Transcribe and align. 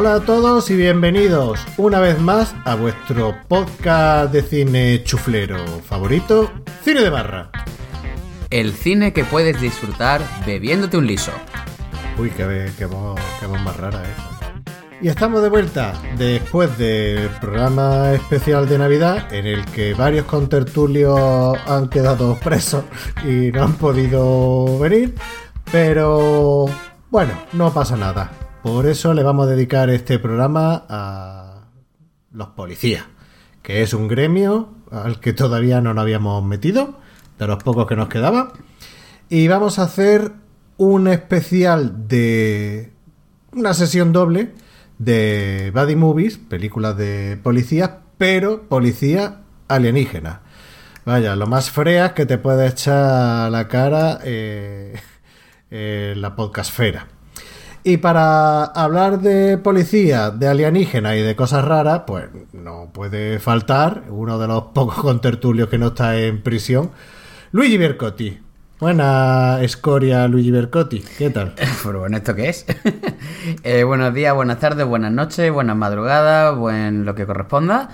Hola 0.00 0.14
a 0.14 0.20
todos 0.20 0.70
y 0.70 0.76
bienvenidos 0.76 1.60
una 1.76 2.00
vez 2.00 2.18
más 2.18 2.54
a 2.64 2.74
vuestro 2.74 3.36
podcast 3.48 4.32
de 4.32 4.40
cine 4.40 5.04
chuflero 5.04 5.58
favorito, 5.82 6.50
Cine 6.82 7.02
de 7.02 7.10
Barra. 7.10 7.50
El 8.48 8.72
cine 8.72 9.12
que 9.12 9.24
puedes 9.24 9.60
disfrutar 9.60 10.22
bebiéndote 10.46 10.96
un 10.96 11.06
liso. 11.06 11.32
Uy, 12.18 12.30
qué, 12.30 12.70
qué, 12.78 12.86
voz, 12.86 13.20
qué 13.40 13.44
voz 13.44 13.60
más 13.60 13.76
rara 13.76 14.00
esa. 14.00 14.62
Y 15.02 15.08
estamos 15.08 15.42
de 15.42 15.50
vuelta 15.50 15.92
después 16.16 16.78
del 16.78 17.28
programa 17.38 18.14
especial 18.14 18.66
de 18.70 18.78
Navidad 18.78 19.30
en 19.34 19.46
el 19.46 19.66
que 19.66 19.92
varios 19.92 20.24
contertulios 20.24 21.58
han 21.66 21.90
quedado 21.90 22.36
presos 22.42 22.84
y 23.22 23.52
no 23.52 23.64
han 23.64 23.74
podido 23.74 24.78
venir. 24.78 25.14
Pero 25.70 26.70
bueno, 27.10 27.34
no 27.52 27.70
pasa 27.70 27.98
nada. 27.98 28.49
Por 28.62 28.86
eso 28.86 29.14
le 29.14 29.22
vamos 29.22 29.46
a 29.46 29.50
dedicar 29.50 29.88
este 29.88 30.18
programa 30.18 30.84
a 30.86 31.64
los 32.30 32.48
policías, 32.48 33.04
que 33.62 33.82
es 33.82 33.94
un 33.94 34.06
gremio 34.06 34.74
al 34.90 35.18
que 35.18 35.32
todavía 35.32 35.80
no 35.80 35.94
nos 35.94 36.02
habíamos 36.02 36.44
metido, 36.44 36.98
de 37.38 37.46
los 37.46 37.62
pocos 37.62 37.86
que 37.86 37.96
nos 37.96 38.08
quedaban. 38.08 38.50
Y 39.30 39.48
vamos 39.48 39.78
a 39.78 39.84
hacer 39.84 40.32
un 40.76 41.08
especial 41.08 42.06
de 42.06 42.92
una 43.52 43.72
sesión 43.72 44.12
doble 44.12 44.52
de 44.98 45.72
Buddy 45.74 45.96
Movies, 45.96 46.36
películas 46.36 46.98
de 46.98 47.38
policías, 47.42 47.90
pero 48.18 48.68
policía 48.68 49.40
alienígena. 49.68 50.42
Vaya, 51.06 51.34
lo 51.34 51.46
más 51.46 51.70
freas 51.70 52.12
que 52.12 52.26
te 52.26 52.36
puede 52.36 52.66
echar 52.66 53.50
la 53.50 53.68
cara 53.68 54.18
eh, 54.22 55.00
eh, 55.70 56.12
la 56.14 56.36
podcastfera. 56.36 57.19
Y 57.82 57.96
para 57.96 58.64
hablar 58.64 59.20
de 59.20 59.56
policía, 59.56 60.30
de 60.30 60.48
alienígena 60.48 61.16
y 61.16 61.22
de 61.22 61.34
cosas 61.34 61.64
raras, 61.64 62.02
pues 62.06 62.26
no 62.52 62.90
puede 62.92 63.38
faltar 63.38 64.04
uno 64.10 64.38
de 64.38 64.46
los 64.48 64.64
pocos 64.74 64.96
contertulios 64.96 65.70
que 65.70 65.78
no 65.78 65.88
está 65.88 66.18
en 66.18 66.42
prisión, 66.42 66.90
Luigi 67.52 67.78
Bercotti. 67.78 68.38
Buena 68.78 69.62
escoria, 69.62 70.28
Luigi 70.28 70.50
Bercotti. 70.50 71.02
¿Qué 71.16 71.30
tal? 71.30 71.54
Pero 71.82 72.00
bueno, 72.00 72.18
¿esto 72.18 72.34
qué 72.34 72.50
es? 72.50 72.66
eh, 73.62 73.82
buenos 73.84 74.12
días, 74.12 74.34
buenas 74.34 74.58
tardes, 74.58 74.86
buenas 74.86 75.12
noches, 75.12 75.50
buenas 75.50 75.76
madrugadas, 75.76 76.56
buen 76.56 77.06
lo 77.06 77.14
que 77.14 77.24
corresponda. 77.24 77.90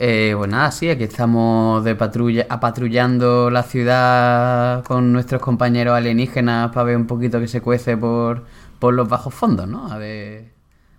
Eh, 0.00 0.34
pues 0.36 0.50
nada, 0.50 0.70
sí, 0.72 0.88
aquí 0.90 1.04
estamos 1.04 1.84
de 1.84 1.94
patrulla, 1.96 2.46
apatrullando 2.48 3.50
la 3.50 3.62
ciudad 3.64 4.84
con 4.84 5.12
nuestros 5.12 5.42
compañeros 5.42 5.96
alienígenas 5.96 6.70
para 6.72 6.84
ver 6.84 6.96
un 6.96 7.06
poquito 7.06 7.40
que 7.40 7.48
se 7.48 7.60
cuece 7.60 7.96
por, 7.96 8.44
por 8.78 8.94
los 8.94 9.08
bajos 9.08 9.34
fondos, 9.34 9.68
¿no? 9.68 9.90
A 9.92 9.98
ver, 9.98 10.52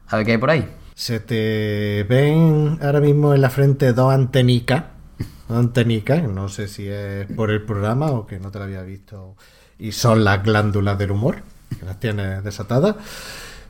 a 0.08 0.18
ver 0.18 0.26
qué 0.26 0.32
hay 0.34 0.38
por 0.38 0.50
ahí. 0.50 0.68
Se 0.96 1.20
te 1.20 2.06
ven 2.10 2.78
ahora 2.82 3.00
mismo 3.00 3.34
en 3.34 3.42
la 3.42 3.50
frente 3.50 3.94
dos 3.94 4.14
antenicas. 4.14 4.84
Dos 5.48 5.58
antenicas, 5.58 6.24
no 6.24 6.50
sé 6.50 6.68
si 6.68 6.88
es 6.88 7.26
por 7.28 7.52
el 7.52 7.64
programa 7.64 8.12
o 8.12 8.28
que 8.28 8.40
no 8.40 8.52
te 8.52 8.60
lo 8.60 8.66
había 8.66 8.82
visto. 8.84 9.36
Y 9.78 9.94
son 9.94 10.24
las 10.24 10.44
glándulas 10.44 10.98
del 10.98 11.12
humor, 11.12 11.38
que 11.80 11.86
las 11.86 12.00
tienes 12.00 12.44
desatadas. 12.44 12.96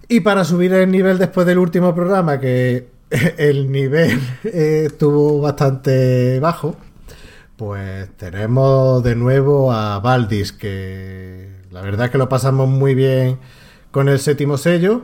Y 0.07 0.21
para 0.21 0.43
subir 0.43 0.73
el 0.73 0.89
nivel 0.89 1.19
después 1.19 1.45
del 1.45 1.59
último 1.59 1.93
programa, 1.93 2.39
que 2.39 2.89
el 3.37 3.71
nivel 3.71 4.19
eh, 4.43 4.85
estuvo 4.87 5.39
bastante 5.39 6.39
bajo, 6.39 6.75
pues 7.55 8.09
tenemos 8.17 9.03
de 9.03 9.15
nuevo 9.15 9.71
a 9.71 9.99
Valdis, 9.99 10.51
que 10.51 11.49
la 11.71 11.81
verdad 11.81 12.07
es 12.07 12.11
que 12.11 12.17
lo 12.17 12.27
pasamos 12.27 12.67
muy 12.67 12.95
bien 12.95 13.37
con 13.91 14.07
el 14.09 14.19
séptimo 14.19 14.57
sello 14.57 15.03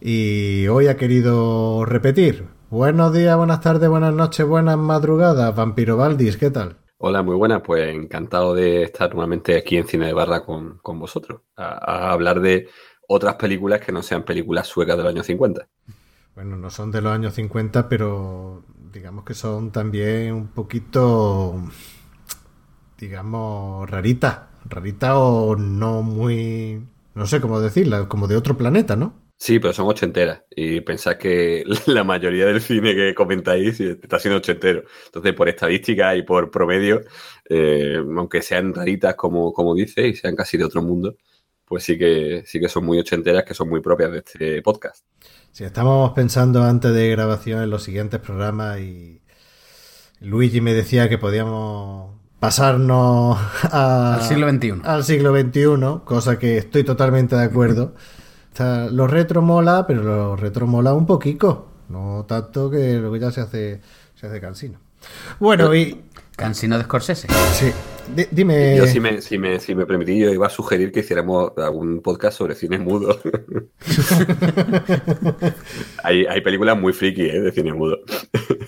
y 0.00 0.66
hoy 0.68 0.88
ha 0.88 0.96
querido 0.96 1.84
repetir. 1.84 2.46
Buenos 2.70 3.12
días, 3.12 3.36
buenas 3.36 3.60
tardes, 3.60 3.88
buenas 3.88 4.12
noches, 4.12 4.46
buenas 4.46 4.76
madrugadas, 4.76 5.54
Vampiro 5.54 5.96
Valdis, 5.96 6.36
¿qué 6.36 6.50
tal? 6.50 6.76
Hola, 6.98 7.22
muy 7.22 7.36
buenas, 7.36 7.62
pues 7.62 7.94
encantado 7.94 8.54
de 8.54 8.82
estar 8.82 9.12
nuevamente 9.12 9.56
aquí 9.56 9.76
en 9.76 9.86
Cine 9.86 10.06
de 10.06 10.12
Barra 10.12 10.44
con, 10.44 10.78
con 10.78 10.98
vosotros, 10.98 11.42
a, 11.56 12.08
a, 12.08 12.10
hablar 12.10 12.40
de 12.40 12.68
otras 13.06 13.34
películas 13.36 13.80
que 13.80 13.92
no 13.92 14.02
sean 14.02 14.24
películas 14.24 14.66
suecas 14.66 14.96
de 14.96 15.02
los 15.02 15.12
años 15.12 15.26
50. 15.26 15.68
Bueno, 16.34 16.56
no 16.56 16.70
son 16.70 16.90
de 16.90 17.00
los 17.00 17.12
años 17.12 17.34
50, 17.34 17.88
pero 17.88 18.64
digamos 18.92 19.24
que 19.24 19.34
son 19.34 19.70
también 19.70 20.32
un 20.32 20.48
poquito, 20.48 21.62
digamos, 22.98 23.88
raritas, 23.88 24.40
raritas 24.64 25.12
o 25.14 25.54
no 25.56 26.02
muy 26.02 26.82
no 27.14 27.26
sé 27.26 27.40
cómo 27.40 27.60
decirla, 27.60 28.08
como 28.08 28.26
de 28.28 28.36
otro 28.36 28.56
planeta, 28.56 28.96
¿no? 28.96 29.24
Sí, 29.36 29.58
pero 29.58 29.72
son 29.72 29.86
ochenteras. 29.86 30.42
Y 30.50 30.80
pensad 30.80 31.16
que 31.16 31.64
la 31.86 32.04
mayoría 32.04 32.46
del 32.46 32.60
cine 32.60 32.94
que 32.94 33.14
comentáis 33.14 33.80
está 33.80 34.18
siendo 34.18 34.38
ochentero. 34.38 34.84
Entonces, 35.06 35.32
por 35.34 35.48
estadística 35.48 36.14
y 36.16 36.22
por 36.22 36.50
promedio, 36.50 37.02
eh, 37.48 37.96
aunque 38.16 38.42
sean 38.42 38.74
raritas, 38.74 39.14
como, 39.16 39.52
como 39.52 39.74
dice, 39.74 40.08
y 40.08 40.14
sean 40.14 40.36
casi 40.36 40.56
de 40.56 40.64
otro 40.64 40.82
mundo, 40.82 41.16
pues 41.64 41.84
sí 41.84 41.98
que, 41.98 42.42
sí 42.46 42.60
que 42.60 42.68
son 42.68 42.84
muy 42.84 42.98
ochenteras, 42.98 43.44
que 43.44 43.54
son 43.54 43.68
muy 43.68 43.80
propias 43.80 44.12
de 44.12 44.18
este 44.18 44.62
podcast. 44.62 45.04
Sí, 45.52 45.64
estábamos 45.64 46.12
pensando 46.12 46.62
antes 46.62 46.92
de 46.92 47.10
grabación 47.10 47.62
en 47.62 47.70
los 47.70 47.82
siguientes 47.84 48.20
programas 48.20 48.80
y 48.80 49.22
Luigi 50.20 50.60
me 50.60 50.74
decía 50.74 51.08
que 51.08 51.18
podíamos 51.18 52.23
pasarnos 52.44 53.38
a, 53.72 54.16
al 54.16 54.22
siglo 54.22 54.50
XXI. 54.50 54.82
Al 54.84 55.02
siglo 55.02 55.34
XXI, 55.34 56.04
cosa 56.04 56.38
que 56.38 56.58
estoy 56.58 56.84
totalmente 56.84 57.34
de 57.36 57.42
acuerdo. 57.42 57.94
O 58.52 58.56
sea, 58.56 58.88
lo 58.90 59.06
retro 59.06 59.40
mola, 59.40 59.86
pero 59.86 60.02
lo 60.02 60.36
retro 60.36 60.66
mola 60.66 60.92
un 60.92 61.06
poquito. 61.06 61.68
No 61.88 62.26
tanto 62.28 62.70
que 62.70 62.98
lo 62.98 63.10
que 63.10 63.18
ya 63.18 63.30
se 63.30 63.40
hace, 63.40 63.80
se 64.14 64.26
hace 64.26 64.42
cansino. 64.42 64.78
Bueno, 65.40 65.74
y. 65.74 66.02
Cansino 66.36 66.78
de 66.78 66.84
Scorsese. 66.84 67.28
Sí. 67.52 67.72
D 68.14 68.28
dime. 68.30 68.76
Yo, 68.76 68.86
si 68.86 69.00
me, 69.00 69.22
si, 69.22 69.38
me, 69.38 69.58
si 69.60 69.74
me 69.74 69.86
permití, 69.86 70.18
yo 70.18 70.30
iba 70.30 70.46
a 70.46 70.50
sugerir 70.50 70.92
que 70.92 71.00
hiciéramos 71.00 71.52
algún 71.56 72.02
podcast 72.02 72.36
sobre 72.36 72.54
cine 72.54 72.78
mudo. 72.78 73.18
hay, 76.02 76.26
hay, 76.26 76.40
películas 76.42 76.78
muy 76.78 76.92
friki 76.92 77.22
¿eh? 77.22 77.40
de 77.40 77.52
cine 77.52 77.72
mudo. 77.72 78.00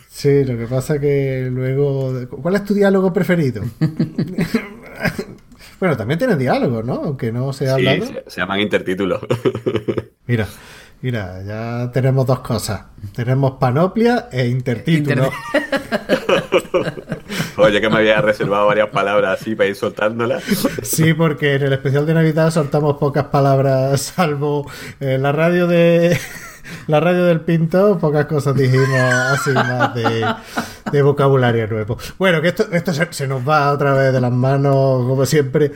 sí, 0.09 0.44
lo 0.44 0.56
que 0.56 0.66
pasa 0.66 0.99
que 0.99 1.49
luego. 1.50 2.15
¿Cuál 2.28 2.56
es 2.56 2.65
tu 2.65 2.72
diálogo 2.72 3.12
preferido? 3.12 3.62
bueno, 5.81 5.97
también 5.97 6.19
tienen 6.19 6.38
diálogo, 6.38 6.82
¿no? 6.82 6.94
Aunque 6.94 7.31
no 7.31 7.53
se 7.53 7.69
ha 7.69 7.76
sí, 7.76 7.87
hablado. 7.87 8.06
Se, 8.06 8.25
se 8.26 8.41
llaman 8.41 8.60
intertítulos. 8.60 9.21
Mira. 10.26 10.49
Mira, 11.03 11.43
ya 11.43 11.91
tenemos 11.93 12.26
dos 12.26 12.41
cosas. 12.41 12.87
Tenemos 13.15 13.59
panoplia 13.60 14.28
e 14.32 14.47
intertítulo. 14.47 15.31
Oye, 17.59 17.81
que 17.81 17.89
me 17.89 17.97
había 17.97 18.21
reservado 18.21 18.67
varias 18.67 18.91
palabras 18.91 19.41
así 19.41 19.55
para 19.55 19.69
ir 19.69 19.76
soltándolas. 19.76 20.43
Sí, 20.82 21.14
porque 21.14 21.55
en 21.55 21.62
el 21.62 21.73
especial 21.73 22.06
de 22.06 22.14
Navidad 22.14 22.50
soltamos 22.50 22.97
pocas 22.99 23.25
palabras, 23.25 24.00
salvo 24.00 24.70
en 25.00 25.23
la 25.23 25.32
radio 25.32 25.67
de 25.67 26.19
la 26.87 27.00
radio 27.00 27.25
del 27.25 27.41
Pinto, 27.41 27.99
pocas 27.99 28.26
cosas 28.26 28.55
dijimos 28.56 28.88
así 28.88 29.50
más 29.53 29.94
de, 29.94 31.03
vocabulario 31.03 31.67
nuevo. 31.67 31.97
Bueno, 32.19 32.43
que 32.43 32.49
esto, 32.49 32.93
se, 33.11 33.26
nos 33.26 33.47
va 33.47 33.73
otra 33.73 33.94
vez 33.94 34.12
de 34.12 34.20
las 34.20 34.32
manos, 34.32 35.06
como 35.06 35.25
siempre. 35.26 35.73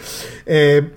Eh, 0.47 0.91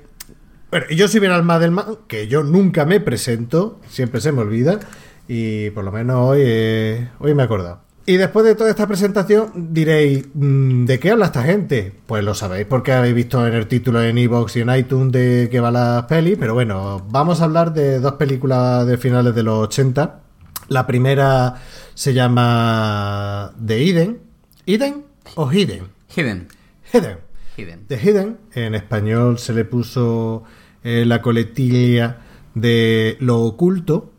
bueno, 0.70 0.88
yo 0.90 1.08
soy 1.08 1.20
bien 1.20 1.32
alma 1.32 1.60
del 1.60 1.72
mal, 1.72 2.00
que 2.08 2.28
yo 2.28 2.44
nunca 2.44 2.86
me 2.86 3.00
presento, 3.00 3.80
siempre 3.88 4.22
se 4.22 4.32
me 4.32 4.42
olvida, 4.42 4.80
y 5.28 5.70
por 5.70 5.84
lo 5.84 5.92
menos 5.92 6.30
hoy, 6.30 6.42
eh, 6.44 7.10
hoy 7.20 7.34
me 7.36 7.44
he 7.44 7.46
acordado. 7.46 7.93
Y 8.06 8.18
después 8.18 8.46
de 8.46 8.56
toda 8.56 8.70
esta 8.70 8.86
presentación 8.86 9.74
diréis, 9.74 10.26
¿de 10.34 11.00
qué 11.00 11.12
habla 11.12 11.28
esta 11.28 11.44
gente? 11.44 11.94
Pues 12.06 12.22
lo 12.22 12.34
sabéis 12.36 12.66
porque 12.68 12.92
habéis 12.92 13.16
visto 13.16 13.48
en 13.48 13.54
el 13.54 13.68
título 13.68 14.04
en 14.04 14.18
iVoox 14.18 14.58
y 14.58 14.60
en 14.60 14.76
iTunes 14.76 15.14
de 15.14 15.48
qué 15.50 15.62
va 15.62 15.72
la 15.72 16.06
peli, 16.08 16.36
pero 16.36 16.54
bueno, 16.54 17.06
vamos 17.10 17.40
a 17.40 17.46
hablar 17.46 17.74
de 17.74 18.02
dos 18.02 18.14
películas 18.14 18.86
de 18.88 18.98
finales 18.98 19.34
de 19.34 19.44
los 19.44 19.58
80. 19.68 20.20
La 20.68 20.86
primera 20.86 21.62
se 21.94 22.14
llama 22.14 23.54
The 23.66 23.90
Eden. 23.90 24.20
¿Eden 24.66 25.06
o 25.36 25.50
Hidden? 25.50 25.88
Hidden. 26.14 26.48
Hidden. 26.94 27.18
Hidden. 27.56 27.88
The 27.88 27.98
Hidden, 27.98 28.38
en 28.54 28.76
español 28.76 29.40
se 29.40 29.54
le 29.54 29.64
puso 29.64 30.44
eh, 30.84 31.06
la 31.06 31.22
coletilla 31.22 32.18
de 32.54 33.16
lo 33.22 33.42
oculto. 33.44 34.12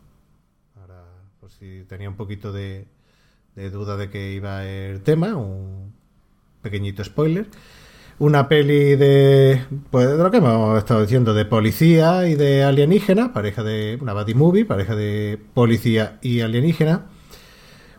Ahora, 0.80 1.04
por 1.38 1.50
si 1.50 1.84
tenía 1.86 2.08
un 2.08 2.16
poquito 2.16 2.52
de, 2.52 2.86
de 3.56 3.70
duda 3.70 3.96
de 3.96 4.10
que 4.10 4.32
iba 4.32 4.66
el 4.66 5.02
tema, 5.02 5.36
un 5.36 5.92
pequeñito 6.62 7.04
spoiler. 7.04 7.46
Una 8.18 8.48
peli 8.48 8.94
de, 8.94 9.64
pues 9.90 10.08
de 10.08 10.16
lo 10.16 10.30
que 10.30 10.36
hemos 10.36 10.78
estado 10.78 11.02
diciendo, 11.02 11.34
de 11.34 11.44
policía 11.44 12.28
y 12.28 12.36
de 12.36 12.62
alienígena, 12.62 13.32
pareja 13.32 13.62
de 13.62 13.98
una 14.00 14.12
buddy 14.12 14.34
movie, 14.34 14.64
pareja 14.64 14.94
de 14.94 15.38
policía 15.52 16.18
y 16.22 16.40
alienígena. 16.40 17.06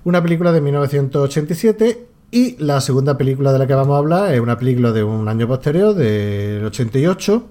Una 0.05 0.21
película 0.21 0.51
de 0.51 0.61
1987 0.61 2.07
y 2.31 2.57
la 2.63 2.79
segunda 2.79 3.17
película 3.17 3.51
de 3.51 3.59
la 3.59 3.67
que 3.67 3.73
vamos 3.73 3.95
a 3.95 3.99
hablar 3.99 4.33
es 4.33 4.39
una 4.39 4.57
película 4.57 4.91
de 4.91 5.03
un 5.03 5.27
año 5.27 5.47
posterior, 5.47 5.93
del 5.93 6.63
88, 6.65 7.47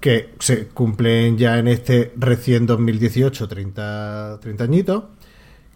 que 0.00 0.30
se 0.38 0.68
cumplen 0.68 1.38
ya 1.38 1.58
en 1.58 1.68
este 1.68 2.12
recién 2.16 2.66
2018, 2.66 3.48
30, 3.48 4.38
30 4.40 4.64
añitos, 4.64 5.04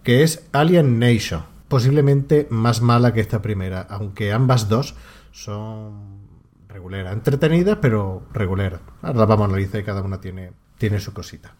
que 0.04 0.22
es 0.22 0.46
Alien 0.52 0.98
Nation. 1.00 1.42
Posiblemente 1.66 2.46
más 2.50 2.82
mala 2.82 3.12
que 3.12 3.20
esta 3.20 3.42
primera, 3.42 3.80
aunque 3.80 4.32
ambas 4.32 4.68
dos 4.68 4.94
son 5.32 6.20
reguleras, 6.68 7.14
entretenidas, 7.14 7.78
pero 7.80 8.22
reguleras. 8.32 8.80
Ahora 9.02 9.20
las 9.20 9.28
vamos 9.28 9.46
a 9.46 9.48
analizar 9.48 9.80
y 9.80 9.84
cada 9.84 10.02
una 10.02 10.20
tiene, 10.20 10.52
tiene 10.78 11.00
su 11.00 11.12
cosita. 11.12 11.54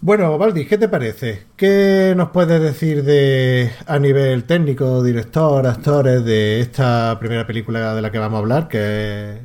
Bueno, 0.00 0.36
Valdi, 0.36 0.66
¿qué 0.66 0.76
te 0.76 0.88
parece? 0.88 1.44
¿Qué 1.56 2.12
nos 2.16 2.30
puedes 2.30 2.60
decir 2.60 3.04
de 3.04 3.70
a 3.86 3.98
nivel 3.98 4.44
técnico, 4.44 5.02
director, 5.02 5.66
actores 5.66 6.24
de 6.24 6.60
esta 6.60 7.16
primera 7.18 7.46
película 7.46 7.94
de 7.94 8.02
la 8.02 8.10
que 8.10 8.18
vamos 8.18 8.36
a 8.36 8.40
hablar, 8.40 8.68
que 8.68 9.32
es 9.32 9.40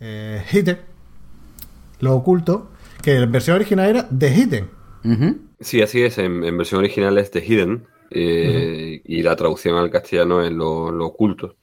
eh, 0.00 0.44
Hidden, 0.52 0.78
Lo 2.00 2.14
Oculto, 2.14 2.70
que 3.02 3.16
en 3.16 3.32
versión 3.32 3.56
original 3.56 3.88
era 3.88 4.08
The 4.08 4.28
Hidden. 4.28 4.70
Sí, 5.58 5.82
así 5.82 6.02
es. 6.02 6.18
En, 6.18 6.44
en 6.44 6.56
versión 6.58 6.78
original 6.78 7.18
es 7.18 7.30
The 7.30 7.44
Hidden 7.44 7.93
eh, 8.14 9.02
y 9.04 9.22
la 9.22 9.34
traducción 9.36 9.76
al 9.76 9.90
castellano 9.90 10.42
es 10.42 10.52
Lo, 10.52 10.90
lo 10.90 11.06
Oculto. 11.06 11.56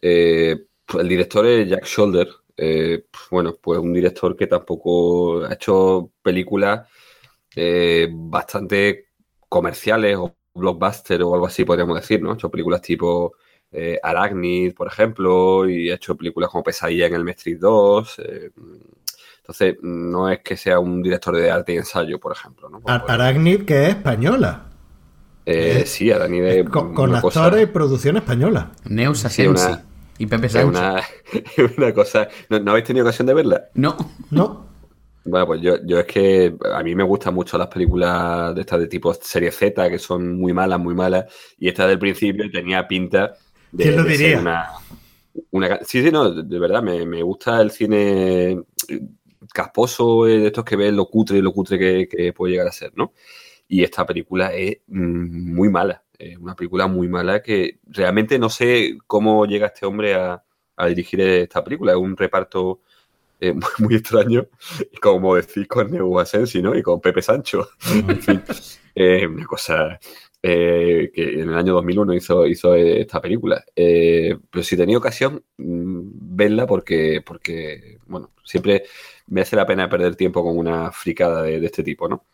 Eh, 0.00 0.56
el 0.98 1.08
director 1.08 1.46
es 1.46 1.68
Jack 1.68 1.84
Shoulder. 1.86 2.28
eh, 2.56 3.04
bueno, 3.30 3.54
pues 3.60 3.78
un 3.78 3.92
director 3.92 4.36
que 4.36 4.46
tampoco 4.46 5.44
ha 5.44 5.54
hecho 5.54 6.10
películas 6.22 6.88
eh, 7.56 8.08
bastante 8.10 9.06
comerciales 9.48 10.16
o 10.16 10.34
blockbuster 10.54 11.22
o 11.22 11.34
algo 11.34 11.46
así, 11.46 11.64
podríamos 11.64 11.96
decir, 12.00 12.20
¿no? 12.22 12.32
Ha 12.32 12.34
hecho 12.34 12.50
películas 12.50 12.82
tipo 12.82 13.34
eh, 13.70 13.98
Arachnid, 14.02 14.74
por 14.74 14.86
ejemplo, 14.88 15.68
y 15.68 15.90
ha 15.90 15.94
hecho 15.94 16.16
películas 16.16 16.50
como 16.50 16.62
Pesadilla 16.62 17.06
en 17.06 17.14
el 17.14 17.24
Matrix 17.24 17.60
2. 17.60 18.18
eh, 18.18 18.50
entonces, 19.38 19.76
no 19.82 20.30
es 20.30 20.38
que 20.40 20.56
sea 20.56 20.78
un 20.78 21.02
director 21.02 21.34
de 21.36 21.50
arte 21.50 21.72
y 21.74 21.76
ensayo, 21.78 22.20
por 22.20 22.32
ejemplo, 22.32 22.68
¿no? 22.68 22.80
Arachnid, 22.86 23.64
que 23.64 23.84
es 23.84 23.88
española. 23.90 24.71
Eh, 25.44 25.84
sí, 25.86 26.10
Arachnid 26.10 26.44
es 26.44 26.68
Con, 26.68 26.94
con 26.94 27.10
cosa- 27.20 27.44
actores 27.46 27.64
y 27.64 27.66
producción 27.66 28.16
española. 28.16 28.70
Neus 28.84 29.18
Sí, 29.20 29.26
Asensi 29.26 29.48
una- 29.66 29.84
y 30.18 30.26
Pepe 30.26 30.46
es 30.46 30.52
Sánchez. 30.52 30.68
una, 30.80 31.02
una 31.78 31.92
cosa... 31.94 32.28
¿No, 32.48 32.60
no 32.60 32.70
habéis 32.72 32.86
tenido 32.86 33.04
ocasión 33.04 33.26
de 33.26 33.34
verla? 33.34 33.64
No. 33.74 33.96
No, 34.30 34.68
Bueno, 35.24 35.46
pues 35.46 35.60
yo, 35.62 35.76
yo 35.84 35.98
es 36.00 36.06
que 36.06 36.54
a 36.72 36.82
mí 36.82 36.94
me 36.94 37.02
gustan 37.02 37.34
mucho 37.34 37.58
las 37.58 37.68
películas 37.68 38.54
de 38.54 38.60
estas 38.60 38.78
de 38.80 38.86
tipo 38.86 39.12
serie 39.14 39.50
Z, 39.50 39.88
que 39.90 39.98
son 39.98 40.38
muy 40.38 40.52
malas, 40.52 40.78
muy 40.78 40.94
malas, 40.94 41.24
y 41.58 41.68
esta 41.68 41.86
del 41.86 41.98
principio 41.98 42.48
tenía 42.50 42.86
pinta 42.86 43.34
de, 43.72 43.84
¿Quién 43.84 43.96
lo 43.96 44.04
de 44.04 44.10
ser 44.10 44.18
diría? 44.18 44.38
una, 44.40 44.66
una- 45.50 45.78
Sí, 45.84 46.02
sí, 46.04 46.10
no, 46.12 46.30
de, 46.30 46.42
de 46.44 46.58
verdad, 46.60 46.82
me, 46.82 47.04
me 47.06 47.22
gusta 47.22 47.60
el 47.60 47.70
cine 47.72 48.60
casposo, 49.52 50.26
eh, 50.28 50.38
de 50.38 50.46
estos 50.48 50.64
que 50.64 50.76
ves 50.76 50.92
lo 50.92 51.06
cutre 51.06 51.38
y 51.38 51.42
lo 51.42 51.52
cutre 51.52 51.78
que, 51.78 52.08
que 52.08 52.32
puede 52.32 52.52
llegar 52.52 52.68
a 52.68 52.72
ser, 52.72 52.92
¿no? 52.96 53.12
Y 53.72 53.82
esta 53.82 54.04
película 54.04 54.52
es 54.52 54.80
mm, 54.86 55.54
muy 55.54 55.70
mala, 55.70 56.04
es 56.18 56.36
una 56.36 56.54
película 56.54 56.88
muy 56.88 57.08
mala 57.08 57.42
que 57.42 57.78
realmente 57.86 58.38
no 58.38 58.50
sé 58.50 58.98
cómo 59.06 59.46
llega 59.46 59.68
este 59.68 59.86
hombre 59.86 60.12
a, 60.14 60.44
a 60.76 60.86
dirigir 60.88 61.22
esta 61.22 61.64
película, 61.64 61.92
es 61.92 61.98
un 61.98 62.14
reparto 62.14 62.82
eh, 63.40 63.52
muy, 63.54 63.62
muy 63.78 63.94
extraño, 63.94 64.46
como 65.00 65.36
decís 65.36 65.66
con 65.66 65.90
Neu 65.90 66.18
Asensi, 66.20 66.60
¿no? 66.60 66.76
Y 66.76 66.82
con 66.82 67.00
Pepe 67.00 67.22
Sancho. 67.22 67.70
En 67.90 68.20
fin, 68.20 68.42
eh, 68.94 69.26
una 69.26 69.46
cosa 69.46 69.98
eh, 70.42 71.10
que 71.14 71.40
en 71.40 71.48
el 71.48 71.54
año 71.54 71.72
2001 71.74 72.14
hizo, 72.14 72.46
hizo 72.46 72.74
esta 72.74 73.22
película. 73.22 73.64
Eh, 73.74 74.36
pero 74.50 74.62
si 74.62 74.76
tenía 74.76 74.98
ocasión, 74.98 75.42
mm, 75.56 76.36
verla 76.36 76.66
porque, 76.66 77.22
porque, 77.24 77.98
bueno, 78.06 78.32
siempre 78.44 78.82
merece 79.28 79.56
la 79.56 79.66
pena 79.66 79.88
perder 79.88 80.16
tiempo 80.16 80.42
con 80.42 80.58
una 80.58 80.90
fricada 80.92 81.42
de, 81.42 81.58
de 81.58 81.66
este 81.66 81.82
tipo, 81.82 82.08
¿no? 82.08 82.26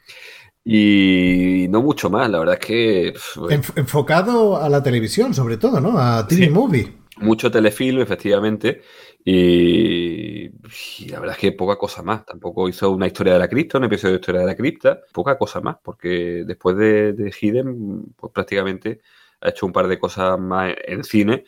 Y 0.70 1.66
no 1.70 1.80
mucho 1.82 2.10
más, 2.10 2.28
la 2.30 2.38
verdad 2.40 2.58
es 2.60 2.66
que 2.66 3.14
Enf- 3.14 3.72
enfocado 3.76 4.58
a 4.58 4.68
la 4.68 4.82
televisión, 4.82 5.32
sobre 5.32 5.56
todo, 5.56 5.80
¿no? 5.80 5.98
A 5.98 6.26
TV 6.26 6.44
Sí. 6.44 6.50
Movie. 6.50 6.92
mucho 7.16 7.50
telefilm, 7.50 8.00
efectivamente, 8.02 8.82
y, 9.24 10.46
y 10.46 11.08
la 11.08 11.20
verdad 11.20 11.36
es 11.36 11.40
que 11.40 11.52
poca 11.52 11.76
cosa 11.76 12.02
más. 12.02 12.24
Tampoco 12.26 12.68
hizo 12.68 12.90
una 12.90 13.06
historia 13.06 13.32
de 13.34 13.38
la 13.38 13.48
cripta, 13.48 13.78
un 13.78 13.84
episodio 13.84 14.12
de 14.14 14.20
historia 14.20 14.40
de 14.42 14.46
la 14.46 14.56
cripta, 14.56 15.00
poca 15.12 15.38
cosa 15.38 15.60
más, 15.60 15.76
porque 15.82 16.44
después 16.46 16.76
de, 16.76 17.12
de 17.14 17.32
Hidden, 17.40 18.14
pues 18.16 18.32
prácticamente 18.32 19.00
ha 19.40 19.48
hecho 19.50 19.64
un 19.66 19.72
par 19.72 19.88
de 19.88 19.98
cosas 19.98 20.38
más 20.38 20.74
en 20.86 21.02
cine. 21.04 21.44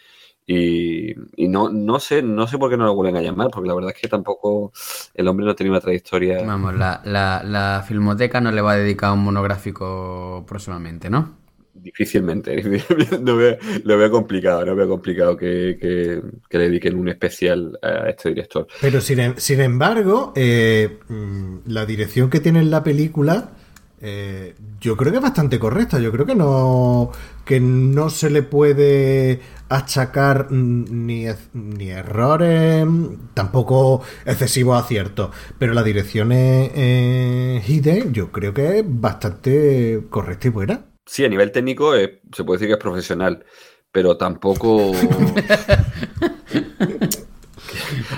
Y, 0.46 1.12
y 1.36 1.48
no, 1.48 1.68
no 1.70 2.00
sé, 2.00 2.22
no 2.22 2.46
sé 2.48 2.58
por 2.58 2.70
qué 2.70 2.76
no 2.76 2.84
lo 2.84 2.94
vuelven 2.94 3.16
a 3.16 3.22
llamar, 3.22 3.50
porque 3.52 3.68
la 3.68 3.74
verdad 3.74 3.92
es 3.94 4.00
que 4.00 4.08
tampoco 4.08 4.72
el 5.14 5.28
hombre 5.28 5.46
no 5.46 5.54
tenía 5.54 5.70
una 5.70 5.80
trayectoria. 5.80 6.42
Vamos, 6.42 6.74
la, 6.74 7.00
la, 7.04 7.42
la 7.44 7.84
filmoteca 7.86 8.40
no 8.40 8.50
le 8.50 8.60
va 8.60 8.72
a 8.72 8.76
dedicar 8.76 9.12
un 9.12 9.22
monográfico 9.22 10.44
próximamente, 10.48 11.08
¿no? 11.08 11.38
Difícilmente. 11.72 12.60
lo, 13.22 13.36
veo, 13.36 13.56
lo 13.84 13.96
veo 13.96 14.10
complicado, 14.10 14.64
lo 14.66 14.74
veo 14.74 14.88
complicado 14.88 15.36
que, 15.36 15.78
que- 15.80 16.20
que 16.48 16.58
le 16.58 16.64
dediquen 16.64 16.98
un 16.98 17.08
especial 17.08 17.78
a 17.80 18.08
este 18.10 18.30
director. 18.30 18.66
Pero 18.80 19.00
sin, 19.00 19.20
em- 19.20 19.34
sin 19.36 19.60
embargo, 19.60 20.32
eh, 20.34 20.98
mm, 21.08 21.58
la 21.66 21.86
dirección 21.86 22.28
que 22.28 22.40
tiene 22.40 22.58
en 22.60 22.70
la 22.70 22.82
película, 22.82 23.52
eh, 24.00 24.54
yo 24.80 24.96
creo 24.96 25.12
que 25.12 25.18
es 25.18 25.22
bastante 25.22 25.58
correcta. 25.58 25.98
Yo 26.00 26.10
creo 26.10 26.26
que 26.26 26.34
no, 26.34 27.12
que 27.44 27.60
no 27.60 28.10
se 28.10 28.30
le 28.30 28.42
puede 28.42 29.40
achacar 29.70 30.50
ni, 30.52 31.26
ez- 31.26 31.48
ni 31.54 31.88
errores, 31.90 32.86
tampoco 33.34 34.02
excesivos 34.26 34.82
aciertos. 34.82 35.30
Pero 35.58 35.72
la 35.74 35.82
dirección 35.82 36.32
es 36.32 36.70
eh, 36.74 37.62
Hidden, 37.66 38.12
yo 38.12 38.30
creo 38.32 38.52
que 38.52 38.80
es 38.80 38.84
bastante 38.86 40.04
correcta 40.10 40.48
y 40.48 40.50
buena. 40.50 40.84
Sí, 41.06 41.24
a 41.24 41.28
nivel 41.28 41.50
técnico 41.52 41.94
eh, 41.96 42.20
se 42.34 42.44
puede 42.44 42.58
decir 42.58 42.68
que 42.68 42.74
es 42.74 42.82
profesional, 42.82 43.44
pero 43.90 44.16
tampoco. 44.16 44.92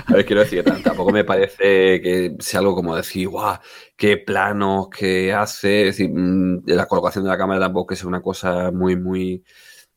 A 0.07 0.13
ver, 0.13 0.25
quiero 0.25 0.41
decir, 0.41 0.63
tam- 0.63 0.81
tampoco 0.81 1.11
me 1.11 1.23
parece 1.23 2.01
que 2.01 2.35
sea 2.39 2.59
algo 2.59 2.75
como 2.75 2.95
decir, 2.95 3.27
guau, 3.29 3.57
qué 3.95 4.17
planos 4.17 4.87
que 4.89 5.33
hace. 5.33 5.87
Es 5.89 5.97
decir, 5.97 6.09
mm, 6.13 6.63
la 6.67 6.85
colocación 6.87 7.23
de 7.23 7.29
la 7.29 7.37
cámara 7.37 7.59
tampoco 7.59 7.87
que 7.87 7.95
sea 7.95 8.07
una 8.07 8.21
cosa 8.21 8.71
muy, 8.71 8.95
muy 8.95 9.43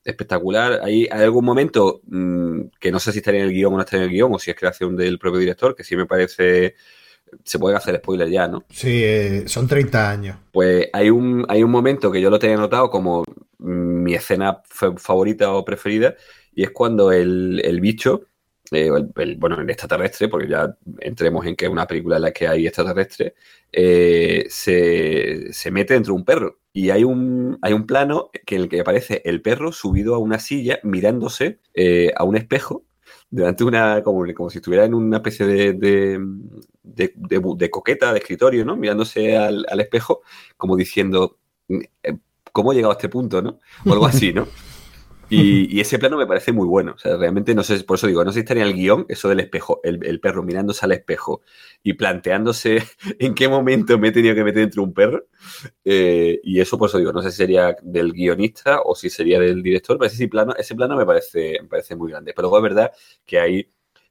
espectacular. 0.06 0.80
Hay, 0.82 1.08
hay 1.10 1.22
algún 1.24 1.44
momento 1.44 2.00
mm, 2.06 2.60
que 2.80 2.90
no 2.90 2.98
sé 3.00 3.12
si 3.12 3.18
estaría 3.18 3.40
en 3.40 3.46
el 3.48 3.52
guion 3.52 3.72
o 3.74 3.76
no 3.76 3.82
estaría 3.82 4.04
en 4.04 4.10
el 4.10 4.14
guion, 4.16 4.34
o 4.34 4.38
si 4.38 4.50
es 4.50 4.56
creación 4.56 4.96
del 4.96 5.18
propio 5.18 5.40
director, 5.40 5.74
que 5.74 5.84
sí 5.84 5.96
me 5.96 6.06
parece. 6.06 6.74
Se 7.44 7.58
puede 7.58 7.76
hacer 7.76 7.96
spoiler 7.96 8.28
ya, 8.30 8.46
¿no? 8.48 8.64
Sí, 8.70 9.02
eh, 9.04 9.44
son 9.48 9.66
30 9.66 10.10
años. 10.10 10.36
Pues 10.52 10.88
hay 10.92 11.10
un, 11.10 11.44
hay 11.48 11.62
un 11.62 11.70
momento 11.70 12.10
que 12.10 12.20
yo 12.20 12.30
lo 12.30 12.38
tenía 12.38 12.56
notado 12.56 12.88
como 12.88 13.24
mm, 13.58 14.02
mi 14.02 14.14
escena 14.14 14.60
fa- 14.64 14.94
favorita 14.96 15.52
o 15.52 15.64
preferida, 15.64 16.14
y 16.54 16.62
es 16.62 16.70
cuando 16.70 17.12
el, 17.12 17.60
el 17.64 17.80
bicho, 17.80 18.22
eh, 18.72 18.88
el, 18.88 19.10
el- 19.22 19.36
bueno, 19.36 19.60
el 19.60 19.68
extraterrestre, 19.70 20.28
porque 20.28 20.48
ya 20.48 20.76
entremos 21.00 21.44
en 21.46 21.56
que 21.56 21.66
es 21.66 21.70
una 21.70 21.86
película 21.86 22.16
en 22.16 22.22
la 22.22 22.32
que 22.32 22.48
hay 22.48 22.66
extraterrestre, 22.66 23.34
eh, 23.72 24.46
se, 24.48 25.52
se 25.52 25.70
mete 25.70 25.94
dentro 25.94 26.12
de 26.14 26.18
un 26.18 26.24
perro. 26.24 26.58
Y 26.72 26.90
hay 26.90 27.04
un, 27.04 27.58
hay 27.62 27.72
un 27.72 27.86
plano 27.86 28.30
en 28.46 28.60
el 28.62 28.68
que 28.68 28.80
aparece 28.80 29.22
el 29.24 29.40
perro 29.42 29.72
subido 29.72 30.14
a 30.14 30.18
una 30.18 30.38
silla 30.38 30.78
mirándose 30.82 31.60
eh, 31.74 32.12
a 32.16 32.24
un 32.24 32.36
espejo 32.36 32.84
delante 33.30 33.64
de 33.64 33.68
una, 33.68 34.02
como, 34.02 34.24
como 34.34 34.50
si 34.50 34.58
estuviera 34.58 34.84
en 34.84 34.94
una 34.94 35.16
especie 35.18 35.46
de, 35.46 35.72
de, 35.72 36.18
de- 36.82 37.12
de 37.56 37.70
coqueta, 37.70 38.12
de 38.12 38.18
escritorio, 38.18 38.64
¿no? 38.64 38.76
Mirándose 38.76 39.36
al, 39.36 39.64
al 39.68 39.80
espejo, 39.80 40.22
como 40.56 40.76
diciendo, 40.76 41.38
eh, 41.68 42.16
¿cómo 42.52 42.72
he 42.72 42.76
llegado 42.76 42.92
a 42.92 42.96
este 42.96 43.08
punto, 43.08 43.42
no? 43.42 43.58
O 43.84 43.92
algo 43.92 44.06
así, 44.06 44.32
¿no? 44.32 44.46
Y, 45.28 45.74
y 45.76 45.80
ese 45.80 45.98
plano 45.98 46.16
me 46.16 46.26
parece 46.26 46.52
muy 46.52 46.66
bueno. 46.66 46.92
O 46.94 46.98
sea, 46.98 47.16
realmente 47.16 47.54
no 47.54 47.62
sé, 47.62 47.82
por 47.84 47.96
eso 47.96 48.06
digo, 48.06 48.24
no 48.24 48.30
sé 48.30 48.36
si 48.36 48.40
estaría 48.40 48.62
en 48.64 48.70
el 48.70 48.74
guion, 48.74 49.06
eso 49.08 49.28
del 49.28 49.40
espejo, 49.40 49.80
el, 49.82 50.04
el 50.04 50.20
perro 50.20 50.42
mirándose 50.42 50.84
al 50.84 50.92
espejo 50.92 51.42
y 51.82 51.94
planteándose 51.94 52.82
en 53.18 53.34
qué 53.34 53.48
momento 53.48 53.98
me 53.98 54.08
he 54.08 54.12
tenido 54.12 54.34
que 54.34 54.44
meter 54.44 54.62
dentro 54.62 54.82
de 54.82 54.88
un 54.88 54.94
perro. 54.94 55.24
Eh, 55.84 56.40
y 56.42 56.60
eso, 56.60 56.78
por 56.78 56.88
eso 56.88 56.98
digo, 56.98 57.12
no 57.12 57.22
sé 57.22 57.30
si 57.30 57.38
sería 57.38 57.76
del 57.82 58.12
guionista 58.12 58.80
o 58.82 58.94
si 58.94 59.10
sería 59.10 59.40
del 59.40 59.62
director, 59.62 59.98
pero 59.98 60.10
ese 60.10 60.28
plano, 60.28 60.54
ese 60.56 60.74
plano 60.74 60.96
me 60.96 61.06
parece, 61.06 61.58
me 61.62 61.68
parece 61.68 61.96
muy 61.96 62.10
grande. 62.10 62.32
Pero 62.34 62.48
luego 62.48 62.58
es 62.58 62.74
verdad 62.74 62.92
que 63.24 63.38
hay 63.40 63.68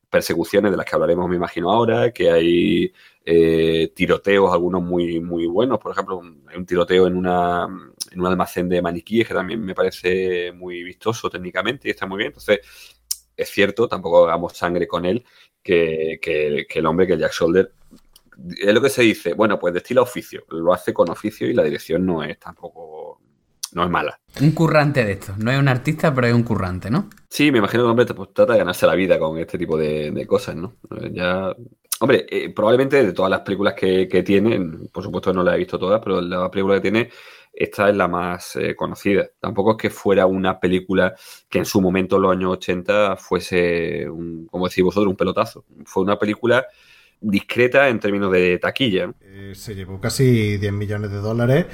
persecuciones 0.10 0.72
de 0.72 0.78
las 0.78 0.86
que 0.86 0.96
hablaremos, 0.96 1.28
me 1.30 1.36
imagino 1.36 1.72
ahora, 1.72 2.12
que 2.12 2.32
hay 2.32 2.94
eh, 3.26 3.92
tiroteos, 3.96 4.54
algunos 4.54 4.84
muy, 4.84 5.20
muy 5.20 5.48
buenos. 5.48 5.80
Por 5.80 5.92
ejemplo, 5.92 6.22
hay 6.48 6.58
un 6.58 6.66
tiroteo 6.66 7.08
en, 7.08 7.18
una, 7.18 7.68
en 8.12 8.20
un 8.20 8.28
almacén 8.28 8.70
de 8.70 8.82
maniquíes 8.82 9.28
que 9.28 9.34
también 9.34 9.62
me 9.62 9.74
parece 9.74 10.52
muy 10.52 10.84
vistoso 10.84 11.30
técnicamente 11.30 11.88
y 11.88 11.92
está 11.92 12.06
muy 12.06 12.20
bien. 12.20 12.28
Entonces, 12.28 12.60
es 13.36 13.50
cierto, 13.50 13.88
tampoco 13.88 14.26
hagamos 14.26 14.54
sangre 14.54 14.88
con 14.88 15.06
él, 15.06 15.26
que, 15.62 16.20
que, 16.22 16.66
que 16.70 16.80
el 16.80 16.86
hombre, 16.86 17.08
que 17.08 17.14
el 17.14 17.20
Jack 17.20 17.34
Shoulder, 17.34 17.72
es 18.58 18.74
lo 18.74 18.82
que 18.82 18.90
se 18.90 19.02
dice, 19.02 19.34
bueno, 19.34 19.58
pues 19.60 19.74
destila 19.74 20.02
oficio, 20.02 20.44
lo 20.50 20.74
hace 20.74 20.94
con 20.94 21.10
oficio 21.10 21.48
y 21.48 21.54
la 21.54 21.64
dirección 21.64 22.06
no 22.06 22.24
es 22.24 22.38
tampoco, 22.40 23.22
no 23.74 23.84
es 23.84 23.90
mala. 23.90 24.20
Un 24.42 24.52
currante 24.52 25.04
de 25.04 25.14
esto, 25.14 25.34
no 25.38 25.52
es 25.52 25.60
un 25.60 25.68
artista, 25.68 26.14
pero 26.14 26.28
es 26.28 26.34
un 26.34 26.44
currante, 26.44 26.90
¿no? 26.90 27.10
Sí, 27.30 27.52
me 27.52 27.60
imagino 27.60 27.84
que 27.84 27.86
el 27.86 27.92
hombre 27.92 28.06
pues, 28.06 28.34
trata 28.34 28.54
de 28.54 28.60
ganarse 28.60 28.86
la 28.86 28.96
vida 28.96 29.18
con 29.18 29.38
este 29.38 29.58
tipo 29.58 29.78
de, 29.78 30.12
de 30.12 30.28
cosas, 30.28 30.56
¿no? 30.56 30.76
Ya, 31.12 31.56
hombre, 32.00 32.26
eh, 32.30 32.50
probablemente 32.54 33.04
de 33.04 33.14
todas 33.14 33.30
las 33.30 33.42
películas 33.42 33.74
que, 33.74 34.08
que 34.08 34.24
tiene, 34.24 34.60
por 34.92 35.04
supuesto 35.04 35.34
no 35.34 35.44
las 35.44 35.56
he 35.56 35.60
visto 35.60 35.80
todas, 35.80 36.02
pero 36.04 36.22
la 36.22 36.50
película 36.52 36.76
que 36.76 36.82
tiene 36.82 37.10
esta 37.56 37.90
es 37.90 37.96
la 37.96 38.08
más 38.08 38.58
eh, 38.58 38.76
conocida. 38.76 39.30
Tampoco 39.40 39.72
es 39.72 39.78
que 39.78 39.90
fuera 39.90 40.26
una 40.26 40.60
película 40.60 41.16
que 41.50 41.60
en 41.60 41.66
su 41.66 41.82
momento, 41.82 42.18
en 42.18 42.22
los 42.24 42.32
años 42.34 42.52
80, 42.54 43.16
fuese, 43.16 44.10
un, 44.10 44.46
como 44.48 44.68
decís 44.68 44.84
vosotros, 44.84 45.10
un 45.10 45.16
pelotazo. 45.16 45.64
Fue 45.86 46.04
una 46.04 46.20
película 46.20 46.66
discreta 47.22 47.88
en 47.88 48.00
términos 48.00 48.32
de 48.32 48.60
taquilla. 48.60 49.14
Eh, 49.22 49.54
se 49.56 49.74
llevó 49.74 50.00
casi 50.02 50.58
10 50.58 50.74
millones 50.74 51.12
de 51.12 51.18
dólares 51.18 51.66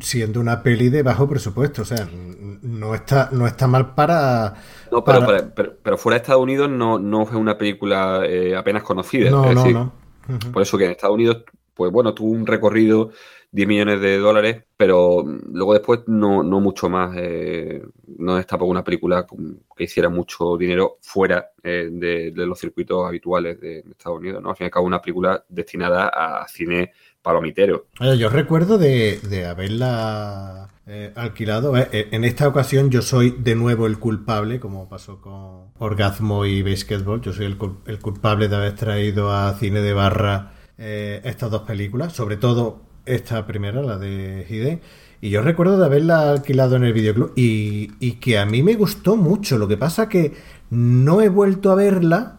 siendo 0.00 0.40
una 0.40 0.62
peli 0.62 0.88
de 0.88 1.02
bajo 1.02 1.28
presupuesto. 1.28 1.82
O 1.82 1.84
sea, 1.84 2.08
no 2.12 2.94
está, 2.94 3.28
no 3.32 3.46
está 3.46 3.66
mal 3.66 3.94
para... 3.94 4.54
No, 4.90 5.04
pero, 5.04 5.20
para... 5.26 5.54
pero, 5.54 5.76
pero, 5.82 5.98
fuera 5.98 6.16
de 6.16 6.22
Estados 6.22 6.42
Unidos 6.42 6.68
no, 6.70 6.98
no 6.98 7.26
fue 7.26 7.38
una 7.38 7.56
película 7.56 8.22
eh, 8.24 8.56
apenas 8.56 8.82
conocida. 8.82 9.30
No, 9.30 9.48
es 9.48 9.54
no, 9.54 9.60
decir, 9.60 9.74
no. 9.74 9.92
Uh 10.28 10.32
-huh. 10.32 10.52
Por 10.52 10.62
eso 10.62 10.76
que 10.76 10.84
en 10.86 10.90
Estados 10.92 11.14
Unidos, 11.14 11.44
pues 11.74 11.92
bueno, 11.92 12.14
tuvo 12.14 12.30
un 12.30 12.46
recorrido 12.46 13.10
10 13.52 13.68
millones 13.68 14.00
de 14.00 14.18
dólares, 14.18 14.64
pero 14.76 15.24
luego 15.24 15.72
después 15.72 16.00
no, 16.06 16.42
no 16.42 16.60
mucho 16.60 16.88
más. 16.88 17.16
Eh, 17.16 17.82
no 18.18 18.38
es 18.38 18.46
tampoco 18.46 18.70
una 18.70 18.84
película 18.84 19.26
que 19.74 19.84
hiciera 19.84 20.08
mucho 20.08 20.56
dinero 20.56 20.98
fuera 21.00 21.50
eh, 21.62 21.88
de, 21.90 22.32
de, 22.32 22.46
los 22.46 22.58
circuitos 22.58 23.06
habituales 23.06 23.60
de, 23.60 23.82
de, 23.82 23.90
Estados 23.92 24.18
Unidos. 24.18 24.42
¿no? 24.42 24.50
Al 24.50 24.56
fin 24.56 24.64
y 24.64 24.66
al 24.66 24.70
cabo, 24.72 24.86
una 24.86 25.00
película 25.00 25.44
destinada 25.48 26.08
a 26.08 26.46
cine 26.48 26.92
palomitero. 27.26 27.86
Yo 28.16 28.28
recuerdo 28.28 28.78
de, 28.78 29.18
de 29.28 29.46
haberla 29.46 30.68
eh, 30.86 31.12
alquilado. 31.16 31.76
Eh, 31.76 31.88
en 32.12 32.24
esta 32.24 32.46
ocasión 32.46 32.88
yo 32.88 33.02
soy 33.02 33.32
de 33.32 33.56
nuevo 33.56 33.88
el 33.88 33.98
culpable, 33.98 34.60
como 34.60 34.88
pasó 34.88 35.20
con 35.20 35.72
Orgasmo 35.78 36.46
y 36.46 36.62
Basketball. 36.62 37.20
Yo 37.20 37.32
soy 37.32 37.46
el, 37.46 37.58
el 37.86 37.98
culpable 37.98 38.46
de 38.46 38.54
haber 38.54 38.76
traído 38.76 39.32
a 39.32 39.52
cine 39.54 39.80
de 39.80 39.92
barra 39.92 40.52
eh, 40.78 41.20
estas 41.24 41.50
dos 41.50 41.62
películas, 41.62 42.12
sobre 42.12 42.36
todo 42.36 42.82
esta 43.04 43.44
primera, 43.44 43.82
la 43.82 43.98
de 43.98 44.46
Hidden. 44.48 44.80
Y 45.20 45.30
yo 45.30 45.42
recuerdo 45.42 45.80
de 45.80 45.86
haberla 45.86 46.30
alquilado 46.30 46.76
en 46.76 46.84
el 46.84 46.92
videoclub 46.92 47.32
y, 47.34 47.90
y, 47.98 48.12
que 48.20 48.38
a 48.38 48.46
mí 48.46 48.62
me 48.62 48.74
gustó 48.74 49.16
mucho. 49.16 49.58
Lo 49.58 49.66
que 49.66 49.76
pasa 49.76 50.08
que 50.08 50.32
no 50.70 51.20
he 51.22 51.28
vuelto 51.28 51.72
a 51.72 51.74
verla 51.74 52.38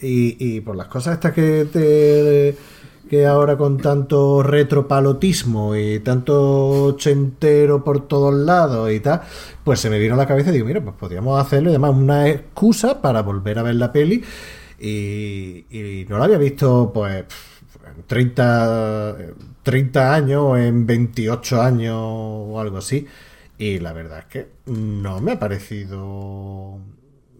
y, 0.00 0.36
y 0.38 0.60
por 0.60 0.76
las 0.76 0.86
cosas 0.86 1.14
estas 1.14 1.32
que 1.32 1.66
te 1.72 2.56
que 3.10 3.26
ahora 3.26 3.56
con 3.56 3.76
tanto 3.78 4.40
retropalotismo 4.40 5.74
y 5.74 5.98
tanto 5.98 6.84
ochentero 6.84 7.82
por 7.82 8.06
todos 8.06 8.32
lados 8.32 8.92
y 8.92 9.00
tal, 9.00 9.22
pues 9.64 9.80
se 9.80 9.90
me 9.90 9.98
vino 9.98 10.14
a 10.14 10.16
la 10.16 10.28
cabeza 10.28 10.50
y 10.50 10.52
digo, 10.52 10.66
mira, 10.66 10.80
pues 10.80 10.94
podríamos 10.94 11.44
hacerlo 11.44 11.70
y 11.70 11.72
además 11.72 11.96
una 11.96 12.28
excusa 12.28 13.02
para 13.02 13.22
volver 13.22 13.58
a 13.58 13.64
ver 13.64 13.74
la 13.74 13.90
peli 13.90 14.22
y, 14.78 16.06
no 16.08 16.18
la 16.18 16.26
había 16.26 16.38
visto 16.38 16.92
pues 16.94 17.24
en 17.96 18.02
30, 18.06 19.16
30 19.64 20.14
años 20.14 20.58
en 20.60 20.86
28 20.86 21.60
años 21.60 21.96
o 21.98 22.60
algo 22.60 22.78
así. 22.78 23.08
Y 23.58 23.80
la 23.80 23.92
verdad 23.92 24.20
es 24.20 24.26
que 24.26 24.48
no 24.66 25.20
me 25.20 25.32
ha 25.32 25.38
parecido 25.40 26.78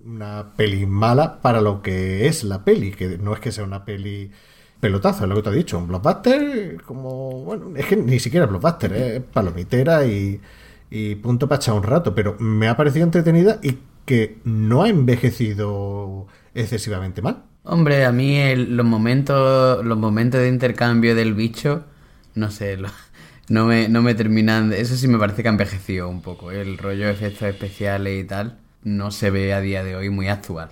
una 0.05 0.53
peli 0.57 0.85
mala 0.85 1.41
para 1.41 1.61
lo 1.61 1.81
que 1.81 2.27
es 2.27 2.43
la 2.43 2.65
peli, 2.65 2.91
que 2.91 3.19
no 3.19 3.35
es 3.35 3.41
que 3.41 3.53
sea 3.53 3.63
una 3.63 3.85
peli 3.85 4.33
pelotazo, 4.81 5.25
es 5.25 5.29
lo 5.29 5.37
que 5.37 5.43
te 5.43 5.51
he 5.51 5.55
dicho. 5.55 5.79
Un 5.79 5.89
blockbuster, 5.89 6.83
como. 6.83 7.45
Bueno, 7.45 7.73
es 7.77 7.87
que 7.87 7.97
ni 7.97 8.19
siquiera 8.19 8.47
blockbuster, 8.47 8.93
es 8.93 9.23
palomitera 9.23 10.07
y, 10.07 10.41
y 10.91 11.15
punto 11.17 11.49
para 11.49 11.61
echar 11.61 11.75
un 11.75 11.83
rato. 11.83 12.15
Pero 12.15 12.37
me 12.39 12.69
ha 12.69 12.77
parecido 12.77 13.05
entretenida 13.05 13.59
y 13.63 13.79
que 14.05 14.39
no 14.45 14.83
ha 14.83 14.89
envejecido 14.89 16.27
excesivamente 16.55 17.23
mal. 17.23 17.45
Hombre, 17.63 18.05
a 18.05 18.13
mí 18.13 18.37
el, 18.39 18.77
los 18.77 18.87
momentos 18.87 19.85
los 19.85 19.99
momentos 19.99 20.41
de 20.41 20.49
intercambio 20.49 21.15
del 21.15 21.35
bicho, 21.35 21.85
no 22.35 22.51
sé, 22.51 22.77
lo, 22.77 22.89
no, 23.49 23.67
me, 23.67 23.89
no 23.89 24.03
me 24.03 24.15
terminan. 24.15 24.73
Eso 24.73 24.97
sí 24.97 25.09
me 25.09 25.19
parece 25.19 25.43
que 25.43 25.49
ha 25.49 25.53
envejecido 25.53 26.09
un 26.09 26.23
poco. 26.23 26.51
El 26.51 26.79
rollo 26.79 27.07
de 27.07 27.13
efectos 27.13 27.43
especiales 27.49 28.25
y 28.25 28.27
tal 28.27 28.59
no 28.83 29.11
se 29.11 29.31
ve 29.31 29.53
a 29.53 29.61
día 29.61 29.85
de 29.85 29.97
hoy 29.97 30.11
muy 30.11 30.29
actual. 30.29 30.71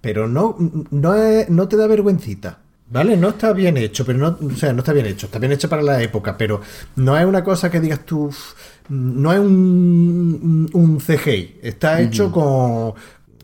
Pero 0.00 0.28
no, 0.28 0.56
no, 0.90 1.14
no 1.48 1.68
te 1.68 1.76
da 1.76 1.86
vergüencita. 1.86 2.60
¿Vale? 2.90 3.16
No 3.18 3.30
está 3.30 3.52
bien 3.52 3.76
hecho, 3.76 4.04
pero 4.04 4.18
no, 4.18 4.38
o 4.46 4.56
sea, 4.56 4.72
no 4.72 4.78
está 4.78 4.94
bien 4.94 5.06
hecho, 5.06 5.26
está 5.26 5.38
bien 5.38 5.52
hecho 5.52 5.68
para 5.68 5.82
la 5.82 6.02
época, 6.02 6.38
pero 6.38 6.62
no 6.96 7.18
es 7.18 7.26
una 7.26 7.44
cosa 7.44 7.70
que 7.70 7.80
digas 7.80 8.06
tú, 8.06 8.34
no 8.88 9.32
es 9.32 9.38
un, 9.38 10.70
un 10.72 10.98
CGI, 10.98 11.60
está 11.62 12.00
hecho 12.00 12.26
uh 12.26 12.28
-huh. 12.28 12.32
con, 12.32 12.94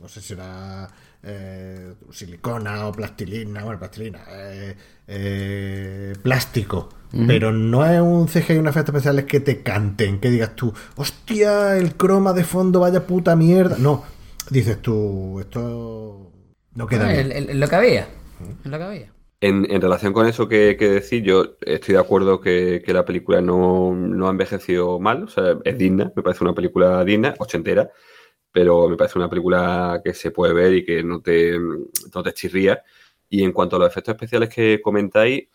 no 0.02 0.08
sé 0.08 0.22
si 0.22 0.28
será 0.28 0.88
eh, 1.22 1.92
silicona 2.10 2.86
o 2.86 2.92
plastilina, 2.92 3.64
bueno, 3.64 3.78
plastilina, 3.78 4.20
eh, 4.30 4.76
eh, 5.08 6.14
plástico, 6.22 6.88
uh 7.12 7.16
-huh. 7.18 7.26
pero 7.26 7.52
no 7.52 7.84
es 7.84 8.00
un 8.00 8.26
CGI, 8.26 8.56
un 8.56 8.68
efecto 8.68 8.92
especiales 8.92 9.26
que 9.26 9.40
te 9.40 9.62
canten, 9.62 10.20
que 10.20 10.30
digas 10.30 10.56
tú, 10.56 10.72
hostia, 10.96 11.76
el 11.76 11.96
croma 11.96 12.32
de 12.32 12.44
fondo, 12.44 12.80
vaya 12.80 13.06
puta 13.06 13.36
mierda, 13.36 13.76
no, 13.78 14.04
dices 14.48 14.80
tú, 14.80 15.38
esto 15.38 16.32
no 16.74 16.86
queda 16.86 17.08
ah, 17.08 17.12
bien. 17.12 17.30
El, 17.30 17.50
el, 17.50 17.60
lo 17.60 17.68
que 17.68 17.76
había, 17.76 18.08
lo 18.64 18.78
que 18.78 18.84
había. 18.84 19.13
En, 19.46 19.82
relación 19.82 20.14
con 20.14 20.26
eso 20.26 20.48
que, 20.48 20.74
que, 20.78 20.88
decir, 20.88 21.22
yo 21.22 21.56
estoy 21.60 21.94
de 21.94 22.00
acuerdo 22.00 22.40
que, 22.40 22.82
que 22.82 22.94
la 22.94 23.04
película 23.04 23.42
no, 23.42 23.94
no, 23.94 24.26
ha 24.26 24.30
envejecido 24.30 24.98
mal, 24.98 25.24
o 25.24 25.28
sea, 25.28 25.58
es 25.64 25.76
digna, 25.76 26.10
me 26.16 26.22
parece 26.22 26.44
una 26.44 26.54
película 26.54 27.04
digna, 27.04 27.34
ochentera, 27.38 27.90
pero 28.52 28.88
me 28.88 28.96
parece 28.96 29.18
una 29.18 29.28
película 29.28 30.00
que 30.02 30.14
se 30.14 30.30
puede 30.30 30.54
ver 30.54 30.74
y 30.74 30.84
que 30.86 31.02
no 31.02 31.20
te, 31.20 31.58
no 31.58 32.22
te 32.22 32.32
chirría. 32.32 32.82
Y 33.28 33.44
en 33.44 33.52
cuanto 33.52 33.76
a 33.76 33.80
los 33.80 33.88
efectos 33.88 34.14
especiales 34.14 34.48
que 34.48 34.80
comentáis, 34.80 35.48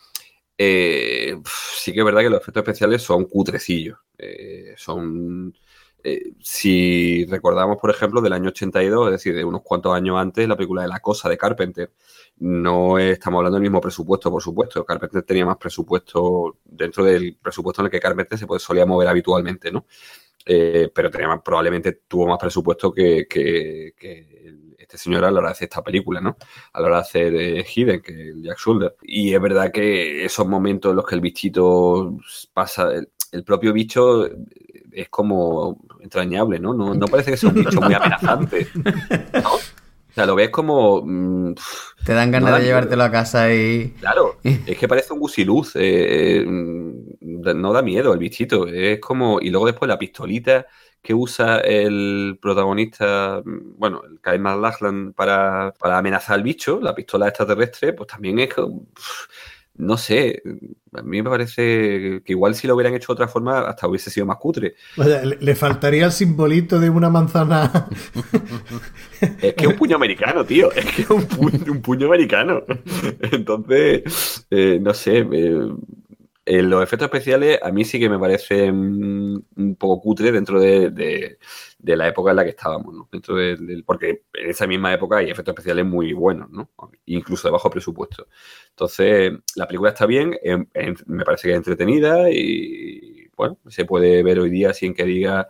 eh, 0.55 1.35
sí 1.45 1.91
que 1.91 1.99
es 1.99 2.05
verdad 2.05 2.21
que 2.21 2.29
los 2.29 2.41
efectos 2.41 2.61
especiales 2.61 3.01
son 3.01 3.25
cutrecillos, 3.25 3.97
eh, 4.19 4.75
son... 4.77 5.55
Eh, 6.03 6.33
si 6.39 7.25
recordamos, 7.25 7.77
por 7.77 7.89
ejemplo, 7.89 8.21
del 8.21 8.33
año 8.33 8.49
82, 8.49 9.07
es 9.07 9.11
decir, 9.11 9.35
de 9.35 9.43
unos 9.43 9.61
cuantos 9.63 9.93
años 9.93 10.17
antes, 10.17 10.47
la 10.47 10.55
película 10.55 10.83
de 10.83 10.87
La 10.87 10.99
Cosa 10.99 11.29
de 11.29 11.37
Carpenter, 11.37 11.91
no 12.37 12.97
estamos 12.97 13.39
hablando 13.39 13.55
del 13.55 13.63
mismo 13.63 13.81
presupuesto, 13.81 14.31
por 14.31 14.41
supuesto. 14.41 14.85
Carpenter 14.85 15.23
tenía 15.23 15.45
más 15.45 15.57
presupuesto 15.57 16.57
dentro 16.63 17.03
del 17.03 17.37
presupuesto 17.41 17.81
en 17.81 17.87
el 17.87 17.91
que 17.91 17.99
Carpenter 17.99 18.37
se 18.37 18.47
solía 18.59 18.85
mover 18.85 19.09
habitualmente, 19.09 19.71
¿no? 19.71 19.85
Eh, 20.45 20.89
pero 20.93 21.11
tenía 21.11 21.37
probablemente 21.43 22.01
tuvo 22.07 22.27
más 22.27 22.39
presupuesto 22.39 22.91
que, 22.93 23.27
este 24.77 24.97
señor 24.97 25.23
a 25.25 25.31
la 25.31 25.39
hora 25.39 25.49
de 25.49 25.51
hacer 25.51 25.65
esta 25.65 25.83
película, 25.83 26.21
¿no? 26.21 26.37
A 26.73 26.79
la 26.81 26.87
hora 26.87 26.95
de 26.97 27.01
hacer 27.01 27.35
eh, 27.35 27.63
Hidden, 27.63 28.01
que 28.01 28.33
Jack 28.41 28.57
Shoulder. 28.57 28.95
Y 29.03 29.33
es 29.33 29.41
verdad 29.41 29.71
que 29.71 30.25
esos 30.25 30.47
momentos 30.47 30.91
en 30.91 30.95
los 30.95 31.05
que 31.05 31.15
el 31.15 31.21
bichito 31.21 32.17
pasa, 32.53 32.89
el 33.31 33.43
propio 33.43 33.73
bicho 33.73 34.27
es 34.91 35.09
como 35.09 35.79
entrañable, 35.99 36.59
¿no? 36.59 36.73
¿no? 36.73 36.93
No 36.93 37.07
parece 37.07 37.31
que 37.31 37.37
sea 37.37 37.49
un 37.49 37.55
bicho 37.63 37.81
muy 37.81 37.93
amenazante, 37.93 38.67
¿no? 39.43 39.49
O 40.09 40.11
sea, 40.13 40.25
lo 40.25 40.35
ves 40.35 40.49
como. 40.49 41.03
Mmm, 41.05 41.53
Te 42.03 42.13
dan 42.13 42.31
ganas 42.31 42.51
no 42.51 42.57
de 42.57 42.63
llevártelo 42.63 43.03
a 43.03 43.11
casa 43.11 43.53
y. 43.53 43.91
Claro, 43.99 44.37
es 44.43 44.77
que 44.77 44.87
parece 44.87 45.13
un 45.13 45.19
gusiluz. 45.19 45.73
Eh, 45.75 46.43
no 46.45 47.73
da 47.73 47.81
miedo 47.81 48.13
el 48.13 48.19
bichito. 48.19 48.67
Es 48.67 48.99
como. 48.99 49.39
Y 49.39 49.49
luego 49.49 49.67
después 49.67 49.87
la 49.87 49.99
pistolita 49.99 50.65
que 51.01 51.13
usa 51.13 51.59
el 51.59 52.37
protagonista, 52.41 53.41
bueno, 53.45 54.01
el 54.03 54.19
Kyle 54.19 54.39
MacLachlan 54.39 55.13
para, 55.13 55.73
para 55.79 55.97
amenazar 55.97 56.35
al 56.35 56.43
bicho, 56.43 56.79
la 56.81 56.93
pistola 56.93 57.27
extraterrestre, 57.27 57.93
pues 57.93 58.07
también 58.07 58.39
es. 58.39 58.49
No 59.79 59.95
sé, 59.95 60.41
a 60.93 61.01
mí 61.03 61.21
me 61.21 61.29
parece 61.29 62.21
que 62.25 62.33
igual 62.33 62.53
si 62.53 62.67
lo 62.67 62.75
hubieran 62.75 62.93
hecho 62.95 63.07
de 63.07 63.13
otra 63.13 63.29
forma 63.29 63.61
hasta 63.61 63.87
hubiese 63.87 64.09
sido 64.09 64.25
más 64.25 64.35
cutre. 64.35 64.75
O 64.97 65.05
sea, 65.05 65.23
le 65.23 65.55
faltaría 65.55 66.05
el 66.05 66.11
simbolito 66.11 66.81
de 66.81 66.89
una 66.89 67.09
manzana. 67.09 67.87
es 69.41 69.53
que 69.53 69.63
es 69.63 69.67
un 69.67 69.77
puño 69.77 69.95
americano, 69.95 70.43
tío. 70.43 70.69
Es 70.73 70.85
que 70.85 71.03
es 71.03 71.09
un 71.09 71.25
puño, 71.25 71.71
un 71.71 71.81
puño 71.81 72.07
americano. 72.07 72.61
Entonces, 73.31 74.45
eh, 74.51 74.79
no 74.81 74.93
sé. 74.93 75.19
Eh, 75.31 75.69
eh, 76.45 76.61
los 76.61 76.83
efectos 76.83 77.05
especiales 77.05 77.59
a 77.61 77.71
mí 77.71 77.85
sí 77.85 77.99
que 77.99 78.09
me 78.09 78.19
parecen 78.19 79.45
un 79.55 79.75
poco 79.77 80.01
cutre 80.01 80.31
dentro 80.33 80.59
de, 80.59 80.89
de, 80.89 81.37
de 81.79 81.95
la 81.95 82.07
época 82.09 82.31
en 82.31 82.35
la 82.35 82.43
que 82.43 82.49
estábamos, 82.51 82.93
¿no? 82.93 83.09
Dentro 83.11 83.35
del, 83.35 83.83
porque 83.85 84.23
en 84.33 84.49
esa 84.49 84.67
misma 84.67 84.93
época 84.93 85.17
hay 85.17 85.29
efectos 85.29 85.53
especiales 85.53 85.85
muy 85.85 86.11
buenos, 86.13 86.49
¿no? 86.51 86.69
Incluso 87.05 87.47
de 87.47 87.53
bajo 87.53 87.69
presupuesto. 87.69 88.27
Entonces, 88.69 89.31
la 89.55 89.65
película 89.65 89.91
está 89.91 90.05
bien, 90.05 90.37
me 91.05 91.23
parece 91.23 91.47
que 91.47 91.53
es 91.53 91.57
entretenida 91.57 92.29
y, 92.29 93.29
bueno, 93.35 93.57
se 93.67 93.85
puede 93.85 94.21
ver 94.23 94.39
hoy 94.39 94.49
día 94.49 94.73
sin 94.73 94.93
que 94.93 95.05
diga, 95.05 95.47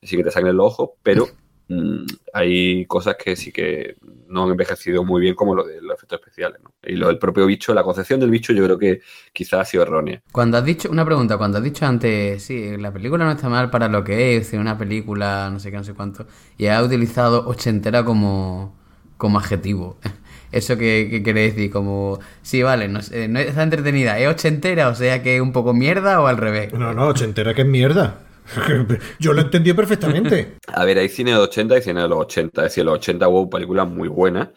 sin 0.00 0.20
que 0.20 0.24
te 0.24 0.30
saquen 0.30 0.56
los 0.56 0.66
ojos, 0.66 0.90
pero 1.02 1.26
Mm, 1.68 2.04
hay 2.34 2.84
cosas 2.86 3.16
que 3.16 3.36
sí 3.36 3.50
que 3.50 3.96
no 4.28 4.44
han 4.44 4.50
envejecido 4.50 5.02
muy 5.04 5.20
bien, 5.20 5.34
como 5.34 5.54
lo 5.54 5.64
de 5.64 5.80
los 5.80 5.96
efectos 5.96 6.20
especiales. 6.20 6.60
¿no? 6.62 6.72
Y 6.82 6.96
lo 6.96 7.08
del 7.08 7.18
propio 7.18 7.46
bicho, 7.46 7.72
la 7.72 7.82
concepción 7.82 8.20
del 8.20 8.30
bicho, 8.30 8.52
yo 8.52 8.64
creo 8.64 8.78
que 8.78 9.00
quizás 9.32 9.60
ha 9.60 9.64
sido 9.64 9.82
errónea. 9.84 10.22
Cuando 10.32 10.58
has 10.58 10.64
dicho, 10.64 10.90
una 10.90 11.04
pregunta, 11.04 11.38
cuando 11.38 11.58
has 11.58 11.64
dicho 11.64 11.86
antes, 11.86 12.42
sí, 12.42 12.76
la 12.76 12.92
película 12.92 13.24
no 13.24 13.32
está 13.32 13.48
mal 13.48 13.70
para 13.70 13.88
lo 13.88 14.04
que 14.04 14.36
es, 14.36 14.52
una 14.52 14.76
película, 14.76 15.48
no 15.50 15.58
sé 15.58 15.70
qué, 15.70 15.76
no 15.76 15.84
sé 15.84 15.94
cuánto, 15.94 16.26
y 16.58 16.66
ha 16.66 16.82
utilizado 16.82 17.46
ochentera 17.48 18.04
como, 18.04 18.76
como 19.16 19.38
adjetivo. 19.38 19.98
¿Eso 20.52 20.76
que, 20.76 21.20
quiere 21.24 21.40
decir? 21.42 21.70
Como, 21.70 22.20
sí, 22.42 22.62
vale, 22.62 22.86
no, 22.86 23.00
no 23.28 23.38
está 23.40 23.62
entretenida, 23.64 24.18
¿es 24.20 24.28
ochentera? 24.28 24.88
O 24.88 24.94
sea 24.94 25.20
que 25.20 25.36
es 25.36 25.42
un 25.42 25.50
poco 25.52 25.74
mierda 25.74 26.20
o 26.20 26.28
al 26.28 26.36
revés. 26.36 26.72
No, 26.72 26.94
no, 26.94 27.08
ochentera 27.08 27.54
que 27.54 27.62
es 27.62 27.68
mierda. 27.68 28.23
Yo 29.18 29.32
lo 29.32 29.42
entendí 29.42 29.72
perfectamente. 29.72 30.56
A 30.68 30.84
ver, 30.84 30.98
hay 30.98 31.08
cine 31.08 31.30
de 31.30 31.38
los 31.38 31.48
80 31.48 31.78
y 31.78 31.82
cine 31.82 32.02
de 32.02 32.08
los 32.08 32.18
80. 32.20 32.62
Es 32.62 32.70
decir, 32.70 32.84
los 32.84 32.94
80 32.94 33.28
hubo 33.28 33.50
películas 33.50 33.88
muy 33.88 34.08
buenas, 34.08 34.50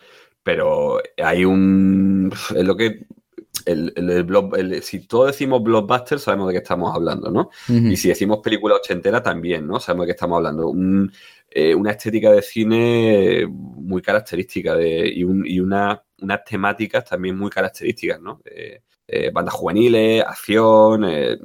pero 0.44 1.00
hay 1.18 1.46
un. 1.46 2.32
Es 2.56 2.66
lo 2.66 2.76
que. 2.76 3.06
El, 3.66 3.92
el, 3.98 4.82
si 4.82 5.08
todos 5.08 5.28
decimos 5.28 5.62
blockbuster, 5.62 6.20
sabemos 6.20 6.48
de 6.48 6.54
qué 6.54 6.60
estamos 6.60 6.96
hablando, 6.96 7.30
¿no? 7.30 7.50
Y 7.68 7.98
si 7.98 8.08
decimos 8.08 8.40
película 8.42 8.76
ochentera, 8.76 9.22
también, 9.22 9.68
¿no? 9.68 9.80
Sabemos 9.80 10.06
de 10.06 10.08
qué 10.08 10.16
estamos 10.16 10.38
hablando. 10.38 10.74
Eh, 11.50 11.76
una 11.76 11.92
estética 11.92 12.32
de 12.32 12.42
cine 12.42 13.46
muy 13.50 14.02
característica 14.02 14.76
de, 14.76 15.08
y, 15.10 15.22
y 15.22 15.60
una, 15.60 16.02
unas 16.22 16.44
temáticas 16.46 17.04
también 17.04 17.38
muy 17.38 17.50
características, 17.50 18.22
¿no? 18.22 18.42
bandas 19.34 19.54
juveniles, 19.54 20.22
acción, 20.22 21.06
eh, 21.06 21.38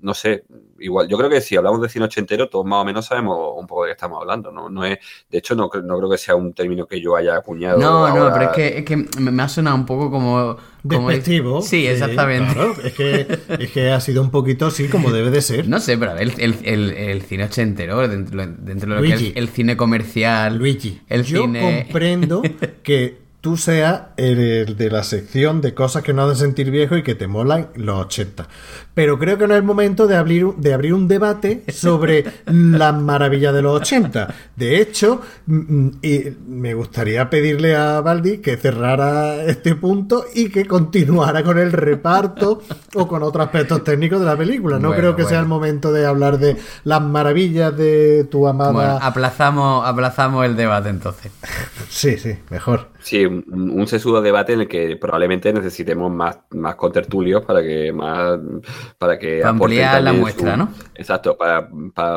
no 0.00 0.14
sé, 0.14 0.44
igual, 0.80 1.08
yo 1.08 1.16
creo 1.16 1.30
que 1.30 1.40
si 1.40 1.56
hablamos 1.56 1.80
de 1.80 1.88
cine 1.88 2.06
ochentero, 2.06 2.48
todos 2.48 2.66
más 2.66 2.82
o 2.82 2.84
menos 2.84 3.06
sabemos 3.06 3.54
un 3.56 3.66
poco 3.66 3.84
de 3.84 3.88
qué 3.88 3.92
estamos 3.92 4.20
hablando, 4.20 4.50
¿no? 4.50 4.68
no 4.68 4.84
es, 4.84 4.98
de 5.30 5.38
hecho, 5.38 5.54
no, 5.54 5.70
no 5.84 5.98
creo 5.98 6.10
que 6.10 6.18
sea 6.18 6.34
un 6.34 6.52
término 6.52 6.86
que 6.86 7.00
yo 7.00 7.16
haya 7.16 7.36
acuñado. 7.36 7.78
No, 7.78 8.08
no, 8.14 8.32
pero 8.32 8.46
es 8.46 8.50
que, 8.50 8.78
es 8.78 8.84
que 8.84 8.96
me 8.96 9.42
ha 9.42 9.48
sonado 9.48 9.76
un 9.76 9.86
poco 9.86 10.10
como... 10.10 10.56
Despectivo. 10.82 11.60
Sí, 11.60 11.86
exactamente. 11.86 12.54
Claro, 12.54 12.74
es 12.82 12.94
que, 12.94 13.38
es 13.58 13.70
que 13.70 13.90
ha 13.90 14.00
sido 14.00 14.22
un 14.22 14.30
poquito 14.30 14.66
así 14.66 14.88
como 14.88 15.10
debe 15.10 15.30
de 15.30 15.42
ser. 15.42 15.68
No 15.68 15.78
sé, 15.78 15.98
pero 15.98 16.12
a 16.12 16.14
ver, 16.14 16.32
el, 16.38 16.56
el, 16.64 16.90
el, 16.90 17.22
cine 17.22 17.44
ochentero, 17.44 18.08
dentro, 18.08 18.46
dentro 18.46 18.94
de 18.94 18.96
lo 18.96 19.02
que 19.02 19.14
es 19.14 19.36
el 19.36 19.48
cine 19.50 19.76
comercial... 19.76 20.56
Luigi, 20.56 21.02
el 21.08 21.24
yo 21.24 21.42
comprendo 21.42 22.42
que 22.82 23.18
tú 23.40 23.56
seas 23.56 24.02
el 24.16 24.76
de 24.76 24.90
la 24.90 25.02
sección 25.02 25.60
de 25.60 25.74
cosas 25.74 26.02
que 26.02 26.12
no 26.12 26.22
hacen 26.22 26.48
sentir 26.48 26.70
viejo 26.70 26.96
y 26.96 27.02
que 27.02 27.14
te 27.14 27.26
molan 27.26 27.70
los 27.74 28.06
80. 28.06 28.48
Pero 29.00 29.18
creo 29.18 29.38
que 29.38 29.46
no 29.46 29.54
es 29.54 29.58
el 29.60 29.64
momento 29.64 30.06
de 30.06 30.14
abrir, 30.14 30.48
de 30.58 30.74
abrir 30.74 30.92
un 30.92 31.08
debate 31.08 31.64
sobre 31.68 32.22
las 32.44 32.94
maravillas 32.94 33.54
de 33.54 33.62
los 33.62 33.80
80. 33.80 34.34
De 34.54 34.78
hecho, 34.78 35.22
mm, 35.46 35.54
mm, 35.54 35.90
y 36.02 36.24
me 36.46 36.74
gustaría 36.74 37.30
pedirle 37.30 37.74
a 37.74 38.02
Baldi 38.02 38.42
que 38.42 38.58
cerrara 38.58 39.42
este 39.44 39.74
punto 39.74 40.26
y 40.34 40.50
que 40.50 40.66
continuara 40.66 41.42
con 41.42 41.56
el 41.56 41.72
reparto 41.72 42.60
o 42.94 43.08
con 43.08 43.22
otros 43.22 43.46
aspectos 43.46 43.82
técnicos 43.84 44.20
de 44.20 44.26
la 44.26 44.36
película. 44.36 44.78
No 44.78 44.92
creo 44.92 45.16
que 45.16 45.24
sea 45.24 45.40
el 45.40 45.46
momento 45.46 45.94
de 45.94 46.04
hablar 46.04 46.38
de 46.38 46.58
las 46.84 47.00
maravillas 47.00 47.74
de 47.74 48.24
tu 48.24 48.46
amada. 48.46 48.72
Bueno, 48.72 48.98
aplazamos, 49.00 49.88
aplazamos 49.88 50.44
el 50.44 50.56
debate 50.56 50.90
entonces. 50.90 51.32
sí, 51.88 52.18
sí, 52.18 52.36
mejor. 52.50 52.88
Sí, 53.02 53.24
un, 53.24 53.86
sesudo 53.86 54.20
debate 54.20 54.52
en 54.52 54.60
el 54.60 54.68
que 54.68 54.96
probablemente 54.96 55.52
necesitemos 55.54 56.12
más, 56.12 56.40
más 56.50 56.74
contertulios 56.74 57.42
para 57.46 57.62
que 57.62 57.92
más 57.92 58.38
para 58.98 59.18
que 59.18 59.42
ampliar 59.44 60.02
la 60.02 60.12
muestra, 60.12 60.56
¿no? 60.56 60.72
Exacto, 60.94 61.36
para, 61.36 61.68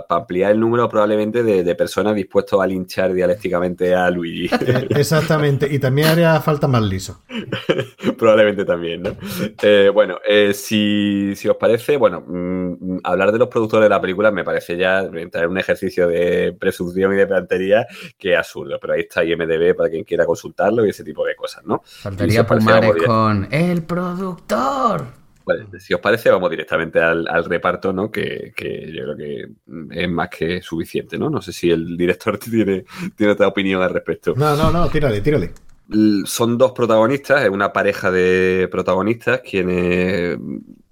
ampliar 0.09 0.51
el 0.51 0.59
número 0.59 0.89
probablemente 0.89 1.43
de, 1.43 1.75
personas 1.75 2.15
dispuestos 2.15 2.61
a 2.61 2.67
linchar 2.67 3.13
dialécticamente 3.13 3.93
a 3.95 4.09
Luigi. 4.09 4.49
Eh, 4.65 4.87
exactamente, 4.91 5.67
y 5.69 5.77
también 5.77 6.07
haría 6.07 6.39
falta 6.39 6.67
más 6.69 6.81
liso. 6.81 7.21
probablemente 8.17 8.63
también, 8.63 9.03
¿no? 9.03 9.15
Eh, 9.61 9.91
bueno, 9.93 10.19
eh, 10.25 10.53
si, 10.53 11.33
os 11.49 11.57
parece, 11.57 11.97
bueno, 11.97 12.23
mm, 12.25 12.99
hablar 13.03 13.33
de 13.33 13.39
los 13.39 13.49
productores 13.49 13.85
de 13.85 13.89
la 13.89 13.99
película 13.99 14.31
me 14.31 14.45
parece 14.45 14.77
ya 14.77 15.01
entrar 15.01 15.43
en 15.43 15.51
un 15.51 15.57
ejercicio 15.57 16.07
de 16.07 16.55
presunción 16.57 17.13
y 17.13 17.17
de 17.17 17.27
plantería 17.27 17.85
que 18.17 18.33
es 18.33 18.37
absurdo, 18.37 18.79
pero 18.79 18.93
ahí 18.93 19.01
está 19.01 19.23
IMDB 19.23 19.75
para 19.75 19.89
quien 19.89 20.05
quiera 20.05 20.25
consultar 20.25 20.63
y 20.85 20.89
ese 20.89 21.03
tipo 21.03 21.25
de 21.25 21.35
cosas, 21.35 21.63
¿no? 21.65 21.81
Faltaría 21.83 22.45
Pumares 22.45 23.03
con 23.05 23.47
el 23.51 23.83
productor. 23.83 25.22
Si 25.79 25.93
os 25.93 25.99
parece, 25.99 26.29
vamos 26.29 26.49
directamente 26.49 26.99
al, 26.99 27.45
reparto, 27.45 27.93
¿no? 27.93 28.11
Que, 28.11 28.53
yo 28.93 29.03
creo 29.03 29.17
que 29.17 29.47
es 29.91 30.09
más 30.09 30.29
que 30.29 30.61
suficiente, 30.61 31.17
¿no? 31.17 31.29
No 31.29 31.41
sé 31.41 31.53
si 31.53 31.69
el 31.69 31.97
director 31.97 32.37
tiene, 32.39 32.85
tiene 33.15 33.33
otra 33.33 33.47
opinión 33.47 33.81
al 33.81 33.91
respecto. 33.91 34.33
No, 34.35 34.55
no, 34.55 34.71
no, 34.71 34.89
tírale, 34.89 35.21
tírale. 35.21 35.51
Son 36.25 36.57
dos 36.57 36.71
protagonistas, 36.71 37.43
es 37.43 37.49
una 37.49 37.73
pareja 37.73 38.09
de 38.09 38.67
protagonistas 38.71 39.41
quienes, 39.41 40.37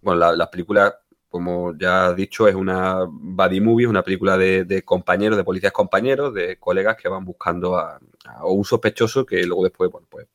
bueno, 0.01 0.19
las 0.19 0.37
la 0.37 0.51
películas 0.51 0.93
como 1.31 1.73
ya 1.77 2.09
he 2.09 2.15
dicho, 2.15 2.45
es 2.45 2.55
una 2.55 3.05
buddy 3.09 3.61
movie, 3.61 3.87
una 3.87 4.03
película 4.03 4.37
de, 4.37 4.83
compañeros, 4.83 5.37
de 5.37 5.45
policías 5.45 5.71
compañeros, 5.71 6.33
de 6.33 6.57
colegas 6.57 6.97
que 6.97 7.07
van 7.07 7.23
buscando 7.23 7.77
a, 7.77 7.99
un 8.43 8.65
sospechoso 8.65 9.25
que 9.25 9.45
luego 9.45 9.63
después, 9.63 9.89
bueno, 9.89 10.07
pues 10.09 10.27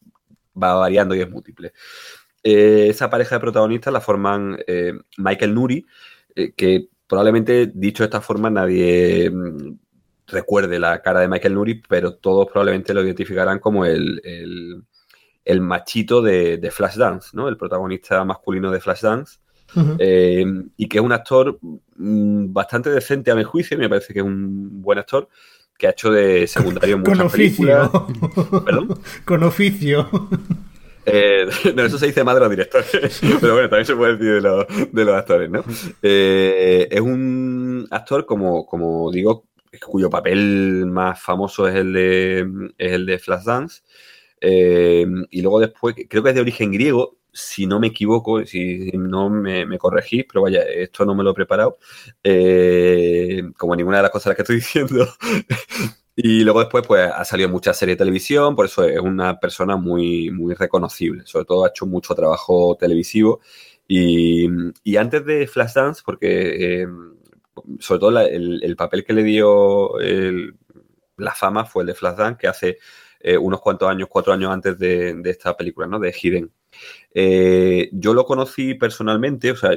va 0.61 0.74
variando 0.74 1.14
y 1.14 1.20
es 1.20 1.29
múltiple. 1.31 1.74
Eh, 2.48 2.90
esa 2.90 3.11
pareja 3.11 3.35
de 3.35 3.40
protagonistas 3.40 3.92
la 3.92 4.00
forman 4.00 4.56
eh, 4.68 4.92
Michael 5.18 5.52
Nuri, 5.52 5.85
eh, 6.37 6.52
que 6.56 6.90
probablemente 7.09 7.72
dicho 7.74 8.04
de 8.04 8.06
esta 8.06 8.20
forma 8.20 8.48
nadie 8.48 9.28
mm, 9.28 9.76
recuerde 10.28 10.78
la 10.78 11.02
cara 11.02 11.18
de 11.18 11.26
Michael 11.26 11.54
Nuri, 11.54 11.82
pero 11.88 12.14
todos 12.14 12.46
probablemente 12.46 12.94
lo 12.94 13.02
identificarán 13.02 13.59
como 13.59 13.85
el, 13.85 14.22
machito 15.61 16.22
de, 16.22 16.59
de 16.59 16.70
Flashdance, 16.70 17.30
¿no? 17.32 17.48
El 17.48 17.56
protagonista 17.56 18.24
masculino 18.24 18.70
de 18.70 18.78
Flashdance. 18.78 19.38
Eh, 19.98 20.46
y 20.76 20.88
que 20.88 20.98
es 20.98 21.04
un 21.04 21.11
actor 21.11 21.59
mm, 21.96 22.52
bastante 22.52 22.90
decente 22.90 23.32
a 23.32 23.35
mi 23.35 23.42
juicio, 23.42 23.76
me 23.76 23.88
parece 23.88 24.14
que 24.14 24.20
es 24.20 24.24
un 24.24 24.80
buen 24.80 25.00
actor, 25.00 25.28
que 25.76 25.88
ha 25.88 25.90
hecho 25.90 26.12
de 26.12 26.46
secundario 26.46 26.96
muchas 26.98 27.16
Con 27.18 27.26
oficio. 27.26 28.09
¿Perdón? 28.64 29.00
Con 29.24 29.42
oficio. 29.42 30.09
Eh, 31.07 31.49
no, 31.75 31.85
eso 31.85 31.99
se 31.99 32.07
dice 32.07 32.25
más 32.25 32.35
de 32.35 32.40
los 32.40 32.51
directores, 32.51 33.21
pero 33.40 33.55
bueno, 33.55 33.69
también 33.69 33.87
se 33.87 33.97
puede 33.97 34.16
decir 34.16 34.42
de 34.42 35.05
los, 35.05 35.14
actores, 35.14 35.49
¿no? 35.49 35.64
Eh, 36.03 36.88
es 36.90 37.01
un 37.01 37.87
actor, 37.90 38.27
como, 38.27 38.66
como 38.66 39.11
digo, 39.11 39.47
cuyo 39.87 40.11
papel 40.11 40.87
más 40.87 41.23
famoso 41.23 41.69
es 41.69 41.77
el 41.77 41.92
de, 41.92 42.73
es 42.79 42.92
el 42.92 43.07
de 43.07 43.19
Flashdance. 43.19 43.83
y 44.40 45.42
luego 45.42 45.61
después, 45.61 45.95
creo 46.09 46.23
que 46.23 46.31
es 46.31 46.35
de 46.35 46.40
origen 46.40 46.73
griego, 46.73 47.16
si 47.37 47.66
no 47.66 47.79
me 47.79 47.88
equivoco, 47.88 48.45
si 48.47 48.90
no 48.95 49.29
me, 49.29 49.79
corregís, 49.79 50.25
pero 50.25 50.42
vaya, 50.42 50.62
esto 50.62 51.05
no 51.05 51.14
me 51.14 51.23
lo 51.23 51.33
he 51.33 51.35
preparado, 51.35 51.79
eh, 52.25 53.42
como 53.59 53.77
ninguna 53.77 53.99
de 53.99 54.05
las 54.05 54.11
cosas 54.11 54.35
que 54.35 54.42
estoy 54.42 54.57
diciendo. 54.57 55.07
y 56.16 56.42
luego 56.44 56.61
después, 56.61 56.87
pues, 56.87 57.11
ha 57.12 57.24
salido 57.24 57.48
muchas 57.48 57.76
series 57.76 57.96
de 57.96 58.05
televisión, 58.05 58.57
por 58.57 58.66
eso 58.66 58.85
es 58.85 58.98
una 58.98 59.38
persona 59.38 59.76
muy, 59.76 60.31
muy 60.31 60.55
reconocible. 60.55 61.22
Sobre 61.26 61.44
todo 61.44 61.64
ha 61.64 61.68
hecho 61.68 61.87
mucho 61.87 62.14
trabajo 62.14 62.76
televisivo. 62.79 63.40
Y, 63.87 64.46
antes 64.96 65.24
de 65.24 65.46
Flashdance, 65.46 66.02
porque 66.05 66.83
eh, 66.83 66.87
sobre 67.79 68.00
todo 68.00 68.20
el, 68.20 68.76
papel 68.76 69.05
que 69.05 69.12
le 69.12 69.22
dio 69.22 69.92
la 71.18 71.35
fama 71.35 71.64
fue 71.64 71.83
el 71.83 71.88
de 71.88 71.94
Flashdance, 71.94 72.38
que 72.38 72.48
hace 72.48 72.79
eh, 73.20 73.37
unos 73.37 73.61
cuantos 73.61 73.88
años, 73.88 74.09
cuatro 74.11 74.33
años 74.33 74.50
antes 74.50 74.79
de, 74.79 75.14
de 75.14 75.31
esta 75.31 75.57
película, 75.57 75.87
¿no? 75.87 75.98
De 75.98 76.12
Hidden. 76.12 76.50
Eh, 77.14 77.88
yo 77.92 78.14
lo 78.14 78.24
conocí 78.24 78.74
personalmente, 78.74 79.50
o 79.52 79.57
sea, 79.57 79.70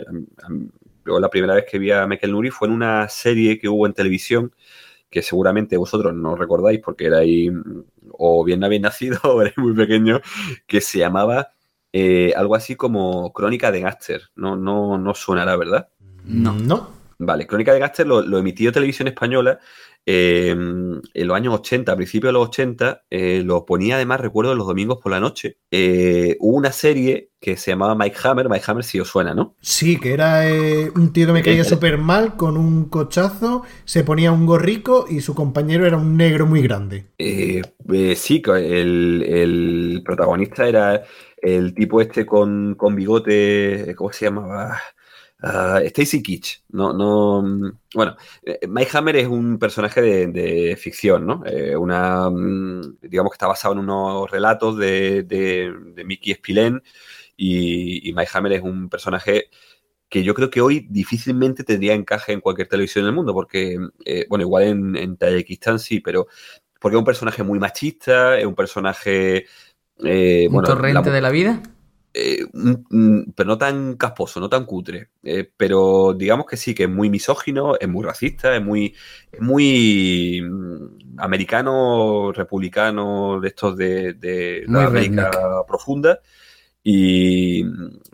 la 1.06 1.30
primera 1.30 1.56
vez 1.56 1.65
que 1.69 1.80
vi 1.80 1.91
a 1.91 2.06
Michael 2.06 2.34
Nuri 2.34 2.49
fue 2.49 2.67
en 2.67 2.73
una 2.73 3.08
serie 3.10 3.58
que 3.58 3.69
hubo 3.69 3.88
en 3.88 3.93
televisión, 3.93 4.54
que 5.10 5.22
seguramente 5.22 5.78
vosotros 5.78 6.13
no 6.13 6.36
recordáis 6.36 6.80
porque 6.80 7.06
erais 7.06 7.52
o 8.12 8.43
bien 8.43 8.63
habéis 8.63 8.82
nacido 8.82 9.19
o 9.24 9.41
erais 9.41 9.58
muy 9.58 9.74
pequeño, 9.74 10.22
que 10.67 10.82
se 10.82 11.00
llamaba 11.00 11.52
eh, 11.91 12.34
algo 12.36 12.56
así 12.56 12.76
como 12.76 13.34
Crónica 13.34 13.72
de 13.72 13.82
Gaster. 13.82 14.30
No, 14.36 14.56
no, 14.56 14.98
no 14.98 15.13
suena, 15.13 15.45
la 15.45 15.56
verdad. 15.56 15.89
No. 16.24 16.54
No. 16.54 17.00
Vale, 17.22 17.45
Crónica 17.48 17.74
de 17.74 17.80
Gaster 17.80 18.08
lo, 18.08 18.38
emitió 18.38 18.72
Televisión 18.72 19.10
Española 19.10 19.60
eh, 20.06 20.50
en 20.50 21.28
los 21.28 21.36
años 21.36 21.54
80, 21.54 21.92
a 21.92 21.96
principios 21.96 22.30
de 22.30 22.34
los 22.34 22.48
80, 22.48 23.04
eh, 23.10 23.44
lo 23.46 23.66
ponía 23.66 23.96
además, 23.96 24.20
recuerdo, 24.20 24.56
los 24.56 24.68
domingos 24.68 25.00
por 25.02 25.12
la 25.12 25.20
noche. 25.20 25.58
Eh, 25.70 26.36
hubo 26.40 26.58
una 26.58 26.72
serie 26.72 27.30
que 27.40 27.58
se 27.58 27.72
llamaba 27.72 27.96
Mike 27.96 28.18
Hammer, 28.24 28.50
Mike 28.50 28.66
Hammer 28.68 28.84
si 28.84 29.00
os 29.00 29.08
suena, 29.08 29.34
¿no? 29.34 29.56
Sí, 29.62 29.98
que 29.98 30.14
era 30.14 30.44
un 30.96 31.14
tío 31.14 31.28
que 31.28 31.34
me 31.34 31.44
caía 31.44 31.64
súper 31.64 31.98
mal 31.98 32.36
con 32.36 32.58
un 32.58 32.86
cochazo, 32.86 33.64
se 33.86 34.04
ponía 34.04 34.32
un 34.32 34.46
gorrico 34.46 35.06
y 35.10 35.22
su 35.22 35.36
compañero 35.36 35.86
era 35.86 35.98
un 35.98 36.18
negro 36.18 36.46
muy 36.46 36.62
grande. 36.62 37.06
sí, 37.18 38.42
el, 38.46 39.24
el, 39.28 40.02
protagonista 40.04 40.68
era 40.68 41.04
el 41.38 41.74
tipo 41.74 42.02
este 42.02 42.26
con, 42.26 42.76
con 42.76 42.96
bigote, 42.96 43.94
¿cómo 43.96 44.12
se 44.12 44.26
llamaba? 44.26 44.80
Uh, 45.41 45.80
Stacy 45.86 46.21
Kitsch, 46.21 46.63
no, 46.71 46.91
no, 46.91 47.73
bueno, 47.95 48.17
eh, 48.43 48.60
Mike 48.67 48.97
Hammer 48.97 49.15
es 49.15 49.28
un 49.28 49.58
personaje 49.58 50.02
de, 50.28 50.75
ficción, 50.75 51.25
¿no? 51.25 51.43
Eh, 51.45 51.78
una, 51.78 52.30
mm, 52.30 52.97
digamos 53.04 53.32
que 53.32 53.36
está 53.36 53.47
basado 53.47 53.73
en 53.73 53.80
unos 53.80 54.30
relatos 54.30 54.78
de, 54.78 55.23
de, 55.23 56.04
Mickey 56.04 56.34
Spillane 56.34 56.82
y, 57.38 58.12
Mike 58.13 58.32
Hammer 58.34 58.52
es 58.52 58.62
un 58.63 58.89
personaje 58.89 59.49
que 60.10 60.23
yo 60.23 60.34
creo 60.34 60.49
que 60.49 60.60
hoy 60.60 60.86
difícilmente 60.89 61.63
tendría 61.63 61.93
encaje 61.93 62.34
en 62.34 62.41
cualquier 62.41 62.67
televisión 62.67 63.06
del 63.06 63.13
mundo, 63.13 63.34
porque, 63.34 63.78
eh, 64.04 64.25
bueno, 64.28 64.43
igual 64.43 64.63
en, 64.63 64.95
en 64.97 65.15
Tayikistán 65.15 65.80
sí, 65.80 66.02
pero 66.02 66.28
porque 66.82 66.97
es 66.97 66.99
un 66.99 67.06
personaje 67.06 67.43
muy 67.43 67.60
machista, 67.60 68.38
es 68.38 68.45
un 68.45 68.56
personaje... 68.56 69.45
¿Un 69.97 70.63
torrente 70.65 71.12
de 71.12 71.21
la 71.21 71.30
vida? 71.30 71.62
Eh, 72.13 72.45
pero 73.36 73.48
no 73.48 73.58
tan 73.58 73.95
casposo, 73.95 74.39
no 74.39 74.50
tan 74.50 74.65
cutre. 74.65 75.10
Eh, 75.24 75.50
pero 75.56 76.13
digamos 76.17 76.45
que 76.45 76.58
sí, 76.58 76.74
que 76.74 76.84
es 76.84 76.89
muy 76.89 77.10
misógino, 77.10 77.76
es 77.80 77.88
muy 77.88 78.04
racista, 78.04 78.56
es 78.56 78.63
muy, 78.63 78.95
muy 79.39 80.41
mm, 80.41 81.19
americano, 81.19 82.32
republicano, 82.32 83.39
de 83.39 83.48
estos 83.48 83.78
de, 83.78 84.65
la 84.67 84.86
América 84.86 85.32
profunda. 85.67 86.19
Y, 86.84 87.63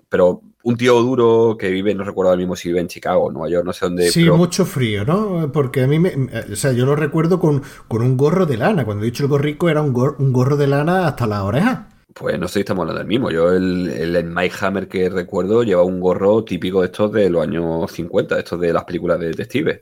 pero 0.09 0.41
un 0.63 0.77
tío 0.77 0.99
duro 1.01 1.55
que 1.57 1.69
vive, 1.69 1.93
no 1.93 2.03
recuerdo 2.03 2.31
ahora 2.31 2.39
mismo 2.39 2.55
si 2.55 2.69
vive 2.69 2.81
en 2.81 2.87
Chicago, 2.87 3.31
Nueva 3.31 3.49
York, 3.49 3.65
no 3.65 3.71
sé 3.71 3.85
dónde. 3.85 4.09
Sí, 4.09 4.29
mucho 4.29 4.65
frío, 4.65 5.05
¿no? 5.05 5.51
Porque 5.53 5.83
a 5.83 5.87
mí, 5.87 5.99
me, 5.99 6.13
o 6.51 6.55
sea, 6.55 6.71
yo 6.73 6.85
lo 6.85 6.95
recuerdo 6.95 7.39
con, 7.39 7.61
con 7.87 8.01
un 8.01 8.17
gorro 8.17 8.45
de 8.45 8.57
lana. 8.57 8.83
Cuando 8.83 9.03
he 9.03 9.05
dicho 9.05 9.23
el 9.23 9.29
gorrico 9.29 9.69
era 9.69 9.81
un, 9.81 9.95
un 9.95 10.33
gorro 10.33 10.57
de 10.57 10.67
lana 10.67 11.07
hasta 11.07 11.27
la 11.27 11.43
oreja. 11.43 11.94
Pues 12.17 12.39
no 12.39 12.47
sé 12.47 12.53
si 12.53 12.59
estamos 12.61 12.83
hablando 12.83 12.99
del 12.99 13.09
mismo. 13.09 13.29
Yo 13.29 13.51
el, 13.51 13.89
el, 13.89 14.23
Mike 14.23 14.55
Hammer 14.61 14.87
que 14.87 15.09
recuerdo 15.09 15.63
lleva 15.63 15.83
un 15.83 15.99
gorro 15.99 16.45
típico 16.45 16.79
de 16.79 16.85
estos 16.85 17.11
de 17.11 17.29
los 17.29 17.43
años 17.43 17.91
50, 17.91 18.39
estos 18.39 18.57
de 18.61 18.71
las 18.71 18.85
películas 18.85 19.19
de 19.19 19.27
detectives. 19.27 19.81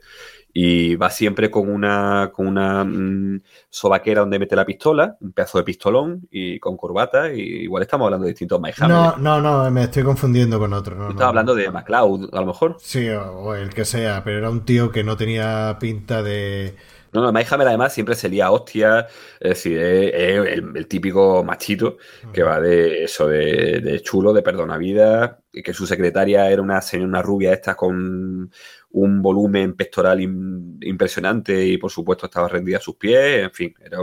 Y 0.52 0.96
va 0.96 1.10
siempre 1.10 1.48
con 1.48 1.68
una, 1.68 2.32
con 2.32 2.48
una 2.48 2.84
mm, 2.84 3.40
sobaquera 3.70 4.22
donde 4.22 4.40
mete 4.40 4.56
la 4.56 4.66
pistola, 4.66 5.16
un 5.20 5.32
pedazo 5.32 5.58
de 5.58 5.64
pistolón 5.64 6.26
y 6.28 6.58
con 6.58 6.76
corbata. 6.76 7.32
Y 7.32 7.40
igual 7.40 7.84
estamos 7.84 8.06
hablando 8.06 8.24
de 8.24 8.32
distintos 8.32 8.60
Mike 8.60 8.78
Hammer. 8.80 8.96
No, 8.96 9.16
no, 9.16 9.40
no, 9.40 9.70
me 9.70 9.84
estoy 9.84 10.02
confundiendo 10.02 10.58
con 10.58 10.72
otro. 10.72 10.96
No, 10.96 11.10
estaba 11.10 11.28
hablando 11.28 11.54
de 11.54 11.70
McLeod, 11.70 12.34
a 12.34 12.40
lo 12.40 12.46
mejor. 12.46 12.76
Sí, 12.80 13.10
o 13.10 13.54
el 13.54 13.72
que 13.72 13.84
sea, 13.84 14.24
pero 14.24 14.38
era 14.38 14.50
un 14.50 14.64
tío 14.64 14.90
que 14.90 15.04
no 15.04 15.16
tenía 15.16 15.76
pinta 15.78 16.20
de 16.24 16.74
no, 17.14 17.22
no, 17.22 17.32
Mike 17.32 17.48
Hammer 17.54 17.68
además 17.68 17.94
siempre 17.94 18.16
se 18.16 18.28
lía 18.28 18.50
hostia, 18.50 19.06
es 19.38 19.50
decir, 19.50 19.78
es, 19.78 20.12
el, 20.14 20.86
típico 20.88 21.44
machito 21.44 21.96
que 22.32 22.42
va 22.42 22.60
de 22.60 23.04
eso, 23.04 23.28
de, 23.28 24.00
chulo, 24.02 24.32
de 24.32 24.42
perdona 24.42 24.76
vida, 24.76 25.40
y 25.52 25.62
que 25.62 25.72
su 25.72 25.86
secretaria 25.86 26.50
era 26.50 26.60
una 26.60 26.80
señora, 26.80 27.08
una 27.08 27.22
rubia 27.22 27.52
esta 27.52 27.76
con 27.76 28.50
un 28.90 29.22
volumen 29.22 29.74
pectoral 29.74 30.20
impresionante 30.20 31.64
y 31.64 31.78
por 31.78 31.92
supuesto 31.92 32.26
estaba 32.26 32.48
rendida 32.48 32.78
a 32.78 32.80
sus 32.80 32.96
pies, 32.96 33.44
en 33.44 33.52
fin, 33.52 33.74
era, 33.80 33.98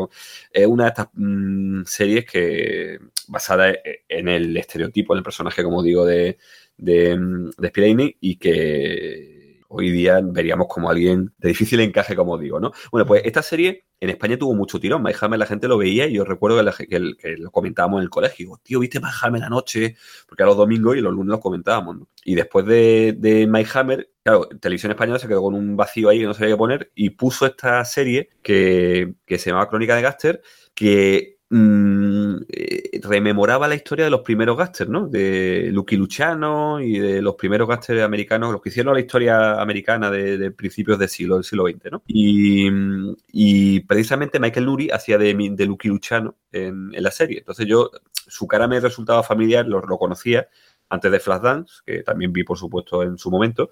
es 0.49 0.65
una 0.65 0.85
de 0.85 0.89
estas 0.89 1.07
mm, 1.13 1.83
series 1.83 2.25
que 2.25 2.97
basada 3.27 3.73
en 4.07 4.27
el 4.29 4.55
estereotipo, 4.55 5.13
en 5.13 5.17
el 5.17 5.23
personaje, 5.23 5.63
como 5.63 5.83
digo, 5.83 6.05
de, 6.05 6.37
de, 6.77 7.19
de 7.57 8.15
y 8.21 8.37
que 8.37 9.30
hoy 9.71 9.89
día 9.89 10.19
veríamos 10.23 10.67
como 10.67 10.89
alguien 10.89 11.33
de 11.37 11.49
difícil 11.49 11.79
encaje, 11.79 12.15
como 12.15 12.37
digo, 12.37 12.59
¿no? 12.59 12.71
Bueno, 12.91 13.05
pues 13.05 13.23
esta 13.25 13.41
serie 13.41 13.85
en 13.99 14.09
España 14.09 14.37
tuvo 14.37 14.53
mucho 14.53 14.79
tirón. 14.79 15.01
My 15.03 15.13
la 15.37 15.45
gente 15.45 15.67
lo 15.67 15.77
veía 15.77 16.07
y 16.07 16.13
yo 16.13 16.25
recuerdo 16.25 16.63
que, 16.87 16.99
lo 17.37 17.51
comentábamos 17.51 17.99
en 17.99 18.03
el 18.03 18.09
colegio. 18.09 18.45
Digo, 18.45 18.59
tío, 18.61 18.79
¿viste 18.79 18.99
My 18.99 19.39
la 19.39 19.49
noche? 19.49 19.95
Porque 20.27 20.43
era 20.43 20.49
los 20.49 20.57
domingos 20.57 20.97
y 20.97 21.01
los 21.01 21.13
lunes 21.13 21.31
lo 21.31 21.39
comentábamos, 21.39 21.97
¿no? 21.97 22.07
Y 22.23 22.35
después 22.35 22.65
de, 22.65 23.15
de 23.17 23.47
My 23.47 23.63
claro, 23.63 24.49
Televisión 24.59 24.91
Española 24.91 25.19
se 25.19 25.27
quedó 25.27 25.41
con 25.41 25.53
un 25.53 25.77
vacío 25.77 26.09
ahí 26.09 26.19
que 26.19 26.25
no 26.25 26.33
sabía 26.33 26.53
qué 26.53 26.57
poner 26.57 26.91
y 26.95 27.11
puso 27.11 27.45
esta 27.45 27.83
serie 27.85 28.29
que, 28.41 29.13
que 29.25 29.37
se 29.37 29.49
llamaba 29.49 29.69
Crónica 29.69 29.95
de 29.95 30.01
Gaster, 30.01 30.41
que 30.73 31.40
Mm, 31.53 32.43
eh, 32.47 33.01
rememoraba 33.03 33.67
la 33.67 33.75
historia 33.75 34.05
de 34.05 34.11
los 34.11 34.21
primeros 34.21 34.57
gáster, 34.57 34.87
¿no? 34.87 35.09
De 35.09 35.69
Lucky 35.73 35.97
Luciano 35.97 36.79
y 36.79 36.97
de 36.97 37.21
los 37.21 37.35
primeros 37.35 37.67
gásteres 37.67 38.03
americanos, 38.03 38.53
los 38.53 38.61
que 38.61 38.69
hicieron 38.69 38.93
la 38.93 39.01
historia 39.01 39.59
americana 39.61 40.09
de, 40.09 40.51
principios 40.51 40.97
del 40.97 41.09
siglo, 41.09 41.35
del 41.35 41.43
XX, 41.43 41.91
¿no? 41.91 42.03
Y, 42.07 43.81
precisamente 43.81 44.39
Michael 44.39 44.65
Nuri 44.65 44.91
hacía 44.91 45.17
de, 45.17 45.33
Lucky 45.33 45.89
Luciano 45.89 46.37
en, 46.53 46.91
la 46.93 47.11
serie. 47.11 47.39
Entonces 47.39 47.67
yo, 47.67 47.91
su 48.13 48.47
cara 48.47 48.65
me 48.69 48.79
resultaba 48.79 49.21
familiar, 49.21 49.67
lo, 49.67 49.81
conocía 49.97 50.47
antes 50.87 51.11
de 51.11 51.19
Flashdance, 51.19 51.81
que 51.85 52.01
también 52.01 52.31
vi, 52.31 52.45
por 52.45 52.57
supuesto, 52.57 53.03
en 53.03 53.17
su 53.17 53.29
momento. 53.29 53.71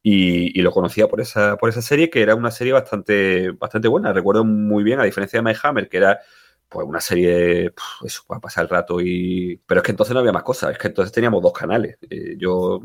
Y, 0.00 0.60
lo 0.62 0.70
conocía 0.70 1.08
por 1.08 1.20
esa, 1.20 1.56
por 1.56 1.70
esa 1.70 1.82
serie, 1.82 2.08
que 2.08 2.22
era 2.22 2.36
una 2.36 2.52
serie 2.52 2.72
bastante, 2.72 3.50
bastante 3.50 3.88
buena. 3.88 4.12
Recuerdo 4.12 4.44
muy 4.44 4.84
bien, 4.84 5.00
a 5.00 5.04
diferencia 5.04 5.40
de 5.40 5.42
My 5.42 5.56
Hammer, 5.60 5.88
que 5.88 5.96
era 5.96 6.20
pues 6.68 6.86
una 6.86 7.00
serie, 7.00 7.72
eso, 8.04 8.22
para 8.26 8.40
pasar 8.40 8.64
el 8.64 8.70
rato 8.70 9.00
y... 9.00 9.60
Pero 9.66 9.80
es 9.80 9.84
que 9.84 9.92
entonces 9.92 10.14
no 10.14 10.20
había 10.20 10.32
más 10.32 10.42
cosas, 10.42 10.72
es 10.72 10.78
que 10.78 10.88
entonces 10.88 11.12
teníamos 11.12 11.42
dos 11.42 11.52
canales. 11.52 11.96
Eh, 12.10 12.36
yo, 12.38 12.80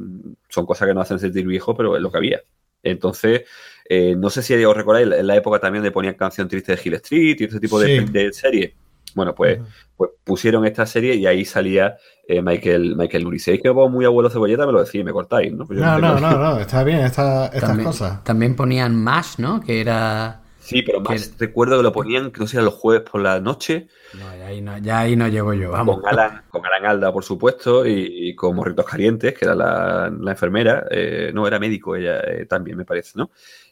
son 0.49 0.65
cosas 0.65 0.87
que 0.87 0.93
no 0.93 1.01
hacen 1.01 1.19
sentir 1.19 1.45
viejo, 1.45 1.75
pero 1.75 1.95
es 1.95 2.01
lo 2.01 2.11
que 2.11 2.17
había. 2.17 2.41
Entonces, 2.83 3.43
eh, 3.87 4.15
no 4.15 4.29
sé 4.29 4.41
si 4.41 4.53
os 4.63 4.75
recordáis, 4.75 5.11
en 5.11 5.27
la 5.27 5.35
época 5.35 5.59
también 5.59 5.83
le 5.83 5.91
ponían 5.91 6.15
canción 6.15 6.47
triste 6.47 6.75
de 6.75 6.81
Hill 6.83 6.93
Street 6.95 7.37
y 7.39 7.43
ese 7.45 7.59
tipo 7.59 7.79
de, 7.79 8.01
de 8.01 8.33
serie. 8.33 8.75
Bueno, 9.13 9.35
pues, 9.35 9.59
pues 9.95 10.11
pusieron 10.23 10.65
esta 10.65 10.85
serie 10.85 11.15
y 11.15 11.25
ahí 11.25 11.43
salía 11.43 11.97
eh, 12.27 12.41
Michael, 12.41 12.95
Michael 12.95 13.23
Nuri. 13.23 13.39
Si 13.39 13.59
que 13.59 13.69
vos 13.69 13.91
muy 13.91 14.05
abuelo 14.05 14.29
cebolleta, 14.29 14.65
me 14.65 14.71
lo 14.71 14.83
decís, 14.83 15.03
me 15.03 15.11
cortáis, 15.11 15.51
¿no? 15.51 15.65
Pues 15.65 15.79
no, 15.79 15.99
no, 15.99 16.19
no, 16.19 16.31
no, 16.31 16.59
está 16.59 16.83
bien 16.83 16.99
estas 16.99 17.51
cosas. 17.83 18.23
También 18.23 18.55
ponían 18.55 18.95
Mash, 18.95 19.37
¿no? 19.37 19.59
Que 19.59 19.81
era 19.81 20.40
Sí, 20.71 20.83
pero 20.83 21.01
más 21.01 21.33
recuerdo 21.37 21.77
que 21.77 21.83
lo 21.83 21.91
ponían, 21.91 22.31
que 22.31 22.39
no 22.39 22.47
sé, 22.47 22.61
los 22.61 22.75
jueves 22.75 23.09
por 23.09 23.21
la 23.21 23.41
noche. 23.41 23.87
No, 24.17 24.37
ya 24.37 24.47
ahí 24.47 24.61
no, 24.61 24.77
ya 24.77 24.99
ahí 24.99 25.17
no 25.17 25.27
llego 25.27 25.53
yo, 25.53 25.71
vamos. 25.71 25.99
Con 25.99 26.07
Alan, 26.07 26.43
con 26.49 26.61
Alda, 26.65 27.11
por 27.11 27.25
supuesto, 27.25 27.85
y, 27.85 28.33
con 28.35 28.55
Morritos 28.55 28.85
Calientes, 28.85 29.37
que 29.37 29.43
era 29.43 29.53
la, 29.53 30.31
enfermera. 30.31 30.85
Eh, 30.89 31.31
no, 31.33 31.45
era 31.45 31.59
médico 31.59 31.97
ella 31.97 32.21
eh, 32.21 32.45
también, 32.45 32.77
me 32.77 32.85
parece, 32.85 33.11
¿no? 33.15 33.31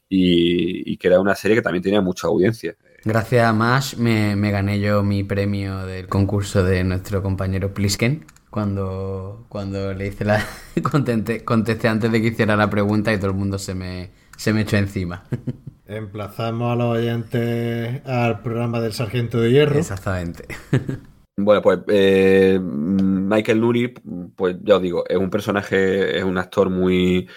Y, 0.10 0.98
que 0.98 1.08
era 1.08 1.22
una 1.22 1.36
serie 1.36 1.56
que 1.56 1.62
también 1.62 1.84
tenía 1.84 2.02
mucha 2.02 2.28
audiencia. 2.28 2.76
Gracias 3.06 3.46
a 3.46 3.54
Mash 3.54 3.96
me, 3.96 4.52
gané 4.52 4.82
yo 4.82 5.02
mi 5.02 5.24
premio 5.24 5.86
del 5.86 6.08
concurso 6.08 6.64
de 6.64 6.84
nuestro 6.84 7.24
compañero 7.24 7.74
Plisken. 7.74 8.26
Cuando, 8.50 9.46
cuando 9.48 9.94
le 9.94 10.08
hice 10.08 10.26
la. 10.26 10.44
contesté 11.46 11.88
antes 11.88 12.12
de 12.12 12.22
que 12.22 12.28
hiciera 12.28 12.58
la 12.58 12.70
pregunta 12.70 13.14
y 13.14 13.18
todo 13.18 13.28
el 13.28 13.38
mundo 13.38 13.58
se 13.58 13.74
me, 13.74 14.10
se 14.36 14.52
me 14.52 14.62
echó 14.62 14.76
encima. 14.76 15.24
Emplazamos 15.89 16.71
a 16.71 16.75
los 16.75 16.97
oyentes 16.97 18.06
al 18.06 18.43
programa 18.43 18.80
del 18.80 18.93
Sargento 18.93 19.41
de 19.41 19.52
Hierro. 19.52 19.80
Exactamente. 19.80 20.45
Bueno, 21.41 21.62
pues 21.62 21.80
eh, 21.88 22.60
Michael 22.62 23.62
Nuri, 23.62 23.93
pues 24.36 24.58
ya 24.62 24.75
os 24.75 24.82
digo, 24.82 25.06
es 25.08 25.15
un 25.15 25.30
personaje, 25.30 26.17
es 26.17 26.23
un 26.25 26.38
actor 26.38 26.69
muy, 26.69 27.30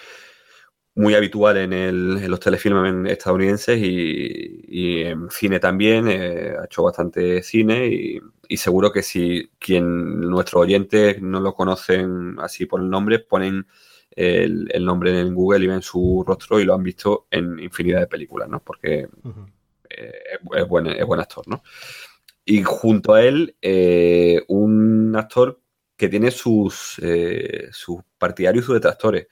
muy 0.93 1.15
habitual 1.15 1.55
en, 1.55 1.71
el, 1.71 2.27
los 2.29 2.39
telefilmes 2.41 3.09
estadounidenses 3.09 3.79
y, 3.81 5.03
en 5.03 5.29
cine 5.29 5.57
también. 5.61 6.09
Eh, 6.09 6.53
ha 6.59 6.65
hecho 6.65 6.83
bastante 6.83 7.41
cine 7.43 7.87
y, 7.87 8.19
y, 8.49 8.57
seguro 8.57 8.91
que 8.91 9.03
si 9.03 9.49
quien 9.57 10.19
nuestros 10.19 10.63
oyentes 10.63 11.21
no 11.21 11.39
lo 11.39 11.53
conocen 11.53 12.35
así 12.39 12.65
por 12.65 12.81
el 12.81 12.89
nombre, 12.89 13.19
ponen 13.19 13.67
el, 14.15 14.85
nombre 14.85 15.19
en 15.19 15.33
Google 15.33 15.63
y 15.63 15.67
ven 15.67 15.81
su 15.81 16.23
rostro 16.25 16.59
y 16.59 16.65
lo 16.65 16.73
han 16.73 16.83
visto 16.83 17.27
en 17.31 17.59
infinidad 17.59 18.01
de 18.01 18.07
películas, 18.07 18.49
¿no? 18.49 18.59
Porque 18.59 19.07
eh, 19.89 20.11
es, 20.55 20.67
buen, 20.67 20.87
es 20.87 21.05
buen 21.05 21.19
actor, 21.19 21.47
¿no? 21.47 21.63
Y 22.45 22.61
junto 22.63 23.13
a 23.13 23.23
él, 23.23 23.55
eh, 23.61 24.43
un 24.47 25.15
actor 25.15 25.61
que 25.95 26.09
tiene 26.09 26.31
sus, 26.31 26.99
eh, 27.01 27.69
sus 27.71 28.01
partidarios 28.17 28.63
y 28.63 28.65
sus 28.65 28.75
detractores. 28.75 29.27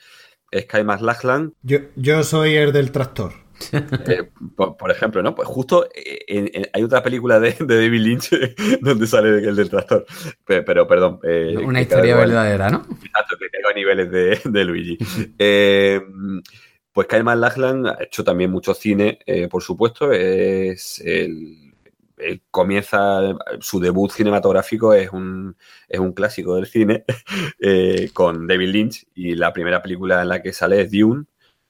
Es 0.49 0.65
Kai 0.65 0.83
Lachlan. 0.83 1.53
Yo, 1.61 1.79
yo 1.95 2.23
soy 2.23 2.55
el 2.55 2.71
del 2.71 2.91
tractor. 2.91 3.33
Eh, 3.71 4.29
por, 4.55 4.91
ejemplo, 4.91 5.21
¿no? 5.21 5.35
Pues 5.35 5.47
justo 5.47 5.87
eh, 5.93 6.69
hay 6.73 6.83
otra 6.83 7.03
película 7.03 7.39
de, 7.39 7.55
David 7.59 8.01
Lynch 8.01 8.29
donde 8.81 9.07
sale 9.07 9.29
el 9.47 9.55
del 9.55 9.69
tractor. 9.69 10.05
Pero, 10.45 10.87
perdón. 10.87 11.19
Eh, 11.23 11.55
Una 11.57 11.81
historia 11.81 12.15
verdadera, 12.15 12.69
¿no? 12.69 12.85
Exacto, 13.03 13.37
que 13.37 13.69
a 13.69 13.73
niveles 13.73 14.11
de, 14.43 14.65
Luigi. 14.65 14.97
Pues 16.93 17.07
Kyle 17.07 17.23
Lachlan 17.23 17.87
ha 17.87 17.97
hecho 18.01 18.23
también 18.23 18.51
mucho 18.51 18.73
cine, 18.73 19.19
por 19.49 19.63
supuesto. 19.63 20.11
Es 20.11 21.01
el, 21.05 21.73
comienza 22.51 23.21
su 23.61 23.79
debut 23.79 24.11
cinematográfico 24.11 24.93
es 24.93 25.09
un, 25.11 25.55
es 25.87 25.99
un 25.99 26.11
clásico 26.13 26.55
del 26.55 26.67
cine 26.67 27.03
con 28.13 28.45
David 28.45 28.69
Lynch 28.69 29.07
y 29.15 29.35
la 29.35 29.53
primera 29.53 29.81
película 29.81 30.21
en 30.21 30.29
la 30.29 30.41
que 30.41 30.53
sale 30.53 30.81
es 30.81 30.91
Dune, 30.91 31.25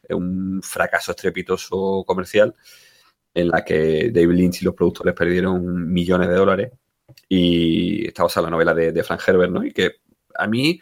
un 0.09 0.61
fracaso 0.63 1.11
estrepitoso 1.11 2.03
comercial 2.05 2.53
en 3.33 3.47
la 3.47 3.63
que 3.63 4.11
David 4.13 4.35
Lynch 4.35 4.61
y 4.61 4.65
los 4.65 4.75
productores 4.75 5.13
perdieron 5.13 5.91
millones 5.91 6.27
de 6.27 6.35
dólares 6.35 6.71
y 7.29 8.07
está 8.07 8.23
basada 8.23 8.47
en 8.47 8.51
la 8.51 8.57
novela 8.57 8.73
de, 8.73 9.03
Frank 9.03 9.21
Herbert, 9.25 9.51
¿no? 9.51 9.63
Y 9.65 9.71
que 9.71 9.97
a 10.35 10.47
mí, 10.47 10.79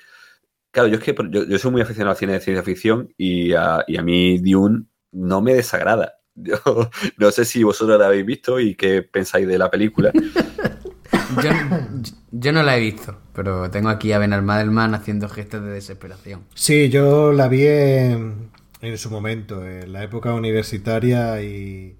claro, 0.71 0.89
yo 0.89 0.97
es 0.97 1.03
que 1.03 1.15
yo, 1.29 1.60
soy 1.60 1.71
muy 1.71 1.82
aficionado 1.82 2.12
al 2.12 2.17
cine 2.17 2.34
de 2.34 2.39
ciencia 2.39 2.63
ficción 2.63 3.13
y 3.17 3.53
a, 3.53 3.84
y 3.88 3.97
a 3.97 4.01
mí 4.01 4.39
Dune 4.39 4.86
no 5.12 5.41
me 5.41 5.53
desagrada. 5.53 6.15
Yo, 6.41 6.55
no 7.17 7.32
sé 7.32 7.43
si 7.43 7.63
vosotros 7.63 7.99
la 7.99 8.08
habéis 8.08 8.25
visto 8.25 8.62
y 8.62 8.75
qué 8.75 9.01
pensáis 9.01 9.45
de 9.45 9.58
la 9.58 9.69
película. 9.69 10.13
Yo, 12.32 12.51
no 12.51 12.63
la 12.63 12.77
he 12.77 12.79
visto, 12.79 13.19
pero 13.34 13.69
tengo 13.69 13.89
aquí 13.89 14.13
a 14.13 14.19
Ben 14.19 14.43
Madelman 14.43 14.95
haciendo 14.95 15.27
gestos 15.27 15.63
de 15.63 15.71
desesperación. 15.71 16.45
Sí, 16.55 16.89
yo 16.89 17.32
la 17.34 17.47
vi 17.47 17.67
en, 17.67 18.49
en 18.82 18.98
su 18.98 19.10
momento, 19.10 19.65
en 19.65 19.92
la 19.92 20.04
época 20.04 20.34
universitaria 20.34 21.42
y, 21.42 21.98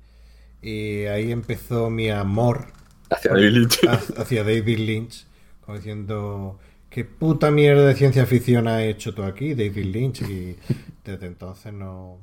y 0.62 1.06
ahí 1.06 1.32
empezó 1.32 1.90
mi 1.90 2.10
amor 2.10 2.74
hacia 3.10 3.32
David 3.32 3.52
Lynch. 3.52 3.80
Hacia 4.18 4.44
David 4.44 4.78
Lynch, 4.80 5.26
como 5.62 5.78
diciendo, 5.78 6.60
¿qué 6.90 7.06
puta 7.06 7.52
mierda 7.52 7.86
de 7.86 7.96
ciencia 7.96 8.26
ficción 8.26 8.68
ha 8.68 8.84
hecho 8.84 9.14
tú 9.14 9.24
aquí, 9.24 9.54
David 9.54 9.86
Lynch? 9.86 10.22
Y 10.22 10.56
desde 11.04 11.28
entonces 11.28 11.74
no... 11.74 12.20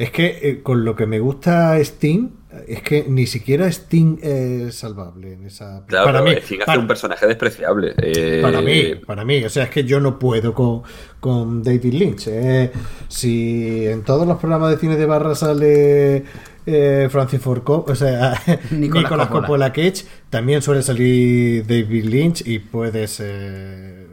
Es 0.00 0.10
que 0.10 0.38
eh, 0.40 0.62
con 0.62 0.82
lo 0.82 0.96
que 0.96 1.04
me 1.04 1.18
gusta 1.18 1.78
Sting, 1.78 2.30
es 2.66 2.80
que 2.80 3.04
ni 3.06 3.26
siquiera 3.26 3.70
Sting 3.70 4.16
es 4.22 4.74
salvable 4.74 5.34
en 5.34 5.44
esa. 5.44 5.84
para 5.86 6.22
mí, 6.22 6.30
Sting 6.30 6.60
hace 6.66 6.78
un 6.78 6.86
personaje 6.86 7.26
despreciable. 7.26 7.92
Eh, 7.98 8.38
para 8.40 8.62
mí, 8.62 8.94
para 8.94 9.26
mí. 9.26 9.44
O 9.44 9.50
sea, 9.50 9.64
es 9.64 9.68
que 9.68 9.84
yo 9.84 10.00
no 10.00 10.18
puedo 10.18 10.54
con, 10.54 10.84
con 11.20 11.62
David 11.62 11.92
Lynch. 11.92 12.28
Eh. 12.28 12.72
Si 13.08 13.86
en 13.86 14.02
todos 14.02 14.26
los 14.26 14.38
programas 14.38 14.70
de 14.70 14.78
cine 14.78 14.96
de 14.96 15.04
barra 15.04 15.34
sale 15.34 16.24
eh, 16.64 17.08
Francis 17.10 17.42
Ford 17.42 17.62
o 17.68 17.94
sea, 17.94 18.40
Nicolas, 18.70 19.28
Coppola. 19.28 19.70
Cage, 19.70 20.06
también 20.30 20.62
suele 20.62 20.80
salir 20.80 21.66
David 21.66 22.06
Lynch 22.06 22.46
y 22.46 22.58
puedes, 22.58 23.22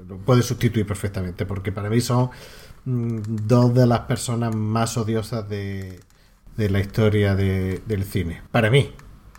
lo 0.06 0.18
puedes 0.18 0.44
sustituir 0.44 0.86
perfectamente, 0.86 1.46
porque 1.46 1.72
para 1.72 1.90
mí 1.90 2.02
son 2.02 2.30
dos 2.88 3.74
de 3.74 3.86
las 3.86 4.02
personas 4.02 4.56
más 4.56 4.98
odiosas 4.98 5.48
de, 5.50 6.00
de 6.56 6.70
la 6.70 6.80
historia 6.80 7.36
del 7.36 8.04
cine. 8.06 8.42
Para 8.52 8.70
mí, 8.70 8.92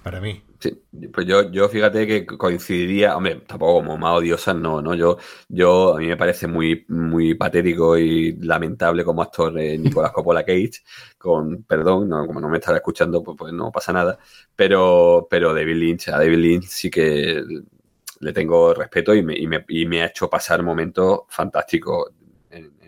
para 0.03 0.21
mí. 0.21 0.43
Sí, 0.61 0.83
pues 1.13 1.25
yo, 1.25 1.51
yo 1.53 1.69
fíjate 1.69 2.05
que 2.07 2.27
coincidiría, 2.27 3.17
hombre, 3.17 3.37
tampoco 3.47 3.75
como 3.75 3.97
más 3.97 4.19
odiosas, 4.19 4.57
no, 4.57 4.83
no, 4.83 4.95
yo, 4.95 5.17
yo 5.49 5.95
a 5.97 5.99
mí 6.01 6.09
me 6.09 6.17
parece 6.17 6.49
muy, 6.49 6.85
muy 6.89 7.35
patético 7.35 7.97
y 7.97 8.33
lamentable 8.41 9.05
como 9.05 9.23
actor 9.23 9.57
eh, 9.59 9.79
Nicolás 9.79 10.11
Coppola 10.13 10.45
Cage, 10.45 10.83
con, 11.17 11.63
perdón, 11.63 12.09
no, 12.09 12.27
como 12.27 12.41
no 12.41 12.49
me 12.49 12.59
estará 12.59 12.79
escuchando, 12.79 13.23
pues, 13.23 13.37
pues, 13.39 13.53
no 13.53 13.71
pasa 13.71 13.93
nada, 13.93 14.19
pero, 14.57 15.29
pero 15.31 15.55
David 15.55 15.77
Lynch, 15.77 16.09
a 16.09 16.19
David 16.19 16.39
Lynch 16.39 16.65
sí 16.67 16.91
que 16.91 17.43
le 18.21 18.33
tengo 18.33 18.75
respeto 18.75 19.15
y 19.15 19.23
me, 19.23 19.39
y 19.39 19.47
me, 19.47 19.65
y 19.69 19.87
me 19.87 20.03
ha 20.03 20.07
hecho 20.07 20.29
pasar 20.29 20.63
momentos 20.63 21.21
fantásticos 21.29 22.13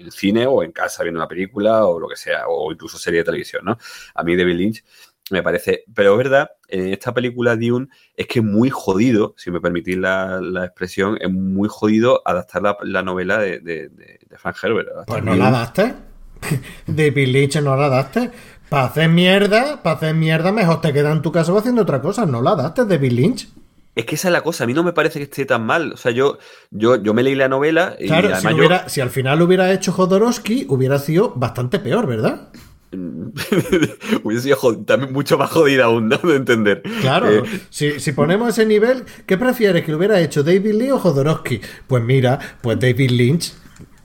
el 0.01 0.13
cine 0.13 0.47
o 0.47 0.63
en 0.63 0.73
casa 0.73 1.03
viendo 1.03 1.21
una 1.21 1.29
película 1.29 1.87
o 1.87 1.99
lo 1.99 2.09
que 2.09 2.17
sea, 2.17 2.49
o 2.49 2.73
incluso 2.73 2.99
serie 2.99 3.21
de 3.21 3.25
televisión, 3.25 3.65
¿no? 3.65 3.79
A 4.15 4.23
mí 4.23 4.37
David 4.37 4.55
Lynch 4.55 4.85
me 5.31 5.43
parece, 5.43 5.85
pero 5.95 6.13
es 6.13 6.19
verdad, 6.19 6.51
en 6.69 6.93
esta 6.93 7.15
película 7.15 7.57
Dune 7.57 7.87
es 8.17 8.27
que 8.27 8.41
es 8.41 8.45
muy 8.45 8.69
jodido, 8.69 9.35
si 9.37 9.51
me 9.51 9.61
permitís 9.61 9.97
la, 9.97 10.41
expresión, 10.65 11.17
es 11.21 11.31
muy 11.31 11.69
jodido 11.71 12.21
adaptar 12.25 12.77
la, 12.83 13.03
novela 13.03 13.39
de, 13.39 13.61
de, 13.61 13.91
Frank 14.37 14.57
Herbert. 14.63 14.89
Pues 15.07 15.23
no 15.23 15.37
la 15.37 15.49
adaptes. 15.49 15.95
David 16.87 17.29
Lynch 17.29 17.61
no 17.61 17.77
la 17.77 17.87
adaptes. 17.87 18.31
Para 18.69 18.87
hacer 18.87 19.09
mierda, 19.09 19.83
para 19.83 19.97
hacer 19.97 20.15
mierda, 20.15 20.53
mejor 20.53 20.81
te 20.81 20.93
queda 20.93 21.13
en 21.13 21.23
tu 21.23 21.33
casa 21.33 21.57
haciendo 21.57 21.83
otra 21.83 22.01
cosa. 22.01 22.27
No 22.27 22.41
la 22.41 22.53
adaptes, 22.53 22.89
David 22.89 23.13
Lynch. 23.13 23.49
Es 23.95 24.07
que 24.07 24.15
esa 24.15 24.29
es 24.29 24.33
la 24.33 24.43
cosa, 24.43 24.65
a 24.65 24.67
mí 24.67 24.75
no 24.75 24.85
me 24.85 24.93
parece 24.93 25.19
que 25.19 25.25
esté 25.25 25.45
tan 25.45 25.67
mal. 25.67 25.93
O 25.93 25.97
sea, 25.97 26.13
yo, 26.13 26.39
yo, 26.71 27.03
yo 27.03 27.13
me 27.13 27.23
leí 27.23 27.35
la 27.35 27.49
novela 27.49 27.97
y 27.99 28.07
claro, 28.07 28.31
si, 28.37 28.47
si 28.87 29.01
al 29.01 29.11
final 29.11 29.43
hubiera 29.43 29.73
hecho 29.73 29.93
Jodorowsky, 29.93 30.67
hubiera 30.69 30.99
sido 30.99 31.33
bastante 31.35 31.81
peor, 31.81 32.07
¿verdad? 32.07 32.51
Hubiese 34.25 34.43
sido 34.43 34.85
también 34.85 35.13
mucho 35.13 35.39
más 35.39 35.51
jodida 35.51 35.85
aún, 35.85 36.09
¿no? 36.09 36.17
De 36.19 36.37
entender. 36.37 36.83
Claro, 37.01 37.31
eh, 37.31 37.43
si, 37.71 38.13
ponemos 38.13 38.49
ese 38.49 38.67
nivel, 38.67 39.05
¿qué 39.27 39.39
prefieres? 39.39 39.85
¿Que 39.85 39.93
lo 39.93 39.99
hubiera 39.99 40.21
hecho 40.21 40.43
David 40.43 40.75
Lee 40.75 40.91
o 40.91 40.99
Jodorowsky? 40.99 41.61
Pues 41.87 42.03
mira, 42.03 42.39
pues 42.61 42.81
David 42.81 43.11
Lynch, 43.11 43.53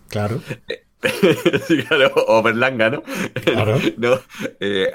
claro. 0.07 0.39
sí, 1.67 1.77
claro, 1.83 2.11
o 2.27 2.43
Berlanga, 2.43 2.91
¿no? 2.91 3.03
Claro. 3.43 3.79
no, 3.97 4.19
eh, 4.59 4.91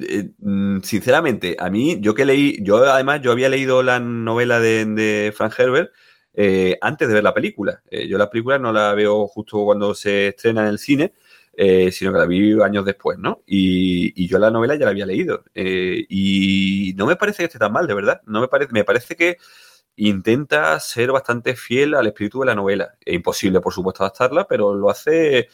eh, 0.00 0.30
mm, 0.38 0.80
sinceramente, 0.82 1.56
a 1.58 1.70
mí, 1.70 1.98
yo 2.00 2.14
que 2.14 2.24
leí, 2.24 2.58
yo 2.62 2.78
además, 2.84 3.20
yo 3.22 3.32
había 3.32 3.48
leído 3.48 3.82
la 3.82 4.00
novela 4.00 4.60
de, 4.60 5.32
Frank 5.36 5.54
Herbert 5.58 5.90
antes 6.80 7.08
de 7.08 7.14
ver 7.14 7.22
la 7.22 7.34
película. 7.34 7.82
yo 8.08 8.16
la 8.18 8.30
película 8.30 8.58
no 8.58 8.72
la 8.72 8.94
veo 8.94 9.26
justo 9.26 9.64
cuando 9.64 9.94
se 9.94 10.28
estrena 10.28 10.62
en 10.62 10.68
el 10.68 10.78
cine, 10.78 11.12
eh, 11.54 11.92
sino 11.92 12.12
que 12.12 12.18
la 12.18 12.26
vi 12.26 12.60
años 12.62 12.84
después, 12.84 13.18
¿no? 13.18 13.42
Y, 13.46 14.26
yo 14.26 14.38
la 14.38 14.50
novela 14.50 14.74
ya 14.74 14.86
la 14.86 14.90
había 14.92 15.06
leído. 15.06 15.44
Eh, 15.54 16.06
y 16.08 16.94
no 16.96 17.06
me 17.06 17.16
parece 17.16 17.38
que 17.38 17.44
esté 17.44 17.58
tan 17.58 17.72
mal, 17.72 17.86
de 17.86 17.94
verdad. 17.94 18.22
No 18.26 18.40
me 18.40 18.48
parece, 18.48 18.72
me 18.72 18.84
parece 18.84 19.16
que 19.16 19.36
intenta 19.96 20.80
ser 20.80 21.12
bastante 21.12 21.54
fiel 21.56 21.94
al 21.94 22.06
espíritu 22.06 22.40
de 22.40 22.46
la 22.46 22.54
novela. 22.54 22.94
Es 23.04 23.14
imposible, 23.14 23.60
por 23.60 23.72
supuesto, 23.74 24.02
adaptarla, 24.02 24.46
pero 24.48 24.74
lo 24.74 24.90
hace 24.90 25.48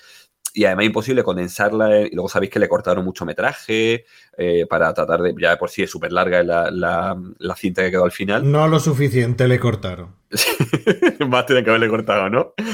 y 0.59 0.65
además 0.65 0.87
imposible 0.87 1.23
condensarla. 1.23 2.01
Y 2.01 2.11
luego 2.11 2.29
sabéis 2.29 2.51
que 2.51 2.59
le 2.59 2.69
cortaron 2.69 3.05
mucho 3.05 3.25
metraje 3.25 4.05
eh, 4.37 4.67
para 4.69 4.93
tratar 4.93 5.23
de. 5.23 5.33
Ya 5.41 5.57
por 5.57 5.71
sí 5.71 5.85
es 5.85 5.91
súper 5.91 6.11
larga 6.11 6.43
la, 6.43 6.69
la, 6.73 7.55
cinta 7.55 7.85
que 7.85 7.93
quedó 7.93 8.05
al 8.05 8.11
final. 8.11 8.51
No 8.51 8.67
lo 8.67 8.81
suficiente 8.81 9.47
le 9.47 9.61
cortaron. 9.61 10.17
Más 11.29 11.47
tiene 11.47 11.63
que 11.63 11.71
haberle 11.71 11.89
cortado, 11.89 12.29
¿no? 12.29 12.55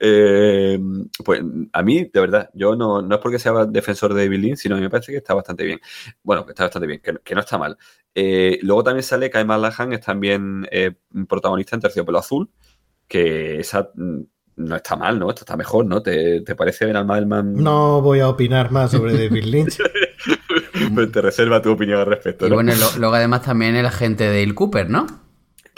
Eh, 0.00 0.78
pues 1.24 1.42
a 1.72 1.82
mí, 1.82 2.08
de 2.12 2.20
verdad, 2.20 2.50
yo 2.54 2.76
no, 2.76 3.02
no 3.02 3.16
es 3.16 3.20
porque 3.20 3.40
sea 3.40 3.66
defensor 3.66 4.14
de 4.14 4.24
David 4.24 4.38
Lynch, 4.38 4.58
sino 4.58 4.76
que 4.76 4.82
me 4.82 4.90
parece 4.90 5.10
que 5.10 5.18
está 5.18 5.34
bastante 5.34 5.64
bien. 5.64 5.80
Bueno, 6.22 6.46
que 6.46 6.52
está 6.52 6.64
bastante 6.64 6.86
bien, 6.86 7.00
que, 7.00 7.34
no 7.34 7.40
está 7.40 7.58
mal. 7.58 7.76
Eh, 8.14 8.60
luego 8.62 8.84
también 8.84 9.02
sale 9.02 9.28
Kai 9.28 9.44
Lahan, 9.44 9.92
es 9.92 10.00
también 10.00 10.66
protagonista 11.28 11.74
en 11.74 11.82
Terciopelo 11.82 12.18
Azul, 12.18 12.48
que 13.08 13.58
esa 13.58 13.90
mm, 13.94 14.22
no 14.58 14.76
está 14.76 14.96
mal, 14.96 15.18
¿no? 15.18 15.30
Esto 15.30 15.42
está 15.42 15.56
mejor, 15.56 15.86
¿no? 15.86 16.02
¿Te, 16.02 16.42
parece 16.56 16.86
Ben 16.86 16.96
Almadelman? 16.96 17.54
No 17.54 18.02
voy 18.02 18.20
a 18.20 18.28
opinar 18.28 18.70
más 18.70 18.90
sobre 18.90 19.12
David 19.12 19.44
Lynch. 19.44 19.78
pues 20.94 21.12
te 21.12 21.22
reserva 21.22 21.62
tu 21.62 21.70
opinión 21.70 22.00
al 22.00 22.06
respecto. 22.06 22.46
Y 22.46 22.50
bueno, 22.50 22.72
luego 22.98 23.14
además 23.14 23.42
también 23.42 23.76
el 23.76 23.86
agente 23.86 24.24
de 24.24 24.40
Dale 24.40 24.54
Cooper, 24.54 24.90
¿no? 24.90 25.06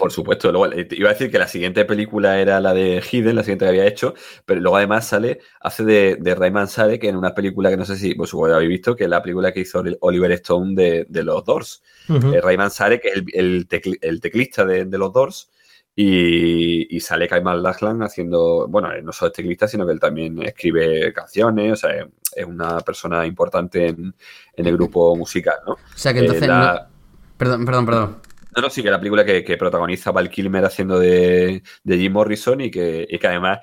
Por 0.01 0.13
supuesto, 0.13 0.51
luego, 0.51 0.73
eh, 0.73 0.89
iba 0.93 1.11
a 1.11 1.13
decir 1.13 1.31
que 1.31 1.39
la 1.39 1.47
siguiente 1.47 1.85
película 1.85 2.41
era 2.41 2.59
la 2.59 2.73
de 2.73 3.03
Hidden, 3.03 3.37
la 3.37 3.43
siguiente 3.43 3.67
que 3.67 3.69
había 3.69 3.87
hecho, 3.87 4.15
pero 4.47 4.59
luego 4.59 4.79
además 4.79 5.07
sale, 5.07 5.41
hace 5.61 5.85
de, 5.85 6.17
de 6.19 6.35
Rayman 6.35 6.69
Sare, 6.69 6.99
que 6.99 7.11
en 7.11 7.17
una 7.17 7.35
película 7.35 7.69
que 7.69 7.77
no 7.77 7.85
sé 7.85 7.97
si 7.97 8.15
vosotros 8.15 8.55
habéis 8.55 8.71
visto, 8.71 8.97
que 8.97 9.05
es 9.05 9.11
la 9.11 9.21
película 9.21 9.53
que 9.53 9.61
hizo 9.61 9.85
Oliver 10.01 10.33
Stone 10.33 10.75
de, 10.75 11.23
los 11.23 11.45
Doors. 11.45 11.83
Eh, 12.09 12.41
Rayman 12.41 12.71
Sare, 12.71 12.99
que 12.99 13.09
es 13.09 13.23
el, 13.35 13.69
teclista 13.69 14.65
de, 14.65 14.87
los 14.87 15.13
Doors, 15.13 15.51
y, 15.97 17.01
sale 17.01 17.29
Kaimal 17.29 17.63
Lachlan 17.63 18.03
haciendo, 18.03 18.67
bueno, 18.69 18.89
no 19.03 19.13
solo 19.13 19.31
es 19.31 19.37
teclista, 19.37 19.67
sino 19.67 19.87
que 19.87 19.93
él 19.93 20.01
también 20.01 20.43
escribe 20.43 21.13
canciones, 21.13 21.73
o 21.73 21.77
sea, 21.77 22.07
es 22.35 22.45
una 22.47 22.81
persona 22.81 23.27
importante 23.27 23.89
en, 23.89 24.15
el 24.55 24.77
grupo 24.77 25.17
musical, 25.17 25.57
¿no? 25.67 25.73
O 25.73 25.79
sea, 25.95 26.13
que 26.13 26.21
entonces... 26.21 26.49
Eh, 26.49 26.81
perdón, 27.37 27.65
perdón, 27.65 27.87
perdón. 27.87 28.17
No, 28.57 28.63
no, 28.63 28.71
sí, 28.71 28.83
que 28.83 28.91
la 28.91 28.99
película 28.99 29.25
que, 29.25 29.57
protagoniza 29.57 30.11
Val 30.11 30.29
Kilmer 30.29 30.65
haciendo 30.65 30.99
de, 30.99 31.63
Jim 31.87 32.13
Morrison 32.13 32.61
y 32.61 32.71
que, 32.71 33.07
que, 33.21 33.27
además, 33.27 33.61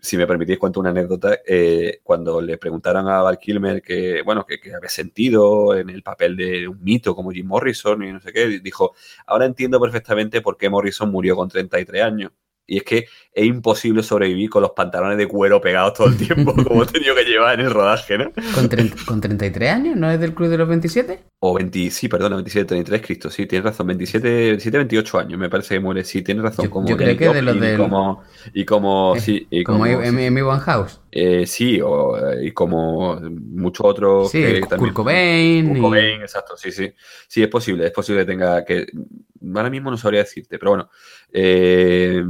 si 0.00 0.16
me 0.16 0.26
permitís, 0.26 0.58
cuento 0.58 0.80
una 0.80 0.90
anécdota. 0.90 1.38
Eh, 1.46 2.00
cuando 2.02 2.40
le 2.40 2.56
preguntaron 2.58 3.08
a 3.08 3.22
Val 3.22 3.38
Kilmer 3.38 3.82
que, 3.82 4.22
bueno, 4.22 4.46
que, 4.46 4.60
había 4.74 4.88
sentido 4.88 5.74
en 5.76 5.90
el 5.90 6.02
papel 6.02 6.36
de 6.36 6.68
un 6.68 6.82
mito 6.82 7.14
como 7.16 7.32
Jim 7.32 7.46
Morrison 7.46 8.02
y 8.04 8.12
no 8.12 8.20
sé 8.20 8.32
qué, 8.32 8.60
dijo, 8.60 8.94
ahora 9.26 9.46
entiendo 9.46 9.80
perfectamente 9.80 10.40
por 10.40 10.56
qué 10.56 10.68
Morrison 10.70 11.10
murió 11.10 11.34
con 11.36 11.48
33 11.48 12.02
años. 12.02 12.32
Y 12.70 12.76
es 12.76 12.84
que 12.84 13.06
es 13.32 13.44
imposible 13.44 14.00
sobrevivir 14.04 14.48
con 14.48 14.62
los 14.62 14.70
pantalones 14.70 15.18
de 15.18 15.26
cuero 15.26 15.60
pegados 15.60 15.92
todo 15.92 16.06
el 16.06 16.16
tiempo, 16.16 16.54
como 16.64 16.84
he 16.84 16.86
tenido 16.86 17.16
que 17.16 17.24
llevar 17.24 17.58
en 17.58 17.66
el 17.66 17.72
rodaje, 17.72 18.16
¿no? 18.16 18.30
¿Con, 18.54 19.20
33 19.20 19.70
años? 19.70 19.96
¿No 19.96 20.08
es 20.08 20.20
del 20.20 20.34
club 20.34 20.50
de 20.50 20.58
los 20.58 20.68
27? 20.68 21.20
O 21.40 21.52
20, 21.52 21.90
sí, 21.90 22.06
perdón, 22.06 22.34
27, 22.34 22.66
33, 22.66 23.02
Cristo, 23.04 23.28
sí, 23.28 23.46
tienes 23.46 23.64
razón, 23.64 23.88
27, 23.88 24.28
27, 24.28 24.78
28 24.78 25.18
años, 25.18 25.38
me 25.40 25.50
parece 25.50 25.74
que 25.74 25.80
muere, 25.80 26.04
sí, 26.04 26.22
tienes 26.22 26.44
razón. 26.44 26.64
Yo, 26.64 26.70
como 26.70 26.88
yo 26.88 26.96
creo 26.96 27.16
que 27.16 27.28
de 27.28 27.42
los 27.42 27.58
del... 27.58 27.74
Y 27.74 27.76
como, 27.76 28.22
y 28.54 28.64
como, 28.64 29.16
sí, 29.18 29.48
y 29.50 29.64
como... 29.64 29.84
Amy 29.84 30.40
House. 30.64 31.00
Eh, 31.12 31.44
sí, 31.46 31.80
o, 31.80 32.16
eh, 32.18 32.46
y 32.46 32.52
como 32.52 33.18
muchos 33.20 33.84
otros. 33.84 34.30
Sí, 34.30 34.40
que 34.42 34.60
también- 34.60 34.94
Cobain 34.94 35.76
y- 35.76 35.80
Cobain, 35.80 36.20
exacto, 36.20 36.56
sí, 36.56 36.70
sí. 36.70 36.92
Sí, 37.26 37.42
es 37.42 37.48
posible, 37.48 37.86
es 37.86 37.90
posible 37.90 38.22
que 38.22 38.26
tenga 38.30 38.64
que. 38.64 38.86
Ahora 39.54 39.70
mismo 39.70 39.90
no 39.90 39.96
sabría 39.96 40.20
decirte, 40.20 40.58
pero 40.58 40.70
bueno. 40.72 40.90
Eh, 41.32 42.22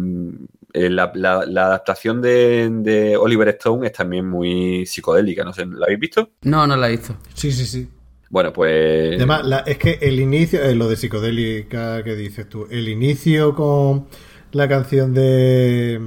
eh, 0.72 0.90
la, 0.90 1.10
la- 1.14 1.44
la 1.46 1.66
adaptación 1.66 2.20
de, 2.22 2.68
de 2.70 3.16
Oliver 3.16 3.48
Stone 3.48 3.86
es 3.86 3.92
también 3.92 4.28
muy 4.28 4.86
psicodélica, 4.86 5.44
no 5.44 5.52
sé, 5.52 5.66
¿la 5.66 5.86
habéis 5.86 6.00
visto? 6.00 6.30
No, 6.42 6.66
no 6.66 6.76
la 6.76 6.88
he 6.88 6.92
visto. 6.92 7.16
Sí, 7.34 7.50
sí, 7.52 7.66
sí. 7.66 7.88
Bueno, 8.28 8.52
pues. 8.52 9.16
Además, 9.16 9.44
la- 9.44 9.58
es 9.60 9.78
que 9.78 9.98
el 10.00 10.20
inicio, 10.20 10.62
eh, 10.62 10.74
lo 10.74 10.88
de 10.88 10.96
psicodélica 10.96 12.04
que 12.04 12.14
dices 12.14 12.48
tú, 12.48 12.66
el 12.70 12.88
inicio 12.88 13.54
con 13.54 14.06
la 14.52 14.68
canción 14.68 15.12
de, 15.14 16.00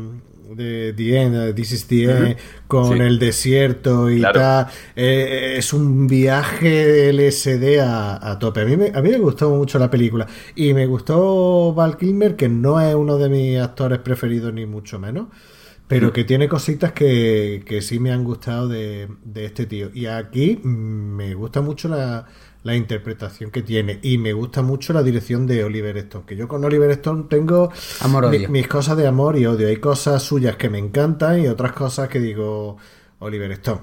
de 0.55 0.93
The 0.95 1.21
End, 1.21 1.35
eh, 1.35 1.53
This 1.53 1.71
is 1.71 1.87
the 1.87 2.03
End, 2.03 2.37
con 2.67 2.97
Sí. 2.97 3.03
el 3.03 3.19
desierto 3.19 4.09
y 4.11 4.19
Claro. 4.19 4.39
tal, 4.39 4.67
eh, 4.95 5.55
es 5.57 5.73
un 5.73 6.07
viaje 6.07 7.09
LSD 7.09 7.79
a, 7.81 8.31
a 8.31 8.39
tope. 8.39 8.61
A 8.61 8.65
mí, 8.65 8.77
me, 8.77 8.91
a 8.93 9.01
mí 9.01 9.09
me 9.09 9.17
gustó 9.19 9.49
mucho 9.49 9.79
la 9.79 9.89
película 9.89 10.27
y 10.55 10.73
me 10.73 10.85
gustó 10.85 11.73
Val 11.73 11.97
Kilmer, 11.97 12.35
que 12.35 12.49
no 12.49 12.79
es 12.81 12.93
uno 12.95 13.17
de 13.17 13.29
mis 13.29 13.59
actores 13.59 13.99
preferidos 13.99 14.53
ni 14.53 14.65
mucho 14.65 14.99
menos. 14.99 15.27
Pero 15.85 16.11
que 16.13 16.23
tiene 16.23 16.47
cositas 16.47 16.93
que, 16.93 17.61
que 17.67 17.81
sí 17.81 17.99
me 17.99 18.11
han 18.11 18.23
gustado 18.23 18.67
de, 18.67 19.09
de 19.25 19.45
este 19.45 19.65
tío. 19.65 19.91
Y 19.93 20.05
aquí 20.07 20.59
mm, 20.63 20.67
me 21.15 21.33
gusta 21.35 21.61
mucho 21.61 21.87
la, 21.89 22.25
la 22.63 22.75
interpretación 22.75 23.51
que 23.51 23.61
tiene. 23.61 23.99
Y 24.01 24.17
me 24.17 24.33
gusta 24.33 24.61
mucho 24.61 24.93
la 24.93 25.03
dirección 25.03 25.45
de 25.47 25.63
Oliver 25.63 25.97
Stone. 25.97 26.25
Que 26.25 26.35
yo 26.35 26.47
con 26.47 26.63
Oliver 26.63 26.89
Stone 26.91 27.25
tengo 27.29 27.71
Amor, 28.01 28.29
mi- 28.29 28.37
odio. 28.37 28.49
mis 28.49 28.67
cosas 28.67 28.97
de 28.97 29.05
amor 29.07 29.37
y 29.37 29.45
odio. 29.45 29.67
Hay 29.67 29.77
cosas 29.77 30.23
suyas 30.23 30.55
que 30.55 30.69
me 30.69 30.77
encantan 30.79 31.41
y 31.41 31.47
otras 31.47 31.73
cosas 31.73 32.07
que 32.09 32.19
digo, 32.19 32.77
Oliver 33.19 33.51
Stone, 33.51 33.81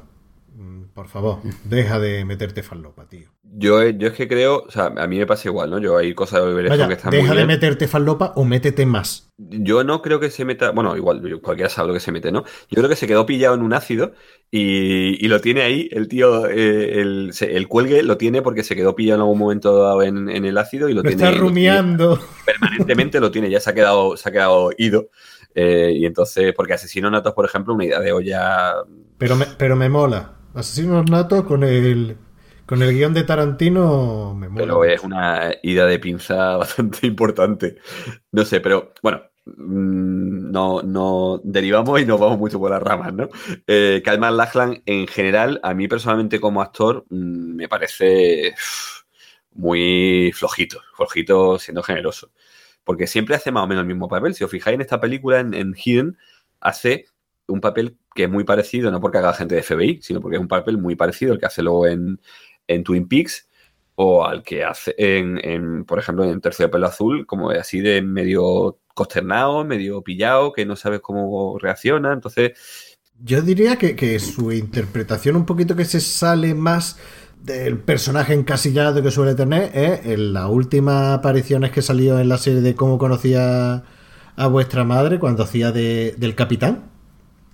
mm, 0.54 0.82
por 0.94 1.08
favor, 1.08 1.38
deja 1.64 1.98
de 1.98 2.24
meterte 2.24 2.62
falopa, 2.62 3.06
tío. 3.08 3.28
Yo, 3.52 3.82
yo 3.88 4.06
es 4.08 4.12
que 4.14 4.28
creo, 4.28 4.62
o 4.68 4.70
sea, 4.70 4.92
a 4.96 5.06
mí 5.08 5.18
me 5.18 5.26
pasa 5.26 5.48
igual, 5.48 5.70
¿no? 5.70 5.78
Yo 5.80 5.96
hay 5.96 6.14
cosas 6.14 6.40
de 6.40 6.46
Oliver 6.46 6.66
Stone 6.66 6.78
Vaya, 6.82 6.88
que 6.88 6.94
están 6.94 7.10
muy 7.10 7.16
deja 7.22 7.30
de 7.32 7.36
bien. 7.38 7.46
meterte 7.48 7.88
falopa 7.88 8.32
o 8.36 8.44
métete 8.44 8.86
más. 8.86 9.28
Yo 9.38 9.82
no 9.82 10.02
creo 10.02 10.20
que 10.20 10.30
se 10.30 10.44
meta, 10.44 10.70
bueno, 10.70 10.96
igual, 10.96 11.40
cualquiera 11.42 11.68
sabe 11.68 11.88
lo 11.88 11.94
que 11.94 11.98
se 12.00 12.12
mete, 12.12 12.30
¿no? 12.30 12.44
Yo 12.44 12.76
creo 12.76 12.88
que 12.88 12.94
se 12.94 13.08
quedó 13.08 13.26
pillado 13.26 13.56
en 13.56 13.62
un 13.62 13.72
ácido 13.72 14.12
y, 14.50 15.24
y 15.24 15.28
lo 15.28 15.40
tiene 15.40 15.62
ahí, 15.62 15.88
el 15.92 16.08
tío, 16.08 16.46
eh, 16.48 17.00
el, 17.00 17.32
cuelgue 17.68 18.02
lo 18.02 18.16
tiene 18.16 18.42
porque 18.42 18.64
se 18.64 18.74
quedó 18.74 18.94
pillado 18.96 19.16
en 19.16 19.20
algún 19.22 19.38
momento 19.38 19.80
dado 19.82 20.02
en, 20.02 20.28
en 20.28 20.44
el 20.44 20.58
ácido 20.58 20.88
y 20.88 20.92
lo 20.94 21.02
Lo 21.02 21.08
tiene. 21.08 21.22
lo 21.24 21.28
tiene- 21.30 21.40
rumiando. 21.40 22.18
permanentemente 22.46 23.20
lo 23.20 23.30
tiene, 23.30 23.48
ya 23.50 23.60
se 23.60 23.70
ha 23.70 23.74
quedado, 23.74 24.16
se 24.16 24.28
ha 24.28 24.32
quedado 24.32 24.70
ido. 24.76 25.08
Eh, 25.54 25.92
y 25.96 26.06
entonces, 26.06 26.52
porque 26.56 26.74
Asesino 26.74 27.10
Natos, 27.10 27.32
por 27.34 27.44
ejemplo, 27.44 27.74
una 27.74 27.84
idea 27.84 28.00
de 28.00 28.12
olla. 28.12 28.74
Pero 29.18 29.36
me, 29.36 29.46
pero 29.58 29.76
me 29.76 29.88
mola. 29.88 30.36
Asesinos 30.54 31.08
natos 31.08 31.44
con 31.44 31.62
el 31.62 32.16
con 32.66 32.82
el 32.82 32.92
guion 32.92 33.14
de 33.14 33.22
Tarantino 33.24 34.34
me 34.36 34.48
mola. 34.48 34.64
Pero 34.64 34.84
es 34.84 35.02
una 35.02 35.52
ida 35.62 35.86
de 35.86 35.98
pinza 36.00 36.56
bastante 36.56 37.06
importante. 37.06 37.76
No 38.32 38.44
sé, 38.44 38.60
pero 38.60 38.92
bueno, 39.02 39.22
no, 39.46 40.82
no 40.82 41.40
derivamos 41.42 42.00
y 42.00 42.06
nos 42.06 42.20
vamos 42.20 42.38
mucho 42.38 42.58
por 42.58 42.70
las 42.70 42.82
ramas, 42.82 43.12
¿no? 43.12 43.28
Eh, 43.66 44.02
Kalman 44.04 44.36
Lachlan, 44.36 44.82
en 44.86 45.06
general, 45.06 45.60
a 45.62 45.74
mí 45.74 45.88
personalmente 45.88 46.40
como 46.40 46.62
actor, 46.62 47.04
mm, 47.08 47.54
me 47.56 47.68
parece 47.68 48.54
muy 49.52 50.32
flojito, 50.34 50.80
flojito 50.94 51.58
siendo 51.58 51.82
generoso. 51.82 52.30
Porque 52.84 53.06
siempre 53.06 53.36
hace 53.36 53.52
más 53.52 53.64
o 53.64 53.66
menos 53.66 53.82
el 53.82 53.88
mismo 53.88 54.08
papel. 54.08 54.34
Si 54.34 54.44
os 54.44 54.50
fijáis 54.50 54.74
en 54.74 54.80
esta 54.80 55.00
película, 55.00 55.40
en, 55.40 55.54
en 55.54 55.74
Hidden, 55.74 56.16
hace 56.60 57.06
un 57.46 57.60
papel 57.60 57.98
que 58.14 58.24
es 58.24 58.30
muy 58.30 58.44
parecido, 58.44 58.90
no 58.90 59.00
porque 59.00 59.18
haga 59.18 59.34
gente 59.34 59.54
de 59.54 59.62
FBI, 59.62 60.00
sino 60.02 60.20
porque 60.20 60.36
es 60.36 60.40
un 60.40 60.48
papel 60.48 60.78
muy 60.78 60.96
parecido 60.96 61.32
al 61.32 61.38
que 61.38 61.46
hace 61.46 61.62
luego 61.62 61.86
en, 61.86 62.20
en 62.66 62.84
Twin 62.84 63.08
Peaks 63.08 63.49
o 64.02 64.24
al 64.24 64.42
que 64.42 64.64
hace 64.64 64.94
en, 64.96 65.84
por 65.84 65.98
ejemplo, 65.98 66.24
en 66.24 66.40
Tercio 66.40 66.64
de 66.64 66.70
Pelo 66.70 66.86
Azul, 66.86 67.26
como 67.26 67.50
así 67.50 67.80
de 67.80 68.00
medio 68.00 68.78
consternado, 68.94 69.62
medio 69.62 70.00
pillado, 70.00 70.54
que 70.54 70.64
no 70.64 70.74
sabes 70.74 71.00
cómo 71.00 71.58
reacciona. 71.58 72.14
Entonces, 72.14 72.52
Yo 73.22 73.42
diría 73.42 73.76
que, 73.76 73.94
que 73.94 74.18
su 74.18 74.52
interpretación 74.52 75.36
un 75.36 75.44
poquito 75.44 75.76
que 75.76 75.84
se 75.84 76.00
sale 76.00 76.54
más 76.54 76.98
del 77.42 77.76
personaje 77.78 78.32
encasillado 78.32 79.02
que 79.02 79.10
suele 79.10 79.34
tener 79.34 79.70
es 79.74 80.06
en 80.06 80.32
las 80.32 80.48
últimas 80.48 81.18
apariciones 81.18 81.70
que 81.70 81.82
salió 81.82 82.18
en 82.18 82.30
la 82.30 82.38
serie 82.38 82.62
de 82.62 82.74
cómo 82.74 82.96
conocía 82.96 83.84
a 84.34 84.46
vuestra 84.46 84.84
madre 84.84 85.18
cuando 85.18 85.42
hacía 85.42 85.72
de, 85.72 86.14
del 86.16 86.34
capitán. 86.34 86.89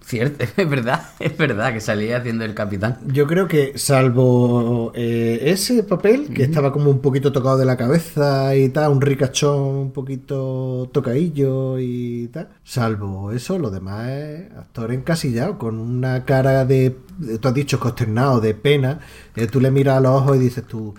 Cierto, 0.09 0.45
es 0.57 0.71
verdad, 0.71 1.03
es 1.19 1.37
verdad 1.37 1.73
que 1.73 1.81
salía 1.81 2.19
haciendo 2.19 2.45
el 2.45 2.55
capitán. 2.55 2.99
Yo 3.09 3.27
creo 3.27 3.49
que 3.49 3.77
salvo 3.77 4.93
eh, 4.95 5.41
ese 5.43 5.83
papel, 5.83 6.33
que 6.33 6.45
estaba 6.45 6.71
como 6.73 6.91
un 6.93 7.01
poquito 7.01 7.33
tocado 7.33 7.57
de 7.59 7.65
la 7.65 7.77
cabeza 7.77 8.55
y 8.55 8.69
tal, 8.69 8.93
un 8.93 9.01
ricachón 9.01 9.59
un 9.77 9.91
poquito 9.91 10.89
tocadillo 10.93 11.81
y 11.81 12.29
tal, 12.29 12.51
salvo 12.63 13.33
eso, 13.33 13.59
lo 13.59 13.69
demás 13.71 14.09
es 14.11 14.53
actor 14.57 14.93
encasillado, 14.93 15.59
con 15.59 15.77
una 15.81 16.25
cara 16.25 16.65
de, 16.65 16.97
de- 17.19 17.39
tú 17.41 17.49
has 17.49 17.55
dicho, 17.55 17.81
consternado, 17.81 18.41
de 18.41 18.55
pena, 18.55 19.01
eh, 19.35 19.49
tú 19.49 19.61
le 19.61 19.73
miras 19.73 19.97
a 19.97 20.01
los 20.01 20.13
ojos 20.23 20.37
y 20.37 20.41
dices 20.41 20.65
tú... 20.69 20.95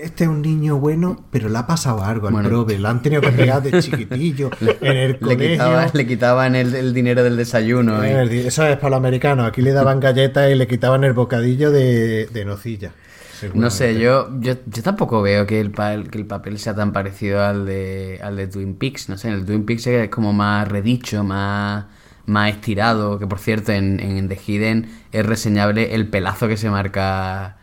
Este 0.00 0.24
es 0.24 0.30
un 0.30 0.42
niño 0.42 0.78
bueno, 0.78 1.24
pero 1.30 1.48
le 1.48 1.58
ha 1.58 1.66
pasado 1.66 2.04
algo 2.04 2.28
al 2.28 2.32
Bueno. 2.32 2.48
prove. 2.48 2.78
Lo 2.78 2.88
han 2.88 3.02
tenido 3.02 3.20
que 3.20 3.32
pegar 3.32 3.62
de 3.62 3.80
chiquitillo 3.82 4.50
en 4.80 4.96
el 4.96 5.12
Le, 5.12 5.18
colegio. 5.18 5.48
quitaba- 5.50 5.90
le 5.92 6.06
quitaban 6.06 6.54
el, 6.56 6.74
el 6.74 6.94
dinero 6.94 7.22
del 7.24 7.36
desayuno. 7.36 8.04
y- 8.06 8.10
Eh, 8.10 8.46
Eso 8.46 8.66
es 8.66 8.76
para 8.76 8.90
los 8.90 8.96
americanos. 8.98 9.46
Aquí 9.48 9.60
le 9.62 9.72
daban 9.72 10.00
galletas 10.00 10.50
y 10.50 10.54
le 10.54 10.66
quitaban 10.66 11.04
el 11.04 11.12
bocadillo 11.14 11.70
de, 11.70 12.26
de 12.26 12.44
nocilla. 12.44 12.92
No 13.54 13.70
sé, 13.70 13.98
yo, 14.00 14.28
yo, 14.40 14.54
yo 14.66 14.82
tampoco 14.82 15.22
veo 15.22 15.46
que 15.46 15.60
el, 15.60 15.70
pa- 15.70 16.02
que 16.02 16.18
el 16.18 16.26
papel 16.26 16.58
sea 16.58 16.74
tan 16.74 16.92
parecido 16.92 17.44
al 17.44 17.66
de, 17.66 18.18
al 18.22 18.36
de 18.36 18.48
Twin 18.48 18.74
Peaks. 18.74 19.08
No 19.08 19.16
sé, 19.16 19.28
en 19.28 19.34
el 19.34 19.44
Twin 19.46 19.64
Peaks 19.64 19.86
es 19.86 20.08
como 20.08 20.32
más 20.32 20.66
redicho, 20.66 21.22
más, 21.22 21.84
más 22.26 22.50
estirado. 22.50 23.18
Que 23.20 23.28
por 23.28 23.38
cierto, 23.38 23.70
en, 23.72 24.00
en 24.00 24.28
The 24.28 24.38
Hidden 24.44 24.90
es 25.12 25.24
reseñable 25.24 25.94
el 25.94 26.08
pelazo 26.08 26.48
que 26.48 26.56
se 26.56 26.68
marca 26.68 27.57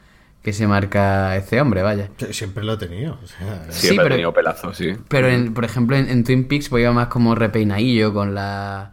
que 0.46 0.54
se 0.54 0.68
marca 0.68 1.36
este 1.36 1.60
hombre, 1.60 1.82
vaya. 1.82 2.10
Siempre 2.30 2.64
lo 2.64 2.74
he 2.74 2.78
tenido. 2.78 3.18
o 3.24 3.26
sea, 3.28 3.66
Sí, 3.72 3.88
siempre 3.88 4.04
pero- 4.04 4.14
ha 4.14 4.18
tenido 4.18 4.34
pelazos, 4.34 4.78
sí. 4.78 4.94
Pero 5.08 5.28
en, 5.28 5.56
por 5.56 5.66
ejemplo 5.66 5.98
en, 5.98 6.08
en 6.08 6.24
Twin 6.24 6.48
Peaks 6.48 6.70
pues 6.70 6.84
iba 6.84 6.94
más 6.94 7.08
como 7.08 7.34
repeinadillo 7.34 8.14
con 8.14 8.36
la 8.36 8.92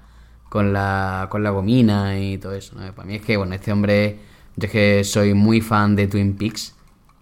con 0.49 0.73
la 0.73 1.27
con 1.31 1.43
la 1.43 1.51
gomina 1.51 2.19
y 2.19 2.39
todo 2.39 2.55
eso. 2.55 2.75
¿no? 2.81 2.91
Para 2.95 3.07
mí 3.07 3.17
es 3.17 3.23
que 3.23 3.37
bueno 3.37 3.55
este 3.55 3.71
hombre 3.71 4.19
yo 4.57 4.65
es 4.67 4.73
que 4.73 5.05
soy 5.05 5.35
muy 5.35 5.61
fan 5.61 5.95
de 5.95 6.07
Twin 6.07 6.37
Peaks. 6.39 6.75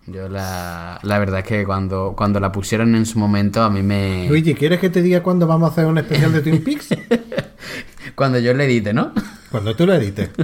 Yo 0.07 0.29
la, 0.29 1.01
la 1.03 1.19
verdad 1.19 1.41
es 1.41 1.47
que 1.47 1.65
cuando, 1.65 2.15
cuando 2.17 2.39
la 2.41 2.53
pusieron 2.53 2.95
en 2.95 3.07
su 3.07 3.19
momento 3.19 3.63
a 3.63 3.71
mí 3.71 3.83
me... 3.83 4.27
Luigi, 4.29 4.55
¿quieres 4.55 4.79
que 4.81 4.91
te 4.91 5.03
diga 5.03 5.23
cuándo 5.23 5.47
vamos 5.49 5.69
a 5.69 5.73
hacer 5.73 5.87
un 5.87 5.99
especial 5.99 6.33
de 6.33 6.41
Twin 6.41 6.63
Peaks? 6.65 6.89
Cuando 8.17 8.39
yo 8.39 8.53
le 8.55 8.65
edite, 8.65 8.93
¿no? 8.93 9.13
Cuando 9.51 9.75
tú 9.77 9.87
lo 9.87 9.95
edites. 9.95 10.31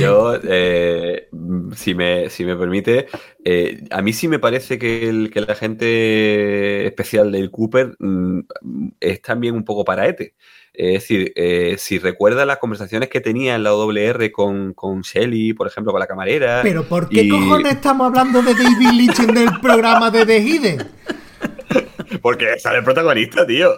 Yo, 0.00 0.38
eh, 0.42 1.28
si, 1.74 1.94
me, 1.94 2.30
si 2.30 2.44
me 2.44 2.56
permite, 2.56 3.06
eh, 3.44 3.84
a 3.90 4.02
mí 4.02 4.12
sí 4.12 4.28
me 4.28 4.38
parece 4.38 4.78
que 4.78 5.08
el, 5.08 5.30
que 5.30 5.40
el 5.40 5.50
agente 5.50 6.86
especial 6.86 7.32
del 7.32 7.50
Cooper 7.50 7.96
mm, 7.98 8.40
es 9.00 9.22
también 9.22 9.54
un 9.54 9.64
poco 9.64 9.84
paraete. 9.84 10.34
Es 10.72 10.94
decir, 10.94 11.32
eh, 11.36 11.76
si 11.78 11.98
recuerda 11.98 12.44
las 12.44 12.58
conversaciones 12.58 13.08
que 13.08 13.20
tenía 13.20 13.54
en 13.54 13.62
la 13.62 13.72
WR 13.74 14.32
con, 14.32 14.74
con 14.74 15.02
Shelly, 15.02 15.52
por 15.52 15.68
ejemplo, 15.68 15.92
con 15.92 16.00
la 16.00 16.06
camarera. 16.08 16.60
Pero 16.64 16.84
¿por 16.84 17.08
qué 17.08 17.22
y- 17.22 17.28
cojones 17.28 17.74
estamos 17.74 18.08
hablando 18.08 18.42
de 18.42 18.54
David 18.54 18.90
Lynch 18.92 19.20
en 19.20 19.36
el 19.36 19.60
programa 19.60 20.10
de 20.10 20.26
The 20.26 20.40
Hidden? 20.40 20.88
Porque 22.22 22.58
sale 22.58 22.78
el 22.78 22.84
protagonista, 22.84 23.46
tío. 23.46 23.70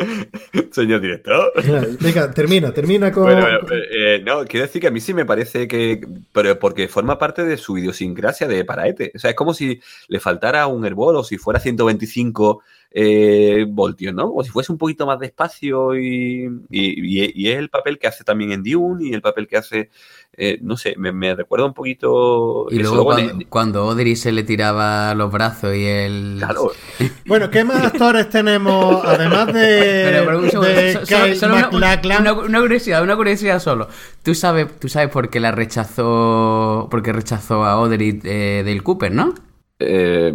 Señor 0.72 1.00
director. 1.00 1.52
Venga, 2.00 2.30
termina, 2.30 2.72
termina 2.72 3.12
con... 3.12 3.24
Bueno, 3.24 3.46
eh, 3.70 4.22
no, 4.24 4.44
quiero 4.44 4.66
decir 4.66 4.80
que 4.80 4.88
a 4.88 4.90
mí 4.90 5.00
sí 5.00 5.14
me 5.14 5.24
parece 5.24 5.68
que. 5.68 6.00
Pero 6.32 6.58
porque 6.58 6.88
forma 6.88 7.18
parte 7.18 7.44
de 7.44 7.56
su 7.56 7.78
idiosincrasia 7.78 8.48
de 8.48 8.64
paraete. 8.64 9.12
O 9.14 9.18
sea, 9.18 9.30
es 9.30 9.36
como 9.36 9.54
si 9.54 9.80
le 10.08 10.20
faltara 10.20 10.66
un 10.66 10.84
herbol 10.84 11.16
o 11.16 11.24
si 11.24 11.38
fuera 11.38 11.60
125 11.60 12.62
eh, 12.92 13.66
voltios, 13.68 14.12
¿no? 14.14 14.32
O 14.34 14.42
si 14.42 14.50
fuese 14.50 14.72
un 14.72 14.78
poquito 14.78 15.06
más 15.06 15.18
despacio 15.20 15.94
y, 15.96 16.44
y, 16.70 17.22
y- 17.24 17.32
y 17.34 17.48
es 17.50 17.58
el 17.58 17.68
papel 17.70 17.98
que 17.98 18.06
hace 18.08 18.24
también 18.24 18.52
en 18.52 18.62
Dune 18.64 19.06
y 19.08 19.12
el 19.14 19.22
papel 19.22 19.46
que 19.46 19.56
hace. 19.56 19.90
eh, 20.36 20.58
no 20.62 20.76
sé, 20.76 20.94
me, 20.96 21.12
me 21.12 21.34
recuerda 21.34 21.66
un 21.66 21.74
poquito. 21.74 22.66
Y 22.70 22.78
luego 22.78 22.94
Luego, 22.96 23.10
cuando, 23.12 23.44
cuando 23.48 23.80
Audrey 23.90 24.16
se 24.16 24.32
le 24.32 24.42
tiraba 24.42 25.14
los 25.14 25.30
brazos 25.30 25.74
y 25.76 25.84
él... 25.84 26.36
Claro, 26.38 26.72
Bueno, 27.26 27.50
¿qué 27.50 27.62
más 27.64 27.84
actores 27.84 28.28
tenemos? 28.30 29.04
Además 29.04 29.46
de... 29.48 30.02
Pero, 30.10 30.24
pero 30.26 30.38
un 30.38 30.50
segundo, 30.50 30.68
de 30.72 30.92
so- 30.94 31.06
solo- 31.06 31.24
Kyle 31.24 31.36
solo 31.36 31.54
una, 31.54 31.62
MacLachlan. 31.70 32.22
una- 32.22 32.32
una 32.32 32.60
curiosidad, 32.60 33.02
una 33.02 33.16
curiosidad 33.16 33.58
solo. 33.60 33.88
¿Tú 34.22 34.34
sabes, 34.34 34.78
tú 34.80 34.88
sabes 34.88 35.10
por 35.10 35.28
qué 35.30 35.40
la 35.40 35.50
rechazó, 35.52 36.88
por 36.90 37.02
qué 37.02 37.12
rechazó 37.12 37.64
a 37.64 37.72
Audrey 37.72 38.20
eh, 38.24 38.62
Dale 38.64 38.80
Cooper, 38.80 39.12
¿no? 39.12 39.34
Eh, 39.82 40.32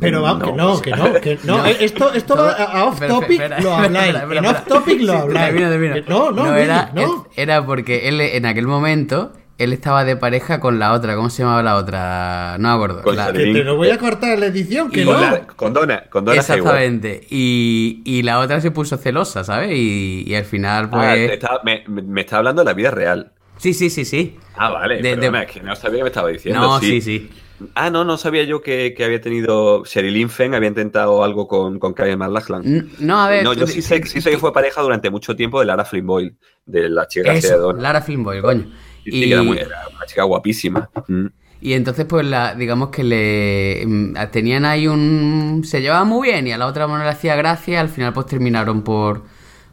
Pero 0.00 0.22
vamos, 0.22 0.44
que 0.44 0.52
no, 0.52 0.80
que 0.80 0.90
no, 0.92 1.20
que 1.20 1.38
no. 1.44 1.66
Eh, 1.66 1.76
Esto, 1.80 2.12
esto 2.14 2.36
va 2.36 2.52
a, 2.52 2.84
off 2.84 3.00
topic 3.06 3.32
espera, 3.40 3.60
lo 3.60 3.74
habláis. 3.74 4.14
espera, 4.14 4.38
En 4.38 4.46
off 4.46 4.64
topic 4.66 5.00
lo 5.00 5.12
Sí, 5.14 5.18
habláis. 5.18 5.60
Eh, 5.60 6.04
No, 6.08 6.30
no, 6.30 6.54
era, 6.54 6.90
no. 6.94 7.26
era 7.36 7.66
porque 7.66 8.08
él 8.08 8.20
en 8.20 8.46
aquel 8.46 8.68
momento 8.68 9.32
él 9.58 9.72
estaba 9.72 10.04
de 10.04 10.16
pareja 10.16 10.58
con 10.60 10.78
la 10.78 10.92
otra. 10.92 11.14
¿Cómo 11.16 11.28
se 11.30 11.42
llamaba 11.42 11.62
la 11.62 11.76
otra? 11.76 12.56
No 12.58 12.68
me 12.68 12.74
acuerdo. 12.74 13.02
Con 13.02 13.16
La- 13.16 13.26
Charlie. 13.26 13.52
Que 13.52 13.58
te 13.60 13.64
lo 13.64 13.76
voy 13.76 13.90
a 13.90 13.98
cortar 13.98 14.38
la 14.38 14.46
edición, 14.46 14.90
que 14.90 15.04
no. 15.04 15.12
con, 15.12 15.20
la- 15.22 15.40
con 15.46 15.72
Donna, 15.72 16.02
con 16.10 16.24
Donna 16.24 16.40
Hayward. 16.40 16.58
Exactamente. 16.58 17.26
Y, 17.30 18.02
y 18.04 18.22
la 18.22 18.38
otra 18.40 18.60
se 18.60 18.70
puso 18.70 18.96
celosa, 18.96 19.42
¿sabes? 19.44 19.70
Y, 19.72 20.24
y 20.26 20.34
al 20.36 20.44
final, 20.44 20.88
pues. 20.90 21.40
Ah, 21.48 21.60
me, 21.64 21.84
me- 21.88 22.20
está 22.20 22.38
hablando 22.38 22.62
de 22.62 22.66
la 22.66 22.74
vida 22.74 22.90
real. 22.92 23.32
Sí, 23.56 23.74
sí, 23.74 23.90
sí, 23.90 24.04
sí. 24.04 24.36
Ah, 24.56 24.70
vale, 24.70 25.00
De- 25.00 25.16
perdona, 25.16 25.38
de- 25.40 25.44
es 25.46 25.50
que 25.52 25.60
no 25.60 25.74
sabía 25.76 25.98
que 25.98 26.02
me 26.04 26.08
estaba 26.08 26.28
diciendo. 26.30 26.60
No, 26.60 26.80
sí, 26.80 27.00
sí. 27.00 27.30
Ah, 27.74 27.88
no, 27.90 28.04
no 28.04 28.16
sabía 28.16 28.42
yo 28.44 28.60
que, 28.62 28.94
que 28.94 29.04
había 29.04 29.20
tenido. 29.20 29.84
Sherilyn 29.84 30.28
Fenn 30.28 30.54
había 30.54 30.68
intentado 30.68 31.22
algo 31.22 31.46
con, 31.46 31.78
con 31.78 31.94
Kyle 31.94 32.16
MacLachlan. 32.16 32.64
N- 32.66 32.86
No, 32.98 33.18
a 33.20 33.28
ver. 33.28 33.44
No, 33.44 33.52
yo 33.52 33.66
sí 33.66 33.80
sé, 33.80 34.04
sí 34.06 34.20
sé 34.20 34.30
que 34.30 34.38
fue 34.38 34.52
pareja 34.52 34.82
durante 34.82 35.08
mucho 35.10 35.36
tiempo 35.36 35.60
de 35.60 35.66
Lara 35.66 35.84
Flynn 35.84 36.06
Boyle, 36.06 36.34
de 36.66 36.88
la 36.88 37.06
chica 37.06 37.32
de 37.32 37.38
Eso, 37.38 37.58
Donna. 37.58 37.80
Lara 37.82 38.02
Flynn 38.02 38.24
Boyle, 38.24 38.42
coño. 38.42 38.70
Y 39.04 39.30
era, 39.32 39.42
muy- 39.42 39.58
era 39.58 39.86
una 39.94 40.06
chica 40.06 40.24
guapísima. 40.24 40.88
Mm. 41.08 41.26
Y 41.60 41.72
entonces, 41.72 42.04
pues, 42.06 42.26
la, 42.26 42.54
digamos 42.54 42.90
que 42.90 43.04
le 43.04 43.84
mm, 43.86 44.14
tenían 44.32 44.64
ahí 44.64 44.86
un. 44.86 45.62
Se 45.64 45.80
llevaban 45.80 46.08
muy 46.08 46.28
bien 46.28 46.46
y 46.46 46.52
a 46.52 46.58
la 46.58 46.66
otra 46.66 46.86
no 46.86 46.98
le 46.98 47.08
hacía 47.08 47.36
gracia. 47.36 47.80
Al 47.80 47.88
final, 47.88 48.12
pues 48.12 48.26
terminaron 48.26 48.82
por, 48.82 49.22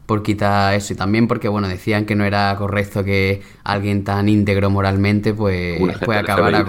por 0.06 0.22
quitar 0.22 0.74
eso. 0.74 0.92
Y 0.92 0.96
también 0.96 1.28
porque, 1.28 1.48
bueno, 1.48 1.68
decían 1.68 2.06
que 2.06 2.14
no 2.14 2.24
era 2.24 2.54
correcto 2.56 3.04
que 3.04 3.42
alguien 3.64 4.04
tan 4.04 4.28
íntegro 4.28 4.70
moralmente, 4.70 5.34
pues, 5.34 5.80
pues 6.04 6.18
acabara 6.18 6.64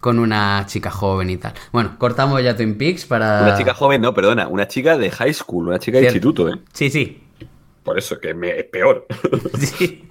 con, 0.00 0.18
una 0.18 0.64
chica 0.66 0.90
joven 0.90 1.30
y 1.30 1.36
tal. 1.36 1.54
Bueno, 1.72 1.96
cortamos 1.98 2.42
ya 2.42 2.56
Twin 2.56 2.76
Peaks 2.76 3.06
para. 3.06 3.42
Una 3.42 3.56
chica 3.56 3.74
joven, 3.74 4.02
no, 4.02 4.14
perdona, 4.14 4.48
una 4.48 4.68
chica 4.68 4.98
de 4.98 5.10
high 5.10 5.34
school, 5.34 5.68
una 5.68 5.78
chica 5.78 5.98
de 5.98 6.04
Cierto. 6.04 6.16
instituto, 6.16 6.48
¿eh? 6.48 6.58
Sí, 6.72 6.90
sí. 6.90 7.22
Por 7.82 7.98
eso, 7.98 8.18
que 8.20 8.34
me- 8.34 8.58
es 8.58 8.64
peor. 8.64 9.06
sí. 9.58 10.08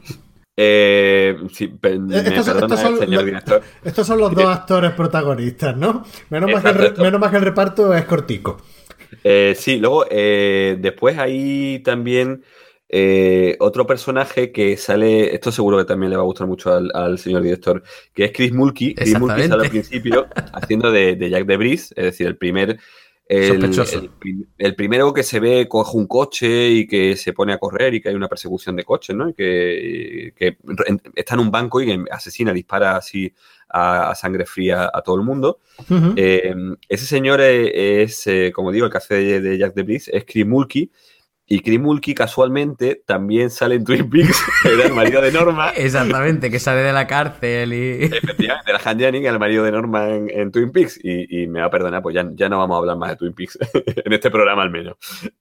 Eh, 0.58 1.38
sí, 1.54 1.74
Eh, 1.82 2.24
Estos, 2.26 2.46
son, 2.80 2.94
el 2.94 3.00
señor 3.00 3.26
director. 3.26 3.62
estos 3.84 4.06
son 4.06 4.20
los 4.20 4.34
dos 4.36 4.46
actores 4.56 4.92
protagonistas, 4.92 5.76
¿no? 5.78 6.04
Menos 6.30 6.52
mal, 6.52 6.94
que 6.94 7.02
menos 7.02 7.20
mal 7.20 7.32
que 7.32 7.38
el 7.38 7.44
reparto 7.44 7.94
es 7.94 8.06
cortico. 8.06 8.58
Eh, 9.24 9.56
sí, 9.58 9.78
luego 9.78 10.06
eh, 10.10 10.78
después 10.80 11.18
hay 11.18 11.80
también 11.80 12.44
eh, 12.94 13.56
otro 13.60 13.88
personaje 13.88 14.52
que 14.52 14.76
sale, 14.76 15.34
esto 15.34 15.52
seguro 15.52 15.78
que 15.78 15.86
también 15.86 16.10
le 16.10 16.18
va 16.18 16.24
a 16.24 16.26
gustar 16.26 16.46
mucho 16.46 16.74
al, 16.74 16.92
al 16.94 17.18
señor 17.18 17.42
director, 17.42 17.82
que 18.14 18.26
es 18.26 18.32
Chris 18.34 18.52
Mulkey. 18.52 18.96
Chris 18.96 19.14
Mulkey 19.20 19.38
sale 19.48 19.64
al 19.64 19.70
principio 19.72 20.28
haciendo 20.54 20.92
de, 20.92 21.16
de 21.16 21.30
Jack 21.30 21.46
de 21.46 21.58
Bris, 21.58 21.94
es 21.96 22.04
decir, 22.06 22.28
el 22.28 22.36
primer... 22.38 22.78
El, 23.28 23.62
el 24.02 24.10
prim- 24.20 24.46
el 24.58 24.76
primero 24.76 25.14
que 25.14 25.24
se 25.24 25.40
ve 25.40 25.66
coge 25.70 25.96
un 25.96 26.06
coche 26.06 26.70
y 26.70 26.86
que 26.86 27.16
se 27.16 27.32
pone 27.32 27.54
a 27.54 27.58
correr 27.60 27.94
y 27.94 28.02
que 28.02 28.10
hay 28.10 28.16
una 28.16 28.28
persecución 28.28 28.76
de 28.76 28.84
coches, 28.84 29.16
¿no? 29.16 29.30
Y 29.30 29.34
que, 29.34 30.34
que 30.36 30.58
está 31.16 31.36
en 31.36 31.40
un 31.40 31.50
banco 31.50 31.80
y 31.80 31.86
que 31.86 32.04
asesina, 32.12 32.52
dispara 32.52 32.98
así 32.98 33.34
a, 33.70 34.10
a 34.10 34.16
sangre 34.16 34.46
fría 34.46 34.92
a 34.94 35.02
todo 35.02 35.16
el 35.16 35.22
mundo. 35.22 35.60
Eh, 36.18 36.54
ese 36.90 37.06
señor 37.06 37.40
eh, 37.42 38.04
es, 38.04 38.28
como 38.54 38.70
digo, 38.70 38.88
el 38.88 38.92
que 38.92 38.98
hace 38.98 39.14
de, 39.16 39.40
de 39.40 39.58
Jack 39.58 39.76
de 39.76 39.84
Bris, 39.84 40.10
es 40.10 40.26
Chris 40.26 40.46
Mulkey. 40.46 40.92
Y 41.54 41.60
Chris 41.60 41.80
Mulkey, 41.82 42.14
casualmente, 42.14 43.02
también 43.06 43.50
sale 43.50 43.76
en 43.76 43.84
Twin 43.84 44.10
Peaks, 44.10 44.42
era 44.64 44.86
el 44.88 44.94
marido 44.94 45.22
de 45.22 45.32
Norma. 45.34 45.72
Exactamente, 45.72 46.50
que 46.50 46.60
sale 46.60 46.82
de 46.82 46.94
la 46.94 47.08
cárcel 47.08 47.74
y. 47.74 48.04
Efectivamente, 48.06 48.72
era 48.72 48.80
Han 48.86 49.00
Janning, 49.00 49.26
el 49.26 49.38
marido 49.40 49.64
de 49.66 49.72
Norma 49.74 50.10
en, 50.10 50.30
en 50.30 50.52
Twin 50.52 50.72
Peaks. 50.72 51.00
Y, 51.04 51.44
y 51.44 51.48
me 51.48 51.60
va 51.60 51.66
a 51.66 51.70
perdonar, 51.70 52.02
pues 52.02 52.16
ya, 52.16 52.26
ya 52.36 52.48
no 52.48 52.58
vamos 52.60 52.76
a 52.76 52.78
hablar 52.80 52.98
más 52.98 53.10
de 53.10 53.16
Twin 53.18 53.34
Peaks, 53.34 53.60
en 54.06 54.14
este 54.14 54.32
programa 54.32 54.64
al 54.64 54.70
menos. 54.72 54.96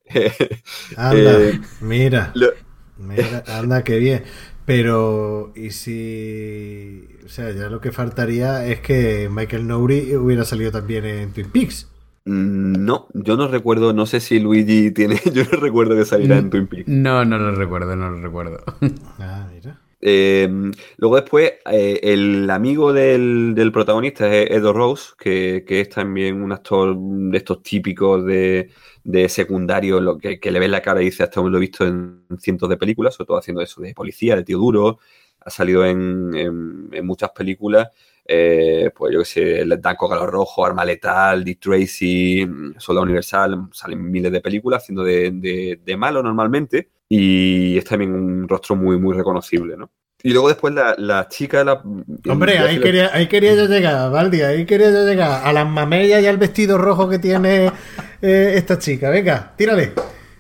Anda, 0.97 1.41
Eh, 1.41 1.61
mira, 1.81 2.33
lo- 2.35 2.53
mira, 2.97 3.45
anda, 3.47 3.85
qué 3.85 3.99
bien. 3.99 4.25
Pero, 4.67 5.53
¿y 5.57 5.71
si...? 5.71 7.07
O 7.25 7.29
sea, 7.29 7.51
ya 7.53 7.69
lo 7.69 7.81
que 7.81 7.93
faltaría 7.93 8.67
es 8.67 8.81
que 8.81 9.29
Michael 9.31 9.67
Nouri 9.67 10.15
hubiera 10.17 10.45
salido 10.45 10.71
también 10.71 11.05
en 11.05 11.33
Twin 11.33 11.51
Peaks. 11.51 11.90
Mm, 12.25 12.85
no, 12.85 13.09
yo 13.15 13.37
no 13.37 13.49
recuerdo, 13.49 13.93
no 13.93 14.07
sé 14.07 14.21
si 14.21 14.39
Luigi 14.41 14.91
tiene, 14.93 15.21
yo 15.33 15.45
no 15.45 15.59
recuerdo 15.59 15.97
que 15.97 16.05
saliera 16.05 16.39
en 16.39 16.51
Twin 16.51 16.67
Peaks. 16.67 16.89
No, 16.89 17.25
no 17.25 17.39
lo 17.39 17.53
recuerdo, 17.55 17.97
no 17.97 18.11
lo 18.11 18.21
recuerdo. 18.21 18.63
Ah, 19.19 19.49
mira. 19.53 19.79
Eh, 20.03 20.49
luego 20.97 21.17
después, 21.17 21.53
eh, 21.71 22.01
el 22.03 22.49
amigo 22.49 22.93
del, 22.95 23.55
del 23.55 23.71
protagonista 23.71 24.35
es 24.35 24.51
Edo 24.51 24.73
Rose, 24.73 25.13
que, 25.19 25.63
que 25.67 25.81
es 25.83 25.91
también 25.91 26.41
un 26.43 26.53
actor 26.53 26.97
de 26.99 27.37
estos 27.37 27.63
típicos 27.63 28.25
de, 28.25 28.71
de 29.05 29.29
secundario, 29.29 30.01
lo 30.01 30.17
que, 30.17 30.41
que 30.41 30.51
le 30.51 30.59
ves 30.59 30.71
la 30.71 30.81
cara 30.81 31.03
y 31.03 31.07
dice, 31.07 31.23
hasta 31.23 31.43
lo 31.43 31.55
he 31.59 31.61
visto 31.61 31.87
en 31.87 32.25
cientos 32.39 32.71
de 32.71 32.79
películas, 32.79 33.15
sobre 33.15 33.27
todo 33.27 33.37
haciendo 33.39 33.61
eso 33.61 33.83
de 33.83 33.93
policía, 33.95 34.37
de 34.37 34.45
tío 34.45 34.57
duro, 34.59 35.01
ha 35.41 35.51
salido 35.51 35.85
en, 35.85 36.35
en- 36.35 36.89
en 36.93 37.07
muchas 37.07 37.31
películas, 37.31 37.89
eh, 38.33 38.91
pues 38.95 39.13
yo 39.13 39.19
que 39.21 39.25
sé, 39.25 39.61
El 39.61 39.81
Danco 39.81 40.07
Galo 40.09 40.27
Rojo, 40.27 40.65
Arma 40.65 40.85
Letal, 40.85 41.43
Dick 41.43 41.59
Tracy, 41.61 42.47
Soldado 42.79 43.03
Universal, 43.05 43.69
salen 43.73 44.09
miles 44.09 44.31
de 44.31 44.41
películas 44.41 44.83
haciendo 44.83 45.03
de, 45.03 45.33
de- 45.33 45.81
de 45.85 45.97
malo 45.97 46.23
normalmente 46.23 46.91
y 47.09 47.77
es 47.77 47.85
también 47.85 48.15
un 48.15 48.47
rostro 48.49 48.77
muy, 48.77 48.99
muy 49.01 49.17
reconocible, 49.17 49.77
¿no? 49.77 49.91
Y 50.23 50.33
luego 50.33 50.49
después 50.49 50.73
la, 50.75 50.95
la 50.99 51.27
chica... 51.29 51.65
La, 51.65 51.83
Hombre, 52.29 52.59
ahí 52.59 52.79
quería, 52.79 53.11
ahí 53.13 53.27
quería 53.27 53.55
yo 53.55 53.67
llegar, 53.67 54.11
Valdi, 54.13 54.43
ahí 54.43 54.67
quería 54.67 54.91
yo 54.93 55.05
llegar. 55.09 55.41
A 55.45 55.53
las 55.53 55.67
mamellas 55.67 56.23
y 56.23 56.27
al 56.27 56.37
vestido 56.37 56.77
rojo 56.79 57.09
que 57.09 57.19
tiene 57.19 57.73
eh, 58.21 58.53
esta 58.55 58.79
chica. 58.79 59.09
Venga, 59.11 59.55
tírale. 59.57 59.93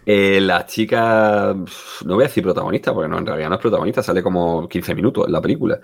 Eh, 0.05 0.38
la 0.41 0.66
chica, 0.66 1.55
no 2.05 2.14
voy 2.14 2.24
a 2.24 2.26
decir 2.26 2.43
protagonista, 2.43 2.93
porque 2.93 3.09
no, 3.09 3.18
en 3.18 3.26
realidad 3.26 3.49
no 3.49 3.55
es 3.55 3.61
protagonista, 3.61 4.03
sale 4.03 4.22
como 4.22 4.68
15 4.68 4.95
minutos 4.95 5.26
en 5.26 5.32
la 5.32 5.41
película. 5.41 5.80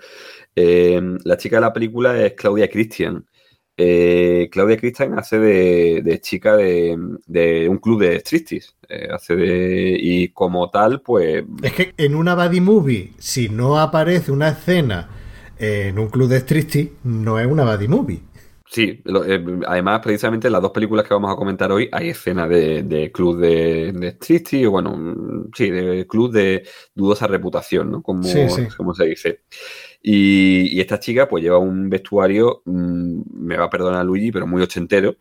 Eh, 0.59 0.99
la 1.23 1.37
chica 1.37 1.57
de 1.57 1.61
la 1.61 1.73
película 1.73 2.19
es 2.19 2.33
Claudia 2.33 2.67
Christian. 2.69 3.23
Eh, 3.79 4.49
Claudia 4.51 4.75
Christian 4.77 5.19
hace 5.19 5.37
de, 5.37 6.01
de 6.03 6.19
chica 6.19 6.57
de, 6.57 6.97
de 7.27 7.69
un 7.69 7.77
club 7.77 8.01
de 8.01 8.15
striptease. 8.21 8.71
Eh, 8.89 9.07
hace 9.11 9.35
de, 9.35 9.97
y 10.01 10.29
como 10.29 10.69
tal, 10.71 11.01
pues 11.01 11.43
Es 11.61 11.73
que 11.73 11.93
en 11.97 12.15
una 12.15 12.33
buddy 12.33 12.59
movie, 12.59 13.11
si 13.19 13.49
no 13.49 13.79
aparece 13.79 14.31
una 14.31 14.49
escena 14.49 15.09
en 15.59 15.99
un 15.99 16.07
club 16.09 16.27
de 16.29 16.37
striptease, 16.39 16.93
no 17.03 17.39
es 17.39 17.45
una 17.45 17.63
buddy 17.63 17.87
movie. 17.87 18.21
Sí, 18.69 19.01
lo- 19.05 19.23
eh, 19.25 19.41
además, 19.65 20.01
precisamente 20.01 20.47
en 20.47 20.53
las 20.53 20.61
dos 20.61 20.71
películas 20.71 21.07
que 21.07 21.13
vamos 21.13 21.31
a 21.31 21.37
comentar 21.37 21.71
hoy 21.71 21.87
hay 21.91 22.09
escenas 22.09 22.49
de, 22.49 22.83
de 22.83 23.11
club 23.13 23.39
de, 23.39 23.93
de 23.93 24.07
striptease, 24.09 24.67
o 24.67 24.71
bueno, 24.71 24.95
mm, 24.97 25.51
sí, 25.55 25.69
de 25.69 26.05
club 26.07 26.31
de 26.33 26.67
dudosa 26.93 27.27
reputación, 27.27 27.91
¿no? 27.91 28.01
Como, 28.01 28.23
Sí, 28.23 28.49
sí. 28.49 28.67
como 28.75 28.93
se 28.93 29.05
dice. 29.05 29.41
Y, 30.01 30.77
y 30.77 30.79
esta 30.79 30.99
chica 30.99 31.27
pues 31.27 31.43
lleva 31.43 31.57
un 31.57 31.89
vestuario, 31.89 32.61
mm, 32.65 33.21
me 33.33 33.57
va 33.57 33.65
a 33.65 33.69
perdonar 33.69 34.05
Luigi, 34.05 34.31
pero 34.31 34.47
muy 34.47 34.61
ochentero, 34.61 35.15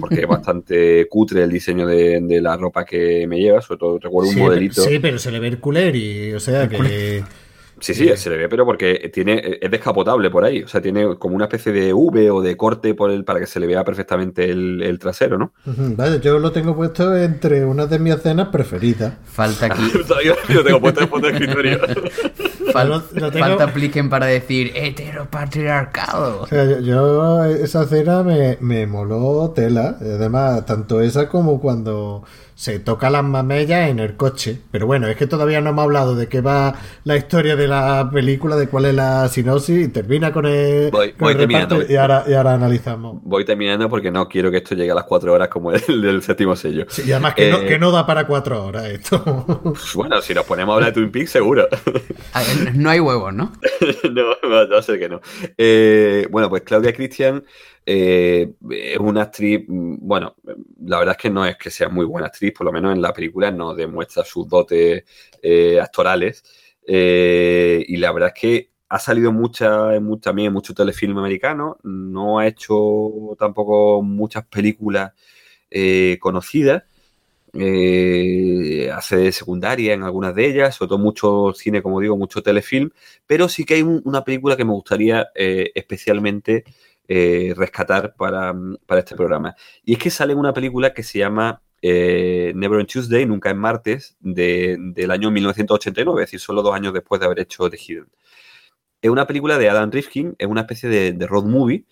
porque 0.00 0.22
es 0.22 0.26
bastante 0.28 1.06
cutre 1.08 1.42
el 1.42 1.50
diseño 1.50 1.86
de, 1.86 2.20
de 2.20 2.40
la 2.40 2.56
ropa 2.56 2.84
que 2.84 3.26
me 3.26 3.38
lleva, 3.38 3.60
sobre 3.60 3.78
todo 3.78 3.98
recuerdo 3.98 4.30
un 4.30 4.34
sí, 4.34 4.40
modelito. 4.40 4.74
pero, 4.76 4.88
sí, 4.88 4.98
pero 4.98 5.18
se 5.18 5.30
le 5.30 5.38
ve 5.38 5.48
el 5.48 5.58
culeri, 5.58 6.32
o 6.32 6.40
sea 6.40 6.68
que... 6.68 7.22
Sí, 7.82 7.94
sí, 7.94 8.08
se 8.16 8.30
le 8.30 8.36
ve, 8.36 8.48
pero 8.48 8.64
porque 8.64 9.10
tiene, 9.12 9.58
es 9.60 9.70
descapotable 9.70 10.30
por 10.30 10.44
ahí. 10.44 10.62
O 10.62 10.68
sea, 10.68 10.80
tiene 10.80 11.16
como 11.18 11.34
una 11.36 11.44
especie 11.46 11.72
de 11.72 11.92
V 11.92 12.30
o 12.30 12.40
de 12.40 12.56
corte 12.56 12.94
por 12.94 13.10
el, 13.10 13.24
para 13.24 13.40
que 13.40 13.46
se 13.46 13.58
le 13.60 13.66
vea 13.66 13.84
perfectamente 13.84 14.48
el, 14.50 14.80
el 14.82 14.98
trasero, 14.98 15.36
¿no? 15.36 15.52
Vaya, 15.66 16.16
yo 16.16 16.38
lo 16.38 16.52
tengo 16.52 16.74
puesto 16.76 17.16
entre 17.16 17.64
una 17.64 17.86
de 17.86 17.98
mis 17.98 18.14
escenas 18.14 18.48
preferidas. 18.48 19.14
Falta 19.24 19.66
aquí. 19.66 19.82
Todavía 20.08 20.34
lo 20.48 20.64
tengo 20.64 20.80
puesto 20.80 21.00
en 21.02 21.08
fondo 21.08 21.26
de 21.26 21.32
escritorio. 21.34 21.80
fal- 22.72 22.88
Lo- 22.88 23.02
lo 23.20 23.30
tengo- 23.32 23.46
Falta 23.46 23.64
apliquen 23.64 24.08
para 24.08 24.26
decir 24.26 24.70
heteropatriarcado. 24.74 26.42
O 26.42 26.46
sea, 26.46 26.64
yo, 26.64 26.80
yo 26.80 27.44
esa 27.44 27.82
escena 27.84 28.22
me, 28.22 28.58
me 28.60 28.86
moló 28.86 29.50
tela. 29.54 29.96
Además, 30.00 30.64
tanto 30.66 31.00
esa 31.00 31.28
como 31.28 31.60
cuando 31.60 32.24
se 32.54 32.78
toca 32.78 33.10
las 33.10 33.24
mamellas 33.24 33.88
en 33.88 33.98
el 33.98 34.16
coche. 34.16 34.58
Pero 34.70 34.86
bueno, 34.86 35.08
es 35.08 35.16
que 35.16 35.26
todavía 35.26 35.60
no 35.60 35.70
hemos 35.70 35.82
hablado 35.84 36.14
de 36.14 36.28
qué 36.28 36.40
va 36.40 36.74
la 37.04 37.16
historia 37.16 37.56
de 37.56 37.66
la 37.68 38.08
película, 38.12 38.56
de 38.56 38.68
cuál 38.68 38.86
es 38.86 38.94
la 38.94 39.28
sinopsis, 39.28 39.86
y 39.86 39.88
termina 39.88 40.32
con 40.32 40.46
el, 40.46 40.90
Voy- 40.90 41.12
con 41.12 41.18
voy 41.20 41.32
el 41.32 41.38
reparto 41.38 41.78
terminando. 41.78 41.92
y 41.92 41.96
ahora, 41.96 42.24
y 42.28 42.34
ahora 42.34 42.54
analizamos. 42.54 43.18
Voy 43.22 43.44
terminando 43.44 43.88
porque 43.88 44.10
no 44.10 44.28
quiero 44.28 44.50
que 44.50 44.58
esto 44.58 44.74
llegue 44.74 44.90
a 44.92 44.94
las 44.94 45.04
cuatro 45.04 45.32
horas 45.32 45.48
como 45.48 45.72
el 45.72 46.02
del 46.02 46.22
séptimo 46.22 46.54
sello. 46.56 46.86
Sí, 46.88 47.02
y 47.06 47.12
además 47.12 47.34
que, 47.34 47.50
no, 47.50 47.58
Eh, 47.58 47.66
que 47.66 47.78
no 47.78 47.90
da 47.90 48.06
para 48.06 48.26
cuatro 48.26 48.64
horas 48.64 48.84
esto. 48.86 49.22
Bueno, 49.94 50.20
si 50.20 50.34
nos 50.34 50.44
ponemos 50.44 50.72
a 50.72 50.76
hablar 50.76 50.90
de 50.92 51.00
Twin 51.00 51.10
Peaks, 51.10 51.30
seguro. 51.30 51.66
A 52.32 52.40
ver, 52.42 52.74
No 52.76 52.90
hay 52.90 53.00
huevos, 53.00 53.32
¿no? 53.34 53.52
no, 54.10 54.22
va 54.50 54.78
a 54.78 54.82
ser 54.82 54.98
que 54.98 55.08
no. 55.08 55.20
Eh, 55.58 56.26
bueno, 56.30 56.48
pues 56.48 56.62
Claudia 56.62 56.92
Christian 56.92 57.44
eh, 57.84 58.52
es 58.70 58.98
una 58.98 59.22
actriz, 59.22 59.64
mm, 59.66 59.96
bueno, 60.00 60.36
la 60.84 60.98
verdad 60.98 61.16
es 61.16 61.22
que 61.22 61.30
no 61.30 61.44
es 61.46 61.56
que 61.56 61.70
sea 61.70 61.88
muy 61.88 62.04
buena 62.06 62.28
actriz, 62.28 62.52
por 62.52 62.66
lo 62.66 62.72
menos 62.72 62.92
en 62.94 63.02
la 63.02 63.12
película 63.12 63.50
no 63.50 63.74
demuestra 63.74 64.24
sus 64.24 64.48
dotes 64.48 65.04
eh, 65.42 65.80
actorales. 65.80 66.44
Eh, 66.86 67.84
y 67.86 67.96
la 67.96 68.12
verdad 68.12 68.32
es 68.34 68.40
que 68.40 68.70
ha 68.88 68.98
salido 68.98 69.32
mucha, 69.32 69.90
también 70.20 70.48
en 70.48 70.52
mucho 70.52 70.74
telefilm 70.74 71.18
americano, 71.18 71.78
no 71.82 72.38
ha 72.38 72.46
hecho 72.46 73.10
tampoco 73.38 74.02
muchas 74.02 74.46
películas 74.46 75.12
eh, 75.70 76.18
conocidas, 76.20 76.84
hace 77.54 79.16
de 79.16 79.32
secundaria 79.32 79.92
en 79.94 80.02
algunas 80.02 80.34
de 80.34 80.46
ellas, 80.46 80.74
sobre 80.74 80.88
todo 80.90 80.98
mucho 80.98 81.52
cine, 81.54 81.82
como 81.82 82.00
digo, 82.00 82.16
mucho 82.16 82.42
telefilm, 82.42 82.90
pero 83.26 83.48
sí 83.48 83.64
que 83.64 83.74
hay 83.74 83.82
una 83.82 84.24
película 84.24 84.56
que 84.56 84.64
me 84.64 84.72
gustaría 84.72 85.28
especialmente 85.34 86.64
rescatar 87.08 88.14
para, 88.16 88.54
este 88.96 89.16
programa. 89.16 89.54
Y 89.84 89.94
es 89.94 89.98
que 89.98 90.10
sale 90.10 90.34
una 90.34 90.52
película 90.52 90.94
que 90.94 91.02
se 91.02 91.18
llama 91.18 91.62
Never 91.82 92.78
on 92.78 92.86
Tuesday, 92.86 93.26
Nunca 93.26 93.50
en 93.50 93.58
Martes, 93.58 94.16
del 94.20 95.10
año 95.10 95.30
1989, 95.30 96.22
es 96.22 96.28
decir, 96.28 96.40
solo 96.40 96.62
dos 96.62 96.74
años 96.74 96.94
después 96.94 97.20
de 97.20 97.26
haber 97.26 97.40
hecho 97.40 97.68
The 97.68 97.76
Hidden. 97.76 98.08
Es 99.02 99.10
una 99.10 99.26
película 99.26 99.58
de 99.58 99.68
Adam 99.68 99.90
Rifkin, 99.90 100.36
es 100.38 100.46
una 100.46 100.60
especie 100.60 100.88
de, 100.88 101.26
road 101.26 101.44
movie, 101.44 101.84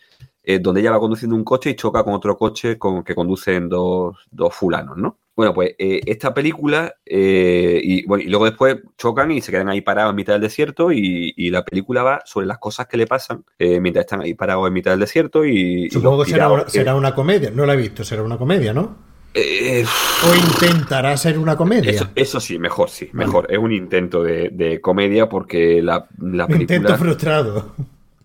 eh, 0.43 0.59
donde 0.59 0.81
ella 0.81 0.93
va 0.93 1.01
conduciendo 1.01 1.37
un 1.37 1.45
coche 1.45 1.71
y 1.71 1.75
choca 1.75 2.03
con 2.03 2.15
otro 2.15 2.37
coche 2.37 2.79
con, 2.79 3.03
que 3.03 3.15
conducen 3.15 3.69
dos, 3.69 4.17
fulanos, 4.53 4.97
¿no? 4.97 5.19
Bueno, 5.37 5.55
pues 5.55 5.75
eh, 5.79 6.01
esta 6.05 6.35
película, 6.35 6.95
eh, 7.07 7.81
y, 7.83 8.05
bueno, 8.07 8.25
y 8.25 8.29
luego 8.29 8.45
después 8.45 8.77
chocan 8.99 9.31
y 9.31 9.41
se 9.41 9.51
quedan 9.51 9.69
ahí 9.69 9.81
parados 9.81 10.11
en 10.11 10.17
mitad 10.17 10.35
del 10.35 10.43
desierto 10.43 10.93
y, 10.93 11.51
la 11.51 11.65
película 11.65 12.03
va 12.03 12.23
sobre 12.27 12.47
las 12.47 12.59
cosas 12.59 12.87
que 12.87 12.97
le 12.97 13.07
pasan 13.07 13.45
mientras 13.59 14.05
están 14.05 14.21
ahí 14.21 14.35
parados 14.35 14.69
en 14.69 14.73
mitad 14.73 14.93
del 14.93 15.01
desierto 15.01 15.45
y... 15.45 15.91
Supongo 15.91 16.25
que 16.25 16.33
será 16.69 16.95
una 16.95 17.15
comedia, 17.15 17.51
no 17.51 17.67
la 17.67 17.75
he 17.75 17.77
visto, 17.77 18.05
será 18.05 18.23
una 18.23 18.39
comedia, 18.39 18.73
¿no? 18.73 19.11
Eh, 19.33 19.85
o 20.25 20.35
intentará 20.35 21.17
ser 21.17 21.39
una 21.39 21.57
comedia. 21.57 22.11
Eso, 22.17 22.41
sí, 22.41 22.59
mejor, 22.59 22.91
sí, 22.91 23.11
mejor. 23.13 23.47
Es 23.51 23.59
un 23.59 23.73
intento 23.73 24.23
de, 24.25 24.81
comedia 24.83 25.29
porque 25.29 25.83
la, 25.83 26.09
la 26.19 26.47
película. 26.47 26.77
Intento 26.77 26.99
frustrado. 26.99 27.75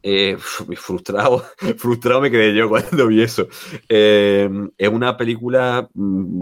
Eh, 0.07 0.37
frustrado, 0.77 1.43
frustrado 1.77 2.21
me 2.21 2.29
quedé 2.29 2.55
yo 2.55 2.69
cuando 2.69 3.07
vi 3.07 3.23
eso. 3.23 3.47
Eh, 3.89 4.47
es 4.77 4.87
una 4.87 5.17
película 5.17 5.89
mm, 5.95 6.41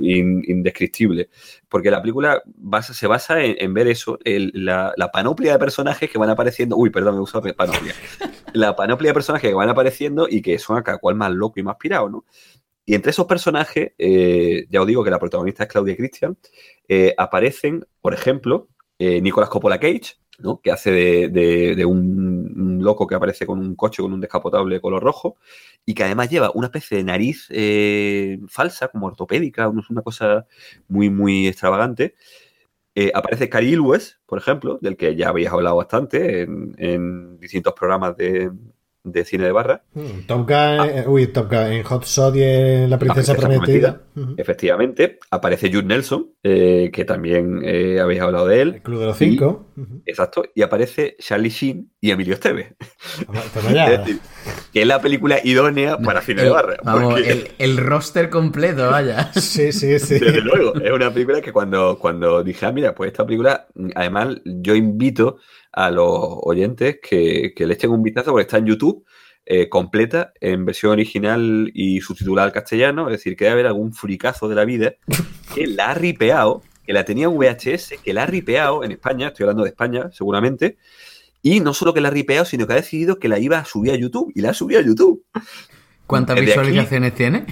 indescriptible, 0.00 1.28
porque 1.68 1.90
la 1.90 2.00
película 2.00 2.42
se 2.80 3.06
basa 3.06 3.44
en, 3.44 3.74
ver 3.74 3.88
eso, 3.88 4.18
la, 4.24 4.94
panoplia 5.12 5.52
de 5.52 5.58
personajes 5.58 6.10
que 6.10 6.16
van 6.16 6.30
apareciendo. 6.30 6.74
Uy, 6.78 6.88
perdón, 6.88 7.16
me 7.16 7.20
gusta 7.20 7.42
panoplia. 7.54 7.94
La 8.54 8.76
panoplia 8.76 9.10
de 9.10 9.14
personajes 9.14 9.48
que 9.48 9.54
van 9.54 9.70
apareciendo 9.70 10.26
y 10.28 10.42
que 10.42 10.58
son 10.58 10.76
a 10.76 10.82
cada 10.82 10.98
cual 10.98 11.14
más 11.14 11.30
loco 11.32 11.58
y 11.58 11.62
más 11.62 11.76
pirado, 11.76 12.10
¿no? 12.10 12.26
Y 12.84 12.94
entre 12.94 13.10
esos 13.10 13.26
personajes, 13.26 13.92
eh, 13.96 14.66
ya 14.68 14.82
os 14.82 14.86
digo 14.86 15.02
que 15.02 15.10
la 15.10 15.18
protagonista 15.18 15.62
es 15.62 15.70
Claudia 15.70 15.96
Christian, 15.96 16.36
aparecen, 17.16 17.86
por 18.02 18.12
ejemplo, 18.12 18.68
Nicolas 18.98 19.48
Coppola 19.48 19.80
Cage, 19.80 20.16
¿no? 20.38 20.60
que 20.60 20.70
hace 20.70 20.90
de, 20.90 21.84
un, 21.84 22.78
loco 22.82 23.06
que 23.06 23.14
aparece 23.14 23.46
con 23.46 23.58
un 23.60 23.76
coche 23.76 24.02
con 24.02 24.12
un 24.12 24.20
descapotable 24.20 24.74
de 24.76 24.80
color 24.80 25.02
rojo 25.02 25.36
y 25.86 25.94
que 25.94 26.04
además 26.04 26.30
lleva 26.30 26.50
una 26.54 26.66
especie 26.66 26.96
de 26.98 27.04
nariz 27.04 27.48
falsa, 28.48 28.88
como 28.88 29.06
ortopédica, 29.06 29.68
una 29.68 30.02
cosa 30.02 30.46
muy, 30.88 31.10
muy 31.10 31.46
extravagante. 31.46 32.14
aparece 33.14 33.48
Cary 33.48 33.72
Ilwes, 33.72 34.20
por 34.26 34.38
ejemplo, 34.38 34.78
del 34.80 34.96
que 34.96 35.14
ya 35.16 35.28
habéis 35.28 35.48
hablado 35.48 35.76
bastante 35.76 36.42
en 36.42 37.38
distintos 37.38 37.74
programas 37.74 38.16
de, 38.16 38.50
de 39.04 39.24
cine 39.24 39.44
de 39.44 39.52
barra. 39.52 39.82
Hmm, 39.94 40.26
Top 40.26 40.46
Gun, 40.46 40.56
ah. 40.56 40.86
eh, 40.86 41.04
uy, 41.06 41.26
Top 41.28 41.50
Gun, 41.50 41.72
en 41.72 41.82
Hot 41.82 42.04
Shot 42.04 42.36
y 42.36 42.42
en 42.42 42.90
La 42.90 42.98
Princesa, 42.98 43.34
Prometida. 43.34 44.02
Efectivamente, 44.36 45.18
aparece 45.30 45.70
Jude 45.72 45.84
Nelson, 45.84 46.30
eh, 46.42 46.90
que 46.92 47.04
también 47.04 47.62
eh, 47.64 48.00
habéis 48.00 48.20
hablado 48.20 48.46
de 48.46 48.60
él. 48.60 48.74
El 48.74 48.82
Club 48.82 49.00
de 49.00 49.06
los 49.06 49.16
Cinco. 49.16 49.72
Exacto, 50.06 50.44
y 50.54 50.62
aparece 50.62 51.16
Charlie 51.18 51.50
Sheen 51.50 51.90
y 52.00 52.10
Emilio 52.10 52.34
Esteve. 52.34 52.76
es 53.68 54.20
que 54.72 54.82
es 54.82 54.86
la 54.86 55.00
película 55.00 55.38
idónea 55.42 55.98
para 55.98 56.20
cine 56.20 56.42
de 56.42 56.50
barra. 56.50 56.76
Vamos, 56.84 57.20
el, 57.58 57.76
roster 57.78 58.30
completo, 58.30 58.90
vaya. 58.90 59.32
sí, 59.34 59.72
sí, 59.72 59.98
sí. 59.98 60.18
Desde 60.18 60.40
luego, 60.40 60.74
es 60.76 60.90
una 60.92 61.12
película 61.12 61.40
que 61.40 61.52
cuando, 61.52 61.98
cuando 61.98 62.42
dije, 62.42 62.66
ah, 62.66 62.72
mira, 62.72 62.94
pues 62.94 63.08
esta 63.12 63.24
película, 63.24 63.66
además, 63.94 64.36
yo 64.44 64.74
invito 64.74 65.38
a 65.72 65.90
los 65.90 66.08
oyentes 66.42 66.98
que, 67.02 67.52
le 67.56 67.74
echen 67.74 67.90
un 67.90 68.02
vistazo 68.02 68.30
porque 68.30 68.42
está 68.42 68.58
en 68.58 68.66
YouTube. 68.66 69.04
Eh, 69.44 69.68
completa 69.68 70.32
en 70.40 70.64
versión 70.64 70.92
original 70.92 71.68
y 71.74 72.00
subtitulada 72.00 72.46
al 72.46 72.52
castellano, 72.52 73.08
es 73.08 73.14
decir, 73.14 73.34
que 73.36 73.46
debe 73.46 73.54
haber 73.54 73.66
algún 73.66 73.92
fricazo 73.92 74.48
de 74.48 74.54
la 74.54 74.64
vida 74.64 74.94
que 75.54 75.66
la 75.66 75.90
ha 75.90 75.94
ripeado, 75.94 76.62
que 76.86 76.92
la 76.92 77.04
tenía 77.04 77.26
en 77.26 77.36
VHS, 77.36 77.94
que 78.04 78.14
la 78.14 78.22
ha 78.22 78.26
ripeado 78.26 78.84
en 78.84 78.92
España, 78.92 79.28
estoy 79.28 79.42
hablando 79.42 79.64
de 79.64 79.70
España 79.70 80.10
seguramente, 80.12 80.76
y 81.42 81.58
no 81.58 81.74
solo 81.74 81.92
que 81.92 82.00
la 82.00 82.08
ha 82.08 82.12
ripeado, 82.12 82.44
sino 82.44 82.68
que 82.68 82.74
ha 82.74 82.76
decidido 82.76 83.18
que 83.18 83.28
la 83.28 83.40
iba 83.40 83.58
a 83.58 83.64
subir 83.64 83.90
a 83.90 83.96
YouTube, 83.96 84.30
y 84.32 84.42
la 84.42 84.50
ha 84.50 84.54
subido 84.54 84.78
a 84.78 84.84
YouTube. 84.84 85.24
¿Cuántas 86.06 86.40
visualizaciones 86.40 87.12
tiene? 87.16 87.46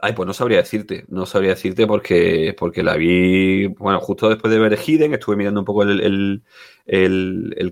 Ay, 0.00 0.12
pues 0.14 0.26
no 0.26 0.32
sabría 0.32 0.58
decirte, 0.58 1.04
no 1.08 1.26
sabría 1.26 1.50
decirte 1.50 1.86
porque, 1.86 2.54
porque 2.58 2.82
la 2.82 2.96
vi, 2.96 3.66
bueno, 3.66 4.00
justo 4.00 4.28
después 4.28 4.52
de 4.52 4.58
ver 4.58 4.78
Hidden, 4.78 5.14
estuve 5.14 5.36
mirando 5.36 5.60
un 5.60 5.66
poco 5.66 5.82
el, 5.82 6.42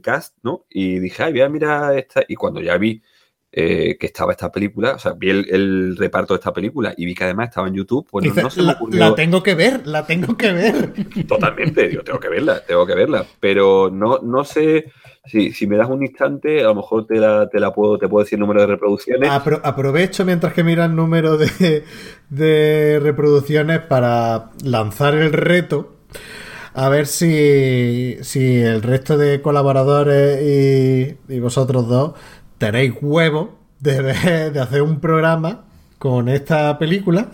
cast, 0.03 0.37
¿no? 0.43 0.67
Y 0.69 0.99
dije, 0.99 1.23
ay, 1.23 1.33
voy 1.33 1.43
a 1.43 1.49
mirar 1.49 1.99
esta, 1.99 2.23
y 2.29 2.35
cuando 2.35 2.61
ya 2.61 2.77
vi 2.77 3.03
eh, 3.53 3.97
que 3.99 4.07
estaba 4.07 4.33
esta 4.33 4.53
película, 4.53 4.95
o 4.95 4.99
sea, 4.99 5.13
vi 5.13 5.31
el, 5.31 5.97
reparto 5.97 6.35
de 6.35 6.39
esta 6.39 6.53
película 6.53 6.95
y 6.97 7.05
vi 7.05 7.15
que 7.15 7.25
además 7.25 7.49
estaba 7.49 7.69
en 7.69 7.75
YouTube, 7.75 8.07
pues 8.11 8.35
no, 8.35 8.51
se 8.51 8.63
me 8.63 8.73
ocurrió... 8.73 9.01
La, 9.01 9.15
tengo 9.15 9.43
que 9.43 9.55
ver, 9.55 9.87
la 9.87 10.07
tengo 10.07 10.37
que 10.37 10.53
ver. 10.53 10.93
Totalmente, 11.27 11.93
yo 11.93 12.05
tengo 12.05 12.21
que 12.21 12.29
verla, 12.29 12.65
tengo 12.65 12.87
que 12.87 12.95
verla, 12.95 13.27
pero 13.41 13.91
no, 13.91 14.19
no 14.19 14.45
sé 14.45 14.93
Sí, 15.25 15.53
si 15.53 15.67
me 15.67 15.77
das 15.77 15.89
un 15.89 16.03
instante, 16.03 16.61
a 16.61 16.65
lo 16.69 16.75
mejor 16.77 17.07
te 17.07 17.17
la, 17.17 17.49
te 17.49 17.61
la 17.61 17.73
puedo, 17.73 17.99
te 17.99 18.09
puedo 18.09 18.25
decir 18.25 18.37
el 18.37 18.41
número 18.41 18.63
de 18.63 18.67
reproducciones. 18.67 19.31
aprovecho 19.31 20.25
mientras 20.25 20.55
que 20.55 20.65
mira 20.65 20.87
el 20.87 20.97
número 20.97 21.37
de, 21.37 21.85
de 22.31 22.99
reproducciones 23.03 23.81
para 23.81 24.51
lanzar 24.65 25.15
el 25.15 25.33
reto. 25.33 25.97
A 26.73 26.89
ver 26.89 27.07
si, 27.07 28.17
si 28.23 28.61
el 28.61 28.83
resto 28.83 29.19
de 29.19 29.43
colaboradores 29.43 30.41
y, 31.29 31.35
y 31.35 31.41
vosotros 31.41 31.89
dos 31.89 32.13
tenéis 32.59 32.95
huevo 33.03 33.59
de, 33.81 34.51
de 34.51 34.61
hacer 34.61 34.83
un 34.83 35.01
programa 35.01 35.65
con 35.99 36.29
esta 36.29 36.79
película, 36.79 37.29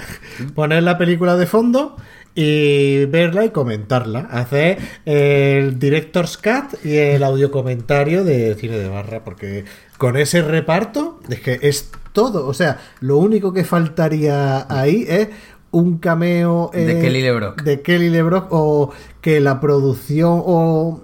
poner 0.55 0.83
la 0.83 0.99
película 0.99 1.37
de 1.37 1.47
fondo 1.47 1.97
y 2.37 3.07
verla 3.07 3.47
y 3.47 3.51
comentarla. 3.51 4.21
Hacer 4.31 4.79
el 5.05 5.81
director's 5.81 6.37
cut 6.37 6.85
y 6.85 6.97
el 6.97 7.25
audio 7.25 7.51
comentario 7.51 8.23
de 8.23 8.55
cine 8.55 8.79
de 8.79 8.89
barra, 8.89 9.25
porque 9.25 9.65
con 9.99 10.17
ese 10.17 10.43
reparto 10.43 11.19
es 11.29 11.41
que 11.41 11.59
es 11.63 11.91
todo. 12.13 12.47
O 12.47 12.55
sea, 12.55 12.79
lo 13.01 13.17
único 13.17 13.53
que 13.53 13.65
faltaría 13.65 14.67
ahí 14.69 15.05
es 15.09 15.29
un 15.71 15.99
cameo 15.99 16.71
de 16.73 17.01
Kelly 17.01 17.23
LeBrock. 17.23 17.63
De 17.63 17.81
Kelly 17.83 18.11
LeBrock 18.11 18.49
o 18.51 18.93
que 19.21 19.41
la 19.41 19.61
producción 19.61 20.43
o 20.45 21.03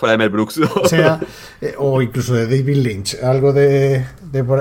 fuera 0.00 0.12
de 0.12 0.18
Mel 0.18 0.30
Brooks. 0.30 0.60
O 0.80 0.88
sea, 0.88 1.20
eh, 1.60 1.74
o 1.76 2.00
incluso 2.00 2.34
de 2.34 2.46
David 2.46 2.76
Lynch. 2.76 3.22
Algo 3.22 3.52
de, 3.52 4.04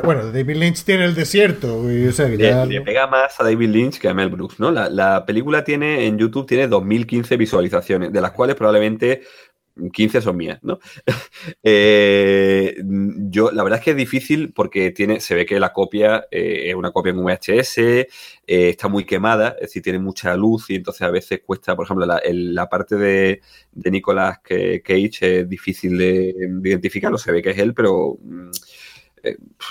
bueno, 0.04 0.32
David 0.32 0.58
Lynch 0.58 0.84
tiene 0.84 1.06
el 1.06 1.16
desierto. 1.16 1.90
Y, 1.92 2.08
o 2.08 2.12
sea, 2.12 2.28
le, 2.28 2.82
pega 2.82 3.08
más 3.08 3.40
a 3.40 3.44
David 3.44 3.70
Lynch 3.70 4.00
que 4.00 4.10
a 4.10 4.14
Mel 4.14 4.30
Brooks, 4.30 4.60
¿no? 4.60 4.72
La, 4.72 4.90
la 4.90 5.26
película 5.26 5.64
tiene 5.64 6.06
en 6.06 6.18
YouTube 6.18 6.46
tiene 6.46 6.68
2015 6.68 7.38
visualizaciones, 7.38 8.12
de 8.12 8.22
las 8.22 8.32
cuales 8.32 8.56
probablemente 8.56 9.22
15 9.92 10.22
son 10.22 10.38
mías, 10.38 10.60
¿no? 10.62 10.80
Eh, 11.64 12.76
yo, 13.30 13.52
la 13.52 13.64
verdad 13.64 13.80
es 13.80 13.86
que 13.86 13.92
es 13.92 13.98
difícil 13.98 14.54
porque 14.54 14.92
tiene, 14.92 15.20
se 15.20 15.36
ve 15.36 15.46
que 15.46 15.60
la 15.60 15.74
copia 15.74 16.28
eh, 16.32 16.70
es 16.70 16.76
una 16.76 16.92
copia 16.92 17.12
en 17.12 17.24
VHS, 17.24 17.78
eh, 17.78 18.08
está 18.46 18.88
muy 18.88 19.06
quemada, 19.06 19.56
es 19.56 19.68
decir, 19.68 19.84
tiene 19.84 20.00
mucha 20.00 20.36
luz 20.36 20.70
y 20.70 20.76
entonces 20.76 21.02
a 21.02 21.12
veces 21.12 21.42
cuesta, 21.46 21.76
por 21.76 21.86
ejemplo, 21.86 22.06
la, 22.06 22.70
parte 22.70 22.96
de, 22.96 23.42
de 23.72 23.92
Nicolas 23.92 24.40
Cage 24.40 25.40
es 25.40 25.50
difícil 25.50 25.98
de, 25.98 26.34
identificarlo, 26.64 27.18
se 27.18 27.32
ve 27.32 27.42
que 27.42 27.52
es 27.52 27.58
él, 27.58 27.74
pero 27.74 28.18
mm, 28.22 28.50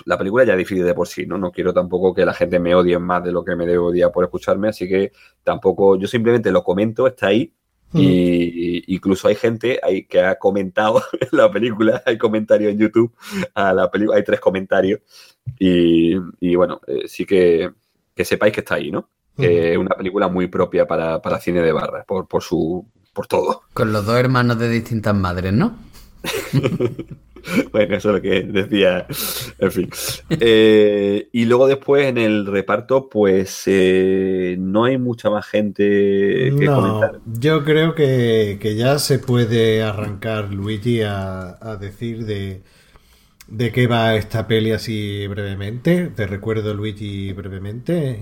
la 0.04 0.18
película 0.18 0.44
ya 0.44 0.52
es 0.52 0.59
difícil 0.59 0.84
de 0.84 0.94
por 0.94 1.09
sí, 1.09 1.26
¿no? 1.26 1.38
No 1.38 1.50
quiero 1.50 1.72
tampoco 1.72 2.14
que 2.14 2.24
la 2.24 2.34
gente 2.34 2.59
me 2.59 2.74
odie 2.74 2.98
más 2.98 3.24
de 3.24 3.32
lo 3.32 3.44
que 3.44 3.56
me 3.56 3.66
debe 3.66 3.78
odiar 3.78 4.12
por 4.12 4.24
escucharme, 4.24 4.68
así 4.68 4.88
que 4.88 5.12
tampoco, 5.42 5.96
yo 5.96 6.06
simplemente 6.06 6.50
lo 6.50 6.62
comento, 6.62 7.06
está 7.06 7.28
ahí, 7.28 7.52
y 7.95 8.95
incluso 8.95 9.28
hay 9.28 9.34
gente 9.34 9.80
ahí 9.82 10.05
que 10.05 10.20
ha 10.20 10.39
comentado 10.39 11.03
la 11.32 11.51
película, 11.51 12.03
hay 12.05 12.18
comentarios 12.18 12.72
en 12.72 12.78
YouTube 12.78 13.14
a 13.55 13.72
la 13.72 13.91
película, 13.91 14.16
hay 14.16 14.24
tres 14.24 14.41
comentarios. 14.41 15.01
Y, 15.59 16.14
bueno, 16.57 16.80
eh, 16.86 17.09
sí 17.09 17.24
que, 17.24 17.70
que, 18.14 18.24
sepáis 18.24 18.53
que 18.53 18.61
está 18.61 18.74
ahí, 18.74 18.91
¿no? 18.91 19.09
Que 19.36 19.72
es 19.72 19.78
una 19.78 19.97
película 19.97 20.28
muy 20.28 20.49
propia 20.49 20.86
para, 20.86 21.41
cine 21.41 21.62
de 21.62 21.72
barra, 21.72 22.05
por, 22.05 22.26
por 22.26 22.43
su. 22.43 22.84
por 23.12 23.26
todo. 23.26 23.62
Con 23.72 23.93
los 23.93 24.05
dos 24.05 24.16
hermanos 24.16 24.59
de 24.59 24.68
distintas 24.68 25.14
madres, 25.14 25.53
¿no? 25.53 25.76
bueno, 27.72 27.96
eso 27.96 28.08
es 28.10 28.14
lo 28.16 28.22
que 28.22 28.42
decía. 28.42 29.06
En 29.58 29.72
fin. 29.72 29.90
Eh, 30.30 31.28
y 31.32 31.44
luego 31.44 31.66
después 31.66 32.06
en 32.06 32.18
el 32.18 32.46
reparto, 32.46 33.08
pues 33.08 33.62
eh, 33.66 34.56
no 34.58 34.84
hay 34.84 34.98
mucha 34.98 35.30
más 35.30 35.46
gente 35.46 35.84
que 36.58 36.66
No, 36.66 36.74
comentar. 36.76 37.20
yo 37.26 37.64
creo 37.64 37.94
que, 37.94 38.58
que 38.60 38.74
ya 38.76 38.98
se 38.98 39.18
puede 39.18 39.82
arrancar 39.82 40.52
Luigi 40.52 41.02
a, 41.02 41.56
a 41.60 41.76
decir 41.76 42.24
de, 42.26 42.62
de 43.48 43.72
qué 43.72 43.86
va 43.86 44.16
esta 44.16 44.46
peli 44.46 44.72
así 44.72 45.26
brevemente. 45.26 46.08
Te 46.08 46.26
recuerdo, 46.26 46.74
Luigi, 46.74 47.32
brevemente. 47.32 48.18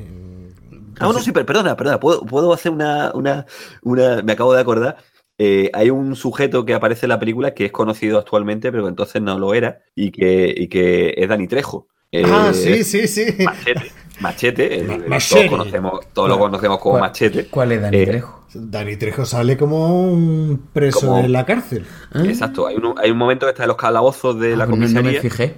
Ah, 0.99 1.11
no, 1.13 1.19
sí, 1.19 1.33
pero 1.33 1.45
perdona, 1.45 1.77
perdona. 1.77 2.01
¿Puedo, 2.01 2.23
puedo 2.23 2.53
hacer 2.53 2.73
una, 2.73 3.13
una, 3.15 3.45
una- 3.83 4.23
Me 4.23 4.33
acabo 4.33 4.55
de 4.55 4.61
acordar. 4.61 4.97
Eh, 5.39 5.71
hay 5.75 5.91
un 5.91 6.17
sujeto 6.17 6.65
que 6.65 6.75
aparece 6.75 7.07
en 7.07 7.11
la 7.11 7.19
película 7.19 7.53
que 7.55 7.67
es 7.67 7.73
conocido 7.73 8.19
actualmente, 8.19 8.71
pero 8.73 8.85
que 8.85 8.89
entonces 8.91 9.21
no 9.21 9.39
lo 9.39 9.53
era, 9.55 9.81
y 9.95 10.11
que, 10.11 10.55
y 10.57 10.69
que 10.69 11.15
es 11.17 11.29
Dani 11.29 11.47
Trejo. 11.47 11.89
Eh, 12.13 12.23
Ah, 12.25 12.53
sí, 12.55 12.85
sí, 12.85 13.07
sí. 13.09 13.25
Machete. 13.45 13.93
Machete. 14.21 14.79
el-. 14.81 15.05
Todos, 15.09 15.47
conocemos, 15.49 16.01
todos 16.15 16.29
lo 16.31 16.39
conocemos 16.39 16.79
como 16.79 16.93
¿Cuál- 16.95 17.03
Machete. 17.03 17.47
¿Cuál 17.49 17.73
es 17.73 17.83
Dani 17.83 17.97
Eh, 17.99 18.07
Trejo? 18.07 18.47
Dani 18.55 18.97
Trejo 18.97 19.27
sale 19.27 19.57
como 19.59 20.05
un 20.11 20.69
preso 20.73 21.01
Como- 21.01 21.19
en 21.19 21.33
la 21.33 21.45
cárcel. 21.45 21.85
¿Eh? 22.15 22.23
Exacto. 22.29 22.67
Hay 22.67 22.77
un, 22.77 22.95
hay 22.97 23.11
un 23.11 23.19
momento 23.19 23.45
que 23.45 23.51
está 23.51 23.65
en 23.65 23.69
los 23.69 23.77
calabozos 23.77 24.39
de 24.41 24.57
la 24.57 24.65
Ah, 24.65 24.67
pues 24.69 24.79
no- 24.81 24.87
no, 24.87 24.95
comisaría. 24.95 25.21
me 25.23 25.29
fijé. 25.31 25.55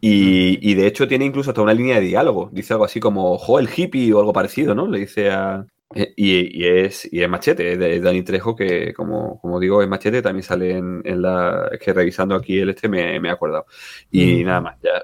Y, 0.00 0.58
y 0.68 0.74
de 0.74 0.86
hecho 0.88 1.06
tiene 1.06 1.24
incluso 1.24 1.50
hasta 1.50 1.62
una 1.62 1.72
línea 1.74 1.94
de 2.00 2.06
diálogo. 2.06 2.50
Dice 2.52 2.72
algo 2.74 2.84
así 2.84 2.98
como, 3.00 3.38
jo, 3.38 3.58
el 3.60 3.68
hippie 3.74 4.12
o 4.12 4.18
algo 4.18 4.32
parecido, 4.32 4.74
¿no? 4.74 4.86
Le 4.88 4.98
dice 4.98 5.30
a... 5.30 5.64
eh, 5.94 6.12
Y, 6.16 6.62
y 6.64 6.66
es, 6.68 7.08
y 7.12 7.22
es 7.22 7.28
Machete, 7.28 7.72
es 7.96 8.02
Dani 8.02 8.22
Trejo, 8.22 8.54
que 8.56 8.92
como, 8.94 9.40
como 9.40 9.58
digo, 9.60 9.82
es 9.82 9.88
Machete, 9.88 10.22
también 10.22 10.42
sale 10.42 10.76
en, 10.76 11.02
en 11.04 11.22
la... 11.22 11.68
Es 11.72 11.80
que 11.80 11.92
revisando 11.92 12.34
aquí 12.34 12.58
el 12.58 12.70
este 12.70 12.88
me, 12.88 13.18
me 13.20 13.28
he 13.28 13.32
acordado. 13.32 13.66
Y 14.10 14.44
Mm. 14.44 14.44
nada 14.44 14.60
más, 14.60 14.78
ya 14.82 15.02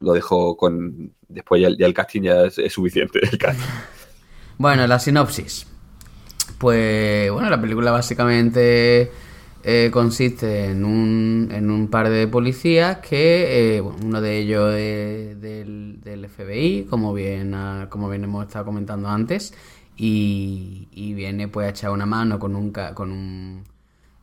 lo 0.00 0.12
dejo 0.12 0.56
con... 0.56 1.14
Después 1.28 1.62
ya, 1.62 1.68
ya 1.78 1.86
el 1.86 1.94
casting 1.94 2.22
ya 2.22 2.44
es, 2.46 2.58
es 2.58 2.72
suficiente. 2.72 3.20
El 3.22 3.38
casting. 3.38 3.70
Bueno, 4.58 4.86
la 4.86 4.98
sinopsis. 4.98 5.66
Pues 6.58 7.30
bueno, 7.32 7.50
la 7.50 7.60
película 7.60 7.90
básicamente 7.92 9.10
eh, 9.62 9.90
consiste 9.92 10.66
en 10.66 10.84
un, 10.84 11.50
en 11.52 11.70
un 11.70 11.88
par 11.90 12.08
de 12.08 12.28
policías 12.28 12.98
que 12.98 13.76
eh, 13.76 13.80
bueno, 13.80 13.98
uno 14.04 14.20
de 14.20 14.38
ellos 14.38 14.74
es 14.74 15.40
del, 15.40 16.00
del 16.02 16.26
FBI, 16.26 16.84
como 16.88 17.12
bien, 17.14 17.54
como 17.90 18.08
bien 18.08 18.24
hemos 18.24 18.46
estado 18.46 18.64
comentando 18.66 19.08
antes, 19.08 19.54
y, 19.96 20.88
y 20.92 21.14
viene 21.14 21.48
pues 21.48 21.66
a 21.66 21.70
echar 21.70 21.90
una 21.90 22.06
mano 22.06 22.38
con 22.38 22.56
un, 22.56 22.72
con 22.94 23.10
un 23.12 23.64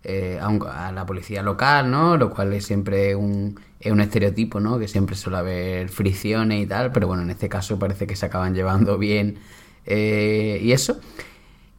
eh, 0.03 0.39
a, 0.41 0.49
un- 0.49 0.65
a 0.67 0.91
la 0.91 1.05
policía 1.05 1.41
local, 1.43 1.89
¿no? 1.91 2.17
Lo 2.17 2.29
cual 2.31 2.53
es 2.53 2.65
siempre 2.65 3.15
un, 3.15 3.59
es 3.79 3.91
un 3.91 4.01
estereotipo, 4.01 4.59
¿no? 4.59 4.79
Que 4.79 4.87
siempre 4.87 5.15
suele 5.15 5.37
haber 5.37 5.89
fricciones 5.89 6.63
y 6.63 6.67
tal, 6.67 6.91
pero 6.91 7.07
bueno, 7.07 7.23
en 7.23 7.29
este 7.31 7.49
caso 7.49 7.79
parece 7.79 8.07
que 8.07 8.15
se 8.15 8.25
acaban 8.25 8.53
llevando 8.55 8.97
bien 8.97 9.39
eh, 9.85 10.59
y 10.61 10.71
eso. 10.73 10.99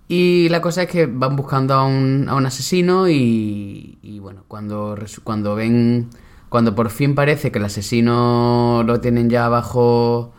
Y 0.09 0.49
la 0.51 0.61
cosa 0.61 0.83
es 0.83 0.91
que 0.91 1.07
van 1.07 1.35
buscando 1.37 1.75
a 1.75 1.87
un, 1.87 2.27
a 2.29 2.35
un 2.35 2.45
asesino 2.47 3.09
y, 3.09 3.99
y 4.03 4.19
bueno, 4.19 4.45
cuando, 4.49 4.97
cuando 5.25 5.55
ven, 5.55 6.11
cuando 6.51 6.75
por 6.75 6.91
fin 6.91 7.15
parece 7.15 7.51
que 7.51 7.59
el 7.59 7.65
asesino 7.65 8.83
lo 8.87 9.01
tienen 9.01 9.31
ya 9.31 9.49
bajo, 9.49 10.34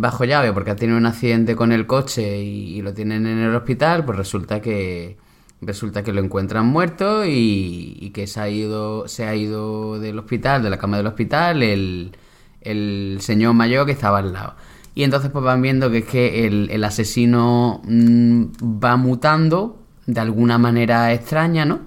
bajo 0.00 0.24
llave 0.24 0.52
porque 0.52 0.70
ha 0.70 0.76
tenido 0.76 0.98
un 0.98 1.06
accidente 1.06 1.56
con 1.56 1.72
el 1.72 1.86
coche 1.86 2.42
y, 2.42 2.80
lo 2.82 2.94
tienen 2.94 3.26
en 3.26 3.38
el 3.38 3.54
hospital, 3.54 4.04
pues 4.04 4.18
resulta 4.18 4.60
que 4.60 5.16
resulta 5.60 6.02
que 6.02 6.12
lo 6.12 6.22
encuentran 6.22 6.66
muerto 6.66 7.24
y, 7.24 7.96
y 8.00 8.10
que 8.10 8.26
se 8.26 8.40
ha 8.40 8.48
ido, 8.48 9.08
se 9.08 9.26
ha 9.26 9.34
ido 9.34 9.98
del 10.00 10.18
hospital, 10.18 10.62
de 10.62 10.70
la 10.70 10.78
cama 10.78 10.96
del 10.96 11.06
hospital, 11.06 11.62
el, 11.62 12.12
el 12.62 13.18
señor 13.20 13.54
mayor 13.54 13.86
que 13.86 13.92
estaba 13.92 14.18
al 14.18 14.32
lado. 14.32 14.54
Y 14.94 15.04
entonces 15.04 15.30
pues 15.30 15.44
van 15.44 15.62
viendo 15.62 15.90
que 15.90 15.98
es 15.98 16.04
que 16.04 16.46
el, 16.46 16.70
el 16.70 16.84
asesino 16.84 17.80
mm, 17.84 18.44
va 18.82 18.96
mutando 18.96 19.78
de 20.06 20.20
alguna 20.20 20.58
manera 20.58 21.12
extraña, 21.12 21.64
¿no? 21.64 21.80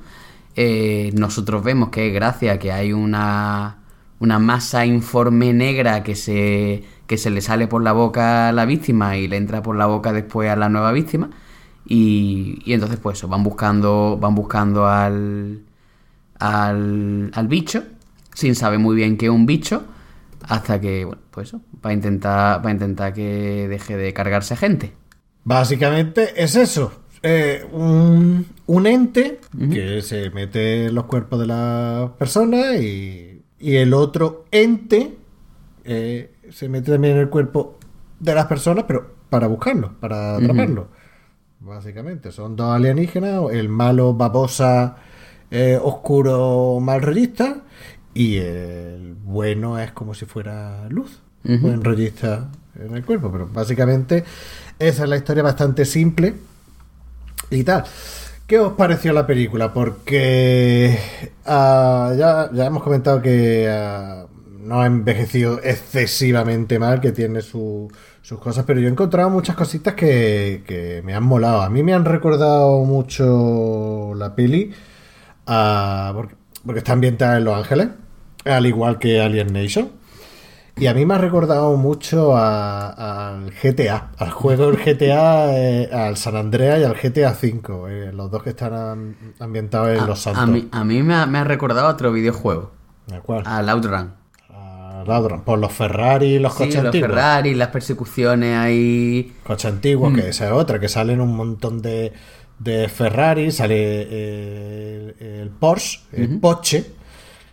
Eh, 0.55 1.11
nosotros 1.15 1.63
vemos 1.63 1.89
que 1.89 2.09
gracias 2.11 2.55
a 2.55 2.59
que 2.59 2.71
hay 2.71 2.93
una, 2.93 3.77
una 4.19 4.39
masa 4.39 4.85
informe 4.85 5.51
negra 5.51 6.03
que 6.03 6.15
se, 6.15 6.83
que 7.07 7.17
se 7.17 7.29
le 7.29 7.41
sale 7.41 7.67
por 7.67 7.83
la 7.83 7.91
boca 7.91 8.49
a 8.49 8.51
la 8.51 8.65
víctima 8.65 9.17
y 9.17 9.27
le 9.27 9.37
entra 9.37 9.61
por 9.61 9.75
la 9.75 9.85
boca 9.85 10.13
después 10.13 10.49
a 10.49 10.55
la 10.55 10.69
nueva 10.69 10.91
víctima. 10.91 11.29
Y, 11.85 12.61
y 12.65 12.73
entonces 12.73 12.99
pues 12.99 13.17
eso, 13.17 13.27
van 13.27 13.43
buscando, 13.43 14.17
van 14.19 14.35
buscando 14.35 14.87
al, 14.87 15.63
al, 16.39 17.31
al 17.33 17.47
bicho, 17.47 17.83
sin 18.33 18.55
saber 18.55 18.79
muy 18.79 18.95
bien 18.95 19.17
qué 19.17 19.25
es 19.25 19.31
un 19.31 19.45
bicho, 19.45 19.83
hasta 20.47 20.79
que, 20.79 21.05
bueno, 21.05 21.21
pues 21.31 21.49
eso, 21.49 21.61
para 21.81 21.93
intentar, 21.93 22.61
para 22.61 22.73
intentar 22.73 23.13
que 23.13 23.67
deje 23.67 23.97
de 23.97 24.13
cargarse 24.13 24.55
gente. 24.55 24.93
Básicamente 25.43 26.41
es 26.41 26.55
eso. 26.55 26.91
Eh, 27.21 27.65
un, 27.71 28.45
un 28.65 28.87
ente 28.87 29.39
que 29.71 30.01
se 30.01 30.29
mete 30.31 30.87
en 30.87 30.95
los 30.95 31.05
cuerpos 31.05 31.39
de 31.39 31.47
las 31.47 32.09
personas 32.11 32.81
y, 32.81 33.41
y 33.59 33.75
el 33.77 33.93
otro 33.93 34.43
ente 34.51 35.17
eh, 35.85 36.32
se 36.53 36.69
mete 36.69 36.91
también 36.91 37.15
en 37.15 37.21
el 37.21 37.29
cuerpo 37.29 37.77
de 38.19 38.35
las 38.35 38.45
personas, 38.45 38.85
pero 38.87 39.15
para 39.29 39.47
buscarlo, 39.47 39.93
para 39.99 40.35
atraparlo. 40.37 40.87
Básicamente, 41.59 42.31
son 42.31 42.55
dos 42.55 42.73
alienígenas, 42.73 43.51
el 43.51 43.69
malo 43.69 44.13
babosa 44.13 44.97
eh, 45.49 45.79
oscuro 45.81 46.79
mal 46.79 47.01
rollista 47.01 47.61
y 48.13 48.37
el 48.37 49.15
bueno 49.23 49.79
es 49.79 49.91
como 49.91 50.13
si 50.13 50.25
fuera 50.25 50.87
luz, 50.89 51.21
buen 51.43 51.83
rollista 51.83 52.49
en 52.79 52.95
el 52.95 53.03
cuerpo, 53.03 53.31
pero 53.31 53.47
básicamente 53.51 54.23
esa 54.77 55.03
es 55.03 55.09
la 55.09 55.17
historia 55.17 55.43
bastante 55.43 55.85
simple 55.85 56.35
y 57.49 57.63
tal. 57.63 57.83
¿Qué 58.45 58.59
os 58.59 58.73
pareció 58.73 59.13
la 59.13 59.25
película? 59.25 59.73
Porque 59.73 60.99
ah, 61.45 62.13
ya, 62.17 62.49
ya 62.51 62.65
hemos 62.65 62.83
comentado 62.83 63.21
que 63.21 63.67
ah, 63.69 64.25
no 64.63 64.81
ha 64.81 64.85
envejecido 64.87 65.59
excesivamente 65.63 66.79
mal, 66.79 67.01
que 67.01 67.11
tiene 67.11 67.41
su- 67.41 67.89
sus 68.21 68.39
cosas, 68.39 68.63
pero 68.65 68.79
yo 68.79 68.87
he 68.87 68.91
encontrado 68.91 69.29
muchas 69.29 69.55
cositas 69.55 69.93
que, 69.95 70.63
que 70.65 71.01
me 71.03 71.13
han 71.13 71.23
molado. 71.23 71.61
A 71.61 71.69
mí 71.69 71.83
me 71.83 71.93
han 71.93 72.05
recordado 72.05 72.83
mucho 72.85 74.13
la 74.15 74.35
peli, 74.35 74.71
ah, 75.47 76.11
porque, 76.15 76.35
porque 76.65 76.79
está 76.79 76.93
ambientada 76.93 77.37
en 77.37 77.43
Los 77.45 77.57
Ángeles, 77.57 77.89
al 78.45 78.65
igual 78.65 78.99
que 78.99 79.21
Alien 79.21 79.53
Nation. 79.53 79.89
Y 80.75 80.87
a 80.87 80.93
mí 80.95 81.05
me 81.05 81.13
ha 81.13 81.17
recordado 81.19 81.75
mucho 81.77 82.35
a- 82.35 83.29
al 83.29 83.51
GTA, 83.53 84.09
al 84.17 84.31
juego 84.31 84.71
del 84.71 84.77
GTA, 84.79 85.55
eh, 85.55 85.89
al 85.93 86.17
San 86.17 86.35
Andreas 86.35 86.79
y 86.79 86.83
al 86.83 86.95
GTA 86.95 87.31
V, 87.39 88.07
eh, 88.07 88.11
los 88.11 88.31
dos 88.31 88.41
que 88.41 88.49
están 88.51 88.73
am- 88.73 89.15
ambientados 89.39 89.89
en 89.89 89.99
A, 89.99 90.07
Los 90.07 90.25
a 90.25 90.33
Santos. 90.33 90.49
mí, 90.49 90.67
a 90.71 90.83
mí 90.83 91.03
me, 91.03 91.13
ha, 91.13 91.25
me 91.27 91.37
ha 91.37 91.43
recordado 91.43 91.87
otro 91.89 92.11
videojuego, 92.11 92.71
¿De 93.05 93.17
acuerdo? 93.17 93.47
al 93.49 93.69
Outrun. 93.69 94.13
Por 95.43 95.59
los 95.59 95.71
Ferrari, 95.73 96.39
los 96.39 96.53
Sí, 96.53 96.57
coches 96.65 96.75
los 96.83 96.85
antiguos. 96.85 97.09
Ferrari, 97.09 97.55
las 97.55 97.69
persecuciones 97.69 98.57
ahí. 98.57 99.33
Coches 99.43 99.71
antiguos, 99.71 100.11
Mm. 100.11 100.15
que 100.15 100.29
esa 100.29 100.45
es 100.47 100.51
otra, 100.53 100.79
que 100.79 100.87
salen 100.89 101.19
un 101.21 101.35
montón 101.35 101.81
de, 101.81 102.13
de 102.59 102.87
Ferrari, 102.89 103.51
sale 103.51 103.75
eh, 103.77 105.15
el, 105.19 105.27
el 105.41 105.49
Porsche, 105.49 106.01
el 106.13 106.29
Porsche, 106.39 106.85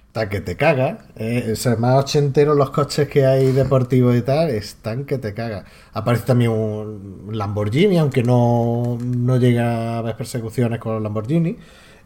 está 0.06 0.28
que 0.28 0.40
te 0.40 0.56
caga. 0.56 1.06
Eh, 1.16 1.50
o 1.52 1.56
sea, 1.56 1.76
más 1.76 1.96
ochenteros 2.04 2.56
los 2.56 2.70
coches 2.70 3.08
que 3.08 3.26
hay 3.26 3.52
deportivos 3.52 4.16
y 4.16 4.22
tal, 4.22 4.50
están 4.50 5.04
que 5.04 5.18
te 5.18 5.34
caga. 5.34 5.64
Aparece 5.92 6.24
también 6.26 6.50
un 6.52 7.30
Lamborghini, 7.32 7.98
aunque 7.98 8.22
no, 8.22 8.98
no 9.00 9.36
llega 9.38 9.98
a 9.98 10.02
ver 10.02 10.16
persecuciones 10.16 10.78
con 10.80 10.94
los 10.94 11.02
Lamborghini. 11.02 11.56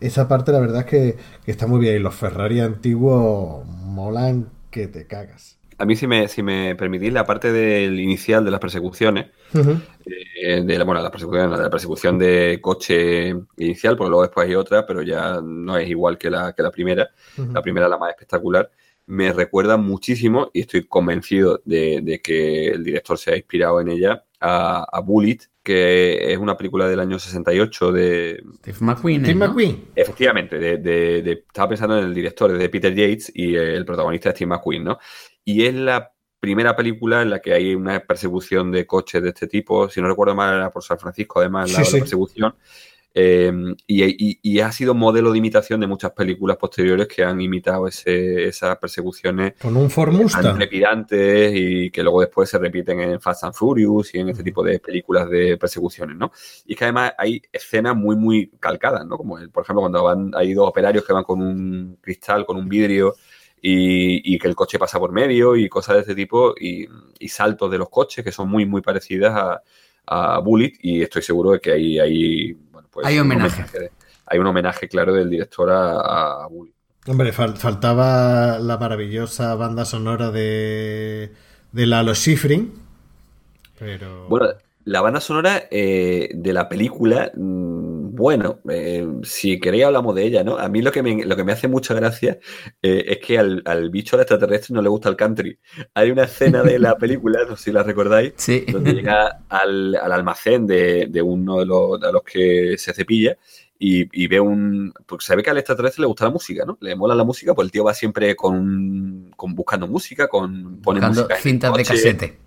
Esa 0.00 0.28
parte 0.28 0.52
la 0.52 0.60
verdad 0.60 0.80
es 0.80 0.86
que, 0.86 1.16
que 1.44 1.50
está 1.50 1.66
muy 1.66 1.80
bien. 1.80 1.96
Y 1.96 1.98
los 1.98 2.14
Ferrari 2.14 2.60
antiguos 2.60 3.64
molan 3.66 4.48
que 4.74 4.88
te 4.88 5.06
cagas. 5.06 5.56
A 5.78 5.84
mí, 5.84 5.94
si 5.94 6.06
me, 6.08 6.26
si 6.26 6.42
me 6.42 6.74
permitís, 6.74 7.12
la 7.12 7.24
parte 7.24 7.52
del 7.52 7.98
inicial 8.00 8.44
de 8.44 8.50
las 8.50 8.58
persecuciones, 8.58 9.26
eh, 9.54 10.62
de 10.64 10.78
la, 10.78 10.84
bueno, 10.84 11.00
la 11.00 11.10
persecución, 11.12 11.50
de 11.50 11.56
la 11.56 11.70
persecución 11.70 12.18
de 12.18 12.58
coche 12.60 13.34
inicial, 13.56 13.96
porque 13.96 14.10
luego 14.10 14.22
después 14.22 14.48
hay 14.48 14.56
otra, 14.56 14.84
pero 14.84 15.02
ya 15.02 15.40
no 15.40 15.76
es 15.78 15.88
igual 15.88 16.18
que 16.18 16.28
la, 16.28 16.52
que 16.52 16.62
la 16.62 16.70
primera. 16.72 17.08
La 17.52 17.62
primera, 17.62 17.88
la 17.88 17.98
más 17.98 18.10
espectacular, 18.10 18.68
me 19.06 19.32
recuerda 19.32 19.76
muchísimo, 19.76 20.50
y 20.52 20.60
estoy 20.60 20.86
convencido 20.86 21.60
de, 21.64 22.00
de 22.02 22.20
que 22.20 22.68
el 22.68 22.82
director 22.82 23.16
se 23.16 23.32
ha 23.32 23.36
inspirado 23.36 23.80
en 23.80 23.88
ella, 23.88 24.24
a, 24.40 24.84
a 24.90 25.00
Bullet, 25.00 25.38
que 25.64 26.32
es 26.32 26.38
una 26.38 26.56
película 26.56 26.86
del 26.86 27.00
año 27.00 27.18
68 27.18 27.90
de, 27.90 28.44
Steve 28.58 28.76
McQueen. 28.80 29.22
Steve 29.22 29.38
¿no? 29.38 29.46
McQueen. 29.48 29.84
Efectivamente, 29.96 30.58
de, 30.58 30.76
de- 30.76 31.22
de- 31.22 31.32
estaba 31.32 31.70
pensando 31.70 31.98
en 31.98 32.04
el 32.04 32.14
director, 32.14 32.52
de 32.56 32.68
Peter 32.68 32.94
Yates 32.94 33.32
y 33.34 33.56
el 33.56 33.84
protagonista 33.84 34.28
es 34.28 34.34
Steve 34.36 34.50
McQueen, 34.50 34.84
¿no? 34.84 34.98
Y 35.44 35.64
es 35.64 35.74
la 35.74 36.12
primera 36.38 36.76
película 36.76 37.22
en 37.22 37.30
la 37.30 37.40
que 37.40 37.54
hay 37.54 37.74
una 37.74 37.98
persecución 38.00 38.70
de 38.70 38.86
coches 38.86 39.22
de 39.22 39.30
este 39.30 39.46
tipo, 39.48 39.88
si 39.88 40.00
no 40.02 40.08
recuerdo 40.08 40.34
mal 40.34 40.54
era 40.54 40.70
por 40.70 40.84
San 40.84 40.98
Francisco, 40.98 41.40
además, 41.40 41.72
la, 41.72 41.78
Sí, 41.78 41.82
la 41.82 41.86
sí. 41.90 41.98
persecución, 42.00 42.54
Eh, 43.16 43.52
y, 43.86 44.38
y, 44.42 44.58
ha 44.58 44.72
sido 44.72 44.92
modelo 44.92 45.30
de 45.30 45.38
imitación 45.38 45.78
de 45.78 45.86
muchas 45.86 46.10
películas 46.10 46.56
posteriores 46.56 47.06
que 47.06 47.22
han 47.22 47.40
imitado 47.40 47.86
ese, 47.86 48.48
esas 48.48 48.76
persecuciones. 48.78 49.54
Con 49.60 49.76
un 49.76 49.88
Formusta. 49.88 50.52
trepidantes 50.56 51.52
y 51.54 51.90
que 51.90 52.02
luego 52.02 52.22
después 52.22 52.50
se 52.50 52.58
repiten 52.58 52.98
en 52.98 53.20
Fast 53.20 53.44
and 53.44 53.54
Furious 53.54 54.12
y 54.16 54.18
en 54.18 54.30
este 54.30 54.42
tipo 54.42 54.64
de 54.64 54.80
películas 54.80 55.30
de 55.30 55.56
persecuciones, 55.56 56.16
¿no? 56.16 56.32
Y 56.66 56.72
es 56.72 56.78
que 56.78 56.86
además 56.86 57.12
hay 57.16 57.40
escenas 57.52 57.94
muy, 57.94 58.16
muy 58.16 58.50
calcadas, 58.58 59.06
¿no? 59.06 59.16
Como, 59.16 59.36
por 59.52 59.62
ejemplo, 59.62 59.82
cuando 59.82 60.02
van, 60.02 60.32
hay 60.34 60.52
dos 60.52 60.68
operarios 60.68 61.04
que 61.04 61.12
van 61.12 61.22
con 61.24 61.40
un 61.40 61.98
cristal, 62.00 62.44
con 62.44 62.56
un 62.56 62.68
vidrio 62.68 63.14
y, 63.62 64.38
que 64.38 64.48
el 64.48 64.56
coche 64.56 64.78
pasa 64.78 64.98
por 64.98 65.12
medio 65.12 65.54
y 65.54 65.68
cosas 65.68 65.94
de 65.94 66.00
este 66.00 66.14
tipo 66.16 66.54
y, 66.60 66.88
saltos 67.28 67.70
de 67.70 67.78
los 67.78 67.88
coches 67.88 68.24
que 68.24 68.32
son 68.32 68.48
muy, 68.48 68.66
muy 68.66 68.82
parecidas 68.82 69.34
a, 69.34 69.62
a 70.06 70.38
Bullet 70.40 70.72
y 70.80 71.02
estoy 71.02 71.22
seguro 71.22 71.52
de 71.52 71.60
que 71.60 71.72
hay, 71.72 71.98
hay, 71.98 72.56
pues 72.94 73.06
hay 73.06 73.18
homenaje. 73.18 73.90
hay 74.26 74.38
un 74.38 74.46
homenaje 74.46 74.88
claro 74.88 75.12
del 75.12 75.28
director 75.28 75.70
a, 75.70 76.46
Bullet. 76.48 76.72
Hombre, 77.06 77.32
faltaba 77.32 78.58
la 78.58 78.78
maravillosa 78.78 79.54
banda 79.56 79.84
sonora 79.84 80.30
de, 80.30 81.32
de 81.72 81.86
Lalo 81.86 82.14
Schifrin. 82.14 82.72
Pero... 83.78 84.26
Bueno, 84.28 84.46
la 84.84 85.00
banda 85.02 85.20
sonora 85.20 85.64
eh, 85.70 86.30
de 86.34 86.52
la 86.52 86.68
película, 86.68 87.30
mm, 87.34 88.03
bueno, 88.14 88.60
eh, 88.70 89.06
si 89.24 89.58
queréis 89.58 89.84
hablamos 89.84 90.14
de 90.14 90.24
ella, 90.24 90.44
¿no? 90.44 90.56
A 90.56 90.68
mí 90.68 90.82
lo 90.82 90.92
que 90.92 91.02
me, 91.02 91.24
lo 91.24 91.34
que 91.34 91.42
me 91.42 91.52
hace 91.52 91.66
mucha 91.66 91.94
gracia 91.94 92.38
eh, 92.80 93.04
es 93.08 93.18
que 93.18 93.38
al, 93.38 93.90
bicho 93.90 94.14
al 94.14 94.22
extraterrestre 94.22 94.72
no 94.72 94.82
le 94.82 94.88
gusta 94.88 95.08
el 95.08 95.16
country. 95.16 95.58
Hay 95.94 96.10
una 96.10 96.24
escena 96.24 96.62
de 96.62 96.78
la 96.78 96.96
película, 96.96 97.40
no 97.48 97.56
sé 97.56 97.64
si 97.64 97.72
la 97.72 97.82
recordáis, 97.82 98.34
donde 98.70 98.94
llega 98.94 99.40
al, 99.48 99.96
almacén 99.96 100.66
de, 100.66 101.22
uno 101.22 101.58
de 101.58 101.66
los, 101.66 102.00
de 102.00 102.12
los, 102.12 102.22
que 102.22 102.76
se 102.78 102.94
cepilla 102.94 103.36
y, 103.78 104.26
ve 104.28 104.38
un... 104.38 104.92
Pues 105.06 105.24
se 105.24 105.34
ve 105.34 105.42
que 105.42 105.50
al 105.50 105.58
extraterrestre 105.58 106.02
le 106.02 106.06
gusta 106.06 106.26
la 106.26 106.30
música, 106.30 106.64
¿no? 106.64 106.78
Le 106.80 106.94
mola 106.94 107.16
la 107.16 107.24
música, 107.24 107.52
pues 107.52 107.66
el 107.66 107.72
tío 107.72 107.84
va 107.84 107.94
siempre 107.94 108.36
con, 108.36 109.32
con 109.36 109.54
buscando 109.54 109.88
música, 109.88 110.28
con... 110.28 110.80
Pone 110.80 111.00
buscando 111.00 111.28
cintas 111.40 111.74
de 111.74 111.84
casete 111.84 112.43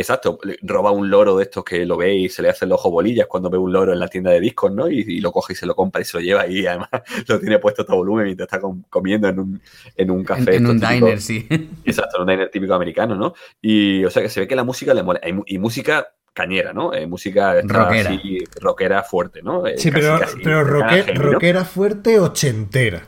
Exacto, 0.00 0.38
roba 0.62 0.92
un 0.92 1.10
loro 1.10 1.36
de 1.36 1.44
estos 1.44 1.62
que 1.62 1.84
lo 1.84 1.98
ve 1.98 2.14
y 2.14 2.28
se 2.30 2.40
le 2.40 2.48
hace 2.48 2.64
el 2.64 2.72
ojo 2.72 2.90
bolillas 2.90 3.26
cuando 3.26 3.50
ve 3.50 3.58
un 3.58 3.70
loro 3.70 3.92
en 3.92 4.00
la 4.00 4.08
tienda 4.08 4.30
de 4.30 4.40
discos, 4.40 4.72
¿no? 4.72 4.88
Y, 4.88 5.20
lo 5.20 5.30
coge 5.30 5.52
y 5.52 5.56
se 5.56 5.66
lo 5.66 5.74
compra 5.74 6.00
y 6.00 6.06
se 6.06 6.16
lo 6.16 6.22
lleva 6.22 6.46
y 6.46 6.66
además 6.66 6.88
lo 7.28 7.38
tiene 7.38 7.58
puesto 7.58 7.84
todo 7.84 7.96
volumen 7.96 8.24
mientras 8.24 8.50
está 8.50 8.66
comiendo 8.88 9.28
en 9.28 9.38
un, 9.38 9.60
en 9.94 10.10
un 10.10 10.24
café. 10.24 10.56
En, 10.56 10.66
un 10.66 10.80
diner, 10.80 11.20
sí. 11.20 11.46
Exacto, 11.84 12.16
en 12.16 12.22
un 12.22 12.28
diner 12.28 12.50
típico 12.50 12.72
americano, 12.72 13.14
¿no? 13.14 13.34
Y 13.60 14.02
o 14.04 14.10
sea 14.10 14.22
que 14.22 14.30
se 14.30 14.40
ve 14.40 14.48
que 14.48 14.56
la 14.56 14.64
música 14.64 14.94
le 14.94 15.02
mola. 15.02 15.20
Y, 15.46 15.58
música 15.58 16.08
cañera, 16.32 16.72
¿no? 16.72 16.94
Eh, 16.94 17.06
música 17.06 17.60
rockera. 17.60 18.10
Así, 18.10 18.38
rockera 18.58 19.02
fuerte, 19.02 19.42
¿no? 19.42 19.66
Eh, 19.66 19.76
sí, 19.76 19.90
pero, 19.90 20.18
pero 20.42 20.64
rockera 20.64 21.66
fuerte 21.66 22.18
ochentera. 22.18 23.02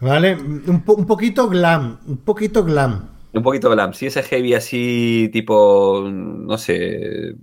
¿Vale? 0.00 0.36
Un, 0.36 0.82
un 0.86 1.06
poquito 1.06 1.50
glam, 1.50 1.98
un 2.06 2.16
poquito 2.18 2.64
glam. 2.64 3.17
Un 3.32 3.42
poquito 3.42 3.70
glam. 3.70 3.92
Sí, 3.92 4.06
ese 4.06 4.22
heavy 4.22 4.54
así, 4.54 5.28
tipo, 5.32 6.02
no 6.08 6.56
sé, 6.58 7.34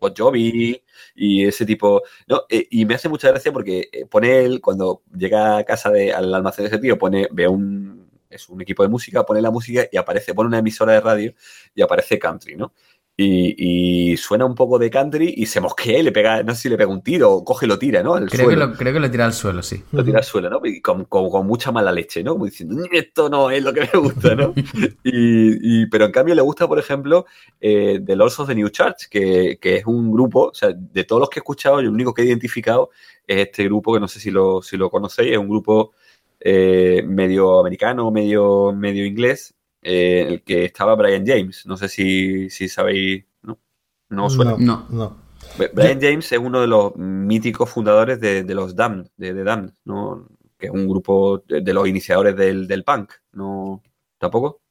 Bon 0.00 0.12
Jovi 0.16 0.82
y 1.14 1.46
ese 1.46 1.64
tipo. 1.64 2.02
No, 2.26 2.42
eh, 2.48 2.66
y 2.70 2.84
me 2.84 2.94
hace 2.94 3.08
mucha 3.08 3.28
gracia 3.28 3.52
porque 3.52 3.88
eh, 3.92 4.06
pone 4.06 4.44
él, 4.44 4.60
cuando 4.60 5.02
llega 5.16 5.58
a 5.58 5.64
casa 5.64 5.90
de, 5.90 6.12
al 6.12 6.34
almacén 6.34 6.64
de 6.64 6.68
ese 6.70 6.78
tío, 6.78 6.98
pone, 6.98 7.28
ve 7.30 7.48
un, 7.48 8.10
es 8.28 8.48
un 8.48 8.60
equipo 8.60 8.82
de 8.82 8.88
música, 8.88 9.24
pone 9.24 9.40
la 9.40 9.50
música 9.50 9.86
y 9.90 9.96
aparece, 9.96 10.34
pone 10.34 10.48
una 10.48 10.58
emisora 10.58 10.92
de 10.94 11.00
radio 11.00 11.34
y 11.74 11.82
aparece 11.82 12.18
country, 12.18 12.56
¿no? 12.56 12.74
Y, 13.16 14.16
suena 14.16 14.44
un 14.44 14.56
poco 14.56 14.78
de 14.78 14.90
country 14.90 15.34
y 15.36 15.46
se 15.46 15.60
mosquea 15.60 16.00
y 16.00 16.02
le 16.02 16.10
pega, 16.10 16.42
no 16.42 16.54
sé 16.54 16.62
si 16.62 16.68
le 16.68 16.76
pega 16.76 16.90
un 16.90 17.02
tiro 17.02 17.30
o 17.30 17.44
coge 17.44 17.66
y 17.66 17.68
lo 17.68 17.78
tira, 17.78 18.02
¿no? 18.02 18.14
creo, 18.26 18.48
Que 18.48 18.56
lo, 18.56 18.72
creo 18.74 18.92
que 18.92 19.00
lo 19.00 19.10
tira 19.10 19.24
al 19.24 19.32
suelo, 19.32 19.62
sí. 19.62 19.84
Lo 19.92 20.04
tira 20.04 20.18
al 20.18 20.24
suelo, 20.24 20.50
¿no? 20.50 20.60
Y 20.64 20.80
con, 20.80 21.04
con, 21.04 21.46
mucha 21.46 21.70
mala 21.70 21.92
leche, 21.92 22.24
¿no? 22.24 22.32
Como 22.32 22.46
diciendo, 22.46 22.84
esto 22.90 23.28
no 23.28 23.50
es 23.50 23.62
lo 23.62 23.72
que 23.72 23.82
me 23.92 24.00
gusta, 24.00 24.34
¿no? 24.34 24.52
y, 25.04 25.86
pero 25.86 26.06
en 26.06 26.12
cambio 26.12 26.34
le 26.34 26.42
gusta, 26.42 26.66
por 26.66 26.78
ejemplo, 26.78 27.26
eh, 27.60 28.00
The 28.04 28.16
Lords 28.16 28.40
of 28.40 28.48
the 28.48 28.54
New 28.54 28.68
Church, 28.70 29.08
que, 29.08 29.58
que, 29.60 29.76
es 29.76 29.86
un 29.86 30.10
grupo, 30.10 30.48
o 30.48 30.54
sea, 30.54 30.70
de 30.72 31.04
todos 31.04 31.20
los 31.20 31.30
que 31.30 31.38
he 31.38 31.42
escuchado, 31.42 31.78
el 31.78 31.88
único 31.88 32.12
que 32.12 32.22
he 32.22 32.26
identificado 32.26 32.90
es 33.26 33.46
este 33.46 33.64
grupo, 33.64 33.94
que 33.94 34.00
no 34.00 34.08
sé 34.08 34.18
si 34.18 34.32
lo, 34.32 34.60
si 34.60 34.76
lo 34.76 34.90
conocéis, 34.90 35.32
es 35.32 35.38
un 35.38 35.48
grupo 35.48 35.92
eh, 36.40 37.02
medio 37.06 37.60
americano, 37.60 38.10
medio, 38.10 38.72
medio 38.72 39.06
inglés, 39.06 39.54
eh, 39.84 40.26
el 40.28 40.42
que 40.42 40.64
estaba 40.64 40.94
Brian 40.96 41.24
James. 41.26 41.64
No 41.66 41.76
sé 41.76 41.88
si, 41.88 42.50
sabéis, 42.68 43.24
¿no? 43.42 43.60
No 44.08 44.28
suena. 44.30 44.56
No, 44.58 44.86
no. 44.90 45.24
Brian 45.72 46.00
James 46.00 46.32
es 46.32 46.38
uno 46.38 46.60
de 46.60 46.66
los 46.66 46.96
míticos 46.96 47.70
fundadores 47.70 48.18
de, 48.20 48.42
los 48.54 48.74
Damned, 48.74 49.08
de, 49.16 49.34
de 49.34 49.44
Damned, 49.44 49.74
¿no? 49.84 50.26
que 50.58 50.66
es 50.66 50.72
un 50.72 50.88
grupo 50.88 51.44
de, 51.46 51.74
los 51.74 51.88
iniciadores 51.88 52.36
del, 52.36 52.84
punk, 52.84 53.12
¿no? 53.32 53.82
¿Tampoco? 54.18 54.62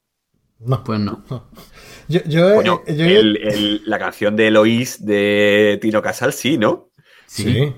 No, 0.60 0.82
pues 0.82 1.00
no. 1.00 1.24
Yo, 2.08 2.20
yo, 2.24 2.62
la 3.86 3.98
canción 3.98 4.36
de 4.36 4.48
Eloís 4.48 5.04
de 5.04 5.78
Tino 5.80 6.02
Casal, 6.02 6.32
sí, 6.32 6.58
¿no? 6.58 6.90
Sí. 7.26 7.72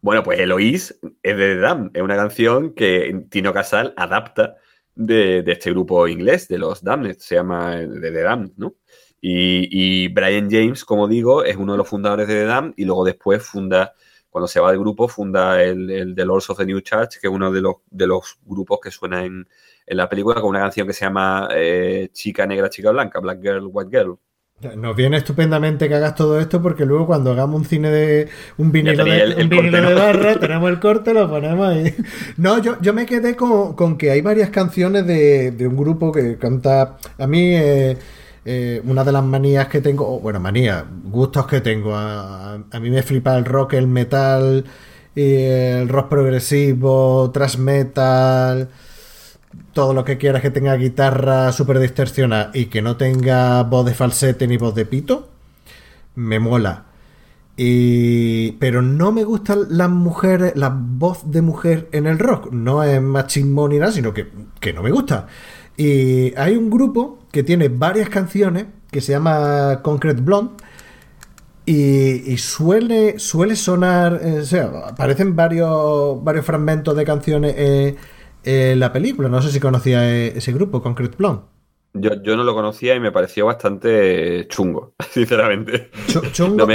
Bueno, 0.00 0.22
pues 0.22 0.38
Eloís 0.38 0.98
es 1.22 1.36
de 1.36 1.54
The 1.54 1.58
Damned, 1.58 1.90
es 1.94 2.02
una 2.02 2.16
canción 2.16 2.74
que 2.74 3.24
Tino 3.30 3.52
Casal 3.52 3.94
adapta 3.96 4.56
de, 4.94 5.44
este 5.46 5.70
grupo 5.70 6.06
inglés, 6.08 6.48
de 6.48 6.58
los 6.58 6.82
Damned, 6.82 7.16
se 7.18 7.36
llama 7.36 7.76
de 7.76 8.12
The 8.12 8.22
Damned, 8.22 8.52
¿no? 8.56 8.74
Y, 9.20 10.08
Brian 10.08 10.50
James, 10.50 10.84
como 10.84 11.08
digo, 11.08 11.44
es 11.44 11.56
uno 11.56 11.72
de 11.72 11.78
los 11.78 11.88
fundadores 11.88 12.28
de 12.28 12.34
The 12.34 12.44
Damned 12.44 12.74
y 12.76 12.84
luego 12.84 13.04
después 13.04 13.42
funda, 13.42 13.94
cuando 14.28 14.46
se 14.46 14.60
va 14.60 14.70
del 14.70 14.80
grupo, 14.80 15.08
funda 15.08 15.62
el, 15.62 15.90
el 15.90 16.14
The 16.14 16.26
Lords 16.26 16.50
of 16.50 16.58
the 16.58 16.66
New 16.66 16.80
Church, 16.80 17.18
que 17.20 17.28
es 17.28 17.32
uno 17.32 17.50
de 17.50 17.62
los, 17.62 17.76
de 17.90 18.06
los 18.06 18.38
grupos 18.44 18.80
que 18.82 18.90
suena 18.90 19.24
en, 19.24 19.48
la 19.86 20.08
película 20.08 20.40
con 20.40 20.50
una 20.50 20.60
canción 20.60 20.86
que 20.86 20.92
se 20.92 21.04
llama 21.04 21.48
eh, 21.54 22.08
Chica 22.12 22.46
Negra, 22.46 22.70
Chica 22.70 22.90
Blanca, 22.90 23.20
Black 23.20 23.40
Girl, 23.40 23.68
White 23.70 23.90
Girl. 23.90 24.18
Nos 24.76 24.96
viene 24.96 25.18
estupendamente 25.18 25.88
que 25.88 25.94
hagas 25.94 26.14
todo 26.14 26.40
esto 26.40 26.62
porque 26.62 26.86
luego 26.86 27.06
cuando 27.06 27.32
hagamos 27.32 27.60
un 27.60 27.66
cine 27.66 27.90
de 27.90 28.28
un 28.56 28.72
vinilo, 28.72 29.04
de, 29.04 29.94
barra, 29.94 30.38
tenemos 30.38 30.70
el 30.70 30.80
corte, 30.80 31.12
lo 31.12 31.28
ponemos 31.28 31.68
ahí. 31.68 31.94
No, 32.38 32.62
yo, 32.62 32.80
yo 32.80 32.94
me 32.94 33.04
quedé 33.04 33.36
con, 33.36 33.98
que 33.98 34.10
hay 34.10 34.22
varias 34.22 34.50
canciones 34.50 35.06
de, 35.06 35.54
un 35.66 35.76
grupo 35.76 36.12
que 36.12 36.38
canta. 36.38 36.96
A 37.18 37.26
mí, 37.26 37.54
eh, 37.54 37.98
eh, 38.44 38.80
una 38.84 39.04
de 39.04 39.12
las 39.12 39.24
manías 39.24 39.68
que 39.68 39.80
tengo, 39.80 40.20
bueno, 40.20 40.40
manías, 40.40 40.84
gustos 41.04 41.46
que 41.46 41.60
tengo. 41.60 41.94
A, 41.94 42.54
a, 42.54 42.80
mí 42.80 42.90
me 42.90 43.02
flipa 43.02 43.36
el 43.36 43.44
rock, 43.44 43.74
el 43.74 43.86
metal, 43.86 44.64
el 45.14 45.88
rock 45.88 46.08
progresivo, 46.08 47.30
thrash 47.32 47.58
metal 47.58 48.70
todo 49.72 49.92
lo 49.92 50.04
que 50.04 50.18
quieras 50.18 50.42
que 50.42 50.50
tenga 50.50 50.74
guitarra 50.76 51.52
súper 51.52 51.78
distorsionada 51.80 52.50
y 52.54 52.66
que 52.66 52.80
no 52.80 52.96
tenga 52.96 53.62
voz 53.64 53.84
de 53.84 53.94
falsete 53.94 54.46
ni 54.46 54.56
voz 54.56 54.74
de 54.74 54.86
pito, 54.86 55.28
me 56.14 56.38
mola. 56.38 56.84
Y... 57.56 58.52
Pero 58.52 58.82
no 58.82 59.12
me 59.12 59.24
gustan 59.24 59.66
las 59.70 59.90
mujeres, 59.90 60.52
la 60.56 60.74
voz 60.74 61.30
de 61.30 61.42
mujer 61.42 61.88
en 61.92 62.06
el 62.06 62.18
rock. 62.18 62.52
No 62.52 62.82
es 62.82 63.00
machismo 63.02 63.68
ni 63.68 63.78
nada, 63.78 63.92
sino 63.92 64.12
que, 64.14 64.26
no 64.72 64.82
me 64.82 64.90
gusta. 64.90 65.26
Y 65.76 66.34
hay 66.36 66.56
un 66.56 66.70
grupo 66.70 67.18
que 67.32 67.42
tiene 67.42 67.68
varias 67.68 68.08
canciones 68.08 68.66
que 68.90 69.00
se 69.00 69.12
llama 69.12 69.80
Concrete 69.82 70.20
Blonde. 70.20 70.52
Y, 71.66 72.36
suele, 72.36 73.18
suele 73.18 73.56
sonar, 73.56 74.20
eh, 74.22 74.40
o 74.40 74.44
sea, 74.44 74.70
aparecen 74.86 75.34
varios, 75.34 76.22
varios 76.22 76.44
fragmentos 76.44 76.94
de 76.94 77.04
canciones 77.04 77.54
eh, 77.56 77.96
eh, 78.44 78.74
la 78.76 78.92
película. 78.92 79.28
No 79.28 79.42
sé 79.42 79.50
si 79.50 79.60
conocía 79.60 80.08
eh, 80.08 80.32
ese 80.36 80.52
grupo, 80.52 80.82
Concrete 80.82 81.16
Blonde. 81.16 81.42
Yo, 81.96 82.20
yo, 82.22 82.36
no 82.36 82.42
lo 82.42 82.54
conocía 82.54 82.96
y 82.96 83.00
me 83.00 83.12
pareció 83.12 83.46
bastante 83.46 84.48
chungo, 84.48 84.94
sinceramente. 85.10 85.90
chungo, 86.32 86.66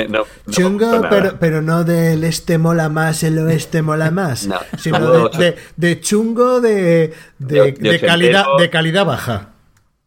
chungo 0.49 1.01
pero, 1.09 1.35
pero, 1.37 1.61
no 1.61 1.83
del 1.83 2.23
este 2.23 2.57
mola 2.57 2.87
más, 2.87 3.23
el 3.23 3.37
oeste 3.39 3.81
mola 3.81 4.11
más, 4.11 4.47
sino 4.77 5.29
de, 5.75 5.99
chungo 5.99 6.61
de, 6.61 7.13
de, 7.37 7.99
calidad, 7.99 8.45
de 8.57 8.69
calidad 8.69 9.05
baja. 9.05 9.48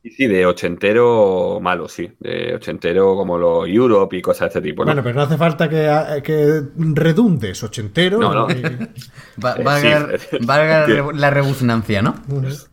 Sí, 0.02 0.10
sí, 0.10 0.26
de 0.26 0.44
ochentero 0.46 1.60
malo, 1.62 1.88
sí. 1.88 2.10
De 2.18 2.56
ochentero 2.56 3.14
como 3.14 3.38
los 3.38 3.68
Europe 3.68 4.16
y 4.16 4.22
cosas 4.22 4.40
de 4.40 4.46
este 4.58 4.60
tipo. 4.60 4.84
Bueno, 4.84 5.00
pero 5.00 5.14
no 5.14 5.22
hace 5.22 5.36
falta 5.36 5.68
que, 5.68 6.20
que 6.24 6.62
redundes 6.76 7.62
ochentero. 7.62 8.18
No, 8.18 8.34
no. 8.34 8.48
valga, 9.36 10.86
la 11.14 11.30
rebusnancia, 11.30 12.02
¿no? 12.02 12.16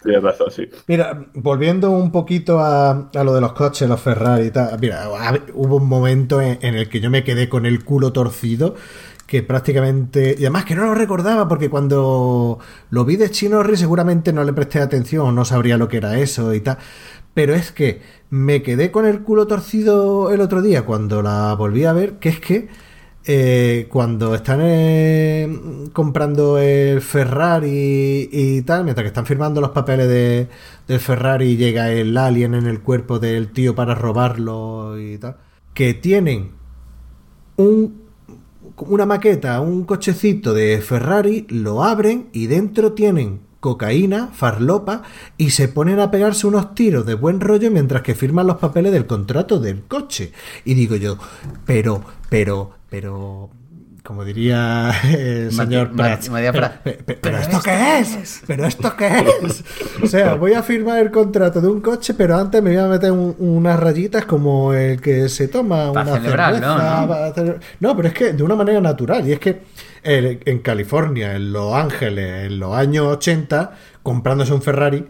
Tienes 0.02 0.24
razón, 0.24 0.50
sí. 0.50 0.68
Mira, 0.88 1.28
volviendo 1.36 1.92
un 1.92 2.12
poquito 2.12 2.60
a, 2.60 3.12
lo 3.14 3.34
de 3.36 3.42
los 3.42 3.54
coches, 3.54 3.88
los 3.88 4.02
Ferrari 4.02 4.48
y 4.48 4.52
tal. 4.52 4.80
Mira, 4.80 5.08
hubo 5.54 5.76
un 5.76 5.88
momento 5.88 6.42
en, 6.42 6.58
el 6.64 6.90
que 6.90 7.00
yo 7.00 7.12
me 7.12 7.24
quedé 7.24 7.48
con 7.48 7.68
el 7.68 7.84
culo 7.84 8.12
torcido 8.12 8.74
que 9.28 9.44
prácticamente. 9.44 10.36
Y 10.36 10.42
además 10.46 10.66
que 10.66 10.74
no 10.74 10.86
lo 10.86 10.96
recordaba, 10.96 11.48
porque 11.48 11.70
cuando 11.70 12.58
lo 12.90 13.06
vi 13.06 13.16
de 13.16 13.30
Chinorri 13.30 13.78
seguramente 13.78 14.34
no 14.34 14.44
le 14.44 14.54
presté 14.54 14.80
atención 14.80 15.28
o 15.28 15.32
no 15.32 15.46
sabría 15.46 15.78
lo 15.78 15.88
que 15.88 15.98
era 15.98 16.18
eso 16.18 16.52
y 16.56 16.62
tal. 16.62 16.80
Pero 17.34 17.54
es 17.54 17.72
que 17.72 18.02
me 18.30 18.62
quedé 18.64 18.92
con 18.92 19.06
el 19.06 19.22
culo 19.24 19.48
torcido 19.48 20.32
el 20.32 20.42
otro 20.42 20.62
día 20.62 20.86
cuando 20.86 21.22
la 21.22 21.54
volví 21.56 21.86
a 21.86 21.94
ver, 21.94 22.20
que 22.20 22.30
es 22.30 22.40
que 22.40 22.70
eh, 23.26 23.88
cuando 23.92 24.34
están 24.34 24.60
eh, 24.64 25.48
comprando 25.94 26.58
el 26.58 27.02
Ferrari 27.02 28.30
y, 28.32 28.62
tal, 28.64 28.86
mientras 28.86 29.04
que 29.04 29.10
están 29.10 29.26
firmando 29.26 29.62
los 29.62 29.72
papeles 29.72 30.08
de, 30.08 30.48
del 30.88 31.00
Ferrari, 31.00 31.58
llega 31.58 31.92
el 31.92 32.18
alien 32.18 32.56
en 32.56 32.66
el 32.66 32.82
cuerpo 32.82 33.20
del 33.20 33.52
tío 33.52 33.76
para 33.76 33.94
robarlo 33.94 35.00
y 35.00 35.18
tal, 35.18 35.38
que 35.74 35.94
tienen 35.94 36.54
un, 37.58 38.04
una 38.78 39.06
maqueta, 39.06 39.62
un 39.62 39.84
cochecito 39.84 40.54
de 40.54 40.82
Ferrari, 40.82 41.46
lo 41.50 41.84
abren 41.84 42.30
y 42.34 42.48
dentro 42.48 42.94
tienen 42.94 43.42
cocaína, 43.60 44.30
farlopa 44.34 45.03
y 45.38 45.51
se 45.51 45.68
ponen 45.68 45.99
a 45.99 46.12
pegarse 46.12 46.47
unos 46.47 46.74
tiros 46.76 47.05
de 47.05 47.16
buen 47.16 47.41
rollo 47.41 47.70
mientras 47.72 48.01
que 48.01 48.16
firman 48.16 48.47
los 48.47 48.57
papeles 48.57 48.91
del 48.91 49.05
contrato 49.05 49.60
del 49.60 49.84
coche. 49.84 50.32
Y 50.66 50.74
digo 50.74 50.95
yo, 50.95 51.18
pero, 51.66 52.03
pero, 52.30 52.72
pero, 52.89 53.49
como 54.03 54.24
diría 54.24 54.91
el 55.03 55.51
señor 55.51 55.91
Prats, 55.91 56.32
pero, 57.22 57.38
¿esto 57.38 57.62
qué 57.64 57.99
es? 57.99 58.41
¿Pero 58.47 58.66
esto 58.66 58.95
qué 58.95 59.26
es? 59.43 59.64
O 60.01 60.07
sea, 60.07 60.36
voy 60.36 60.53
a 60.53 60.64
firmar 60.64 60.99
el 60.99 61.12
contrato 61.12 61.60
de 61.60 61.68
un 61.68 61.82
coche, 61.82 62.14
pero 62.14 62.38
antes 62.38 62.64
me 62.64 62.72
voy 62.72 62.80
a 62.80 62.88
meter 62.88 63.12
unas 63.12 63.80
rayitas 63.80 64.26
como 64.26 64.74
el 64.74 65.01
que 65.01 65.28
se 65.28 65.49
toma 65.49 65.91
una 65.91 66.05
cerveza. 66.05 66.60
¿no? 66.60 67.55
no, 67.80 67.95
pero 67.95 68.07
es 68.07 68.14
que 68.14 68.34
de 68.34 68.41
una 68.41 68.55
manera 68.55 68.80
natural. 68.80 69.28
Y 69.28 69.34
es 69.34 69.39
que 69.39 69.62
en 70.04 70.60
California, 70.60 71.36
en 71.36 71.54
Los 71.54 71.74
Ángeles, 71.74 72.45
en 72.45 72.60
los 72.60 72.76
años 72.76 73.08
80, 73.08 73.78
comprándose 74.04 74.54
un 74.54 74.62
Ferrari, 74.62 75.06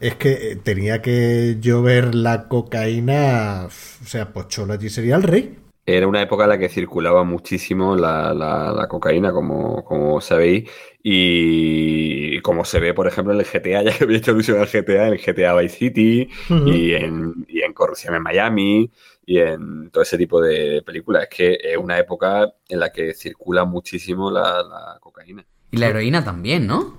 es 0.00 0.14
que 0.14 0.58
tenía 0.62 1.02
que 1.02 1.58
llover 1.60 2.14
la 2.14 2.48
cocaína, 2.48 3.66
o 3.66 4.06
sea, 4.06 4.32
Pochola 4.32 4.74
allí 4.74 4.88
sería 4.88 5.16
el 5.16 5.22
rey. 5.22 5.56
Era 5.86 6.06
una 6.06 6.22
época 6.22 6.44
en 6.44 6.50
la 6.50 6.58
que 6.58 6.68
circulaba 6.68 7.24
muchísimo 7.24 7.96
la, 7.96 8.86
cocaína, 8.88 9.32
como, 9.32 9.84
como 9.84 10.20
sabéis, 10.20 10.70
y 11.02 12.38
como 12.40 12.64
se 12.64 12.80
ve, 12.80 12.94
por 12.94 13.06
ejemplo, 13.06 13.34
en 13.34 13.40
el 13.40 13.46
GTA, 13.46 13.82
ya 13.84 13.96
que 13.96 14.04
había 14.04 14.18
hecho 14.18 14.30
alusión 14.30 14.58
al 14.58 14.68
GTA, 14.68 15.08
en 15.08 15.14
el 15.14 15.20
GTA 15.20 15.54
Vice 15.54 15.76
City 15.76 16.28
y, 16.66 16.94
en, 16.94 17.44
y 17.48 17.62
en 17.62 17.72
Corrupción 17.72 18.14
en 18.14 18.22
Miami 18.22 18.90
y 19.30 19.38
en 19.38 19.90
todo 19.90 20.02
ese 20.02 20.18
tipo 20.18 20.40
de 20.40 20.82
películas. 20.84 21.22
Es 21.22 21.28
que 21.28 21.58
es 21.62 21.76
una 21.76 21.96
época 21.96 22.52
en 22.68 22.80
la 22.80 22.90
que 22.90 23.14
circula 23.14 23.64
muchísimo 23.64 24.28
la, 24.28 24.98
cocaína. 25.00 25.46
Y 25.70 25.76
la 25.76 25.86
heroína 25.86 26.24
también, 26.24 26.66
¿no? 26.66 26.98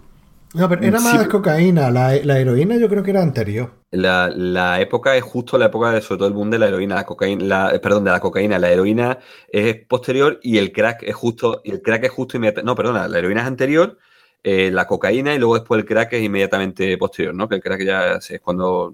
No, 0.54 0.70
pero 0.70 0.82
era 0.82 1.02
más 1.02 1.28
cocaína. 1.28 1.92
La, 1.92 2.16
heroína 2.16 2.78
yo 2.78 2.88
creo 2.88 3.04
que 3.04 3.12
era 3.12 3.22
anterior. 3.22 3.74
La, 3.92 4.80
época 4.80 5.18
es 5.18 5.24
justo 5.24 5.58
la 5.58 5.66
época 5.66 5.92
de 5.92 6.02
sobre 6.02 6.20
todo 6.20 6.30
el 6.30 6.34
boom 6.34 6.50
de 6.52 6.60
la 6.60 6.70
heroína, 6.70 6.96
la 6.96 7.06
cocaína, 7.06 7.74
perdón, 7.84 8.06
de 8.06 8.12
la 8.12 8.22
cocaína. 8.22 8.58
La 8.60 8.72
heroína 8.72 9.20
es 9.50 9.86
posterior 9.86 10.40
y 10.42 10.58
el 10.58 10.72
crack 10.72 11.04
es 11.04 11.16
justo, 11.16 11.60
y 11.66 11.72
el 11.72 11.82
crack 11.82 12.06
es 12.06 12.12
justo 12.12 12.38
inmediatamente. 12.38 12.66
No, 12.66 12.76
perdona, 12.76 13.10
la 13.10 13.20
heroína 13.20 13.42
es 13.42 13.48
anterior, 13.48 13.98
eh, 14.42 14.72
la 14.72 14.88
cocaína 14.88 15.36
y 15.36 15.38
luego 15.38 15.56
después 15.56 15.82
el 15.82 15.86
crack 15.86 16.14
es 16.14 16.24
inmediatamente 16.24 16.98
posterior, 16.98 17.36
¿no? 17.36 17.50
Que 17.50 17.56
el 17.56 17.62
crack 17.62 17.84
ya 17.84 18.14
es 18.14 18.40
cuando 18.40 18.94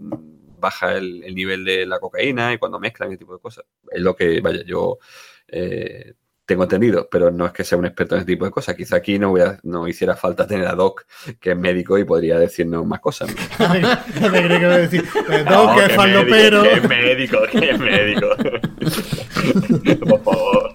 baja 0.58 0.96
el, 0.96 1.34
nivel 1.36 1.66
de 1.66 1.86
la 1.86 2.00
cocaína 2.00 2.54
y 2.54 2.58
cuando 2.58 2.80
mezclan 2.80 3.10
ese 3.10 3.20
tipo 3.20 3.34
de 3.34 3.40
cosas. 3.40 3.66
Es 3.92 4.02
lo 4.02 4.16
que, 4.16 4.42
vaya, 4.42 4.64
yo 4.66 5.00
eh, 5.48 6.14
tengo 6.46 6.64
entendido, 6.64 7.10
pero 7.12 7.30
no 7.30 7.46
es 7.46 7.52
que 7.52 7.64
sea 7.64 7.78
un 7.78 7.86
experto 7.86 8.16
en 8.16 8.22
ese 8.22 8.28
tipo 8.28 8.46
de 8.46 8.52
cosas. 8.52 8.76
Quizá 8.76 8.96
aquí 8.96 9.20
no, 9.20 9.34
no 9.64 9.88
hiciera 9.88 10.16
falta 10.16 10.48
tener 10.48 10.68
a 10.68 10.76
Doc, 10.76 11.06
que 11.40 11.52
es 11.52 11.58
médico 11.58 11.98
y 11.98 12.06
podría 12.06 12.40
decirnos 12.40 12.86
más 12.86 13.02
cosas. 13.02 13.30
no 13.60 14.32
te 14.32 14.44
creo 14.44 14.60
que 14.60 14.66
a 14.66 14.78
decir, 14.78 15.06
Doc, 15.50 15.76
que 15.76 15.86
es 15.86 15.94
faldopero. 15.94 16.64
Que 16.64 16.74
es 16.74 16.88
médico, 16.88 17.38
que 17.52 17.70
es 17.70 17.80
médico. 17.80 18.30
Por 20.08 20.24
favor. 20.24 20.72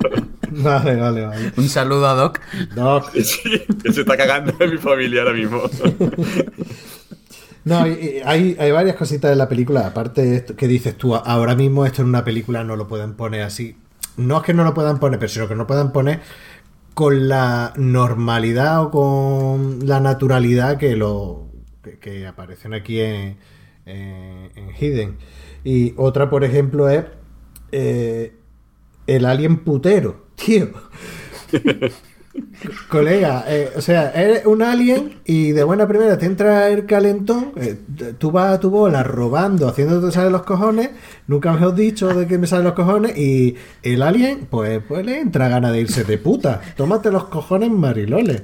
Vale, 0.55 0.97
vale, 0.97 1.27
vale. 1.27 1.53
Un 1.57 1.69
saludo 1.69 2.07
a 2.07 2.15
Doc. 2.15 2.41
Doc. 2.75 3.11
Sí, 3.15 3.65
que 3.83 3.93
se 3.93 4.03
está 4.03 4.17
cagando 4.17 4.55
en 4.61 4.71
mi 4.71 4.77
familia 4.77 5.23
ahora 5.23 5.33
mismo. 5.35 5.63
No, 7.65 7.79
hay, 7.79 8.57
hay 8.59 8.71
varias 8.73 8.97
cositas 8.97 9.31
en 9.31 9.39
la 9.39 9.49
película. 9.49 9.87
Aparte, 9.87 10.45
que 10.57 10.67
dices 10.67 10.97
tú, 10.97 11.15
ahora 11.15 11.55
mismo 11.55 11.87
esto 11.87 12.03
en 12.03 12.09
una 12.09 12.25
película 12.25 12.65
no 12.65 12.77
lo 12.77 12.89
pueden 12.89 13.15
poner 13.15 13.43
así. 13.43 13.77
No 14.17 14.39
es 14.39 14.43
que 14.43 14.55
no 14.55 14.65
lo 14.65 14.75
puedan 14.75 14.99
poner, 14.99 15.19
pero 15.19 15.31
sino 15.31 15.49
que 15.49 15.55
no 15.55 15.67
puedan 15.67 15.93
poner 15.93 16.21
con 16.95 17.29
la 17.29 17.73
normalidad 17.77 18.83
o 18.83 18.91
con 18.91 19.87
la 19.87 20.01
naturalidad 20.01 20.77
que 20.77 20.97
lo 20.97 21.47
que, 22.01 22.27
aparecen 22.27 22.75
aquí 22.75 23.01
en, 23.01 23.39
en, 23.87 24.71
Hidden. 24.79 25.17
Y 25.65 25.95
otra, 25.97 26.29
por 26.29 26.45
ejemplo, 26.45 26.89
es 26.89 27.05
eh, 27.71 28.37
el 29.07 29.25
alien 29.25 29.65
putero, 29.65 30.27
tío. 30.35 30.71
Colega, 32.89 33.45
eh, 33.49 33.71
o 33.77 33.81
sea, 33.81 34.11
eres 34.11 34.47
un 34.47 34.63
alien 34.63 35.21
y 35.25 35.53
de 35.53 35.65
buena 35.65 35.87
primera 35.87 36.17
te 36.17 36.27
entra 36.27 36.69
el 36.69 36.87
calentón, 36.87 37.53
eh, 37.57 37.77
tú 38.19 38.31
vas 38.31 38.55
a 38.55 38.61
tu 38.61 38.71
bola 38.71 39.03
robando, 39.03 39.69
haciéndote 39.69 40.13
salir 40.13 40.31
los 40.31 40.43
cojones, 40.43 40.91
nunca 41.27 41.53
me 41.53 41.67
has 41.67 41.77
dicho 41.77 42.09
de 42.09 42.27
que 42.27 42.39
me 42.39 42.47
salen 42.47 42.65
los 42.65 42.75
cojones 42.75 43.17
y 43.19 43.57
el 43.83 44.03
alien, 44.03 44.47
pues, 44.51 44.81
pues 44.87 45.05
le 45.05 45.21
entra 45.21 45.49
gana 45.49 45.73
de 45.73 45.81
irse 45.81 46.05
de 46.05 46.19
puta. 46.19 46.61
Tómate 46.77 47.11
los 47.11 47.25
cojones 47.25 47.71
mariloles. 47.71 48.43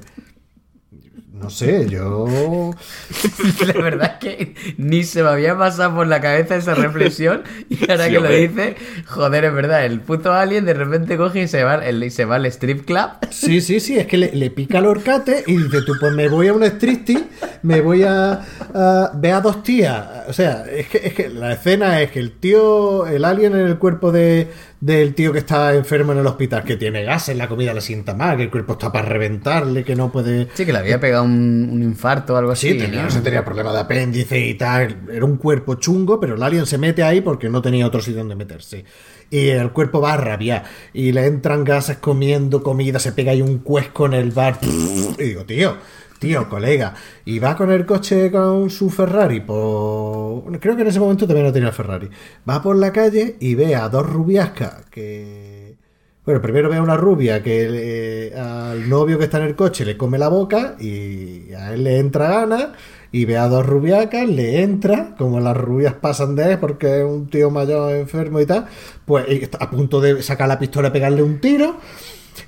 No 1.40 1.50
sé, 1.50 1.88
yo. 1.88 2.74
la 3.66 3.80
verdad 3.80 4.12
es 4.14 4.18
que 4.18 4.54
ni 4.76 5.04
se 5.04 5.22
me 5.22 5.28
había 5.28 5.56
pasado 5.56 5.94
por 5.94 6.06
la 6.06 6.20
cabeza 6.20 6.56
esa 6.56 6.74
reflexión. 6.74 7.42
Y 7.68 7.90
ahora 7.90 8.08
que 8.08 8.18
lo 8.18 8.28
dice, 8.28 8.76
joder, 9.06 9.44
es 9.44 9.54
verdad, 9.54 9.84
el 9.84 10.00
puto 10.00 10.32
alien 10.32 10.64
de 10.64 10.74
repente 10.74 11.16
coge 11.16 11.42
y 11.42 11.48
se 11.48 11.62
va, 11.62 11.76
el, 11.76 12.10
se 12.10 12.24
va 12.24 12.36
al 12.36 12.46
strip 12.46 12.84
club. 12.84 13.10
Sí, 13.30 13.60
sí, 13.60 13.78
sí, 13.78 13.98
es 13.98 14.06
que 14.06 14.16
le, 14.16 14.50
pica 14.50 14.78
el 14.78 14.86
horcate 14.86 15.44
y 15.46 15.56
dice: 15.56 15.82
Tú, 15.82 15.94
pues 16.00 16.12
me 16.12 16.28
voy 16.28 16.48
a 16.48 16.54
un 16.54 16.64
striptease, 16.64 17.26
me 17.62 17.80
voy 17.80 18.02
a, 18.02 18.44
a, 18.74 19.12
ver 19.14 19.34
a 19.34 19.40
dos 19.40 19.62
tías. 19.62 20.28
O 20.28 20.32
sea, 20.32 20.64
es 20.64 20.88
que, 20.88 20.98
es 20.98 21.14
que 21.14 21.28
la 21.28 21.52
escena 21.52 22.00
es 22.02 22.10
que 22.10 22.18
el 22.18 22.32
tío, 22.32 23.06
el 23.06 23.24
alien 23.24 23.54
en 23.54 23.66
el 23.66 23.78
cuerpo 23.78 24.10
de, 24.10 24.48
del 24.80 25.14
tío 25.14 25.32
que 25.32 25.40
está 25.40 25.74
enfermo 25.74 26.12
en 26.12 26.18
el 26.18 26.26
hospital, 26.26 26.62
que 26.62 26.76
tiene 26.76 27.02
gases, 27.02 27.36
la 27.36 27.48
comida 27.48 27.74
le 27.74 27.80
sienta 27.80 28.14
mal, 28.14 28.36
que 28.36 28.44
el 28.44 28.50
cuerpo 28.50 28.74
está 28.74 28.92
para 28.92 29.08
reventarle, 29.08 29.82
que 29.84 29.96
no 29.96 30.12
puede. 30.12 30.48
Sí, 30.54 30.64
que 30.64 30.72
le 30.72 30.78
había 30.78 31.00
pegado 31.00 31.24
un, 31.24 31.82
infarto 31.82 32.34
o 32.34 32.36
algo 32.36 32.52
así. 32.52 32.72
Sí, 32.72 32.78
tenía, 32.78 33.02
¿no? 33.02 33.22
tenía 33.22 33.44
problema 33.44 33.72
de 33.72 33.80
apéndice 33.80 34.38
y 34.38 34.54
tal. 34.54 35.00
Era 35.12 35.24
un 35.24 35.36
cuerpo 35.36 35.74
chungo, 35.74 36.20
pero 36.20 36.36
el 36.36 36.42
alien 36.42 36.66
se 36.66 36.78
mete 36.78 37.02
ahí 37.02 37.20
porque 37.20 37.48
no 37.48 37.60
tenía 37.60 37.86
otro 37.86 38.00
sitio 38.00 38.20
donde 38.20 38.36
meterse. 38.36 38.84
Y 39.30 39.48
el 39.48 39.72
cuerpo 39.72 40.00
va 40.00 40.14
a 40.14 40.16
rabiar. 40.16 40.64
Y 40.92 41.12
le 41.12 41.26
entran 41.26 41.64
gases 41.64 41.98
comiendo 41.98 42.62
comida, 42.62 42.98
se 42.98 43.12
pega 43.12 43.32
ahí 43.32 43.42
un 43.42 43.58
cuesco 43.58 44.06
en 44.06 44.14
el 44.14 44.30
bar. 44.30 44.58
Y 44.62 45.22
digo, 45.22 45.44
tío 45.44 45.76
tío, 46.18 46.48
colega, 46.48 46.94
y 47.24 47.38
va 47.38 47.56
con 47.56 47.70
el 47.70 47.86
coche 47.86 48.30
con 48.30 48.70
su 48.70 48.90
Ferrari, 48.90 49.40
por... 49.40 50.58
creo 50.60 50.76
que 50.76 50.82
en 50.82 50.88
ese 50.88 51.00
momento 51.00 51.26
también 51.26 51.46
no 51.46 51.52
tenía 51.52 51.72
Ferrari, 51.72 52.08
va 52.48 52.62
por 52.62 52.76
la 52.76 52.92
calle 52.92 53.36
y 53.40 53.54
ve 53.54 53.74
a 53.74 53.88
dos 53.88 54.06
rubiascas 54.06 54.86
que... 54.90 55.76
Bueno, 56.24 56.42
primero 56.42 56.68
ve 56.68 56.76
a 56.76 56.82
una 56.82 56.98
rubia 56.98 57.42
que 57.42 58.34
al 58.36 58.86
novio 58.86 59.16
que 59.16 59.24
está 59.24 59.38
en 59.38 59.46
el 59.46 59.56
coche 59.56 59.86
le 59.86 59.96
come 59.96 60.18
la 60.18 60.28
boca 60.28 60.76
y 60.78 61.54
a 61.54 61.72
él 61.72 61.84
le 61.84 61.98
entra 61.98 62.28
gana 62.28 62.74
y 63.10 63.24
ve 63.24 63.38
a 63.38 63.48
dos 63.48 63.64
rubiacas, 63.64 64.28
le 64.28 64.60
entra, 64.60 65.14
como 65.16 65.40
las 65.40 65.56
rubias 65.56 65.94
pasan 65.94 66.36
de 66.36 66.52
él 66.52 66.58
porque 66.58 66.98
es 66.98 67.04
un 67.06 67.30
tío 67.30 67.50
mayor 67.50 67.96
enfermo 67.96 68.40
y 68.40 68.44
tal, 68.46 68.66
pues 69.06 69.48
a 69.58 69.70
punto 69.70 70.02
de 70.02 70.22
sacar 70.22 70.48
la 70.48 70.58
pistola 70.58 70.88
y 70.88 70.90
pegarle 70.90 71.22
un 71.22 71.40
tiro 71.40 71.78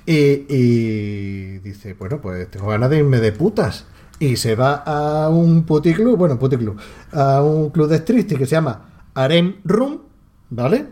y, 0.05 1.59
dice, 1.59 1.93
bueno, 1.93 2.21
pues 2.21 2.49
tengo 2.49 2.67
ganas 2.67 2.89
de 2.89 2.99
irme 2.99 3.19
de 3.19 3.31
putas. 3.31 3.85
Y 4.19 4.35
se 4.35 4.55
va 4.55 4.83
a 4.85 5.29
un 5.29 5.63
puticlub, 5.63 6.15
bueno, 6.15 6.37
puticlub, 6.37 6.77
a 7.11 7.41
un 7.41 7.71
club 7.71 7.87
de 7.87 7.97
striptease 7.97 8.37
que 8.37 8.45
se 8.45 8.51
llama 8.51 9.07
Arem 9.15 9.55
Room, 9.63 10.01
¿vale? 10.49 10.85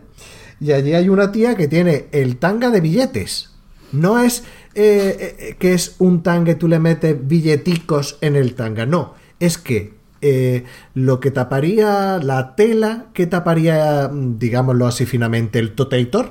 Y 0.58 0.72
allí 0.72 0.94
hay 0.94 1.08
una 1.08 1.30
tía 1.30 1.54
que 1.54 1.68
tiene 1.68 2.06
el 2.12 2.38
tanga 2.38 2.70
de 2.70 2.80
billetes. 2.80 3.50
No 3.92 4.18
es 4.18 4.44
eh, 4.74 5.36
eh, 5.38 5.56
que 5.58 5.74
es 5.74 5.96
un 5.98 6.22
tanga 6.22 6.44
que 6.46 6.54
tú 6.54 6.68
le 6.68 6.78
metes 6.78 7.16
billeticos 7.26 8.18
en 8.20 8.36
el 8.36 8.54
tanga, 8.54 8.86
no. 8.86 9.14
Es 9.38 9.58
que 9.58 9.94
eh, 10.22 10.64
lo 10.94 11.18
que 11.18 11.30
taparía 11.30 12.18
la 12.18 12.54
tela, 12.54 13.06
que 13.14 13.26
taparía, 13.26 14.10
digámoslo 14.12 14.86
así 14.86 15.06
finamente, 15.06 15.58
el 15.58 15.74
totator, 15.74 16.30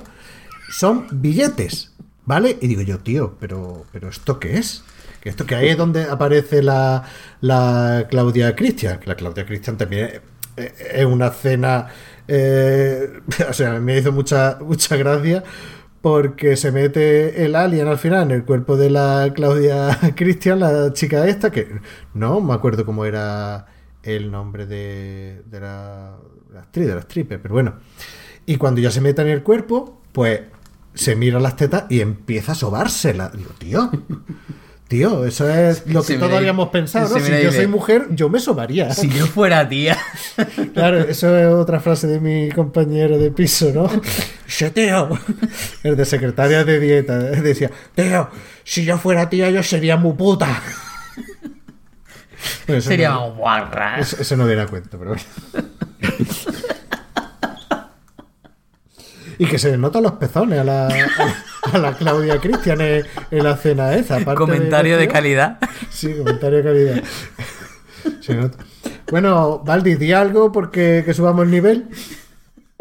son 0.70 1.06
billetes. 1.10 1.92
¿Vale? 2.30 2.58
Y 2.60 2.68
digo 2.68 2.82
yo, 2.82 3.00
tío, 3.00 3.34
pero, 3.40 3.86
pero 3.90 4.08
¿esto 4.08 4.38
qué 4.38 4.56
es? 4.56 4.84
Esto 5.24 5.46
que 5.46 5.56
ahí 5.56 5.70
es 5.70 5.76
donde 5.76 6.04
aparece 6.04 6.62
la, 6.62 7.02
la 7.40 8.06
Claudia 8.08 8.54
Cristian. 8.54 9.00
La 9.04 9.16
Claudia 9.16 9.44
Cristian 9.44 9.76
también 9.76 10.20
es, 10.56 11.04
una 11.04 11.26
escena. 11.26 11.88
Eh, 12.28 13.20
o 13.48 13.52
sea, 13.52 13.80
me 13.80 13.98
hizo 13.98 14.12
mucha, 14.12 14.58
mucha 14.60 14.94
gracia 14.94 15.42
porque 16.02 16.56
se 16.56 16.70
mete 16.70 17.44
el 17.44 17.56
alien 17.56 17.88
al 17.88 17.98
final 17.98 18.22
en 18.22 18.30
el 18.30 18.44
cuerpo 18.44 18.76
de 18.76 18.90
la 18.90 19.32
Claudia 19.34 19.98
Cristian, 20.14 20.60
la 20.60 20.92
chica 20.92 21.26
esta, 21.26 21.50
que 21.50 21.80
no 22.14 22.40
me 22.40 22.54
acuerdo 22.54 22.86
cómo 22.86 23.06
era 23.06 23.66
el 24.04 24.30
nombre 24.30 24.66
de, 24.66 25.42
de 25.46 25.58
la, 25.58 26.14
actriz, 26.56 26.86
de 26.86 26.94
la 26.94 27.00
stripper, 27.00 27.42
pero 27.42 27.54
bueno. 27.54 27.80
Y 28.46 28.56
cuando 28.56 28.80
ya 28.80 28.92
se 28.92 29.00
mete 29.00 29.20
en 29.20 29.28
el 29.28 29.42
cuerpo, 29.42 30.00
pues 30.12 30.42
se 30.94 31.16
mira 31.16 31.40
las 31.40 31.56
tetas 31.56 31.84
y 31.88 32.00
empieza 32.00 32.52
a 32.52 32.54
sobársela. 32.54 33.30
Digo, 33.34 33.50
tío, 33.58 33.90
tío, 34.88 35.24
eso 35.24 35.48
es 35.48 35.86
lo 35.86 36.02
que 36.02 36.18
todos 36.18 36.32
habíamos 36.32 36.68
pensado, 36.70 37.18
¿no? 37.18 37.24
Si 37.24 37.30
yo 37.42 37.52
soy 37.52 37.66
mujer, 37.66 38.08
yo 38.10 38.28
me 38.28 38.40
sobaría. 38.40 38.92
Si 38.92 39.08
yo 39.08 39.26
fuera 39.26 39.68
tía. 39.68 39.96
Claro, 40.74 40.98
eso 41.00 41.36
es 41.36 41.46
otra 41.52 41.80
frase 41.80 42.06
de 42.06 42.20
mi 42.20 42.50
compañero 42.50 43.18
de 43.18 43.30
piso, 43.30 43.70
¿no? 43.74 43.88
Sí, 44.46 44.68
tío. 44.70 45.08
El 45.82 45.96
de 45.96 46.04
secretaria 46.04 46.64
de 46.64 46.78
dieta 46.80 47.18
decía, 47.18 47.70
tío, 47.94 48.28
si 48.64 48.84
yo 48.84 48.98
fuera 48.98 49.28
tía 49.28 49.50
yo 49.50 49.62
sería 49.62 49.96
muy 49.96 50.14
puta. 50.14 50.60
Bueno, 52.66 52.80
Sería 52.80 53.10
no- 53.10 53.34
guarra. 53.34 53.98
Eso, 54.00 54.16
eso 54.18 54.34
no 54.36 54.46
viene 54.46 54.62
a 54.62 54.66
cuento, 54.66 54.98
pero 54.98 55.10
bueno. 55.10 55.22
Y 59.40 59.46
que 59.46 59.58
se 59.58 59.70
le 59.70 59.78
notan 59.78 60.02
los 60.02 60.12
pezones 60.12 60.58
a 60.58 60.64
la, 60.64 60.88
a, 61.72 61.78
la 61.78 61.94
Claudia 61.94 62.38
Cristian 62.38 62.78
en, 62.82 63.06
en 63.30 63.42
la 63.42 63.56
cena 63.56 63.94
esa. 63.94 64.22
Comentario 64.34 64.98
de 64.98 65.06
tío. 65.06 65.12
calidad. 65.14 65.58
Sí, 65.88 66.12
comentario 66.12 66.58
de 66.58 66.64
calidad. 66.64 67.02
Se 68.20 68.34
nota. 68.34 68.58
Bueno, 69.10 69.60
Valdi, 69.64 69.94
di 69.94 70.12
algo 70.12 70.52
porque 70.52 71.04
que 71.06 71.14
subamos 71.14 71.46
el 71.46 71.50
nivel. 71.52 71.88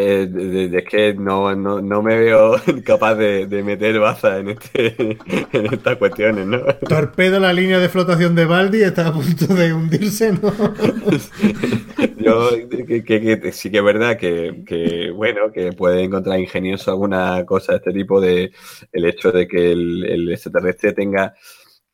Eh, 0.01 0.69
es 0.73 0.85
que 0.85 1.13
no, 1.13 1.53
no, 1.57 1.81
no 1.81 2.01
me 2.01 2.17
veo 2.17 2.55
capaz 2.85 3.15
de, 3.15 3.47
de 3.47 3.63
meter 3.63 3.99
baza 3.99 4.37
en, 4.39 4.49
este, 4.51 4.95
en 5.51 5.73
estas 5.73 5.97
cuestiones, 5.97 6.47
¿no? 6.47 6.61
Torpedo 6.87 7.37
la 7.41 7.51
línea 7.51 7.79
de 7.79 7.89
flotación 7.89 8.33
de 8.33 8.45
Baldi, 8.45 8.81
está 8.81 9.07
a 9.09 9.13
punto 9.13 9.53
de 9.53 9.73
hundirse, 9.73 10.31
¿no? 10.31 10.53
Yo 12.17 12.49
que, 12.87 13.03
que- 13.03 13.39
que 13.41 13.51
sí 13.51 13.69
que 13.71 13.79
es 13.79 13.83
verdad 13.83 14.17
que, 14.17 14.63
que, 14.65 15.11
bueno, 15.11 15.51
que 15.51 15.73
puede 15.73 16.03
encontrar 16.03 16.39
ingenioso 16.39 16.91
alguna 16.91 17.45
cosa 17.45 17.73
de 17.73 17.77
este 17.79 17.91
tipo 17.91 18.21
de 18.21 18.51
el 18.93 19.05
hecho 19.05 19.31
de 19.33 19.47
que 19.47 19.71
el, 19.73 20.05
el 20.05 20.31
extraterrestre 20.31 20.93
tenga 20.93 21.33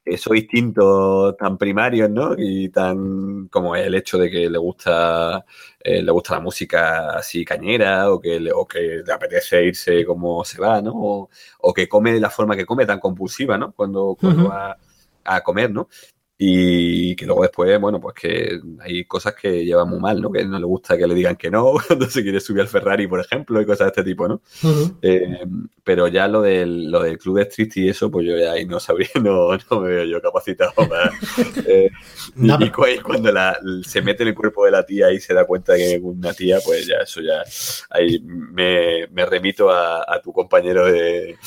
esos 0.05 0.37
instintos 0.37 1.35
tan 1.37 1.57
primarios, 1.57 2.09
¿no? 2.09 2.35
Y 2.37 2.69
tan 2.69 3.47
como 3.47 3.75
es 3.75 3.87
el 3.87 3.95
hecho 3.95 4.17
de 4.19 4.29
que 4.29 4.49
le 4.49 4.57
gusta 4.57 5.43
eh, 5.79 6.01
le 6.01 6.11
gusta 6.11 6.35
la 6.35 6.39
música 6.41 7.17
así 7.17 7.43
cañera 7.43 8.11
o 8.11 8.19
que 8.19 8.39
le, 8.39 8.51
o 8.51 8.65
que 8.67 9.01
le 9.05 9.13
apetece 9.13 9.65
irse 9.65 10.05
como 10.05 10.45
se 10.45 10.61
va, 10.61 10.81
¿no? 10.81 10.91
O, 10.95 11.29
o 11.59 11.73
que 11.73 11.87
come 11.89 12.13
de 12.13 12.19
la 12.19 12.29
forma 12.29 12.55
que 12.55 12.65
come 12.65 12.85
tan 12.85 12.99
compulsiva, 12.99 13.57
¿no? 13.57 13.71
Cuando, 13.71 14.15
cuando 14.19 14.49
va 14.49 14.77
a 15.23 15.41
comer, 15.41 15.71
¿no? 15.71 15.89
Y 16.37 17.15
que 17.15 17.25
luego 17.25 17.43
después, 17.43 17.79
bueno, 17.79 18.01
pues 18.01 18.13
que 18.15 18.59
hay 18.81 19.05
cosas 19.05 19.35
que 19.35 19.63
llevan 19.63 19.87
muy 19.89 19.99
mal, 19.99 20.21
¿no? 20.21 20.29
Que 20.29 20.43
no 20.43 20.59
le 20.59 20.65
gusta 20.65 20.97
que 20.97 21.07
le 21.07 21.15
digan 21.15 21.37
que 21.37 21.49
no 21.49 21.75
cuando 21.87 22.09
se 22.09 22.23
quiere 22.23 22.41
subir 22.41 22.61
al 22.61 22.67
Ferrari, 22.67 23.07
por 23.07 23.21
ejemplo, 23.21 23.61
y 23.61 23.65
cosas 23.65 23.85
de 23.85 23.89
este 24.01 24.03
tipo, 24.03 24.27
¿no? 24.27 24.41
Ujú. 24.63 24.97
Eh, 25.01 25.45
pero 25.81 26.09
ya 26.09 26.27
lo 26.27 26.41
del, 26.41 26.91
lo 26.91 27.03
del 27.03 27.17
club 27.19 27.37
de 27.37 27.43
street 27.43 27.71
y 27.75 27.87
eso, 27.89 28.11
pues 28.11 28.27
yo 28.27 28.37
ya 28.37 28.51
ahí 28.51 28.65
no 28.65 28.81
sabría, 28.81 29.07
no, 29.23 29.49
no 29.55 29.79
me 29.79 29.87
veo 29.89 30.03
yo 30.03 30.21
capacitado 30.21 30.73
para... 30.75 31.09
eh, 31.67 31.89
No, 32.35 32.57
y 32.59 32.69
cu- 32.69 32.87
y 32.87 32.99
cuando 32.99 33.31
la- 33.31 33.57
se 33.85 34.01
mete 34.01 34.23
en 34.23 34.29
el 34.29 34.35
cuerpo 34.35 34.65
de 34.65 34.71
la 34.71 34.85
tía 34.85 35.13
y 35.13 35.21
se 35.21 35.33
da 35.33 35.45
cuenta 35.45 35.75
que 35.77 35.93
es 35.95 36.01
una 36.03 36.33
tía, 36.33 36.57
pues 36.65 36.85
ya 36.85 36.97
eso 36.97 37.21
ya... 37.21 37.43
Ahí 37.91 38.19
me, 38.19 39.07
me 39.07 39.25
remito 39.25 39.69
a, 39.69 40.03
a 40.05 40.21
tu 40.21 40.33
compañero 40.33 40.85
de, 40.85 41.37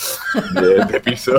de- 0.55 0.85
de 0.91 1.01
piso 1.01 1.35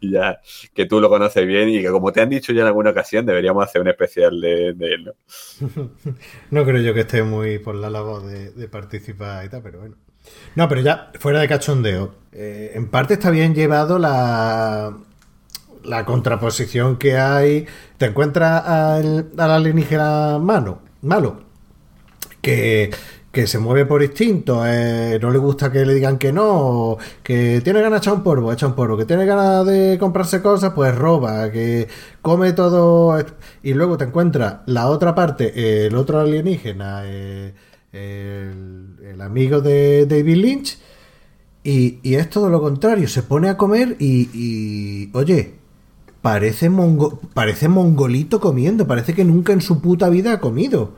y 0.00 0.12
ya 0.12 0.40
que 0.72 0.86
tú 0.86 1.00
lo 1.02 1.10
conoces 1.10 1.46
bien 1.46 1.68
y 1.68 1.82
que 1.82 1.90
como 1.90 2.12
te 2.12 2.20
han 2.22 2.29
dicho 2.30 2.52
ya 2.52 2.62
en 2.62 2.68
alguna 2.68 2.90
ocasión 2.90 3.26
deberíamos 3.26 3.64
hacer 3.64 3.80
un 3.82 3.88
especial 3.88 4.40
de, 4.40 4.68
él, 4.68 5.04
¿no? 5.04 5.90
No 6.50 6.64
creo 6.64 6.80
yo 6.80 6.94
que 6.94 7.00
esté 7.00 7.22
muy 7.22 7.58
por 7.58 7.74
la 7.74 7.90
labor 7.90 8.22
de, 8.24 8.68
participar 8.68 9.44
y 9.44 9.48
tal, 9.48 9.62
pero 9.62 9.80
bueno. 9.80 9.96
No, 10.54 10.68
pero 10.68 10.80
ya, 10.80 11.10
fuera 11.18 11.40
de 11.40 11.48
cachondeo, 11.48 12.14
eh, 12.32 12.72
en 12.74 12.88
parte 12.88 13.14
está 13.14 13.30
bien 13.30 13.54
llevado 13.54 13.98
la, 13.98 14.96
la 15.84 16.04
contraposición 16.04 16.96
que 16.96 17.18
hay. 17.18 17.66
Te 17.98 18.06
encuentras 18.06 18.66
al, 18.66 19.30
al 19.36 19.50
alienígena 19.50 20.38
malo, 20.38 20.82
malo 21.02 21.50
que, 22.40 22.90
que 23.32 23.46
se 23.46 23.58
mueve 23.60 23.86
por 23.86 24.02
instinto, 24.02 24.64
eh, 24.66 25.18
no 25.22 25.30
le 25.30 25.38
gusta 25.38 25.70
que 25.70 25.84
le 25.86 25.94
digan 25.94 26.18
que 26.18 26.32
no, 26.32 26.96
que 27.22 27.60
tiene 27.62 27.80
ganas 27.80 28.00
de 28.00 28.04
echar 28.04 28.14
un 28.14 28.22
polvo, 28.24 28.52
echa 28.52 28.66
un 28.66 28.74
polvo, 28.74 28.96
que 28.96 29.04
tiene 29.04 29.24
ganas 29.24 29.64
de 29.66 29.98
comprarse 30.00 30.42
cosas, 30.42 30.72
pues 30.74 30.92
roba, 30.96 31.50
que 31.52 31.86
come 32.22 32.52
todo. 32.52 33.16
Y 33.62 33.74
luego 33.74 33.96
te 33.96 34.04
encuentras 34.04 34.56
la 34.66 34.88
otra 34.88 35.14
parte, 35.14 35.86
el 35.86 35.94
otro 35.94 36.18
alienígena, 36.18 37.02
eh, 37.04 37.54
el, 37.92 38.96
el 39.04 39.20
amigo 39.20 39.60
de 39.60 40.06
David 40.06 40.36
Lynch, 40.36 40.78
y, 41.62 42.00
y 42.02 42.14
es 42.16 42.28
todo 42.30 42.48
lo 42.48 42.60
contrario, 42.60 43.06
se 43.06 43.22
pone 43.22 43.48
a 43.48 43.56
comer 43.56 43.96
y, 44.00 44.28
y, 44.34 45.10
oye, 45.14 45.54
parece, 46.22 46.68
mongo- 46.70 47.20
parece 47.34 47.68
mongolito 47.68 48.40
comiendo, 48.40 48.86
parece 48.88 49.14
que 49.14 49.24
nunca 49.24 49.52
en 49.52 49.60
su 49.60 49.80
puta 49.80 50.08
vida 50.08 50.32
ha 50.32 50.40
comido. 50.40 50.94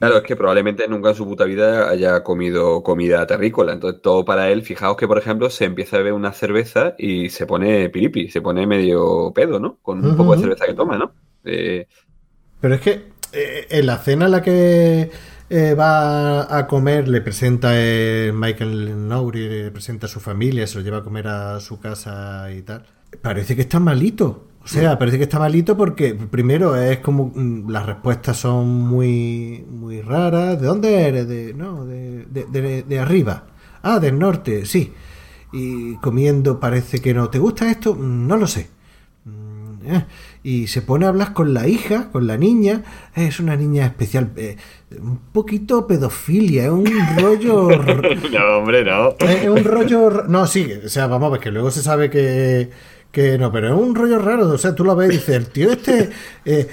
Claro, 0.00 0.16
es 0.16 0.22
que 0.22 0.34
probablemente 0.34 0.88
nunca 0.88 1.10
en 1.10 1.14
su 1.14 1.26
puta 1.26 1.44
vida 1.44 1.90
haya 1.90 2.24
comido 2.24 2.82
comida 2.82 3.26
terrícola. 3.26 3.74
Entonces, 3.74 4.00
todo 4.00 4.24
para 4.24 4.50
él, 4.50 4.62
fijaos 4.62 4.96
que, 4.96 5.06
por 5.06 5.18
ejemplo, 5.18 5.50
se 5.50 5.66
empieza 5.66 5.96
a 5.96 5.98
beber 5.98 6.14
una 6.14 6.32
cerveza 6.32 6.94
y 6.96 7.28
se 7.28 7.46
pone 7.46 7.90
piripi, 7.90 8.30
se 8.30 8.40
pone 8.40 8.66
medio 8.66 9.30
pedo, 9.34 9.60
¿no? 9.60 9.78
Con 9.82 10.02
un 10.02 10.16
poco 10.16 10.32
de 10.32 10.38
cerveza 10.38 10.64
que 10.66 10.72
toma, 10.74 10.96
¿no? 10.96 11.12
Eh, 11.44 11.86
Pero 12.60 12.74
es 12.74 12.80
que 12.80 13.12
eh, 13.32 13.66
en 13.70 13.86
la 13.86 13.98
cena 13.98 14.26
en 14.26 14.30
la 14.32 14.42
que 14.42 15.10
eh, 15.50 15.74
va 15.74 16.56
a 16.58 16.66
comer, 16.66 17.08
le 17.08 17.20
presenta 17.20 17.72
eh, 17.74 18.32
Michael 18.34 19.08
Nouri, 19.08 19.48
le 19.48 19.70
presenta 19.70 20.06
a 20.06 20.08
su 20.08 20.20
familia, 20.20 20.66
se 20.66 20.78
lo 20.78 20.84
lleva 20.84 20.98
a 20.98 21.02
comer 21.02 21.28
a 21.28 21.60
su 21.60 21.78
casa 21.80 22.50
y 22.52 22.62
tal. 22.62 22.86
Parece 23.22 23.56
que 23.56 23.62
está 23.62 23.80
malito. 23.80 24.49
O 24.62 24.68
sea, 24.68 24.98
parece 24.98 25.16
que 25.16 25.24
está 25.24 25.38
malito 25.38 25.76
porque 25.76 26.14
primero 26.14 26.76
es 26.76 26.98
como 26.98 27.32
mm, 27.34 27.70
las 27.70 27.86
respuestas 27.86 28.36
son 28.36 28.68
muy 28.68 29.64
muy 29.70 30.02
raras. 30.02 30.60
¿De 30.60 30.66
dónde 30.66 31.00
eres? 31.02 31.26
De, 31.28 31.54
no, 31.54 31.86
de, 31.86 32.26
de, 32.26 32.44
de- 32.44 32.82
de 32.82 32.98
arriba. 32.98 33.46
Ah, 33.82 33.98
del 33.98 34.18
norte, 34.18 34.66
sí. 34.66 34.92
Y 35.52 35.96
comiendo 35.96 36.60
parece 36.60 37.00
que 37.00 37.14
no. 37.14 37.28
¿Te 37.30 37.38
gusta 37.38 37.70
esto? 37.70 37.94
Mm, 37.94 38.26
No 38.28 38.36
lo 38.36 38.46
sé. 38.46 38.68
Mm, 39.24 39.86
eh, 39.86 40.04
Y 40.42 40.66
se 40.68 40.82
pone 40.82 41.06
a 41.06 41.08
hablar 41.08 41.32
con 41.32 41.52
la 41.54 41.66
hija, 41.66 42.10
con 42.12 42.26
la 42.26 42.36
niña. 42.36 42.82
Es 43.16 43.40
una 43.40 43.56
niña 43.56 43.86
especial. 43.86 44.30
eh, 44.36 44.56
un 45.00 45.18
poquito 45.32 45.86
pedofilia, 45.86 46.64
es 46.66 46.70
un 46.70 46.84
rollo. 47.18 47.70
no, 47.70 48.58
hombre, 48.58 48.84
no. 48.84 49.14
es 49.18 49.48
un 49.48 49.64
rollo. 49.64 50.24
No, 50.28 50.46
sí, 50.46 50.68
o 50.84 50.88
sea, 50.88 51.06
vamos 51.06 51.28
a 51.28 51.30
ver 51.32 51.40
que 51.40 51.50
luego 51.50 51.70
se 51.70 51.82
sabe 51.82 52.10
que. 52.10 52.70
Que 53.10 53.38
no, 53.38 53.50
pero 53.50 53.68
es 53.74 53.74
un 53.74 53.94
rollo 53.94 54.18
raro. 54.18 54.48
O 54.48 54.58
sea, 54.58 54.74
tú 54.74 54.84
lo 54.84 54.94
ves 54.94 55.10
y 55.10 55.12
dices, 55.14 55.36
el 55.36 55.48
tío 55.50 55.72
este. 55.72 56.10
eh, 56.44 56.68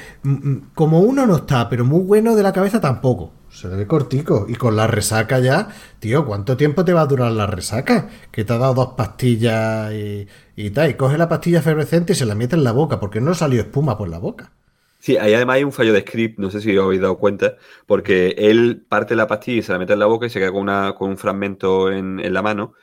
como 0.75 0.99
uno 1.01 1.25
no 1.25 1.38
está, 1.38 1.67
pero 1.69 1.83
muy 1.85 2.01
bueno 2.03 2.35
de 2.35 2.43
la 2.43 2.53
cabeza 2.53 2.79
tampoco. 2.79 3.33
Se 3.49 3.67
le 3.67 3.75
ve 3.75 3.88
cortico. 3.88 4.45
Y 4.47 4.55
con 4.55 4.75
la 4.75 4.85
resaca 4.88 5.39
ya, 5.39 5.69
tío, 5.99 6.25
¿cuánto 6.25 6.55
tiempo 6.57 6.85
te 6.85 6.93
va 6.93 7.01
a 7.01 7.05
durar 7.07 7.31
la 7.31 7.47
resaca? 7.47 8.09
Que 8.31 8.43
te 8.45 8.53
ha 8.53 8.57
dado 8.59 8.75
dos 8.75 8.93
pastillas 8.95 9.91
y, 9.93 10.27
y 10.55 10.69
tal. 10.71 10.91
Y 10.91 10.93
coge 10.95 11.17
la 11.17 11.29
pastilla 11.29 11.59
efervescente 11.59 12.13
y 12.13 12.15
se 12.15 12.25
la 12.25 12.35
mete 12.35 12.55
en 12.55 12.63
la 12.63 12.71
boca, 12.71 12.99
porque 12.99 13.21
no 13.21 13.33
salió 13.33 13.61
espuma 13.61 13.97
por 13.97 14.09
la 14.09 14.19
boca. 14.19 14.53
Sí, 14.99 15.15
ahí 15.17 15.33
además 15.33 15.55
hay 15.57 15.63
un 15.63 15.71
fallo 15.71 15.93
de 15.93 16.01
script, 16.01 16.39
no 16.39 16.49
sé 16.49 16.59
si 16.59 16.75
os 16.77 16.85
habéis 16.85 17.01
dado 17.01 17.17
cuenta, 17.17 17.55
porque 17.85 18.29
él 18.38 18.83
parte 18.89 19.15
la 19.15 19.27
pastilla 19.27 19.59
y 19.59 19.61
se 19.61 19.71
la 19.71 19.79
mete 19.79 19.93
en 19.93 19.99
la 19.99 20.05
boca 20.07 20.25
y 20.25 20.29
se 20.29 20.39
queda 20.39 20.51
con, 20.51 20.61
una, 20.63 20.95
con 20.95 21.09
un 21.11 21.17
fragmento 21.17 21.91
en, 21.91 22.19
en 22.19 22.33
la 22.33 22.41
mano. 22.41 22.73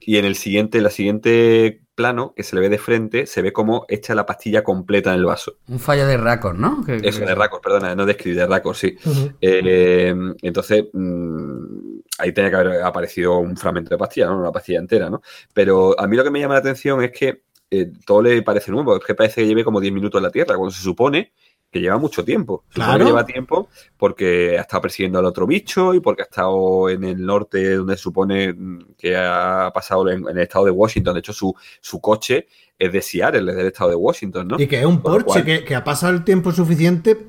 Y 0.00 0.16
en 0.18 0.24
el 0.24 0.34
siguiente, 0.36 0.78
en 0.78 0.84
la 0.84 0.90
siguiente 0.90 1.82
plano, 1.98 2.32
que 2.36 2.44
se 2.44 2.54
le 2.54 2.62
ve 2.62 2.68
de 2.68 2.78
frente, 2.78 3.26
se 3.26 3.42
ve 3.42 3.52
como 3.52 3.84
echa 3.88 4.14
la 4.14 4.24
pastilla 4.24 4.62
completa 4.62 5.12
en 5.12 5.18
el 5.18 5.24
vaso. 5.24 5.56
Un 5.66 5.80
fallo 5.80 6.06
de 6.06 6.16
Raccord, 6.16 6.56
¿no? 6.56 6.84
Eso, 6.86 7.26
de 7.26 7.34
Raccord, 7.34 7.60
perdona, 7.60 7.92
no 7.96 8.06
de 8.06 8.12
script, 8.12 8.38
de 8.38 8.46
Raccord, 8.46 8.76
sí. 8.76 8.96
Eh, 9.40 10.14
entonces, 10.42 10.84
mm, 10.92 11.98
ahí 12.18 12.32
tenía 12.32 12.50
que 12.50 12.56
haber 12.56 12.82
aparecido 12.82 13.38
un 13.38 13.56
fragmento 13.56 13.90
de 13.90 13.98
pastilla, 13.98 14.28
¿no? 14.28 14.38
Una 14.38 14.52
pastilla 14.52 14.78
entera, 14.78 15.10
¿no? 15.10 15.22
Pero 15.52 15.98
a 15.98 16.06
mí 16.06 16.16
lo 16.16 16.22
que 16.22 16.30
me 16.30 16.38
llama 16.38 16.54
la 16.54 16.60
atención 16.60 17.02
es 17.02 17.10
que 17.10 17.42
eh, 17.68 17.90
todo 18.06 18.22
le 18.22 18.42
parece 18.42 18.70
nuevo, 18.70 18.96
es 18.96 19.04
que 19.04 19.16
parece 19.16 19.40
que 19.40 19.48
lleve 19.48 19.64
como 19.64 19.80
10 19.80 19.92
minutos 19.92 20.20
en 20.20 20.22
la 20.22 20.30
Tierra, 20.30 20.54
cuando 20.54 20.70
se 20.70 20.80
supone 20.80 21.32
que 21.70 21.80
lleva 21.80 21.98
mucho 21.98 22.24
tiempo. 22.24 22.64
Claro. 22.72 22.98
que 22.98 23.04
lleva 23.04 23.26
tiempo 23.26 23.68
porque 23.96 24.58
ha 24.58 24.62
estado 24.62 24.82
persiguiendo 24.82 25.18
al 25.18 25.26
otro 25.26 25.46
bicho 25.46 25.94
y 25.94 26.00
porque 26.00 26.22
ha 26.22 26.26
estado 26.26 26.88
en 26.88 27.04
el 27.04 27.24
norte, 27.24 27.76
donde 27.76 27.96
se 27.96 28.02
supone 28.02 28.52
mm, 28.52 28.94
que 28.96 29.16
ha 29.16 29.70
pasado 29.74 30.08
en, 30.08 30.28
en 30.28 30.36
el 30.36 30.42
estado 30.42 30.64
de 30.64 30.70
Washington. 30.70 31.14
De 31.14 31.20
hecho, 31.20 31.32
su, 31.32 31.54
su 31.80 32.00
coche 32.00 32.46
es 32.78 32.92
de 32.92 33.02
Seattle, 33.02 33.50
es 33.50 33.56
del 33.56 33.66
estado 33.66 33.90
de 33.90 33.96
Washington, 33.96 34.48
¿no? 34.48 34.56
Y 34.58 34.66
que 34.66 34.78
es 34.78 34.86
un 34.86 35.02
Porsche 35.02 35.44
que, 35.44 35.64
que 35.64 35.74
ha 35.74 35.82
pasado 35.82 36.12
el 36.12 36.22
tiempo 36.22 36.52
suficiente. 36.52 37.26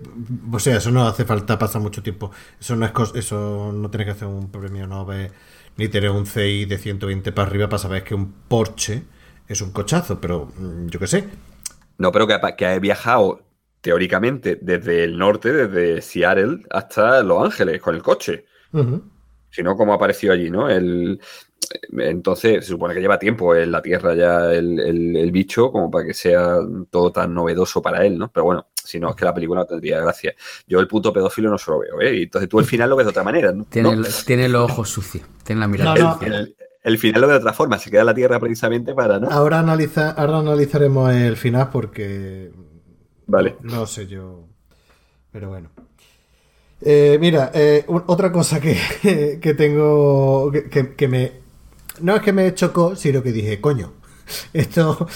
O 0.52 0.60
sea, 0.60 0.78
eso 0.78 0.92
no 0.92 1.08
hace 1.08 1.26
falta 1.26 1.58
pasar 1.58 1.82
mucho 1.82 2.04
tiempo. 2.04 2.32
Eso 2.60 2.76
no 2.76 2.86
es 2.86 2.92
eso 3.16 3.72
no 3.74 3.90
tienes 3.90 4.06
que 4.06 4.12
hacer 4.12 4.28
un 4.28 4.52
premio 4.52 4.86
Nobel 4.86 5.32
ni 5.78 5.88
tener 5.88 6.12
un 6.12 6.26
CI 6.26 6.66
de 6.66 6.78
120 6.78 7.32
para 7.32 7.48
arriba 7.48 7.68
para 7.68 7.80
saber 7.80 8.04
que 8.04 8.14
un 8.14 8.32
Porsche 8.48 9.04
es 9.48 9.62
un 9.62 9.72
cochazo. 9.72 10.22
Pero 10.22 10.52
mm, 10.56 10.88
yo 10.88 11.00
qué 11.00 11.08
sé. 11.08 11.28
No, 11.98 12.12
pero 12.12 12.28
que 12.28 12.38
que 12.56 12.66
ha 12.68 12.78
viajado 12.78 13.42
teóricamente 13.82 14.58
desde 14.62 15.04
el 15.04 15.18
norte, 15.18 15.52
desde 15.52 16.02
Seattle 16.02 16.66
hasta 16.70 17.24
Los 17.24 17.44
Ángeles 17.44 17.82
con 17.82 17.96
el 17.96 18.02
coche. 18.02 18.46
Ujú. 18.74 19.04
Si 19.50 19.64
no, 19.64 19.76
como 19.76 19.94
ha 19.94 19.96
aparecido 19.96 20.34
allí, 20.34 20.50
¿no? 20.50 20.70
El, 20.70 21.20
entonces 21.98 22.66
se 22.66 22.72
supone 22.72 22.94
que 22.94 23.02
lleva 23.02 23.20
tiempo 23.20 23.56
en 23.56 23.72
la 23.72 23.82
Tierra 23.82 24.16
ya 24.16 24.52
el, 24.52 24.80
el, 24.80 25.32
bicho 25.32 25.72
como 25.72 25.90
para 25.92 26.06
que 26.06 26.14
sea 26.14 26.58
todo 26.90 27.12
tan 27.12 27.34
novedoso 27.34 27.82
para 27.82 28.06
él, 28.06 28.18
¿no? 28.18 28.32
Pero 28.32 28.46
bueno, 28.46 28.68
si 28.84 29.00
no 29.00 29.10
es 29.10 29.16
que 29.16 29.26
la 29.26 29.34
película 29.34 29.62
no 29.62 29.66
tendría 29.66 30.00
gracia. 30.00 30.34
Yo 30.68 30.80
el 30.80 30.88
puto 30.88 31.14
pedófilo 31.14 31.50
no 31.50 31.58
se 31.58 31.72
lo 31.72 31.80
veo, 31.80 32.02
¿eh? 32.02 32.16
Y 32.16 32.24
entonces 32.24 32.50
tú 32.50 32.60
el 32.60 32.66
final 32.66 32.90
lo 32.90 32.96
ves 32.96 33.06
de 33.06 33.12
otra 33.12 33.24
manera, 33.24 33.52
¿no? 33.52 33.66
Tiene, 33.66 34.02
tiene 34.26 34.50
los 34.50 34.72
ojos 34.72 34.90
sucios, 34.90 35.26
tiene 35.44 35.62
la 35.62 35.68
mirada. 35.68 36.20
el, 36.84 36.98
final 36.98 37.22
lo 37.22 37.28
ve 37.28 37.34
de 37.34 37.40
otra 37.40 37.54
forma, 37.54 37.78
se 37.78 37.92
queda 37.92 38.02
en 38.02 38.08
la 38.08 38.16
Tierra 38.16 38.40
precisamente 38.40 38.94
para, 38.94 39.20
¿no? 39.20 39.30
Ahora, 39.30 39.60
analiza, 39.60 40.12
ahora 40.12 40.40
analizaremos 40.40 41.14
el 41.14 41.38
final 41.38 41.70
porque... 41.72 42.52
Vale. 43.30 43.58
No 43.62 43.86
sé 43.86 44.08
yo. 44.08 44.48
Pero 45.32 45.50
bueno. 45.50 45.70
Eh, 46.82 47.18
mira, 47.20 47.52
eh, 47.54 47.86
otra 47.88 48.32
cosa 48.32 48.60
que, 48.60 48.76
que 49.42 49.54
tengo 49.54 50.52
que, 50.52 50.96
que, 50.96 51.08
me 51.08 51.32
no 52.02 52.16
es 52.16 52.22
que 52.22 52.34
me 52.34 52.54
chocó, 52.56 52.96
sino 52.96 53.22
que 53.22 53.32
dije, 53.32 53.62
coño, 53.62 53.94
esto 54.54 55.08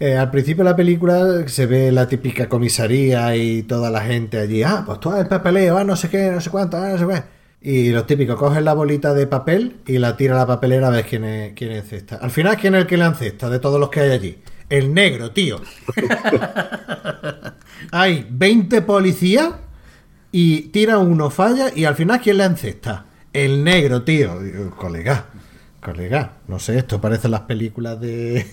eh, 0.00 0.16
al 0.16 0.30
principio 0.30 0.64
de 0.64 0.70
la 0.70 0.76
película 0.76 1.46
se 1.46 1.66
ve 1.66 1.92
la 1.92 2.08
típica 2.08 2.48
comisaría 2.48 3.36
y 3.36 3.62
toda 3.62 3.90
la 3.90 4.00
gente 4.00 4.38
allí, 4.38 4.62
ah, 4.64 4.82
pues 4.84 4.98
todo 4.98 5.20
el 5.20 5.28
papeleo, 5.28 5.76
ah, 5.76 5.84
no 5.84 5.94
sé 5.94 6.08
qué, 6.08 6.30
no 6.30 6.40
sé 6.40 6.50
cuánto, 6.50 6.76
ah, 6.76 6.88
no 6.88 6.98
sé 6.98 7.06
qué. 7.06 7.22
Y 7.62 7.90
lo 7.90 8.04
típico, 8.04 8.36
cogen 8.36 8.64
la 8.64 8.72
bolita 8.72 9.14
de 9.14 9.26
papel 9.26 9.76
y 9.86 9.98
la 9.98 10.16
tira 10.16 10.34
a 10.34 10.38
la 10.38 10.46
papelera 10.46 10.88
a 10.88 10.90
ver 10.90 11.04
quién 11.04 11.24
es, 11.24 11.52
quién 11.54 11.70
encesta. 11.72 12.16
Al 12.16 12.30
final, 12.30 12.56
¿quién 12.56 12.74
es 12.74 12.82
el 12.82 12.86
que 12.88 12.96
le 12.96 13.04
encesta 13.04 13.48
de 13.50 13.60
todos 13.60 13.78
los 13.78 13.90
que 13.90 14.00
hay 14.00 14.10
allí? 14.10 14.38
El 14.70 14.94
negro, 14.94 15.32
tío. 15.32 15.60
hay 17.92 18.26
20 18.30 18.82
policías 18.82 19.54
y 20.32 20.62
tira 20.68 20.98
uno, 20.98 21.28
falla 21.28 21.70
y 21.74 21.84
al 21.84 21.96
final, 21.96 22.20
¿quién 22.20 22.38
le 22.38 22.44
encesta? 22.44 23.04
El 23.32 23.62
negro, 23.62 24.02
tío. 24.02 24.38
colega 24.76 25.26
colega, 25.80 26.36
no 26.46 26.58
sé, 26.58 26.78
esto 26.78 27.00
parece 27.00 27.28
las 27.28 27.40
películas 27.40 28.00
de, 28.00 28.46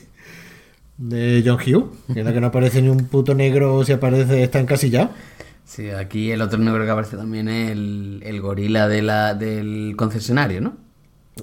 de 0.97 1.43
John 1.45 1.57
Hughes, 1.57 2.15
la 2.15 2.33
que 2.33 2.41
no 2.41 2.47
aparece 2.47 2.81
ni 2.81 2.89
un 2.89 3.07
puto 3.07 3.35
negro 3.35 3.83
si 3.83 3.93
aparece, 3.93 4.43
está 4.43 4.59
encasillado. 4.59 5.11
Sí, 5.65 5.89
aquí 5.89 6.31
el 6.31 6.41
otro 6.41 6.57
negro 6.57 6.85
que 6.85 6.91
aparece 6.91 7.17
también 7.17 7.49
es 7.49 7.71
el, 7.71 8.39
gorila 8.41 8.87
de 8.87 9.01
la, 9.01 9.33
del 9.33 9.95
concesionario, 9.97 10.61
¿no? 10.61 10.77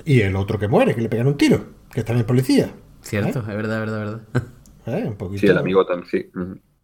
Y 0.04 0.22
el 0.22 0.34
otro 0.34 0.58
que 0.58 0.66
muere, 0.66 0.94
que 0.94 1.02
le 1.02 1.08
pegan 1.08 1.26
un 1.26 1.36
tiro, 1.36 1.66
que 1.92 2.00
está 2.00 2.12
en 2.12 2.20
el 2.20 2.24
policía. 2.24 2.72
Cierto, 3.02 3.40
¿Eh? 3.40 3.42
es 3.42 3.56
verdad, 3.56 3.74
es 3.74 3.90
verdad, 3.90 4.02
es 4.02 4.32
verdad. 4.32 4.48
¿Eh? 4.86 5.14
Sí, 5.36 5.46
el 5.46 5.58
amigo 5.58 5.84
también, 5.86 6.08
sí. 6.10 6.30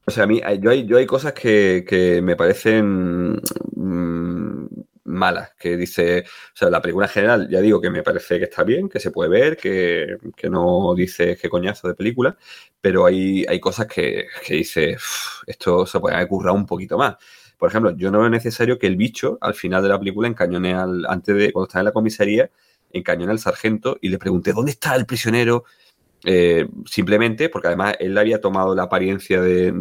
O 0.06 0.10
sea, 0.10 0.24
a 0.24 0.26
mí, 0.26 0.40
yo 0.60 0.70
hay, 0.70 0.86
yo 0.86 0.96
hay 0.96 1.06
cosas 1.06 1.32
que, 1.32 1.84
que 1.86 2.22
me 2.22 2.34
parecen 2.34 3.40
mm, 3.76 4.66
malas, 5.04 5.52
que 5.58 5.76
dice, 5.76 6.20
o 6.20 6.56
sea, 6.56 6.70
la 6.70 6.80
película 6.80 7.06
en 7.06 7.12
general, 7.12 7.48
ya 7.50 7.60
digo 7.60 7.80
que 7.80 7.90
me 7.90 8.02
parece 8.02 8.38
que 8.38 8.44
está 8.44 8.64
bien, 8.64 8.88
que 8.88 9.00
se 9.00 9.10
puede 9.10 9.30
ver, 9.30 9.56
que, 9.56 10.16
no 10.50 10.94
dice 10.94 11.36
qué 11.36 11.48
coñazo 11.48 11.88
de 11.88 11.94
película, 11.94 12.36
pero 12.80 13.06
hay, 13.06 13.44
hay 13.48 13.60
cosas 13.60 13.86
que, 13.86 14.26
que 14.44 14.54
dice, 14.54 14.96
esto 15.46 15.86
se 15.86 16.00
puede 16.00 16.16
haber 16.16 16.28
currado 16.28 16.56
un 16.56 16.66
poquito 16.66 16.96
más. 16.96 17.16
Por 17.58 17.68
ejemplo, 17.68 17.94
yo 17.94 18.10
no 18.10 18.20
veo 18.20 18.30
necesario 18.30 18.78
que 18.78 18.86
el 18.86 18.96
bicho 18.96 19.36
al 19.42 19.54
final 19.54 19.82
de 19.82 19.90
la 19.90 19.98
película 19.98 20.26
encañone 20.28 20.74
al, 20.74 21.04
antes 21.06 21.36
de, 21.36 21.52
cuando 21.52 21.68
está 21.68 21.80
en 21.80 21.84
la 21.86 21.92
comisaría, 21.92 22.50
encañone 22.90 23.32
al 23.32 23.38
sargento 23.38 23.98
y 24.00 24.08
le 24.08 24.18
pregunte, 24.18 24.52
¿dónde 24.52 24.72
está 24.72 24.96
el 24.96 25.06
prisionero? 25.06 25.64
Eh, 26.24 26.68
simplemente 26.84 27.48
porque 27.48 27.68
además 27.68 27.94
él 27.98 28.16
había 28.18 28.40
tomado 28.40 28.74
la 28.74 28.84
apariencia 28.84 29.40
de, 29.40 29.72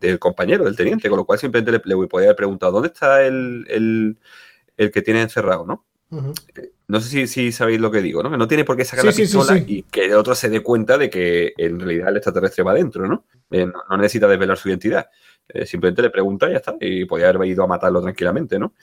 del 0.00 0.18
compañero, 0.18 0.64
del 0.64 0.76
teniente, 0.76 1.08
con 1.08 1.18
lo 1.18 1.24
cual 1.24 1.38
simplemente 1.38 1.72
le, 1.72 1.80
le 1.84 2.06
podía 2.06 2.28
haber 2.28 2.36
preguntado, 2.36 2.72
¿dónde 2.72 2.88
está 2.88 3.24
el, 3.24 4.16
que 4.76 5.02
tiene 5.02 5.22
encerrado, 5.22 5.64
no? 5.66 5.84
Eh, 6.54 6.72
no 6.88 7.00
sé 7.00 7.26
si, 7.26 7.50
sabéis 7.50 7.80
lo 7.80 7.90
que 7.90 8.00
digo, 8.00 8.22
¿no? 8.22 8.30
Que 8.30 8.36
no 8.36 8.46
tiene 8.46 8.64
por 8.64 8.76
qué 8.76 8.84
sacar 8.84 9.04
la 9.04 9.12
pistola 9.12 9.58
y 9.58 9.82
que 9.82 10.04
el 10.04 10.14
otro 10.14 10.34
se 10.34 10.48
dé 10.48 10.60
cuenta 10.60 10.98
de 10.98 11.10
que 11.10 11.52
en 11.56 11.80
realidad 11.80 12.10
el 12.10 12.16
extraterrestre 12.16 12.62
va 12.62 12.72
adentro, 12.72 13.08
¿no? 13.08 13.24
Eh, 13.50 13.66
no, 13.66 13.96
necesita 13.96 14.28
desvelar 14.28 14.56
su 14.56 14.68
identidad. 14.68 15.08
Eh, 15.48 15.66
simplemente 15.66 16.02
le 16.02 16.10
pregunta 16.10 16.48
y 16.48 16.52
ya 16.52 16.58
está. 16.58 16.76
Y 16.80 17.04
podía 17.04 17.28
haber 17.28 17.48
ido 17.48 17.64
a 17.64 17.66
matarlo 17.66 18.02
tranquilamente, 18.02 18.58
¿no? 18.58 18.74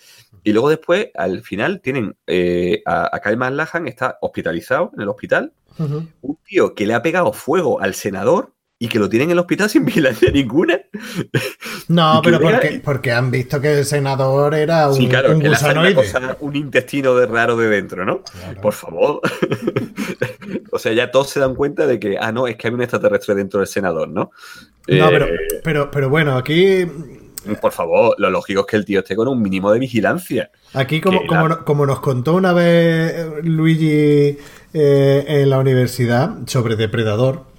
Y 0.43 0.53
luego 0.53 0.69
después, 0.69 1.09
al 1.13 1.41
final, 1.41 1.81
tienen 1.81 2.15
a, 2.85 3.15
a 3.15 3.19
Kyle 3.21 3.37
Lahan, 3.37 3.87
está 3.87 4.17
hospitalizado 4.21 4.91
en 4.95 5.01
el 5.01 5.09
hospital. 5.09 5.53
Un 5.79 6.37
tío 6.45 6.75
que 6.75 6.85
le 6.85 6.93
ha 6.93 7.01
pegado 7.01 7.33
fuego 7.33 7.81
al 7.81 7.93
senador 7.93 8.53
y 8.83 8.89
que 8.89 8.99
lo 8.99 9.07
tienen 9.07 9.29
en 9.29 9.31
el 9.31 9.39
hospital 9.39 9.69
sin 9.69 9.85
vigilancia 9.85 10.29
ninguna. 10.33 10.77
No, 11.87 12.19
pero 12.21 12.37
porque, 12.41 12.81
porque, 12.83 13.13
han 13.13 13.31
visto 13.31 13.61
que 13.61 13.79
el 13.79 13.85
senador 13.85 14.53
era 14.55 14.89
un, 14.89 14.95
sí, 14.95 15.07
claro, 15.07 15.39
que 15.39 15.93
Cosa, 15.93 16.37
un 16.41 16.55
intestino 16.57 17.15
de 17.15 17.25
raro 17.25 17.55
de 17.55 17.69
dentro, 17.69 18.03
¿no? 18.03 18.23
Por 18.61 18.73
favor. 18.73 19.21
o 20.71 20.79
sea, 20.79 20.91
ya 20.91 21.11
todos 21.11 21.29
se 21.29 21.39
dan 21.39 21.55
cuenta 21.55 21.87
de 21.87 21.97
que, 21.97 22.17
ah, 22.19 22.33
no, 22.33 22.45
es 22.45 22.57
que 22.57 22.67
hay 22.67 22.73
un 22.73 22.81
extraterrestre 22.81 23.35
dentro 23.35 23.61
del 23.61 23.67
senador, 23.67 24.09
¿no? 24.09 24.31
No, 24.89 25.09
pero, 25.09 25.25
eh, 25.27 25.39
pero, 25.63 25.89
pero 25.89 26.09
bueno, 26.09 26.35
aquí 26.35 26.85
por 27.61 27.71
favor, 27.71 28.15
lo 28.17 28.29
lógico 28.29 28.61
es 28.61 28.65
que 28.67 28.75
el 28.75 28.85
tío 28.85 28.99
esté 28.99 29.15
con 29.15 29.29
un 29.29 29.41
mínimo 29.41 29.71
de 29.71 29.79
vigilancia. 29.79 30.51
Aquí, 30.73 30.99
como, 30.99 31.21
como, 31.63 31.85
nos 31.85 31.99
contó 32.01 32.35
una 32.35 32.51
vez 32.51 33.43
Luigi 33.43 34.37
eh, 34.73 35.25
en 35.25 35.49
la 35.49 35.59
universidad 35.59 36.35
sobre 36.47 36.75
Depredador, 36.75 37.52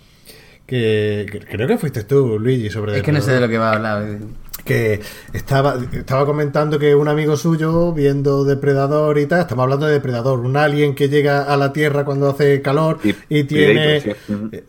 que, 0.66 1.42
creo 1.50 1.68
que 1.68 1.78
fuiste 1.78 2.04
tú, 2.04 2.38
Luigi, 2.38 2.70
sobre... 2.70 2.96
Es 2.96 3.02
que 3.02 3.12
no 3.12 3.20
sé 3.20 3.32
de 3.32 3.40
lo 3.40 3.48
que 3.48 3.58
va 3.58 3.70
a 3.70 3.74
hablar. 3.74 4.18
Que 4.64 5.00
estaba, 5.34 5.76
estaba 5.92 6.24
comentando 6.24 6.78
que 6.78 6.94
un 6.94 7.06
amigo 7.08 7.36
suyo, 7.36 7.92
viendo 7.92 8.44
Depredador 8.44 9.18
y 9.18 9.26
tal, 9.26 9.40
estamos 9.40 9.64
hablando 9.64 9.84
de 9.84 9.92
Depredador, 9.92 10.40
un 10.40 10.56
alien 10.56 10.94
que 10.94 11.10
llega 11.10 11.42
a 11.42 11.56
la 11.58 11.74
Tierra 11.74 12.06
cuando 12.06 12.30
hace 12.30 12.62
calor 12.62 12.98
y, 13.28 13.44
tiene, 13.44 14.16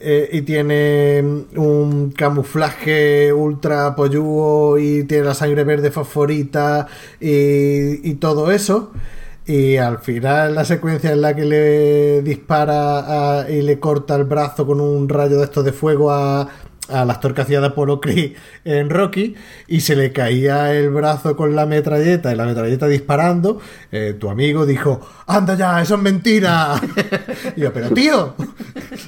eh, 0.02 0.30
y 0.34 0.41
tiene 0.41 1.24
un 1.56 2.12
camuflaje 2.12 3.32
ultra 3.32 3.96
pollúo 3.96 4.78
y 4.78 5.06
tiene 5.06 5.24
la 5.24 5.34
sangre 5.34 5.64
verde 5.64 5.91
fosforita 5.91 6.88
y, 7.22 8.10
y 8.10 8.16
todo 8.16 8.52
eso. 8.52 8.91
Y 9.48 9.78
al 9.78 10.00
final 10.00 10.56
la 10.56 10.66
secuencia 10.66 11.12
en 11.12 11.22
la 11.22 11.36
que 11.36 11.46
le 11.46 12.22
dispara 12.24 13.46
y 13.48 13.62
le 13.62 13.80
corta 13.80 14.16
el 14.16 14.24
brazo 14.24 14.66
con 14.66 14.82
un 14.82 15.08
rayo 15.08 15.38
de 15.38 15.43
estos 15.43 15.64
de 15.64 15.72
fuego 15.72 16.12
a, 16.12 16.50
al 16.89 17.10
actor 17.10 17.34
que 17.34 17.41
hacía 17.41 17.62
de 17.62 18.36
en 18.64 18.89
Rocky 18.89 19.36
y 19.68 19.82
se 19.82 19.96
le 19.96 20.12
caía 20.12 20.74
el 20.74 20.89
brazo 20.89 21.36
con 21.36 21.56
la 21.56 21.66
metralleta 21.66 22.32
y 22.32 22.36
la 22.36 22.46
metralleta 22.46 22.88
disparando, 22.88 23.60
eh, 23.91 24.16
tu 24.20 24.30
amigo 24.30 24.66
dijo, 24.66 25.02
anda 25.28 25.55
ya, 25.55 25.82
eso 25.82 25.95
es 25.95 26.01
mentira. 26.01 26.80
y 27.55 27.61
yo, 27.61 27.73
pero 27.73 27.89
tío, 27.91 28.36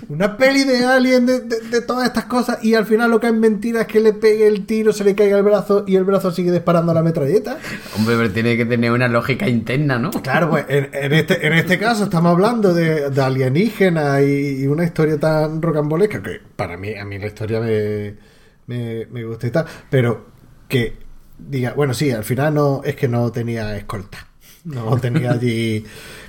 una 0.09 0.37
peli 0.37 0.63
de 0.63 0.85
alien 0.85 1.25
de, 1.25 1.81
todas 1.81 2.07
estas 2.07 2.25
cosas 2.25 2.63
y 2.63 2.73
al 2.73 2.85
final 2.85 3.11
lo 3.11 3.19
que 3.19 3.27
es 3.27 3.33
mentira 3.33 3.81
es 3.81 3.87
que 3.87 3.99
le 3.99 4.13
pegue 4.13 4.47
el 4.47 4.65
tiro, 4.65 4.93
se 4.93 5.03
le 5.03 5.15
caiga 5.15 5.37
el 5.37 5.43
brazo 5.43 5.83
y 5.87 5.95
el 5.95 6.03
brazo 6.03 6.31
sigue 6.31 6.51
disparando 6.51 6.91
a 6.91 6.95
la 6.95 7.03
metralleta. 7.03 7.57
Hombre, 7.95 8.15
pero 8.17 8.31
tiene 8.31 8.57
que 8.57 8.65
tener 8.65 8.91
una 8.91 9.07
lógica 9.07 9.47
interna, 9.47 9.99
¿no? 9.99 10.11
Claro, 10.11 10.49
pues 10.49 10.65
en, 10.69 11.13
este, 11.13 11.45
en 11.45 11.53
este 11.53 11.77
caso 11.77 12.05
estamos 12.05 12.31
hablando 12.31 12.73
de, 12.73 13.11
alienígenas 13.21 14.21
y, 14.21 14.63
y, 14.63 14.67
una 14.67 14.83
historia 14.83 15.19
tan 15.19 15.61
rocambolesca 15.61 16.21
que 16.21 16.39
para 16.55 16.77
mí, 16.77 16.95
a 16.95 17.05
mí 17.05 17.17
la 17.19 17.27
historia 17.27 17.59
me, 17.59 19.23
gusta 19.23 19.47
y 19.47 19.51
tal, 19.51 19.65
pero 19.89 20.27
que 20.67 20.97
diga, 21.37 21.73
bueno, 21.73 21.93
sí, 21.93 22.11
al 22.11 22.23
final 22.23 22.53
no 22.53 22.81
es 22.83 22.95
que 22.95 23.07
no 23.07 23.31
tenía 23.31 23.75
escolta, 23.77 24.27
no 24.67 24.97
tenía 24.99 25.31
allí 25.31 25.83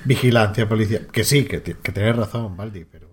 vigilancia, 0.05 0.69
policía, 0.69 1.07
que 1.13 1.25
sí, 1.25 1.45
que, 1.45 1.63
que 1.63 1.93
tenés 1.93 2.17
razón, 2.17 2.57
Valdi, 2.57 2.85
pero 2.85 3.09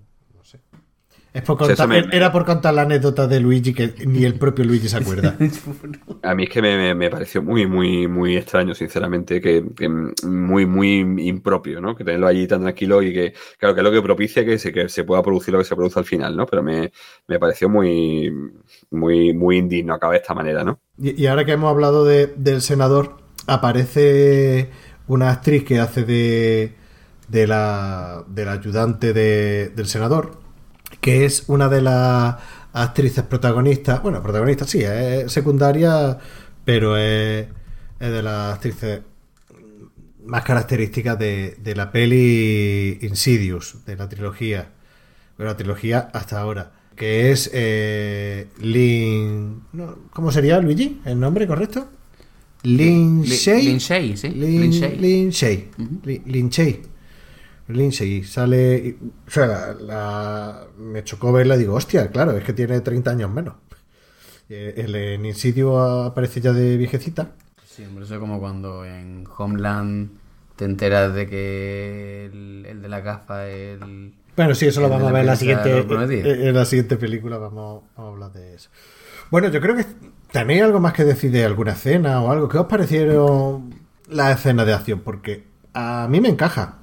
era 2.11 2.31
por 2.31 2.45
contar 2.45 2.73
la 2.73 2.83
anécdota 2.83 3.27
de 3.27 3.41
Luigi 3.41 3.73
que 3.73 3.93
ni 4.05 4.23
el 4.23 4.35
propio 4.35 4.63
Luigi 4.63 4.87
se 4.87 4.97
acuerda. 4.97 5.35
A 6.23 6.33
mí 6.33 6.43
es 6.43 6.49
que 6.49 6.61
me, 6.61 7.09
pareció 7.09 7.41
muy, 7.41 7.67
muy, 7.67 8.07
muy 8.07 8.37
extraño, 8.37 8.73
sinceramente, 8.73 9.41
que, 9.41 9.89
muy, 10.23 10.65
muy 10.65 10.99
impropio, 11.27 11.81
¿no? 11.81 11.93
Que 11.93 12.05
tenerlo 12.05 12.27
allí 12.27 12.47
tan 12.47 12.61
tranquilo 12.61 13.01
y 13.01 13.13
que, 13.13 13.33
claro, 13.59 13.75
que 13.75 13.81
es 13.81 13.83
lo 13.83 13.91
que 13.91 14.01
propicia 14.01 14.45
que 14.45 14.57
se, 14.57 14.71
que 14.71 14.87
se 14.87 15.03
pueda 15.03 15.21
producir 15.21 15.53
lo 15.53 15.59
que 15.59 15.65
se 15.65 15.75
produce 15.75 15.99
al 15.99 16.05
final, 16.05 16.37
¿no? 16.37 16.45
Pero 16.45 16.63
me, 16.63 16.89
pareció 17.37 17.67
muy, 17.67 18.31
muy, 18.91 19.33
muy 19.33 19.57
indigno 19.57 19.93
acabar 19.93 20.15
de 20.15 20.21
esta 20.21 20.33
manera, 20.33 20.63
¿no? 20.63 20.79
Y, 20.97 21.25
ahora 21.25 21.43
que 21.43 21.51
hemos 21.51 21.69
hablado 21.69 22.05
del 22.05 22.61
senador, 22.61 23.17
aparece 23.45 24.69
una 25.07 25.31
actriz 25.31 25.63
que 25.63 25.79
hace 25.79 26.03
de, 26.03 26.75
de 27.27 27.47
la, 27.47 28.23
del 28.27 28.49
ayudante 28.49 29.13
del 29.13 29.87
senador, 29.87 30.39
que 31.01 31.25
es 31.25 31.43
una 31.47 31.69
de 31.69 31.81
las 31.81 32.35
actrices 32.73 33.23
protagonistas, 33.23 34.01
bueno, 34.01 34.21
protagonista 34.21 34.65
sí, 34.65 34.83
es 34.83 35.31
secundaria, 35.31 36.17
pero 36.63 36.97
es, 36.97 37.47
de 37.99 38.21
las 38.21 38.55
actrices 38.55 39.01
más 40.25 40.43
características 40.43 41.17
de, 41.17 41.73
la 41.75 41.91
peli 41.91 42.97
Insidious, 43.01 43.85
de 43.85 43.95
la 43.95 44.09
trilogía, 44.09 44.71
de 45.37 45.45
la 45.45 45.55
trilogía 45.55 46.09
hasta 46.13 46.39
ahora, 46.39 46.71
que 46.95 47.31
es 47.31 47.49
eh, 47.53 48.47
Lin... 48.59 49.63
¿Cómo 50.11 50.31
sería, 50.31 50.59
Luigi? 50.59 51.01
¿El 51.05 51.19
nombre 51.19 51.47
correcto? 51.47 51.87
Lin 52.65 53.23
Shay. 53.23 53.63
Lin 53.63 53.77
Shay, 53.77 54.17
sí. 54.17 54.29
Lin 54.29 54.71
Shay. 54.71 54.97
Lin 54.97 55.29
Shay. 55.29 55.69
Lin 56.25 56.49
Shay. 56.49 56.81
Lindsay 57.67 58.23
sale. 58.23 58.97
O 59.27 59.29
sea, 59.29 60.67
me 60.77 61.03
chocó 61.03 61.31
verla 61.31 61.55
y 61.55 61.59
digo, 61.59 61.73
hostia, 61.73 62.09
claro, 62.09 62.37
es 62.37 62.43
que 62.43 62.53
tiene 62.53 62.79
30 62.81 63.11
años 63.11 63.31
menos. 63.31 63.55
Eh, 64.49 64.75
el, 64.77 64.95
el 64.95 65.25
Insidio 65.25 66.03
aparece 66.03 66.41
ya 66.41 66.53
de 66.53 66.77
viejecita. 66.77 67.31
Sí, 67.65 67.83
hombre, 67.83 68.05
eso 68.05 68.13
es 68.13 68.19
como 68.19 68.39
cuando 68.39 68.85
en 68.85 69.25
Homeland 69.37 70.11
te 70.55 70.65
enteras 70.65 71.13
de 71.13 71.27
que 71.27 72.25
el, 72.31 72.81
de 72.81 72.87
la 72.87 73.01
gafa 73.01 73.47
el. 73.47 74.13
Bueno, 74.35 74.53
sí, 74.53 74.67
eso 74.67 74.81
lo 74.81 74.89
vamos 74.89 75.07
a 75.09 75.11
ver 75.11 75.21
en 75.21 75.27
la 75.27 75.35
siguiente, 75.35 75.79
en 75.79 76.53
la 76.53 76.65
siguiente 76.65 76.97
película. 76.97 77.37
Vamos, 77.37 77.83
a 77.95 78.07
hablar 78.07 78.31
de 78.33 78.55
eso. 78.55 78.69
Bueno, 79.31 79.49
yo 79.49 79.59
creo 79.59 79.75
que 79.75 79.85
tenéis 80.35 80.63
algo 80.63 80.81
más 80.81 80.91
que 80.91 81.05
decir 81.05 81.31
de 81.31 81.45
alguna 81.45 81.71
escena 81.71 82.21
o 82.21 82.29
algo. 82.29 82.49
¿Qué 82.49 82.57
os 82.57 82.65
parecieron 82.65 83.73
las 84.09 84.37
escenas 84.37 84.65
de 84.65 84.73
acción? 84.73 84.99
Porque 84.99 85.45
a 85.73 86.07
mí 86.09 86.19
me 86.19 86.27
encaja. 86.27 86.79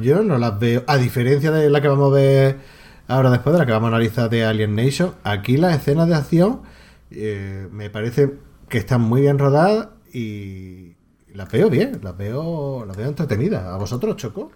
yo 0.00 0.24
no 0.24 0.36
las 0.36 0.58
veo. 0.58 0.82
A 0.88 0.96
diferencia 0.96 1.52
de 1.52 1.70
la 1.70 1.80
que 1.80 1.86
vamos 1.86 2.10
a 2.10 2.16
ver 2.16 2.58
ahora 3.06 3.30
después, 3.30 3.52
de 3.52 3.60
la 3.60 3.66
que 3.66 3.72
vamos 3.72 3.86
a 3.86 3.94
analizar 3.94 4.28
de 4.28 4.44
Alien 4.44 4.74
Nation, 4.74 5.14
aquí 5.22 5.56
las 5.56 5.76
escenas 5.76 6.08
de 6.08 6.16
acción 6.16 6.62
eh, 7.12 7.68
me 7.70 7.88
parece 7.88 8.34
que 8.68 8.78
están 8.78 9.00
muy 9.00 9.20
bien 9.20 9.38
rodadas 9.38 9.90
y 10.12 10.96
las 11.34 11.48
veo 11.48 11.70
bien, 11.70 12.00
las 12.02 12.16
veo, 12.16 12.84
las 12.84 12.96
veo 12.96 13.06
entretenidas. 13.06 13.64
¿A 13.64 13.76
vosotros, 13.76 14.16
Choco? 14.16 14.50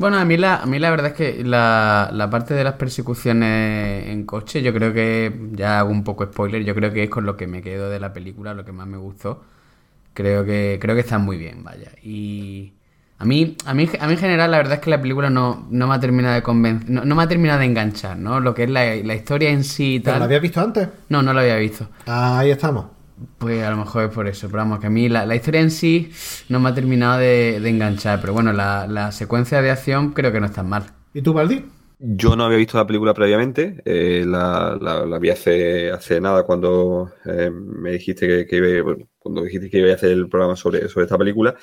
Bueno, 0.00 0.16
a 0.16 0.24
mí 0.24 0.38
la, 0.38 0.56
a 0.56 0.64
mí 0.64 0.78
la 0.78 0.88
verdad 0.88 1.08
es 1.08 1.12
que 1.12 1.44
la, 1.44 2.08
la 2.10 2.30
parte 2.30 2.54
de 2.54 2.64
las 2.64 2.72
persecuciones 2.76 4.08
en 4.08 4.24
coche, 4.24 4.62
yo 4.62 4.72
creo 4.72 4.94
que, 4.94 5.30
ya 5.52 5.78
hago 5.78 5.90
un 5.90 6.04
poco 6.04 6.24
spoiler, 6.24 6.64
yo 6.64 6.74
creo 6.74 6.90
que 6.90 7.02
es 7.02 7.10
con 7.10 7.26
lo 7.26 7.36
que 7.36 7.46
me 7.46 7.60
quedo 7.60 7.90
de 7.90 8.00
la 8.00 8.10
película, 8.10 8.54
lo 8.54 8.64
que 8.64 8.72
más 8.72 8.86
me 8.86 8.96
gustó. 8.96 9.42
Creo 10.14 10.42
que, 10.46 10.78
creo 10.80 10.94
que 10.94 11.02
están 11.02 11.20
muy 11.20 11.36
bien, 11.36 11.62
vaya. 11.62 11.90
Y 12.02 12.72
a 13.18 13.26
mí, 13.26 13.58
a 13.66 13.74
mí, 13.74 13.90
a 14.00 14.06
mí 14.06 14.12
en 14.14 14.18
general, 14.18 14.50
la 14.50 14.56
verdad 14.56 14.72
es 14.76 14.80
que 14.80 14.88
la 14.88 15.02
película 15.02 15.28
no, 15.28 15.66
no 15.68 15.86
me 15.86 15.94
ha 15.94 16.00
terminado 16.00 16.34
de 16.34 16.42
convencer, 16.42 16.88
no, 16.88 17.14
me 17.14 17.22
ha 17.22 17.28
terminado 17.28 17.58
de 17.58 17.66
enganchar, 17.66 18.16
¿no? 18.16 18.40
Lo 18.40 18.54
que 18.54 18.64
es 18.64 18.70
la, 18.70 18.94
la 18.96 19.14
historia 19.14 19.50
en 19.50 19.64
sí 19.64 19.96
y 19.96 20.00
tal. 20.00 20.18
¿La 20.18 20.24
habías 20.24 20.40
visto 20.40 20.62
antes? 20.62 20.88
No, 21.10 21.22
no 21.22 21.34
la 21.34 21.42
había 21.42 21.56
visto. 21.56 21.90
Ah, 22.06 22.38
ahí 22.38 22.50
estamos. 22.50 22.86
Pues 23.38 23.62
a 23.62 23.70
lo 23.70 23.76
mejor 23.76 24.04
es 24.04 24.14
por 24.14 24.26
eso, 24.28 24.48
pero 24.48 24.58
vamos, 24.58 24.80
que 24.80 24.86
a 24.86 24.90
mí 24.90 25.08
la, 25.08 25.34
historia 25.34 25.60
en 25.60 25.70
sí 25.70 26.10
no 26.48 26.60
me 26.60 26.70
ha 26.70 26.74
terminado 26.74 27.18
de, 27.18 27.56
enganchar, 27.56 28.20
pero 28.20 28.32
bueno, 28.32 28.52
la, 28.52 29.12
secuencia 29.12 29.60
de 29.62 29.70
acción 29.70 30.12
creo 30.12 30.32
que 30.32 30.40
no 30.40 30.46
está 30.46 30.62
mal. 30.62 30.84
¿Y 31.12 31.22
tú, 31.22 31.32
Baldi? 31.32 31.64
Yo 31.98 32.34
no 32.34 32.44
había 32.44 32.56
visto 32.56 32.78
la 32.78 32.86
película 32.86 33.12
previamente, 33.12 33.82
eh, 33.84 34.24
la, 34.26 34.78
la, 34.80 35.18
vi 35.18 35.28
hace, 35.28 35.90
hace 35.90 36.18
nada 36.18 36.44
cuando 36.44 37.12
eh, 37.26 37.50
me 37.50 37.92
dijiste 37.92 38.26
que, 38.26 38.46
que 38.46 38.56
iba, 38.56 38.96
cuando 39.18 39.42
dijiste 39.42 39.68
que 39.68 39.78
iba 39.78 39.90
a 39.90 39.94
hacer 39.96 40.12
el 40.12 40.28
programa 40.28 40.56
sobre, 40.56 40.88
sobre 40.88 41.04
esta 41.04 41.18
película 41.18 41.54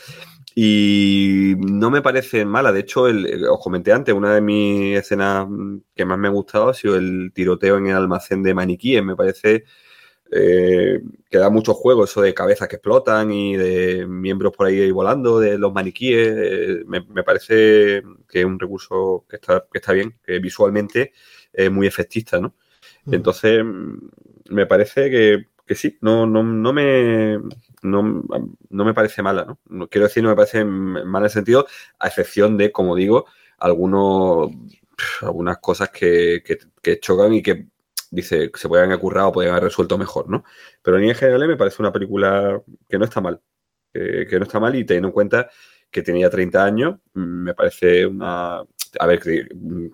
y 0.59 1.53
no 1.57 1.91
me 1.91 2.01
parece 2.01 2.45
mala. 2.45 2.71
De 2.71 2.79
hecho, 2.79 3.07
el, 3.07 3.45
os 3.45 3.59
comenté 3.59 3.93
antes, 3.93 4.15
una 4.15 4.34
de 4.34 4.41
mis 4.41 4.97
escenas 4.97 5.47
que 5.95 6.03
más 6.03 6.17
me 6.17 6.27
ha 6.27 6.31
gustado 6.31 6.69
ha 6.69 6.73
sido 6.73 6.95
el 6.95 7.31
tiroteo 7.31 7.77
en 7.77 7.88
el 7.88 7.95
almacén 7.95 8.41
de 8.41 8.55
maniquíes. 8.55 9.03
Me 9.03 9.15
parece 9.15 9.65
eh, 10.31 11.01
que 11.29 11.37
da 11.37 11.49
mucho 11.49 11.73
juego 11.73 12.03
eso 12.03 12.21
de 12.21 12.33
cabezas 12.33 12.67
que 12.67 12.77
explotan 12.77 13.31
y 13.31 13.55
de 13.55 14.05
miembros 14.07 14.53
por 14.55 14.67
ahí 14.67 14.91
volando, 14.91 15.39
de 15.39 15.57
los 15.57 15.73
maniquíes. 15.73 16.33
Eh, 16.35 16.83
me, 16.85 17.01
parece 17.23 18.03
que 18.27 18.39
es 18.39 18.45
un 18.45 18.59
recurso 18.59 19.25
que 19.29 19.37
está, 19.37 19.65
que 19.71 19.77
está 19.79 19.93
bien, 19.93 20.15
que 20.23 20.39
visualmente 20.39 21.13
es 21.53 21.71
muy 21.71 21.87
efectista, 21.87 22.39
¿no? 22.39 22.55
Mm. 23.05 23.13
Entonces, 23.13 23.63
me 24.49 24.65
parece 24.65 25.09
que, 25.09 25.75
sí, 25.75 25.97
no, 26.01 26.25
no, 26.25 26.43
no 26.43 26.73
me 26.73 27.39
no, 27.83 28.03
me 28.69 28.93
parece 28.93 29.21
mala, 29.21 29.57
¿no? 29.69 29.87
Quiero 29.87 30.07
decir, 30.07 30.23
no 30.23 30.29
me 30.29 30.35
parece 30.35 30.65
mala 30.65 31.25
en 31.25 31.25
el 31.25 31.31
sentido, 31.31 31.67
a 31.99 32.07
excepción 32.07 32.57
de, 32.57 32.71
como 32.71 32.95
digo, 32.95 33.25
algunos 33.57 34.51
algunas 35.21 35.59
cosas 35.59 35.89
que, 35.89 36.43
que 36.81 36.99
chocan 36.99 37.33
y 37.33 37.43
que 37.43 37.67
dice, 38.11 38.51
se 38.53 38.67
pueden 38.67 38.85
haber 38.85 38.99
currado, 38.99 39.31
podrían 39.31 39.53
haber 39.53 39.65
resuelto 39.65 39.97
mejor, 39.97 40.29
¿no? 40.29 40.43
Pero 40.81 40.99
en 40.99 41.15
general 41.15 41.47
me 41.47 41.57
parece 41.57 41.81
una 41.81 41.91
película 41.91 42.61
que 42.88 42.97
no 42.97 43.05
está 43.05 43.21
mal, 43.21 43.41
que, 43.93 44.38
no 44.38 44.43
está 44.43 44.59
mal 44.59 44.75
y 44.75 44.85
teniendo 44.85 45.09
en 45.09 45.13
cuenta 45.13 45.49
que 45.91 46.01
tenía 46.01 46.29
30 46.29 46.63
años, 46.63 46.95
mm, 47.13 47.43
me 47.43 47.53
parece 47.53 48.05
una... 48.05 48.63
A 48.99 49.05
ver, 49.05 49.21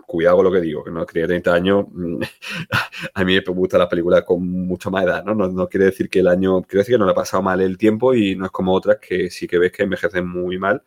cuidado 0.06 0.38
con 0.38 0.46
lo 0.46 0.52
que 0.52 0.62
digo, 0.62 0.84
que 0.84 0.92
no 0.92 1.06
tenía 1.06 1.28
30 1.28 1.54
años, 1.54 1.86
mm, 1.92 2.22
a 3.14 3.24
mí 3.24 3.36
me 3.36 3.42
gusta 3.42 3.78
la 3.78 3.90
película 3.90 4.24
con 4.24 4.48
mucha 4.48 4.90
más 4.90 5.04
edad, 5.04 5.24
¿no? 5.24 5.36
¿no? 5.36 5.48
¿no? 5.50 5.68
quiere 5.68 5.86
decir 5.88 6.10
que 6.10 6.20
el 6.20 6.28
año, 6.28 6.62
quiere 6.64 6.80
decir 6.80 6.96
que 6.96 7.00
no 7.00 7.06
le 7.06 7.12
ha 7.12 7.16
pasado 7.16 7.44
mal 7.44 7.62
el 7.62 7.78
tiempo 7.78 8.14
y 8.14 8.36
no 8.36 8.46
es 8.46 8.52
como 8.52 8.74
otras 8.74 8.98
que 9.00 9.30
sí 9.30 9.48
que 9.48 9.58
ves 9.60 9.72
que 9.72 9.84
envejecen 9.84 10.28
muy 10.28 10.58
mal. 10.58 10.84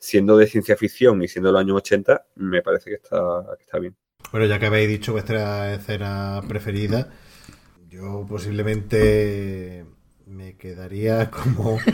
Siendo 0.00 0.36
de 0.36 0.46
ciencia 0.46 0.76
ficción 0.76 1.22
y 1.22 1.28
siendo 1.28 1.50
los 1.52 1.60
años 1.60 1.76
80, 1.78 2.26
me 2.36 2.62
parece 2.62 2.90
que 2.90 2.96
está, 2.96 3.44
que 3.58 3.64
está 3.64 3.78
bien. 3.80 3.96
Bueno, 4.30 4.44
ya 4.44 4.58
que 4.58 4.66
habéis 4.66 4.88
dicho 4.88 5.12
vuestra 5.12 5.72
escena 5.72 6.42
preferida, 6.46 7.08
yo 7.90 8.26
posiblemente 8.28 9.86
me 10.26 10.56
quedaría 10.56 11.30
como. 11.30 11.78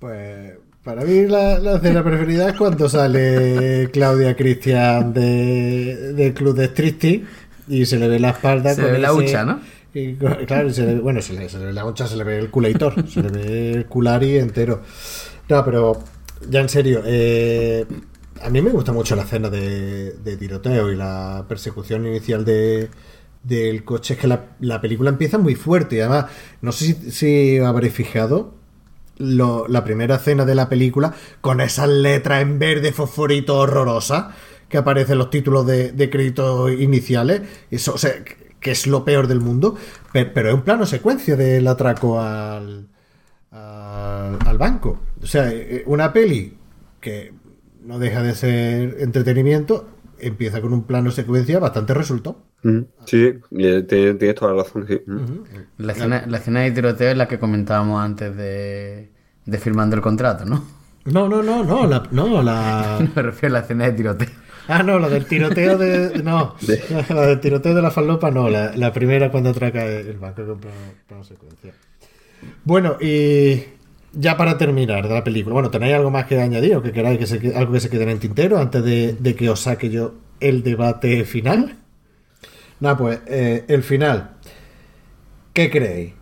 Pues 0.00 0.58
para 0.82 1.02
mí 1.02 1.26
la, 1.26 1.76
escena 1.76 2.04
preferida 2.04 2.50
es 2.50 2.56
cuando 2.58 2.90
sale 2.90 3.88
Claudia 3.90 4.36
Cristian 4.36 5.14
de, 5.14 6.34
Club 6.36 6.54
de 6.54 6.66
Stricty 6.66 7.24
y 7.68 7.86
se 7.86 7.98
le 7.98 8.08
ve 8.08 8.20
la 8.20 8.28
espalda. 8.30 8.74
Se 8.74 8.82
le 8.82 8.92
ve 8.92 8.98
la 8.98 9.14
hucha, 9.14 9.46
¿no? 9.46 9.60
claro, 10.46 10.68
bueno, 11.00 11.22
se 11.22 11.32
le, 11.32 11.46
ve 11.46 11.72
la 11.72 11.86
hucha, 11.86 12.06
se 12.06 12.16
le 12.16 12.24
ve 12.24 12.38
el 12.38 12.50
culator, 12.50 13.08
se 13.08 13.22
le 13.22 13.30
ve 13.30 13.72
el 13.72 13.86
culari 13.86 14.36
entero. 14.36 14.82
No, 15.48 15.64
pero 15.64 16.04
ya 16.50 16.60
en 16.60 16.68
serio, 16.68 17.02
eh, 17.06 17.86
a 18.42 18.50
mí 18.50 18.60
me 18.60 18.70
gusta 18.70 18.92
mucho 18.92 19.16
la 19.16 19.22
escena 19.22 19.50
de, 19.50 20.36
tiroteo 20.38 20.90
y 20.90 20.96
la 20.96 21.44
persecución 21.48 22.06
inicial 22.06 22.44
de, 22.44 22.90
del 23.42 23.84
coche. 23.84 24.14
Es 24.14 24.20
que 24.20 24.26
la, 24.26 24.80
película 24.80 25.10
empieza 25.10 25.38
muy 25.38 25.54
fuerte 25.54 25.96
y 25.96 26.00
además, 26.00 26.26
no 26.60 26.72
sé 26.72 27.10
si, 27.10 27.58
habréis 27.58 27.94
fijado, 27.94 28.54
la 29.16 29.84
primera 29.84 30.16
escena 30.16 30.44
de 30.44 30.54
la 30.54 30.68
película 30.68 31.14
con 31.40 31.60
esas 31.60 31.88
letras 31.88 32.42
en 32.42 32.58
verde 32.58 32.92
fosforito 32.92 33.56
horrorosa 33.58 34.34
que 34.68 34.78
aparecen 34.78 35.18
los 35.18 35.30
títulos 35.30 35.66
de, 35.66 35.92
de 35.92 36.10
créditos 36.10 36.72
iniciales. 36.72 37.42
Eso, 37.70 37.94
o 37.94 37.98
sea, 37.98 38.12
que 38.64 38.70
es 38.70 38.86
lo 38.86 39.04
peor 39.04 39.28
del 39.28 39.40
mundo. 39.40 39.76
Pero, 40.12 40.48
es 40.48 40.54
un 40.54 40.62
plano 40.62 40.86
secuencia 40.86 41.36
del 41.36 41.68
atraco 41.68 42.20
al, 42.20 42.88
al, 43.52 44.38
al 44.44 44.58
banco. 44.58 45.00
O 45.22 45.26
sea, 45.26 45.50
eh, 45.52 45.84
una 45.86 46.12
peli 46.12 46.56
que 47.00 47.32
no 47.84 47.98
deja 47.98 48.22
de 48.22 48.34
ser 48.34 48.96
entretenimiento, 49.00 49.88
empieza 50.18 50.60
con 50.60 50.72
un 50.72 50.84
plano 50.84 51.10
secuencia 51.10 51.58
bastante 51.58 51.94
resultado. 51.94 52.42
Mm, 52.62 52.80
sí, 53.04 53.34
tienes 53.50 54.34
toda 54.34 54.54
la 54.54 54.62
razón. 54.62 54.86
la, 55.76 55.92
escena, 56.38 56.60
de 56.60 56.70
tiroteo 56.70 57.10
es 57.10 57.16
la 57.16 57.28
que 57.28 57.38
comentábamos 57.38 58.02
antes 58.02 58.34
de, 58.36 59.10
de 59.44 59.58
firmando 59.58 59.96
el 59.96 60.02
contrato, 60.02 60.44
¿no? 60.44 60.64
No, 61.04 61.28
no, 61.28 61.42
no, 61.42 61.62
no, 61.62 61.86
la, 61.86 62.02
no, 62.10 62.42
la... 62.42 63.06
me 63.14 63.22
refiero 63.22 63.54
a 63.54 63.58
la 63.58 63.64
escena 63.64 63.84
de 63.84 63.92
tiroteo. 63.92 64.28
Ah, 64.66 64.82
no, 64.82 64.98
la 64.98 65.10
del 65.10 65.26
tiroteo 65.26 65.76
de... 65.76 66.22
No, 66.22 66.56
la 67.10 67.26
del 67.26 67.40
tiroteo 67.40 67.74
de 67.74 67.82
la 67.82 67.90
falopa 67.90 68.30
no, 68.30 68.48
la, 68.48 68.92
primera 68.94 69.30
cuando 69.30 69.50
atraca 69.50 69.84
el 69.84 70.16
banco 70.16 70.46
con 70.46 70.60
plano 71.06 71.24
secuencia. 71.24 71.74
Bueno, 72.64 72.96
y 73.00 73.62
ya 74.16 74.36
para 74.36 74.58
terminar 74.58 75.08
de 75.08 75.14
la 75.14 75.24
película, 75.24 75.54
bueno, 75.54 75.70
¿tenéis 75.70 75.94
algo 75.94 76.10
más 76.10 76.26
que 76.26 76.40
añadir 76.40 76.76
o 76.76 76.82
que 76.82 76.92
queráis 76.92 77.18
que 77.18 77.26
se, 77.26 77.56
algo 77.56 77.72
que 77.72 77.80
se 77.80 77.90
quede 77.90 78.04
en 78.04 78.10
el 78.10 78.18
tintero 78.18 78.58
antes 78.58 78.84
de, 78.84 79.34
que 79.36 79.50
os 79.50 79.60
saque 79.60 79.90
yo 79.90 80.14
el 80.40 80.62
debate 80.62 81.24
final? 81.24 81.76
Nada, 82.80 82.96
pues 82.96 83.20
eh, 83.26 83.64
el 83.68 83.82
final. 83.82 84.36
¿Qué 85.52 85.70
creéis? 85.70 86.14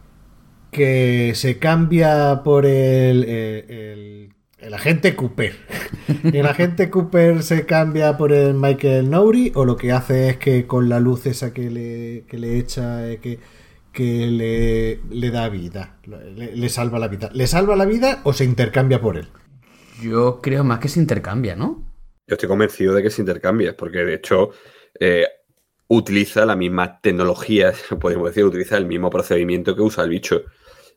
¿Que 0.70 1.32
se 1.34 1.58
cambia 1.58 2.42
por 2.44 2.66
el, 2.66 3.24
el, 3.24 4.32
el, 4.58 4.74
agente 4.74 5.14
Cooper? 5.16 5.56
¿El 6.32 6.46
agente 6.46 6.90
Cooper 6.90 7.42
se 7.42 7.66
cambia 7.66 8.16
por 8.16 8.32
el 8.32 8.54
Michael 8.54 9.10
Nouri 9.10 9.52
o 9.54 9.64
lo 9.64 9.76
que 9.76 9.92
hace 9.92 10.30
es 10.30 10.36
que 10.36 10.66
con 10.66 10.88
la 10.88 11.00
luz 11.00 11.26
esa 11.26 11.52
que 11.52 11.70
le, 11.70 12.24
que 12.28 12.38
le 12.38 12.58
echa... 12.58 13.08
Eh, 13.10 13.18
que, 13.18 13.61
que 13.92 14.98
le, 15.10 15.30
da 15.30 15.48
vida, 15.48 15.98
le, 16.04 16.68
salva 16.68 16.98
la 16.98 17.08
vida. 17.08 17.30
¿Le 17.32 17.46
salva 17.46 17.76
la 17.76 17.84
vida 17.84 18.20
o 18.24 18.32
se 18.32 18.44
intercambia 18.44 19.00
por 19.00 19.16
él? 19.16 19.28
Yo 20.02 20.40
creo 20.40 20.64
más 20.64 20.78
que 20.78 20.88
se 20.88 21.00
intercambia, 21.00 21.54
¿no? 21.54 21.84
Yo 22.26 22.34
estoy 22.34 22.48
convencido 22.48 22.94
de 22.94 23.02
que 23.02 23.10
se 23.10 23.22
intercambia, 23.22 23.76
porque 23.76 23.98
de 23.98 24.14
hecho 24.14 24.50
eh, 24.98 25.26
utiliza 25.88 26.46
la 26.46 26.56
misma 26.56 27.00
tecnología, 27.00 27.72
podemos 28.00 28.28
decir, 28.28 28.44
utiliza 28.44 28.76
el 28.76 28.86
mismo 28.86 29.10
procedimiento 29.10 29.76
que 29.76 29.82
usa 29.82 30.04
el 30.04 30.10
bicho. 30.10 30.42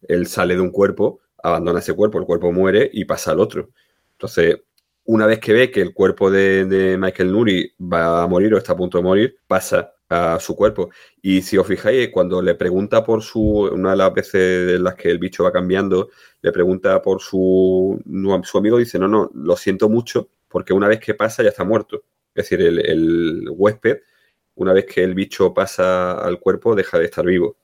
Él 0.08 0.28
sale 0.28 0.56
de 0.56 0.62
un 0.62 0.72
cuerpo, 0.72 1.20
abandona 1.44 1.80
ese 1.80 1.94
cuerpo, 1.94 2.20
el 2.20 2.26
cuerpo 2.26 2.52
muere 2.52 2.90
y 2.92 3.06
pasa 3.06 3.32
al 3.32 3.40
otro. 3.40 3.72
Entonces, 4.14 4.62
una 5.06 5.26
vez 5.26 5.40
que 5.40 5.54
ve 5.54 5.72
que 5.72 5.82
el 5.82 5.94
cuerpo 5.94 6.32
de, 6.32 6.98
Michael 7.00 7.32
Nuri 7.32 7.74
va 7.80 8.24
a 8.24 8.28
morir 8.28 8.54
o 8.54 8.58
está 8.58 8.74
a 8.74 8.78
punto 8.78 8.98
de 8.98 9.04
morir, 9.04 9.38
pasa 9.48 9.94
a 10.10 10.40
su 10.40 10.56
cuerpo. 10.56 10.90
Y 11.22 11.42
si 11.42 11.58
os 11.58 11.68
fijáis, 11.68 12.10
cuando 12.10 12.42
le 12.42 12.56
pregunta 12.56 13.04
por 13.04 13.22
su, 13.24 13.42
una 13.72 13.92
de 13.92 13.98
las 13.98 14.14
veces 14.14 14.76
en 14.76 14.84
las 14.84 14.96
que 14.96 15.10
el 15.10 15.20
bicho 15.20 15.44
va 15.44 15.52
cambiando, 15.52 16.10
le 16.42 16.52
pregunta 16.52 17.02
por 17.02 17.22
su, 17.22 18.02
su 18.44 18.58
amigo, 18.58 18.78
dice, 18.78 19.00
no, 19.00 19.08
no, 19.08 19.32
lo 19.34 19.56
siento 19.58 19.90
mucho, 19.90 20.30
porque 20.48 20.74
una 20.74 20.88
vez 20.88 21.00
que 21.00 21.14
pasa 21.16 21.44
ya 21.44 21.50
está 21.50 21.64
muerto. 21.64 22.04
Es 22.34 22.50
decir, 22.50 22.62
el, 22.62 22.80
el 22.86 23.50
huésped, 23.52 24.00
una 24.56 24.74
vez 24.74 24.86
que 24.86 25.04
el 25.04 25.16
bicho 25.16 25.54
pasa 25.54 26.14
al 26.20 26.40
cuerpo, 26.40 26.76
deja 26.76 27.00
de 27.00 27.06
estar 27.06 27.26
vivo. 27.26 27.58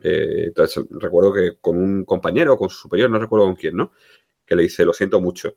Eh, 0.00 0.44
entonces, 0.48 0.84
recuerdo 0.90 1.32
que 1.32 1.56
con 1.60 1.76
un 1.76 2.04
compañero, 2.04 2.56
con 2.58 2.68
su 2.68 2.78
superior, 2.82 3.10
no 3.10 3.18
recuerdo 3.18 3.46
con 3.46 3.56
quién, 3.56 3.76
¿no? 3.76 3.92
Que 4.46 4.56
le 4.56 4.64
dice, 4.64 4.84
lo 4.84 4.92
siento 4.92 5.20
mucho 5.20 5.56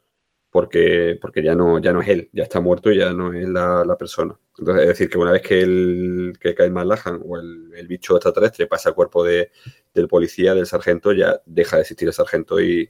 porque, 0.51 1.17
porque 1.21 1.43
ya, 1.43 1.55
no, 1.55 1.79
ya 1.79 1.93
no 1.93 2.01
es 2.01 2.07
él, 2.09 2.29
ya 2.33 2.43
está 2.43 2.59
muerto 2.59 2.91
y 2.91 2.97
ya 2.97 3.13
no 3.13 3.33
es 3.33 3.47
la, 3.47 3.95
persona. 3.97 4.37
Entonces, 4.57 4.83
es 4.83 4.89
decir, 4.89 5.09
que 5.09 5.17
una 5.17 5.31
vez 5.31 5.41
que 5.41 5.61
el 5.61 6.33
que 6.39 6.55
cae 6.55 6.69
Malahan 6.69 7.21
o 7.23 7.37
el, 7.37 7.71
el, 7.75 7.87
bicho 7.87 8.15
extraterrestre 8.15 8.67
pasa 8.67 8.89
al 8.89 8.95
cuerpo 8.95 9.23
de, 9.23 9.51
del 9.93 10.07
policía, 10.07 10.55
del 10.55 10.65
sargento, 10.65 11.11
ya 11.11 11.39
deja 11.45 11.75
de 11.75 11.83
existir 11.83 12.07
el 12.07 12.13
sargento 12.13 12.59
y, 12.59 12.89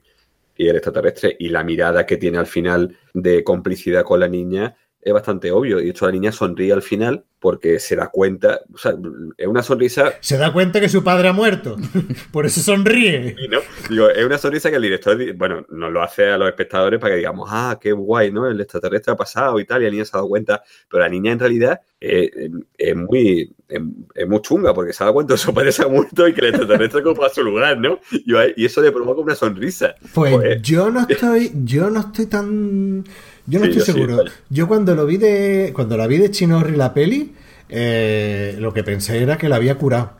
y 0.56 0.68
el 0.68 0.76
extraterrestre. 0.76 1.36
Y 1.40 1.50
la 1.50 1.64
mirada 1.64 2.06
que 2.06 2.18
tiene 2.18 2.38
al 2.38 2.48
final 2.48 2.98
de 3.14 3.44
complicidad 3.44 4.04
con 4.04 4.20
la 4.20 4.28
niña 4.28 4.78
es 5.02 5.14
bastante 5.14 5.52
obvio. 5.52 5.80
Y 5.80 5.86
de 5.86 5.90
hecho, 5.90 6.06
la 6.06 6.12
niña 6.12 6.32
sonríe 6.32 6.74
al 6.74 6.82
final 6.82 7.24
porque 7.40 7.80
se 7.80 7.96
da 7.96 8.08
cuenta, 8.08 8.60
o 8.74 8.78
sea, 8.78 8.94
es 9.38 9.48
una 9.48 9.64
sonrisa... 9.64 10.14
Se 10.20 10.38
da 10.38 10.52
cuenta 10.52 10.82
que 10.82 10.90
su 10.90 11.04
padre 11.04 11.30
ha 11.30 11.34
muerto, 11.34 11.78
por 12.32 12.46
eso 12.46 12.60
sonríe. 12.60 13.36
¿no? 13.50 13.60
Digo, 13.90 14.10
es 14.10 14.26
una 14.26 14.38
sonrisa 14.38 14.70
que 14.70 14.76
el 14.76 14.82
director, 14.82 15.18
bueno, 15.36 15.66
nos 15.70 15.92
lo 15.92 16.04
hace 16.04 16.30
a 16.30 16.38
los 16.38 16.50
espectadores 16.50 17.00
para 17.00 17.14
que 17.14 17.20
digamos, 17.20 17.48
ah, 17.50 17.78
qué 17.82 17.94
guay, 17.94 18.32
¿no? 18.32 18.46
El 18.46 18.60
extraterrestre 18.60 19.14
ha 19.14 19.16
pasado 19.16 19.58
y 19.60 19.66
tal, 19.66 19.82
y 19.82 19.86
la 19.86 19.92
niña 19.92 20.06
se 20.06 20.12
ha 20.16 20.20
dado 20.20 20.28
cuenta, 20.28 20.62
pero 20.90 21.02
la 21.02 21.10
niña 21.10 21.32
en 21.32 21.40
realidad 21.40 21.80
es, 22.02 22.96
muy, 22.96 23.54
es, 23.70 24.28
muy 24.28 24.42
chunga 24.42 24.74
porque 24.74 24.92
se 24.92 25.04
ha 25.04 25.06
dado 25.06 25.14
cuenta 25.14 25.34
que 25.34 25.38
su 25.38 25.54
padre 25.54 25.72
se 25.72 25.84
ha 25.84 25.88
muerto 25.88 26.28
y 26.28 26.34
que 26.34 26.42
el 26.42 26.48
extraterrestre 26.48 27.02
ocupa 27.02 27.30
su 27.30 27.44
lugar, 27.44 27.78
¿no? 27.78 28.00
Y, 28.12 28.66
eso 28.66 28.82
le 28.82 28.92
provoca 28.92 29.22
una 29.22 29.36
sonrisa. 29.36 29.96
Pues, 30.14 30.36
pues 30.36 30.62
yo 30.62 30.90
no 30.90 31.06
estoy, 31.08 31.52
yo 31.64 31.90
no 31.90 32.02
estoy 32.02 32.26
tan... 32.26 33.06
Yo 33.50 33.60
no 33.60 33.66
estoy 33.66 33.82
seguro. 33.82 34.24
Yo 34.50 34.68
cuando 34.68 34.96
lo 34.96 35.06
vi 35.06 35.18
de. 35.18 35.72
Cuando 35.74 35.98
la 35.98 36.08
vi 36.08 36.18
de 36.18 36.32
Chinorri 36.32 36.76
la 36.76 36.94
peli, 36.94 37.34
eh, 37.68 38.56
lo 38.60 38.74
que 38.74 38.84
pensé 38.84 39.22
era 39.22 39.38
que 39.38 39.50
la 39.50 39.58
había 39.58 39.76
curado. 39.76 40.18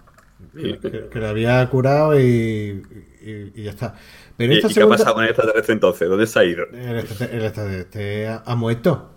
Que, 0.54 1.20
la 1.20 1.30
había 1.30 1.70
curado 1.70 2.20
y, 2.20 2.82
y, 3.22 3.64
ya 3.64 3.72
está. 3.72 3.96
Pero 4.36 4.54
esta 4.54 4.68
¿Y, 4.70 4.74
qué 4.74 4.82
ha 4.82 4.88
pasado 4.88 5.14
con 5.16 5.24
el 5.24 5.30
extraterrestre 5.30 5.74
entonces? 5.74 6.10
¿Dónde 6.10 6.28
se 6.28 6.40
ha 6.40 6.44
ido? 6.44 6.66
El 6.74 7.00
extraterrestre 7.00 8.28
ha, 8.28 8.56
muerto. 8.56 9.12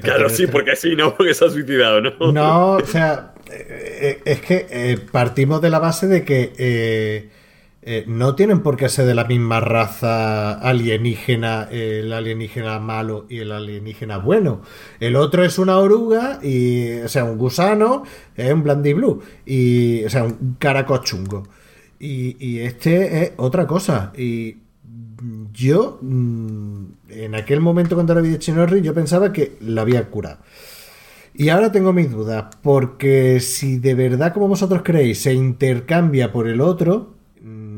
claro, 0.00 0.28
sí, 0.28 0.46
porque 0.46 0.76
sí, 0.76 0.94
no, 0.94 1.16
porque 1.16 1.34
se 1.34 1.44
ha 1.44 1.50
suicidado, 1.50 2.00
¿no? 2.00 2.32
No, 2.32 2.72
o 2.72 2.86
sea, 2.86 3.34
eh, 3.50 4.20
es 4.24 4.40
que 4.40 4.66
eh, 4.70 4.98
partimos 5.10 5.60
de 5.60 5.70
la 5.70 5.78
base 5.78 6.06
de 6.06 6.24
que 6.24 6.52
eh, 6.56 7.30
no 8.06 8.34
tienen 8.34 8.60
por 8.60 8.76
qué 8.76 8.88
ser 8.88 9.06
de 9.06 9.14
la 9.14 9.24
misma 9.24 9.60
raza 9.60 10.52
alienígena, 10.52 11.68
el 11.70 12.12
alienígena 12.12 12.78
malo 12.78 13.26
y 13.28 13.38
el 13.38 13.52
alienígena 13.52 14.18
bueno. 14.18 14.60
El 15.00 15.16
otro 15.16 15.44
es 15.44 15.58
una 15.58 15.78
oruga, 15.78 16.40
y, 16.42 17.00
o 17.00 17.08
sea, 17.08 17.24
un 17.24 17.38
gusano, 17.38 18.02
es 18.36 18.52
un 18.52 18.62
blue 18.62 19.22
y, 19.46 20.04
o 20.04 20.10
sea, 20.10 20.24
un 20.24 20.56
caracochungo. 20.58 21.48
Y, 21.98 22.36
y 22.38 22.60
este 22.60 23.24
es 23.24 23.32
otra 23.36 23.66
cosa. 23.66 24.12
Y 24.16 24.56
yo, 25.52 25.98
mm, 26.02 26.84
en 27.08 27.34
aquel 27.34 27.60
momento 27.60 27.94
cuando 27.94 28.12
era 28.12 28.22
vi 28.22 28.30
de 28.30 28.38
Chinorri, 28.38 28.80
yo 28.82 28.94
pensaba 28.94 29.32
que 29.32 29.56
la 29.60 29.82
había 29.82 30.08
curado. 30.10 30.38
Y 31.34 31.48
ahora 31.48 31.72
tengo 31.72 31.92
mis 31.92 32.10
dudas, 32.10 32.46
porque 32.62 33.40
si 33.40 33.78
de 33.78 33.94
verdad, 33.94 34.34
como 34.34 34.48
vosotros 34.48 34.82
creéis, 34.84 35.22
se 35.22 35.32
intercambia 35.32 36.32
por 36.32 36.48
el 36.48 36.60
otro, 36.60 37.14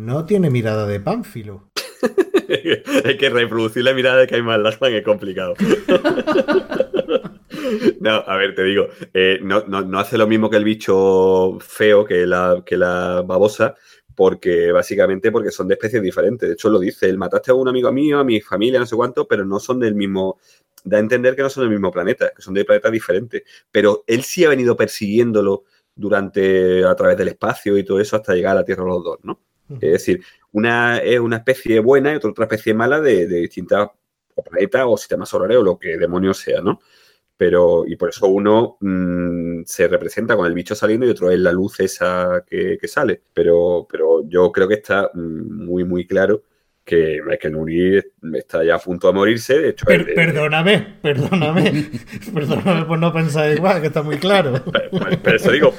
no 0.05 0.25
tiene 0.25 0.51
mirada 0.51 0.87
de 0.87 1.01
pánfilo. 1.01 1.71
Hay 3.05 3.17
que 3.17 3.31
reproducir 3.31 3.85
la 3.85 3.95
mirada 3.95 4.19
de 4.19 4.27
Caimán 4.27 4.63
Lachman 4.63 4.93
es 4.93 5.05
complicado. 5.05 5.55
no, 8.01 8.11
a 8.11 8.37
ver, 8.37 8.55
te 8.55 8.65
digo, 8.65 8.89
eh, 9.15 9.39
no, 9.43 9.99
hace 9.99 10.19
lo 10.19 10.27
mismo 10.27 10.51
que 10.51 10.57
el 10.57 10.65
bicho 10.65 11.59
feo, 11.61 12.05
que 12.05 12.27
la, 12.27 12.63
que 12.67 12.77
la 12.77 13.23
babosa, 13.25 13.75
porque 14.15 14.73
básicamente 14.73 15.31
porque 15.31 15.51
son 15.51 15.69
de 15.69 15.75
especies 15.75 16.03
diferentes. 16.03 16.49
De 16.49 16.55
hecho, 16.55 16.69
lo 16.69 16.81
dice, 16.81 17.09
él 17.09 17.17
mataste 17.17 17.53
a 17.53 17.55
un 17.55 17.69
amigo 17.69 17.93
mío, 17.93 18.19
a 18.19 18.25
mi 18.25 18.41
familia, 18.41 18.81
no 18.81 18.87
sé 18.87 18.97
cuánto, 18.97 19.29
pero 19.29 19.45
no 19.45 19.61
son 19.61 19.79
del 19.79 19.95
mismo, 19.95 20.39
da 20.85 20.97
a 20.97 21.01
entender 21.01 21.37
que 21.37 21.43
no 21.43 21.51
son 21.51 21.65
del 21.65 21.71
mismo 21.71 21.93
planeta, 21.93 22.33
que 22.35 22.43
son 22.43 22.55
de 22.55 22.65
planetas 22.65 22.93
diferentes. 22.93 23.43
Pero 23.71 24.05
él 24.07 24.25
sí 24.25 24.45
ha 24.45 24.49
venido 24.49 24.77
persiguiéndolo 24.77 25.65
durante, 25.95 26.85
a 26.85 26.95
través 26.97 27.17
del 27.17 27.29
espacio 27.29 27.79
y 27.79 27.85
todo 27.85 28.01
eso 28.01 28.17
hasta 28.17 28.35
llegar 28.35 28.53
a 28.53 28.61
la 28.61 28.65
Tierra 28.65 28.85
los 28.85 29.05
dos, 29.05 29.19
¿no? 29.23 29.39
Es 29.81 29.93
decir, 29.93 30.23
una 30.53 30.99
es 30.99 31.21
una 31.21 31.37
especie 31.37 31.81
buena 31.81 32.13
y 32.13 32.17
otra, 32.17 32.45
especie 32.45 32.75
mala 32.75 33.01
de, 33.01 33.27
distintas 33.27 33.89
planetas 34.45 34.85
o 34.87 34.97
sistemas 34.97 35.29
solares 35.29 35.59
o 35.59 35.63
lo 35.63 35.79
que 35.79 35.97
demonios 35.99 36.39
sea, 36.39 36.61
¿no? 36.61 36.81
Pero, 37.37 37.85
y 37.87 37.97
por 37.97 38.11
eso 38.11 38.29
uno 38.29 38.77
mm, 38.81 39.63
se 39.65 39.89
representa 39.89 40.37
con 40.37 40.47
el 40.47 40.55
bicho 40.55 40.75
saliendo 40.75 41.07
y 41.07 41.11
otro 41.11 41.31
es 41.31 41.39
la 41.41 41.53
luz 41.53 41.81
esa 41.81 42.45
que, 42.47 42.79
que 42.81 42.89
sale. 42.89 43.23
Pero, 43.35 43.87
pero 43.91 44.23
yo 44.29 44.53
creo 44.53 44.69
que 44.69 44.75
está 44.75 45.11
mm, 45.13 45.65
muy, 45.65 45.85
muy 45.85 46.07
claro 46.07 46.45
que 46.85 47.21
Michael 47.25 47.55
Nuri 47.55 48.01
está 48.35 48.65
ya 48.65 48.77
a 48.77 48.79
punto 48.79 49.07
de 49.07 49.13
morirse. 49.13 49.59
De 49.59 49.69
hecho, 49.71 49.87
Perdóname, 49.87 50.97
perdóname, 51.01 51.91
perdóname 52.35 52.85
por 52.87 52.99
no 52.99 53.13
pensar 53.13 53.53
igual, 53.53 53.81
que 53.81 53.87
está 53.89 54.03
muy 54.03 54.17
claro. 54.17 54.61
Pero, 55.23 55.37
eso 55.37 55.53
digo, 55.53 55.75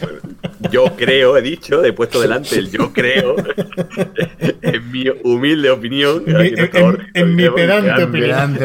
yo 0.71 0.95
creo, 0.95 1.37
he 1.37 1.41
dicho, 1.41 1.83
he 1.83 1.93
puesto 1.93 2.21
delante 2.21 2.57
el 2.57 2.71
yo 2.71 2.91
creo, 2.91 3.35
en 4.61 4.91
mi 4.91 5.05
humilde 5.23 5.69
opinión. 5.69 6.23
en, 6.27 7.35
mi 7.35 7.49
pedante 7.49 8.03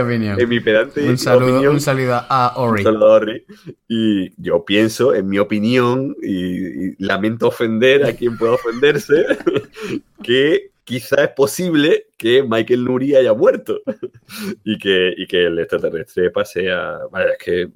opinión. 0.01 0.41
En 0.41 0.49
mi 0.49 0.61
pedante 0.61 1.09
un 1.09 1.19
saludo, 1.19 1.71
Un 1.71 1.81
saludo 1.81 2.21
a 2.29 2.55
Ori. 2.57 2.81
Un 2.81 2.85
saludo 2.85 3.07
a 3.07 3.17
Ori. 3.17 3.45
Y 3.89 4.43
yo 4.43 4.65
pienso, 4.65 5.15
en 5.15 5.29
mi 5.29 5.39
opinión, 5.39 6.17
y, 6.23 6.89
y 6.91 6.95
lamento 6.99 7.49
ofender 7.49 8.05
a 8.05 8.13
quien 8.13 8.37
pueda 8.37 8.53
ofenderse, 8.53 9.27
que 10.23 10.71
quizá 10.89 11.25
es 11.25 11.31
posible 11.33 12.07
que 12.17 12.43
Michael 12.43 12.85
Nuri 12.85 13.15
haya 13.15 13.35
muerto 13.35 13.83
y, 14.65 14.79
que, 14.79 15.15
que 15.29 15.45
el 15.45 15.59
extraterrestre 15.59 16.31
pase 16.31 16.71
a... 16.71 17.01
Vale, 17.13 17.33
es 17.33 17.39
que... 17.39 17.69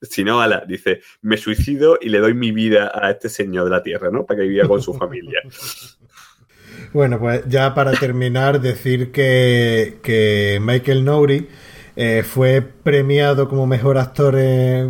Si 0.00 0.24
no, 0.24 0.40
ala, 0.40 0.64
dice, 0.66 1.00
me 1.22 1.36
suicido 1.36 1.98
y 2.00 2.08
le 2.08 2.18
doy 2.18 2.34
mi 2.34 2.52
vida 2.52 2.90
a 2.94 3.10
este 3.10 3.28
señor 3.28 3.64
de 3.64 3.70
la 3.70 3.82
Tierra, 3.82 4.10
¿no? 4.10 4.24
Para 4.24 4.40
que 4.40 4.46
viva 4.46 4.68
con 4.68 4.82
su 4.82 4.94
familia. 4.94 5.40
Bueno, 6.92 7.18
pues 7.18 7.44
ya 7.48 7.74
para 7.74 7.92
terminar, 7.92 8.60
decir 8.60 9.12
que, 9.12 10.58
Michael 10.60 11.04
Nouri 11.06 11.48
eh, 11.96 12.22
fue 12.22 12.60
premiado 12.60 13.48
como 13.48 13.66
mejor 13.66 13.96
actor 13.96 14.36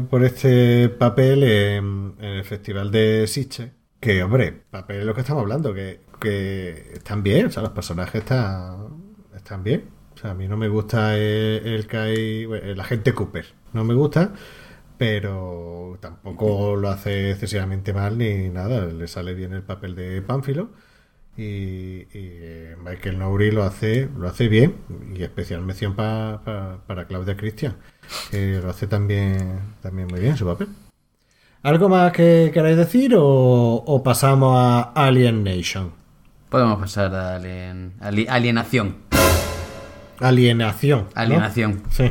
por 0.08 0.24
este 0.24 0.88
papel 0.88 1.44
en, 1.44 2.14
el 2.18 2.42
Festival 2.42 2.90
de 2.90 3.26
Sitges. 3.28 3.70
Que, 4.00 4.24
hombre, 4.24 4.52
papel 4.70 5.00
es 5.00 5.04
lo 5.04 5.14
que 5.14 5.20
estamos 5.20 5.42
hablando, 5.42 5.72
que 5.74 6.00
que 6.22 6.92
están 6.94 7.22
bien, 7.22 7.46
o 7.46 7.50
sea, 7.50 7.62
los 7.62 7.72
personajes 7.72 8.22
están, 8.22 9.16
están 9.34 9.64
bien. 9.64 9.90
O 10.14 10.16
sea, 10.16 10.30
a 10.30 10.34
mí 10.34 10.46
no 10.46 10.56
me 10.56 10.68
gusta 10.68 11.16
el, 11.16 11.66
el 11.66 11.86
Kai, 11.86 12.44
el 12.44 12.78
agente 12.80 13.12
Cooper, 13.12 13.46
no 13.72 13.84
me 13.84 13.94
gusta, 13.94 14.32
pero 14.98 15.98
tampoco 16.00 16.76
lo 16.76 16.88
hace 16.88 17.30
excesivamente 17.32 17.92
mal 17.92 18.18
ni 18.18 18.48
nada, 18.48 18.86
le 18.86 19.08
sale 19.08 19.34
bien 19.34 19.52
el 19.52 19.62
papel 19.62 19.94
de 19.94 20.22
Pánfilo. 20.22 20.70
Y, 21.34 22.02
y, 22.12 22.40
Michael 22.84 23.18
Nouri 23.18 23.50
lo 23.50 23.62
hace 23.62 24.06
lo 24.18 24.28
hace 24.28 24.48
bien 24.48 24.74
y 25.14 25.22
especial 25.22 25.62
mención 25.62 25.96
para 25.96 27.06
Claudia 27.08 27.38
Christian 27.38 27.76
que 28.30 28.60
lo 28.62 28.68
hace 28.68 28.86
también 28.86 29.60
también 29.80 30.08
muy 30.08 30.20
bien 30.20 30.36
su 30.36 30.44
papel 30.44 30.68
¿algo 31.62 31.88
más 31.88 32.12
que 32.12 32.50
queráis 32.52 32.76
decir 32.76 33.14
o, 33.16 33.22
o 33.24 34.02
pasamos 34.02 34.54
a 34.58 34.92
Alien 34.94 35.42
Nation? 35.42 36.02
Podemos 36.52 36.78
pasar 36.80 37.14
a 37.14 37.36
alienación. 37.36 38.96
Alienación. 40.20 41.08
Alienación. 41.14 41.82
Sí. 41.88 42.10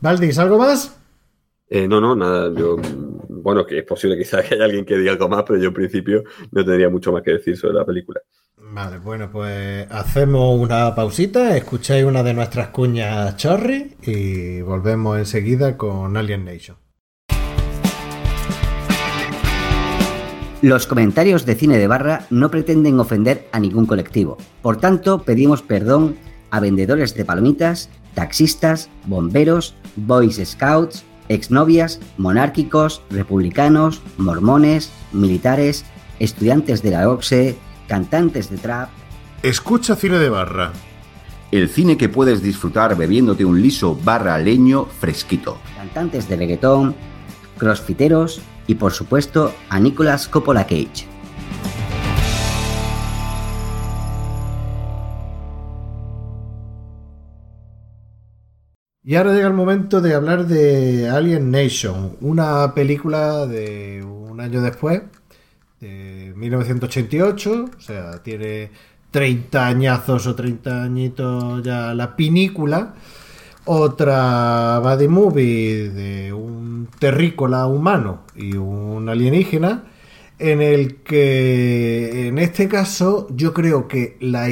Valdis, 0.00 0.38
¿algo 0.38 0.58
más? 0.58 0.96
Eh, 1.68 1.88
no, 1.88 2.00
no, 2.00 2.14
nada. 2.14 2.52
Yo, 2.54 2.76
bueno, 3.28 3.66
que 3.66 3.78
es 3.78 3.84
posible 3.84 4.16
quizás 4.16 4.44
que 4.44 4.54
haya 4.54 4.64
alguien 4.64 4.84
que 4.84 4.96
diga 4.96 5.12
algo 5.12 5.28
más, 5.28 5.42
pero 5.46 5.58
yo 5.58 5.68
en 5.68 5.74
principio 5.74 6.22
no 6.52 6.64
tendría 6.64 6.88
mucho 6.88 7.12
más 7.12 7.22
que 7.22 7.32
decir 7.32 7.56
sobre 7.56 7.74
la 7.74 7.84
película. 7.84 8.20
Vale, 8.56 8.98
bueno, 8.98 9.30
pues 9.30 9.90
hacemos 9.90 10.60
una 10.60 10.94
pausita, 10.94 11.56
escucháis 11.56 12.04
una 12.04 12.22
de 12.22 12.34
nuestras 12.34 12.68
cuñas 12.68 13.36
chorri 13.36 13.96
y 14.02 14.60
volvemos 14.60 15.18
enseguida 15.18 15.76
con 15.76 16.16
Alien 16.16 16.44
Nation. 16.44 16.76
Los 20.60 20.86
comentarios 20.86 21.46
de 21.46 21.54
cine 21.54 21.78
de 21.78 21.86
barra 21.86 22.26
no 22.30 22.50
pretenden 22.50 22.98
ofender 22.98 23.48
a 23.52 23.60
ningún 23.60 23.86
colectivo. 23.86 24.36
Por 24.60 24.78
tanto, 24.78 25.22
pedimos 25.22 25.62
perdón 25.62 26.16
a 26.50 26.60
vendedores 26.60 27.14
de 27.14 27.24
palomitas, 27.24 27.90
taxistas, 28.14 28.88
bomberos, 29.06 29.74
boys 29.96 30.40
scouts, 30.44 31.04
exnovias, 31.28 32.00
monárquicos, 32.16 33.02
republicanos, 33.10 34.00
mormones, 34.16 34.90
militares, 35.12 35.84
estudiantes 36.18 36.82
de 36.82 36.90
la 36.90 37.08
OXE, 37.08 37.56
cantantes 37.86 38.50
de 38.50 38.58
trap. 38.58 38.90
Escucha 39.42 39.96
cine 39.96 40.18
de 40.18 40.28
barra. 40.28 40.72
El 41.50 41.68
cine 41.68 41.96
que 41.96 42.08
puedes 42.08 42.42
disfrutar 42.42 42.96
bebiéndote 42.96 43.44
un 43.44 43.62
liso 43.62 43.98
barra 44.04 44.38
leño 44.38 44.84
fresquito. 44.84 45.58
Cantantes 45.76 46.28
de 46.28 46.36
reggaetón, 46.36 46.94
crossfiteros 47.56 48.40
y 48.66 48.74
por 48.74 48.92
supuesto 48.92 49.54
a 49.70 49.80
Nicolas 49.80 50.28
Coppola 50.28 50.64
Cage. 50.64 51.06
Y 59.08 59.16
ahora 59.16 59.32
llega 59.32 59.46
el 59.46 59.54
momento 59.54 60.02
de 60.02 60.12
hablar 60.12 60.46
de 60.46 61.08
Alien 61.08 61.50
Nation, 61.50 62.18
una 62.20 62.74
película 62.74 63.46
de 63.46 64.04
un 64.04 64.38
año 64.38 64.60
después, 64.60 65.00
de 65.80 66.34
1988, 66.36 67.70
o 67.74 67.80
sea, 67.80 68.22
tiene 68.22 68.70
30 69.10 69.66
añazos 69.66 70.26
o 70.26 70.34
30 70.34 70.82
añitos 70.82 71.62
ya 71.62 71.94
la 71.94 72.16
pinícula. 72.16 72.96
Otra 73.64 74.78
body 74.80 75.08
movie 75.08 75.88
de 75.88 76.34
un 76.34 76.90
terrícola 76.98 77.66
humano 77.66 78.24
y 78.36 78.58
un 78.58 79.08
alienígena, 79.08 79.84
en 80.38 80.60
el 80.60 80.96
que 80.96 82.28
en 82.28 82.38
este 82.38 82.68
caso 82.68 83.26
yo 83.30 83.54
creo 83.54 83.88
que 83.88 84.18
la 84.20 84.50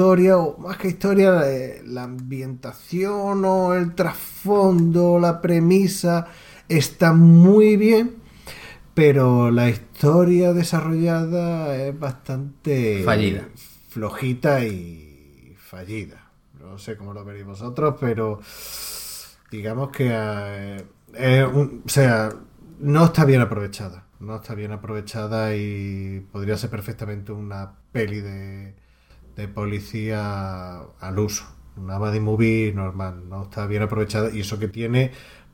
historia, 0.00 0.38
o 0.38 0.56
más 0.58 0.78
que 0.78 0.88
historia, 0.88 1.42
eh, 1.44 1.82
la 1.84 2.04
ambientación 2.04 3.44
o 3.44 3.74
el 3.74 3.94
trasfondo, 3.94 5.18
la 5.18 5.42
premisa 5.42 6.26
está 6.70 7.12
muy 7.12 7.76
bien, 7.76 8.14
pero 8.94 9.50
la 9.50 9.68
historia 9.68 10.54
desarrollada 10.54 11.76
es 11.76 11.98
bastante 11.98 13.02
Fallida. 13.04 13.46
flojita 13.90 14.64
y 14.64 15.54
fallida. 15.58 16.30
No 16.58 16.78
sé 16.78 16.96
cómo 16.96 17.12
lo 17.12 17.22
veréis 17.22 17.44
vosotros, 17.44 17.96
pero 18.00 18.40
digamos 19.50 19.90
que 19.90 20.82
eh, 21.12 21.44
un- 21.44 21.82
o 21.84 21.88
sea, 21.90 22.30
no 22.78 23.04
está 23.04 23.26
bien 23.26 23.42
aprovechada. 23.42 24.06
No 24.18 24.36
está 24.36 24.54
bien 24.54 24.72
aprovechada 24.72 25.54
y 25.54 26.26
podría 26.32 26.56
ser 26.56 26.70
perfectamente 26.70 27.32
una 27.32 27.72
peli 27.92 28.20
de, 28.20 28.74
de 29.36 29.48
policía 29.48 30.80
al 31.00 31.18
uso. 31.18 31.44
Una 31.76 31.98
buddy 31.98 32.20
movie 32.20 32.72
normal. 32.74 33.28
No 33.28 33.44
está 33.44 33.66
bien 33.66 33.82
aprovechada 33.82 34.30
y 34.34 34.40
eso 34.40 34.58
que 34.58 34.68
tiene 34.68 35.12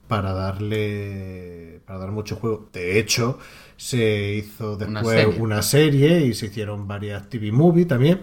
para 0.08 0.32
darle 0.32 1.80
para 1.86 1.98
dar 2.00 2.12
mucho 2.12 2.36
juego. 2.36 2.68
De 2.72 2.98
hecho, 2.98 3.38
se 3.76 4.34
hizo 4.34 4.76
Una 4.86 5.02
después 5.02 5.20
serie. 5.20 5.40
una 5.40 5.62
serie 5.62 6.26
y 6.26 6.34
se 6.34 6.46
hicieron 6.46 6.86
varias 6.88 7.28
TV 7.28 7.52
movie 7.52 7.86
también, 7.86 8.22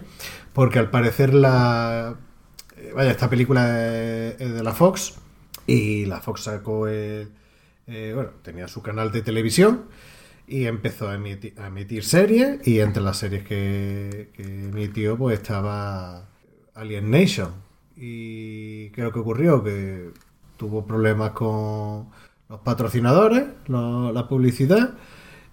porque 0.52 0.78
al 0.78 0.90
parecer 0.90 1.34
la 1.34 2.16
vaya, 2.94 3.10
esta 3.10 3.30
película 3.30 3.86
es, 3.86 4.40
es 4.40 4.54
de 4.54 4.62
la 4.62 4.72
Fox 4.72 5.14
y 5.66 6.06
la 6.06 6.20
Fox 6.20 6.42
sacó 6.42 6.88
el, 6.88 7.30
eh, 7.86 8.12
bueno, 8.14 8.30
tenía 8.42 8.68
su 8.68 8.82
canal 8.82 9.12
de 9.12 9.22
televisión 9.22 9.84
y 10.46 10.66
empezó 10.66 11.08
a 11.08 11.14
emitir, 11.14 12.04
series 12.04 12.66
y 12.66 12.80
entre 12.80 13.02
las 13.02 13.18
series 13.18 13.44
que, 13.44 14.30
emitió 14.38 15.16
pues 15.16 15.38
estaba 15.40 16.28
Alien 16.74 17.10
Nation 17.10 17.52
y 17.96 18.90
¿qué 18.90 19.00
es 19.00 19.04
lo 19.04 19.12
que 19.12 19.20
ocurrió? 19.20 19.62
Que 19.62 20.10
tuvo 20.56 20.86
problemas 20.86 21.30
con 21.32 22.08
los 22.48 22.60
patrocinadores, 22.60 23.44
la 23.68 24.28
publicidad 24.28 24.94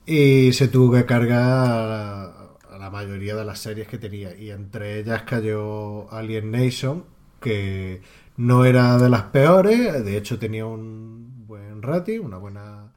y 0.06 0.52
se 0.54 0.68
tuvo 0.68 0.94
que 0.94 1.06
cargar 1.06 1.40
a, 1.42 2.24
a 2.72 2.78
la 2.80 2.90
mayoría 2.90 3.36
de 3.36 3.46
las 3.46 3.60
series 3.60 3.88
que 3.88 3.98
tenía 3.98 4.36
y 4.36 4.52
entre 4.52 5.00
ellas 5.00 5.24
cayó 5.24 6.12
Alien 6.12 6.52
Nation 6.52 7.06
que 7.40 8.02
no 8.38 8.66
era 8.66 8.98
de 8.98 9.10
las 9.10 9.24
peores 9.24 10.04
de 10.04 10.18
hecho 10.18 10.40
tenía 10.40 10.66
un 10.66 11.46
buen 11.48 11.82
rating 11.82 12.20
una 12.22 12.38
buena 12.38 12.91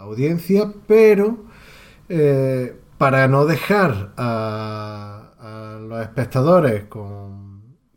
audiencia 0.00 0.72
pero 0.86 1.44
eh, 2.08 2.76
para 2.98 3.28
no 3.28 3.46
dejar 3.46 4.12
a, 4.16 5.30
a 5.38 5.78
los 5.80 6.02
espectadores 6.02 6.84
con 6.84 7.50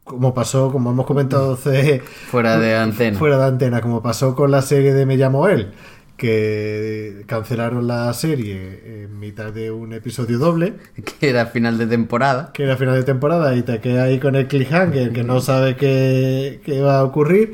como 0.04 0.34
pasó 0.34 0.72
como 0.72 0.92
hemos 0.92 1.06
comentado 1.06 1.54
hace 1.54 2.00
Fuera 2.28 2.58
de 2.60 2.76
antena. 2.78 3.18
fuera 3.18 3.38
de 3.38 3.46
antena, 3.46 3.82
como 3.82 4.02
pasó 4.02 4.36
con 4.36 4.52
la 4.52 4.62
serie 4.62 4.94
de 4.94 5.06
Me 5.06 5.16
llamo 5.18 5.48
él, 5.48 5.74
que 6.18 7.24
cancelaron 7.28 7.88
la 7.88 8.12
serie 8.14 9.04
en 9.04 9.20
mitad 9.20 9.52
de 9.54 9.72
un 9.72 9.94
episodio 9.94 10.40
doble, 10.40 10.76
Que 11.20 11.30
era 11.30 11.46
final 11.48 11.78
de 11.78 11.88
temporada. 11.88 12.52
que 12.54 12.64
era 12.64 12.78
final 12.78 12.96
de 12.96 13.04
temporada, 13.04 13.56
y 13.56 13.64
te 13.64 13.80
quedas 13.80 14.08
ahí 14.08 14.20
con 14.20 14.36
el 14.36 14.48
cliffhanger, 14.48 15.12
que 15.14 15.24
no 15.24 15.40
sabe 15.42 15.76
qué, 15.76 16.62
qué 16.66 16.82
va 16.82 17.00
a 17.00 17.04
ocurrir. 17.04 17.54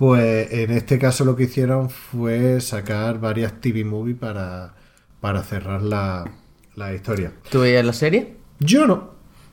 Pues 0.00 0.50
en 0.52 0.70
este 0.70 0.98
caso 0.98 1.26
lo 1.26 1.36
que 1.36 1.42
hicieron 1.42 1.90
fue 1.90 2.58
sacar 2.62 3.20
varias 3.20 3.60
TV 3.60 3.84
movie 3.84 4.14
para, 4.14 4.72
para 5.20 5.42
cerrar 5.42 5.82
la, 5.82 6.24
la 6.74 6.94
historia. 6.94 7.34
¿Tú 7.50 7.60
veías 7.60 7.84
la 7.84 7.92
serie? 7.92 8.36
Yo 8.60 8.86
no. 8.86 9.10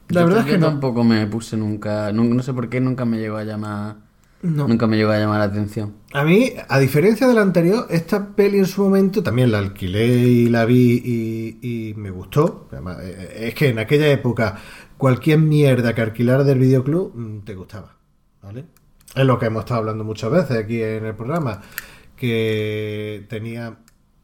La 0.07 0.21
Yo 0.21 0.27
verdad 0.27 0.45
es 0.45 0.53
que 0.53 0.57
no. 0.57 0.67
tampoco 0.67 1.03
me 1.03 1.27
puse 1.27 1.57
nunca, 1.57 2.13
nun- 2.13 2.29
no, 2.33 2.41
sé 2.43 2.53
por 2.53 2.69
qué 2.69 2.79
nunca 2.79 3.03
me 3.03 3.17
llegó 3.19 3.35
a 3.35 3.43
llamar, 3.43 3.97
No. 4.41 4.69
nunca 4.69 4.87
me 4.87 4.95
llegó 4.95 5.11
a 5.11 5.19
llamar 5.19 5.39
la 5.39 5.45
atención. 5.47 5.95
A 6.13 6.23
mí, 6.23 6.53
a 6.69 6.79
diferencia 6.79 7.27
de 7.27 7.33
la 7.33 7.41
anterior, 7.41 7.85
esta 7.89 8.33
peli 8.33 8.59
en 8.59 8.67
su 8.67 8.81
momento 8.85 9.21
también 9.21 9.51
la 9.51 9.57
alquilé 9.59 10.07
y 10.07 10.47
la 10.47 10.63
vi 10.63 11.01
y, 11.03 11.89
y 11.89 11.93
me 11.95 12.09
gustó. 12.09 12.69
Además, 12.71 12.99
eh, 13.01 13.47
es 13.49 13.53
que 13.53 13.67
en 13.67 13.79
aquella 13.79 14.07
época 14.09 14.59
cualquier 14.97 15.39
mierda 15.39 15.93
que 15.93 15.99
alquilara 16.03 16.45
del 16.45 16.59
videoclub 16.59 17.11
mm, 17.13 17.39
te 17.41 17.53
gustaba. 17.53 17.97
¿Vale? 18.41 18.63
Es 19.15 19.25
lo 19.25 19.39
que 19.39 19.47
hemos 19.47 19.61
estado 19.61 19.79
hablando 19.79 20.03
muchas 20.03 20.31
veces 20.31 20.57
aquí 20.57 20.81
en 20.81 21.05
el 21.05 21.15
programa. 21.15 21.61
Que 22.15 23.25
tenía. 23.29 23.77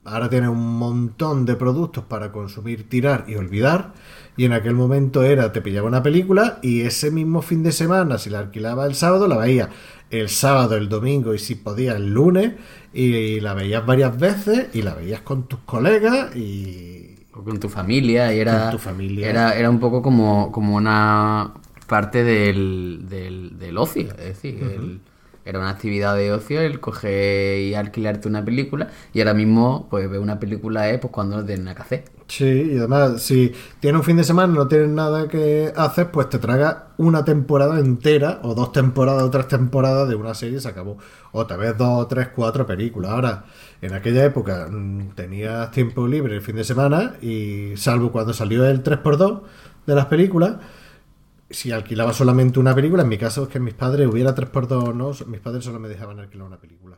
Ahora 0.05 0.29
tiene 0.29 0.49
un 0.49 0.77
montón 0.77 1.45
de 1.45 1.55
productos 1.55 2.03
para 2.03 2.31
consumir, 2.31 2.89
tirar 2.89 3.25
y 3.27 3.35
olvidar. 3.35 3.93
Y 4.35 4.45
en 4.45 4.53
aquel 4.53 4.73
momento 4.73 5.23
era, 5.23 5.51
te 5.53 5.61
pillaba 5.61 5.87
una 5.87 6.03
película 6.03 6.59
y 6.61 6.81
ese 6.81 7.09
mismo 7.11 7.41
fin 7.41 7.63
de 7.63 7.71
semana, 7.71 8.17
si 8.17 8.29
la 8.29 8.39
alquilaba 8.39 8.85
el 8.85 8.95
sábado, 8.95 9.27
la 9.27 9.37
veía 9.37 9.69
el 10.09 10.27
sábado, 10.27 10.75
el 10.75 10.89
domingo 10.89 11.33
y 11.33 11.39
si 11.39 11.55
podía 11.55 11.95
el 11.95 12.13
lunes. 12.13 12.53
Y 12.93 13.39
la 13.39 13.53
veías 13.53 13.85
varias 13.85 14.17
veces 14.17 14.67
y 14.73 14.81
la 14.81 14.93
veías 14.93 15.21
con 15.21 15.47
tus 15.47 15.59
colegas 15.59 16.35
y... 16.35 17.15
O 17.35 17.43
con 17.43 17.59
tu 17.59 17.67
familia 17.67 18.31
y 18.33 18.39
era, 18.39 18.63
Con 18.63 18.71
tu 18.71 18.77
familia. 18.77 19.27
era, 19.27 19.55
era 19.57 19.69
un 19.69 19.79
poco 19.79 20.03
como, 20.03 20.51
como 20.51 20.75
una 20.75 21.51
parte 21.93 22.23
del, 22.23 23.05
del, 23.09 23.57
del 23.59 23.77
ocio, 23.77 24.11
es 24.17 24.25
decir, 24.25 24.55
el- 24.63 25.01
era 25.45 25.59
una 25.59 25.69
actividad 25.71 26.15
de 26.15 26.31
ocio 26.31 26.61
el 26.61 26.79
coger 26.79 27.59
y 27.59 27.73
alquilarte 27.75 28.27
una 28.29 28.45
película 28.45 28.89
y 29.13 29.19
ahora 29.19 29.33
mismo 29.33 29.87
pues 29.89 30.09
ver 30.09 30.19
una 30.21 30.39
película 30.39 30.89
es 30.89 30.99
pues 30.99 31.11
cuando 31.11 31.35
no 31.37 31.45
tienes 31.45 31.65
nada 31.65 31.75
que 31.75 31.81
hacer. 31.83 32.03
Sí, 32.27 32.45
y 32.73 32.77
además, 32.77 33.21
si 33.21 33.53
tienes 33.79 33.99
un 33.99 34.05
fin 34.05 34.17
de 34.17 34.23
semana 34.23 34.53
y 34.53 34.55
no 34.57 34.67
tienes 34.67 34.89
nada 34.89 35.27
que 35.27 35.71
hacer, 35.75 36.09
pues 36.09 36.29
te 36.29 36.39
traga 36.39 36.87
una 36.97 37.23
temporada 37.25 37.79
entera, 37.79 38.39
o 38.43 38.55
dos 38.55 38.71
temporadas 38.71 39.23
o 39.23 39.29
tres 39.29 39.47
temporadas 39.47 40.09
de 40.09 40.15
una 40.15 40.33
serie 40.33 40.57
y 40.57 40.61
se 40.61 40.69
acabó. 40.69 40.97
O 41.31 41.45
tal 41.45 41.59
vez 41.59 41.77
dos, 41.77 42.07
tres, 42.07 42.29
cuatro 42.35 42.65
películas. 42.65 43.11
Ahora, 43.11 43.45
en 43.81 43.93
aquella 43.93 44.23
época 44.25 44.67
mm, 44.71 45.09
tenías 45.15 45.69
tiempo 45.71 46.07
libre 46.07 46.35
el 46.35 46.41
fin 46.41 46.55
de 46.55 46.63
semana 46.63 47.15
y 47.21 47.73
salvo 47.75 48.11
cuando 48.11 48.33
salió 48.33 48.65
el 48.65 48.81
3x2 48.81 49.41
de 49.85 49.93
las 49.95 50.05
películas, 50.07 50.55
si 51.53 51.71
alquilaba 51.71 52.13
solamente 52.13 52.59
una 52.59 52.75
película, 52.75 53.03
en 53.03 53.09
mi 53.09 53.17
caso 53.17 53.43
es 53.43 53.49
que 53.49 53.59
mis 53.59 53.73
padres 53.73 54.07
hubiera 54.07 54.35
3x2 54.35 55.21
o 55.21 55.25
mis 55.27 55.39
padres 55.39 55.63
solo 55.63 55.79
me 55.79 55.87
dejaban 55.87 56.19
alquilar 56.19 56.47
una 56.47 56.59
película. 56.59 56.97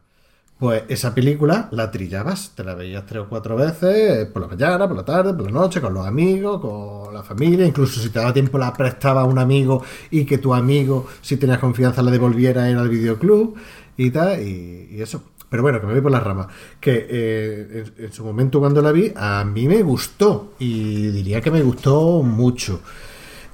Pues 0.58 0.84
esa 0.88 1.14
película 1.14 1.68
la 1.72 1.92
trillabas, 1.92 2.54
te 2.56 2.64
la 2.64 2.76
veías 2.76 3.06
tres 3.06 3.24
o 3.24 3.28
cuatro 3.28 3.58
veces, 3.58 4.26
por 4.28 4.42
la 4.42 4.48
mañana, 4.48 4.88
por 4.88 4.96
la 4.96 5.04
tarde, 5.04 5.34
por 5.34 5.44
la 5.46 5.52
noche, 5.52 5.82
con 5.82 5.94
los 5.94 6.08
amigos, 6.08 6.62
con 6.62 7.14
la 7.14 7.24
familia, 7.24 7.66
incluso 7.66 8.00
si 8.00 8.10
te 8.10 8.20
daba 8.20 8.32
tiempo 8.32 8.58
la 8.58 8.72
prestaba 8.72 9.22
a 9.22 9.26
un 9.26 9.38
amigo 9.38 9.84
y 10.12 10.24
que 10.24 10.38
tu 10.38 10.54
amigo, 10.54 11.08
si 11.22 11.36
tenías 11.36 11.60
confianza, 11.60 12.02
la 12.02 12.10
devolviera 12.10 12.70
en 12.70 12.78
el 12.78 12.88
videoclub 12.88 13.56
y 13.98 14.12
tal, 14.12 14.42
y, 14.42 15.02
eso. 15.02 15.24
Pero 15.50 15.62
bueno, 15.62 15.82
que 15.82 15.88
me 15.88 15.94
voy 15.94 16.02
por 16.02 16.12
las 16.12 16.24
ramas. 16.24 16.48
Que 16.80 17.06
eh, 17.10 17.86
en 17.98 18.14
su 18.14 18.24
momento 18.24 18.60
cuando 18.60 18.82
la 18.82 18.92
vi, 18.94 19.12
a 19.16 19.44
mí 19.44 19.68
me 19.68 19.84
gustó, 19.84 20.54
y 20.58 21.08
diría 21.08 21.42
que 21.42 21.52
me 21.52 21.62
gustó 21.64 22.24
mucho. 22.24 22.80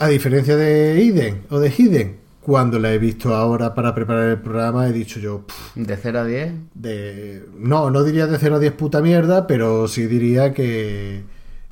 A 0.02 0.08
diferencia 0.08 0.56
de 0.58 1.00
Iden 1.00 1.44
o 1.52 1.60
de 1.60 1.70
Hidden, 1.70 2.18
cuando 2.42 2.80
la 2.80 2.92
he 2.92 2.98
visto 2.98 3.36
ahora 3.36 3.76
para 3.76 3.94
preparar 3.94 4.30
el 4.30 4.40
programa, 4.42 4.88
he 4.88 4.92
dicho 4.92 5.20
yo, 5.20 5.46
"Pff, 5.46 5.76
De 5.76 5.96
0 5.96 6.20
a 6.22 6.26
10, 6.26 6.54
de 6.74 7.46
no, 7.56 7.92
no 7.92 8.04
diría 8.04 8.26
de 8.26 8.40
0 8.40 8.56
a 8.56 8.60
10 8.60 8.74
puta 8.74 9.00
mierda, 9.02 9.46
pero 9.46 9.88
sí 9.88 10.08
diría 10.08 10.54
que 10.56 11.22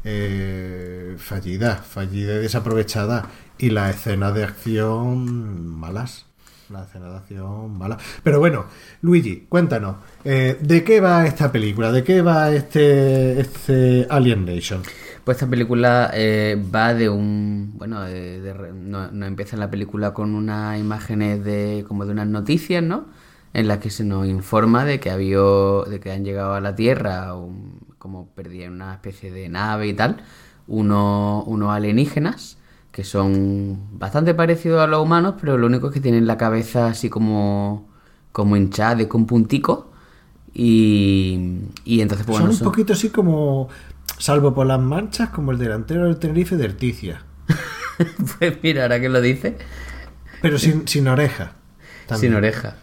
eh, 0.03 1.15
fallida, 1.17 1.77
fallida 1.77 2.35
y 2.35 2.39
desaprovechada. 2.39 3.29
Y 3.57 3.71
las 3.71 3.95
escenas 3.95 4.33
de 4.35 4.43
acción 4.43 5.67
malas. 5.67 6.27
La 6.69 6.83
escena 6.83 7.09
de 7.09 7.17
acción 7.17 7.77
mala. 7.77 7.97
Pero 8.23 8.37
bueno, 8.39 8.65
Luigi, 9.01 9.47
cuéntanos, 9.49 9.95
eh, 10.23 10.55
¿de 10.61 10.83
qué 10.83 11.01
va 11.01 11.25
esta 11.25 11.51
película? 11.51 11.91
¿De 11.91 12.03
qué 12.03 12.21
va 12.21 12.51
este, 12.53 13.39
este 13.41 14.05
Alien 14.09 14.45
Nation? 14.45 14.81
Pues 15.29 15.37
esta 15.37 15.47
película 15.47 16.09
eh, 16.15 16.57
va 16.73 16.95
de 16.95 17.07
un. 17.07 17.73
Bueno, 17.77 18.01
de, 18.01 18.41
de 18.41 18.73
no, 18.73 19.11
no 19.11 19.25
empieza 19.27 19.57
la 19.57 19.69
película 19.69 20.11
con 20.11 20.33
unas 20.33 20.79
imágenes 20.79 21.43
de. 21.43 21.85
como 21.87 22.07
de 22.07 22.13
unas 22.13 22.25
noticias, 22.27 22.81
¿no? 22.81 23.05
En 23.53 23.67
las 23.67 23.77
que 23.77 23.91
se 23.91 24.03
nos 24.03 24.25
informa 24.27 24.85
de 24.85 24.99
que 24.99 25.11
había. 25.11 25.37
de 25.87 25.99
que 25.99 26.11
han 26.11 26.25
llegado 26.25 26.55
a 26.55 26.61
la 26.61 26.73
Tierra, 26.75 27.35
un- 27.35 27.79
como 27.99 28.27
perdían 28.29 28.73
una 28.73 28.93
especie 28.95 29.31
de 29.31 29.49
nave 29.49 29.87
y 29.87 29.93
tal, 29.93 30.17
unos, 30.67 31.43
unos 31.45 31.69
alienígenas 31.71 32.57
que 32.91 33.03
son 33.03 33.99
bastante 33.99 34.33
parecidos 34.33 34.81
a 34.81 34.87
los 34.87 34.99
humanos, 35.03 35.35
pero 35.39 35.59
lo 35.59 35.67
único 35.67 35.87
es 35.89 35.93
que 35.93 36.01
tienen 36.01 36.25
la 36.25 36.37
cabeza 36.37 36.87
así 36.87 37.07
como. 37.09 37.87
como 38.31 38.57
hinchada, 38.57 39.07
con 39.07 39.27
punticos. 39.27 39.85
Y, 40.53 41.59
y 41.85 42.01
entonces, 42.01 42.25
pues, 42.25 42.37
son 42.37 42.47
bueno, 42.47 42.51
un 42.53 42.57
son- 42.57 42.67
poquito 42.71 42.93
así 42.93 43.09
como, 43.09 43.69
salvo 44.19 44.53
por 44.53 44.67
las 44.67 44.79
manchas, 44.79 45.29
como 45.29 45.51
el 45.51 45.57
delantero 45.57 46.05
del 46.05 46.17
Tenerife 46.17 46.55
de 46.57 46.65
Erticia. 46.65 47.23
Pues 48.37 48.57
mira, 48.63 48.83
ahora 48.83 49.01
que 49.01 49.09
lo 49.09 49.19
dice, 49.19 49.57
Pero 50.41 50.57
sin, 50.57 50.87
sin 50.87 51.07
oreja. 51.09 51.53
también. 52.07 52.31
sin 52.31 52.37
oreja. 52.37 52.75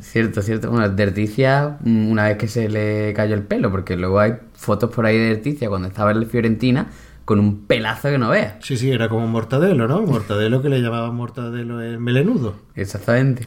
Cierto, 0.00 0.42
cierto. 0.42 0.70
Bueno, 0.70 0.88
de 0.88 1.02
Erticia, 1.02 1.78
mm, 1.82 2.08
una 2.10 2.24
vez 2.28 2.36
que 2.36 2.46
se 2.46 2.68
le 2.68 3.12
cayó 3.14 3.34
el 3.34 3.42
pelo, 3.42 3.70
porque 3.70 3.96
luego 3.96 4.20
hay 4.20 4.34
fotos 4.54 4.90
por 4.94 5.06
ahí 5.06 5.16
de 5.18 5.30
Erticia 5.32 5.68
cuando 5.68 5.88
estaba 5.88 6.10
en 6.12 6.20
la 6.20 6.26
Fiorentina 6.26 6.86
con 7.24 7.38
un 7.38 7.66
pelazo 7.66 8.10
que 8.10 8.18
no 8.18 8.30
veas. 8.30 8.54
Sí, 8.60 8.76
sí, 8.76 8.90
era 8.90 9.08
como 9.08 9.26
Mortadelo, 9.28 9.86
¿no? 9.86 10.02
Mortadelo 10.02 10.62
que 10.62 10.68
le 10.68 10.80
llamaban 10.80 11.14
Mortadelo 11.14 11.80
el 11.80 11.98
melenudo. 12.00 12.56
Exactamente. 12.74 13.46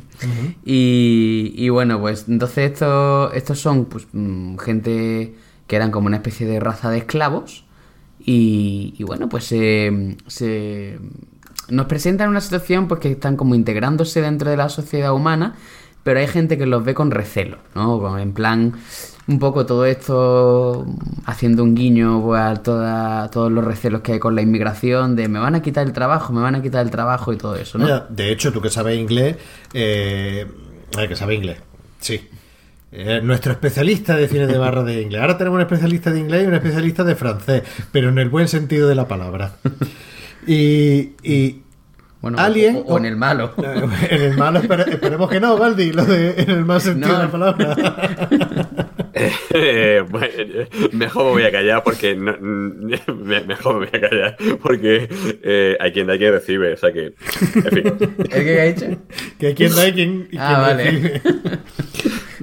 y, 0.65 1.53
y 1.55 1.69
bueno, 1.69 1.99
pues 1.99 2.25
entonces 2.27 2.71
estos, 2.71 3.33
estos 3.33 3.59
son 3.59 3.85
pues, 3.85 4.07
mm, 4.13 4.57
gente 4.57 5.35
que 5.67 5.75
eran 5.75 5.91
como 5.91 6.07
una 6.07 6.17
especie 6.17 6.45
de 6.47 6.59
raza 6.59 6.89
de 6.89 6.99
esclavos. 6.99 7.65
Y, 8.25 9.03
bueno, 9.03 9.27
pues 9.27 9.43
se, 9.45 10.15
nos 11.69 11.85
presentan 11.87 12.29
una 12.29 12.41
situación 12.41 12.87
pues 12.87 12.99
que 13.01 13.11
están 13.11 13.35
como 13.35 13.55
integrándose 13.55 14.21
dentro 14.21 14.49
de 14.49 14.57
la 14.57 14.69
sociedad 14.69 15.13
humana, 15.13 15.55
pero 16.03 16.19
hay 16.19 16.27
gente 16.27 16.57
que 16.57 16.65
los 16.65 16.83
ve 16.83 16.93
con 16.93 17.11
recelo, 17.11 17.57
¿no? 17.75 18.17
En 18.19 18.33
plan, 18.33 18.73
un 19.27 19.39
poco 19.39 19.65
todo 19.65 19.85
esto 19.85 20.85
haciendo 21.25 21.63
un 21.63 21.75
guiño 21.75 22.21
pues, 22.21 22.41
a 22.41 22.55
toda- 22.55 23.29
todos 23.31 23.51
los 23.51 23.63
recelos 23.63 24.01
que 24.01 24.13
hay 24.13 24.19
con 24.19 24.35
la 24.35 24.41
inmigración, 24.41 25.15
de 25.15 25.27
me 25.29 25.39
van 25.39 25.55
a 25.55 25.61
quitar 25.61 25.85
el 25.85 25.93
trabajo, 25.93 26.33
me 26.33 26.41
van 26.41 26.55
a 26.55 26.61
quitar 26.61 26.85
el 26.85 26.91
trabajo 26.91 27.31
y 27.33 27.37
todo 27.37 27.55
eso, 27.55 27.77
¿no? 27.77 27.87
De 28.09 28.31
hecho, 28.31 28.51
tú 28.51 28.61
que 28.61 28.69
sabes 28.69 28.97
inglés, 28.99 29.37
eh, 29.73 30.45
eh, 30.97 31.07
que 31.07 31.15
sabe 31.15 31.35
inglés, 31.35 31.57
sí. 31.99 32.21
Eh, 32.95 33.21
nuestro 33.23 33.51
especialista 33.53 34.15
de 34.15 34.27
cine 34.27 34.45
de 34.45 34.57
barra 34.57 34.83
de 34.83 35.01
inglés. 35.01 35.19
Ahora 35.21 35.35
tenemos 35.37 35.55
un 35.57 35.61
especialista 35.61 36.11
de 36.11 36.19
inglés 36.19 36.43
y 36.43 36.47
un 36.47 36.53
especialista 36.53 37.03
de 37.03 37.15
francés, 37.15 37.63
pero 37.91 38.09
en 38.09 38.19
el 38.19 38.29
buen 38.29 38.47
sentido 38.47 38.87
de 38.87 38.93
la 38.95 39.07
palabra. 39.07 39.53
Y, 40.45 41.13
y 41.23 41.61
Bueno, 42.21 42.37
Alien 42.39 42.75
o, 42.85 42.93
o 42.93 42.97
en 42.99 43.05
el 43.05 43.15
malo. 43.15 43.53
En 44.09 44.21
el 44.21 44.37
malo, 44.37 44.59
espere- 44.61 44.87
esperemos 44.91 45.27
que 45.29 45.39
no, 45.39 45.57
Valdi, 45.57 45.91
lo 45.91 46.05
de 46.05 46.35
en 46.41 46.49
el 46.51 46.65
mal 46.65 46.81
sentido 46.81 47.13
No. 47.13 47.17
de 47.19 47.25
la 47.25 47.31
palabra. 47.31 47.75
Eh, 49.15 50.03
bueno, 50.09 50.27
mejor 50.91 51.25
me 51.25 51.31
voy 51.31 51.43
a 51.45 51.51
callar 51.51 51.83
porque 51.83 52.15
no- 52.15 52.37
me- 52.39 53.41
mejor 53.41 53.79
me 53.79 53.87
voy 53.87 53.99
a 53.99 54.09
callar 54.09 54.37
porque 54.61 55.07
eh, 55.43 55.77
hay 55.79 55.91
quien 55.93 56.07
da 56.07 56.15
y 56.15 56.19
quien 56.19 56.31
recibe, 56.33 56.73
o 56.73 56.77
sea 56.77 56.91
que, 56.91 57.05
en 57.55 57.63
fin. 57.71 58.15
¿El 58.19 58.27
que 58.43 58.59
ha 58.61 58.65
hecho? 58.65 58.85
que 59.39 59.47
hay 59.47 59.53
quien 59.55 59.75
da 59.75 59.87
y 59.87 59.93
quien, 59.93 60.27
y 60.31 60.37
Ah, 60.37 60.47
quien 60.47 60.59
vale. 60.61 60.83
recibe. 60.91 61.21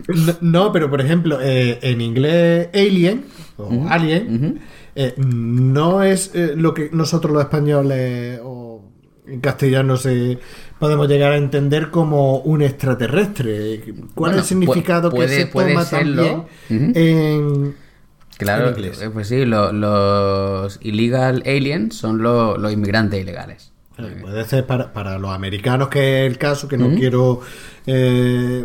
No, 0.09 0.35
no, 0.40 0.72
pero 0.72 0.89
por 0.90 1.01
ejemplo, 1.01 1.39
eh, 1.40 1.78
en 1.82 2.01
inglés 2.01 2.68
Alien 2.74 3.24
o 3.56 3.86
Alien 3.89 4.60
eh, 4.94 5.14
no 5.18 6.02
es 6.02 6.32
eh, 6.35 6.55
lo 6.56 6.74
que 6.74 6.90
nosotros 6.93 7.32
los 7.32 7.43
españoles 7.43 8.40
o 8.43 8.82
en 9.27 9.40
castellano 9.40 9.97
se 9.97 10.39
podemos 10.78 11.06
llegar 11.09 11.32
a 11.32 11.36
entender 11.36 11.90
como 11.90 12.39
un 12.39 12.62
extraterrestre. 12.62 13.81
¿Cuál 13.85 14.05
Bueno, 14.14 14.36
es 14.36 14.43
el 14.43 14.44
significado 14.48 15.10
puede- 15.10 15.28
que 15.28 15.35
se 15.43 15.47
puede 15.47 15.72
toma 15.72 15.85
serlo. 15.85 16.47
también 16.68 16.93
en 16.97 17.74
Claro, 18.39 18.68
En 18.70 18.74
inglés. 18.78 19.05
pues 19.12 19.28
sí, 19.28 19.44
lo- 19.44 19.70
los 19.70 20.78
illegal 20.82 21.43
aliens 21.44 21.94
son 21.94 22.22
lo- 22.22 22.56
los 22.56 22.72
inmigrantes 22.72 23.20
ilegales. 23.20 23.70
Puede 24.22 24.44
ser 24.47 24.64
para, 24.66 24.94
para 24.94 25.18
los 25.18 25.31
americanos, 25.31 25.89
que 25.89 26.24
es 26.24 26.31
el 26.32 26.39
caso, 26.39 26.66
que 26.66 26.78
no 26.78 26.89
quiero. 26.94 27.43
eh, 27.86 28.64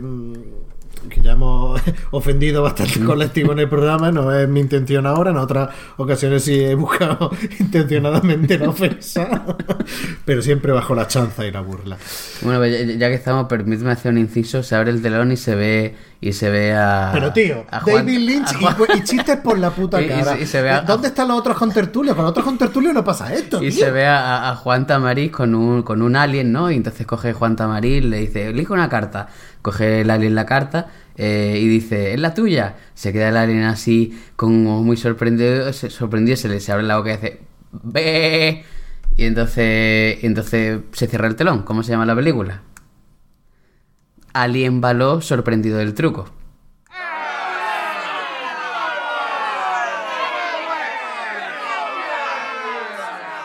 que 1.09 1.21
ya 1.21 1.31
hemos 1.33 1.79
ofendido 2.11 2.63
bastante 2.63 2.99
colectivo 3.01 3.51
en 3.53 3.59
el 3.59 3.69
programa, 3.69 4.11
no 4.11 4.31
es 4.33 4.47
mi 4.47 4.59
intención 4.59 5.05
ahora, 5.05 5.31
en 5.31 5.37
otras 5.37 5.69
ocasiones 5.97 6.43
sí 6.43 6.59
he 6.63 6.75
buscado 6.75 7.31
intencionadamente 7.59 8.57
la 8.57 8.69
ofensa, 8.69 9.43
pero 10.25 10.41
siempre 10.41 10.71
bajo 10.71 10.95
la 10.95 11.07
chanza 11.07 11.45
y 11.45 11.51
la 11.51 11.61
burla. 11.61 11.97
Bueno, 12.41 12.59
pues 12.59 12.97
ya, 12.97 13.09
que 13.09 13.15
estamos, 13.15 13.47
permíteme 13.47 13.91
hacer 13.91 14.11
un 14.11 14.17
inciso, 14.19 14.63
se 14.63 14.75
abre 14.75 14.91
el 14.91 15.01
telón 15.01 15.31
y 15.31 15.37
se 15.37 15.55
ve 15.55 15.95
y 16.21 16.33
se 16.33 16.49
ve 16.49 16.73
a 16.73 17.11
Pero 17.13 17.31
tío, 17.33 17.65
a 17.69 17.81
Juan- 17.81 17.97
David 17.97 18.19
Lynch 18.19 18.47
a 18.55 18.57
y, 18.59 18.63
Juan- 18.63 18.75
y 18.97 19.03
chistes 19.03 19.37
por 19.37 19.59
la 19.59 19.69
puta 19.69 20.01
y 20.01 20.07
cara. 20.07 20.39
y 20.39 20.45
se 20.47 20.61
ve 20.61 20.71
a- 20.71 20.81
¿Dónde 20.81 21.09
están 21.09 21.27
los 21.27 21.37
otros 21.37 21.55
contertulios? 21.57 22.15
Con 22.15 22.23
los 22.23 22.31
otros 22.31 22.45
contertulios 22.45 22.93
no 22.93 23.03
pasa 23.03 23.31
esto. 23.33 23.61
y 23.61 23.69
tío. 23.69 23.85
se 23.85 23.91
ve 23.91 24.05
a, 24.07 24.49
a 24.49 24.55
Juan 24.55 24.87
Tamariz 24.87 25.31
con 25.31 25.53
un, 25.53 25.83
con 25.83 26.01
un 26.01 26.15
alien, 26.15 26.51
¿no? 26.51 26.71
Y 26.71 26.75
entonces 26.77 27.05
coge 27.05 27.33
Juan 27.33 27.55
Tamariz, 27.55 28.03
le 28.03 28.17
dice, 28.21 28.47
elige 28.47 28.73
una 28.73 28.89
carta. 28.89 29.27
Coge 29.65 30.01
el 30.01 30.11
alien 30.11 30.35
la 30.35 30.45
carta 30.45 30.89
eh, 31.17 31.57
y 31.59 31.67
dice, 31.67 32.13
¿es 32.13 32.19
la 32.19 32.35
tuya? 32.35 32.75
Se 32.93 33.11
queda 33.11 33.29
el 33.29 33.37
alien 33.37 33.63
así, 33.63 34.15
como 34.35 34.83
muy 34.83 34.95
sorprendido, 34.95 35.73
se, 35.73 35.89
sorprendido, 35.89 36.37
se 36.37 36.49
le 36.49 36.59
se 36.59 36.71
abre 36.71 36.83
la 36.85 36.97
boca 36.97 37.09
y 37.13 37.15
dice, 37.15 37.39
¡Ve! 37.71 38.63
Y 39.17 39.25
entonces, 39.25 40.19
entonces 40.23 40.81
se 40.91 41.07
cierra 41.07 41.27
el 41.27 41.35
telón. 41.35 41.63
¿Cómo 41.63 41.81
se 41.81 41.89
llama 41.93 42.05
la 42.05 42.15
película? 42.15 42.61
Alien 44.33 44.81
Baló 44.81 45.19
sorprendido 45.21 45.79
del 45.79 45.95
truco. 45.95 46.29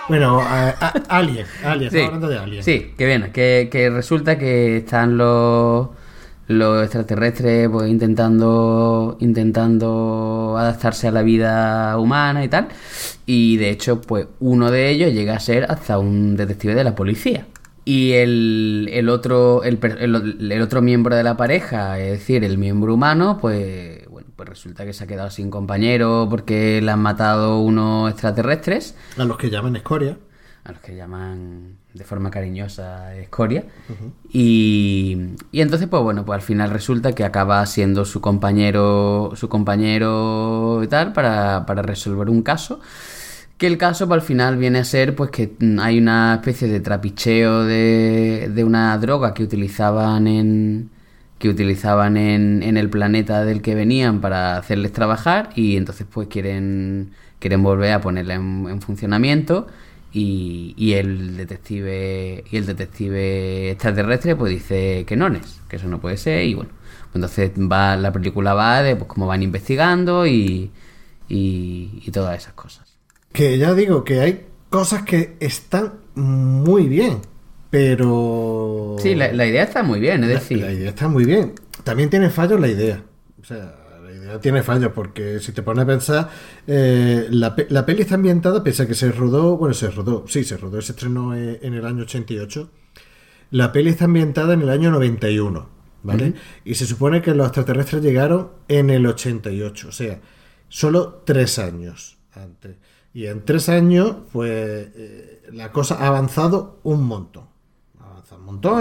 Bueno, 0.08 0.40
a- 0.40 0.70
a- 0.70 0.92
Alien, 1.08 1.46
Alien, 1.64 1.90
Sí, 1.90 1.96
estamos 1.98 2.06
hablando 2.14 2.28
de 2.28 2.38
Alien. 2.38 2.64
sí, 2.64 2.94
que 2.98 3.06
bien, 3.06 3.30
que, 3.32 3.68
que 3.70 3.90
resulta 3.90 4.36
que 4.38 4.78
están 4.78 5.16
los, 5.16 5.88
los 6.50 6.82
extraterrestres 6.82 7.68
pues 7.68 7.88
intentando 7.90 9.16
intentando 9.20 10.56
adaptarse 10.58 11.08
a 11.08 11.12
la 11.12 11.22
vida 11.22 11.96
humana 11.98 12.44
y 12.44 12.48
tal. 12.48 12.68
Y 13.26 13.56
de 13.56 13.70
hecho, 13.70 14.00
pues 14.00 14.26
uno 14.40 14.70
de 14.70 14.90
ellos 14.90 15.12
llega 15.12 15.34
a 15.36 15.40
ser 15.40 15.64
hasta 15.70 15.98
un 15.98 16.36
detective 16.36 16.74
de 16.74 16.84
la 16.84 16.94
policía. 16.94 17.46
Y 17.84 18.12
el, 18.12 18.88
el 18.92 19.08
otro 19.08 19.62
el, 19.64 19.78
el- 19.98 20.52
el 20.52 20.62
otro 20.62 20.82
miembro 20.82 21.16
de 21.16 21.22
la 21.22 21.36
pareja, 21.36 21.98
es 21.98 22.10
decir, 22.12 22.44
el 22.44 22.58
miembro 22.58 22.94
humano, 22.94 23.38
pues 23.40 24.06
bueno, 24.08 24.28
pues 24.36 24.48
resulta 24.48 24.84
que 24.84 24.92
se 24.92 25.04
ha 25.04 25.06
quedado 25.06 25.30
sin 25.30 25.50
compañero 25.50 26.26
porque 26.30 26.80
le 26.82 26.90
han 26.90 27.00
matado 27.00 27.60
unos 27.60 28.10
extraterrestres 28.10 28.94
A 29.16 29.24
los 29.24 29.36
que 29.38 29.50
llaman 29.50 29.76
escoria. 29.76 30.18
A 30.64 30.72
los 30.72 30.80
que 30.80 30.94
llaman 30.94 31.76
de 31.94 32.04
forma 32.04 32.30
cariñosa 32.30 33.16
escoria. 33.16 33.64
y, 34.30 35.16
y 35.52 35.60
entonces, 35.60 35.88
pues 35.88 36.02
bueno, 36.02 36.24
pues 36.24 36.36
al 36.36 36.42
final 36.42 36.70
resulta 36.70 37.12
que 37.12 37.24
acaba 37.24 37.64
siendo 37.66 38.04
su 38.04 38.20
compañero, 38.20 39.32
su 39.34 39.48
compañero 39.48 40.82
y 40.82 40.86
tal, 40.88 41.12
para, 41.12 41.64
para 41.66 41.82
resolver 41.82 42.28
un 42.28 42.42
caso. 42.42 42.80
Que 43.56 43.66
el 43.66 43.76
caso, 43.76 44.06
pues 44.08 44.22
al 44.22 44.26
final 44.26 44.56
viene 44.56 44.78
a 44.78 44.84
ser, 44.84 45.14
pues 45.14 45.30
que 45.30 45.52
hay 45.80 45.98
una 45.98 46.34
especie 46.36 46.68
de 46.68 46.80
trapicheo 46.80 47.64
de, 47.64 48.50
de 48.54 48.64
una 48.64 48.96
droga 48.98 49.34
que 49.34 49.42
utilizaban 49.42 50.26
en 50.26 50.90
que 51.38 51.48
utilizaban 51.48 52.18
en, 52.18 52.62
en 52.62 52.76
el 52.76 52.90
planeta 52.90 53.46
del 53.46 53.62
que 53.62 53.74
venían 53.74 54.20
para 54.20 54.58
hacerles 54.58 54.92
trabajar 54.92 55.48
y 55.54 55.78
entonces 55.78 56.06
pues 56.10 56.28
quieren 56.28 57.12
quieren 57.38 57.62
volver 57.62 57.92
a 57.92 58.00
ponerla 58.02 58.34
en, 58.34 58.66
en 58.68 58.82
funcionamiento 58.82 59.66
y, 60.12 60.74
y 60.76 60.94
el 60.94 61.36
detective 61.36 62.44
y 62.50 62.56
el 62.56 62.66
detective 62.66 63.70
extraterrestre 63.70 64.36
pues 64.36 64.50
dice 64.52 65.04
que 65.06 65.16
no 65.16 65.28
es 65.28 65.60
que 65.68 65.76
eso 65.76 65.88
no 65.88 66.00
puede 66.00 66.16
ser 66.16 66.44
y 66.44 66.54
bueno 66.54 66.70
pues 67.12 67.14
entonces 67.16 67.50
va 67.70 67.96
la 67.96 68.12
película 68.12 68.54
va 68.54 68.82
de 68.82 68.96
pues 68.96 69.08
cómo 69.08 69.26
van 69.26 69.42
investigando 69.42 70.26
y, 70.26 70.70
y, 71.28 72.02
y 72.04 72.10
todas 72.12 72.36
esas 72.38 72.54
cosas 72.54 72.96
Que 73.32 73.58
ya 73.58 73.74
digo 73.74 74.02
que 74.04 74.20
hay 74.20 74.46
cosas 74.68 75.02
que 75.02 75.36
están 75.40 75.94
muy 76.14 76.86
bien, 76.88 77.18
pero... 77.70 78.96
sí 79.00 79.14
la, 79.14 79.32
la 79.32 79.46
idea 79.46 79.64
está 79.64 79.82
muy 79.82 80.00
bien 80.00 80.22
es 80.24 80.28
La- 80.28 80.34
decir 80.34 80.58
La 80.58 80.72
idea 80.72 80.90
está 80.90 81.08
muy 81.08 81.24
bien. 81.24 81.54
También 81.84 82.10
tiene 82.10 82.30
fallos 82.30 82.60
la 82.60 82.68
idea. 82.68 83.02
O 83.40 83.44
sea, 83.44 83.56
la 83.56 83.79
tiene 84.38 84.62
fallos 84.62 84.92
porque 84.94 85.40
si 85.40 85.52
te 85.52 85.62
pones 85.62 85.84
a 85.84 85.86
pensar, 85.86 86.30
eh, 86.66 87.26
la, 87.30 87.54
la 87.68 87.86
peli 87.86 88.02
está 88.02 88.14
ambientada, 88.14 88.62
pese 88.62 88.84
a 88.84 88.86
que 88.86 88.94
se 88.94 89.10
rodó, 89.12 89.56
bueno, 89.56 89.74
se 89.74 89.90
rodó, 89.90 90.24
sí, 90.28 90.44
se 90.44 90.56
rodó, 90.56 90.80
se 90.80 90.92
estrenó 90.92 91.34
eh, 91.34 91.58
en 91.62 91.74
el 91.74 91.84
año 91.84 92.02
88. 92.02 92.70
La 93.50 93.72
peli 93.72 93.90
está 93.90 94.04
ambientada 94.04 94.54
en 94.54 94.62
el 94.62 94.70
año 94.70 94.90
91, 94.90 95.68
¿vale? 96.02 96.34
Y 96.64 96.74
se 96.74 96.86
supone 96.86 97.20
que 97.20 97.34
los 97.34 97.48
extraterrestres 97.48 98.02
llegaron 98.02 98.50
en 98.68 98.90
el 98.90 99.06
88, 99.06 99.88
o 99.88 99.92
sea, 99.92 100.20
solo 100.68 101.22
tres 101.24 101.58
años 101.58 102.18
antes. 102.32 102.76
Y 103.12 103.26
en 103.26 103.44
tres 103.44 103.68
años, 103.68 104.16
pues 104.32 104.88
eh, 104.94 105.42
la 105.52 105.72
cosa 105.72 105.96
ha 105.96 106.06
avanzado 106.06 106.78
un 106.84 107.04
montón. 107.04 107.49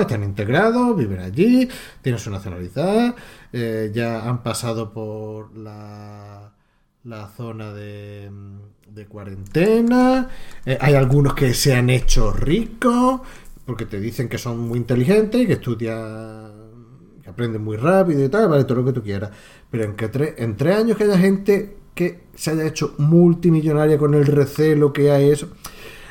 Están 0.01 0.23
integrados, 0.23 0.95
viven 0.97 1.19
allí, 1.19 1.67
tienen 2.01 2.19
su 2.19 2.31
nacionalidad, 2.31 3.15
eh, 3.53 3.91
ya 3.93 4.27
han 4.27 4.41
pasado 4.41 4.91
por 4.93 5.55
la, 5.55 6.51
zona 7.35 7.71
de, 7.73 8.29
de 8.93 9.05
cuarentena, 9.05 10.27
eh, 10.65 10.77
hay 10.81 10.95
algunos 10.95 11.33
que 11.33 11.53
se 11.53 11.75
han 11.75 11.89
hecho 11.89 12.31
ricos, 12.31 13.21
porque 13.65 13.85
te 13.85 13.99
dicen 13.99 14.27
que 14.29 14.37
son 14.37 14.59
muy 14.59 14.77
inteligentes 14.79 15.41
y 15.41 15.45
que 15.47 15.53
estudian, 15.53 16.51
que 17.23 17.29
aprenden 17.29 17.63
muy 17.63 17.77
rápido 17.77 18.23
y 18.25 18.29
tal, 18.29 18.49
vale, 18.49 18.63
todo 18.63 18.79
lo 18.79 18.85
que 18.85 18.93
tú 18.93 19.03
quieras. 19.03 19.29
Pero 19.69 19.83
en, 19.83 19.95
que 19.95 20.11
tre- 20.11 20.33
en 20.37 20.57
tres 20.57 20.75
años 20.77 20.97
que 20.97 21.03
haya 21.03 21.17
gente 21.17 21.77
que 21.93 22.21
se 22.33 22.51
haya 22.51 22.65
hecho 22.65 22.95
multimillonaria 22.97 23.97
con 23.97 24.13
el 24.13 24.25
recelo 24.25 24.91
que 24.93 25.11
hay 25.11 25.29
eso, 25.29 25.49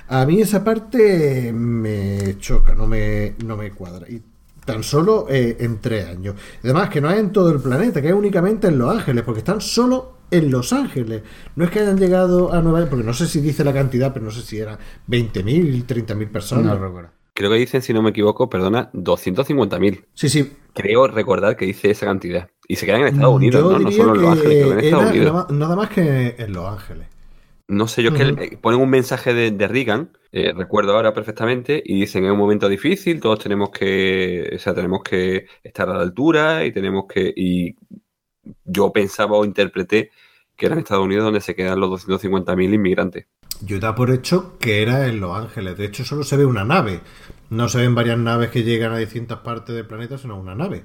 a 0.08 0.24
mí 0.26 0.40
esa 0.40 0.64
parte 0.64 1.52
me 1.52 2.36
choca, 2.38 2.74
no 2.74 2.86
me, 2.86 3.34
no 3.44 3.56
me 3.56 3.70
cuadra. 3.72 4.08
Y 4.08 4.22
tan 4.64 4.82
solo 4.82 5.26
eh, 5.30 5.56
en 5.60 5.80
tres 5.80 6.06
años. 6.06 6.34
Además, 6.62 6.90
que 6.90 7.00
no 7.00 7.10
es 7.10 7.18
en 7.18 7.32
todo 7.32 7.50
el 7.50 7.60
planeta, 7.60 8.02
que 8.02 8.08
es 8.08 8.14
únicamente 8.14 8.68
en 8.68 8.78
Los 8.78 8.94
Ángeles, 8.94 9.24
porque 9.24 9.38
están 9.38 9.60
solo 9.60 10.18
en 10.30 10.50
Los 10.50 10.72
Ángeles. 10.72 11.22
No 11.56 11.64
es 11.64 11.70
que 11.70 11.80
hayan 11.80 11.98
llegado 11.98 12.52
a 12.52 12.60
Nueva 12.60 12.80
York, 12.80 12.90
porque 12.90 13.04
no 13.04 13.14
sé 13.14 13.26
si 13.26 13.40
dice 13.40 13.64
la 13.64 13.72
cantidad, 13.72 14.12
pero 14.12 14.26
no 14.26 14.30
sé 14.30 14.42
si 14.42 14.58
eran 14.58 14.78
20.000, 15.08 15.86
30.000 15.86 16.28
personas. 16.30 16.66
No 16.66 16.86
recuerdo. 16.86 17.10
Creo 17.32 17.50
que 17.50 17.56
dicen, 17.56 17.82
si 17.82 17.92
no 17.92 18.02
me 18.02 18.10
equivoco, 18.10 18.50
perdona, 18.50 18.90
250.000. 18.92 20.04
Sí, 20.12 20.28
sí. 20.28 20.52
Creo 20.74 21.06
recordar 21.06 21.56
que 21.56 21.66
dice 21.66 21.90
esa 21.90 22.06
cantidad. 22.06 22.50
Y 22.66 22.76
se 22.76 22.84
quedan 22.84 23.02
en 23.02 23.06
Estados 23.08 23.36
Unidos, 23.36 23.62
Yo 23.62 23.78
¿no? 23.78 23.90
Solo 23.90 24.14
en 24.14 24.22
Los 24.22 24.32
Ángeles, 24.32 24.66
en 24.66 24.78
Estados 24.80 25.10
Unidos. 25.10 25.50
nada 25.50 25.76
más 25.76 25.88
que 25.88 26.34
en 26.36 26.52
Los 26.52 26.68
Ángeles. 26.68 27.06
No 27.68 27.86
sé, 27.86 28.02
yo 28.02 28.10
es 28.10 28.16
que 28.16 28.44
eh, 28.44 28.58
ponen 28.60 28.80
un 28.80 28.88
mensaje 28.88 29.34
de, 29.34 29.50
de 29.50 29.68
Reagan, 29.68 30.16
eh, 30.32 30.52
recuerdo 30.56 30.96
ahora 30.96 31.12
perfectamente, 31.12 31.82
y 31.84 32.00
dicen 32.00 32.24
es 32.24 32.30
un 32.30 32.38
momento 32.38 32.66
difícil, 32.66 33.20
todos 33.20 33.40
tenemos 33.40 33.68
que, 33.70 34.50
o 34.56 34.58
sea, 34.58 34.74
tenemos 34.74 35.02
que 35.02 35.46
estar 35.62 35.88
a 35.90 35.94
la 35.94 36.02
altura 36.02 36.64
y 36.64 36.72
tenemos 36.72 37.04
que, 37.06 37.30
y 37.36 37.76
yo 38.64 38.90
pensaba 38.90 39.36
o 39.36 39.44
interpreté 39.44 40.10
que 40.56 40.66
era 40.66 40.74
en 40.74 40.80
Estados 40.80 41.04
Unidos 41.04 41.24
donde 41.24 41.40
se 41.40 41.54
quedan 41.54 41.78
los 41.78 42.08
250.000 42.08 42.74
inmigrantes. 42.74 43.26
Yo 43.60 43.78
da 43.78 43.94
por 43.94 44.10
hecho 44.10 44.58
que 44.58 44.82
era 44.82 45.06
en 45.06 45.20
Los 45.20 45.36
Ángeles. 45.36 45.76
De 45.76 45.84
hecho, 45.84 46.04
solo 46.04 46.24
se 46.24 46.36
ve 46.36 46.44
una 46.44 46.64
nave. 46.64 47.00
No 47.50 47.68
se 47.68 47.78
ven 47.78 47.94
varias 47.94 48.18
naves 48.18 48.50
que 48.50 48.64
llegan 48.64 48.92
a 48.92 48.98
distintas 48.98 49.38
partes 49.38 49.74
del 49.74 49.86
planeta, 49.86 50.18
sino 50.18 50.36
una 50.36 50.56
nave. 50.56 50.84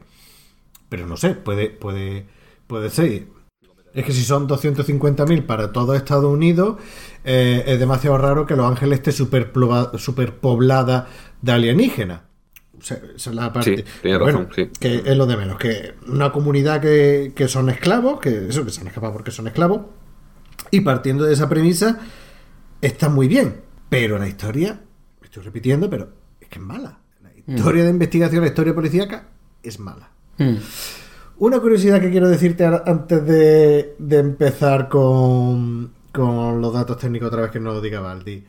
Pero 0.89 1.07
no 1.07 1.17
sé, 1.17 1.33
puede, 1.33 1.69
puede, 1.69 2.27
puede 2.67 2.89
ser. 2.91 3.25
Es 3.93 4.05
que 4.05 4.11
si 4.11 4.23
son 4.23 4.47
250.000 4.47 5.45
para 5.45 5.71
todo 5.71 5.93
Estados 5.93 6.25
Unidos, 6.25 6.77
eh, 7.23 7.63
es 7.67 7.79
demasiado 7.79 8.17
raro 8.17 8.45
que 8.45 8.55
Los 8.55 8.65
Ángeles 8.65 8.99
esté 8.99 9.11
superpoblada 9.11 11.07
de 11.41 11.51
alienígenas. 11.51 12.21
O 12.77 12.81
sea, 12.83 12.97
esa 13.15 13.29
es 13.29 13.35
la 13.35 13.53
parte. 13.53 13.77
Sí, 13.77 13.83
tienes 13.83 13.99
Pero 14.01 14.25
razón, 14.25 14.49
sí. 14.53 14.69
Que 14.79 15.03
es 15.05 15.15
lo 15.15 15.25
de 15.25 15.37
menos. 15.37 15.57
Que 15.57 15.93
una 16.07 16.31
comunidad 16.31 16.81
que, 16.81 17.31
que 17.35 17.47
son 17.47 17.69
esclavos, 17.69 18.19
que 18.19 18.47
eso, 18.49 18.65
que 18.65 18.71
se 18.71 18.81
han 18.81 18.87
escapado 18.87 19.13
porque 19.13 19.31
son 19.31 19.47
esclavos. 19.47 19.81
Y 20.71 20.81
partiendo 20.81 21.23
de 21.23 21.33
esa 21.33 21.47
premisa, 21.47 21.99
está 22.81 23.09
muy 23.09 23.27
bien. 23.27 23.61
Pero 23.89 24.17
la 24.17 24.27
historia, 24.27 24.81
me 25.21 25.27
estoy 25.27 25.43
repitiendo, 25.43 25.89
pero 25.89 26.09
es 26.41 26.47
que 26.47 26.57
es 26.57 26.65
mala. 26.65 26.99
La 27.21 27.29
historia 27.55 27.83
de 27.83 27.91
investigación, 27.91 28.41
la 28.41 28.47
historia 28.47 28.73
policíaca, 28.73 29.29
es 29.61 29.79
mala. 29.79 30.09
Mm. 30.39 30.55
Una 31.37 31.59
curiosidad 31.59 31.99
que 31.99 32.11
quiero 32.11 32.29
decirte 32.29 32.65
antes 32.65 33.25
de, 33.25 33.95
de 33.97 34.17
empezar 34.19 34.87
con, 34.87 35.91
con 36.11 36.61
los 36.61 36.73
datos 36.73 36.97
técnicos 36.97 37.27
otra 37.27 37.41
vez 37.41 37.51
que 37.51 37.59
nos 37.59 37.75
lo 37.75 37.81
diga 37.81 37.99
Baldi. 37.99 38.43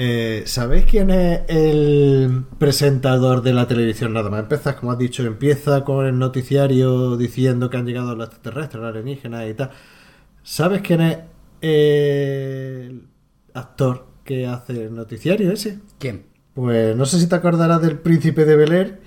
Eh, 0.00 0.44
¿Sabéis 0.46 0.84
quién 0.84 1.10
es 1.10 1.40
el 1.48 2.44
presentador 2.58 3.42
de 3.42 3.52
la 3.52 3.66
televisión? 3.66 4.12
Nada 4.12 4.30
más 4.30 4.40
empezas, 4.40 4.76
como 4.76 4.92
has 4.92 4.98
dicho, 4.98 5.24
empieza 5.24 5.82
con 5.82 6.06
el 6.06 6.16
noticiario 6.18 7.16
diciendo 7.16 7.68
que 7.68 7.78
han 7.78 7.86
llegado 7.86 8.14
los 8.14 8.28
extraterrestres, 8.28 8.80
los 8.80 8.90
alienígenas 8.90 9.50
y 9.50 9.54
tal. 9.54 9.70
¿Sabes 10.44 10.82
quién 10.82 11.00
es 11.00 11.18
el 11.60 13.08
actor 13.54 14.06
que 14.22 14.46
hace 14.46 14.84
el 14.84 14.94
noticiario 14.94 15.50
ese? 15.50 15.80
¿Quién? 15.98 16.26
Pues 16.54 16.94
no 16.94 17.04
sé 17.04 17.18
si 17.18 17.26
te 17.26 17.34
acordarás 17.34 17.82
del 17.82 17.98
príncipe 17.98 18.44
de 18.44 18.54
Bel 18.54 18.72
Air, 18.72 19.00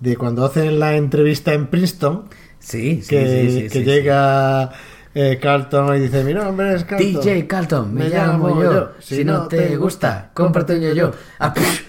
de 0.00 0.16
cuando 0.16 0.46
hacen 0.46 0.78
la 0.78 0.96
entrevista 0.96 1.52
en 1.52 1.66
Princeton, 1.66 2.24
Sí, 2.68 3.00
sí, 3.02 3.08
que, 3.08 3.48
sí, 3.50 3.60
sí, 3.62 3.68
que 3.70 3.82
llega 3.82 4.70
eh, 5.14 5.38
Carlton 5.40 5.96
y 5.96 6.00
dice, 6.00 6.22
mi 6.22 6.34
nombre 6.34 6.74
es. 6.74 6.84
Carlton. 6.84 7.22
DJ 7.22 7.46
Carlton, 7.46 7.94
me, 7.94 8.10
llamo 8.10 8.62
yo. 8.62 8.92
Si, 9.00 9.24
no 9.24 9.48
te 9.48 9.74
gusta, 9.76 10.28
cómprate 10.34 10.74
un 10.74 10.82
yo-yo. 10.82 11.12
Puf. 11.54 11.82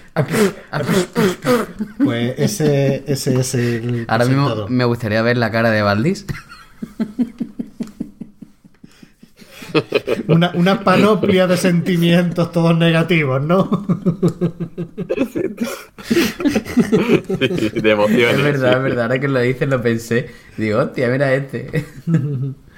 Pues 2.02 2.34
ese, 2.38 3.04
ese 3.06 3.40
es 3.40 3.54
el 3.54 4.06
Ahora 4.08 4.24
mismo 4.24 4.66
me 4.68 4.84
gustaría 4.84 5.20
ver 5.20 5.36
la 5.36 5.50
cara 5.50 5.70
de 5.70 5.82
Valdís. 5.82 6.24
Una, 10.28 10.52
una 10.54 10.84
panoplia 10.84 11.46
de 11.46 11.56
sentimientos 11.56 12.52
todos 12.52 12.76
negativos, 12.76 13.42
¿no? 13.42 13.86
de 17.74 17.90
emociones. 17.90 18.36
Es 18.36 18.42
verdad, 18.42 18.76
es 18.76 18.82
verdad. 18.82 19.02
Ahora 19.04 19.18
que 19.18 19.28
lo 19.28 19.40
dices 19.40 19.68
lo 19.68 19.82
pensé. 19.82 20.30
Digo, 20.56 20.78
hostia, 20.80 21.08
mira 21.08 21.32
este. 21.34 21.84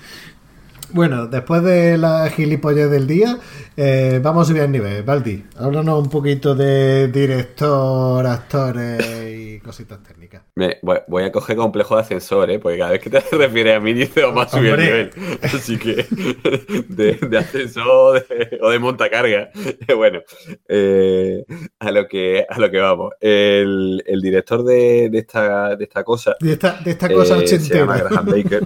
Bueno, 0.95 1.27
después 1.27 1.63
de 1.63 1.97
la 1.97 2.29
gilipollez 2.29 2.91
del 2.91 3.07
día, 3.07 3.39
eh, 3.77 4.21
vamos 4.23 4.47
a 4.47 4.49
subir 4.51 4.63
el 4.63 4.71
nivel. 4.71 5.03
Baldi, 5.03 5.43
háblanos 5.57 6.03
un 6.05 6.11
poquito 6.11 6.55
de 6.55 7.09
director, 7.09 8.27
actores 8.27 9.01
y 9.31 9.59
cositas 9.61 10.03
técnicas. 10.03 10.43
Me- 10.55 10.77
voy, 10.83 10.99
voy 11.09 11.23
a 11.25 11.33
coger 11.33 11.57
complejo 11.57 11.95
de 11.97 12.03
ascensor, 12.03 12.51
¿eh? 12.51 12.59
Porque 12.59 12.77
cada 12.79 12.91
vez 12.91 13.01
que 13.01 13.09
te 13.09 13.21
refieres 13.37 13.77
a 13.77 13.81
mí 13.81 13.95
dices 13.95 14.23
vamos 14.23 14.47
a 14.47 14.49
subir 14.51 14.67
el 14.67 14.73
Hombre. 14.73 15.11
nivel. 15.17 15.39
Así 15.43 15.79
que 15.79 15.95
de, 16.89 17.15
de 17.27 17.39
ascensor 17.39 17.87
o 17.87 18.13
de, 18.13 18.59
o 18.61 18.71
de 18.71 18.79
montacarga. 18.79 19.51
Bueno, 19.97 20.21
eh, 20.69 21.45
a, 21.79 21.91
lo 21.91 22.07
que, 22.09 22.45
a 22.49 22.59
lo 22.59 22.71
que 22.71 22.79
vamos. 22.79 23.13
El, 23.21 24.03
el 24.07 24.21
director 24.21 24.63
de, 24.65 25.09
de 25.11 25.19
esta, 25.19 25.77
de 25.77 25.85
esta 25.85 26.03
cosa 26.05 26.35
De 26.41 26.53
esta, 26.53 26.79
de 26.85 26.91
esta 26.91 27.09
cosa 27.13 27.39
eh, 27.39 27.47
se 27.47 27.59
llama. 27.59 27.97
Graham 27.99 28.27
Baker. 28.27 28.63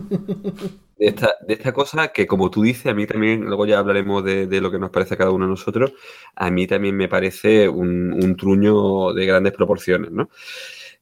De 0.98 1.08
esta, 1.08 1.34
de 1.46 1.54
esta 1.54 1.72
cosa 1.72 2.08
que, 2.08 2.26
como 2.26 2.50
tú 2.50 2.62
dices, 2.62 2.86
a 2.86 2.94
mí 2.94 3.06
también, 3.06 3.44
luego 3.44 3.66
ya 3.66 3.78
hablaremos 3.78 4.24
de, 4.24 4.46
de 4.46 4.60
lo 4.62 4.70
que 4.70 4.78
nos 4.78 4.90
parece 4.90 5.12
a 5.12 5.18
cada 5.18 5.30
uno 5.30 5.44
de 5.44 5.50
nosotros, 5.50 5.92
a 6.34 6.50
mí 6.50 6.66
también 6.66 6.96
me 6.96 7.06
parece 7.06 7.68
un, 7.68 8.14
un 8.14 8.34
truño 8.34 9.12
de 9.12 9.26
grandes 9.26 9.52
proporciones, 9.52 10.10
¿no? 10.10 10.30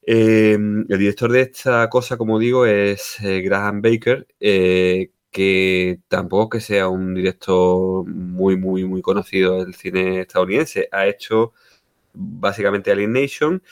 Eh, 0.06 0.54
el 0.54 0.98
director 0.98 1.30
de 1.32 1.42
esta 1.42 1.88
cosa, 1.88 2.16
como 2.16 2.38
digo, 2.38 2.66
es 2.66 3.18
eh, 3.20 3.40
Graham 3.40 3.80
Baker, 3.80 4.26
eh, 4.40 5.10
que 5.30 6.00
tampoco 6.08 6.50
que 6.50 6.60
sea 6.60 6.88
un 6.88 7.14
director 7.14 8.06
muy, 8.06 8.56
muy, 8.56 8.84
muy 8.84 9.00
conocido 9.00 9.64
del 9.64 9.74
cine 9.74 10.20
estadounidense. 10.20 10.88
Ha 10.92 11.06
hecho 11.06 11.52
básicamente 12.12 12.92
Alien 12.92 13.12
Nation. 13.12 13.62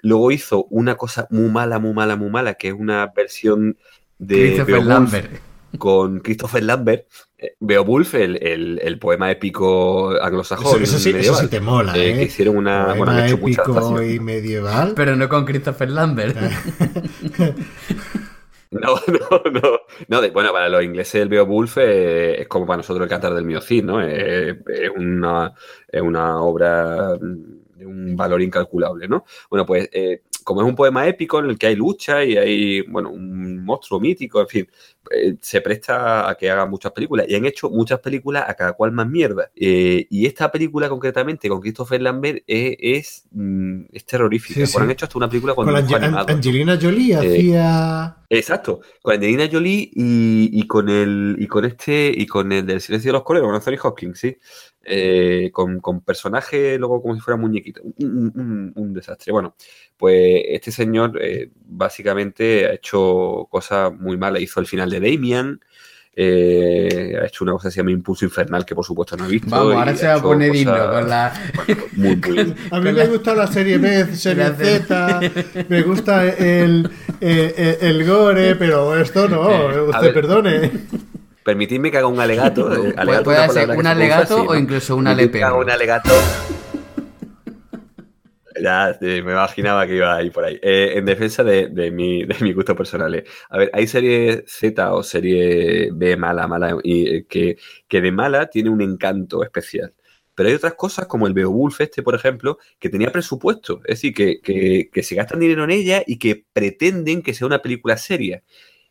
Luego 0.00 0.30
hizo 0.30 0.64
una 0.70 0.96
cosa 0.96 1.26
muy 1.30 1.50
mala, 1.50 1.78
muy 1.78 1.92
mala, 1.92 2.16
muy 2.16 2.30
mala, 2.30 2.54
que 2.54 2.68
es 2.68 2.74
una 2.74 3.06
versión 3.16 3.78
de 4.18 4.36
Christopher 4.36 4.66
Beowulf 4.66 4.88
Lambert. 4.88 5.47
Con 5.76 6.20
Christopher 6.20 6.62
Lambert. 6.62 7.06
Eh, 7.36 7.54
Beowulf, 7.60 8.14
el, 8.14 8.36
el, 8.42 8.80
el 8.82 8.98
poema 8.98 9.30
épico 9.30 10.10
anglosajón. 10.20 10.82
Eso, 10.82 10.96
eso 10.96 10.98
sí, 10.98 11.10
eso 11.10 11.18
medieval, 11.18 11.40
sí 11.40 11.48
te 11.48 11.60
mola, 11.60 11.96
eh, 11.96 12.10
¿eh? 12.10 12.14
que 12.16 12.22
hicieron 12.24 12.56
una. 12.56 12.86
Poema 12.86 12.96
Bueno, 12.96 13.12
han 13.12 13.26
hecho 13.26 13.38
muchas 13.38 13.58
épico 13.66 14.02
y 14.02 14.20
medieval. 14.20 14.92
Pero 14.96 15.14
no 15.16 15.28
con 15.28 15.44
Christopher 15.44 15.90
Lambert. 15.90 16.36
No, 18.70 18.96
no, 19.06 19.50
no. 19.50 19.78
no 20.08 20.20
de- 20.20 20.30
bueno, 20.30 20.52
para 20.52 20.68
los 20.68 20.82
ingleses 20.84 21.22
el 21.22 21.30
Beowulf 21.30 21.78
eh, 21.78 22.42
es 22.42 22.48
como 22.48 22.66
para 22.66 22.76
nosotros 22.78 23.02
el 23.04 23.08
Cantar 23.08 23.32
del 23.34 23.44
Miocid, 23.46 23.82
¿no? 23.82 23.98
Es, 24.02 24.56
es 24.66 24.90
una, 24.94 25.54
es 25.90 26.02
una 26.02 26.42
obra 26.42 27.16
de 27.16 27.86
un 27.86 28.14
valor 28.14 28.42
incalculable, 28.42 29.08
¿no? 29.08 29.24
Bueno, 29.48 29.64
pues 29.64 29.88
eh, 29.90 30.20
como 30.48 30.62
es 30.62 30.66
un 30.66 30.74
poema 30.74 31.06
épico 31.06 31.40
en 31.40 31.50
el 31.50 31.58
que 31.58 31.66
hay 31.66 31.76
lucha 31.76 32.24
y 32.24 32.34
hay, 32.38 32.80
bueno, 32.80 33.10
un 33.10 33.62
monstruo 33.62 34.00
mítico, 34.00 34.40
en 34.40 34.48
fin, 34.48 34.68
eh, 35.10 35.36
se 35.42 35.60
presta 35.60 36.26
a 36.26 36.34
que 36.36 36.50
hagan 36.50 36.70
muchas 36.70 36.90
películas. 36.92 37.26
Y 37.28 37.34
han 37.34 37.44
hecho 37.44 37.68
muchas 37.68 38.00
películas 38.00 38.44
a 38.48 38.54
cada 38.54 38.72
cual 38.72 38.92
más 38.92 39.06
mierda. 39.06 39.50
Eh, 39.54 40.06
y 40.08 40.24
esta 40.24 40.50
película 40.50 40.88
concretamente 40.88 41.50
con 41.50 41.60
Christopher 41.60 42.00
Lambert 42.00 42.44
eh, 42.46 42.78
es, 42.80 43.26
mm, 43.30 43.88
es 43.92 44.06
terrorífica. 44.06 44.64
Sí, 44.64 44.78
han 44.78 44.90
hecho 44.90 45.04
hasta 45.04 45.18
una 45.18 45.28
película 45.28 45.54
con, 45.54 45.66
Con 45.66 45.76
Ange-. 45.76 46.32
Angelina 46.32 46.78
Jolie 46.80 47.14
hacía 47.14 48.16
Exacto, 48.30 48.80
con 49.02 49.14
Angelina 49.14 49.50
Jolie 49.52 49.90
y, 49.92 50.50
y 50.52 50.66
con 50.66 50.88
el 50.88 51.36
y 51.38 51.46
con 51.46 51.66
este 51.66 52.10
y 52.14 52.26
con 52.26 52.52
el 52.52 52.64
del 52.64 52.80
silencio 52.80 53.10
de 53.10 53.12
los 53.14 53.22
coleros, 53.22 53.48
con 53.48 53.54
Anthony 53.54 53.86
Hopkins, 53.86 54.18
sí. 54.18 54.36
Eh, 54.90 55.50
con, 55.52 55.80
con 55.80 56.00
personajes 56.00 56.78
luego 56.78 57.02
como 57.02 57.14
si 57.14 57.20
fuera 57.20 57.36
muñequito. 57.36 57.82
Un, 57.82 57.94
un- 58.00 58.32
un- 58.34 58.72
un 58.74 58.94
desastre. 58.94 59.32
Bueno, 59.32 59.54
pues 59.98 60.42
este 60.48 60.72
señor 60.72 61.18
eh, 61.20 61.50
básicamente 61.66 62.64
ha 62.66 62.72
hecho 62.72 63.46
cosas 63.50 63.92
muy 63.92 64.16
malas. 64.16 64.40
Hizo 64.40 64.60
el 64.60 64.66
final 64.66 64.88
de 64.88 65.00
Damian, 65.00 65.60
eh, 66.20 67.16
ha 67.22 67.26
hecho 67.26 67.44
una 67.44 67.52
cosa 67.52 67.68
que 67.68 67.72
se 67.72 67.76
llama 67.80 67.90
Impulso 67.92 68.24
Infernal, 68.24 68.64
que 68.64 68.74
por 68.74 68.84
supuesto 68.84 69.16
no 69.16 69.26
he 69.26 69.28
visto. 69.28 69.50
Vamos, 69.50 69.74
ahora 69.74 69.94
se 69.94 70.06
va 70.06 70.14
a 70.14 70.22
poner 70.22 70.48
cosas, 70.48 70.62
himno 70.62 70.90
con 70.90 71.08
la. 71.08 71.32
bueno, 71.54 71.82
muy, 71.92 72.16
muy- 72.16 72.54
A 72.70 72.80
mí 72.80 72.92
me 72.92 73.06
gusta 73.06 73.34
la 73.34 73.46
serie 73.46 73.78
B, 73.78 74.06
serie. 74.16 74.52
Z, 74.56 75.20
me 75.68 75.82
gusta 75.82 76.26
el, 76.26 76.88
el 77.20 78.06
gore, 78.06 78.56
pero 78.56 78.96
esto 78.98 79.28
no, 79.28 79.86
usted 79.90 80.00
ver. 80.02 80.14
perdone. 80.14 80.70
Permitidme 81.48 81.90
que 81.90 81.96
haga 81.96 82.08
un 82.08 82.20
alegato. 82.20 82.70
eh, 82.70 82.76
Puede- 82.76 82.94
alegato 82.98 83.24
puede 83.24 83.48
ser 83.48 83.70
un 83.70 83.86
alegato 83.86 84.36
sí, 84.36 84.44
o 84.46 84.52
¿no? 84.52 84.58
incluso 84.60 84.96
un 84.96 85.04
Permitidme 85.04 85.32
que 85.32 85.44
haga 85.44 85.54
alepeo. 85.54 85.64
un 85.64 85.70
alegato. 85.70 86.10
Ya 88.60 88.96
me 89.00 89.18
imaginaba 89.18 89.86
que 89.86 89.94
iba 89.94 90.16
a 90.16 90.22
ir 90.22 90.32
por 90.32 90.44
ahí. 90.44 90.58
Eh, 90.60 90.94
en 90.96 91.04
defensa 91.04 91.44
de, 91.44 91.68
de 91.68 91.92
mi, 91.92 92.24
de 92.24 92.34
mi 92.40 92.52
gusto 92.52 92.74
personal. 92.74 93.14
eh. 93.14 93.24
A 93.50 93.56
ver, 93.58 93.70
hay 93.72 93.86
serie 93.86 94.44
Z 94.48 94.92
o 94.92 95.02
serie 95.04 95.90
B 95.92 96.16
mala, 96.16 96.48
mala, 96.48 96.76
y, 96.82 97.08
eh, 97.18 97.26
que, 97.28 97.56
que 97.86 98.00
de 98.00 98.10
mala 98.10 98.50
tiene 98.50 98.68
un 98.70 98.82
encanto 98.82 99.44
especial. 99.44 99.94
Pero 100.34 100.48
hay 100.48 100.56
otras 100.56 100.74
cosas 100.74 101.06
como 101.06 101.28
el 101.28 101.34
Beowulf 101.34 101.80
este, 101.80 102.02
por 102.02 102.16
ejemplo, 102.16 102.58
que 102.80 102.88
tenía 102.88 103.12
presupuesto. 103.12 103.80
Es 103.84 103.96
decir, 104.00 104.12
que, 104.12 104.40
que, 104.40 104.90
que 104.92 105.02
se 105.04 105.14
gastan 105.14 105.38
dinero 105.40 105.62
en 105.62 105.70
ella 105.70 106.02
y 106.04 106.18
que 106.18 106.44
pretenden 106.52 107.22
que 107.22 107.34
sea 107.34 107.46
una 107.46 107.62
película 107.62 107.96
seria. 107.96 108.42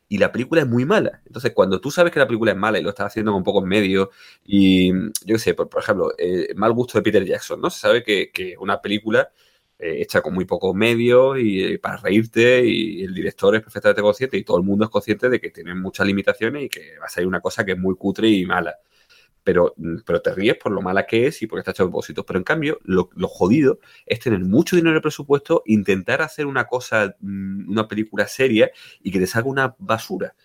Y 0.09 0.17
la 0.17 0.31
película 0.31 0.61
es 0.61 0.67
muy 0.67 0.85
mala. 0.85 1.21
Entonces, 1.25 1.51
cuando 1.53 1.81
tú 1.81 1.91
sabes 1.91 2.13
que 2.13 2.19
la 2.19 2.27
película 2.27 2.51
es 2.51 2.57
mala 2.57 2.79
y 2.79 2.83
lo 2.83 2.89
estás 2.89 3.07
haciendo 3.07 3.33
con 3.33 3.43
pocos 3.43 3.63
medios, 3.63 4.09
y 4.45 4.91
yo 4.91 5.35
qué 5.35 5.39
sé, 5.39 5.53
por, 5.53 5.69
por 5.69 5.81
ejemplo, 5.81 6.13
eh, 6.17 6.53
mal 6.55 6.71
gusto 6.73 6.97
de 6.97 7.03
Peter 7.03 7.25
Jackson, 7.25 7.59
¿no? 7.61 7.69
Se 7.69 7.79
sabe 7.79 8.03
que, 8.03 8.31
que 8.31 8.55
una 8.57 8.81
película 8.81 9.31
eh, 9.79 10.01
hecha 10.01 10.21
con 10.21 10.33
muy 10.33 10.45
pocos 10.45 10.73
medios 10.75 11.37
y 11.39 11.63
eh, 11.63 11.79
para 11.79 11.97
reírte, 11.97 12.65
y 12.65 13.03
el 13.03 13.13
director 13.13 13.55
es 13.55 13.61
perfectamente 13.61 14.01
consciente 14.01 14.37
y 14.37 14.43
todo 14.43 14.57
el 14.57 14.63
mundo 14.63 14.85
es 14.85 14.89
consciente 14.91 15.29
de 15.29 15.39
que 15.39 15.51
tiene 15.51 15.75
muchas 15.75 16.07
limitaciones 16.07 16.63
y 16.63 16.69
que 16.69 16.97
va 16.99 17.05
a 17.05 17.09
salir 17.09 17.27
una 17.27 17.41
cosa 17.41 17.63
que 17.65 17.73
es 17.73 17.77
muy 17.77 17.95
cutre 17.95 18.27
y 18.29 18.45
mala. 18.45 18.75
Pero, 19.47 19.73
mm, 19.77 19.99
pero 20.05 20.21
te 20.21 20.33
ríes 20.35 20.57
por 20.57 20.73
lo 20.73 20.81
mala 20.81 21.05
que 21.05 21.27
es 21.27 21.41
y 21.41 21.47
porque 21.47 21.61
está 21.61 21.71
hecho 21.71 21.83
a 21.83 21.85
propósito. 21.85 22.25
Pero 22.25 22.37
en 22.37 22.43
cambio, 22.43 22.79
lo, 22.83 23.09
lo 23.15 23.29
jodido 23.29 23.79
es 24.05 24.19
tener 24.19 24.39
mucho 24.41 24.75
dinero 24.75 24.89
en 24.91 24.95
el 24.97 25.01
presupuesto, 25.01 25.63
intentar 25.65 26.21
hacer 26.21 26.45
una 26.47 26.65
cosa, 26.65 27.15
mm, 27.21 27.69
una 27.71 27.87
película 27.87 28.27
seria 28.27 28.69
y 29.01 29.09
que 29.09 29.19
te 29.19 29.25
salga 29.27 29.47
una 29.49 29.75
basura. 29.79 30.35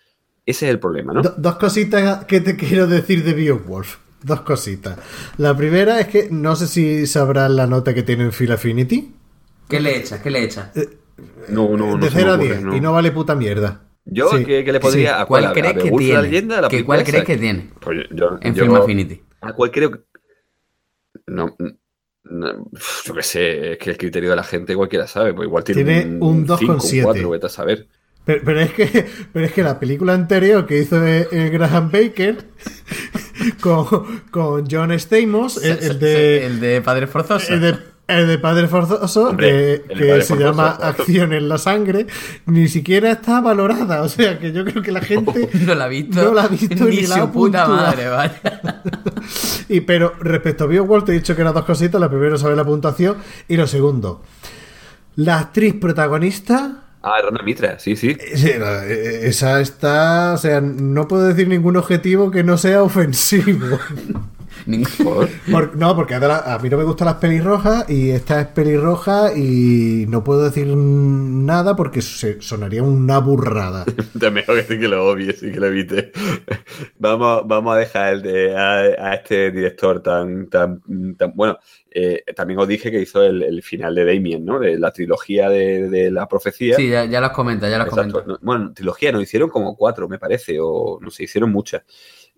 Ese 0.45 0.67
es 0.67 0.71
el 0.71 0.79
problema, 0.79 1.11
¿no? 1.11 1.21
Do- 1.21 1.35
dos 1.37 1.57
cositas 1.57 2.23
que 2.23 2.39
te 2.39 2.55
quiero 2.55 2.87
decir 2.87 3.25
de 3.25 3.33
Beowulf. 3.33 3.97
Dos 4.23 4.39
cositas. 4.41 4.97
La 5.37 5.53
primera 5.57 5.99
es 5.99 6.07
que 6.07 6.29
no 6.31 6.55
sé 6.55 6.67
si 6.67 7.05
sabrás 7.07 7.51
la 7.51 7.67
nota 7.67 7.93
que 7.93 8.03
tiene 8.03 8.23
en 8.23 8.31
Phil 8.31 8.53
Affinity. 8.53 9.13
¿Qué 9.67 9.81
le 9.81 9.97
echas? 9.97 10.21
¿Qué 10.21 10.31
le 10.31 10.43
echas? 10.45 10.69
No, 11.49 11.75
no, 11.75 11.97
no. 11.97 11.97
de 11.97 12.09
se 12.09 12.15
me 12.15 12.21
0 12.21 12.31
a 12.31 12.35
ocurre, 12.35 12.47
10. 12.51 12.61
no. 12.63 12.77
Y 12.77 12.79
no 12.79 12.93
vale 12.93 13.11
puta 13.11 13.35
mierda. 13.35 13.81
Yo, 14.05 14.29
Sí. 14.29 14.43
¿qué, 14.45 14.63
qué 14.65 14.71
le 14.73 14.79
podría? 14.79 15.21
¿A 15.21 15.25
¿Cuál 15.25 15.45
¿A 15.45 15.53
crees 15.53 15.73
que 15.75 15.89
la 15.91 15.97
tiene? 15.97 16.21
leyenda? 16.23 16.61
¿La 16.61 16.67
¿Qué- 16.67 16.77
película 16.77 16.85
¿Cuál 16.97 16.99
esa? 17.01 17.11
crees 17.11 17.25
que 17.25 17.37
tiene? 17.37 17.69
Pues 17.79 17.99
yo, 18.11 18.37
En 18.41 18.53
yo- 18.53 18.63
Film 18.65 18.75
Affinity. 18.75 19.21
¿A 19.41 19.53
cuál 19.53 19.71
creo 19.71 19.91
que.? 19.91 19.99
No, 21.27 21.55
no, 22.25 22.69
yo 23.05 23.13
qué 23.13 23.23
sé, 23.23 23.71
es 23.73 23.77
que 23.77 23.91
el 23.91 23.97
criterio 23.97 24.29
de 24.31 24.35
la 24.35 24.43
gente 24.43 24.75
cualquiera 24.75 25.07
sabe, 25.07 25.33
pues 25.33 25.47
igual 25.47 25.63
tiene, 25.63 25.83
Tiene 25.83 26.17
un 26.19 26.45
5, 26.47 26.55
2,7. 26.75 27.03
4, 27.03 27.29
vete 27.29 27.45
a 27.45 27.49
saber. 27.49 27.87
Pero, 28.25 28.41
pero 28.45 28.59
es 28.61 28.73
que, 28.73 29.05
pero 29.33 29.45
es 29.45 29.51
que 29.51 29.63
la 29.63 29.79
película 29.79 30.13
anterior 30.13 30.65
que 30.65 30.77
hizo 30.79 31.05
eh, 31.05 31.27
eh, 31.31 31.49
Graham 31.49 31.91
Baker 31.91 32.37
con, 33.61 34.21
con 34.31 34.65
John 34.69 34.91
Stamos, 34.97 35.63
el, 35.63 35.77
el 35.83 35.99
de, 35.99 36.45
El 36.45 36.59
de 36.59 36.81
Padre 36.81 37.07
Forzoso. 37.07 37.53
el 37.53 37.61
de, 37.61 37.75
el 38.19 38.27
de 38.27 38.37
Padre 38.37 38.67
Forzoso, 38.67 39.29
Hombre, 39.29 39.81
que, 39.87 39.93
Padre 39.95 40.21
se 40.21 40.27
Forzoso. 40.35 40.39
llama 40.39 40.69
Acción 40.71 41.33
en 41.33 41.49
la 41.49 41.57
Sangre, 41.57 42.07
ni 42.45 42.67
siquiera 42.67 43.11
está 43.11 43.41
valorada. 43.41 44.01
O 44.01 44.09
sea 44.09 44.39
que 44.39 44.51
yo 44.51 44.63
creo 44.65 44.81
que 44.81 44.91
la 44.91 45.01
gente. 45.01 45.49
No 45.65 45.75
la 45.75 45.85
ha 45.85 45.87
visto. 45.87 46.21
No 46.23 46.33
la 46.33 46.43
ha 46.43 46.47
visto 46.47 46.85
ni 46.85 46.97
ni 46.97 47.07
la 47.07 47.15
su 47.21 47.31
puta 47.31 47.67
madre, 47.67 48.07
vaya. 48.09 48.41
Y 49.69 49.81
pero 49.81 50.13
respecto 50.19 50.65
a 50.65 50.67
Beowulf, 50.67 51.05
te 51.05 51.11
he 51.11 51.15
dicho 51.15 51.35
que 51.35 51.41
eran 51.41 51.53
dos 51.53 51.65
cositas. 51.65 51.99
La 51.99 52.09
primera, 52.09 52.37
saber 52.37 52.57
la 52.57 52.65
puntuación. 52.65 53.17
Y 53.47 53.55
lo 53.57 53.65
segundo, 53.67 54.21
la 55.15 55.39
actriz 55.39 55.73
protagonista. 55.75 56.79
Ah, 57.05 57.15
Rona 57.21 57.41
Mitra, 57.43 57.79
sí, 57.79 57.95
sí. 57.97 58.15
La- 58.59 58.85
eh, 58.85 59.27
Esa 59.27 59.59
está, 59.59 60.33
o 60.33 60.37
sea, 60.37 60.61
no 60.61 61.07
puedo 61.07 61.23
decir 61.27 61.47
ningún 61.49 61.75
objetivo 61.75 62.31
que 62.31 62.43
no 62.43 62.57
sea 62.57 62.81
ofensivo. 62.83 63.77
Por- 65.03 65.29
Por- 65.51 65.75
no, 65.75 65.95
porque 65.95 66.15
a 66.15 66.59
mí 66.61 66.69
no 66.69 66.77
me 66.77 66.83
gustan 66.83 67.07
las 67.07 67.15
pelirrojas 67.15 67.89
y 67.89 68.11
esta 68.11 68.41
es 68.41 68.47
pelirroja 68.47 69.33
y 69.35 70.05
no 70.07 70.23
puedo 70.23 70.43
decir 70.43 70.67
nada 70.75 71.75
porque 71.75 72.01
se- 72.01 72.41
sonaría 72.41 72.83
una 72.83 73.17
burrada. 73.19 73.85
Te 74.19 74.31
mejor 74.31 74.55
que 74.57 74.63
sí 74.73 74.79
que 74.79 74.87
lo 74.87 75.05
obvies 75.09 75.43
y 75.43 75.51
que 75.51 75.59
lo 75.59 75.67
evites. 75.67 76.11
vamos, 76.97 77.43
vamos 77.45 77.75
a 77.75 77.79
dejar 77.79 78.13
el 78.13 78.21
de, 78.21 78.55
a, 78.55 78.79
a 79.09 79.13
este 79.15 79.51
director 79.51 80.01
tan, 80.01 80.49
tan, 80.49 80.81
tan 81.17 81.33
bueno. 81.35 81.57
eh, 81.91 82.23
también 82.35 82.59
os 82.59 82.67
dije 82.67 82.91
que 82.91 83.01
hizo 83.01 83.23
el, 83.23 83.43
el 83.43 83.61
final 83.63 83.93
de 83.95 84.05
Damien, 84.05 84.45
¿no? 84.45 84.59
De 84.59 84.77
la 84.79 84.91
trilogía 84.91 85.49
de, 85.49 85.89
de 85.89 86.11
la 86.11 86.27
profecía. 86.27 86.75
Sí, 86.75 86.89
ya, 86.89 87.05
ya 87.05 87.21
los 87.21 87.31
comenta, 87.31 87.69
ya 87.69 87.77
Exacto. 87.81 88.23
comenta. 88.23 88.23
No, 88.25 88.39
Bueno, 88.41 88.73
trilogía 88.73 89.11
no 89.11 89.21
hicieron 89.21 89.49
como 89.49 89.75
cuatro, 89.75 90.07
me 90.07 90.19
parece, 90.19 90.57
o 90.59 90.99
no 91.01 91.09
sé, 91.11 91.23
hicieron 91.23 91.51
muchas. 91.51 91.83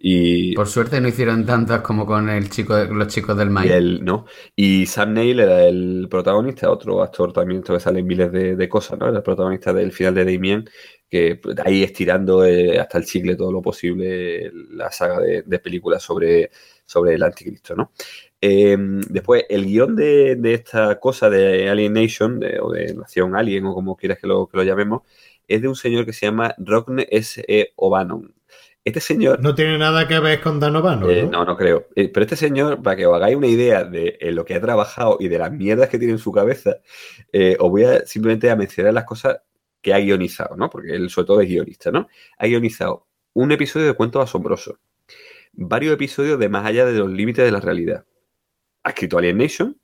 Y, 0.07 0.53
Por 0.53 0.67
suerte 0.67 1.01
no 1.01 1.07
hicieron 1.07 1.47
tantas 1.47 1.81
como 1.81 2.05
con 2.05 2.29
el 2.29 2.47
chico 2.51 2.75
los 2.85 3.07
chicos 3.07 3.35
del 3.35 3.49
él, 3.65 4.05
¿no? 4.05 4.25
Y 4.55 4.85
Sam 4.85 5.13
Neill 5.13 5.39
era 5.39 5.65
el 5.65 6.07
protagonista, 6.11 6.69
otro 6.69 7.01
actor 7.01 7.33
también, 7.33 7.61
esto 7.61 7.73
que 7.73 7.79
sale 7.79 8.01
en 8.01 8.05
miles 8.07 8.31
de, 8.31 8.55
de 8.55 8.69
cosas, 8.69 8.99
¿no? 8.99 9.07
Era 9.07 9.17
el 9.17 9.23
protagonista 9.23 9.73
del 9.73 9.91
final 9.91 10.13
de 10.13 10.25
Damien, 10.25 10.65
que 11.09 11.41
ahí 11.65 11.81
estirando 11.83 12.45
eh, 12.45 12.79
hasta 12.79 12.99
el 12.99 13.05
chicle 13.05 13.35
todo 13.35 13.51
lo 13.51 13.63
posible 13.63 14.51
la 14.53 14.91
saga 14.91 15.19
de, 15.19 15.41
de 15.43 15.59
películas 15.59 16.03
sobre, 16.03 16.51
sobre 16.85 17.15
el 17.15 17.23
anticristo, 17.23 17.75
¿no? 17.75 17.91
Eh, 18.39 18.77
después, 19.09 19.45
el 19.49 19.65
guion 19.65 19.95
de, 19.95 20.35
de 20.35 20.53
esta 20.53 20.99
cosa 20.99 21.31
de 21.31 21.67
Alien 21.67 21.93
Nation, 21.93 22.39
de- 22.39 22.59
o 22.59 22.71
de 22.71 22.93
Nación 22.93 23.35
Alien, 23.35 23.65
o 23.65 23.73
como 23.73 23.95
quieras 23.97 24.19
que 24.19 24.27
lo, 24.27 24.47
que 24.47 24.57
lo 24.57 24.63
llamemos, 24.63 25.01
es 25.47 25.61
de 25.63 25.67
un 25.67 25.75
señor 25.75 26.05
que 26.05 26.13
se 26.13 26.27
llama 26.27 26.53
Rogne 26.59 27.07
S. 27.09 27.43
E. 27.47 27.73
O'Bannon. 27.75 28.34
Este 28.85 29.01
señor 29.01 29.41
No 29.41 29.55
tiene 29.55 29.79
nada 29.79 30.07
que 30.07 30.19
ver 30.19 30.39
con 30.41 30.59
Danovano, 30.59 31.09
eh, 31.09 31.23
¿no? 31.23 31.31
no, 31.31 31.45
no 31.45 31.57
creo. 31.57 31.87
Eh, 31.95 32.07
pero 32.07 32.23
este 32.23 32.35
señor, 32.35 32.83
para 32.83 32.95
que 32.95 33.07
os 33.07 33.15
hagáis 33.15 33.35
una 33.35 33.47
idea 33.47 33.83
de 33.83 34.19
eh, 34.21 34.31
lo 34.31 34.45
que 34.45 34.53
ha 34.53 34.61
trabajado 34.61 35.17
y 35.19 35.27
de 35.27 35.39
las 35.39 35.51
mierdas 35.51 35.89
que 35.89 35.97
tiene 35.97 36.13
en 36.13 36.19
su 36.19 36.31
cabeza, 36.31 36.77
os 37.59 37.69
voy 37.71 37.83
a 37.83 38.05
simplemente 38.05 38.51
a 38.51 38.55
mencionar 38.55 38.93
las 38.93 39.05
cosas 39.05 39.37
que 39.81 39.91
ha 39.91 39.97
guionizado, 39.97 40.55
¿no? 40.55 40.69
Porque 40.69 40.95
él 40.95 41.09
sobre 41.09 41.25
todo 41.25 41.41
es 41.41 41.49
guionista, 41.49 41.89
¿no? 41.91 42.07
Ha 42.37 42.45
guionizado 42.45 43.07
un 43.33 43.51
episodio 43.51 43.87
de 43.87 43.93
Cuentos 43.93 44.23
Asombrosos, 44.23 44.75
varios 45.53 45.95
episodios 45.95 46.37
de 46.39 46.47
Más 46.47 46.65
allá 46.65 46.85
de 46.85 46.93
los 46.93 47.09
límites 47.09 47.43
de 47.43 47.51
la 47.51 47.59
realidad. 47.59 48.05
Ha 48.83 48.89
escrito 48.89 49.17
Alien 49.17 49.39
Nation, 49.39 49.79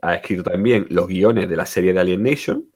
ha 0.00 0.14
escrito 0.14 0.44
también 0.44 0.86
los 0.88 1.06
guiones 1.08 1.46
de 1.50 1.56
la 1.56 1.66
serie 1.66 1.92
de 1.92 2.00
Alien 2.00 2.22
Nation, 2.22 2.71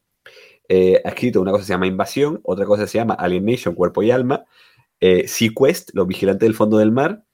eh, 0.68 1.00
ha 1.04 1.08
escrito 1.10 1.40
una 1.40 1.50
cosa 1.50 1.62
que 1.62 1.66
se 1.66 1.72
llama 1.72 1.86
Invasión, 1.86 2.40
otra 2.42 2.64
cosa 2.64 2.82
que 2.82 2.88
se 2.88 2.98
llama 2.98 3.14
Alien 3.14 3.44
Nation, 3.44 3.74
Cuerpo 3.74 4.02
y 4.02 4.10
Alma, 4.10 4.44
eh, 5.00 5.28
Sequest, 5.28 5.90
Los 5.94 6.06
Vigilantes 6.06 6.46
del 6.46 6.54
Fondo 6.54 6.78
del 6.78 6.92
Mar, 6.92 7.24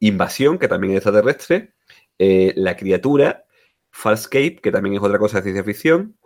Invasión, 0.00 0.58
que 0.58 0.68
también 0.68 0.92
es 0.92 0.98
extraterrestre, 0.98 1.72
eh, 2.18 2.52
La 2.56 2.76
Criatura, 2.76 3.44
Farscape, 3.90 4.56
que 4.56 4.72
también 4.72 4.96
es 4.96 5.02
otra 5.02 5.18
cosa 5.18 5.38
de 5.38 5.44
ciencia 5.44 5.64
ficción, 5.64 6.16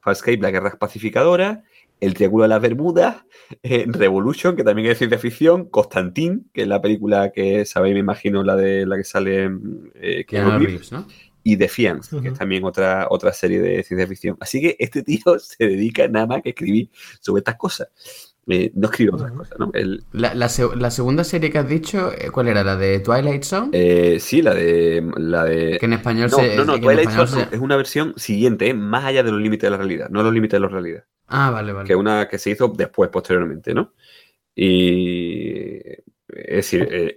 Farscape, 0.00 0.38
La 0.38 0.50
Guerra 0.50 0.76
Pacificadora, 0.78 1.64
El 2.00 2.14
Triángulo 2.14 2.42
de 2.44 2.48
las 2.48 2.62
Bermudas, 2.62 3.24
eh, 3.62 3.84
Revolution, 3.88 4.56
que 4.56 4.64
también 4.64 4.90
es 4.90 4.98
ciencia 4.98 5.18
ficción, 5.18 5.66
Constantine, 5.66 6.40
que 6.52 6.62
es 6.62 6.68
la 6.68 6.80
película 6.80 7.30
que 7.32 7.64
sabéis, 7.64 7.94
me 7.94 8.00
imagino, 8.00 8.42
la 8.42 8.56
de 8.56 8.86
la 8.86 8.96
que 8.96 9.04
sale 9.04 9.50
eh, 9.94 10.24
Keanu 10.26 10.58
Reeves, 10.58 10.92
¿no? 10.92 11.06
Y 11.42 11.56
Defiance, 11.56 12.10
que 12.10 12.16
Ujú. 12.16 12.28
es 12.28 12.34
también 12.38 12.64
otra, 12.64 13.06
otra 13.10 13.32
serie 13.32 13.60
de 13.60 13.82
ciencia 13.82 14.06
ficción. 14.06 14.36
Así 14.40 14.60
que 14.60 14.76
este 14.78 15.02
tío 15.02 15.20
se 15.38 15.66
dedica 15.66 16.06
nada 16.08 16.26
más 16.26 16.42
que 16.42 16.50
a 16.50 16.52
escribir 16.52 16.90
sobre 17.20 17.40
estas 17.40 17.56
cosas. 17.56 17.88
Eh, 18.46 18.72
no 18.74 18.88
escribe 18.88 19.12
otras 19.14 19.30
cosas, 19.32 19.58
¿no? 19.60 19.70
Él, 19.74 20.02
La, 20.12 20.34
la 20.34 20.48
se- 20.48 20.74
la 20.74 20.90
segunda 20.90 21.22
serie 21.24 21.50
que 21.50 21.58
has 21.58 21.68
dicho, 21.68 22.10
eh, 22.12 22.30
¿cuál 22.32 22.48
era? 22.48 22.64
¿La 22.64 22.74
de 22.74 22.98
Twilight 22.98 23.44
Zone? 23.44 23.68
eh, 23.72 24.18
sí, 24.18 24.42
la 24.42 24.54
de. 24.54 25.08
La 25.18 25.44
de 25.44 25.76
que 25.78 25.86
en 25.86 25.92
español 25.92 26.30
no, 26.30 26.36
se. 26.38 26.56
no, 26.56 26.64
no, 26.64 26.74
que 26.74 26.80
Twilight 26.80 27.10
Zone 27.10 27.28
se- 27.28 27.54
es 27.54 27.60
una 27.60 27.76
versión 27.76 28.14
siguiente, 28.16 28.68
¿eh? 28.68 28.74
más 28.74 29.04
allá 29.04 29.22
de 29.22 29.30
los 29.30 29.40
límites 29.40 29.66
de 29.66 29.70
la 29.70 29.76
realidad, 29.76 30.08
no 30.10 30.22
los 30.22 30.32
límites 30.32 30.56
de 30.56 30.60
la 30.60 30.68
realidad. 30.68 31.04
Ah, 31.28 31.50
vale, 31.50 31.72
vale. 31.72 31.86
Que 31.86 31.94
una 31.94 32.26
que 32.28 32.38
se 32.38 32.50
hizo 32.50 32.68
después, 32.68 33.08
posteriormente, 33.10 33.72
¿no? 33.72 33.92
Y. 34.56 35.78
Es 36.34 36.56
decir, 36.56 36.88
eh, 36.90 37.14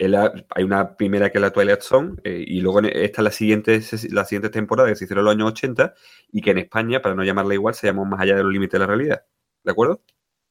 hay 0.50 0.64
una 0.64 0.96
primera 0.96 1.30
que 1.30 1.38
es 1.38 1.42
la 1.42 1.52
Twilight 1.52 1.82
Zone, 1.82 2.16
eh, 2.24 2.44
y 2.46 2.62
luego 2.62 2.80
esta 2.82 3.22
es 3.22 3.24
la 3.24 3.32
siguiente, 3.32 3.82
la 4.12 4.26
siguiente 4.26 4.50
temporada 4.50 4.90
que 4.90 4.96
se 4.96 5.06
hicieron 5.06 5.22
en 5.22 5.26
los 5.26 5.36
años 5.36 5.52
80, 5.52 5.94
y 6.32 6.42
que 6.42 6.52
en 6.52 6.60
España, 6.60 7.02
para 7.02 7.16
no 7.16 7.24
llamarla 7.24 7.54
igual, 7.54 7.76
se 7.76 7.88
llamó 7.88 8.06
Más 8.06 8.22
allá 8.22 8.36
de 8.36 8.44
los 8.44 8.52
límites 8.52 8.74
de 8.74 8.80
la 8.80 8.88
realidad. 8.88 9.26
¿de 9.64 9.72
acuerdo? 9.72 10.04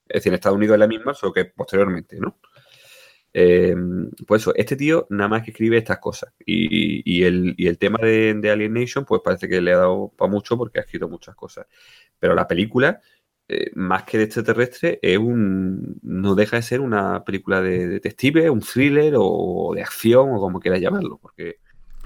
Es 0.08 0.14
decir, 0.16 0.30
en 0.30 0.34
Estados 0.34 0.56
Unidos 0.56 0.74
es 0.74 0.80
la 0.80 0.86
misma, 0.86 1.14
solo 1.14 1.32
que 1.32 1.46
posteriormente, 1.46 2.18
¿no? 2.18 2.38
Eh, 3.34 3.74
pues 4.26 4.42
eso, 4.42 4.52
este 4.54 4.76
tío 4.76 5.06
nada 5.08 5.28
más 5.28 5.42
que 5.42 5.52
escribe 5.52 5.78
estas 5.78 5.98
cosas. 5.98 6.34
Y, 6.44 7.02
y 7.10 7.24
el, 7.24 7.54
y 7.56 7.66
el 7.66 7.78
tema 7.78 7.98
de, 8.02 8.34
de 8.34 8.50
Alienation, 8.50 9.04
pues 9.04 9.22
parece 9.24 9.48
que 9.48 9.60
le 9.60 9.72
ha 9.72 9.78
dado 9.78 10.12
para 10.16 10.30
mucho 10.30 10.56
porque 10.56 10.80
ha 10.80 10.82
escrito 10.82 11.08
muchas 11.08 11.34
cosas. 11.34 11.66
Pero 12.18 12.34
la 12.34 12.46
película, 12.46 13.00
eh, 13.52 13.70
más 13.74 14.04
que 14.04 14.18
de 14.18 14.24
extraterrestre, 14.24 14.98
es 15.02 15.18
un. 15.18 15.98
no 16.02 16.34
deja 16.34 16.56
de 16.56 16.62
ser 16.62 16.80
una 16.80 17.24
película 17.24 17.60
de 17.60 17.86
detective, 17.88 18.48
un 18.50 18.60
thriller 18.60 19.14
o 19.16 19.72
de 19.74 19.82
acción, 19.82 20.30
o 20.32 20.40
como 20.40 20.60
quieras 20.60 20.80
llamarlo. 20.80 21.18
Porque 21.20 21.56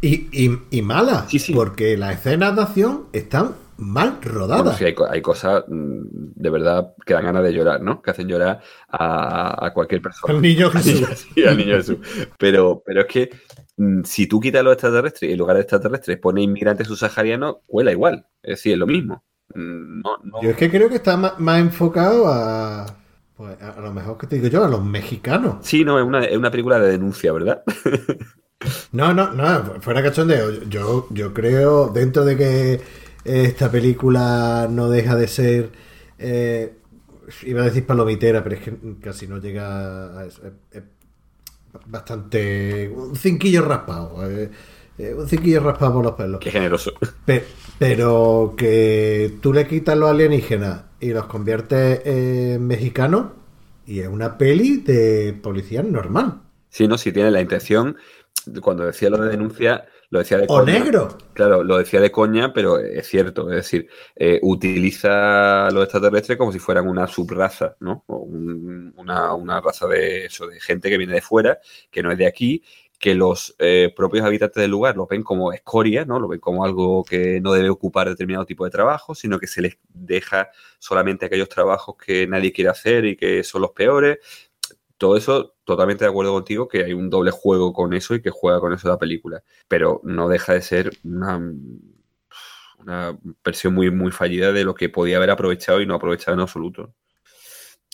Y, 0.00 0.28
y, 0.32 0.58
y 0.70 0.82
mala, 0.82 1.26
Sí, 1.28 1.38
sí. 1.38 1.52
porque 1.54 1.96
las 1.96 2.16
escenas 2.16 2.54
de 2.56 2.62
acción 2.62 3.04
están 3.12 3.54
mal 3.78 4.18
Bueno, 4.22 4.38
rodadas. 4.38 4.78
sí, 4.78 4.84
hay, 4.86 4.94
co- 4.94 5.06
hay 5.10 5.20
cosas 5.20 5.64
mm, 5.68 6.02
de 6.34 6.50
verdad 6.50 6.94
que 7.04 7.12
dan 7.14 7.24
ganas 7.26 7.42
de 7.44 7.52
llorar, 7.52 7.82
¿no? 7.82 8.00
Que 8.00 8.10
hacen 8.10 8.26
llorar 8.26 8.60
a, 8.88 9.66
a 9.66 9.72
cualquier 9.74 10.00
persona. 10.00 10.38
Niño 10.40 10.68
Al 10.74 10.84
niño- 10.84 11.06
Jesús. 11.06 11.26
sí, 11.34 11.44
al 11.44 11.56
niño 11.58 11.76
Jesús. 11.76 11.98
Pero, 12.38 12.82
pero 12.86 13.00
es 13.02 13.06
que 13.06 13.30
mm, 13.76 14.02
si 14.04 14.26
tú 14.26 14.40
quitas 14.40 14.64
los 14.64 14.72
extraterrestres 14.72 15.28
y 15.28 15.32
en 15.32 15.38
lugar 15.38 15.56
de 15.56 15.62
extraterrestres 15.62 16.18
pones 16.18 16.44
inmigrantes 16.44 16.88
subsaharianos, 16.88 17.56
cuela 17.66 17.92
igual. 17.92 18.26
Es 18.42 18.52
decir, 18.58 18.72
es 18.72 18.78
lo 18.78 18.86
mismo. 18.86 19.22
Mm, 19.54 20.02
No, 20.02 20.16
no- 20.24 20.42
Yo 20.42 20.50
es 20.50 20.56
que 20.56 20.70
creo 20.70 20.88
que 20.88 20.96
está 20.96 21.16
más, 21.16 21.38
más 21.38 21.60
enfocado 21.60 22.26
a. 22.28 22.86
Pues 23.36 23.60
a, 23.60 23.70
a 23.70 23.80
lo 23.80 23.92
mejor 23.92 24.16
que 24.18 24.26
te 24.26 24.36
digo 24.36 24.48
yo, 24.48 24.64
a 24.64 24.68
los 24.68 24.82
mexicanos. 24.84 25.56
Sí, 25.60 25.84
no, 25.84 25.98
es 25.98 26.06
una, 26.06 26.24
es 26.24 26.36
una 26.36 26.50
película 26.50 26.78
de 26.78 26.92
denuncia, 26.92 27.32
¿verdad? 27.32 27.62
No, 28.92 29.12
no, 29.14 29.32
no, 29.32 29.80
fuera 29.80 30.02
cachondeo. 30.02 30.62
Yo, 30.68 31.06
yo 31.10 31.32
creo, 31.34 31.88
dentro 31.88 32.24
de 32.24 32.36
que 32.36 32.80
esta 33.24 33.70
película 33.70 34.66
no 34.70 34.88
deja 34.88 35.14
de 35.16 35.28
ser. 35.28 35.70
eh, 36.18 36.76
iba 37.44 37.62
a 37.62 37.64
decir 37.66 37.86
palomitera, 37.86 38.42
pero 38.42 38.56
es 38.56 38.62
que 38.62 38.74
casi 39.00 39.26
no 39.28 39.38
llega 39.38 40.18
a 40.18 40.26
eso. 40.26 40.42
Es, 40.46 40.52
es 40.78 40.82
bastante. 41.86 42.88
Un 42.94 43.16
cinquillo 43.16 43.62
raspado. 43.62 44.28
eh, 44.30 44.50
eh, 44.98 45.14
un 45.14 45.28
cinquillo 45.28 45.60
raspado 45.60 45.94
por 45.94 46.04
los 46.04 46.14
pelos. 46.14 46.40
Qué 46.40 46.50
generoso. 46.50 46.92
Pe- 47.24 47.44
pero 47.78 48.54
que 48.56 49.34
tú 49.42 49.52
le 49.52 49.66
quitas 49.66 49.96
los 49.98 50.10
alienígenas 50.10 50.84
y 51.00 51.10
los 51.10 51.26
conviertes 51.26 52.00
en 52.06 52.66
mexicanos 52.66 53.26
y 53.86 54.00
es 54.00 54.08
una 54.08 54.38
peli 54.38 54.78
de 54.78 55.38
policía 55.42 55.82
normal. 55.82 56.40
Sí, 56.68 56.88
no, 56.88 56.98
si 56.98 57.12
tiene 57.12 57.30
la 57.30 57.40
intención, 57.40 57.96
cuando 58.60 58.84
decía 58.84 59.10
lo 59.10 59.18
de 59.18 59.30
denuncia, 59.30 59.86
lo 60.10 60.18
decía 60.20 60.38
de 60.38 60.44
O 60.48 60.58
coña. 60.58 60.78
negro. 60.78 61.16
Claro, 61.32 61.62
lo 61.64 61.78
decía 61.78 62.00
de 62.00 62.10
coña, 62.12 62.52
pero 62.52 62.78
es 62.78 63.06
cierto. 63.08 63.50
Es 63.50 63.56
decir, 63.56 63.88
eh, 64.14 64.38
utiliza 64.42 65.66
a 65.66 65.70
los 65.70 65.84
extraterrestres 65.84 66.38
como 66.38 66.52
si 66.52 66.58
fueran 66.58 66.88
una 66.88 67.06
subraza, 67.06 67.76
¿no? 67.80 68.04
O 68.06 68.18
un- 68.18 68.92
una, 68.96 69.34
una 69.34 69.60
raza 69.60 69.86
de 69.86 70.26
eso, 70.26 70.46
de 70.46 70.60
gente 70.60 70.88
que 70.90 70.98
viene 70.98 71.14
de 71.14 71.22
fuera, 71.22 71.58
que 71.90 72.02
no 72.02 72.10
es 72.12 72.18
de 72.18 72.26
aquí, 72.26 72.62
que 72.98 73.14
los 73.14 73.54
eh, 73.58 73.92
propios 73.94 74.24
habitantes 74.24 74.60
del 74.60 74.70
lugar 74.70 74.96
lo 74.96 75.06
ven 75.06 75.22
como 75.22 75.52
escoria, 75.52 76.04
¿no? 76.04 76.18
Lo 76.18 76.28
ven 76.28 76.40
como 76.40 76.64
algo 76.64 77.04
que 77.04 77.40
no 77.40 77.52
debe 77.52 77.68
ocupar 77.68 78.08
determinado 78.08 78.46
tipo 78.46 78.64
de 78.64 78.70
trabajo, 78.70 79.14
sino 79.14 79.38
que 79.38 79.46
se 79.46 79.62
les 79.62 79.78
deja 79.88 80.50
solamente 80.78 81.26
aquellos 81.26 81.48
trabajos 81.48 81.96
que 81.96 82.26
nadie 82.26 82.52
quiere 82.52 82.70
hacer 82.70 83.04
y 83.04 83.16
que 83.16 83.44
son 83.44 83.62
los 83.62 83.72
peores. 83.72 84.18
Todo 84.96 85.16
eso, 85.16 85.56
totalmente 85.64 86.04
de 86.04 86.10
acuerdo 86.10 86.32
contigo, 86.32 86.68
que 86.68 86.84
hay 86.84 86.94
un 86.94 87.10
doble 87.10 87.30
juego 87.30 87.72
con 87.72 87.92
eso 87.92 88.14
y 88.14 88.22
que 88.22 88.30
juega 88.30 88.60
con 88.60 88.72
eso 88.72 88.88
la 88.88 88.98
película. 88.98 89.42
Pero 89.68 90.00
no 90.04 90.28
deja 90.28 90.54
de 90.54 90.62
ser 90.62 90.90
una, 91.04 91.38
una 92.78 93.18
versión 93.44 93.74
muy, 93.74 93.90
muy 93.90 94.10
fallida 94.10 94.52
de 94.52 94.64
lo 94.64 94.74
que 94.74 94.88
podía 94.88 95.18
haber 95.18 95.30
aprovechado 95.30 95.82
y 95.82 95.86
no 95.86 95.94
aprovechado 95.94 96.34
en 96.34 96.40
absoluto. 96.40 96.94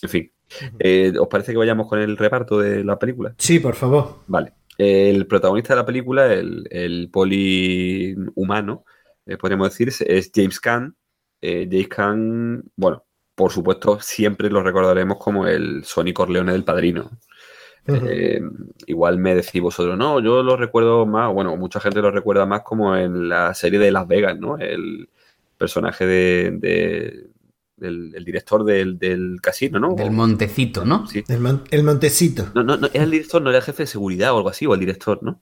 En 0.01 0.09
fin, 0.09 0.31
eh, 0.79 1.13
¿os 1.19 1.27
parece 1.27 1.51
que 1.51 1.57
vayamos 1.57 1.87
con 1.87 1.99
el 1.99 2.17
reparto 2.17 2.59
de 2.59 2.83
la 2.83 2.99
película? 2.99 3.33
Sí, 3.37 3.59
por 3.59 3.75
favor. 3.75 4.19
Vale. 4.27 4.53
El 4.77 5.27
protagonista 5.27 5.73
de 5.73 5.77
la 5.81 5.85
película, 5.85 6.33
el, 6.33 6.67
el 6.71 7.09
poli 7.11 8.15
humano, 8.35 8.85
eh, 9.25 9.37
podríamos 9.37 9.69
decir, 9.69 9.89
es- 9.89 10.01
es 10.01 10.31
James 10.33 10.59
Caan. 10.59 10.95
Eh, 11.41 11.67
James 11.69 11.87
Caan, 11.89 12.63
bueno, 12.75 13.05
por 13.35 13.51
supuesto, 13.51 13.99
siempre 14.01 14.49
lo 14.49 14.63
recordaremos 14.63 15.17
como 15.19 15.47
el 15.47 15.83
Sonny 15.85 16.13
Corleone 16.13 16.51
del 16.53 16.63
Padrino. 16.63 17.11
Eh, 17.91 18.41
igual 18.87 19.17
me 19.19 19.35
decís 19.35 19.61
vosotros, 19.61 19.97
no, 19.97 20.19
yo 20.21 20.41
lo 20.43 20.57
recuerdo 20.57 21.05
más, 21.05 21.33
bueno, 21.33 21.55
mucha 21.57 21.79
gente 21.79 22.01
lo 22.01 22.11
recuerda 22.11 22.45
más 22.45 22.63
como 22.63 22.95
en 22.97 23.29
la 23.29 23.53
serie 23.53 23.79
de 23.79 23.91
Las 23.91 24.07
Vegas, 24.07 24.39
¿no? 24.39 24.57
El 24.57 25.09
personaje 25.57 26.05
de, 26.05 26.51
de- 26.59 27.27
el 27.83 28.23
director 28.25 28.63
del, 28.63 28.97
del 28.99 29.39
casino, 29.41 29.79
¿no? 29.79 29.93
Del 29.95 30.11
Montecito, 30.11 30.85
¿no? 30.85 31.07
Sí. 31.07 31.23
El, 31.27 31.39
mon- 31.39 31.63
el 31.71 31.83
Montecito. 31.83 32.47
No, 32.55 32.63
no, 32.63 32.77
no, 32.77 32.87
era 32.93 33.03
el 33.03 33.11
director, 33.11 33.41
no 33.41 33.49
era 33.49 33.59
el 33.59 33.65
jefe 33.65 33.83
de 33.83 33.87
seguridad 33.87 34.33
o 34.33 34.37
algo 34.37 34.49
así, 34.49 34.65
o 34.65 34.73
el 34.73 34.79
director, 34.79 35.19
¿no? 35.21 35.41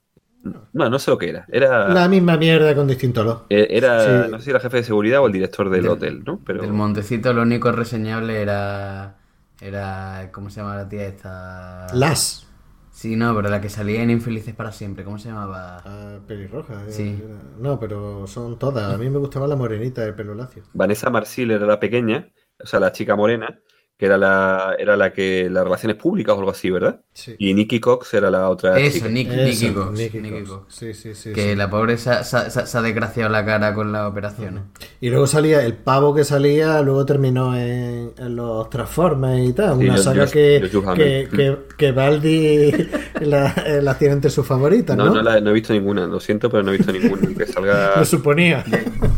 No, 0.73 0.89
no 0.89 0.97
sé 0.97 1.11
lo 1.11 1.18
que 1.19 1.30
era. 1.30 1.45
Era, 1.51 1.89
La 1.89 2.07
misma 2.07 2.35
mierda 2.35 2.73
con 2.73 2.88
distinto 2.88 3.22
olor. 3.22 3.45
eh, 3.49 3.68
era 3.69 4.23
Sí. 4.26 4.31
no 4.31 4.39
sé 4.39 4.45
si 4.45 4.49
era 4.49 4.59
jefe 4.59 4.77
de 4.77 4.84
seguridad 4.84 5.22
o 5.22 5.27
el 5.27 5.34
director 5.34 5.69
del 5.69 5.84
Del- 5.84 5.91
hotel, 5.91 6.23
¿no? 6.26 6.39
Pero 6.45 6.61
Del 6.63 6.73
Montecito 6.73 7.31
lo 7.34 7.43
único 7.43 7.72
reseñable 7.72 8.41
era... 8.41 9.18
Era... 9.59 10.30
¿Cómo 10.31 10.49
se 10.49 10.61
llama 10.61 10.76
la 10.76 10.89
tía 10.89 11.05
esta? 11.05 11.85
Las. 11.93 12.47
Sí, 12.91 13.15
no, 13.15 13.34
pero 13.35 13.49
la 13.49 13.61
que 13.61 13.69
salía 13.69 14.03
en 14.03 14.09
Infelices 14.11 14.53
para 14.53 14.72
siempre. 14.72 15.03
¿Cómo 15.03 15.18
se 15.18 15.30
llamaba? 15.30 15.81
Ah, 15.85 16.19
pelirroja. 16.27 16.85
eh, 16.88 16.91
Sí. 16.91 17.19
era- 17.23 17.41
No, 17.57 17.80
pero 17.80 18.27
son 18.27 18.59
todas. 18.59 18.93
A 18.93 18.97
mí 18.97 19.09
me 19.09 19.18
gustaba 19.18 19.47
la 19.47 19.55
morenita 19.55 20.01
de 20.03 20.13
pelo 20.13 20.35
lacio. 20.35 20.63
Vanessa 20.73 21.09
Marsil 21.09 21.51
era 21.51 21.65
la 21.65 21.80
pequeña, 21.80 22.31
o 22.61 22.65
sea, 22.68 22.80
la 22.80 22.91
chica 22.91 23.15
morena, 23.15 23.59
que 24.02 24.07
era 24.07 24.18
la, 24.18 24.76
era 24.80 24.98
la 24.98 25.14
que 25.14 25.48
las 25.48 25.64
relaciones 25.64 25.95
públicas 25.95 26.34
o 26.34 26.40
algo 26.40 26.49
así, 26.49 26.72
¿verdad? 26.72 27.02
Sí. 27.14 27.36
Y 27.38 27.53
Nikki 27.53 27.80
Cox 27.80 28.15
era 28.15 28.32
la 28.32 28.49
otra 28.49 28.80
Eso, 28.80 28.95
chica. 28.98 29.10
Nicky, 29.10 29.30
Eso, 29.32 29.44
Nicky 29.44 29.73
Cox. 29.76 29.91
Nicky 29.99 30.18
Nicky 30.22 30.40
Cox. 30.40 30.49
Cox. 30.49 30.76
Sí, 30.76 30.94
sí, 30.95 31.14
sí. 31.14 31.34
Que 31.34 31.52
sí. 31.52 31.56
la 31.56 31.69
pobre 31.69 31.99
se, 31.99 32.10
ha- 32.10 32.23
se 32.23 32.36
ha- 32.36 32.49
se 32.49 32.78
ha 32.80 32.82
desgraciado 32.82 33.30
la 33.30 33.45
cara 33.45 33.76
con 33.76 33.91
las 33.91 34.10
operaciones. 34.10 34.64
Y 35.02 35.11
luego 35.11 35.28
salía 35.28 35.64
el 35.64 35.76
pavo 35.76 36.15
que 36.15 36.23
salía, 36.23 36.82
luego 36.82 37.06
terminó 37.06 37.56
en, 37.56 38.11
en 38.18 38.36
los 38.36 38.68
Transformers 38.72 39.48
y 39.49 39.53
tal. 39.53 39.78
Sí, 39.78 39.84
una 39.86 39.95
yo- 39.98 40.02
saga 40.02 40.26
yo- 40.26 40.32
que, 40.32 40.69
yo- 40.73 40.94
que, 40.95 41.30
que, 41.32 41.57
que 41.78 41.91
Baldi 41.91 42.72
la, 43.22 43.53
la 43.84 43.98
tiene 43.99 44.15
entre 44.15 44.32
sus 44.32 44.48
favoritas, 44.48 44.98
No, 44.98 45.06
¿no? 45.06 45.14
no, 45.14 45.22
la- 45.22 45.40
no 45.41 45.52
he 45.52 45.53
visto 45.53 45.73
ninguna, 45.73 46.07
lo 46.07 46.19
siento, 46.19 46.49
pero 46.49 46.64
no 46.64 46.73
he 46.73 46.78
visto 46.78 46.91
ninguna. 46.91 47.22
Que 47.38 47.45
salga. 47.45 47.91
Lo 47.99 48.06
suponía. 48.06 48.64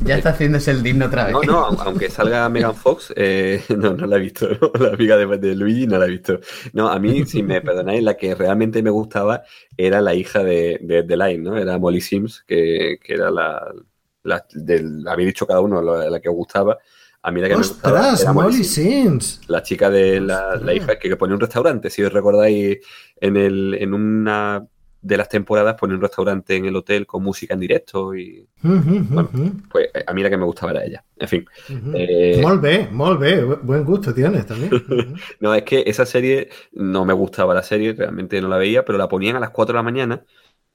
Ya 0.05 0.17
está 0.17 0.31
haciéndose 0.31 0.71
el 0.71 0.83
digno 0.83 1.05
otra 1.05 1.25
vez. 1.25 1.33
No, 1.33 1.41
no, 1.43 1.65
au- 1.71 1.81
aunque 1.85 2.09
salga 2.09 2.49
Megan 2.49 2.75
Fox, 2.75 3.13
eh, 3.15 3.63
no, 3.77 3.93
no 3.93 4.05
la 4.05 4.17
he 4.17 4.19
visto. 4.19 4.47
¿no? 4.49 4.71
La 4.79 4.93
amiga 4.93 5.15
de, 5.17 5.25
de 5.37 5.55
Luigi 5.55 5.87
no 5.87 5.97
la 5.97 6.05
he 6.05 6.09
visto. 6.09 6.39
No, 6.73 6.89
a 6.89 6.99
mí, 6.99 7.25
si 7.25 7.41
me 7.43 7.61
perdonáis, 7.61 8.03
la 8.03 8.15
que 8.17 8.35
realmente 8.35 8.83
me 8.83 8.89
gustaba 8.89 9.43
era 9.77 10.01
la 10.01 10.13
hija 10.13 10.43
de, 10.43 10.79
de, 10.81 11.03
de 11.03 11.17
Line, 11.17 11.37
¿no? 11.39 11.57
Era 11.57 11.77
Molly 11.77 12.01
Sims, 12.01 12.43
que, 12.45 12.97
que 13.01 13.13
era 13.13 13.31
la, 13.31 13.73
la 14.23 14.45
del, 14.53 15.07
habéis 15.07 15.27
dicho 15.27 15.47
cada 15.47 15.61
uno 15.61 15.81
la, 15.81 16.09
la 16.09 16.19
que 16.19 16.29
os 16.29 16.35
gustaba. 16.35 16.77
A 17.21 17.31
mí 17.31 17.39
la 17.39 17.47
que 17.47 17.55
me 17.57 17.63
gustaba 17.65 18.01
¡Ostras! 18.01 18.21
era 18.21 18.33
Molly 18.33 18.63
Sims. 18.63 18.73
Sims. 18.73 19.41
La 19.47 19.63
chica 19.63 19.89
de 19.89 20.19
la, 20.19 20.57
la 20.57 20.73
hija 20.73 20.99
que, 20.99 21.07
que 21.09 21.15
ponía 21.15 21.35
un 21.35 21.41
restaurante, 21.41 21.89
si 21.89 22.03
os 22.03 22.11
recordáis, 22.11 22.79
en, 23.21 23.37
el, 23.37 23.75
en 23.79 23.93
una 23.93 24.67
de 25.03 25.17
las 25.17 25.29
temporadas 25.29 25.75
ponía 25.75 25.95
un 25.95 26.01
restaurante 26.01 26.55
en 26.55 26.65
el 26.65 26.75
hotel 26.75 27.05
con 27.05 27.21
música 27.23 27.53
en 27.53 27.59
directo 27.59 28.15
y 28.15 28.47
Ujú, 28.63 28.73
ujú, 28.73 29.05
Bueno. 29.13 29.29
ujú, 29.33 29.51
pues 29.69 29.89
a 30.07 30.13
mí 30.13 30.23
la 30.23 30.29
que 30.29 30.37
me 30.37 30.45
gustaba 30.45 30.71
era 30.71 30.85
ella. 30.85 31.03
En 31.17 31.27
fin. 31.27 31.45
Eh, 31.93 32.41
molt 32.41 32.61
bé. 32.61 32.89
Bu- 33.45 33.59
Buen 33.61 33.83
gusto 33.85 34.13
tienes 34.13 34.45
también. 34.45 34.71
No, 35.39 35.53
es 35.53 35.63
que 35.63 35.83
esa 35.85 36.05
serie 36.05 36.49
no 36.71 37.05
me 37.05 37.13
gustaba 37.13 37.53
la 37.53 37.63
serie, 37.63 37.93
realmente 37.93 38.41
no 38.41 38.47
la 38.47 38.57
veía, 38.57 38.85
pero 38.85 38.97
la 38.97 39.07
ponían 39.07 39.35
a 39.35 39.39
las 39.39 39.49
4 39.51 39.73
de 39.73 39.77
la 39.79 39.83
mañana 39.83 40.23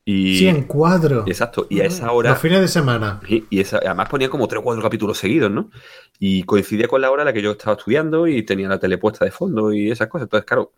y... 0.05 0.39
Sí, 0.39 0.49
en 0.49 0.65
cuadro. 0.65 1.25
Exacto, 1.27 1.67
y 1.71 1.81
a 1.81 1.85
esa 1.85 2.13
hora... 2.13 2.31
Los 2.31 2.39
fines 2.41 2.61
de 2.61 2.69
semana. 2.69 3.21
Y, 3.29 3.45
y 3.51 3.61
esa, 3.61 3.79
además 3.79 4.09
ponía 4.09 4.29
como 4.31 4.47
3 4.49 4.61
o 4.61 4.65
4 4.65 4.83
capítulos 4.83 5.19
seguidos, 5.19 5.51
¿no? 5.51 5.71
Y 6.19 6.45
coincidía 6.45 6.89
con 6.89 7.01
la 7.01 7.11
hora 7.11 7.23
en 7.23 7.27
la 7.27 7.33
que 7.33 7.43
yo 7.43 7.53
estaba 7.53 7.77
estudiando 7.77 8.27
y 8.27 8.43
tenía 8.43 8.69
la 8.69 8.79
tele 8.79 8.99
puesta 8.99 9.25
de 9.25 9.31
fondo 9.31 9.73
y 9.73 9.91
esas 9.91 10.09
cosas. 10.09 10.27
Entonces, 10.27 10.47
claro, 10.47 10.73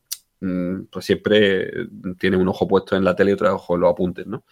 pues 0.91 1.05
siempre 1.05 1.71
tiene 2.19 2.37
un 2.37 2.49
ojo 2.49 2.67
puesto 2.69 2.97
en 2.97 3.05
la 3.05 3.15
tele 3.17 3.31
y 3.33 3.35
otro 3.35 3.55
ojo 3.55 3.75
en 3.75 3.81
los 3.83 3.91
apuntes, 3.93 4.27
¿no? 4.27 4.45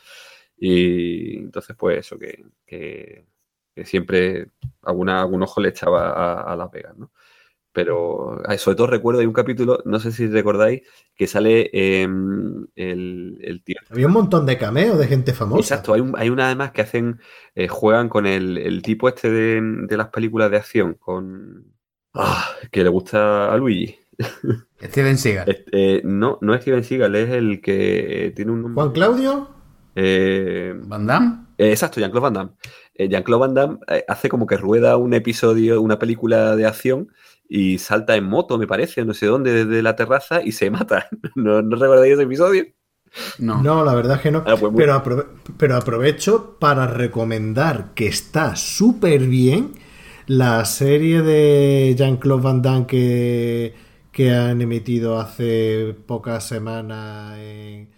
Y 0.57 1.39
entonces, 1.39 1.77
pues 1.79 1.99
eso, 2.01 2.19
que, 2.19 2.45
que- 2.67 3.27
que 3.75 3.85
siempre 3.85 4.49
alguna, 4.83 5.21
algún 5.23 5.43
ojo 5.45 5.61
le 5.61 5.69
echaba 5.69 6.11
a, 6.11 6.53
a 6.53 6.57
Las 6.57 6.71
Vegas, 6.73 6.97
¿no? 6.99 7.13
Pero 7.73 8.43
ay, 8.49 8.59
sobre 8.59 8.77
todo 8.77 8.89
recuerdo, 8.89 9.21
hay 9.21 9.27
un 9.27 9.33
capítulo, 9.33 9.81
no 9.85 10.01
sé 10.01 10.11
si 10.13 10.27
recordáis, 10.27 10.83
que 11.15 11.27
sale 11.29 11.71
em, 11.73 12.67
el, 12.75 13.39
el 13.43 13.63
tío 13.63 13.77
Había 13.91 14.07
un 14.09 14.13
montón 14.15 14.47
de 14.47 14.59
cameos 14.59 14.99
de 14.99 15.07
gente 15.07 15.33
famosa. 15.33 15.63
Exacto, 15.63 15.95
hay, 15.95 16.01
un- 16.01 16.15
hay 16.19 16.29
una 16.31 16.47
además 16.47 16.73
que 16.73 16.83
hacen, 16.83 17.21
eh, 17.55 17.69
juegan 17.69 18.09
con 18.09 18.27
el, 18.27 18.59
el 18.59 18.83
tipo 18.83 19.09
este 19.09 19.31
de, 19.31 19.61
de 19.87 19.97
las 19.97 20.09
películas 20.09 20.51
de 20.51 20.57
acción, 20.57 20.95
con... 20.95 21.75
Ah, 22.15 22.49
que 22.73 22.83
le 22.83 22.89
gusta 22.89 23.53
a 23.53 23.57
Luigi. 23.57 23.99
Steven 24.83 25.19
Seagal. 25.19 25.49
Este, 25.49 25.97
eh, 25.97 26.01
no, 26.05 26.39
no 26.41 26.55
es 26.55 26.63
Steven 26.63 26.85
Seagal, 26.85 27.15
es 27.17 27.31
el 27.31 27.61
que 27.61 28.33
tiene 28.37 28.53
un 28.53 28.63
nombre... 28.63 28.75
Juan 28.83 28.93
Claudio. 28.93 29.51
Eh, 29.95 30.75
¿Van 30.85 31.07
Damme? 31.07 31.47
eh, 31.59 31.71
exacto, 31.71 31.99
Jean-Claude 32.01 32.23
Van 32.25 32.33
Damme. 32.35 32.51
Eh, 32.95 33.09
Jean-Claude 33.09 33.41
Van 33.41 33.55
Damme 33.55 33.79
eh, 33.89 34.05
hace 34.09 34.29
como 34.29 34.47
que 34.47 34.57
rueda 34.57 34.97
un 34.97 35.15
episodio, 35.15 35.81
una 35.81 35.99
película 35.99 36.55
de 36.57 36.67
acción 36.67 37.09
y 37.49 37.79
salta 37.79 38.15
en 38.17 38.25
moto, 38.25 38.59
me 38.59 38.67
parece, 38.67 39.05
no 39.05 39.15
sé 39.15 39.27
dónde, 39.27 39.65
desde 39.65 39.83
la 39.83 39.97
terraza 39.97 40.41
y 40.43 40.53
se 40.53 40.71
mata. 40.71 41.09
¿No, 41.35 41.63
¿no 41.63 41.77
recordáis 41.77 42.15
ese 42.15 42.23
episodio? 42.25 42.65
No. 43.39 43.63
No, 43.63 43.85
la 43.85 43.95
verdad 43.95 44.17
es 44.17 44.23
que 44.23 44.31
no. 44.31 44.45
Ah, 44.47 44.57
pues 44.61 44.71
muy- 44.73 44.83
pero, 44.83 44.95
aprove- 45.03 45.27
pero 45.57 45.77
aprovecho 45.77 46.57
para 46.61 46.87
recomendar 46.87 47.95
que 47.95 48.07
está 48.07 48.55
súper 48.55 49.23
bien 49.23 49.73
la 50.27 50.65
serie 50.67 51.23
de 51.23 51.95
Jean-Claude 51.97 52.43
Van 52.43 52.61
Damme 52.63 52.87
que, 52.87 53.75
que 54.19 54.35
han 54.35 54.61
emitido 54.61 55.21
hace 55.21 55.95
pocas 56.07 56.45
semanas 56.45 57.39
en, 57.39 57.89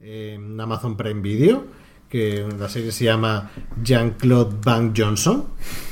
en 0.00 0.60
Amazon 0.60 0.98
Prime 0.98 1.22
Video, 1.22 1.64
que 2.10 2.46
la 2.58 2.68
serie 2.68 2.92
se 2.92 3.06
llama 3.06 3.50
Jean-Claude 3.82 4.56
Van 4.62 4.92
Johnson, 4.94 5.46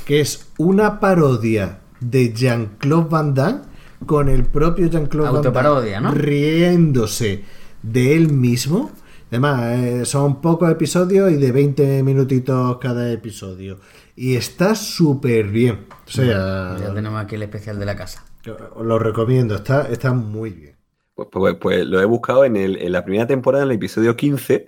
que 0.04 0.20
es 0.20 0.50
una 0.58 1.00
parodia 1.00 1.78
de 1.98 2.30
Jean-Claude 2.30 3.08
Van 3.08 3.32
Damme 3.32 3.60
con 4.04 4.28
el 4.28 4.44
propio 4.44 4.88
Jean-Claude 4.88 5.48
Van 5.48 5.90
Damme 5.90 6.10
riéndose 6.10 7.42
de 7.82 8.16
él 8.16 8.30
mismo. 8.30 8.90
Además, 9.30 9.78
eh, 9.78 10.04
son 10.04 10.42
pocos 10.42 10.70
episodios 10.70 11.32
y 11.32 11.36
de 11.36 11.52
20 11.52 12.02
minutitos 12.02 12.76
cada 12.82 13.10
episodio. 13.10 13.78
Y 14.14 14.36
está 14.36 14.74
súper 14.74 15.48
bien. 15.48 15.86
O 16.06 16.10
sea, 16.10 16.76
Ya 16.78 16.92
tenemos 16.92 17.18
aquí 17.18 17.36
el 17.36 17.44
especial 17.44 17.78
de 17.78 17.86
la 17.86 17.96
casa. 17.96 18.26
Os 18.74 18.86
lo 18.86 18.98
recomiendo, 18.98 19.54
está, 19.56 19.88
está 19.90 20.12
muy 20.12 20.50
bien. 20.50 20.76
Pues, 21.14 21.28
pues- 21.30 21.54
pues 21.60 21.86
lo 21.86 22.00
he 22.00 22.04
buscado 22.04 22.44
en, 22.44 22.56
el- 22.56 22.76
en 22.80 22.92
la 22.92 23.04
primera 23.04 23.26
temporada, 23.26 23.64
en 23.64 23.70
el 23.70 23.76
episodio 23.76 24.16
15, 24.16 24.66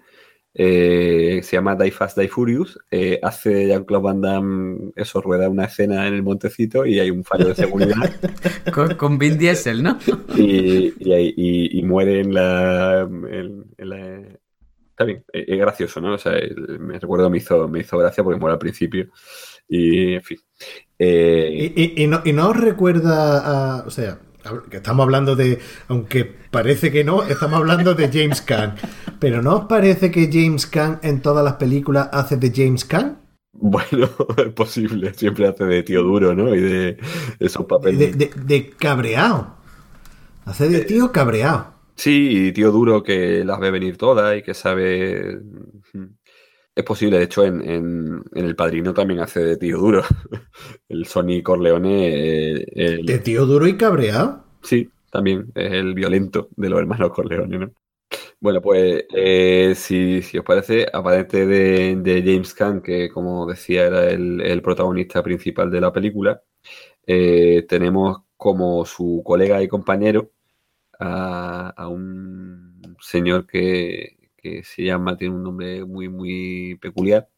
eh, 0.54 1.40
se 1.42 1.56
llama 1.56 1.76
Die 1.76 1.90
Fast, 1.90 2.18
Die 2.18 2.28
Furious. 2.28 2.78
eh, 2.90 3.18
hace 3.22 3.68
Jean-Claude 3.68 4.04
Van 4.04 4.20
Damme, 4.20 4.92
eso, 4.96 5.22
rueda 5.22 5.48
una 5.48 5.64
escena 5.64 6.06
en 6.06 6.12
el 6.14 6.22
montecito 6.22 6.84
y 6.84 7.00
hay 7.00 7.10
un 7.10 7.24
fallo 7.24 7.48
de 7.48 7.54
seguridad 7.54 7.96
Con, 8.74 8.94
con 8.96 9.18
Vin 9.18 9.38
Diesel, 9.38 9.82
¿no? 9.82 9.98
y, 10.36 10.92
y, 10.98 11.14
y- 11.36 11.78
y 11.78 11.82
muere 11.84 12.20
en 12.20 12.34
la, 12.34 13.00
en- 13.00 13.64
en 13.78 13.88
la- 13.88 14.38
Está 14.90 15.04
bien, 15.04 15.24
es 15.32 15.58
gracioso, 15.58 16.02
¿no? 16.02 16.12
O 16.14 16.18
sea, 16.18 16.32
me 16.78 16.98
recuerdo, 16.98 17.30
me 17.30 17.38
hizo, 17.38 17.66
me 17.66 17.80
hizo 17.80 17.96
gracia 17.96 18.22
porque 18.22 18.38
muere 18.38 18.52
al 18.52 18.58
principio. 18.58 19.08
Y, 19.68 20.14
en 20.14 20.22
fin. 20.22 20.38
Eh, 20.98 21.72
Y, 21.76 21.82
y- 21.82 22.04
y 22.04 22.06
no, 22.06 22.20
y 22.24 22.32
no 22.32 22.50
os 22.50 22.56
recuerda 22.56 23.78
a. 23.80 23.86
O 23.86 23.90
sea, 23.90 24.18
que 24.70 24.76
estamos 24.78 25.04
hablando 25.04 25.34
de. 25.36 25.58
Aunque 25.88 26.24
parece 26.50 26.90
que 26.92 27.04
no, 27.04 27.22
estamos 27.24 27.58
hablando 27.58 27.94
de 27.94 28.08
James 28.12 28.40
Caan. 28.46 28.74
Pero 29.18 29.40
¿no 29.42 29.56
os 29.56 29.64
parece 29.66 30.10
que 30.10 30.28
James 30.32 30.66
Caan 30.66 30.98
en 31.02 31.20
todas 31.22 31.44
las 31.44 31.54
películas 31.54 32.08
hace 32.12 32.36
de 32.36 32.52
James 32.54 32.84
Caan? 32.84 33.18
Bueno, 33.52 34.08
es 34.38 34.52
posible, 34.54 35.14
siempre 35.14 35.46
hace 35.46 35.64
de 35.64 35.82
tío 35.82 36.02
duro, 36.02 36.34
¿no? 36.34 36.54
Y 36.54 36.60
de 36.60 36.96
esos 37.38 37.62
De, 37.62 37.68
papeles. 37.68 38.18
de- 38.18 38.30
de 38.34 38.70
cabreado. 38.70 39.56
Hace 40.44 40.68
de 40.68 40.80
tío 40.84 41.12
cabreado. 41.12 41.72
Sí, 41.94 42.46
y 42.48 42.52
tío 42.52 42.72
duro 42.72 43.02
que 43.02 43.44
las 43.44 43.60
ve 43.60 43.70
venir 43.70 43.96
todas 43.96 44.36
y 44.36 44.42
que 44.42 44.54
sabe. 44.54 45.38
Es 46.74 46.84
posible, 46.84 47.18
de 47.18 47.24
hecho, 47.24 47.44
en, 47.44 47.60
en- 47.68 48.22
en 48.34 48.44
El 48.46 48.56
Padrino 48.56 48.94
también 48.94 49.20
hace 49.20 49.40
de 49.40 49.56
tío 49.58 49.78
duro. 49.78 50.02
El 50.88 51.06
Sonny 51.06 51.42
Corleone. 51.42 52.08
eh, 52.60 52.66
el- 52.74 53.04
De 53.06 53.18
tío 53.18 53.44
duro 53.46 53.66
y 53.66 53.76
cabreado. 53.76 54.44
Sí, 54.62 54.88
también 55.10 55.50
es 55.54 55.72
el 55.72 55.92
violento 55.94 56.48
de 56.56 56.70
los 56.70 56.78
hermanos 56.80 57.10
Corleone, 57.10 57.58
¿no? 57.58 57.72
Bueno, 58.40 58.60
pues 58.62 59.04
eh, 59.14 59.74
si, 59.76 60.22
si 60.22 60.38
os 60.38 60.44
parece, 60.44 60.86
aparte 60.92 61.46
de, 61.46 61.96
de 61.96 62.22
James 62.22 62.54
Caan, 62.54 62.82
que 62.82 63.08
como 63.10 63.46
decía 63.46 63.86
era 63.86 64.10
el, 64.10 64.40
el 64.40 64.62
protagonista 64.62 65.22
principal 65.22 65.70
de 65.70 65.80
la 65.80 65.92
película, 65.92 66.42
eh, 67.06 67.64
tenemos 67.68 68.18
como 68.36 68.84
su 68.86 69.22
colega 69.24 69.62
y 69.62 69.68
compañero 69.68 70.30
a, 70.98 71.70
a 71.76 71.88
un 71.88 72.96
señor 73.00 73.46
que, 73.46 74.18
que 74.42 74.64
se 74.64 74.84
llama, 74.84 75.16
tiene 75.16 75.34
un 75.36 75.42
nombre 75.44 75.84
muy, 75.86 76.08
muy 76.08 76.76
peculiar 76.80 77.28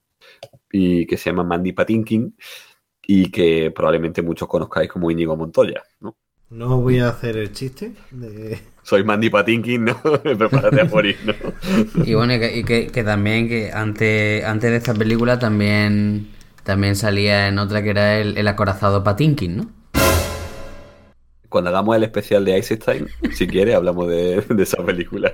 y 0.72 1.06
que 1.06 1.16
se 1.18 1.30
llama 1.30 1.44
Mandy 1.44 1.72
Patinkin 1.72 2.36
y 3.02 3.30
que 3.32 3.70
probablemente 3.72 4.22
muchos 4.22 4.48
conozcáis 4.48 4.90
como 4.90 5.10
Íñigo 5.10 5.36
Montoya, 5.36 5.82
¿no? 6.00 6.16
No 6.48 6.80
voy 6.80 7.00
a 7.00 7.08
hacer 7.10 7.36
el 7.36 7.52
chiste 7.52 7.92
de... 8.10 8.58
Soy 8.82 9.02
Mandy 9.04 9.30
Patinkin, 9.30 9.84
¿no? 9.86 10.00
Prepárate 10.22 10.82
a 10.82 10.84
morir, 10.84 11.18
¿no? 11.24 11.34
Y 12.02 12.14
bueno, 12.14 12.34
y 12.34 12.40
que, 12.40 12.56
y 12.58 12.64
que- 12.64 12.86
que 12.88 13.04
también 13.04 13.48
que 13.48 13.72
antes, 13.72 14.44
antes 14.44 14.70
de 14.70 14.76
esta 14.76 14.94
película 14.94 15.38
también, 15.38 16.28
también 16.62 16.96
salía 16.96 17.48
en 17.48 17.58
otra 17.58 17.82
que 17.82 17.90
era 17.90 18.18
el, 18.18 18.36
el 18.36 18.48
acorazado 18.48 19.02
Patinkin, 19.04 19.56
¿no? 19.56 19.70
Cuando 21.54 21.70
hagamos 21.70 21.94
el 21.94 22.02
especial 22.02 22.44
de 22.44 22.56
Einstein, 22.56 23.06
si 23.32 23.46
quieres, 23.46 23.76
hablamos 23.76 24.08
de, 24.08 24.40
de 24.48 24.62
esa 24.64 24.84
película. 24.84 25.32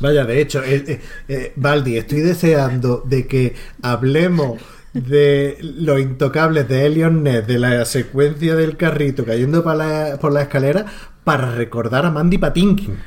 Vaya, 0.00 0.24
de 0.24 0.40
hecho, 0.40 0.64
eh, 0.64 0.82
eh, 0.84 1.00
eh, 1.28 1.52
Baldi, 1.54 1.96
estoy 1.96 2.22
deseando 2.22 3.00
de 3.06 3.28
que 3.28 3.54
hablemos 3.82 4.60
de 4.92 5.58
los 5.60 6.00
intocables 6.00 6.66
de 6.66 6.86
Elion 6.86 7.22
Ness, 7.22 7.46
de 7.46 7.60
la 7.60 7.84
secuencia 7.84 8.56
del 8.56 8.76
carrito 8.76 9.24
cayendo 9.24 9.62
por 9.62 9.76
la, 9.76 10.18
por 10.20 10.32
la 10.32 10.42
escalera, 10.42 10.86
para 11.22 11.54
recordar 11.54 12.04
a 12.04 12.10
Mandy 12.10 12.38
Patinkin. 12.38 12.98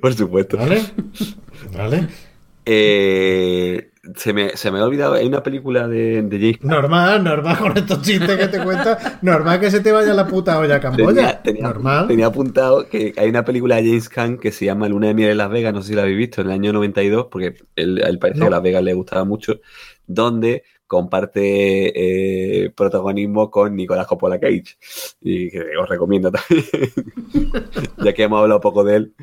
Por 0.00 0.14
supuesto. 0.14 0.56
¿Vale? 0.56 0.80
¿Vale? 1.76 2.08
Eh, 2.64 3.91
se, 4.16 4.32
me, 4.32 4.56
se 4.56 4.70
me 4.72 4.80
ha 4.80 4.84
olvidado, 4.84 5.14
hay 5.14 5.26
una 5.26 5.42
película 5.42 5.86
de, 5.86 6.22
de 6.22 6.38
James 6.38 6.64
Normal, 6.64 7.22
normal 7.22 7.56
con 7.58 7.76
estos 7.76 8.02
chistes 8.02 8.36
que 8.36 8.48
te 8.48 8.62
cuentas. 8.62 9.22
Normal 9.22 9.60
que 9.60 9.70
se 9.70 9.80
te 9.80 9.92
vaya 9.92 10.12
la 10.12 10.26
puta 10.26 10.58
olla 10.58 10.76
a 10.76 10.80
Camboya. 10.80 11.06
Tenía, 11.14 11.42
tenía- 11.42 11.62
normal. 11.62 12.08
tenía 12.08 12.26
apuntado 12.26 12.88
que 12.88 13.14
hay 13.16 13.28
una 13.30 13.44
película 13.44 13.76
de 13.76 13.84
James 13.86 14.08
Caan 14.08 14.38
que 14.38 14.50
se 14.50 14.64
llama 14.64 14.88
Luna 14.88 15.06
de 15.08 15.14
miel 15.14 15.30
en 15.30 15.38
Las 15.38 15.50
Vegas, 15.50 15.72
no 15.72 15.82
sé 15.82 15.88
si 15.90 15.94
la 15.94 16.02
habéis 16.02 16.18
visto, 16.18 16.40
en 16.40 16.48
el 16.48 16.52
año 16.54 16.72
92, 16.72 17.26
porque 17.30 17.54
él, 17.76 18.02
a 18.04 18.08
él 18.08 18.18
parece 18.18 18.40
No. 18.40 18.46
que 18.46 18.50
Las 18.50 18.62
Vegas 18.62 18.82
le 18.82 18.94
gustaba 18.94 19.24
mucho, 19.24 19.60
donde 20.06 20.64
comparte 20.92 22.64
eh, 22.64 22.70
protagonismo 22.70 23.50
con 23.50 23.74
Nicolás 23.74 24.06
Coppola 24.06 24.38
Cage. 24.38 24.76
Y 25.22 25.50
que 25.50 25.60
os 25.80 25.88
recomiendo 25.88 26.30
también, 26.30 26.66
ya 28.04 28.12
que 28.12 28.22
hemos 28.24 28.40
hablado 28.42 28.60
poco 28.60 28.84
de 28.84 28.96
él 28.96 29.14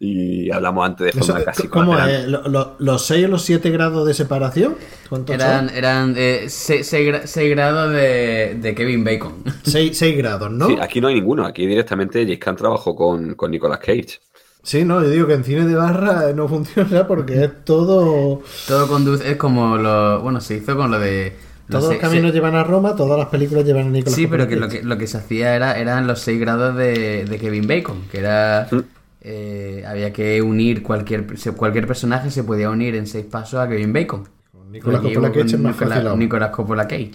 y 0.00 0.50
hablamos 0.50 0.86
antes 0.86 1.12
de 1.12 1.20
Eso, 1.20 1.32
forma 1.32 1.44
casi 1.44 1.68
¿Cómo 1.68 1.98
es? 1.98 2.26
¿Lo- 2.26 2.48
lo- 2.48 2.76
¿Los 2.78 3.04
6 3.04 3.26
o 3.26 3.28
los 3.28 3.42
7 3.42 3.70
grados 3.70 4.06
de 4.06 4.14
separación? 4.14 4.76
¿Cuántos 5.10 5.34
Eran, 5.34 5.68
son? 5.68 5.76
eran 5.76 6.14
6 6.48 7.50
grados 7.50 7.92
de, 7.92 8.54
de 8.60 8.74
Kevin 8.74 9.04
Bacon. 9.04 9.34
6, 9.64 10.16
grados, 10.16 10.50
¿no? 10.50 10.66
Sí, 10.68 10.76
aquí 10.80 11.00
no 11.02 11.08
hay 11.08 11.14
ninguno, 11.16 11.44
aquí 11.44 11.66
directamente 11.66 12.22
James 12.22 12.38
Caan 12.38 12.56
trabajó 12.56 12.96
con, 12.96 13.34
con 13.34 13.50
Nicolas 13.50 13.80
Cage. 13.80 14.18
Sí, 14.62 14.84
no, 14.84 15.00
yo 15.02 15.08
digo 15.08 15.26
que 15.26 15.34
en 15.34 15.44
cine 15.44 15.66
de 15.66 15.74
barra 15.74 16.32
no 16.34 16.46
funciona 16.48 17.06
porque 17.06 17.44
es 17.44 17.64
todo. 17.64 18.42
Todo 18.66 18.88
conduce, 18.88 19.30
es 19.30 19.36
como 19.36 19.76
lo. 19.78 20.20
Bueno, 20.20 20.40
se 20.40 20.56
hizo 20.56 20.76
con 20.76 20.90
lo 20.90 20.98
de. 20.98 21.32
Todos 21.70 21.90
los 21.92 21.98
caminos 21.98 22.30
se- 22.30 22.34
llevan 22.36 22.54
a 22.54 22.64
Roma, 22.64 22.96
todas 22.96 23.18
las 23.18 23.28
películas 23.28 23.64
llevan 23.64 23.88
a 23.88 23.90
Nicolas 23.90 24.14
Sí, 24.14 24.26
pero 24.26 24.48
que 24.48 24.56
lo 24.56 24.68
que, 24.70 24.82
lo 24.82 24.96
que 24.96 25.06
se 25.06 25.18
hacía 25.18 25.54
era 25.54 25.78
eran 25.78 26.06
los 26.06 26.18
6 26.20 26.40
grados 26.40 26.74
de, 26.76 27.24
de 27.26 27.38
Kevin 27.38 27.66
Bacon, 27.66 28.02
que 28.10 28.18
era. 28.20 28.68
Mm. 28.70 28.76
eh, 29.20 29.84
había 29.86 30.12
que 30.12 30.40
unir 30.40 30.82
cualquier 30.82 31.26
cualquier 31.56 31.86
personaje 31.86 32.30
se 32.30 32.42
podía 32.44 32.70
unir 32.70 32.94
en 32.94 33.06
seis 33.06 33.26
pasos 33.26 33.60
a 33.60 33.68
Kevin 33.68 33.92
Bacon. 33.92 34.24
Nicolas 34.70 35.00
Aquí 35.00 35.14
Coppola 35.14 35.32
Cage 35.32 35.46
es 35.54 35.58
más. 35.58 36.16
Nicolas 36.16 36.50
Coppola 36.50 36.86
Cage. 36.88 37.12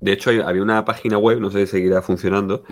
De 0.00 0.12
hecho, 0.12 0.30
hay- 0.30 0.40
había 0.40 0.62
una 0.62 0.84
página 0.84 1.16
web, 1.18 1.40
no 1.40 1.50
sé 1.50 1.66
si 1.66 1.72
seguirá 1.72 2.02
funcionando, 2.02 2.64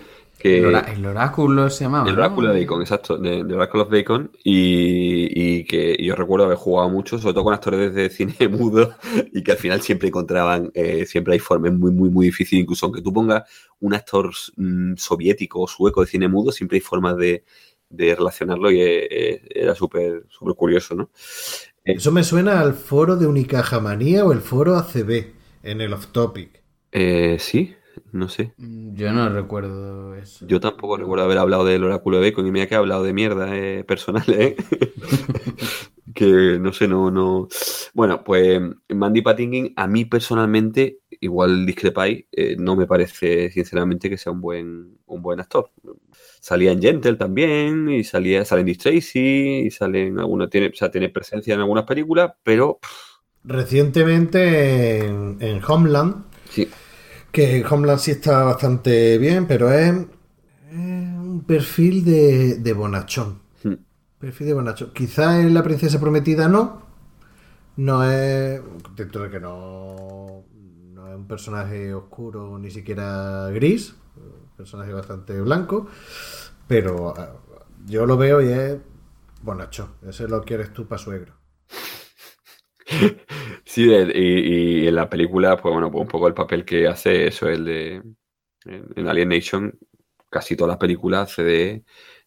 que... 0.43 0.59
El, 0.59 1.07
oráculo 1.07 1.71
se 1.71 1.85
llamaba. 1.85 2.09
El 2.09 2.17
¿no? 2.17 2.23
Oráculo 2.23 2.53
de 2.53 2.61
Bacon, 2.61 2.81
exacto, 2.81 3.17
de, 3.17 3.45
de 3.45 3.55
Oracle 3.55 3.81
of 3.81 3.91
Bacon, 3.91 4.31
y, 4.43 5.59
y 5.59 5.65
que 5.65 5.97
yo 6.01 6.17
recuerdo 6.17 6.47
haber 6.47 6.59
jugado 6.59 6.91
mucho, 6.91 7.19
sobre 7.19 7.35
todo 7.35 7.45
con 7.45 7.55
actores 7.55 7.95
de 7.95 8.11
cine 8.11 8.35
mudo, 8.51 8.95
y 9.33 9.43
que 9.43 9.53
al 9.53 9.59
final 9.59 9.81
siempre 9.81 10.09
encontraban, 10.09 10.71
eh, 10.75 11.07
siempre 11.07 11.35
hay 11.35 11.39
formas 11.39 11.73
muy, 11.73 11.93
muy, 11.93 12.11
muy 12.11 12.27
difícil, 12.27 12.59
incluso 12.59 12.87
aunque 12.87 13.03
tú 13.03 13.13
pongas 13.13 13.45
un 13.81 13.95
actor 13.95 14.31
mm, 14.57 14.95
soviético 14.97 15.61
o 15.61 15.69
sueco 15.69 16.01
de 16.01 16.09
cine 16.09 16.29
mudo, 16.29 16.53
siempre 16.53 16.77
hay 16.77 16.83
formas 16.83 17.17
de, 17.17 17.45
de 17.93 18.15
relacionarlo 18.15 18.71
y 18.71 18.81
eh, 18.81 19.09
eh, 19.11 19.43
era 19.55 19.75
súper 19.75 20.25
súper 20.29 20.55
curioso, 20.55 20.95
¿no? 20.95 21.11
Eso 21.85 22.13
me 22.13 22.25
suena 22.25 22.61
al 22.61 22.75
foro 22.75 23.17
de 23.17 23.27
Unicajamanía 23.27 24.25
o 24.25 24.33
el 24.33 24.41
foro 24.41 24.77
ACB 24.77 25.33
en 25.63 25.81
el 25.81 25.93
off 25.93 26.09
topic. 26.09 26.63
Eh, 26.93 27.37
sí, 27.39 27.75
no 28.13 28.29
sé. 28.29 28.55
Mm, 28.57 28.95
Yo 28.95 29.13
no 29.13 29.29
recuerdo 29.29 30.15
eso. 30.15 30.47
Yo 30.47 30.61
tampoco 30.61 30.97
recuerdo 30.97 31.25
haber 31.25 31.39
hablado 31.39 31.65
del 31.65 31.85
oráculo 31.85 32.21
de 32.21 32.31
Bacon 32.31 32.47
y 32.47 32.53
mira 32.53 32.67
que 32.67 32.75
he 32.75 32.79
hablado 32.79 33.03
de 33.03 33.13
mierda 33.13 33.57
eh, 33.57 33.85
personal, 33.85 34.25
¿eh? 34.29 34.57
que 36.15 36.59
no 36.61 36.73
sé, 36.73 36.89
no, 36.89 37.11
no. 37.11 37.49
Bueno, 37.95 38.23
pues 38.25 38.61
Mandy 38.89 39.23
Patinkin, 39.23 39.73
a 39.77 39.87
mí 39.87 40.05
personalmente, 40.05 41.01
igual 41.21 41.65
discrepáis, 41.67 42.27
eh, 42.33 42.57
no 42.59 42.77
me 42.77 42.87
parece 42.87 43.51
sinceramente 43.51 44.11
que 44.11 44.19
sea 44.19 44.33
un 44.33 44.41
buen, 44.41 44.99
un 45.07 45.23
buen 45.23 45.41
actor. 45.41 45.71
Salía 46.41 46.73
en 46.73 46.83
Gentle 46.83 47.17
también, 47.17 47.89
y 47.89 48.05
salía, 48.05 48.45
sale 48.45 48.61
en 48.61 48.67
Dick 48.67 48.81
Tracy, 48.83 49.65
y 49.67 49.71
sale 49.71 50.09
en 50.09 50.19
alguna, 50.19 50.49
tiene, 50.49 50.69
o 50.69 50.75
sea, 50.75 50.91
tiene 50.91 51.09
presencia 51.09 51.55
en 51.55 51.61
algunas 51.61 51.85
películas, 51.85 52.33
pero 52.43 52.79
pff, 52.81 53.13
Recientemente 53.45 54.99
en, 55.05 55.39
en 55.41 55.61
Homeland, 55.67 56.25
sí, 56.49 56.69
Que 57.33 57.65
Homeland 57.69 57.99
sí 57.99 58.11
está 58.11 58.45
bastante 58.45 59.17
bien, 59.17 59.47
pero 59.47 59.73
es, 59.73 59.89
es 59.91 60.77
un 60.77 61.45
perfil 61.47 62.05
de, 62.05 62.57
de 62.59 62.73
bonachón. 62.75 63.41
Hmm. 63.65 63.77
Perfil 64.19 64.49
de 64.49 64.55
bonachón. 64.55 64.93
Quizás 64.93 65.41
en 65.41 65.55
La 65.55 65.63
Princesa 65.63 65.99
Prometida 65.99 66.47
no. 66.49 66.83
No 67.77 68.05
es. 68.05 68.61
Dentro 68.95 69.23
de 69.23 69.31
que 69.31 69.41
no. 69.41 70.45
No 70.93 71.09
es 71.09 71.17
un 71.17 71.27
personaje 71.27 71.95
oscuro, 71.95 72.59
ni 72.59 72.71
siquiera 72.71 73.49
gris. 73.49 73.95
Un 74.17 74.55
personaje 74.57 74.93
bastante 74.93 75.41
blanco. 75.41 75.87
Pero 76.69 77.15
ah, 77.17 77.33
yo 77.87 78.05
lo 78.05 78.19
veo 78.19 78.43
y 78.43 78.49
es 78.53 78.77
bonachón. 79.43 79.89
Ese 80.07 80.29
lo 80.29 80.43
quieres 80.43 80.73
tú 80.73 80.87
para 80.87 81.03
suegro. 81.03 81.33
Sí, 83.65 83.87
de- 83.87 84.13
y, 84.15 84.85
y 84.85 84.89
en 84.89 84.95
la 84.95 85.09
película, 85.09 85.57
pues 85.57 85.73
bueno, 85.73 85.91
pues 85.91 86.03
un 86.03 86.09
poco 86.09 86.29
el 86.29 86.35
papel 86.35 86.65
que 86.65 86.89
hace 86.89 87.27
eso, 87.29 87.49
el 87.49 87.65
de 87.65 87.95
en, 88.67 88.87
en 88.97 89.09
Alien 89.09 89.29
Nation, 89.31 89.79
casi 90.31 90.57
todas 90.57 90.71
las 90.71 90.79
películas 90.79 91.31
hace 91.33 91.43
de, 91.45 91.85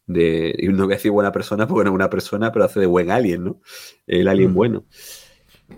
de, 0.08 0.56
y 0.58 0.68
no 0.70 0.86
voy 0.86 0.94
a 0.94 0.98
decir 0.98 1.12
buena 1.12 1.32
persona 1.32 1.68
porque 1.68 1.84
no 1.86 1.92
es 1.92 1.96
una 1.96 2.10
persona, 2.10 2.52
pero 2.52 2.66
hace 2.66 2.80
de 2.80 2.86
buen 2.88 3.12
alien, 3.12 3.44
¿no? 3.46 3.62
El 4.08 4.28
alien 4.28 4.52
Mm. 4.52 4.56
bueno. 4.56 4.86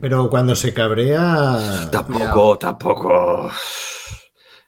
Pero 0.02 0.30
cuando 0.30 0.56
se 0.56 0.74
cabrea. 0.74 1.90
Tampoco, 1.92 2.58
tampoco. 2.58 3.52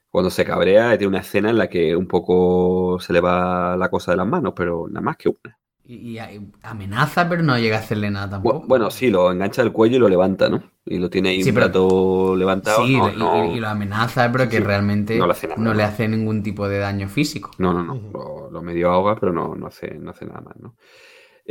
Cuando 0.10 0.30
se 0.32 0.46
cabrea, 0.46 0.98
tiene 0.98 1.08
una 1.10 1.20
escena 1.20 1.50
en 1.52 1.58
la 1.58 1.70
que 1.70 1.96
un 1.96 2.08
poco 2.08 3.00
se 3.00 3.14
le 3.14 3.22
va 3.22 3.78
la 3.78 3.90
cosa 3.90 4.12
de 4.12 4.18
las 4.18 4.28
manos, 4.28 4.54
pero 4.56 4.88
nada 4.88 5.02
más 5.02 5.18
que 5.18 5.30
una. 5.30 5.59
Y, 5.92 6.20
amenaza, 6.62 7.28
pero 7.28 7.42
no 7.42 7.58
llega 7.58 7.78
a 7.78 7.80
hacerle 7.80 8.12
nada 8.12 8.30
tampoco. 8.30 8.62
Bu- 8.62 8.68
Bueno, 8.68 8.92
sí, 8.92 9.10
lo 9.10 9.32
engancha 9.32 9.64
del 9.64 9.72
cuello 9.72 9.96
y 9.96 10.00
lo 10.00 10.08
levanta, 10.08 10.48
¿no? 10.48 10.62
Y 10.86 11.00
lo 11.00 11.10
tiene 11.10 11.30
ahí 11.30 11.42
Sí, 11.42 11.50
un 11.50 11.56
pero- 11.56 11.66
rato 11.66 12.36
levantado. 12.36 12.86
Sí, 12.86 12.96
no, 12.96 13.10
y, 13.12 13.16
no. 13.18 13.46
y- 13.54 13.58
y 13.58 13.60
lo 13.60 13.70
amenaza, 13.70 14.32
pero 14.32 14.48
que 14.48 14.58
Sí, 14.58 14.64
realmente 14.64 15.16
no 15.16 15.22
no 15.22 15.28
le 15.28 15.32
hace 15.32 15.48
nada. 15.48 15.86
hace 15.88 16.08
ningún 16.08 16.44
tipo 16.44 16.70
de 16.70 16.78
daño 16.78 17.10
físico. 17.10 17.50
No, 17.58 17.74
no, 17.74 17.84
no. 17.84 17.96
Lo, 18.14 18.52
lo 18.52 18.62
medio 18.62 18.92
ahoga, 18.92 19.16
pero 19.20 19.34
no, 19.34 19.56
no, 19.56 19.66
hace, 19.66 19.96
no 19.96 20.12
hace 20.12 20.26
nada 20.28 20.42
más, 20.42 20.58
¿no? 20.60 20.76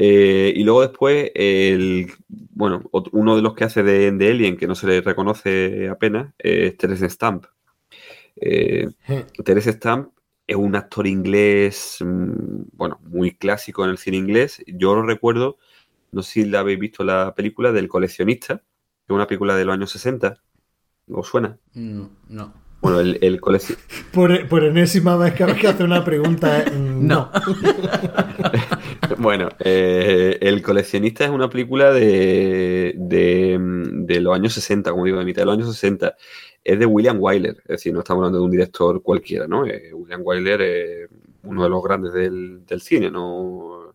Eh, 0.00 0.52
y 0.54 0.62
luego 0.62 0.82
después, 0.82 1.32
el, 1.34 2.12
bueno, 2.28 2.84
uno 3.10 3.34
de 3.34 3.42
los 3.42 3.54
que 3.54 3.64
hace 3.64 3.82
de, 3.82 4.12
de 4.12 4.30
Alien, 4.30 4.56
que 4.56 4.68
no 4.68 4.76
se 4.76 4.86
le 4.86 5.00
reconoce 5.00 5.88
apenas, 5.88 6.32
es 6.38 6.76
Terence 6.76 7.10
Stamp. 7.10 7.44
Eh, 8.36 8.86
Terence 9.44 9.72
Stamp 9.72 10.10
es 10.48 10.56
un 10.56 10.74
actor 10.74 11.06
inglés, 11.06 11.98
mm, 12.00 12.62
bueno, 12.72 12.98
muy 13.04 13.36
clásico 13.36 13.84
en 13.84 13.90
el 13.90 13.98
cine 13.98 14.16
inglés. 14.16 14.64
Yo 14.66 14.94
lo 14.96 15.02
recuerdo, 15.02 15.58
no 16.10 16.22
sé 16.22 16.32
si 16.32 16.44
la 16.46 16.60
habéis 16.60 16.80
visto 16.80 17.04
la 17.04 17.34
película 17.36 17.70
del 17.70 17.86
coleccionista, 17.88 18.56
que 18.56 19.12
es 19.12 19.14
una 19.14 19.26
película 19.28 19.54
de 19.56 19.64
los 19.66 19.74
años 19.74 19.90
60. 19.92 20.42
¿Os 21.10 21.28
suena? 21.28 21.58
No, 21.74 22.10
no. 22.28 22.52
Bueno, 22.80 23.00
el, 23.00 23.18
el 23.22 23.40
coleccionista... 23.40 23.86
Por, 24.12 24.48
por 24.48 24.64
enésima 24.64 25.16
vez 25.16 25.34
que 25.34 25.44
que 25.54 25.68
hace 25.68 25.84
una 25.84 26.04
pregunta. 26.04 26.62
eh, 26.62 26.70
No. 26.76 27.30
Bueno, 29.18 29.48
eh, 29.60 30.38
El 30.40 30.62
coleccionista 30.62 31.24
es 31.24 31.30
una 31.30 31.48
película 31.50 31.92
de, 31.92 32.94
de, 32.96 33.58
mm, 33.58 34.06
de 34.06 34.20
los 34.20 34.34
años 34.34 34.52
60, 34.54 34.90
como 34.92 35.04
digo, 35.04 35.18
de 35.18 35.24
mitad 35.24 35.42
de 35.42 35.46
los 35.46 35.54
años 35.54 35.72
60. 35.74 36.14
Es 36.68 36.78
de 36.78 36.84
William 36.84 37.16
Wyler, 37.18 37.56
es 37.60 37.66
decir, 37.66 37.94
no 37.94 38.00
estamos 38.00 38.20
hablando 38.20 38.40
de 38.40 38.44
un 38.44 38.50
director 38.50 39.02
cualquiera, 39.02 39.46
¿no? 39.46 39.64
Eh, 39.64 39.90
William 39.94 40.20
Wyler 40.22 40.60
es 40.60 41.08
uno 41.44 41.62
de 41.62 41.70
los 41.70 41.82
grandes 41.82 42.12
del, 42.12 42.66
del 42.66 42.82
cine, 42.82 43.10
¿no? 43.10 43.94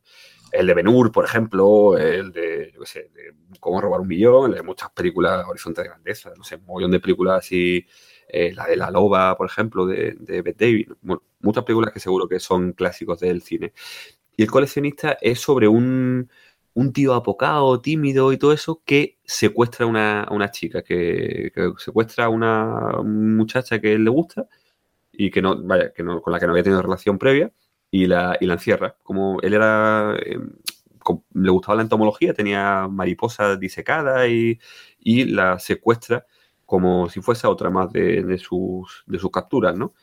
El 0.51 0.65
de 0.65 0.73
Ben 0.73 0.87
Hur, 0.87 1.11
por 1.11 1.23
ejemplo, 1.23 1.95
el 1.95 2.31
de, 2.31 2.71
yo 2.73 2.79
qué 2.79 2.87
sé, 2.87 3.11
de 3.13 3.35
Cómo 3.59 3.79
robar 3.79 4.01
un 4.01 4.07
millón, 4.07 4.49
el 4.49 4.57
de 4.57 4.63
muchas 4.63 4.89
películas 4.89 5.45
Horizonte 5.47 5.83
de 5.83 5.89
Grandeza, 5.89 6.33
no 6.35 6.43
sé, 6.43 6.55
un 6.55 6.65
montón 6.65 6.89
de 6.89 6.99
películas 6.99 7.45
así, 7.45 7.85
eh, 8.27 8.51
la 8.55 8.65
de 8.65 8.75
La 8.75 8.89
Loba, 8.89 9.37
por 9.37 9.45
ejemplo, 9.45 9.85
de, 9.85 10.15
de 10.19 10.41
Bette 10.41 10.65
Davis. 10.65 10.87
Bueno, 11.03 11.21
muchas 11.41 11.63
películas 11.65 11.93
que 11.93 11.99
seguro 11.99 12.27
que 12.27 12.39
son 12.39 12.73
clásicos 12.73 13.19
del 13.19 13.43
cine. 13.43 13.71
Y 14.35 14.41
el 14.41 14.49
coleccionista 14.49 15.15
es 15.21 15.39
sobre 15.39 15.67
un, 15.67 16.27
un 16.73 16.93
tío 16.93 17.13
apocado, 17.13 17.81
tímido 17.81 18.33
y 18.33 18.37
todo 18.37 18.53
eso, 18.53 18.81
que 18.85 19.19
secuestra 19.25 19.85
a 19.85 19.89
una, 19.89 20.27
una 20.31 20.51
chica, 20.51 20.83
que, 20.83 21.51
secuestra 21.77 22.25
a 22.25 22.29
una 22.29 23.01
muchacha 23.03 23.79
que 23.79 23.93
él 23.93 24.03
le 24.03 24.09
gusta 24.09 24.47
y 25.11 25.31
que 25.31 25.41
no, 25.41 25.61
vaya, 25.63 25.93
que 25.93 26.03
no, 26.03 26.21
con 26.21 26.33
la 26.33 26.39
que 26.39 26.47
no 26.47 26.53
había 26.53 26.63
tenido 26.63 26.81
relación 26.81 27.17
previa 27.19 27.51
y 27.91 28.07
la, 28.07 28.37
y 28.39 28.47
la 28.47 28.53
encierra. 28.53 28.97
Como 29.03 29.39
él 29.41 29.53
era, 29.53 30.15
eh, 30.25 30.39
le 31.33 31.49
gustaba 31.51 31.75
la 31.77 31.83
entomología, 31.83 32.33
tenía 32.33 32.87
mariposas 32.89 33.59
disecadas 33.59 34.27
y, 34.29 34.59
y 34.99 35.25
la 35.25 35.59
secuestra 35.59 36.25
como 36.65 37.09
si 37.09 37.21
fuese 37.21 37.45
otra 37.45 37.69
más 37.69 37.91
de, 37.91 38.23
de 38.23 38.37
sus, 38.39 39.03
de 39.05 39.19
sus 39.19 39.29
capturas, 39.29 39.77
¿no? 39.77 39.93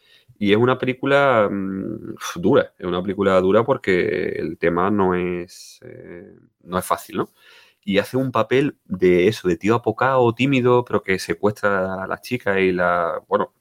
Y 0.41 0.53
es 0.53 0.59
una 0.59 0.79
película 0.79 1.49
mm, 1.53 2.17
dura, 2.37 2.73
es 2.79 2.87
una 2.87 3.03
película 3.03 3.39
dura 3.43 3.63
porque 3.65 4.31
el 4.39 4.59
tema 4.59 4.91
no 4.91 5.15
es, 5.15 5.81
eh, 5.85 6.35
no 6.65 6.79
es 6.79 6.87
fácil, 6.87 7.19
¿no? 7.19 7.31
Y 7.85 7.99
hace 7.99 8.17
un 8.17 8.33
papel 8.33 8.79
de 8.87 9.29
eso, 9.29 9.49
de 9.49 9.57
tío 9.57 9.75
apocado, 9.77 10.35
tímido, 10.35 10.85
pero 10.85 11.03
que 11.03 11.19
secuestra 11.19 12.05
a 12.05 12.07
la 12.07 12.21
chica 12.23 12.59
y 12.61 12.73
la, 12.73 13.21
bueno, 13.29 13.55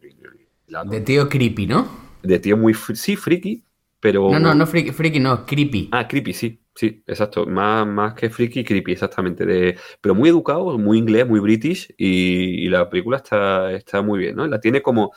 la- 0.68 0.86
De 0.86 1.02
tío 1.02 1.28
creepy, 1.28 1.68
¿no? 1.68 1.88
de 2.24 2.40
tío 2.40 2.58
muy, 2.58 2.74
sí, 2.74 3.16
friki, 3.16 3.66
pero... 4.00 4.30
No, 4.32 4.40
no, 4.40 4.54
no 4.54 4.66
friki, 4.68 4.92
friki 4.92 5.20
no, 5.20 5.46
creepy. 5.46 5.90
Ah, 5.92 6.08
creepy, 6.08 6.34
sí, 6.34 6.62
sí, 6.76 7.04
exacto. 7.08 7.46
Más, 7.46 7.86
más 7.88 8.14
que 8.14 8.30
friki, 8.30 8.64
creepy, 8.64 8.92
exactamente. 8.94 9.46
De, 9.46 9.78
pero 10.02 10.16
muy 10.16 10.30
educado, 10.30 10.78
muy 10.78 10.98
inglés, 11.00 11.28
muy 11.28 11.40
british 11.40 11.94
y, 11.98 12.66
y 12.66 12.70
la 12.70 12.90
película 12.90 13.18
está, 13.18 13.72
está 13.74 14.02
muy 14.02 14.20
bien, 14.20 14.36
¿no? 14.36 14.48
La 14.48 14.60
tiene 14.60 14.82
como, 14.82 15.12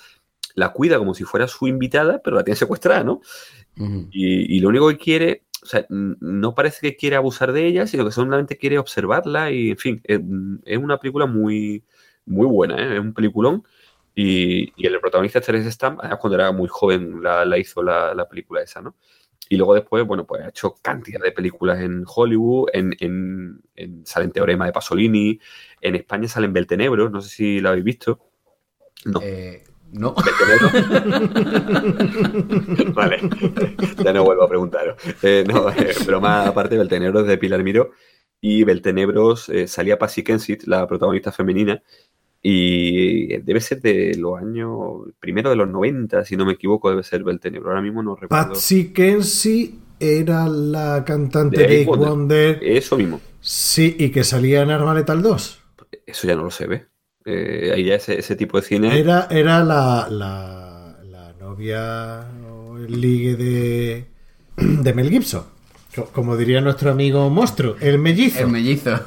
la 0.55 0.73
cuida 0.73 0.99
como 0.99 1.15
si 1.15 1.24
fuera 1.24 1.49
su 1.49 1.66
invitada, 1.66 2.20
pero 2.23 2.37
la 2.37 2.45
tiene 2.45 2.57
secuestrada, 2.57 3.05
¿no? 3.05 3.20
Y, 4.11 4.57
y 4.57 4.61
lo 4.61 4.69
único 4.69 4.89
que 4.89 4.99
quiere, 4.99 5.45
o 5.62 5.66
sea, 5.66 5.87
no 5.89 6.55
parece 6.55 6.81
que 6.81 6.97
quiere 6.97 7.16
abusar 7.16 7.53
de 7.53 7.66
ella, 7.66 7.87
sino 7.87 8.05
que 8.05 8.12
solamente 8.12 8.59
quiere 8.59 8.79
observarla 8.79 9.51
y, 9.51 9.70
en 9.70 9.79
fin, 9.79 10.01
es, 10.05 10.20
es 10.65 10.79
una 10.79 10.99
película 10.99 11.27
muy, 11.27 11.85
muy 12.27 12.47
buena, 12.47 12.77
¿eh? 12.83 12.95
Es 12.95 13.01
un 13.01 13.15
peliculón. 13.15 13.65
Y, 14.15 14.73
y 14.77 14.87
el 14.87 15.01
protagonista 15.01 15.39
es 15.39 15.47
Terence 15.47 15.73
Stamp, 15.73 16.01
cuando 16.20 16.35
era 16.35 16.53
muy 16.53 16.69
joven 16.70 17.23
la, 17.23 17.47
la 17.47 17.57
hizo 17.57 17.83
la, 17.83 18.15
la 18.15 18.29
película 18.29 18.61
esa, 18.61 18.83
¿no? 18.83 18.95
Y 19.49 19.57
luego 19.57 19.74
después, 19.74 20.07
bueno, 20.07 20.27
pues 20.27 20.43
ha 20.43 20.49
hecho 20.49 20.74
cantidad 20.81 21.20
de 21.20 21.33
películas 21.33 21.81
en 21.81 22.05
Hollywood, 22.07 22.69
en, 22.73 22.95
en, 23.01 23.61
en 23.74 24.07
sale 24.07 24.27
en 24.27 24.33
Teorema 24.33 24.66
de 24.66 24.73
Pasolini, 24.73 25.41
en 25.81 25.95
España 25.95 26.29
salen 26.29 26.53
Beltenebros, 26.53 27.11
no 27.11 27.20
sé 27.20 27.29
si 27.29 27.61
la 27.61 27.70
habéis 27.70 27.85
visto. 27.85 28.20
No. 29.05 29.20
Eh, 29.23 29.65
no. 29.93 30.14
Beltenebros. 30.14 30.73
vale, 32.94 33.20
ya 34.02 34.12
no 34.12 34.24
vuelvo 34.24 34.43
a 34.44 34.48
preguntaros. 34.48 34.97
Eh, 35.23 35.44
no, 35.47 35.70
eh, 35.70 35.94
broma 36.06 36.47
aparte, 36.47 36.77
Beltenebros 36.78 37.27
de 37.27 37.39
Pilar 37.39 37.62
Miró. 37.62 37.90
Y 38.40 38.64
Beltenebros 38.64 39.48
eh, 39.51 39.69
salía 39.69 39.98
Patsy 39.98 40.24
Kensit, 40.24 40.64
la 40.64 40.89
protagonista 40.89 41.31
femenina, 41.31 41.81
y 42.40 43.36
debe 43.39 43.60
ser 43.60 43.81
de 43.81 44.16
los 44.19 44.36
años, 44.36 45.02
primero 45.20 45.51
de 45.51 45.56
los 45.56 45.69
90, 45.69 46.24
si 46.24 46.36
no 46.36 46.44
me 46.44 46.55
equivoco, 46.55 46.90
debe 46.90 47.05
ser 47.05 47.23
Beltenebro. 47.23 47.69
Ahora 47.69 47.82
mismo 47.82 48.02
no 48.02 48.16
recuerdo. 48.16 48.48
Patsy 48.48 48.93
Kensi 48.93 49.78
era 50.01 50.48
la 50.48 51.05
cantante 51.05 51.59
De 51.59 51.69
de 51.69 51.85
Wonder. 51.85 52.59
Eso 52.62 52.97
mismo. 52.97 53.20
Sí, 53.40 53.94
y 53.98 54.10
que 54.10 54.24
salía 54.24 54.62
en 54.62 54.70
Arma 54.70 54.94
Letal 54.94 55.23
2. 55.23 55.62
Eso 56.06 56.27
ya 56.27 56.35
no 56.35 56.44
lo 56.44 56.51
sé, 56.51 56.66
¿ves? 56.66 56.82
Eh, 57.24 57.73
ahí 57.74 57.85
ya 57.85 57.94
ese, 57.97 58.19
ese 58.19 58.36
tipo 58.36 58.61
de 58.61 58.66
cine. 58.66 58.99
Era, 58.99 59.28
era 59.31 59.62
la, 59.65 60.09
la, 60.11 60.99
la 61.05 61.32
novia 61.35 62.27
o 62.51 62.78
el 62.78 63.01
ligue 63.01 63.36
de, 63.36 64.07
de 64.57 64.94
Mel 64.94 65.11
Gibson. 65.11 65.44
Co- 65.94 66.06
Como 66.12 66.36
diría 66.39 66.60
nuestro 66.62 66.90
amigo 66.90 67.28
monstruo, 67.28 67.77
el 67.81 67.98
mellizo. 67.98 68.40
El 68.40 68.48
mellizo. 68.48 68.98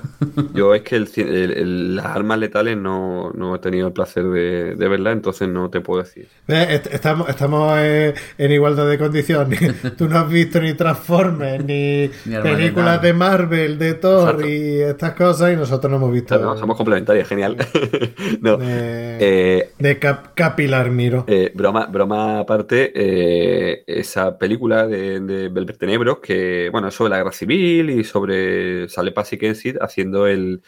Yo 0.54 0.76
es 0.76 0.84
que 0.84 0.96
el 0.96 1.08
ci- 1.08 1.26
el- 1.28 1.52
el- 1.52 1.96
las 1.96 2.06
armas 2.06 2.38
letales 2.38 2.78
no, 2.78 3.32
no 3.34 3.56
he 3.56 3.60
tenido 3.60 3.88
el 3.88 3.94
placer 3.94 4.24
de, 4.26 4.76
de 4.76 4.88
verlas, 4.88 5.14
entonces 5.14 5.50
no 5.50 5.72
te 5.72 5.82
puedo 5.82 6.04
decir. 6.04 6.28
Eh, 6.48 6.68
est- 6.70 6.94
Estamos, 6.94 7.28
estamos 7.28 7.74
eh, 7.80 8.14
en 8.38 8.52
igualdad 8.52 8.88
de 8.88 9.00
condiciones. 9.00 9.60
Tú 9.98 10.08
no 10.08 10.20
has 10.20 10.30
visto 10.30 10.62
ni 10.62 10.76
Transformers, 10.76 11.66
ni, 11.66 12.10
películas 12.24 12.98
Letal. 12.98 13.02
de 13.02 13.14
Marvel, 13.14 13.80
de 13.80 13.94
Thor 13.96 14.30
Exacto. 14.36 14.48
y 14.48 14.82
estas 14.82 15.14
cosas, 15.14 15.54
y 15.54 15.56
nosotros 15.56 15.90
no 15.90 15.98
hemos 15.98 16.12
visto 16.12 16.38
Claro, 16.38 16.56
somos 16.58 16.78
complementarios, 16.78 17.28
genial. 17.28 17.58
no. 18.42 18.58
de, 18.58 19.18
Eh, 19.20 19.70
de 19.80 19.98
Cap- 19.98 20.34
Capilar 20.36 20.92
Miro. 20.92 21.24
Eh, 21.28 21.52
broma, 21.56 21.88
broma 21.88 22.40
aparte, 22.40 22.92
eh, 22.94 23.84
esa 23.88 24.38
película 24.38 24.86
de, 24.86 25.20
de 25.20 25.50
Velvet 25.50 25.78
Tenebros, 25.80 26.20
que 26.20 26.70
bueno, 26.76 26.92
sobre 26.92 27.12
la 27.12 27.18
guerra 27.20 27.32
civil 27.32 27.90
y 27.90 28.04
sobre 28.04 28.90
sale 28.90 29.14
Patsy 29.14 29.38
Kensit 29.38 29.78
haciendo 29.82 30.28
el, 30.28 30.62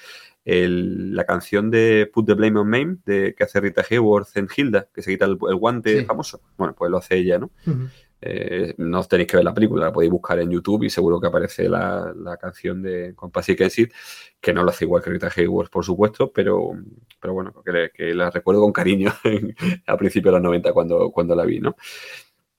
el- 0.46 1.14
la 1.14 1.26
canción 1.26 1.70
de 1.70 2.10
Put 2.14 2.28
the 2.28 2.34
Blame 2.34 2.60
on 2.62 2.70
Me, 2.70 2.96
de, 3.06 3.36
que 3.36 3.44
hace 3.44 3.60
Rita 3.60 3.84
Hayworth 3.90 4.38
en 4.38 4.48
Hilda, 4.56 4.88
que 4.94 5.02
se 5.02 5.12
quita 5.12 5.26
el, 5.26 5.38
el 5.50 5.56
guante 5.56 6.00
Sí. 6.00 6.06
famoso. 6.06 6.40
Bueno, 6.58 6.74
pues 6.78 6.90
lo 6.90 6.98
hace 7.00 7.18
ella, 7.18 7.40
¿no? 7.40 7.52
Ujú. 7.66 7.88
Eh, 8.22 8.74
no 8.78 9.04
tenéis 9.04 9.28
que 9.30 9.36
ver 9.38 9.44
la 9.44 9.54
película, 9.54 9.86
la 9.88 9.92
podéis 9.92 10.12
buscar 10.12 10.40
en 10.40 10.50
YouTube 10.50 10.84
y 10.84 10.90
seguro 10.90 11.20
que 11.20 11.28
aparece 11.28 11.68
la, 11.70 12.14
la 12.18 12.38
canción 12.38 12.82
de 12.82 13.14
con 13.14 13.30
Patsy 13.30 13.56
Kensit, 13.58 13.92
que 14.40 14.54
no 14.54 14.64
lo 14.64 14.70
hace 14.70 14.86
igual 14.86 15.04
que 15.04 15.10
Rita 15.10 15.30
Hayworth, 15.36 15.70
por 15.70 15.84
supuesto, 15.84 16.32
pero, 16.32 16.72
pero 17.20 17.34
bueno, 17.34 17.54
que, 17.66 17.92
que 17.94 18.14
la 18.16 18.32
recuerdo 18.32 18.62
con 18.62 18.72
cariño 18.72 19.14
a 19.86 19.98
principios 19.98 20.32
de 20.34 20.38
los 20.40 20.44
90 20.44 20.72
cuando, 20.72 21.12
cuando 21.12 21.36
la 21.36 21.44
vi, 21.44 21.60
¿no? 21.60 21.76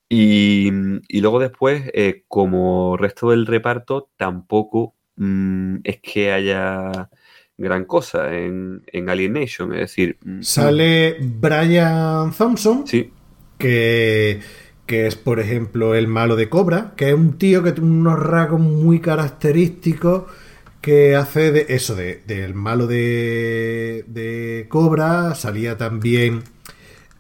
Y, 0.08 0.70
y 1.08 1.20
luego 1.20 1.38
después, 1.38 1.90
eh, 1.94 2.24
como 2.28 2.96
resto 2.96 3.30
del 3.30 3.46
reparto, 3.46 4.10
tampoco 4.16 4.94
mm, 5.16 5.76
es 5.84 6.00
que 6.00 6.32
haya 6.32 7.10
gran 7.58 7.84
cosa 7.84 8.34
en, 8.34 8.82
en 8.86 9.10
Alien 9.10 9.34
Nation, 9.34 9.72
es 9.74 9.80
decir... 9.80 10.18
mm, 10.24 10.42
Sale 10.42 11.16
Brian 11.20 12.32
Thompson, 12.32 12.86
Sí, 12.86 13.12
que, 13.58 14.40
que 14.86 15.06
es, 15.06 15.16
por 15.16 15.40
ejemplo, 15.40 15.94
el 15.94 16.06
malo 16.08 16.36
de 16.36 16.48
Cobra, 16.48 16.94
que 16.96 17.08
es 17.10 17.14
un 17.14 17.38
tío 17.38 17.62
que 17.62 17.72
tiene 17.72 17.90
unos 17.90 18.18
rasgos 18.18 18.60
muy 18.60 19.00
característicos 19.00 20.24
que 20.80 21.16
hace 21.16 21.52
de 21.52 21.66
eso, 21.70 21.94
de, 21.96 22.22
del 22.26 22.54
malo 22.54 22.86
de, 22.86 24.04
de 24.06 24.66
Cobra. 24.68 25.34
Salía 25.34 25.76
también 25.76 26.44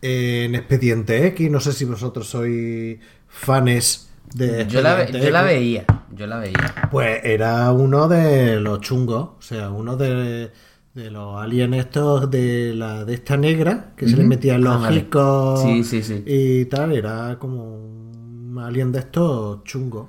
en 0.02 0.54
Expediente 0.54 1.26
X. 1.28 1.50
No 1.50 1.60
sé 1.60 1.72
si 1.72 1.84
vosotros 1.84 2.28
sois 2.28 2.98
fanes 3.28 4.10
de 4.34 4.66
Yo 4.66 4.80
la, 4.82 4.94
ve- 4.94 5.10
yo 5.12 5.30
la 5.30 5.42
veía, 5.42 5.84
yo 6.14 6.26
la 6.26 6.38
veía. 6.38 6.74
Pues 6.90 7.20
era 7.24 7.70
uno 7.72 8.08
de 8.08 8.60
los 8.60 8.80
chungos, 8.80 9.30
o 9.38 9.42
sea, 9.42 9.70
uno 9.70 9.96
de, 9.96 10.50
de 10.94 11.10
los 11.10 11.40
aliens 11.40 11.76
estos 11.76 12.30
de 12.30 12.74
la 12.74 13.04
de 13.04 13.14
esta 13.14 13.36
negra, 13.36 13.92
que 13.96 14.08
se 14.08 14.16
le 14.16 14.24
metían 14.24 14.62
los 14.62 14.76
Ah, 14.76 14.78
vale. 14.78 15.06
Sí, 15.62 15.84
sí, 15.84 16.02
sí. 16.02 16.22
y 16.26 16.64
tal, 16.66 16.92
era 16.92 17.36
como 17.38 17.76
un 17.76 18.58
alien 18.62 18.92
de 18.92 18.98
estos 19.00 19.64
chungos. 19.64 20.08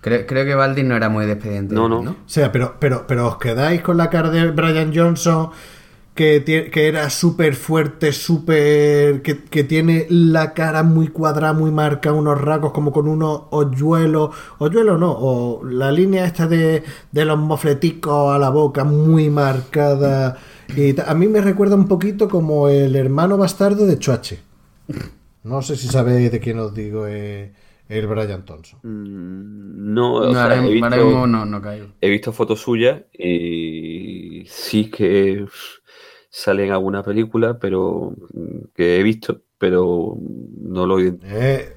Creo, 0.00 0.26
creo 0.26 0.44
que 0.46 0.54
Baldi 0.54 0.82
no 0.82 0.96
era 0.96 1.08
muy 1.10 1.26
de 1.26 1.32
expediente. 1.32 1.74
No, 1.74 1.86
no. 1.88 1.98
O 2.00 2.16
sea, 2.26 2.50
pero, 2.50 2.76
pero, 2.80 3.06
pero 3.06 3.28
os 3.28 3.36
quedáis 3.36 3.82
con 3.82 3.98
la 3.98 4.08
cara 4.08 4.30
de 4.30 4.50
Brian 4.50 4.92
Johnson, 4.94 5.50
que, 6.14 6.70
que 6.72 6.86
era 6.88 7.08
súper 7.10 7.54
fuerte, 7.54 8.12
súper. 8.12 9.22
Que, 9.22 9.44
que 9.44 9.64
tiene 9.64 10.06
la 10.10 10.52
cara 10.54 10.82
muy 10.82 11.08
cuadrada, 11.08 11.52
muy 11.54 11.70
marca, 11.70 12.12
unos 12.12 12.40
rasgos 12.40 12.72
como 12.72 12.92
con 12.92 13.08
unos 13.08 13.42
hoyuelos. 13.50 14.34
Hoyuelos 14.58 14.98
no, 15.00 15.12
o 15.18 15.64
la 15.64 15.90
línea 15.92 16.24
esta 16.26 16.46
de, 16.46 16.82
de 17.12 17.24
los 17.24 17.38
mofleticos 17.38 18.34
a 18.34 18.38
la 18.38 18.50
boca 18.50 18.84
muy 18.84 19.30
marcada. 19.30 20.36
Y 20.76 20.94
a 21.00 21.14
mí 21.14 21.26
me 21.28 21.40
recuerda 21.40 21.74
un 21.74 21.88
poquito 21.88 22.28
como 22.28 22.68
el 22.68 22.94
hermano 22.96 23.36
bastardo 23.38 23.86
de 23.86 23.98
Chuache. 23.98 24.40
No 25.42 25.62
sé 25.62 25.76
si 25.76 25.88
sabéis 25.88 26.30
de 26.30 26.40
quién 26.40 26.58
os 26.58 26.74
digo, 26.74 27.06
eh, 27.08 27.52
el 27.88 28.06
Brian 28.06 28.44
Thompson. 28.44 28.78
mm, 28.82 29.94
no, 29.94 30.14
o 30.16 30.32
No, 30.32 30.32
sea, 30.32 30.42
ahora, 30.44 30.56
he 30.56 30.70
visto- 30.70 30.84
ahora 30.84 30.96
mismo 30.98 31.26
no, 31.26 31.44
no 31.46 31.62
caigo. 31.62 31.86
He 32.00 32.10
visto 32.10 32.32
fotos 32.32 32.60
suyas 32.60 33.02
y 33.12 34.44
sí 34.48 34.90
que 34.90 35.46
sale 36.30 36.64
en 36.66 36.72
alguna 36.72 37.02
película, 37.02 37.58
pero 37.58 38.14
mm, 38.34 38.58
que 38.74 38.98
he 39.00 39.02
visto, 39.02 39.42
pero 39.58 40.16
no 40.60 40.86
lo 40.86 41.00
identifico. 41.00 41.36
Eh, 41.40 41.76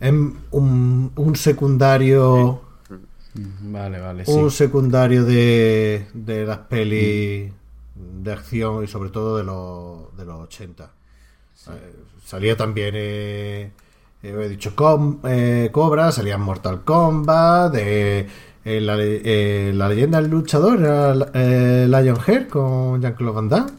es 0.00 0.12
un, 0.52 1.12
un 1.16 1.36
secundario. 1.36 2.60
Vale, 3.34 4.00
vale, 4.00 4.24
sí. 4.24 4.32
Un 4.32 4.50
secundario 4.50 5.24
de, 5.24 6.06
de 6.14 6.46
las 6.46 6.58
pelis 6.58 7.52
de 7.94 8.32
acción 8.32 8.84
y 8.84 8.86
sobre 8.86 9.10
todo 9.10 9.36
de 9.38 9.44
los, 9.44 10.16
de 10.16 10.24
los 10.24 10.40
80. 10.40 10.90
Eh, 11.70 11.94
salía 12.24 12.56
también, 12.56 12.94
eh, 12.96 13.72
eh, 14.22 14.36
he 14.42 14.48
dicho, 14.48 14.74
Com- 14.74 15.20
eh, 15.24 15.70
Cobra, 15.72 16.10
salía 16.12 16.34
en 16.36 16.40
Mortal 16.42 16.84
Kombat, 16.84 17.72
de 17.74 18.26
la, 18.64 18.96
eh, 19.00 19.72
la 19.74 19.88
leyenda 19.88 20.20
del 20.20 20.30
luchador, 20.30 20.80
era 20.80 21.14
eh, 21.34 21.86
Lionheart 21.88 22.48
con 22.48 23.00
Jean-Claude 23.00 23.34
Van 23.34 23.48
Damme. 23.48 23.72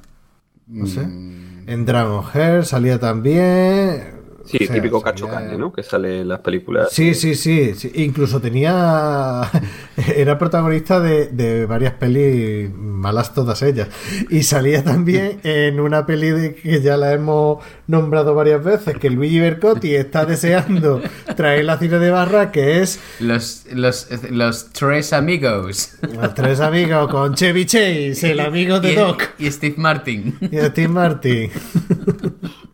No 0.70 0.86
sé. 0.86 1.02
En 1.02 1.86
Dragon 1.86 2.24
Heart 2.24 2.64
salía 2.66 3.00
también. 3.00 4.19
Sí, 4.52 4.58
o 4.64 4.66
sea, 4.68 4.76
típico 4.76 5.00
salía- 5.00 5.12
cacho 5.14 5.28
carne, 5.28 5.58
¿no? 5.58 5.72
Que 5.72 5.84
sale 5.84 6.22
en 6.22 6.28
las 6.30 6.40
películas. 6.40 6.90
Sí, 6.92 7.14
sí, 7.14 7.36
sí, 7.36 7.74
sí. 7.76 7.92
Incluso 7.96 8.40
tenía. 8.42 9.42
Era 10.16 10.38
protagonista 10.38 11.00
de, 11.00 11.28
de 11.28 11.66
varias 11.66 11.94
pelis 11.94 12.70
malas 12.74 13.34
todas 13.34 13.62
ellas. 13.62 13.88
Y 14.30 14.44
salía 14.44 14.84
también 14.84 15.40
en 15.44 15.80
una 15.80 16.06
peli 16.06 16.30
de 16.30 16.56
que 16.56 16.82
ya 16.82 16.98
la 16.98 17.14
hemos 17.14 17.64
nombrado 17.88 18.34
varias 18.36 18.64
veces, 18.64 18.98
que 18.98 19.10
Luigi 19.10 19.40
Bercotti 19.40 19.96
está 19.96 20.26
deseando 20.26 21.02
traer 21.36 21.66
la 21.66 21.78
cine 21.78 22.00
de 22.00 22.12
barra, 22.12 22.52
que 22.52 22.82
es 22.82 23.00
Los, 23.20 23.66
los, 23.72 24.08
los 24.32 24.70
tres 24.74 25.14
amigos. 25.14 25.94
Los 26.14 26.34
tres 26.34 26.60
amigos 26.60 27.10
con 27.10 27.36
Chevy 27.36 27.66
Chase, 27.66 28.32
el 28.32 28.40
amigo 28.40 28.80
de 28.80 28.94
y, 28.94 28.96
Doc 28.96 29.24
y 29.38 29.52
Steve 29.52 29.76
Martin. 29.78 30.38
y 30.42 30.58
Steve 30.58 30.88
Martin. 30.88 31.52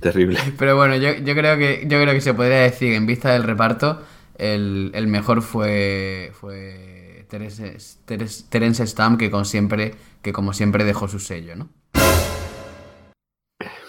Terrible. 0.00 0.38
Pero 0.58 0.76
bueno, 0.76 0.96
yo, 0.96 1.14
yo 1.14 1.34
creo 1.34 1.58
que 1.58 1.82
yo 1.86 2.00
creo 2.00 2.14
que 2.14 2.20
se 2.20 2.34
podría 2.34 2.58
decir, 2.58 2.92
en 2.94 3.06
vista 3.06 3.32
del 3.32 3.42
reparto, 3.42 4.02
el, 4.36 4.90
el 4.94 5.06
mejor 5.08 5.42
fue 5.42 6.32
fue 6.34 7.26
Terence, 7.28 7.98
Terence, 8.04 8.44
Terence 8.48 8.86
Stamp, 8.86 9.18
que 9.18 9.30
con 9.30 9.44
siempre, 9.44 9.94
que 10.22 10.32
como 10.32 10.52
siempre 10.52 10.84
dejó 10.84 11.08
su 11.08 11.18
sello, 11.18 11.56
¿no? 11.56 11.68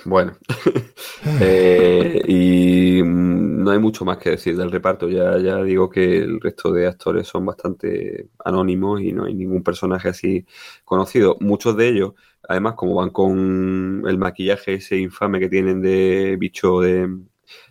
Bueno. 0.05 0.37
Eh, 1.41 2.21
y 2.27 3.03
mm, 3.03 3.63
no 3.63 3.71
hay 3.71 3.79
mucho 3.79 4.05
más 4.05 4.17
que 4.17 4.31
decir 4.31 4.55
del 4.57 4.71
reparto. 4.71 5.09
Ya, 5.09 5.37
ya 5.37 5.61
digo 5.63 5.89
que 5.89 6.17
el 6.19 6.39
resto 6.39 6.71
de 6.71 6.87
actores 6.87 7.27
son 7.27 7.45
bastante 7.45 8.29
anónimos 8.43 9.01
y 9.01 9.11
no 9.11 9.25
hay 9.25 9.33
ningún 9.33 9.61
personaje 9.63 10.09
así 10.09 10.45
conocido. 10.85 11.35
Muchos 11.41 11.75
de 11.75 11.89
ellos, 11.89 12.13
además, 12.47 12.75
como 12.75 12.95
van 12.95 13.09
con 13.11 14.03
el 14.07 14.17
maquillaje 14.17 14.75
ese 14.75 14.97
infame 14.97 15.39
que 15.39 15.49
tienen 15.49 15.81
de 15.81 16.35
bicho 16.39 16.79
de, 16.81 17.09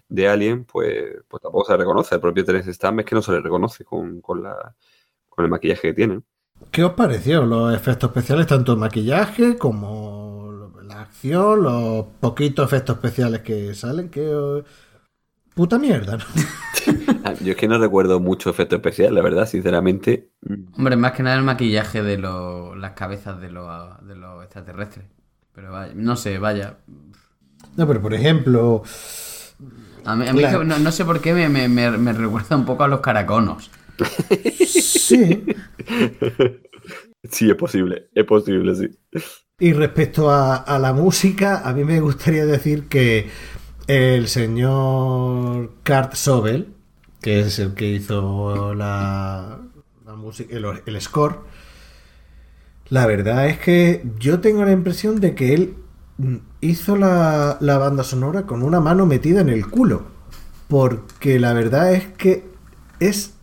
de 0.09 0.29
Alien, 0.29 0.65
pues, 0.65 1.17
pues 1.29 1.43
tampoco 1.43 1.65
se 1.67 1.77
reconoce. 1.77 2.15
El 2.17 2.21
propio 2.21 2.45
Terence 2.45 2.73
Stamp 2.75 3.01
es 3.01 3.07
que 3.07 3.15
no 3.15 3.23
se 3.23 3.33
le 3.33 3.41
reconoce 3.41 3.85
con, 3.85 4.21
con 4.21 4.43
la, 4.43 4.75
con 5.29 5.45
el 5.45 5.51
maquillaje 5.51 5.89
que 5.89 5.95
tienen. 5.95 6.25
¿Qué 6.71 6.85
os 6.85 6.93
pareció 6.95 7.45
los 7.47 7.75
efectos 7.75 8.11
especiales, 8.11 8.47
tanto 8.47 8.73
el 8.73 8.79
maquillaje 8.79 9.57
como 9.59 10.73
la 10.83 11.03
acción, 11.03 11.63
los 11.63 12.07
poquitos 12.21 12.67
efectos 12.67 12.97
especiales 12.97 13.41
que 13.43 13.75
salen? 13.75 14.11
Que 14.11 14.35
os- 14.35 14.65
puta 15.59 15.77
mierda, 15.79 16.17
¿no? 16.19 16.25
Yo 17.45 17.51
es 17.53 17.57
que 17.57 17.67
no 17.69 17.79
recuerdo 17.79 18.21
mucho 18.21 18.49
efecto 18.49 18.77
especial, 18.77 19.13
la 19.15 19.23
verdad, 19.23 19.47
sinceramente. 19.47 20.31
Hombre, 20.77 20.97
más 20.97 21.13
que 21.13 21.23
nada 21.25 21.37
el 21.37 21.43
maquillaje 21.43 22.03
de 22.03 22.17
los, 22.17 22.77
las 22.79 22.93
cabezas 22.93 23.41
de 23.41 23.51
los, 23.51 23.67
de 24.07 24.15
los 24.15 24.45
extraterrestres. 24.45 25.07
Pero 25.53 25.73
vaya, 25.73 25.93
no 25.97 26.15
sé, 26.17 26.39
vaya. 26.39 26.77
No, 27.77 27.87
pero 27.89 28.01
por 28.01 28.15
ejemplo, 28.15 28.83
A 30.05 30.15
mí, 30.15 30.29
a 30.29 30.33
mí 30.33 30.39
Claro. 30.39 30.61
que 30.61 30.65
no, 30.65 30.79
no 30.79 30.93
sé 30.93 31.05
por 31.05 31.21
qué 31.21 31.35
me, 31.35 31.49
me- 31.49 31.69
me- 31.69 31.99
me 31.99 32.13
recuerda 32.13 32.57
un 32.57 32.65
poco 32.65 32.85
a 32.85 32.89
los 32.89 33.01
caraconos. 33.01 33.71
sí. 34.67 35.45
Sí, 37.31 37.51
es 37.51 37.57
posible, 37.57 38.09
es 38.15 38.25
posible, 38.25 38.75
sí. 38.75 38.89
Y 39.59 39.73
respecto 39.73 40.31
a, 40.31 40.57
a 40.57 40.79
la 40.79 40.93
música, 40.93 41.69
a 41.69 41.73
mí 41.73 41.85
me 41.85 42.01
gustaría 42.01 42.47
decir 42.47 42.87
que 42.89 43.29
el 43.89 44.29
señor 44.29 45.73
Kurt 45.85 46.15
Sobel, 46.15 46.75
que 47.21 47.41
es 47.41 47.59
el 47.59 47.75
que 47.75 47.89
hizo 47.91 48.75
la, 48.75 49.59
la 50.07 50.13
música, 50.15 50.55
el, 50.57 50.65
el 50.87 51.01
score, 51.01 51.41
la 52.91 53.07
verdad 53.07 53.49
es 53.49 53.59
que 53.59 54.05
yo 54.19 54.41
tengo 54.41 54.65
la 54.65 54.73
impresión 54.73 55.21
de 55.21 55.35
que 55.35 55.55
él 55.55 55.75
hizo 56.61 56.97
la, 56.97 57.59
la 57.61 57.79
banda 57.79 58.03
sonora 58.05 58.47
con 58.47 58.63
una 58.63 58.81
mano 58.81 59.07
metida 59.07 59.41
en 59.41 59.49
el 59.49 59.67
culo. 59.69 60.07
Porque 60.69 61.39
la 61.39 61.55
verdad 61.55 61.93
es 61.95 62.09
que 62.09 62.47
es 63.01 63.35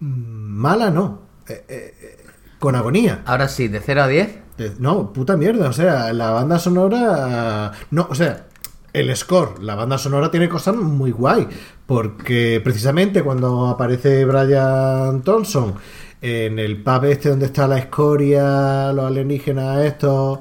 mala, 0.00 0.90
no. 0.90 1.20
Eh, 1.48 1.64
eh, 1.68 1.94
eh, 2.02 2.16
con 2.58 2.74
agonía. 2.74 3.22
Ahora 3.26 3.48
sí, 3.48 3.68
de 3.68 3.80
0 3.80 4.02
a 4.02 4.08
10. 4.08 4.38
Eh, 4.58 4.74
No, 4.78 5.12
puta 5.12 5.36
mierda, 5.36 5.68
o 5.68 5.72
sea, 5.72 6.12
la 6.12 6.30
banda 6.30 6.58
sonora... 6.58 7.72
No, 7.92 8.08
o 8.10 8.14
sea, 8.14 8.46
el 8.92 9.14
score, 9.16 9.62
la 9.62 9.74
banda 9.74 9.98
sonora 9.98 10.30
tiene 10.30 10.48
cosas 10.48 10.76
muy 10.76 11.10
guay, 11.10 11.46
porque 11.86 12.60
precisamente 12.62 13.22
cuando 13.22 13.66
aparece 13.66 14.24
Brian 14.24 15.22
Thompson 15.22 15.74
en 16.20 16.58
el 16.58 16.82
pub 16.82 17.04
este 17.04 17.28
donde 17.28 17.46
está 17.46 17.68
la 17.68 17.78
escoria, 17.78 18.92
los 18.92 19.06
alienígenas 19.06 19.84
estos 19.84 20.40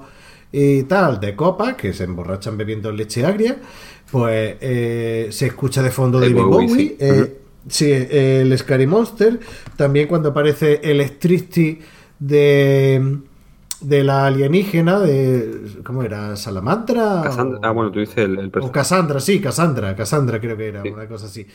y 0.52 0.84
tal, 0.84 1.20
de 1.20 1.36
copas, 1.36 1.76
que 1.76 1.94
se 1.94 2.06
emborrachan 2.06 2.58
bebiendo 2.58 2.92
leche 2.92 3.26
agria, 3.26 3.58
pues 4.10 4.56
eh, 4.62 5.28
se 5.30 5.48
escucha 5.48 5.84
de 5.84 5.92
fondo 5.92 6.20
David 6.20 6.36
Bowie, 6.36 6.68
Bowie, 6.68 6.88
sí. 6.88 6.98
eh. 7.00 7.42
Sí, 7.70 7.92
el 7.92 8.58
Scary 8.58 8.88
Monster. 8.88 9.40
También 9.76 10.08
cuando 10.08 10.30
aparece 10.30 10.80
el 10.84 11.06
Stricty 11.06 11.80
de, 12.20 13.20
de 13.82 14.04
la 14.04 14.26
alienígena, 14.26 15.00
de. 15.00 15.82
¿Cómo 15.84 16.04
era? 16.04 16.36
¿Salamandra? 16.36 17.22
Cassandra- 17.24 17.60
O- 17.60 17.66
ah, 17.66 17.72
bueno, 17.72 17.92
tú 17.92 18.00
dices 18.00 18.18
el, 18.18 18.38
el 18.40 18.52
o. 18.62 18.72
Cassandra, 18.72 19.20
sí, 19.20 19.40
Cassandra, 19.40 19.96
Cassandra 19.96 20.40
creo 20.40 20.58
que 20.58 20.68
era, 20.70 20.82
Sí. 20.84 20.90
una 20.90 21.08
cosa 21.08 21.26
así. 21.28 21.46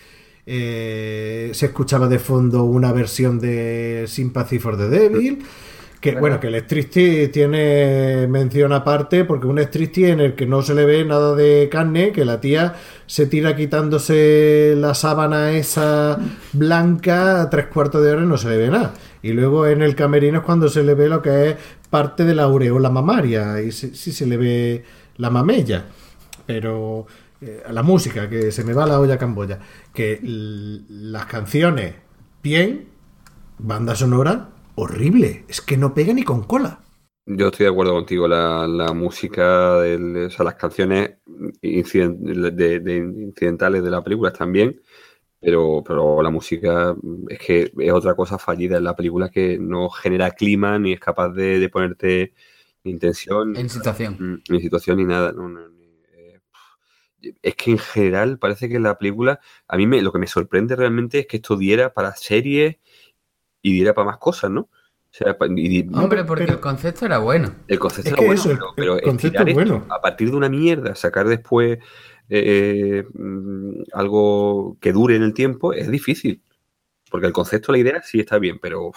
eh, 0.44 1.50
se 1.54 1.66
escuchaba 1.66 2.08
de 2.08 2.18
fondo 2.18 2.64
una 2.64 2.92
versión 2.92 3.38
de 3.38 4.04
Sympathy 4.08 4.58
for 4.58 4.76
the 4.76 4.88
Devil. 4.88 5.38
Que 6.00 6.16
bueno, 6.16 6.40
que 6.40 6.48
el 6.48 6.56
striptease 6.56 7.28
tiene 7.28 8.26
mención 8.26 8.72
aparte, 8.72 9.24
porque 9.24 9.46
un 9.46 9.60
striptease 9.60 10.10
en 10.10 10.18
el 10.18 10.34
que 10.34 10.46
no 10.46 10.60
se 10.60 10.74
le 10.74 10.84
ve 10.84 11.04
nada 11.04 11.36
de 11.36 11.68
carne, 11.70 12.10
que 12.10 12.24
la 12.24 12.40
tía 12.40 12.74
se 13.06 13.26
tira 13.26 13.54
quitándose 13.54 14.74
la 14.76 14.94
sábana 14.94 15.52
esa 15.52 16.18
blanca 16.54 17.40
a 17.42 17.48
tres 17.50 17.66
cuartos 17.66 18.02
de 18.02 18.10
hora 18.10 18.22
y 18.24 18.26
no 18.26 18.36
se 18.36 18.48
le 18.48 18.56
ve 18.56 18.68
nada. 18.68 18.94
Y 19.22 19.30
luego 19.30 19.64
en 19.68 19.80
el 19.80 19.94
camerino 19.94 20.38
es 20.38 20.44
cuando 20.44 20.68
se 20.68 20.82
le 20.82 20.94
ve 20.94 21.08
lo 21.08 21.22
que 21.22 21.50
es 21.50 21.56
parte 21.92 22.24
de 22.24 22.34
la 22.34 22.44
aureola 22.44 22.88
mamaria, 22.88 23.60
y 23.60 23.70
sí, 23.70 24.12
se 24.12 24.26
le 24.26 24.38
ve 24.38 24.82
la 25.18 25.28
mamella. 25.28 25.84
Pero 26.46 27.06
eh, 27.42 27.62
la 27.70 27.82
música, 27.82 28.30
que 28.30 28.50
se 28.50 28.64
me 28.64 28.72
va 28.72 28.86
la 28.86 28.98
olla 28.98 29.18
camboya, 29.18 29.58
que 29.92 30.18
las 30.22 31.26
canciones, 31.26 31.96
bien, 32.42 32.88
banda 33.58 33.94
sonora, 33.94 34.48
horrible. 34.74 35.44
Es 35.48 35.60
que 35.60 35.76
no 35.76 35.92
pega 35.92 36.14
ni 36.14 36.22
con 36.22 36.44
cola. 36.44 36.80
Yo 37.26 37.48
estoy 37.48 37.64
de 37.64 37.72
acuerdo 37.72 37.92
contigo. 37.92 38.26
La, 38.26 38.92
música, 38.94 39.76
o 39.76 40.30
sea, 40.30 40.44
las 40.46 40.54
canciones 40.54 41.18
de, 41.60 43.12
incidentales 43.20 43.84
de 43.84 43.90
la 43.90 44.02
película 44.02 44.32
bien, 44.46 44.80
pero, 45.42 45.82
pero 45.84 46.22
la 46.22 46.30
música 46.30 46.94
es 47.28 47.38
que 47.40 47.72
es 47.76 47.92
otra 47.92 48.14
cosa 48.14 48.38
fallida 48.38 48.76
en 48.76 48.84
la 48.84 48.94
película 48.94 49.28
que 49.28 49.58
no 49.58 49.90
genera 49.90 50.30
clima 50.30 50.78
ni 50.78 50.92
es 50.92 51.00
capaz 51.00 51.30
de, 51.30 51.68
ponerte 51.68 52.32
ni 52.84 52.92
intención. 52.92 53.56
En 53.56 53.68
situación. 53.68 54.42
Ni 54.48 54.60
situación 54.60 54.98
ni 54.98 55.04
nada. 55.04 55.34
Eh, 56.14 56.40
es 57.42 57.56
que 57.56 57.72
en 57.72 57.78
general 57.78 58.38
parece 58.38 58.68
que 58.68 58.78
la 58.78 58.96
película, 58.98 59.40
a 59.66 59.76
mí 59.76 59.86
me, 59.88 60.00
lo 60.00 60.12
que 60.12 60.20
me 60.20 60.28
sorprende 60.28 60.76
realmente 60.76 61.18
es 61.18 61.26
que 61.26 61.38
esto 61.38 61.56
diera 61.56 61.92
para 61.92 62.14
series 62.14 62.76
y 63.62 63.72
diera 63.72 63.94
para 63.94 64.06
más 64.06 64.18
cosas, 64.18 64.48
¿no? 64.48 64.68
Hombre, 65.92 66.24
porque 66.24 66.44
el 66.44 66.60
concepto 66.60 67.04
era 67.04 67.18
bueno. 67.18 67.52
El 67.66 67.80
concepto 67.80 68.14
era 68.14 68.24
bueno, 68.24 68.72
pero, 68.76 68.98
bueno. 69.52 69.86
a 69.90 70.00
partir 70.00 70.30
de 70.30 70.36
una 70.36 70.48
mierda, 70.48 70.94
sacar 70.94 71.26
después 71.26 71.80
eh, 72.32 73.04
mm, 73.12 73.82
algo 73.92 74.76
que 74.80 74.92
dure 74.92 75.16
en 75.16 75.22
el 75.22 75.34
tiempo 75.34 75.72
es 75.72 75.90
difícil. 75.90 76.42
Porque 77.10 77.26
el 77.26 77.32
concepto, 77.32 77.72
la 77.72 77.78
idea 77.78 78.02
sí 78.02 78.20
está 78.20 78.38
bien, 78.38 78.58
pero 78.58 78.92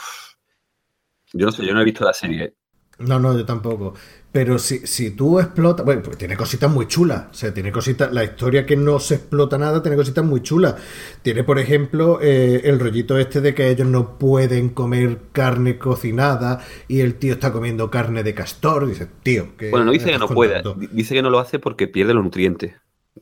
yo 1.33 1.45
no 1.45 1.51
sé, 1.51 1.65
yo 1.65 1.73
no 1.73 1.81
he 1.81 1.85
visto 1.85 2.05
la 2.05 2.13
serie. 2.13 2.55
No, 2.97 3.19
no, 3.19 3.37
yo 3.37 3.45
tampoco. 3.45 3.93
Pero 4.31 4.57
si, 4.57 4.87
si 4.87 5.11
tú 5.11 5.39
explotas. 5.39 5.85
Bueno, 5.85 6.01
pues 6.01 6.17
tiene 6.17 6.37
cositas 6.37 6.71
muy 6.71 6.87
chulas. 6.87 7.25
O 7.29 7.33
sea, 7.33 7.53
tiene 7.53 7.71
cositas. 7.71 8.13
La 8.13 8.23
historia 8.23 8.65
que 8.65 8.77
no 8.77 8.99
se 8.99 9.15
explota 9.15 9.57
nada 9.57 9.81
tiene 9.81 9.97
cositas 9.97 10.23
muy 10.23 10.41
chulas. 10.41 10.75
Tiene, 11.21 11.43
por 11.43 11.59
ejemplo, 11.59 12.19
eh, 12.21 12.61
el 12.63 12.79
rollito 12.79 13.17
este 13.17 13.41
de 13.41 13.53
que 13.53 13.69
ellos 13.69 13.87
no 13.87 14.17
pueden 14.17 14.69
comer 14.69 15.19
carne 15.33 15.77
cocinada 15.77 16.61
y 16.87 17.01
el 17.01 17.15
tío 17.15 17.33
está 17.33 17.51
comiendo 17.51 17.91
carne 17.91 18.23
de 18.23 18.33
castor. 18.33 18.87
Dice, 18.87 19.07
tío. 19.23 19.57
Que 19.57 19.71
bueno, 19.71 19.87
no 19.87 19.91
dice 19.91 20.11
que 20.11 20.17
no 20.17 20.29
pueda. 20.29 20.61
Dice 20.91 21.15
que 21.15 21.21
no 21.21 21.29
lo 21.29 21.39
hace 21.39 21.59
porque 21.59 21.89
pierde 21.89 22.13
los 22.13 22.23
nutrientes. 22.23 22.75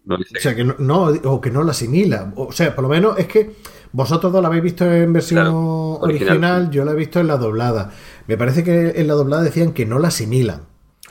O 0.07 0.39
sea, 0.39 0.55
que 0.55 0.63
no, 0.63 1.03
o 1.03 1.41
que 1.41 1.49
no 1.49 1.63
lo 1.63 1.71
asimila. 1.71 2.33
O 2.35 2.51
sea, 2.51 2.75
por 2.75 2.83
lo 2.83 2.89
menos 2.89 3.17
es 3.17 3.27
que 3.27 3.55
vosotros 3.91 4.33
dos 4.33 4.41
la 4.41 4.47
habéis 4.47 4.63
visto 4.63 4.91
en 4.91 5.13
versión 5.13 5.47
original, 5.47 6.69
yo 6.71 6.83
la 6.83 6.91
he 6.91 6.95
visto 6.95 7.19
en 7.19 7.27
la 7.27 7.37
doblada. 7.37 7.91
Me 8.27 8.37
parece 8.37 8.63
que 8.63 8.93
en 8.95 9.07
la 9.07 9.13
doblada 9.13 9.43
decían 9.43 9.71
que 9.71 9.85
no 9.85 9.99
la 9.99 10.09
asimilan. 10.09 10.61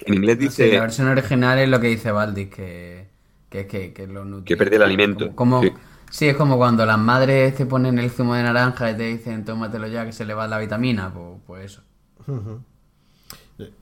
En 0.05 0.15
inglés 0.15 0.39
dice. 0.39 0.73
la 0.73 0.81
versión 0.81 1.09
original 1.09 1.59
es 1.59 1.69
lo 1.69 1.81
que 1.81 1.89
dice 1.89 2.11
Valdis, 2.11 2.49
que, 2.49 3.07
que, 3.49 3.67
que, 3.67 3.93
que 3.93 4.07
lo 4.07 4.45
Que 4.45 4.57
pierde 4.57 4.77
el 4.77 4.83
alimento. 4.83 5.35
Como, 5.35 5.63
sí. 6.11 6.27
es 6.27 6.37
como 6.37 6.57
cuando 6.57 6.85
las 6.85 6.99
madres 6.99 7.55
te 7.55 7.67
ponen 7.67 7.99
el 7.99 8.11
zumo 8.11 8.35
de 8.35 8.43
naranja 8.43 8.91
y 8.91 8.97
te 8.97 9.05
dicen 9.05 9.45
tómatelo 9.45 9.87
ya 9.87 10.05
que 10.05 10.13
se 10.13 10.25
le 10.25 10.35
va 10.35 10.49
la 10.49 10.59
vitamina, 10.59 11.13
pues, 11.15 11.41
pues 11.47 11.65
eso. 11.65 11.83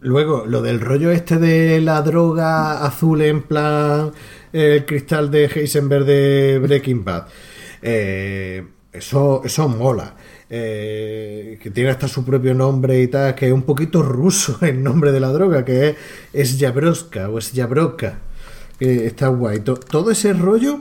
Luego, 0.00 0.44
lo 0.46 0.62
del 0.62 0.80
rollo 0.80 1.10
este 1.10 1.38
de 1.38 1.80
la 1.80 2.02
droga 2.02 2.84
azul 2.84 3.22
en 3.22 3.42
plan 3.42 4.12
el 4.52 4.84
cristal 4.84 5.30
de 5.30 5.44
Heisenberg 5.46 6.04
de 6.04 6.58
Breaking 6.58 7.04
Bad. 7.04 7.26
Eh, 7.82 8.66
eso, 8.92 9.42
eso 9.44 9.68
mola. 9.68 10.14
Eh, 10.52 11.60
que 11.62 11.70
tiene 11.70 11.90
hasta 11.90 12.08
su 12.08 12.24
propio 12.24 12.54
nombre 12.54 13.00
y 13.00 13.06
tal, 13.06 13.36
que 13.36 13.46
es 13.46 13.52
un 13.52 13.62
poquito 13.62 14.02
ruso 14.02 14.58
el 14.62 14.82
nombre 14.82 15.12
de 15.12 15.20
la 15.20 15.28
droga, 15.28 15.64
que 15.64 15.94
es 16.32 16.58
Yabroska 16.58 17.28
o 17.28 17.38
es 17.38 17.52
Yabroka, 17.52 18.18
está 18.80 19.28
guay. 19.28 19.60
todo 19.60 20.10
ese 20.10 20.32
rollo, 20.32 20.80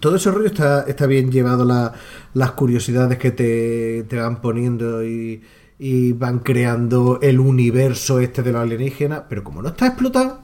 todo 0.00 0.16
ese 0.16 0.32
rollo 0.32 0.48
está, 0.48 0.82
está 0.88 1.06
bien 1.06 1.30
llevado, 1.30 1.64
las 2.34 2.50
curiosidades 2.52 3.18
que 3.18 3.30
te, 3.30 4.04
te 4.08 4.16
van 4.16 4.40
poniendo 4.40 5.04
y, 5.04 5.42
y, 5.80 6.12
van 6.12 6.40
creando 6.40 7.18
el 7.22 7.40
universo 7.40 8.20
este 8.20 8.42
de 8.42 8.52
los 8.52 8.62
alienígenas, 8.62 9.22
pero 9.28 9.42
como 9.42 9.62
no 9.62 9.70
está 9.70 9.86
explotado, 9.88 10.42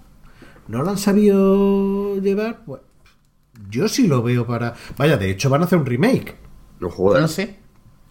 no 0.68 0.82
lo 0.82 0.90
han 0.90 0.98
sabido 0.98 2.18
llevar, 2.20 2.64
pues 2.64 2.80
yo 3.68 3.88
sí 3.88 4.06
lo 4.06 4.22
veo 4.22 4.46
para... 4.46 4.74
Vaya, 4.96 5.16
de 5.16 5.30
hecho 5.30 5.50
van 5.50 5.62
a 5.62 5.64
hacer 5.66 5.78
un 5.78 5.86
remake. 5.86 6.36
No 6.80 6.90
jodas. 6.90 7.22
No 7.22 7.28
sé. 7.28 7.56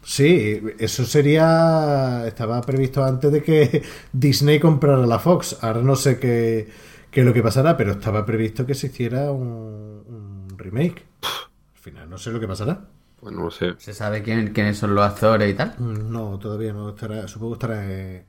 Sí, 0.06 0.62
eso 0.78 1.04
sería. 1.04 2.26
Estaba 2.28 2.62
previsto 2.62 3.04
antes 3.04 3.32
de 3.32 3.42
que 3.42 3.84
Disney 4.14 4.60
comprara 4.60 5.06
la 5.06 5.20
Fox. 5.20 5.58
Ahora 5.62 5.82
no 5.82 5.96
sé 5.96 6.20
qué, 6.20 6.70
es 7.12 7.26
lo 7.26 7.34
que 7.34 7.42
pasará, 7.42 7.76
pero 7.76 7.94
estaba 7.94 8.26
previsto 8.26 8.66
que 8.66 8.76
se 8.76 8.88
hiciera 8.88 9.32
un, 9.32 10.48
remake. 10.58 11.06
Al 11.24 11.80
final 11.82 12.10
no 12.10 12.18
sé 12.18 12.32
lo 12.32 12.40
que 12.40 12.48
pasará. 12.48 12.88
Pues 13.26 13.36
no 13.36 13.46
lo 13.46 13.50
sé. 13.50 13.74
¿Se 13.80 13.92
sabe 13.92 14.22
quién, 14.22 14.54
quiénes 14.54 14.78
son 14.78 14.94
los 14.94 15.04
actores 15.04 15.52
y 15.52 15.56
tal? 15.56 15.74
Mm, 15.80 16.12
no, 16.12 16.38
todavía 16.38 16.74
no. 16.74 16.90
Estará, 16.90 17.28
supongo 17.28 17.54
que 17.54 17.66
estará 17.66 18.24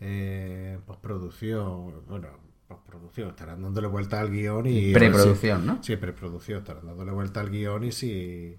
en 0.00 0.80
postproducción. 0.84 2.02
Bueno, 2.08 2.26
postproducción. 2.66 3.28
Estarán 3.28 3.62
dándole 3.62 3.86
vuelta 3.86 4.20
al 4.20 4.32
guion 4.32 4.66
y. 4.66 4.92
Preproducción, 4.92 5.64
¿no? 5.64 5.80
Sí, 5.80 5.94
preproducción. 5.94 6.58
Estarán 6.58 6.86
dándole 6.86 7.12
vuelta 7.12 7.38
al 7.38 7.50
guion 7.50 7.84
y 7.84 7.92
si. 7.92 8.56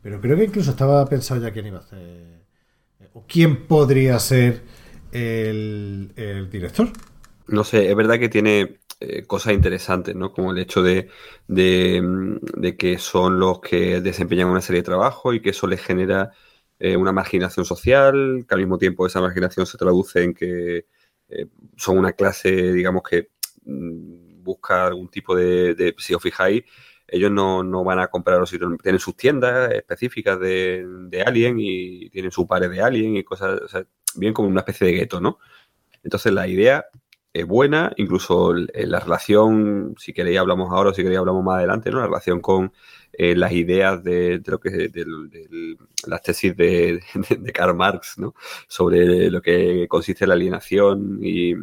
Pero 0.00 0.22
creo 0.22 0.38
que 0.38 0.44
incluso 0.44 0.70
estaba 0.70 1.04
pensado 1.04 1.42
ya 1.42 1.52
quién 1.52 1.66
iba 1.66 1.80
a 1.80 1.82
hacer. 1.82 2.46
O 3.12 3.26
quién 3.28 3.66
podría 3.66 4.18
ser 4.18 4.62
el, 5.12 6.48
director. 6.50 6.88
No 7.46 7.62
sé, 7.62 7.90
es 7.90 7.94
verdad 7.94 8.18
que 8.18 8.30
tiene 8.30 8.78
eh, 9.00 9.26
cosas 9.26 9.52
interesantes, 9.52 10.14
¿no? 10.14 10.32
Como 10.32 10.52
el 10.52 10.58
hecho 10.58 10.82
de, 10.82 11.10
de, 11.48 12.76
que 12.78 12.98
son 12.98 13.38
los 13.38 13.60
que 13.60 14.00
desempeñan 14.00 14.48
una 14.48 14.62
serie 14.62 14.80
de 14.82 14.86
trabajo 14.86 15.34
y 15.34 15.42
que 15.42 15.50
eso 15.50 15.66
les 15.66 15.82
genera 15.82 16.32
eh, 16.78 16.96
una 16.96 17.12
marginación 17.12 17.66
social, 17.66 18.46
que 18.48 18.54
al 18.54 18.60
mismo 18.60 18.78
tiempo 18.78 19.06
esa 19.06 19.20
marginación 19.20 19.66
se 19.66 19.76
traduce 19.78 20.22
en 20.22 20.34
que 20.34 20.86
eh, 21.28 21.46
son 21.76 21.98
una 21.98 22.12
clase, 22.12 22.72
digamos, 22.72 23.02
que 23.02 23.30
mm, 23.64 24.42
busca 24.42 24.86
algún 24.86 25.08
tipo 25.08 25.36
de, 25.36 25.94
si 25.98 26.14
os 26.14 26.22
fijáis, 26.22 26.64
ellos 27.08 27.30
no, 27.30 27.62
no 27.62 27.84
van 27.84 27.98
a 28.00 28.08
comprar 28.08 28.38
los 28.38 28.50
sitios, 28.50 28.72
tienen 28.82 29.00
sus 29.00 29.16
tiendas 29.16 29.72
específicas 29.72 30.40
de, 30.40 30.84
de 31.08 31.22
Alien 31.22 31.56
y 31.60 32.10
tienen 32.10 32.30
su 32.30 32.46
pared 32.46 32.70
de 32.70 32.80
Alien 32.80 33.16
y 33.16 33.24
cosas, 33.24 33.60
o 33.60 33.68
sea, 33.68 33.84
bien 34.16 34.32
como 34.32 34.48
una 34.48 34.60
especie 34.60 34.86
de 34.86 34.94
gueto, 34.94 35.20
¿no? 35.20 35.38
Entonces 36.02 36.32
la 36.32 36.48
idea 36.48 36.86
es 37.36 37.46
buena, 37.46 37.92
incluso 37.96 38.54
la 38.54 38.98
relación, 38.98 39.94
si 39.98 40.14
queréis 40.14 40.38
hablamos 40.38 40.72
ahora 40.72 40.90
o 40.90 40.94
si 40.94 41.02
queréis 41.02 41.18
hablamos 41.18 41.44
más 41.44 41.58
adelante, 41.58 41.90
¿no? 41.90 41.98
La 42.00 42.06
relación 42.06 42.40
con 42.40 42.72
eh, 43.12 43.36
las 43.36 43.52
ideas 43.52 44.02
de, 44.02 44.42
lo 44.46 44.58
que 44.58 44.70
de, 44.70 45.06
las 46.06 46.22
tesis 46.22 46.56
de, 46.56 47.02
de, 47.38 47.52
Karl 47.52 47.76
Marx, 47.76 48.16
¿no? 48.18 48.34
Sobre 48.68 49.30
lo 49.30 49.42
que 49.42 49.86
consiste 49.86 50.26
la 50.26 50.32
alienación 50.32 51.18
y, 51.22 51.54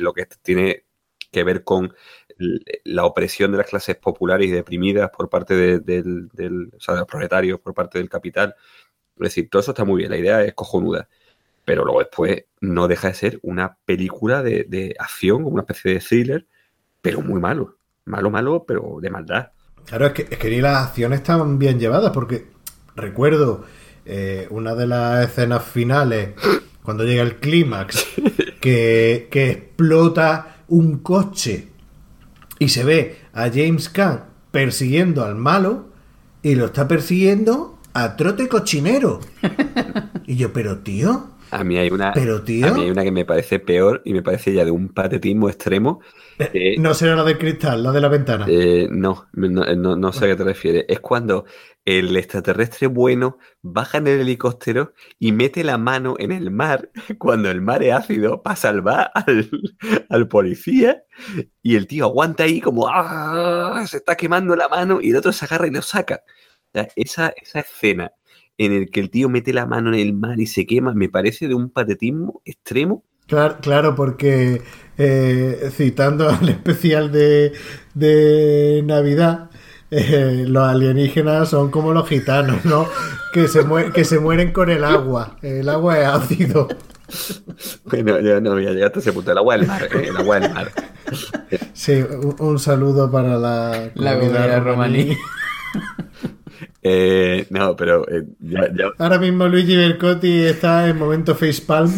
lo 0.00 0.12
que 0.12 0.26
tiene 0.42 0.84
que 1.32 1.44
ver 1.44 1.64
con 1.64 1.94
la 2.84 3.04
opresión 3.04 3.50
de 3.52 3.58
las 3.58 3.66
clases 3.68 3.96
populares 3.96 4.48
y 4.48 4.50
deprimidas 4.50 5.10
por 5.10 5.28
parte 5.28 5.54
de, 5.80 6.02
los 6.02 7.06
proletarios, 7.06 7.58
por 7.60 7.74
parte 7.74 7.98
del 7.98 8.08
capital. 8.08 8.54
Es 9.16 9.22
decir, 9.24 9.48
todo 9.50 9.60
eso 9.60 9.72
está 9.72 9.84
muy 9.84 9.98
bien, 9.98 10.10
la 10.10 10.18
idea 10.18 10.44
es 10.44 10.54
cojonuda. 10.54 11.08
Pero 11.64 11.84
luego 11.84 12.00
después 12.00 12.44
no 12.60 12.88
deja 12.88 13.08
de 13.08 13.14
ser 13.14 13.40
una 13.42 13.76
película 13.84 14.42
de, 14.42 14.94
acción, 14.98 15.44
una 15.44 15.62
especie 15.62 15.94
de 15.94 16.00
thriller, 16.00 16.46
pero 17.00 17.20
muy 17.20 17.40
malo. 17.40 17.76
Malo, 18.04 18.30
malo, 18.30 18.64
pero 18.66 18.98
de 19.00 19.10
maldad. 19.10 19.52
Claro, 19.86 20.06
es 20.06 20.12
que, 20.12 20.22
es 20.30 20.38
que 20.38 20.50
ni 20.50 20.60
las 20.60 20.88
acciones 20.88 21.20
están 21.20 21.58
bien 21.58 21.78
llevadas, 21.78 22.10
porque 22.12 22.46
recuerdo 22.96 23.64
eh, 24.04 24.46
una 24.50 24.74
de 24.74 24.86
las 24.86 25.28
escenas 25.28 25.64
finales, 25.64 26.30
cuando 26.82 27.04
llega 27.04 27.22
el 27.22 27.36
clímax, 27.36 28.06
que, 28.60 29.28
que 29.30 29.50
explota 29.50 30.64
un 30.68 30.98
coche 30.98 31.68
y 32.58 32.68
se 32.68 32.84
ve 32.84 33.18
a 33.32 33.48
James 33.50 33.88
Caan 33.88 34.24
persiguiendo 34.50 35.24
al 35.24 35.34
malo 35.34 35.86
y 36.42 36.54
lo 36.54 36.66
está 36.66 36.86
persiguiendo 36.86 37.78
a 37.92 38.16
trote 38.16 38.48
cochinero. 38.48 39.20
Y 40.24 40.36
yo, 40.36 40.52
pero 40.52 40.78
tío, 40.78 41.30
A 41.52 41.64
mí 41.64 41.76
hay 41.76 41.90
una. 41.90 42.12
Pero, 42.14 42.42
tío. 42.42 42.66
A 42.66 42.70
mí 42.70 42.84
hay 42.84 42.90
una 42.90 43.04
que 43.04 43.12
me 43.12 43.26
parece 43.26 43.58
peor 43.58 44.00
y 44.06 44.14
me 44.14 44.22
parece 44.22 44.54
ya 44.54 44.64
de 44.64 44.70
un 44.70 44.88
patetismo 44.88 45.50
extremo. 45.50 46.00
Eh, 46.38 46.76
no 46.78 46.94
será 46.94 47.14
la 47.14 47.24
del 47.24 47.36
cristal, 47.36 47.82
la 47.82 47.92
de 47.92 48.00
la 48.00 48.08
ventana. 48.08 48.46
Eh, 48.48 48.88
no, 48.90 49.26
no, 49.34 49.96
no, 49.96 50.12
sé 50.12 50.24
a 50.24 50.28
qué 50.28 50.36
te 50.36 50.44
refieres. 50.44 50.86
Es 50.88 51.00
cuando 51.00 51.44
el 51.84 52.16
extraterrestre 52.16 52.86
bueno 52.86 53.38
baja 53.60 53.98
en 53.98 54.06
el 54.06 54.20
helicóptero 54.20 54.94
y 55.18 55.32
mete 55.32 55.62
la 55.62 55.76
mano 55.76 56.16
en 56.18 56.32
el 56.32 56.50
mar 56.50 56.90
cuando 57.18 57.50
el 57.50 57.60
mar 57.60 57.82
es 57.82 57.92
ácido 57.92 58.42
para 58.42 58.56
salvar 58.56 59.10
al, 59.14 59.50
al 60.08 60.28
policía 60.28 61.04
y 61.60 61.76
el 61.76 61.86
tío 61.86 62.06
aguanta 62.06 62.44
ahí 62.44 62.60
como 62.60 62.88
¡ah! 62.88 63.84
se 63.86 63.98
está 63.98 64.16
quemando 64.16 64.56
la 64.56 64.68
mano 64.68 65.00
y 65.02 65.10
el 65.10 65.16
otro 65.16 65.32
se 65.32 65.44
agarra 65.44 65.66
y 65.66 65.70
lo 65.70 65.82
saca. 65.82 66.22
esa, 66.96 67.34
esa 67.36 67.60
escena 67.60 68.12
en 68.62 68.72
el 68.72 68.90
que 68.90 69.00
el 69.00 69.10
tío 69.10 69.28
mete 69.28 69.52
la 69.52 69.66
mano 69.66 69.92
en 69.92 70.00
el 70.00 70.12
mar 70.14 70.40
y 70.40 70.46
se 70.46 70.66
quema 70.66 70.94
me 70.94 71.08
parece 71.08 71.48
de 71.48 71.54
un 71.54 71.70
patetismo 71.70 72.42
extremo. 72.44 73.04
Claro, 73.26 73.56
claro 73.60 73.94
porque 73.94 74.62
eh, 74.98 75.70
citando 75.72 76.28
al 76.40 76.48
especial 76.48 77.10
de, 77.12 77.52
de 77.94 78.82
Navidad, 78.84 79.50
eh, 79.90 80.44
los 80.46 80.68
alienígenas 80.68 81.50
son 81.50 81.70
como 81.70 81.92
los 81.92 82.08
gitanos, 82.08 82.64
¿no? 82.64 82.86
Que 83.32 83.48
se, 83.48 83.60
que 83.94 84.04
se 84.04 84.18
mueren 84.18 84.52
con 84.52 84.70
el 84.70 84.84
agua. 84.84 85.36
El 85.42 85.68
agua 85.68 85.98
es 86.00 86.06
ácido. 86.06 86.68
Bueno, 87.84 88.20
yo 88.20 88.40
no 88.40 88.52
voy 88.52 88.66
a 88.66 88.70
llegar 88.70 88.86
hasta 88.86 89.00
ese 89.00 89.12
punto. 89.12 89.32
El 89.32 89.36
agua 89.36 89.58
del 89.58 89.66
mar, 89.66 89.82
¿eh? 89.84 90.06
El 90.08 90.16
agua 90.16 90.40
del 90.40 90.50
mar. 90.50 90.72
Sí, 91.74 92.02
un, 92.38 92.58
saludo 92.58 93.10
para 93.10 93.36
la 93.36 93.90
comunidad 93.94 94.64
romaní. 94.64 95.14
Eh, 96.82 97.46
no, 97.50 97.76
pero 97.76 98.04
Ahora 98.98 99.18
mismo 99.18 99.46
Luigi 99.46 99.76
Bercotti 99.76 100.42
está 100.42 100.88
en 100.88 100.98
momento 100.98 101.34
facepalm. 101.34 101.92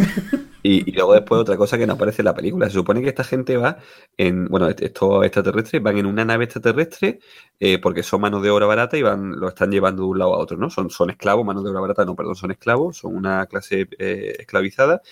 Y, 0.66 0.92
luego 0.92 1.12
después 1.12 1.42
otra 1.42 1.58
cosa 1.58 1.76
que 1.76 1.86
no 1.86 1.92
aparece 1.92 2.22
en 2.22 2.24
la 2.24 2.34
película. 2.34 2.66
Se 2.68 2.72
supone 2.72 3.02
que 3.02 3.10
esta 3.10 3.22
gente 3.22 3.58
va 3.58 3.76
en, 4.16 4.46
bueno, 4.46 4.66
estos 4.70 5.22
extraterrestres 5.22 5.82
van 5.82 5.98
en 5.98 6.06
una 6.06 6.24
nave 6.24 6.44
extraterrestre 6.44 7.18
eh, 7.60 7.78
porque 7.78 8.02
son 8.02 8.22
manos 8.22 8.42
de 8.42 8.48
obra 8.48 8.64
barata 8.64 8.96
y 8.96 9.02
van, 9.02 9.38
lo 9.38 9.48
están 9.48 9.70
llevando 9.70 10.04
de 10.04 10.08
un 10.08 10.18
lado 10.18 10.34
a 10.34 10.38
otro, 10.38 10.56
¿no? 10.56 10.70
Son, 10.70 10.88
son 10.88 11.10
esclavos, 11.10 11.44
manos 11.44 11.64
de 11.64 11.70
obra 11.70 11.80
barata, 11.82 12.06
no, 12.06 12.16
perdón, 12.16 12.34
son 12.34 12.50
esclavos, 12.50 12.96
son 12.96 13.14
una 13.14 13.44
clase 13.44 13.88
eh, 13.98 14.36
esclavizada 14.38 15.02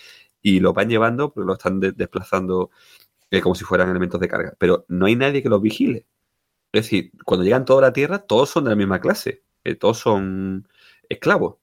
y 0.41 0.61
lo 0.61 0.73
van 0.73 0.89
llevando, 0.89 1.35
pero 1.35 1.47
lo 1.47 1.53
están 1.53 1.81
desplazando 1.81 2.71
eh, 3.31 3.43
como 3.43 3.55
si 3.55 3.65
fueran 3.65 3.91
elementos 3.91 4.21
de 4.21 4.29
carga. 4.29 4.55
Pero 4.59 4.87
no 4.89 5.05
hay 5.05 5.17
nadie 5.17 5.43
que 5.43 5.51
los 5.51 5.61
vigile. 5.61 6.07
Es 6.73 6.85
decir, 6.85 7.13
cuando 7.27 7.45
llegan 7.45 7.67
toda 7.67 7.83
la 7.83 7.93
Tierra, 7.93 8.21
todos 8.21 8.49
son 8.49 8.65
de 8.65 8.71
la 8.71 8.77
misma 8.77 9.01
clase, 9.01 9.43
todos 9.79 9.99
son 9.99 10.67
esclavos. 11.09 11.57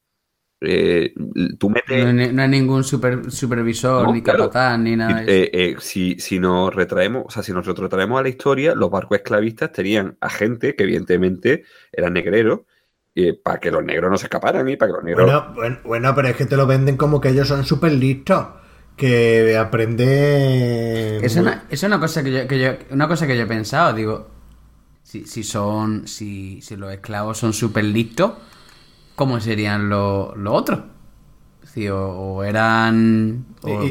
Eh, 0.61 1.13
tú 1.57 1.69
metes... 1.69 2.33
no, 2.33 2.41
hay, 2.41 2.49
ningún 2.49 2.83
supervisor, 2.83 4.11
ni 4.11 4.21
capataz, 4.21 4.77
ni 4.77 4.95
nada. 4.95 5.23
Eh, 5.23 5.49
eh, 5.53 5.75
si, 5.79 6.19
si, 6.19 6.37
nos 6.37 6.75
retraemos, 6.75 7.23
o 7.27 7.29
sea, 7.29 7.43
si 7.43 7.53
nos 7.53 7.65
retrotraemos 7.65 8.19
a 8.19 8.23
la 8.23 8.29
historia, 8.29 8.75
los 8.75 8.91
barcos 8.91 9.17
esclavistas 9.17 9.71
tenían 9.71 10.17
a 10.19 10.29
gente 10.29 10.75
que 10.75 10.83
evidentemente 10.83 11.63
eran 11.91 12.13
negreros 12.13 12.61
para 13.43 13.59
que 13.59 13.69
los 13.69 13.83
negros 13.83 14.09
no 14.09 14.17
se 14.17 14.27
escaparan 14.27 14.67
y 14.69 14.77
para 14.77 14.91
que 14.91 14.95
los 14.95 15.03
negros. 15.03 15.43
Bueno, 15.83 16.15
pero 16.15 16.29
es 16.29 16.35
que 16.37 16.45
te 16.45 16.55
lo 16.55 16.65
venden 16.65 16.95
como 16.95 17.19
que 17.19 17.29
ellos 17.29 17.47
son 17.47 17.65
súper 17.65 17.91
listos. 17.93 18.47
Que 18.95 19.55
aprende 19.57 21.25
Es 21.25 21.37
una, 21.37 21.63
es 21.69 21.83
una 21.83 22.01
cosa 22.01 22.21
que 22.21 22.31
yo, 22.33 22.47
que 22.49 22.59
yo, 22.59 22.71
una 22.91 23.07
cosa 23.07 23.25
que 23.27 23.37
yo 23.37 23.43
he 23.43 23.47
pensado, 23.47 23.93
digo, 23.93 24.27
si, 25.09 25.25
si 25.25 25.43
son, 25.43 26.07
si, 26.07 26.61
si 26.61 26.75
los 26.75 26.93
esclavos 26.93 27.39
son 27.39 27.51
súper 27.51 27.83
listos, 27.83 28.33
¿cómo 29.15 29.39
serían 29.39 29.89
los 29.89 30.35
otros? 30.45 30.81
o, 31.91 32.43
eran... 32.43 33.45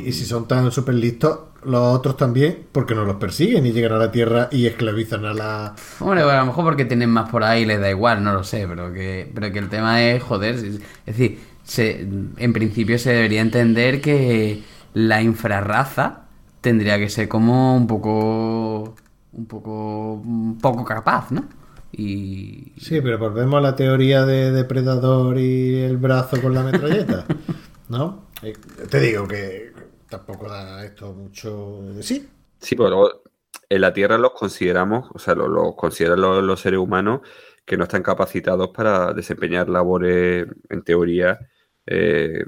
Y, 0.04 0.12
si 0.12 0.24
son 0.26 0.46
tan 0.46 0.70
súper 0.70 0.94
listos, 0.94 1.40
los 1.64 1.96
otros 1.96 2.16
también, 2.16 2.66
porque 2.70 2.94
no 2.94 3.04
los 3.04 3.16
persiguen 3.16 3.66
y 3.66 3.72
llegan 3.72 3.94
a 3.94 3.98
la 3.98 4.12
Tierra 4.12 4.48
y 4.52 4.66
esclavizan 4.66 5.24
a 5.24 5.34
la... 5.34 5.74
Hombre, 5.98 6.22
a 6.22 6.38
lo 6.38 6.46
mejor 6.46 6.64
porque 6.64 6.84
tienen 6.84 7.10
más 7.10 7.28
por 7.30 7.42
ahí 7.42 7.64
les 7.64 7.80
da 7.80 7.90
igual, 7.90 8.22
no 8.22 8.32
lo 8.32 8.44
sé, 8.44 8.68
pero 8.68 8.92
que, 8.92 9.28
pero 9.34 9.50
que 9.50 9.58
el 9.58 9.68
tema 9.68 10.00
es, 10.00 10.22
joder, 10.22 10.54
es 10.54 10.80
decir, 11.04 11.40
se, 11.64 12.00
en 12.36 12.52
principio 12.52 12.96
se 12.96 13.10
debería 13.10 13.40
entender 13.40 14.00
que 14.00 14.62
la 14.94 15.20
infrarraza 15.20 16.26
tendría 16.60 16.96
que 16.98 17.08
ser 17.08 17.26
como 17.26 17.76
un 17.76 17.88
poco... 17.88 18.94
un 19.32 19.46
poco... 19.46 20.14
un 20.14 20.58
poco 20.58 20.84
capaz, 20.84 21.30
¿no? 21.30 21.48
Y... 21.92 22.72
Sí, 22.78 23.00
pero 23.00 23.18
volvemos 23.18 23.58
a 23.58 23.62
la 23.62 23.76
teoría 23.76 24.24
de 24.24 24.52
depredador 24.52 25.38
y 25.38 25.80
el 25.82 25.96
brazo 25.96 26.40
con 26.40 26.54
la 26.54 26.62
metralleta, 26.62 27.24
¿no? 27.88 28.28
Eh, 28.42 28.54
te 28.90 29.00
digo 29.00 29.26
que 29.26 29.72
tampoco 30.08 30.48
da 30.48 30.84
esto 30.84 31.12
mucho 31.12 31.80
de 31.94 32.02
sí. 32.02 32.28
Sí, 32.60 32.76
pero 32.76 33.22
en 33.68 33.80
la 33.80 33.92
Tierra 33.92 34.18
los 34.18 34.32
consideramos, 34.32 35.08
o 35.12 35.18
sea, 35.18 35.34
los, 35.34 35.74
consideran 35.76 36.20
los, 36.20 36.60
seres 36.60 36.78
humanos 36.78 37.20
que 37.64 37.76
no 37.76 37.84
están 37.84 38.02
capacitados 38.02 38.70
para 38.70 39.12
desempeñar 39.12 39.68
labores, 39.68 40.46
en 40.70 40.82
teoría, 40.82 41.38
eh, 41.86 42.44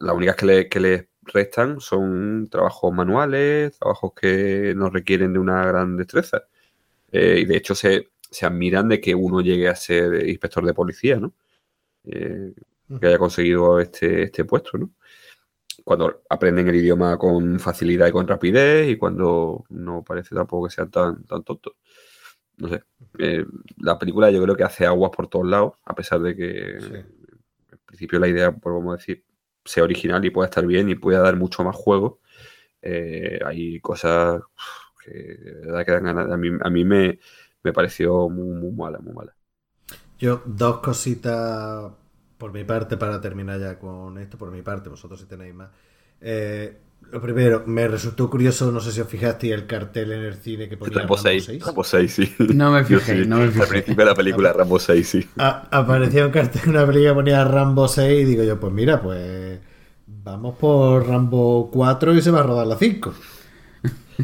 las 0.00 0.14
únicas 0.14 0.36
que, 0.36 0.68
que 0.68 0.80
les 0.80 1.09
restan 1.32 1.80
son 1.80 2.48
trabajos 2.50 2.92
manuales, 2.92 3.78
trabajos 3.78 4.12
que 4.14 4.74
no 4.76 4.90
requieren 4.90 5.32
de 5.32 5.38
una 5.38 5.64
gran 5.66 5.96
destreza. 5.96 6.44
Eh, 7.12 7.40
y 7.42 7.44
de 7.44 7.56
hecho 7.56 7.74
se, 7.74 8.10
se 8.30 8.46
admiran 8.46 8.88
de 8.88 9.00
que 9.00 9.14
uno 9.14 9.40
llegue 9.40 9.68
a 9.68 9.76
ser 9.76 10.28
inspector 10.28 10.64
de 10.64 10.74
policía, 10.74 11.16
¿no? 11.18 11.34
Eh, 12.04 12.54
que 13.00 13.06
haya 13.06 13.18
conseguido 13.18 13.80
este, 13.80 14.24
este 14.24 14.44
puesto, 14.44 14.78
¿no? 14.78 14.90
Cuando 15.84 16.22
aprenden 16.28 16.68
el 16.68 16.76
idioma 16.76 17.16
con 17.18 17.58
facilidad 17.58 18.08
y 18.08 18.12
con 18.12 18.28
rapidez 18.28 18.88
y 18.88 18.96
cuando 18.96 19.64
no 19.70 20.02
parece 20.04 20.34
tampoco 20.34 20.68
que 20.68 20.74
sean 20.74 20.90
tan, 20.90 21.24
tan 21.24 21.42
tontos. 21.42 21.74
No 22.58 22.68
sé. 22.68 22.82
Eh, 23.18 23.44
la 23.78 23.98
película 23.98 24.30
yo 24.30 24.42
creo 24.42 24.56
que 24.56 24.64
hace 24.64 24.86
aguas 24.86 25.10
por 25.14 25.28
todos 25.28 25.46
lados, 25.46 25.74
a 25.84 25.94
pesar 25.94 26.20
de 26.20 26.36
que 26.36 26.76
en 26.76 27.78
principio 27.86 28.18
la 28.18 28.28
idea, 28.28 28.52
pues 28.52 28.74
vamos 28.74 28.94
a 28.94 28.96
decir, 28.98 29.24
sea 29.64 29.84
original 29.84 30.24
y 30.24 30.30
pueda 30.30 30.46
estar 30.48 30.66
bien 30.66 30.88
y 30.90 30.94
pueda 30.96 31.20
dar 31.20 31.36
mucho 31.36 31.64
más 31.64 31.76
juego. 31.76 32.20
Eh, 32.82 33.40
hay 33.44 33.80
cosas 33.80 34.42
que 35.04 35.12
de 35.12 35.66
verdad 35.66 35.86
que 35.86 35.92
dan 35.92 36.04
ganas. 36.04 36.30
A 36.32 36.36
mí, 36.36 36.50
a 36.62 36.70
mí 36.70 36.84
me, 36.84 37.18
me 37.62 37.72
pareció 37.72 38.28
muy, 38.28 38.72
mala, 38.72 38.98
muy 39.00 39.14
mala. 39.14 39.34
Yo, 40.18 40.42
dos 40.44 40.80
cositas 40.80 41.92
por 42.38 42.52
mi 42.52 42.64
parte 42.64 42.96
para 42.96 43.20
terminar 43.20 43.58
ya 43.60 43.78
con 43.78 44.18
esto, 44.18 44.38
por 44.38 44.50
mi 44.50 44.62
parte, 44.62 44.88
vosotros 44.88 45.20
si 45.20 45.26
tenéis 45.26 45.54
más. 45.54 45.70
Eh, 46.20 46.78
lo 47.12 47.20
primero, 47.20 47.64
me 47.66 47.88
resultó 47.88 48.30
curioso, 48.30 48.70
no 48.70 48.80
sé 48.80 48.92
si 48.92 49.00
os 49.00 49.08
fijaste 49.08 49.52
el 49.52 49.66
cartel 49.66 50.12
en 50.12 50.20
el 50.22 50.34
cine 50.34 50.68
que 50.68 50.76
ponía 50.76 50.98
Rambo 50.98 51.16
6. 51.16 51.64
Rambo 51.64 51.82
6, 51.82 52.12
sí. 52.12 52.34
No 52.54 52.70
me 52.70 52.84
fijé, 52.84 53.26
no 53.26 53.38
me 53.38 53.48
fijé. 53.48 53.62
Al 53.62 53.68
principio 53.68 54.04
de 54.04 54.10
la 54.10 54.14
película 54.14 54.52
Rambo 54.52 54.78
6, 54.78 55.08
sí. 55.08 55.28
aparecía 55.36 56.26
un 56.26 56.32
cartel 56.32 56.62
en 56.64 56.70
una 56.70 56.86
película 56.86 57.10
que 57.10 57.14
ponía 57.14 57.44
Rambo 57.44 57.88
6 57.88 58.20
y 58.20 58.24
digo 58.24 58.44
yo, 58.44 58.60
pues 58.60 58.72
mira, 58.72 59.00
pues 59.02 59.58
vamos 60.06 60.56
por 60.56 61.06
Rambo 61.06 61.70
4 61.72 62.14
y 62.14 62.22
se 62.22 62.30
va 62.30 62.40
a 62.40 62.44
rodar 62.44 62.66
la 62.66 62.76
5. 62.76 63.14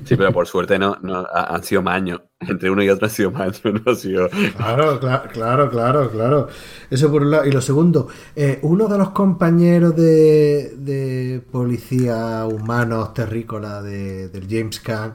Sí, 0.05 0.16
pero 0.16 0.32
por 0.32 0.47
suerte 0.47 0.78
no, 0.78 0.97
han 1.32 1.62
sido 1.62 1.82
más. 1.82 2.02
Entre 2.40 2.70
uno 2.70 2.82
y 2.82 2.89
otro 2.90 3.06
han 3.06 3.10
sido 3.10 3.31
más 3.31 3.64
años, 3.64 3.82
no 3.85 3.93
ha 3.93 3.94
sido. 3.94 4.28
Claro, 4.56 5.01
claro, 5.01 5.70
claro, 5.70 6.10
claro, 6.10 6.48
Eso 6.90 7.10
por 7.10 7.23
un 7.23 7.31
lado. 7.31 7.47
Y 7.47 7.52
lo 7.52 7.60
segundo, 7.60 8.09
eh, 8.35 8.59
uno 8.62 8.89
de 8.89 8.98
los 8.98 9.10
compañeros 9.10 9.97
de, 9.97 10.74
de 10.77 11.43
policía 11.51 12.47
humanos 12.47 13.14
terrícola 13.14 13.82
de, 13.82 14.28
del 14.28 14.47
James 14.48 14.81
Caan, 14.81 15.14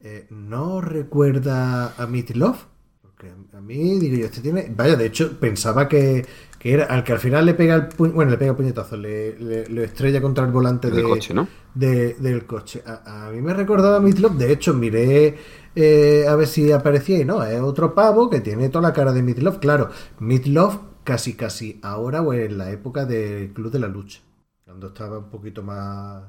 eh, 0.00 0.26
¿no 0.30 0.80
recuerda 0.80 1.86
a 1.86 2.08
Love? 2.34 2.66
Porque 3.02 3.32
a 3.52 3.60
mí, 3.60 3.98
digo 3.98 4.16
yo, 4.16 4.26
este 4.26 4.40
tiene. 4.40 4.72
Vaya, 4.74 4.96
de 4.96 5.06
hecho, 5.06 5.38
pensaba 5.40 5.88
que, 5.88 6.24
que 6.66 6.72
era 6.72 6.86
al 6.86 7.04
que 7.04 7.12
al 7.12 7.20
final 7.20 7.46
le 7.46 7.54
pega 7.54 7.76
el 7.76 7.88
bueno 7.96 8.28
le 8.28 8.36
pega 8.36 8.50
el 8.50 8.56
puñetazo 8.56 8.96
le, 8.96 9.38
le, 9.38 9.84
estrella 9.84 10.20
contra 10.20 10.44
el 10.44 10.50
volante 10.50 10.90
del 10.90 11.04
coche 11.04 11.32
¿no? 11.32 11.46
del 11.72 12.44
coche 12.44 12.82
a, 12.84 13.30
mí 13.32 13.40
me 13.40 13.54
recordaba 13.54 13.98
a 13.98 14.00
de 14.00 14.52
hecho 14.52 14.74
miré 14.74 15.36
eh, 15.76 16.24
a 16.28 16.34
ver 16.34 16.48
si 16.48 16.72
aparecía 16.72 17.20
y 17.20 17.24
no 17.24 17.44
es 17.44 17.60
otro 17.60 17.94
pavo 17.94 18.28
que 18.28 18.40
tiene 18.40 18.68
toda 18.68 18.88
la 18.88 18.92
cara 18.92 19.12
de 19.12 19.22
Meatloaf 19.22 19.58
claro 19.58 19.90
Meatloaf 20.18 20.78
casi 21.04 21.34
casi 21.34 21.78
ahora 21.82 22.20
o 22.20 22.32
en 22.32 22.58
la 22.58 22.68
época 22.72 23.04
del 23.04 23.52
Club 23.52 23.70
de 23.70 23.78
la 23.78 23.86
Lucha 23.86 24.20
cuando 24.64 24.88
estaba 24.88 25.18
un 25.18 25.30
poquito 25.30 25.62
más 25.62 26.24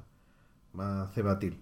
más 0.73 1.11
cebatil 1.15 1.57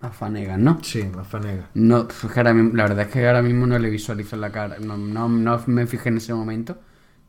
más 0.00 0.14
fanegas, 0.14 0.58
¿no? 0.58 0.80
Sí, 0.82 1.02
más 1.04 1.26
fanegas. 1.26 1.70
No, 1.72 2.06
la 2.34 2.82
verdad 2.82 3.06
es 3.06 3.08
que 3.08 3.26
ahora 3.26 3.40
mismo 3.40 3.66
no 3.66 3.78
le 3.78 3.88
visualizo 3.88 4.36
la 4.36 4.52
cara. 4.52 4.78
No, 4.78 4.98
no, 4.98 5.30
no 5.30 5.62
me 5.66 5.86
fijé 5.86 6.10
en 6.10 6.18
ese 6.18 6.34
momento 6.34 6.76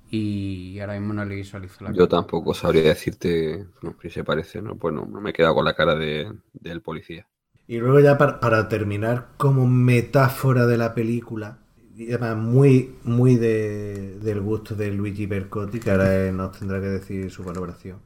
y 0.10 0.80
ahora 0.80 0.99
mismo 0.99 1.14
no 1.14 1.26
le 1.26 1.36
visualizo 1.36 1.84
la 1.84 1.88
cara. 1.88 1.98
Yo 1.98 2.07
tampoco 2.07 2.53
sabría 2.53 2.84
decirte 2.84 3.65
si 4.02 4.10
se 4.10 4.23
parece, 4.23 4.61
¿no? 4.61 4.76
Pues 4.76 4.94
no, 4.94 5.06
me 5.06 5.32
he 5.32 5.34
quedado 5.34 5.56
con 5.56 5.65
la 5.65 5.76
cara 5.76 5.95
de, 5.95 6.32
del 6.53 6.82
policía. 6.82 7.27
Y 7.68 7.77
luego 7.77 7.99
ya 7.99 8.18
para, 8.18 8.69
terminar, 8.69 9.30
como 9.38 9.68
metáfora 9.68 10.68
de 10.68 10.77
la 10.77 10.94
película, 10.94 11.60
y 11.98 12.11
además 12.11 12.38
muy, 12.38 12.95
muy 13.03 13.38
de, 13.38 14.19
del 14.19 14.41
gusto 14.41 14.76
de 14.76 14.91
Luigi 14.91 15.26
Bercotti, 15.26 15.80
que 15.80 15.91
ahora 15.91 16.32
nos 16.32 16.60
tendrá 16.60 16.80
que 16.80 16.88
decir 16.88 17.32
su 17.32 17.44
valoración. 17.44 17.99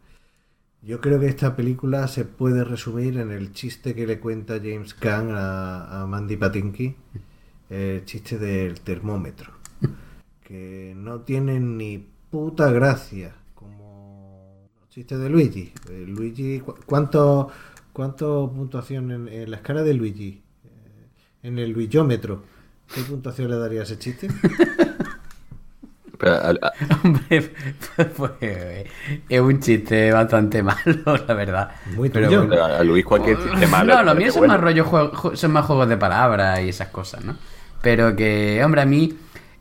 Yo 0.81 1.01
creo 1.01 1.19
que 1.19 1.27
esta 1.27 1.57
película 1.57 2.07
se 2.07 2.23
puede 2.23 2.63
resumir 2.63 3.17
en 3.17 3.31
el 3.31 3.51
chiste 3.51 3.93
que 3.93 4.07
le 4.07 4.19
cuenta 4.19 4.59
James 4.63 4.93
Caan 4.93 5.31
a, 5.31 6.03
a 6.03 6.05
Mandy 6.07 6.37
Patinkin, 6.37 6.95
el 7.69 8.05
chiste 8.05 8.37
del 8.37 8.79
termómetro, 8.79 9.51
que 10.49 10.93
no 10.97 11.21
tiene 11.21 11.59
ni 11.61 11.99
puta 12.31 12.71
gracia, 12.71 13.35
como 13.55 14.67
el 14.83 14.89
chiste 14.89 15.17
de 15.17 15.29
Luigi. 15.29 15.71
Eh, 15.91 16.05
Luigi, 16.07 16.59
¿cu- 16.61 16.75
¿cuánto, 16.87 17.51
cuánto 17.93 18.51
puntuación 18.55 19.11
en, 19.11 19.27
en 19.29 19.51
la 19.51 19.57
escala 19.57 19.83
de 19.83 19.93
Luigi? 19.93 20.41
Eh, 20.65 21.07
En 21.43 21.59
el 21.59 21.71
Luigiómetro. 21.71 22.43
¿Qué 22.93 23.01
puntuación 23.03 23.51
le 23.51 23.57
daría 23.57 23.81
a 23.81 23.83
ese 23.83 23.99
chiste? 23.99 24.27
Pero, 26.17 26.33
a- 26.33 26.49
a- 26.49 26.73
Hombre, 27.03 27.53
pues, 28.17 28.31
eh, 28.41 28.85
es 29.29 29.39
un 29.39 29.59
chiste 29.61 30.11
bastante 30.11 30.61
malo, 30.63 31.15
la 31.27 31.33
verdad. 31.33 31.71
Muy 31.95 32.09
Pero 32.09 32.27
bueno. 32.47 32.61
a 32.65 32.83
Luis 32.83 33.05
cualquier 33.05 33.37
chiste 33.37 33.67
malo. 33.67 33.95
No, 33.95 34.03
lo 34.03 34.15
mío 34.15 34.31
son 34.31 34.39
bueno. 34.41 34.53
más 34.55 34.61
rollo 34.61 35.35
son 35.35 35.51
más 35.51 35.65
juegos 35.65 35.87
de 35.87 35.97
palabras 35.97 36.59
y 36.61 36.69
esas 36.69 36.89
cosas, 36.89 37.23
¿no? 37.23 37.37
Pero 37.81 38.15
que, 38.17 38.61
hombre, 38.65 38.81
a 38.81 38.85
mí 38.85 39.17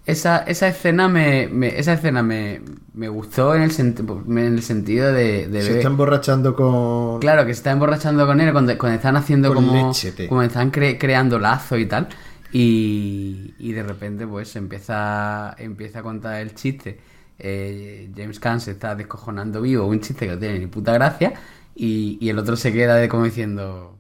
esa, 0.09 0.39
esa 0.39 0.68
escena 0.68 1.09
me, 1.09 1.48
me- 1.48 1.78
esa 1.78 1.93
escena 1.94 2.22
me, 2.22 2.60
me 2.94 3.09
gustó 3.09 3.55
en 3.55 3.62
el, 3.62 3.70
en 3.78 4.39
el 4.39 4.62
sentido 4.62 5.12
de, 5.12 5.48
de 5.48 5.62
Se 5.62 5.68
ver- 5.68 5.76
está 5.78 5.89
emborrachando 5.89 6.55
con... 6.55 7.20
Claro, 7.20 7.44
que 7.47 7.55
se 7.55 7.59
está 7.60 7.70
emborrachando 7.72 8.26
con 8.26 8.40
él 8.40 8.52
cuando, 8.52 8.76
cuando 8.78 8.97
están 8.97 9.16
haciendo 9.16 9.52
Con 9.55 9.66
como. 9.66 9.89
lechete. 9.89 10.28
Como 10.28 10.43
están 10.43 10.72
cre- 10.72 10.97
creando 10.98 11.39
lazos 11.39 11.78
y 11.78 11.86
tal. 11.86 12.09
Y, 12.52 13.55
y 13.59 13.72
de 13.72 13.82
repente, 13.82 14.26
pues 14.26 14.55
empieza, 14.56 15.55
empieza 15.59 15.98
a 16.01 16.02
contar 16.02 16.40
el 16.40 16.55
chiste. 16.55 16.98
Eh, 17.39 18.10
James 18.16 18.40
Caan 18.40 18.60
se 18.60 18.72
está 18.72 18.94
descojonando 18.94 19.60
vivo, 19.62 19.86
un 19.86 20.01
chiste 20.01 20.26
que 20.26 20.32
no 20.32 20.39
tiene 20.39 20.59
ni 20.59 20.66
puta 20.66 20.93
gracia. 20.94 21.35
Y, 21.74 22.18
y 22.20 22.28
el 22.30 22.39
otro 22.39 22.56
se 22.56 22.72
queda 22.72 22.97
de 22.97 23.09
como 23.09 23.24
diciendo. 23.24 23.98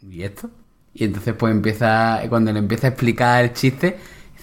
¿Y 0.00 0.22
esto? 0.22 0.50
Y 0.94 1.04
entonces, 1.04 1.34
pues 1.34 1.52
empieza. 1.54 2.20
Cuando 2.28 2.52
le 2.52 2.58
empieza 2.58 2.86
a 2.88 2.90
explicar 2.90 3.44
el 3.44 3.52
chiste, 3.52 3.98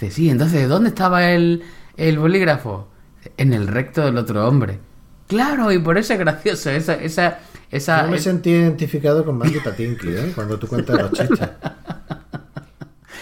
dice: 0.06 0.16
Sí, 0.16 0.30
entonces, 0.30 0.68
¿dónde 0.70 0.90
estaba 0.90 1.32
el, 1.32 1.64
el 1.98 2.20
bolígrafo? 2.20 2.90
En 3.38 3.54
el 3.54 3.68
recto 3.68 4.06
del 4.06 4.18
otro 4.18 4.48
hombre. 4.48 4.80
Claro, 5.28 5.72
y 5.72 5.80
por 5.80 5.98
eso 5.98 6.14
es 6.14 6.20
gracioso. 6.20 6.70
Esa, 6.70 6.96
esa, 6.96 7.40
esa, 7.72 8.06
Yo 8.06 8.12
me 8.12 8.20
sentí 8.20 8.52
identificado 8.52 9.24
con 9.24 9.38
Mandy 9.38 9.60
Patinkin, 9.60 10.18
¿eh? 10.18 10.32
Cuando 10.36 10.60
tú 10.60 10.68
cuentas 10.68 11.02
los 11.02 11.12
chistes. 11.12 11.40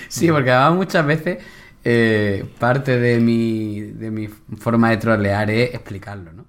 Sí, 0.07 0.27
porque 0.27 0.51
además 0.51 0.75
muchas 0.77 1.05
veces 1.05 1.37
eh, 1.85 2.43
parte 2.59 2.99
de 2.99 3.21
mi, 3.21 3.79
de 3.79 4.11
mi 4.11 4.27
forma 4.27 4.89
de 4.89 4.97
trolear 4.97 5.49
es 5.49 5.73
explicarlo, 5.73 6.33
¿no? 6.33 6.45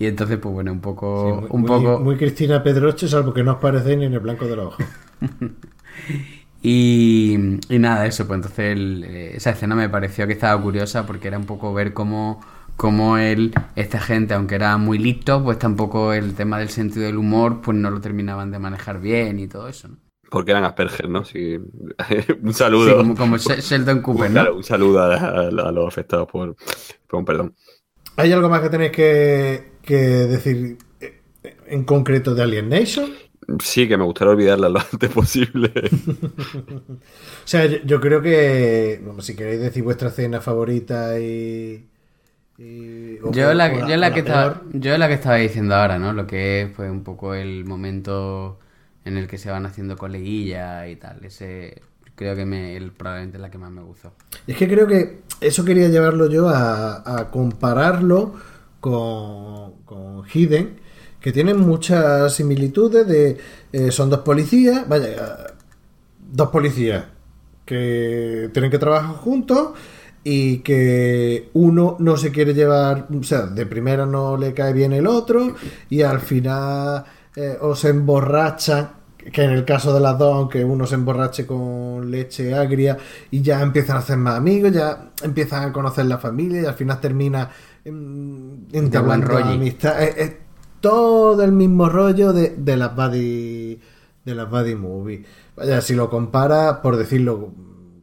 Y 0.00 0.06
entonces, 0.06 0.38
pues 0.38 0.52
bueno, 0.52 0.72
un 0.72 0.80
poco... 0.80 1.24
Sí, 1.24 1.40
muy, 1.40 1.48
un 1.50 1.64
poco... 1.66 1.98
muy 2.00 2.16
Cristina 2.16 2.62
Pedroche, 2.62 3.08
salvo 3.08 3.32
que 3.32 3.42
no 3.44 3.52
os 3.52 3.58
parecéis 3.58 3.98
ni 3.98 4.04
en 4.06 4.14
el 4.14 4.20
blanco 4.20 4.46
de 4.46 4.56
los 4.56 4.66
ojos. 4.66 4.86
Y, 6.62 7.36
y 7.68 7.78
nada, 7.78 8.06
eso, 8.06 8.26
pues 8.26 8.38
entonces 8.38 8.76
el- 8.76 9.04
eh, 9.04 9.36
esa 9.36 9.50
escena 9.50 9.74
me 9.76 9.88
pareció 9.88 10.26
que 10.26 10.32
estaba 10.32 10.60
curiosa 10.60 11.06
porque 11.06 11.28
era 11.28 11.38
un 11.38 11.46
poco 11.46 11.72
ver 11.72 11.92
cómo, 11.92 12.40
cómo 12.76 13.16
él, 13.18 13.52
esta 13.76 14.00
gente, 14.00 14.34
aunque 14.34 14.56
era 14.56 14.76
muy 14.76 14.98
listo, 14.98 15.42
pues 15.44 15.58
tampoco 15.58 16.12
el 16.12 16.34
tema 16.34 16.58
del 16.58 16.68
sentido 16.70 17.06
del 17.06 17.16
humor, 17.18 17.60
pues 17.62 17.76
no 17.76 17.90
lo 17.90 18.00
terminaban 18.00 18.50
de 18.50 18.58
manejar 18.58 19.00
bien 19.00 19.38
y 19.38 19.48
todo 19.48 19.68
eso, 19.68 19.88
¿no? 19.88 19.98
Porque 20.30 20.50
eran 20.50 20.64
Asperger, 20.64 21.08
¿no? 21.08 21.24
Sí. 21.24 21.56
un 22.42 22.52
Sí, 22.52 22.54
saludo. 22.54 22.96
como, 22.96 23.14
como 23.16 23.36
She- 23.38 23.60
Sheldon 23.60 24.02
Cooper, 24.02 24.30
un, 24.30 24.32
¿no? 24.32 24.32
claro, 24.32 24.56
un 24.56 24.64
saludo 24.64 25.00
a, 25.00 25.14
a- 25.16 25.48
a 25.48 25.72
los 25.72 25.86
afectados 25.88 26.28
por, 26.30 26.56
por 27.06 27.18
un 27.20 27.24
perdón. 27.24 27.54
¿Hay 28.16 28.32
algo 28.32 28.48
más 28.48 28.60
que 28.62 28.70
tenéis 28.70 28.92
que, 28.92 29.72
que 29.82 29.94
decir 29.96 30.78
eh, 31.00 31.22
en 31.66 31.84
concreto 31.84 32.34
de 32.34 32.42
Alien 32.42 32.68
Nation? 32.68 33.10
Sí, 33.62 33.88
que 33.88 33.96
me 33.96 34.04
gustaría 34.04 34.32
olvidarla 34.32 34.68
lo 34.68 34.80
antes 34.92 35.10
posible. 35.10 35.72
O 37.44 37.48
sea, 37.50 37.66
yo, 37.66 37.78
yo 37.84 38.00
creo 38.00 38.20
que, 38.22 39.00
bueno, 39.04 39.22
si 39.22 39.34
queréis 39.36 39.60
decir 39.60 39.82
vuestra 39.82 40.08
escena 40.08 40.40
favorita 40.40 41.18
y... 41.18 41.88
y- 42.58 43.18
o- 43.22 43.30
Yo 43.30 43.52
o 43.52 43.54
la, 43.54 43.72
yo 43.84 43.96
la 43.96 44.12
que 44.12 44.20
estaba, 44.20 44.62
yo 44.72 44.96
la 44.98 45.08
que 45.08 45.14
estaba 45.14 45.36
diciendo 45.36 45.74
ahora, 45.74 45.98
¿no? 45.98 46.12
Lo 46.12 46.26
que 46.26 46.62
es 46.62 46.70
pues 46.74 46.90
un 46.90 47.02
poco 47.04 47.34
el 47.34 47.64
momento 47.64 48.58
en 49.04 49.16
el 49.16 49.26
que 49.28 49.38
se 49.38 49.50
van 49.50 49.66
haciendo 49.66 49.98
coleguillas 49.98 50.88
y 50.88 50.96
tal. 50.96 51.24
Ese 51.24 51.82
creo 52.14 52.36
que 52.36 52.46
me, 52.46 52.76
el, 52.76 52.92
probablemente 52.92 53.36
es 53.38 53.42
la 53.42 53.50
que 53.50 53.58
más 53.58 53.70
me 53.70 53.82
gustó. 53.82 54.12
Es 54.46 54.56
que 54.56 54.68
creo 54.68 54.86
que 54.86 55.20
eso 55.40 55.64
quería 55.64 55.88
llevarlo 55.88 56.28
yo 56.28 56.48
a, 56.48 57.18
a 57.20 57.30
compararlo 57.30 58.34
con, 58.80 59.82
con 59.84 60.24
Hidden, 60.32 60.80
que 61.20 61.32
tienen 61.32 61.60
muchas 61.60 62.34
similitudes 62.34 63.06
de... 63.06 63.36
eh, 63.72 63.90
son 63.90 64.10
dos 64.10 64.20
policías, 64.20 64.88
vaya, 64.88 65.08
eh, 65.08 65.16
dos 66.32 66.48
policías 66.50 67.04
que 67.64 68.50
tienen 68.52 68.70
que 68.70 68.78
trabajar 68.78 69.16
juntos 69.16 69.70
y 70.24 70.58
que 70.58 71.50
uno 71.54 71.96
no 71.98 72.16
se 72.16 72.30
quiere 72.30 72.54
llevar, 72.54 73.08
o 73.18 73.22
sea, 73.22 73.42
de 73.42 73.66
primera 73.66 74.06
no 74.06 74.36
le 74.36 74.54
cae 74.54 74.72
bien 74.72 74.92
el 74.92 75.06
otro 75.06 75.54
y 75.90 76.02
al 76.02 76.20
final 76.20 77.04
eh, 77.36 77.56
o 77.60 77.74
se 77.74 77.90
emborrachan, 77.90 78.90
que 79.32 79.44
en 79.44 79.50
el 79.50 79.64
caso 79.64 79.92
de 79.92 80.00
las 80.00 80.18
dos, 80.18 80.34
aunque 80.34 80.64
uno 80.64 80.86
se 80.86 80.94
emborrache 80.94 81.46
con 81.46 82.10
leche 82.10 82.54
agria 82.54 82.96
y 83.30 83.42
ya 83.42 83.60
empiezan 83.60 83.96
a 83.96 84.00
hacer 84.00 84.16
más 84.16 84.36
amigos, 84.36 84.72
ya 84.72 85.10
empiezan 85.22 85.68
a 85.68 85.72
conocer 85.72 86.06
la 86.06 86.18
familia 86.18 86.62
y 86.62 86.64
al 86.66 86.74
final 86.74 87.00
termina 87.00 87.50
mm, 87.84 88.52
entablando 88.72 89.36
amistad. 89.36 90.02
Es, 90.02 90.16
es 90.16 90.32
todo 90.88 91.42
el 91.44 91.52
mismo 91.52 91.88
rollo 91.90 92.32
de, 92.32 92.56
de 92.56 92.76
las 92.76 92.96
buddy 92.96 93.78
de 94.24 94.34
las 94.34 94.50
buddy 94.50 94.74
movies. 94.74 95.26
Vaya, 95.54 95.80
si 95.82 95.94
lo 95.94 96.08
compara, 96.08 96.80
por 96.80 96.96
decirlo, 96.96 97.52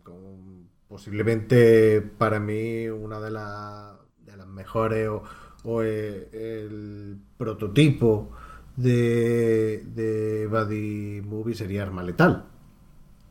con 0.03 0.70
posiblemente 0.88 2.02
para 2.02 2.40
mí 2.40 2.88
una 2.88 3.20
de, 3.20 3.32
las 3.32 3.94
de 4.26 4.38
las 4.38 4.48
mejores 4.48 5.07
o, 5.07 5.24
o 5.64 5.82
el, 5.82 6.28
el 6.32 7.18
prototipo 7.38 8.30
de, 8.76 9.84
de 9.95 10.48
buddy 10.48 11.22
movie 11.22 11.56
sería 11.56 11.84
Arma 11.84 12.03
Letal. 12.03 12.45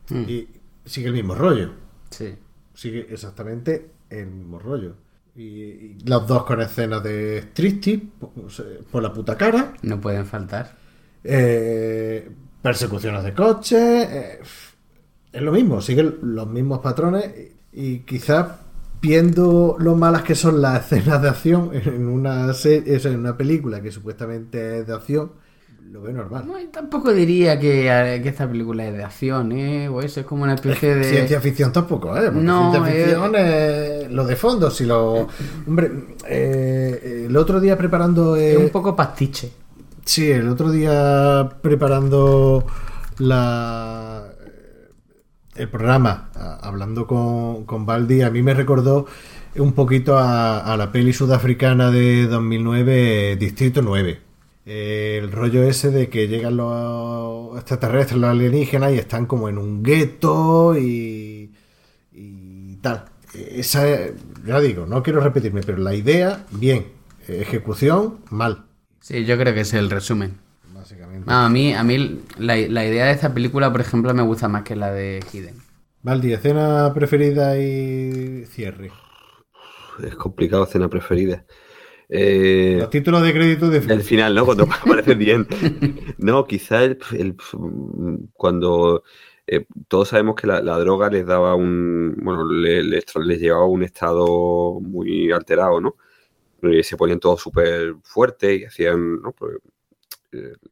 Mm. 0.09 0.23
Y 0.27 0.49
sigue 0.83 1.07
el 1.07 1.13
mismo 1.13 1.33
rollo. 1.33 1.71
Sí. 2.09 2.35
Sigue 2.73 3.07
exactamente 3.09 3.91
el 4.09 4.27
mismo 4.27 4.59
rollo. 4.59 4.95
Y, 5.35 5.97
los 6.05 6.27
dos 6.27 6.45
con 6.45 6.61
escenas 6.61 7.03
de 7.03 7.39
striptease 7.39 8.01
por, 8.91 9.03
la 9.03 9.13
puta 9.13 9.37
cara. 9.37 9.73
No 9.81 9.99
pueden 9.99 10.25
faltar. 10.25 10.75
Eh, 11.23 12.29
persecuciones 12.61 13.23
de 13.23 13.33
coches. 13.33 13.79
eh, 13.79 14.39
es 15.31 15.41
lo 15.41 15.51
mismo, 15.51 15.81
siguen 15.81 16.17
los 16.21 16.47
mismos 16.47 16.79
patrones. 16.79 17.25
Y, 17.73 17.87
y 17.87 17.99
quizás 17.99 18.47
viendo 19.01 19.75
lo 19.79 19.95
malas 19.95 20.23
que 20.23 20.35
son 20.35 20.61
las 20.61 20.91
escenas 20.91 21.21
de 21.21 21.29
acción 21.29 21.71
en 21.73 22.07
una, 22.07 22.53
serie, 22.53 22.99
en 23.03 23.19
una 23.19 23.37
película 23.37 23.81
que 23.81 23.91
supuestamente 23.91 24.79
es 24.79 24.87
de 24.87 24.93
acción, 24.93 25.31
lo 25.91 26.01
veo 26.01 26.13
normal. 26.13 26.45
No, 26.47 26.53
tampoco 26.71 27.13
diría 27.13 27.59
que, 27.59 27.87
eh, 27.89 28.21
que 28.21 28.29
esta 28.29 28.47
película 28.47 28.85
es 28.87 28.93
de 28.93 29.03
acción, 29.03 29.51
¿eh? 29.51 29.87
O 29.87 30.01
eso 30.01 30.19
es 30.19 30.25
como 30.25 30.43
una 30.43 30.55
especie 30.55 30.95
de... 30.95 31.03
Ciencia 31.05 31.39
ficción 31.39 31.71
tampoco, 31.71 32.15
¿eh? 32.17 32.23
Porque 32.25 32.39
No, 32.41 32.71
ciencia 32.71 32.91
eh, 32.93 33.03
ficción 33.03 33.35
es 33.35 34.11
lo 34.11 34.25
de 34.25 34.35
fondo. 34.35 34.71
Si 34.71 34.85
lo. 34.85 35.27
Hombre, 35.67 35.91
eh, 36.27 37.25
el 37.27 37.37
otro 37.37 37.59
día 37.59 37.77
preparando. 37.77 38.35
eh, 38.35 38.53
Es 38.53 38.57
un 38.57 38.69
poco 38.69 38.95
pastiche. 38.95 39.51
Sí, 40.03 40.29
el 40.29 40.47
otro 40.49 40.71
día 40.71 41.49
preparando 41.61 42.65
la 43.19 44.23
el 45.55 45.69
programa, 45.69 46.29
hablando 46.61 47.07
con, 47.07 47.65
con 47.65 47.85
Baldi, 47.85 48.21
a 48.21 48.29
mí 48.29 48.43
me 48.43 48.53
recordó 48.53 49.05
un 49.55 49.71
poquito 49.71 50.17
a, 50.17 50.59
a 50.59 50.75
la 50.75 50.91
peli 50.91 51.13
sudafricana 51.13 51.91
de 51.91 52.27
2009, 52.27 53.37
Distrito 53.37 53.81
9. 53.81 54.24
Eh, 54.65 55.19
el 55.21 55.31
rollo 55.31 55.63
ese 55.63 55.91
de 55.91 56.09
que 56.09 56.27
llegan 56.27 56.57
los 56.57 57.55
extraterrestres, 57.55 58.19
los 58.19 58.29
alienígenas, 58.29 58.93
y 58.93 58.97
están 58.97 59.27
como 59.27 59.47
en 59.47 59.57
un 59.57 59.83
gueto 59.83 60.75
y, 60.77 61.53
y 62.11 62.75
tal. 62.77 63.05
Esa, 63.33 63.85
ya 64.45 64.59
digo, 64.59 64.85
no 64.85 65.03
quiero 65.03 65.19
repetirme, 65.19 65.61
pero 65.61 65.77
la 65.77 65.93
idea, 65.93 66.45
bien. 66.51 66.87
Ejecución, 67.27 68.19
mal. 68.29 68.65
Sí, 69.01 69.25
yo 69.25 69.37
creo 69.37 69.53
que 69.53 69.61
es 69.61 69.73
el 69.73 69.89
resumen. 69.89 70.37
Básicamente. 70.73 71.29
No, 71.29 71.45
a 71.45 71.49
mí, 71.49 71.73
a 71.73 71.83
mí 71.83 72.21
la, 72.37 72.55
la 72.55 72.85
idea 72.85 73.05
de 73.05 73.11
esta 73.11 73.33
película, 73.33 73.71
por 73.71 73.81
ejemplo, 73.81 74.13
me 74.13 74.23
gusta 74.23 74.47
más 74.47 74.63
que 74.63 74.75
la 74.75 74.91
de 74.91 75.23
Hidden. 75.31 75.55
Valdi, 76.01 76.33
escena 76.33 76.91
preferida 76.93 77.57
y 77.59 78.45
cierre. 78.45 78.91
Es 80.03 80.15
complicado, 80.15 80.63
escena 80.65 80.87
preferida. 80.87 81.45
Eh, 82.09 82.77
Los 82.79 82.89
títulos 82.89 83.23
de 83.23 83.33
crédito 83.33 83.69
de 83.69 83.77
el 83.77 84.01
final, 84.01 84.35
¿no? 84.35 84.45
Cuando 84.45 84.63
aparece 84.85 85.15
bien. 85.15 85.47
No, 86.17 86.45
quizá 86.45 86.83
el, 86.83 86.99
el- 87.13 87.35
cuando 88.33 89.03
eh, 89.47 89.65
todos 89.87 90.09
sabemos 90.09 90.35
que 90.35 90.47
la, 90.47 90.61
la 90.61 90.77
droga 90.79 91.09
les 91.09 91.25
daba 91.25 91.55
un. 91.55 92.15
Bueno, 92.21 92.47
le- 92.51 92.83
les, 92.83 93.05
les 93.15 93.39
llevaba 93.39 93.63
a 93.65 93.67
un 93.67 93.83
estado 93.83 94.79
muy 94.81 95.31
alterado, 95.31 95.79
¿no? 95.81 95.95
Eh, 96.61 96.83
se 96.83 96.97
ponían 96.97 97.19
todos 97.19 97.41
súper 97.41 97.95
fuertes 98.03 98.61
y 98.61 98.65
hacían. 98.65 99.21
¿no? 99.21 99.31
Pues, 99.31 99.57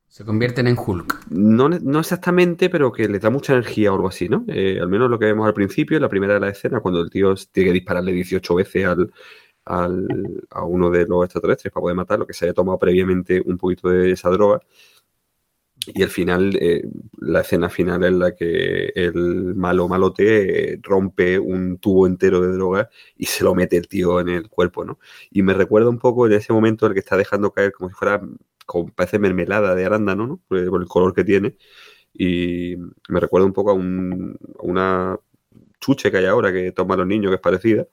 Se 0.07 0.25
convierten 0.25 0.67
en 0.67 0.77
Hulk. 0.77 1.27
No, 1.29 1.69
no, 1.69 1.99
exactamente, 1.99 2.69
pero 2.69 2.91
que 2.91 3.07
le 3.07 3.19
da 3.19 3.29
mucha 3.29 3.53
energía 3.53 3.91
o 3.91 3.95
algo 3.95 4.07
así, 4.07 4.27
¿no? 4.29 4.43
Eh, 4.47 4.77
al 4.81 4.87
menos 4.89 5.09
lo 5.09 5.17
que 5.19 5.25
vemos 5.25 5.47
al 5.47 5.53
principio, 5.53 5.97
en 5.97 6.01
la 6.03 6.09
primera 6.09 6.35
de 6.35 6.39
la 6.39 6.49
escena, 6.49 6.79
cuando 6.79 7.01
el 7.01 7.09
tío 7.09 7.33
tiene 7.51 7.69
que 7.69 7.73
dispararle 7.73 8.11
18 8.11 8.55
veces 8.55 8.85
al, 8.85 9.11
al, 9.65 10.07
a 10.49 10.63
uno 10.65 10.89
de 10.89 11.05
los 11.07 11.23
extraterrestres 11.25 11.71
para 11.73 11.81
poder 11.81 11.95
matarlo, 11.95 12.27
que 12.27 12.33
se 12.33 12.45
haya 12.45 12.53
tomado 12.53 12.79
previamente 12.79 13.41
un 13.45 13.57
poquito 13.57 13.89
de 13.89 14.11
esa 14.11 14.29
droga. 14.29 14.61
Y 15.87 16.01
el 16.01 16.09
final, 16.09 16.55
eh, 16.61 16.83
la 17.17 17.41
escena 17.41 17.69
final 17.69 18.03
es 18.05 18.13
la 18.13 18.35
que 18.35 18.91
el 18.95 19.53
malo 19.55 19.87
malote 19.89 20.79
rompe 20.81 21.37
un 21.39 21.77
tubo 21.77 22.07
entero 22.07 22.39
de 22.41 22.53
droga 22.53 22.89
y 23.17 23.25
se 23.25 23.43
lo 23.43 23.53
mete 23.53 23.75
el 23.77 23.87
tío 23.89 24.19
en 24.21 24.29
el 24.29 24.49
cuerpo, 24.49 24.85
¿no? 24.85 24.99
Y 25.29 25.41
me 25.41 25.53
recuerda 25.53 25.89
un 25.89 25.99
poco 25.99 26.25
en 26.27 26.33
ese 26.33 26.53
momento 26.53 26.85
el 26.87 26.93
que 26.93 26.99
está 26.99 27.17
dejando 27.17 27.51
caer 27.51 27.73
como 27.73 27.89
si 27.89 27.95
fuera, 27.95 28.21
como 28.65 28.93
parece 28.93 29.19
mermelada 29.19 29.75
de 29.75 29.85
arándano, 29.85 30.25
¿no? 30.27 30.41
Por 30.47 30.59
el 30.59 30.87
color 30.87 31.13
que 31.13 31.25
tiene. 31.25 31.57
Y 32.13 32.77
me 33.09 33.19
recuerda 33.19 33.45
un 33.47 33.53
poco 33.53 33.71
a, 33.71 33.73
un, 33.73 34.37
a 34.59 34.63
una 34.63 35.19
chuche 35.79 36.11
que 36.11 36.17
hay 36.17 36.25
ahora 36.25 36.51
que 36.53 36.71
toma 36.71 36.95
a 36.95 36.97
los 36.97 37.07
niños, 37.07 37.29
que 37.31 37.35
es 37.35 37.41
parecida. 37.41 37.87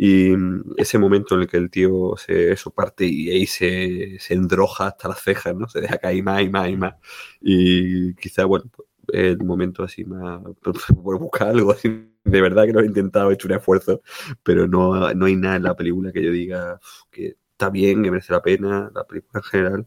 Y 0.00 0.30
mm, 0.36 0.74
ese 0.78 0.98
momento 0.98 1.34
en 1.34 1.42
el 1.42 1.48
que 1.48 1.56
el 1.58 1.70
tío 1.70 2.16
se 2.16 2.52
eso 2.52 2.70
parte 2.72 3.04
y 3.06 3.30
ahí 3.30 3.46
se, 3.46 4.18
se 4.20 4.34
endroja 4.34 4.88
hasta 4.88 5.08
las 5.08 5.20
cejas, 5.22 5.56
¿no? 5.56 5.68
Se 5.68 5.80
deja 5.80 5.98
caer 5.98 6.22
más 6.22 6.42
y 6.42 6.48
más 6.50 6.68
y 6.70 6.76
más. 6.76 6.94
Y 7.40 8.14
quizá, 8.14 8.44
bueno, 8.44 8.66
pues, 8.74 8.88
el 9.12 9.38
momento 9.44 9.82
así 9.82 10.04
más 10.04 10.40
por 11.02 11.18
buscar 11.18 11.48
algo 11.48 11.72
así. 11.72 11.88
De 12.24 12.40
verdad 12.42 12.66
que 12.66 12.72
lo 12.72 12.80
he 12.80 12.86
intentado, 12.86 13.30
he 13.30 13.34
hecho 13.34 13.48
un 13.48 13.54
esfuerzo, 13.54 14.02
pero 14.42 14.68
no, 14.68 15.12
no 15.14 15.26
hay 15.26 15.36
nada 15.36 15.56
en 15.56 15.62
la 15.64 15.74
película 15.76 16.12
que 16.12 16.22
yo 16.22 16.30
diga 16.32 16.78
que 17.10 17.36
está 17.52 17.70
bien, 17.70 18.02
que 18.02 18.10
merece 18.10 18.32
la 18.32 18.42
pena. 18.42 18.90
La 18.94 19.04
película 19.06 19.40
en 19.40 19.44
general 19.50 19.86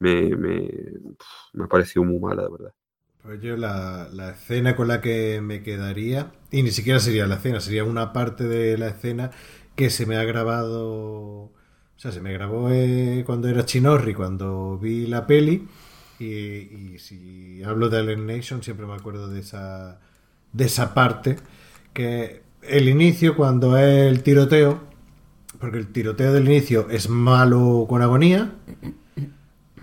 me, 0.00 0.36
me, 0.36 0.70
me 1.54 1.64
ha 1.64 1.68
parecido 1.68 2.04
muy 2.04 2.18
mala, 2.20 2.44
de 2.44 2.50
verdad. 2.50 2.74
Pues 3.22 3.40
yo 3.42 3.56
la, 3.56 4.08
la, 4.12 4.30
escena 4.30 4.74
con 4.74 4.88
la 4.88 5.02
que 5.02 5.40
me 5.42 5.62
quedaría, 5.62 6.32
y 6.50 6.62
ni 6.62 6.70
siquiera 6.70 7.00
sería 7.00 7.26
la 7.26 7.34
escena, 7.36 7.60
sería 7.60 7.84
una 7.84 8.14
parte 8.14 8.44
de 8.44 8.78
la 8.78 8.88
escena 8.88 9.30
que 9.76 9.90
se 9.90 10.06
me 10.06 10.16
ha 10.16 10.24
grabado, 10.24 10.82
o 10.86 11.52
sea, 11.96 12.12
se 12.12 12.20
me 12.22 12.32
grabó 12.32 12.70
eh, 12.70 13.22
cuando 13.26 13.48
era 13.48 13.66
Chinorri, 13.66 14.14
cuando 14.14 14.78
vi 14.78 15.06
la 15.06 15.26
peli, 15.26 15.68
y, 16.18 16.24
y, 16.24 16.98
si 16.98 17.62
hablo 17.62 17.90
de 17.90 17.98
Alien 17.98 18.26
Nation 18.26 18.62
siempre 18.62 18.86
me 18.86 18.94
acuerdo 18.94 19.28
de 19.28 19.40
esa, 19.40 20.00
de 20.52 20.64
esa 20.64 20.94
parte, 20.94 21.36
que 21.92 22.42
el 22.62 22.88
inicio 22.88 23.36
cuando 23.36 23.76
es 23.76 24.10
el 24.10 24.22
tiroteo, 24.22 24.80
porque 25.58 25.76
el 25.76 25.88
tiroteo 25.88 26.32
del 26.32 26.46
inicio 26.46 26.88
es 26.90 27.10
malo 27.10 27.84
con 27.88 28.00
agonía, 28.00 28.52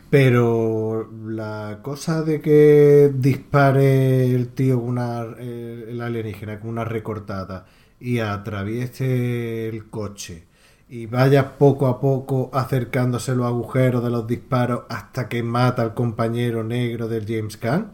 pero 0.09 1.09
la 1.25 1.79
cosa 1.81 2.23
de 2.23 2.41
que 2.41 3.11
dispare 3.13 4.33
el 4.33 4.49
tío 4.49 4.79
una, 4.79 5.21
el 5.21 5.99
alienígena 6.01 6.59
con 6.59 6.69
una 6.69 6.85
recortada 6.85 7.65
y 7.99 8.19
atraviese 8.19 9.69
el 9.69 9.89
coche 9.89 10.45
y 10.89 11.05
vaya 11.05 11.57
poco 11.57 11.87
a 11.87 11.99
poco 11.99 12.49
acercándose 12.53 13.35
los 13.35 13.45
agujeros 13.45 14.03
de 14.03 14.09
los 14.09 14.25
disparos 14.25 14.83
hasta 14.89 15.27
que 15.27 15.43
mata 15.43 15.81
al 15.81 15.93
compañero 15.93 16.63
negro 16.63 17.07
del 17.09 17.25
James 17.27 17.59
Gunn, 17.59 17.87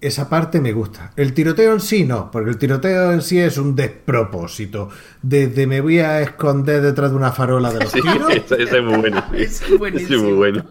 esa 0.00 0.28
parte 0.28 0.60
me 0.60 0.72
gusta. 0.72 1.12
El 1.16 1.34
tiroteo 1.34 1.72
en 1.72 1.80
sí 1.80 2.04
no, 2.04 2.30
porque 2.30 2.50
el 2.50 2.56
tiroteo 2.58 3.12
en 3.12 3.20
sí 3.20 3.38
es 3.38 3.58
un 3.58 3.74
despropósito. 3.74 4.88
Desde 5.22 5.66
me 5.66 5.80
voy 5.80 5.98
a 5.98 6.20
esconder 6.22 6.80
detrás 6.82 7.10
de 7.10 7.16
una 7.16 7.32
farola 7.32 7.72
de 7.72 7.80
los 7.80 7.92
tiros. 7.92 8.32
Eso, 8.32 8.54
es 8.54 8.82
muy 8.82 8.96
bueno. 8.98 9.24
Es 9.34 9.60
Es 9.60 10.10
muy 10.10 10.32
bueno. 10.32 10.64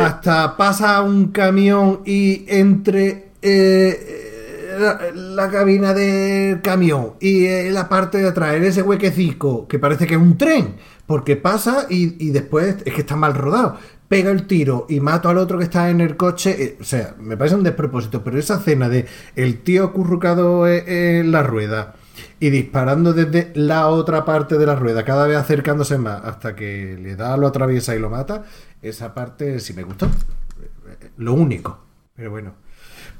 Hasta 0.00 0.56
pasa 0.56 1.02
un 1.02 1.28
camión 1.28 2.00
y 2.04 2.44
entre 2.48 3.30
eh, 3.42 4.76
la, 4.78 5.00
la, 5.12 5.50
cabina 5.50 5.92
del 5.92 6.62
camión 6.62 7.14
y 7.20 7.44
eh, 7.46 7.70
la 7.70 7.88
parte 7.88 8.18
de 8.18 8.28
atrás, 8.28 8.54
en 8.54 8.64
ese 8.64 8.82
huequecico 8.82 9.66
que 9.68 9.78
parece 9.78 10.06
que 10.06 10.14
es 10.14 10.20
un 10.20 10.38
tren, 10.38 10.76
porque 11.06 11.36
pasa 11.36 11.86
y, 11.88 12.30
después 12.30 12.76
es 12.84 12.94
que 12.94 13.00
está 13.00 13.16
mal 13.16 13.34
rodado. 13.34 13.76
Pega 14.08 14.30
el 14.30 14.48
tiro 14.48 14.86
y 14.88 14.98
mato 14.98 15.28
al 15.28 15.38
otro 15.38 15.58
que 15.58 15.64
está 15.64 15.88
en 15.88 16.00
el 16.00 16.16
coche. 16.16 16.56
Eh, 16.58 16.78
o 16.80 16.84
sea, 16.84 17.14
me 17.20 17.36
parece 17.36 17.56
un 17.56 17.62
despropósito, 17.62 18.24
pero 18.24 18.38
esa 18.38 18.56
escena 18.56 18.88
de 18.88 19.06
el 19.36 19.60
tío 19.60 19.84
acurrucado 19.84 20.66
en 20.66 21.30
la 21.30 21.42
rueda 21.42 21.94
y 22.40 22.48
disparando 22.48 23.12
desde 23.12 23.52
la 23.54 23.88
otra 23.88 24.24
parte 24.24 24.56
de 24.56 24.66
la 24.66 24.74
rueda, 24.74 25.04
cada 25.04 25.26
vez 25.26 25.36
acercándose 25.36 25.98
más 25.98 26.24
hasta 26.24 26.56
que 26.56 26.98
le 27.00 27.14
da, 27.14 27.36
lo 27.36 27.46
atraviesa 27.46 27.94
y 27.94 27.98
lo 27.98 28.08
mata, 28.08 28.44
esa 28.80 29.14
parte 29.14 29.60
sí 29.60 29.74
me 29.74 29.82
gustó. 29.82 30.08
Lo 31.18 31.34
único. 31.34 31.84
Pero 32.16 32.30
bueno. 32.30 32.54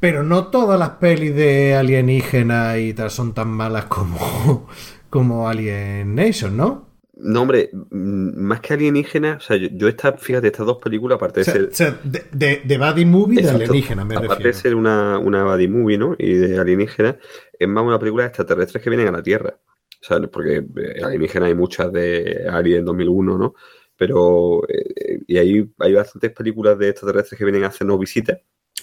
Pero 0.01 0.23
no 0.23 0.47
todas 0.47 0.79
las 0.79 0.91
pelis 0.91 1.35
de 1.35 1.75
alienígena 1.75 2.79
y 2.79 2.95
tal 2.95 3.11
son 3.11 3.35
tan 3.35 3.49
malas 3.49 3.85
como, 3.85 4.67
como 5.11 5.49
Alien 5.49 6.15
Nation, 6.15 6.57
¿no? 6.57 6.89
No, 7.23 7.43
hombre, 7.43 7.69
más 7.91 8.61
que 8.61 8.73
alienígena, 8.73 9.35
o 9.37 9.41
sea, 9.41 9.59
yo, 9.59 9.69
yo 9.73 9.89
esta, 9.89 10.15
fíjate, 10.15 10.47
estas 10.47 10.65
dos 10.65 10.79
películas, 10.79 11.17
aparte 11.17 11.43
o 11.43 11.45
sea, 11.45 11.53
de 11.53 11.61
ser. 11.61 11.69
O 11.69 11.75
sea, 11.75 12.01
de, 12.03 12.25
de, 12.33 12.63
de 12.65 12.79
Buddy 12.79 13.05
Movie 13.05 13.41
Exacto. 13.41 13.59
de 13.59 13.65
alienígena, 13.67 14.05
me 14.07 14.15
aparte 14.15 14.35
refiero. 14.37 14.57
de 14.57 14.63
ser 14.63 14.75
una, 14.75 15.19
una 15.19 15.45
buddy 15.45 15.69
movie, 15.69 15.99
¿no? 15.99 16.17
Y 16.19 16.33
de 16.33 16.59
alienígena, 16.59 17.19
es 17.61 17.69
más 17.69 17.85
una 17.85 17.99
película 17.99 18.25
de 18.25 18.29
extraterrestres 18.29 18.83
que 18.83 18.91
vienen 18.91 19.09
a 19.09 19.13
la 19.13 19.23
Tierra. 19.23 19.59
O 20.03 20.05
sea, 20.05 20.19
porque 20.29 20.65
eh, 20.77 21.05
alienígena 21.05 21.47
hay 21.47 21.55
muchas 21.55 21.93
de 21.93 22.47
Alien 22.51 22.87
2001, 22.87 23.37
¿no? 23.37 23.55
Pero, 23.97 24.63
eh, 24.67 25.21
y 25.27 25.37
ahí 25.37 25.71
hay 25.79 25.93
bastantes 25.93 26.33
películas 26.33 26.79
de 26.79 26.89
extraterrestres 26.89 27.39
que 27.39 27.45
vienen 27.45 27.65
a 27.65 27.69
hacernos 27.69 28.01
visitas 28.01 28.39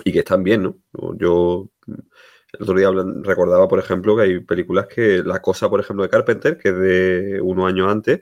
y 0.06 0.12
que 0.12 0.20
están 0.20 0.44
bien, 0.44 0.62
¿no? 0.62 0.78
Yo 1.18 1.72
el 1.88 2.62
otro 2.62 2.78
día 2.78 2.92
recordaba, 3.24 3.68
por 3.68 3.80
ejemplo, 3.80 4.16
que 4.16 4.22
hay 4.22 4.40
películas 4.42 4.86
que 4.86 5.24
La 5.24 5.42
Cosa, 5.42 5.70
por 5.70 5.80
ejemplo, 5.80 6.04
de 6.04 6.10
Carpenter, 6.10 6.58
que 6.58 6.70
es 6.70 6.78
de 6.78 7.42
unos 7.42 7.68
años 7.68 7.92
antes, 7.92 8.22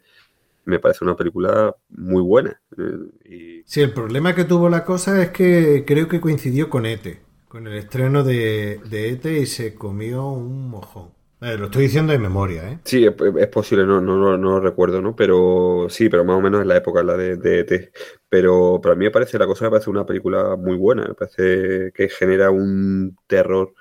me 0.63 0.79
parece 0.79 1.03
una 1.03 1.17
película 1.17 1.75
muy 1.89 2.21
buena. 2.21 2.61
Eh, 2.77 3.25
y... 3.25 3.63
Sí, 3.65 3.81
el 3.81 3.93
problema 3.93 4.33
que 4.33 4.45
tuvo 4.45 4.69
la 4.69 4.85
cosa 4.85 5.21
es 5.21 5.31
que 5.31 5.83
creo 5.85 6.07
que 6.07 6.21
coincidió 6.21 6.69
con 6.69 6.85
ETE, 6.85 7.24
con 7.55 7.67
el 7.67 7.77
estreno 7.77 8.21
de, 8.25 8.81
de 8.89 9.11
ETE 9.11 9.39
y 9.39 9.45
se 9.45 9.75
comió 9.75 10.27
un 10.27 10.69
mojón. 10.69 11.11
Eh, 11.39 11.55
lo 11.57 11.67
estoy 11.67 11.83
diciendo 11.83 12.11
de 12.11 12.19
memoria, 12.19 12.69
¿eh? 12.69 12.79
Sí, 12.83 13.05
es, 13.05 13.13
es 13.39 13.47
posible, 13.47 13.85
no, 13.85 14.01
no, 14.01 14.17
no, 14.17 14.37
lo 14.37 14.59
recuerdo, 14.59 15.01
¿no? 15.01 15.15
Pero 15.15 15.87
sí, 15.89 16.09
pero 16.09 16.25
más 16.25 16.35
o 16.35 16.41
menos 16.41 16.61
en 16.61 16.67
la 16.67 16.75
época 16.75 17.01
la 17.01 17.15
de, 17.15 17.37
de 17.37 17.61
ET. 17.61 17.93
Pero 18.27 18.81
para 18.83 18.95
mí 18.95 19.05
me 19.05 19.11
parece, 19.11 19.39
la 19.39 19.45
cosa 19.45 19.63
me 19.63 19.71
parece 19.71 19.89
una 19.89 20.05
película 20.05 20.57
muy 20.57 20.75
buena, 20.75 21.07
me 21.07 21.13
parece 21.13 21.93
que 21.93 22.09
genera 22.09 22.51
un 22.51 23.15
terror 23.25 23.73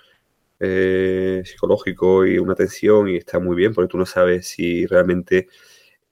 eh, 0.61 1.43
psicológico 1.45 2.25
y 2.25 2.39
una 2.39 2.55
tensión 2.55 3.09
y 3.09 3.17
está 3.17 3.41
muy 3.41 3.57
bien 3.57 3.75
porque 3.75 3.91
tú 3.91 3.99
no 3.99 4.07
sabes 4.07 4.47
si 4.47 4.87
realmente 4.87 5.49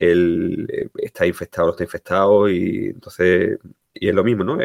él 0.00 0.66
eh, 0.68 0.88
está 0.96 1.26
infectado 1.28 1.66
o 1.66 1.68
no 1.68 1.72
está 1.74 1.84
infectado 1.84 2.50
y 2.50 2.86
entonces, 2.86 3.60
y 3.94 4.08
es 4.08 4.14
lo 4.16 4.24
mismo, 4.24 4.42
¿no? 4.42 4.58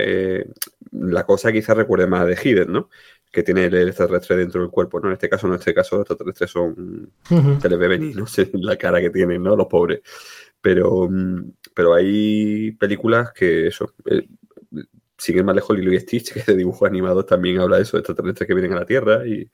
La 0.92 1.26
cosa 1.26 1.52
quizás 1.52 1.78
recuerde 1.78 2.08
más 2.08 2.28
de 2.28 2.36
Hidden, 2.36 2.72
¿no? 2.72 2.90
Que 3.32 3.44
tiene 3.44 3.66
el 3.66 3.88
extraterrestre 3.88 4.38
dentro 4.38 4.62
del 4.62 4.70
cuerpo, 4.70 5.00
¿no? 5.00 5.08
En 5.08 5.14
este 5.14 5.30
caso, 5.30 5.48
no, 5.48 5.54
en 5.54 5.60
este 5.60 5.74
caso 5.74 5.98
los 5.98 6.04
extraterrestres 6.04 6.52
son, 6.52 7.12
uh 7.30 7.36
-huh. 7.36 7.62
se 7.62 7.70
les 7.70 7.80
ve 7.80 7.88
venir, 7.88 8.16
¿no? 8.16 8.26
La 8.62 8.78
cara 8.78 9.02
que 9.02 9.10
tienen, 9.10 9.44
¿no? 9.44 9.56
Los 9.56 9.68
pobres. 9.68 10.02
Pero, 10.62 11.10
pero 11.74 11.94
hay 11.94 12.72
películas 12.74 13.32
que 13.32 13.68
eso, 13.68 13.94
eh, 14.06 14.28
siguen 15.18 15.46
más 15.46 15.56
lejos 15.56 15.78
Lilo 15.78 15.94
y 15.94 16.00
Stitch, 16.00 16.34
que 16.46 16.52
de 16.52 16.58
dibujos 16.58 16.88
animados 16.88 17.26
también 17.26 17.60
habla 17.60 17.78
de 17.78 17.84
eso, 17.84 17.98
de 17.98 18.02
extraterrestres 18.02 18.48
que 18.48 18.54
vienen 18.54 18.74
a 18.74 18.80
la 18.80 18.86
Tierra 18.86 19.26
y, 19.28 19.50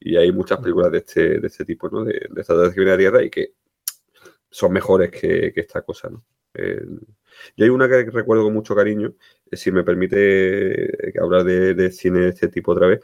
y 0.00 0.16
hay 0.16 0.32
muchas 0.32 0.58
películas 0.58 0.92
de 0.92 0.98
este, 0.98 1.40
de 1.40 1.46
este 1.46 1.64
tipo, 1.64 1.88
¿no? 1.88 2.04
De, 2.04 2.12
de, 2.12 2.40
extraterrestres 2.40 2.74
que 2.74 2.80
vienen 2.80 2.94
a 2.94 2.96
la 2.96 2.98
Tierra 2.98 3.24
y 3.24 3.30
que 3.30 3.54
son 4.50 4.72
mejores 4.72 5.10
que, 5.10 5.52
que 5.52 5.60
esta 5.60 5.82
cosa, 5.82 6.08
¿no? 6.08 6.24
Eh, 6.58 6.82
y 7.56 7.62
hay 7.62 7.68
una 7.68 7.88
que 7.88 8.04
recuerdo 8.10 8.44
con 8.44 8.54
mucho 8.54 8.74
cariño, 8.74 9.14
eh, 9.50 9.56
si 9.56 9.70
me 9.72 9.84
permite 9.84 11.12
hablar 11.20 11.44
de, 11.44 11.90
cine 11.92 12.20
de 12.20 12.28
este 12.30 12.48
tipo 12.48 12.72
otra 12.72 12.88
vez. 12.88 13.00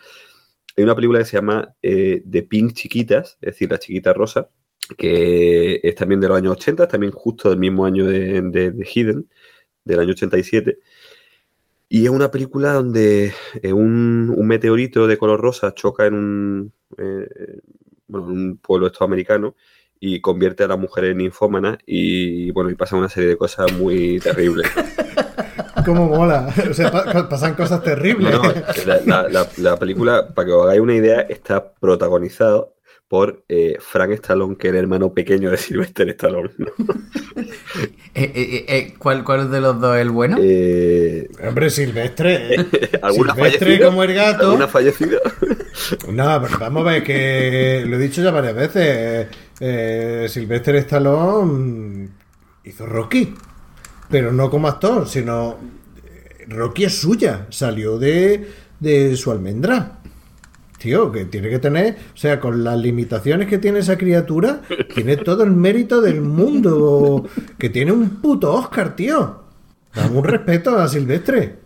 Hay 0.76 0.84
una 0.84 0.94
película 0.94 1.20
que 1.20 1.24
se 1.24 1.36
llama 1.36 1.74
eh, 1.82 2.22
The 2.28 2.42
Pink 2.42 2.72
Chiquitas, 2.72 3.38
es 3.40 3.52
decir, 3.52 3.70
La 3.70 3.78
Chiquita 3.78 4.12
Rosa, 4.12 4.50
que 4.98 5.80
es 5.82 5.94
también 5.94 6.20
de 6.20 6.28
los 6.28 6.36
años 6.36 6.52
80, 6.52 6.88
también 6.88 7.12
justo 7.12 7.48
del 7.48 7.58
mismo 7.58 7.86
año 7.86 8.06
de, 8.06 8.42
de, 8.42 8.70
de 8.72 8.88
Hidden, 8.92 9.28
del 9.84 10.00
año 10.00 10.10
87. 10.12 10.78
Y 11.88 12.04
es 12.04 12.10
una 12.10 12.30
película 12.30 12.72
donde 12.72 13.32
eh, 13.62 13.72
un, 13.72 14.26
meteorito 14.46 15.06
de 15.06 15.16
color 15.16 15.40
rosa 15.40 15.74
choca 15.74 16.06
en 16.06 16.14
un, 16.14 16.72
eh, 16.98 17.60
bueno, 18.08 18.30
en 18.30 18.32
un 18.32 18.56
pueblo 18.58 18.88
estadounidense 18.88 19.54
y 20.06 20.20
convierte 20.20 20.64
a 20.64 20.68
las 20.68 20.78
mujeres 20.78 21.12
en 21.12 21.18
ninfómanas 21.18 21.78
y 21.86 22.50
bueno, 22.50 22.68
y 22.68 22.74
pasa 22.74 22.94
una 22.94 23.08
serie 23.08 23.30
de 23.30 23.36
cosas 23.38 23.72
muy 23.72 24.20
terribles. 24.20 24.70
¿Cómo 25.86 26.08
mola? 26.08 26.52
O 26.70 26.74
sea, 26.74 26.90
pa 26.90 27.28
pasan 27.28 27.54
cosas 27.54 27.82
terribles. 27.82 28.32
No, 28.32 28.42
la, 28.86 29.00
la, 29.06 29.28
la, 29.28 29.48
la, 29.56 29.76
película, 29.78 30.28
para 30.34 30.46
que 30.46 30.52
os 30.52 30.64
hagáis 30.64 30.80
una 30.80 30.94
idea, 30.94 31.20
está 31.22 31.72
protagonizado 31.72 32.74
por 33.08 33.44
eh, 33.48 33.76
Frank 33.80 34.10
Stallone, 34.10 34.56
que 34.56 34.68
era 34.68 34.78
el 34.78 34.84
hermano 34.84 35.12
pequeño 35.14 35.50
de 35.50 35.56
Sylvester 35.56 36.08
Stallone. 36.10 36.50
¿no? 36.58 36.68
Eh, 38.16 38.30
eh, 38.32 38.64
eh, 38.68 38.94
¿cuál, 38.96 39.24
¿Cuál 39.24 39.50
de 39.50 39.60
los 39.60 39.80
dos 39.80 39.96
es 39.96 40.02
el 40.02 40.10
bueno? 40.10 40.36
Eh, 40.40 41.28
Hombre, 41.44 41.68
Silvestre. 41.68 42.54
¿Alguna 43.02 43.34
Silvestre 43.34 43.58
fallecida? 43.58 43.86
como 43.86 44.04
el 44.04 44.14
gato. 44.14 44.44
¿Alguna 44.44 44.68
fallecida? 44.68 45.18
No, 46.08 46.40
pero 46.40 46.58
vamos 46.60 46.86
a 46.86 46.92
ver 46.92 47.02
que 47.02 47.84
lo 47.84 47.96
he 47.96 47.98
dicho 47.98 48.22
ya 48.22 48.30
varias 48.30 48.54
veces. 48.54 49.26
Eh, 49.66 50.26
Sylvester 50.28 50.76
Stallone 50.76 52.10
hizo 52.64 52.84
Rocky, 52.84 53.32
pero 54.10 54.30
no 54.30 54.50
como 54.50 54.68
actor, 54.68 55.08
sino 55.08 55.56
eh, 56.04 56.44
Rocky 56.48 56.84
es 56.84 57.00
suya, 57.00 57.46
salió 57.48 57.98
de, 57.98 58.46
de 58.78 59.16
su 59.16 59.30
almendra. 59.30 60.00
Tío, 60.76 61.10
que 61.10 61.24
tiene 61.24 61.48
que 61.48 61.60
tener, 61.60 61.96
o 62.12 62.16
sea, 62.16 62.38
con 62.40 62.62
las 62.62 62.78
limitaciones 62.78 63.48
que 63.48 63.56
tiene 63.56 63.78
esa 63.78 63.96
criatura, 63.96 64.60
tiene 64.94 65.16
todo 65.16 65.44
el 65.44 65.52
mérito 65.52 66.02
del 66.02 66.20
mundo. 66.20 67.26
Que 67.56 67.70
tiene 67.70 67.90
un 67.92 68.20
puto 68.20 68.52
Oscar, 68.52 68.94
tío. 68.94 69.44
Dame 69.94 70.18
un 70.18 70.24
respeto 70.24 70.76
a 70.76 70.86
Silvestre. 70.88 71.56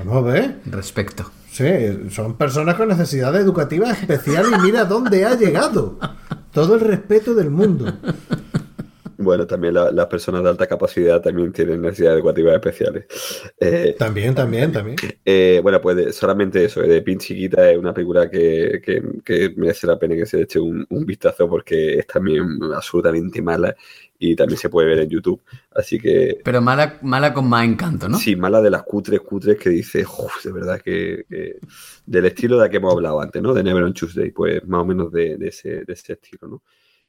Vamos 0.00 0.16
a 0.18 0.32
ver. 0.32 0.60
Respecto. 0.66 1.30
Sí, 1.58 2.10
son 2.10 2.36
personas 2.38 2.76
con 2.76 2.86
necesidades 2.86 3.42
educativas 3.42 4.00
especiales 4.00 4.52
y 4.56 4.62
mira 4.62 4.84
dónde 4.84 5.24
ha 5.24 5.34
llegado. 5.36 5.98
Todo 6.52 6.74
el 6.76 6.80
respeto 6.80 7.34
del 7.34 7.50
mundo. 7.50 7.92
Bueno, 9.20 9.44
también 9.48 9.74
la- 9.74 9.90
las 9.90 10.06
personas 10.06 10.44
de 10.44 10.50
alta 10.50 10.68
capacidad 10.68 11.20
también 11.20 11.52
tienen 11.52 11.82
necesidades 11.82 12.18
educativas 12.18 12.54
especiales. 12.54 13.06
Eh, 13.58 13.96
También, 13.98 14.32
también, 14.36 14.70
también. 14.70 14.96
eh, 15.24 15.58
bueno, 15.60 15.80
pues 15.80 15.96
de- 15.96 16.12
solamente 16.12 16.64
eso, 16.64 16.80
de 16.82 17.02
Pin 17.02 17.18
Chiquita 17.18 17.68
es 17.68 17.76
una 17.76 17.92
película 17.92 18.30
que, 18.30 18.80
que- 18.80 19.02
que 19.24 19.52
merece 19.56 19.88
la 19.88 19.98
pena 19.98 20.14
que 20.14 20.24
se 20.26 20.36
le 20.36 20.44
eche 20.44 20.60
un, 20.60 20.86
un 20.88 21.04
vistazo 21.04 21.48
porque 21.48 21.98
es 21.98 22.06
también 22.06 22.44
absolutamente 22.72 23.42
mala 23.42 23.74
y 24.18 24.34
también 24.36 24.58
se 24.58 24.68
puede 24.68 24.88
ver 24.88 24.98
en 25.00 25.08
YouTube. 25.10 25.42
Así 25.70 25.98
que 25.98 26.38
Pero 26.44 26.60
mala, 26.60 26.98
mala 27.02 27.32
con 27.32 27.48
más 27.48 27.64
encanto, 27.64 28.08
¿no? 28.08 28.18
Sí, 28.18 28.36
mala 28.36 28.60
de 28.60 28.70
las 28.70 28.82
cutres, 28.82 29.20
cutres 29.20 29.56
que 29.58 29.70
dice, 29.70 30.02
"Uf, 30.04 30.44
de 30.44 30.52
verdad 30.52 30.80
que, 30.80 31.24
que-". 31.28 31.58
Del 32.06 32.26
estilo 32.26 32.56
de 32.56 32.64
la 32.64 32.70
que 32.70 32.78
hemos 32.78 32.92
hablado 32.92 33.20
antes, 33.20 33.40
¿no? 33.42 33.54
De 33.54 33.62
Never 33.62 33.82
on 33.84 33.94
Tuesday, 33.94 34.30
pues 34.30 34.66
más 34.66 34.82
o 34.82 34.84
menos 34.86 35.12
de, 35.12 35.36
de 35.36 35.48
ese, 35.48 35.84
de 35.84 35.92
ese 35.92 36.14
estilo, 36.14 36.48
¿no? 36.48 36.62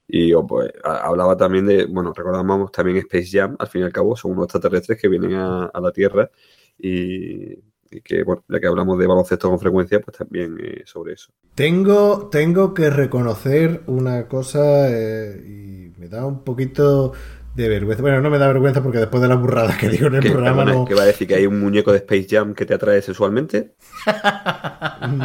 Y 0.08 0.34
oh, 0.34 0.46
pues 0.48 0.72
a- 0.84 1.08
hablaba 1.08 1.38
también 1.38 1.66
de, 1.68 1.86
bueno, 1.86 2.14
recordábamos 2.14 2.72
también 2.72 2.98
Space 2.98 3.30
Jam, 3.32 3.56
al 3.60 3.68
fin 3.68 3.82
y 3.82 3.86
al 3.86 3.94
cabo, 3.94 4.16
son 4.16 4.32
unos 4.32 4.46
extraterrestres 4.46 5.00
que 5.00 5.08
vienen 5.08 5.36
a, 5.36 5.66
a 5.68 5.82
la 5.82 5.92
Tierra 5.92 6.30
y, 6.78 7.56
y 7.92 8.02
que, 8.02 8.24
bueno, 8.24 8.44
ya 8.48 8.60
que 8.60 8.68
hablamos 8.68 8.98
de 9.00 9.08
baloncesto 9.08 9.50
con 9.50 9.60
frecuencia, 9.60 10.00
pues 10.00 10.18
también 10.18 10.58
eh, 10.62 10.84
sobre 10.86 11.14
eso. 11.14 11.32
Tengo, 11.56 12.30
tengo 12.32 12.74
que 12.74 12.90
reconocer 12.90 13.82
una 13.88 14.28
cosa 14.28 14.90
eh, 14.90 15.42
y 15.46 16.00
me 16.00 16.08
da 16.08 16.26
un 16.26 16.44
poquito 16.44 17.14
de 17.56 17.68
vergüenza. 17.68 18.02
Bueno, 18.02 18.22
no 18.22 18.30
me 18.30 18.38
da 18.38 18.48
vergüenza 18.48 18.82
porque 18.82 19.00
después 19.00 19.22
de 19.22 19.28
las 19.28 19.40
burradas 19.40 19.76
que 19.78 19.90
digo 19.90 20.08
en 20.08 20.16
el 20.16 20.22
¿Qué, 20.22 20.30
programa 20.30 20.64
perdona, 20.64 20.80
no, 20.80 20.86
¿qué 20.86 20.94
va 20.94 21.02
a 21.02 21.06
decir? 21.06 21.28
¿Que 21.28 21.36
hay 21.36 21.48
un 21.48 21.60
muñeco 21.60 21.92
de 21.92 21.98
Space 21.98 22.28
Jam 22.30 22.54
que 22.54 22.66
te 22.66 22.74
atrae 22.74 23.02
sexualmente? 23.02 23.74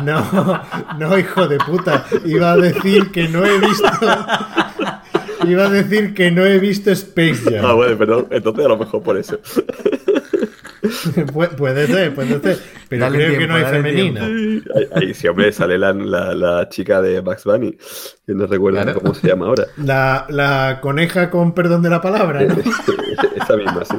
No, 0.04 0.62
no, 0.98 1.18
hijo 1.18 1.46
de 1.48 1.58
puta. 1.58 2.06
Iba 2.24 2.52
a 2.52 2.56
decir 2.56 3.10
que 3.10 3.28
no 3.28 3.44
he 3.44 3.58
visto. 3.58 3.88
Iba 5.46 5.66
a 5.66 5.70
decir 5.70 6.14
que 6.14 6.30
no 6.30 6.44
he 6.46 6.58
visto 6.58 6.90
Space 6.90 7.42
Ah, 7.58 7.60
Jam. 7.62 7.76
bueno, 7.76 7.98
perdón, 7.98 8.26
entonces 8.30 8.64
a 8.64 8.68
lo 8.68 8.78
mejor 8.78 9.02
por 9.02 9.18
eso. 9.18 9.38
Pu- 10.84 11.56
puede 11.56 11.86
ser, 11.86 12.14
puede 12.14 12.40
ser. 12.40 12.58
Pero 12.88 13.02
Dale 13.04 13.18
creo 13.26 13.38
que 13.38 13.46
no 13.46 13.54
hay 13.54 13.64
femenina. 13.64 14.24
Ahí, 14.24 14.62
ahí 14.94 15.14
sí, 15.14 15.28
hombre, 15.28 15.52
sale 15.52 15.78
la, 15.78 15.92
la, 15.92 16.34
la 16.34 16.68
chica 16.68 17.00
de 17.00 17.20
Bugs 17.20 17.44
Bunny, 17.44 17.72
que 18.26 18.34
no 18.34 18.46
recuerdo 18.46 18.82
Claro. 18.82 19.00
cómo 19.00 19.14
se 19.14 19.28
llama 19.28 19.46
ahora. 19.46 19.64
La, 19.78 20.26
la 20.28 20.78
coneja 20.80 21.30
con 21.30 21.54
perdón 21.54 21.82
de 21.82 21.90
la 21.90 22.00
palabra, 22.00 22.42
¿no? 22.42 22.54
Esa 23.36 23.56
misma, 23.56 23.84
sí. 23.84 23.96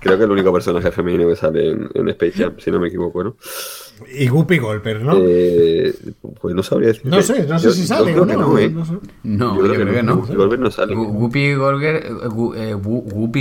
Creo 0.00 0.16
que 0.18 0.22
es 0.22 0.26
el 0.26 0.30
único 0.30 0.52
personaje 0.52 0.90
femenino 0.92 1.28
que 1.28 1.36
sale 1.36 1.70
en, 1.70 1.88
en 1.94 2.08
Space 2.10 2.32
Jam, 2.42 2.54
si 2.58 2.70
no 2.70 2.78
me 2.78 2.88
equivoco, 2.88 3.24
¿no? 3.24 3.36
Y 4.14 4.28
Guppy 4.28 4.58
Golper, 4.58 5.00
¿no? 5.00 5.16
Eh, 5.18 5.92
pues 6.40 6.54
no 6.54 6.62
sabría 6.62 6.88
decir. 6.88 7.06
No 7.06 7.22
sé, 7.22 7.46
no 7.46 7.58
sé 7.58 7.64
Yo- 7.68 7.72
si 7.72 7.86
sale 7.86 8.12
creo 8.12 8.24
o 8.24 8.26
que 8.26 8.34
no. 8.34 8.40
no, 8.50 8.58
¿eh? 8.58 8.68
no 8.68 8.84
sé. 8.84 8.92
No, 9.24 9.56
yo, 9.56 9.72
creo 9.72 9.94
que 9.94 10.02
no. 10.02 10.18
Golver 10.18 10.58
no 10.60 10.70
sale. 10.70 10.94
Gu- 10.94 11.12
Whoopi 11.12 11.54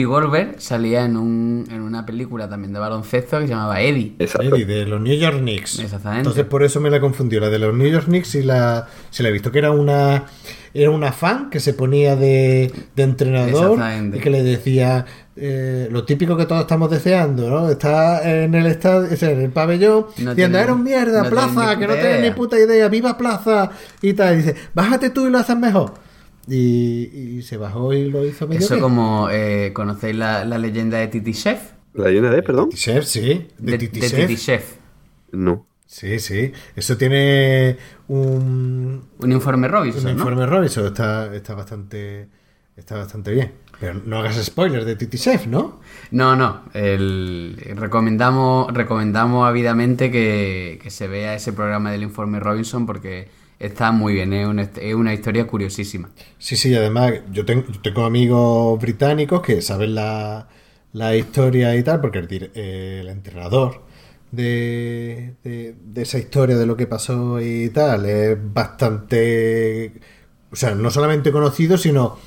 Goldberg, 0.05 0.49
eh, 0.51 0.55
salía 0.59 1.03
en, 1.05 1.17
un, 1.17 1.67
en 1.69 1.81
una 1.81 2.05
película 2.05 2.47
también 2.49 2.71
de 2.73 2.79
baloncesto 2.79 3.39
que 3.39 3.47
se 3.47 3.53
llamaba 3.53 3.81
Eddie. 3.81 4.15
Exacto. 4.17 4.55
Eddie, 4.55 4.64
de 4.65 4.85
los 4.85 4.99
New 5.01 5.17
York 5.17 5.39
Knicks. 5.39 5.79
Exactamente. 5.79 6.19
Entonces 6.19 6.45
por 6.45 6.63
eso 6.63 6.79
me 6.81 6.89
la 6.89 6.99
confundió. 6.99 7.39
La 7.39 7.49
de 7.49 7.59
los 7.59 7.73
New 7.73 7.87
York 7.87 8.05
Knicks 8.05 8.35
y 8.35 8.43
la, 8.43 8.87
se 9.09 9.23
la 9.23 9.29
he 9.29 9.31
visto 9.31 9.51
que 9.51 9.59
era 9.59 9.71
una 9.71 10.25
era 10.75 10.89
una 10.89 11.13
fan 11.13 11.49
que 11.49 11.61
se 11.61 11.73
ponía 11.73 12.17
de, 12.17 12.69
de 12.95 13.03
entrenador 13.03 13.79
y 14.13 14.19
que 14.19 14.29
le 14.29 14.43
decía 14.43 15.05
eh, 15.37 15.87
lo 15.89 16.03
típico 16.03 16.35
que 16.35 16.45
todos 16.45 16.61
estamos 16.61 16.91
deseando, 16.91 17.49
¿no? 17.49 17.69
Está 17.69 18.43
en 18.43 18.53
el 18.53 18.65
estadio, 18.65 19.07
en 19.09 19.41
el 19.41 19.51
pabellón, 19.51 20.07
No 20.17 20.31
diciendo, 20.31 20.57
eres 20.57 20.71
un 20.71 20.83
mierda, 20.83 21.23
no 21.23 21.29
plaza, 21.29 21.79
que 21.79 21.87
no 21.87 21.93
tienes 21.93 22.15
ni 22.15 22.27
idea". 22.27 22.35
puta 22.35 22.59
idea, 22.59 22.89
viva 22.89 23.17
plaza 23.17 23.71
y 24.01 24.13
tal. 24.13 24.33
Y 24.33 24.37
dice, 24.37 24.55
bájate 24.73 25.11
tú 25.11 25.27
y 25.27 25.29
lo 25.29 25.37
haces 25.37 25.57
mejor. 25.57 25.93
Y, 26.47 27.37
y 27.37 27.41
se 27.41 27.55
bajó 27.57 27.93
y 27.93 28.09
lo 28.09 28.25
hizo 28.25 28.45
medio 28.45 28.59
Eso 28.59 28.79
como, 28.79 29.29
eh, 29.31 29.71
¿conocéis 29.73 30.15
la, 30.15 30.43
la 30.43 30.57
leyenda 30.57 30.97
de 30.97 31.07
Titi 31.07 31.33
Chef? 31.33 31.59
¿La 31.95 32.09
llena 32.09 32.29
de, 32.31 32.43
perdón? 32.43 32.69
Titi 32.69 32.81
Chef, 32.81 33.05
sí. 33.05 33.47
De, 33.57 33.71
De, 33.73 33.77
Titi 33.77 33.99
de 33.99 34.09
Chef. 34.09 34.27
Titi 34.27 34.41
Chef. 34.41 34.73
No. 35.31 35.65
Sí, 35.85 36.19
sí. 36.19 36.51
Eso 36.75 36.97
tiene 36.97 37.77
un, 38.07 39.03
Un 39.19 39.31
informe 39.31 39.67
Robinson, 39.67 40.01
un 40.01 40.05
¿no? 40.07 40.11
informe 40.11 40.45
Robinson. 40.45 40.85
Está, 40.87 41.33
está 41.35 41.53
bastante 41.55 42.27
está 42.75 42.97
bastante 42.97 43.31
bien. 43.31 43.53
Pero 43.79 43.93
no 44.05 44.17
hagas 44.19 44.35
spoilers 44.43 44.85
de 44.85 44.95
Titi 44.97 45.17
Chef, 45.17 45.47
¿no? 45.47 45.79
No, 46.11 46.35
no. 46.35 46.63
el- 46.73 47.57
recomendamos, 47.75 48.73
recomendamos 48.73 49.47
ávidamente 49.47 50.11
que, 50.11 50.79
que 50.83 50.89
se 50.89 51.07
vea 51.07 51.35
ese 51.35 51.53
programa 51.53 51.91
del 51.91 52.03
informe 52.03 52.39
Robinson 52.41 52.85
porque 52.85 53.29
está 53.59 53.91
muy 53.91 54.13
bien. 54.13 54.33
Es 54.33 54.47
una, 54.47 54.63
es 54.63 54.93
una 54.95 55.13
historia 55.13 55.47
curiosísima. 55.47 56.09
Sí, 56.37 56.57
sí, 56.57 56.75
además 56.75 57.13
yo 57.31 57.45
tengo, 57.45 57.63
yo 57.71 57.79
tengo 57.81 58.03
amigos 58.05 58.81
británicos 58.81 59.41
que 59.41 59.61
saben 59.61 59.95
la, 59.95 60.47
la 60.95 61.13
historia 61.15 61.75
y 61.75 61.83
tal, 61.83 61.99
porque 61.99 62.19
el, 62.19 62.51
el 62.55 63.07
entrenador 63.09 63.81
de, 64.31 65.33
de, 65.43 65.75
de 65.85 66.01
esa 66.01 66.17
historia 66.17 66.55
de 66.57 66.65
lo 66.65 66.75
que 66.77 66.87
pasó 66.87 67.39
y 67.41 67.69
tal 67.69 68.05
es 68.05 68.37
bastante, 68.53 69.93
o 70.51 70.55
sea, 70.55 70.73
no 70.75 70.89
solamente 70.91 71.31
conocido, 71.31 71.77
sino 71.77 72.17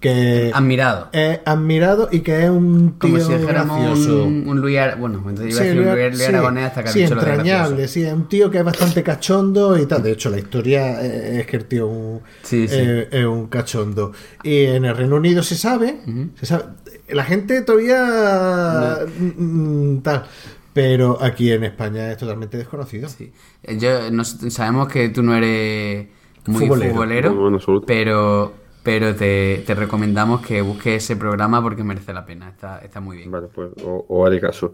que 0.00 0.50
Admirado. 0.54 1.08
es 1.12 1.40
admirado 1.46 2.08
y 2.12 2.20
que 2.20 2.44
es 2.44 2.50
un 2.50 2.98
tío 2.98 3.10
Como 3.12 3.18
si 3.18 3.32
dijéramos 3.32 3.80
gracioso. 3.80 4.24
un, 4.24 4.46
un 4.46 4.60
Luis 4.60 4.76
Bueno, 4.98 5.24
entonces 5.26 5.54
iba 5.54 5.60
a 5.60 5.64
decir 5.64 5.78
un 5.80 5.84
Luis- 5.86 5.94
Luis, 5.96 6.08
Luis 6.10 6.18
sí, 6.18 6.24
Aragonés 6.34 6.64
hasta 6.66 6.82
que 6.84 6.88
sí, 6.90 7.00
dicho 7.00 7.14
lo 7.14 7.20
entrañable, 7.22 7.76
gracioso. 7.78 7.92
sí, 7.94 8.02
es 8.04 8.12
un 8.12 8.28
tío 8.28 8.50
que 8.50 8.58
es 8.58 8.64
bastante 8.64 9.02
cachondo 9.02 9.78
y 9.78 9.86
tal. 9.86 10.02
De 10.02 10.12
hecho, 10.12 10.28
la 10.28 10.38
historia 10.38 11.00
es 11.00 11.46
que 11.46 11.56
el 11.56 11.64
tío 11.64 11.86
un- 11.86 12.20
Sí, 12.42 12.68
sí. 12.68 12.76
es 13.10 13.24
un 13.24 13.46
cachondo. 13.46 14.12
Y 14.42 14.64
en 14.66 14.84
el 14.84 14.94
Reino 14.96 15.16
Unido 15.16 15.42
se 15.42 15.56
sabe, 15.56 15.96
se 16.38 16.44
sabe. 16.46 16.64
La 17.08 17.24
gente 17.24 17.62
todavía 17.62 18.98
mm, 19.06 19.98
tal, 20.02 20.26
pero 20.72 21.22
aquí 21.22 21.52
en 21.52 21.64
España 21.64 22.10
es 22.12 22.18
totalmente 22.18 22.56
desconocido. 22.58 23.08
Sí. 23.08 23.32
Yo, 23.78 24.10
no 24.10 24.24
sé, 24.24 24.50
sabemos 24.50 24.88
que 24.88 25.08
tú 25.10 25.22
no 25.22 25.34
eres 25.36 26.08
muy 26.46 26.66
Futbolero. 26.66 26.92
futbolero, 26.92 27.30
No, 27.34 27.34
no, 27.34 27.48
en 27.48 27.54
absoluto. 27.54 27.86
pero, 27.86 28.54
pero 28.82 29.14
te, 29.16 29.62
te 29.66 29.74
recomendamos 29.74 30.40
que 30.46 30.62
busques 30.62 31.04
ese 31.04 31.16
programa 31.16 31.62
porque 31.62 31.84
merece 31.84 32.12
la 32.12 32.24
pena. 32.26 32.48
Está, 32.50 32.78
está 32.80 33.00
muy 33.00 33.16
bien. 33.18 33.30
Vale, 33.30 33.48
pues 33.48 33.70
o, 33.82 34.04
o 34.08 34.26
haré 34.26 34.40
caso. 34.40 34.72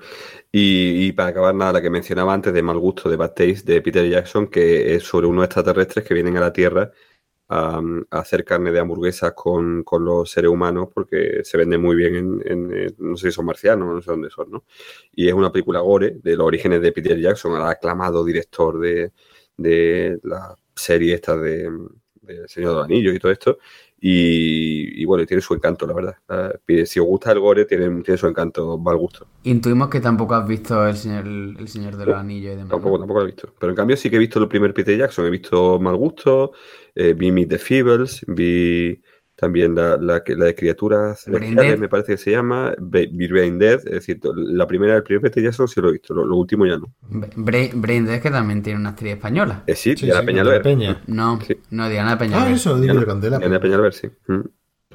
Y, 0.50 1.06
y 1.06 1.12
para 1.12 1.30
acabar, 1.30 1.54
nada, 1.54 1.72
la 1.74 1.82
que 1.82 1.88
mencionaba 1.90 2.34
antes 2.34 2.52
de 2.52 2.62
Mal 2.62 2.78
Gusto, 2.78 3.08
de 3.08 3.16
Bad 3.16 3.30
Taste, 3.30 3.62
de 3.72 3.80
Peter 3.80 4.06
Jackson, 4.08 4.48
que 4.48 4.94
es 4.94 5.04
sobre 5.04 5.26
unos 5.26 5.44
extraterrestres 5.44 6.04
que 6.06 6.12
vienen 6.14 6.36
a 6.36 6.40
la 6.40 6.52
Tierra 6.52 6.90
a, 7.52 7.82
a 8.10 8.18
hacer 8.18 8.44
carne 8.44 8.72
de 8.72 8.80
hamburguesas 8.80 9.32
con, 9.32 9.82
con 9.84 10.04
los 10.04 10.30
seres 10.30 10.50
humanos 10.50 10.88
porque 10.92 11.40
se 11.44 11.58
vende 11.58 11.76
muy 11.76 11.94
bien 11.96 12.14
en, 12.16 12.42
en, 12.44 12.72
eh, 12.72 12.94
no 12.98 13.16
sé 13.16 13.30
si 13.30 13.36
son 13.36 13.46
marcianos, 13.46 13.94
no 13.94 14.00
sé 14.00 14.10
dónde 14.10 14.30
son, 14.30 14.50
¿no? 14.50 14.64
Y 15.12 15.28
es 15.28 15.34
una 15.34 15.52
película 15.52 15.80
gore 15.80 16.16
de 16.22 16.36
los 16.36 16.46
orígenes 16.46 16.80
de 16.80 16.92
Peter 16.92 17.18
Jackson, 17.18 17.54
el 17.56 17.62
aclamado 17.62 18.24
director 18.24 18.78
de, 18.78 19.12
de 19.56 20.18
la 20.22 20.54
serie 20.74 21.14
esta 21.14 21.36
de, 21.36 21.70
de 22.22 22.36
El 22.38 22.48
Señor 22.48 22.70
de 22.70 22.76
los 22.76 22.84
Anillos 22.84 23.14
y 23.14 23.18
todo 23.18 23.32
esto. 23.32 23.58
Y, 24.04 25.00
y 25.00 25.04
bueno, 25.04 25.24
tiene 25.24 25.40
su 25.40 25.54
encanto, 25.54 25.86
la 25.86 25.92
verdad. 25.94 26.16
Si 26.86 26.98
os 26.98 27.06
gusta 27.06 27.30
el 27.30 27.38
gore, 27.38 27.66
tiene, 27.66 28.02
tiene 28.02 28.18
su 28.18 28.26
encanto, 28.26 28.76
mal 28.76 28.96
gusto. 28.96 29.28
Intuimos 29.44 29.88
que 29.90 30.00
tampoco 30.00 30.34
has 30.34 30.44
visto 30.44 30.84
El 30.84 30.96
Señor, 30.96 31.24
el 31.24 31.68
señor 31.68 31.96
de 31.96 32.06
los 32.06 32.16
Anillos 32.16 32.54
y 32.54 32.56
demás. 32.56 32.70
Tampoco, 32.70 32.98
tampoco 32.98 33.20
lo 33.20 33.26
he 33.26 33.30
visto. 33.30 33.54
Pero 33.60 33.70
en 33.70 33.76
cambio 33.76 33.96
sí 33.96 34.10
que 34.10 34.16
he 34.16 34.18
visto 34.18 34.40
el 34.40 34.48
primer 34.48 34.74
Peter 34.74 34.98
Jackson. 34.98 35.24
He 35.26 35.30
visto 35.30 35.78
Mal 35.78 35.94
Gusto, 35.94 36.50
eh, 36.94 37.14
vi 37.14 37.32
Meet 37.32 37.48
the 37.50 37.58
Feebles, 37.58 38.24
vi 38.26 39.00
también 39.34 39.74
la, 39.74 39.96
la, 39.96 40.22
la 40.26 40.44
de 40.44 40.54
Criaturas 40.54 41.22
Celestiales, 41.24 41.80
me 41.80 41.88
parece 41.88 42.12
que 42.12 42.18
se 42.18 42.30
llama, 42.30 42.74
Brain 42.78 43.58
Dead. 43.58 43.78
Es 43.86 44.06
decir, 44.06 44.20
la 44.36 44.66
primera, 44.66 44.94
el 44.96 45.02
primer 45.02 45.22
Peter 45.22 45.42
Jackson 45.42 45.66
sí 45.66 45.80
lo 45.80 45.88
he 45.88 45.92
visto, 45.92 46.14
lo, 46.14 46.24
lo 46.24 46.36
último 46.36 46.64
ya 46.66 46.78
no. 46.78 46.94
Brain, 47.36 47.80
Brain 47.80 48.04
Dead, 48.04 48.20
que 48.22 48.30
también 48.30 48.62
tiene 48.62 48.78
una 48.78 48.90
actriz 48.90 49.14
española. 49.14 49.64
Eh, 49.66 49.74
sí, 49.74 49.96
Sí, 49.96 50.04
Diana 50.06 50.20
sí, 50.20 50.26
Peñalver. 50.26 50.62
Peña. 50.62 51.02
No, 51.08 51.40
Sí. 51.40 51.56
no, 51.70 51.88
Diana 51.88 52.16
Peñalver. 52.18 52.48
Ah, 52.52 52.54
eso, 52.54 52.74
digo 52.74 52.84
Diana, 52.84 53.00
de 53.00 53.06
Candela. 53.06 53.38
Diana 53.38 53.58
Peñalver, 53.60 53.92
sí. 53.94 54.08
Mm. 54.28 54.40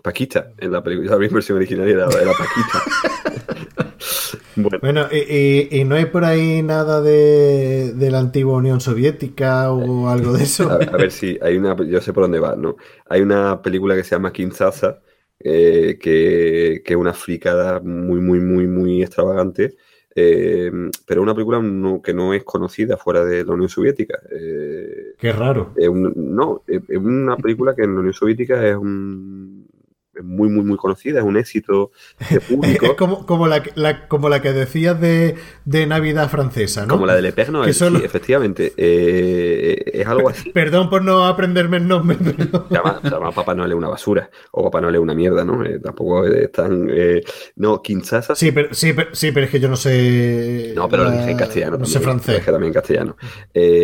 Paquita, 0.02 0.54
en 0.58 0.72
la 0.72 0.84
película, 0.84 1.12
la 1.12 1.18
versión 1.18 1.58
original 1.58 1.88
era, 1.88 2.06
era 2.06 2.32
Paquita. 2.32 3.98
bueno, 4.56 4.80
bueno 4.82 5.08
y, 5.12 5.68
y, 5.72 5.84
no 5.84 5.96
hay 5.96 6.06
por 6.06 6.26
ahí 6.26 6.62
nada 6.64 7.02
de, 7.02 7.94
de, 7.94 8.12
la 8.12 8.20
antigua 8.20 8.58
Unión 8.58 8.82
Soviética 8.82 9.72
o 9.72 10.10
algo 10.10 10.34
de 10.34 10.44
eso. 10.44 10.70
A, 10.70 10.76
a, 10.76 10.98
ver 10.98 11.12
si 11.12 11.38
hay 11.42 11.58
una, 11.58 11.76
yo 11.86 12.02
sé 12.02 12.14
por 12.14 12.24
dónde 12.24 12.40
va, 12.40 12.56
¿no? 12.56 12.78
Hay 13.10 13.22
una 13.22 13.62
película 13.62 13.96
que 13.96 14.04
se 14.04 14.16
llama 14.16 14.32
Kinshasa, 14.32 15.02
eh, 15.40 15.98
que, 16.02 16.82
que, 16.84 16.94
es 16.94 17.00
una 17.00 17.14
fricada 17.14 17.80
muy, 17.80 18.20
muy, 18.20 18.40
muy, 18.40 18.68
muy 18.68 19.02
extravagante. 19.02 19.76
Eh, 20.20 20.72
pero 21.06 21.22
una 21.22 21.36
película 21.36 21.62
no, 21.62 22.02
que 22.02 22.12
no 22.12 22.34
es 22.34 22.44
conocida 22.44 22.98
fuera 22.98 23.24
de 23.24 23.46
la 23.46 23.54
Unión 23.54 23.70
Soviética. 23.70 24.20
Eh, 24.32 25.14
Qué 25.20 25.32
raro. 25.32 25.74
Un, 25.78 26.12
no, 26.16 26.64
es 26.66 26.98
una 26.98 27.38
película 27.38 27.76
que 27.76 27.84
en 27.84 27.94
la 27.94 28.00
Unión 28.00 28.14
Soviética 28.14 28.68
es 28.68 28.76
un, 28.76 29.67
muy, 30.24 30.50
muy, 30.50 30.64
muy 30.64 30.78
conocida, 30.78 31.20
es 31.20 31.26
un 31.26 31.38
éxito 31.38 31.92
de 32.30 32.40
público. 32.48 32.86
es 32.86 32.94
como, 32.94 33.26
como, 33.26 33.48
la, 33.48 33.64
la, 33.76 34.08
como 34.08 34.30
la 34.30 34.42
que 34.42 34.54
decías 34.54 35.00
de, 35.00 35.36
de, 35.66 35.88
Navidad 35.88 36.30
francesa, 36.30 36.86
¿no? 36.86 36.94
Como 36.94 37.06
la 37.06 37.16
del 37.16 37.26
Eperno, 37.26 37.64
es, 37.64 37.78
solo... 37.78 38.00
sí, 38.00 38.06
efectivamente. 38.06 38.74
Eh, 38.78 39.84
es 39.94 40.08
algo 40.08 40.30
así. 40.30 40.50
Perdón 40.54 40.90
por 40.90 41.04
no 41.04 41.26
aprenderme 41.26 41.78
el 41.78 41.88
nombre. 41.88 42.18
Pero... 42.38 42.68
Llama, 42.70 43.00
llama, 43.04 43.32
Papá 43.32 43.56
Noel 43.56 43.74
una 43.74 43.90
basura, 43.90 44.30
o 44.52 44.64
Papá 44.64 44.82
Noel 44.82 44.96
es 44.96 45.02
una 45.02 45.14
mierda, 45.14 45.46
¿no? 45.46 45.64
Eh, 45.66 45.80
tampoco 45.80 46.26
es 46.26 46.52
tan... 46.52 46.90
Eh, 46.92 47.22
no, 47.56 47.82
Kinshasa... 47.82 48.36
Sí 48.36 48.52
pero, 48.52 48.74
sí, 48.74 48.94
pero, 48.94 49.14
sí, 49.14 49.32
pero 49.32 49.46
es 49.46 49.52
que 49.52 49.60
yo 49.60 49.70
no 49.70 49.76
sé... 49.76 50.74
No, 50.76 50.90
pero 50.90 51.04
la... 51.04 51.12
lo 51.12 51.18
dije 51.18 51.32
en 51.32 51.38
castellano. 51.38 51.72
No 51.72 51.78
también, 51.84 51.94
sé 51.94 52.00
francés. 52.00 52.28
Lo 52.28 52.40
dije 52.40 52.52
también 52.52 52.70
en 52.70 52.74
castellano. 52.74 53.18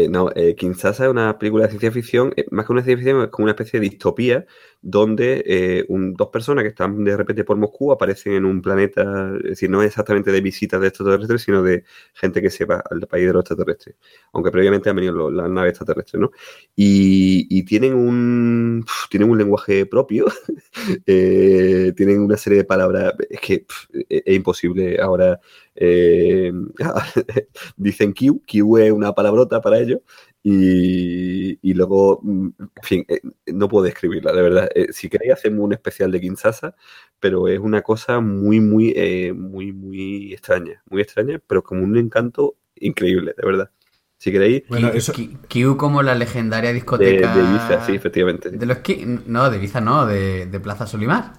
No, 0.09 0.29
Kinshasa 0.57 1.05
es 1.05 1.09
una 1.09 1.37
película 1.37 1.65
de 1.65 1.69
ciencia 1.69 1.91
ficción, 1.91 2.33
más 2.51 2.65
que 2.65 2.71
una 2.71 2.83
ciencia 2.83 2.97
ficción, 2.97 3.23
es 3.23 3.29
como 3.29 3.43
una 3.43 3.51
especie 3.51 3.79
de 3.79 3.89
distopía 3.89 4.45
donde 4.83 5.43
eh, 5.45 5.85
un, 5.87 6.13
dos 6.13 6.27
personas 6.27 6.63
que 6.63 6.69
están 6.69 7.05
de 7.05 7.15
repente 7.15 7.45
por 7.45 7.55
Moscú 7.55 7.93
aparecen 7.93 8.33
en 8.33 8.45
un 8.45 8.61
planeta, 8.61 9.31
es 9.37 9.51
decir, 9.51 9.69
no 9.69 9.81
es 9.81 9.87
exactamente 9.87 10.29
de 10.29 10.41
visitas 10.41 10.81
de 10.81 10.87
extraterrestres, 10.87 11.41
sino 11.41 11.63
de 11.63 11.85
gente 12.13 12.41
que 12.41 12.49
se 12.49 12.65
va 12.65 12.83
al 12.91 12.99
país 13.07 13.25
de 13.25 13.33
los 13.33 13.41
extraterrestres, 13.41 13.95
aunque 14.33 14.51
previamente 14.51 14.89
han 14.89 14.97
venido 14.97 15.31
las 15.31 15.49
naves 15.49 15.69
extraterrestres, 15.69 16.19
¿no? 16.19 16.31
Y, 16.75 17.47
y, 17.49 17.63
tienen, 17.63 17.93
un, 17.93 18.85
tienen 19.09 19.29
un 19.29 19.37
lenguaje 19.37 19.85
propio, 19.85 20.25
eh, 21.07 21.93
tienen 21.95 22.19
una 22.19 22.35
serie 22.35 22.59
de 22.59 22.65
palabras, 22.65 23.13
es 23.29 23.39
que 23.39 23.59
pff, 23.59 23.87
es 24.09 24.35
imposible 24.35 24.99
ahora. 25.01 25.39
Eh, 25.75 26.51
dicen 27.77 28.13
Q, 28.13 28.43
Q 28.45 28.77
es 28.77 28.91
una 28.91 29.13
palabrota 29.13 29.61
para 29.61 29.79
ellos, 29.79 30.01
y, 30.45 31.57
y, 31.61 31.73
luego, 31.73 32.21
en 32.21 32.53
fin, 32.81 33.05
eh, 33.07 33.21
no 33.47 33.69
puedo 33.69 33.85
describirla, 33.85 34.33
de 34.33 34.41
verdad. 34.41 34.69
Eh, 34.75 34.87
si 34.91 35.09
queréis, 35.09 35.31
hacemos 35.31 35.63
un 35.63 35.71
especial 35.71 36.11
de 36.11 36.19
Kinshasa, 36.19 36.75
pero 37.17 37.47
es 37.47 37.59
una 37.59 37.81
cosa 37.81 38.19
muy, 38.19 38.59
muy, 38.59 38.93
eh, 38.93 39.31
muy, 39.31 39.71
muy 39.71 40.33
extraña, 40.33 40.83
muy 40.89 41.01
extraña, 41.01 41.39
pero 41.47 41.63
con 41.63 41.81
un 41.81 41.97
encanto 41.97 42.57
increíble, 42.75 43.33
de 43.37 43.45
verdad. 43.45 43.71
Si 44.17 44.33
queréis. 44.33 44.63
Bueno, 44.67 44.89
eso... 44.89 45.13
Q 45.13 45.77
como 45.77 46.03
la 46.03 46.13
legendaria 46.13 46.73
discoteca. 46.73 47.33
De, 47.33 47.41
de 47.41 47.49
Ibiza, 47.49 47.85
sí, 47.85 47.95
efectivamente. 47.95 48.49
De 48.49 48.65
los 48.65 48.79
no, 49.27 49.49
de 49.49 49.57
Ibiza 49.57 49.79
no, 49.79 50.05
de, 50.05 50.45
de 50.47 50.59
Plaza 50.59 50.85
Solimar. 50.85 51.33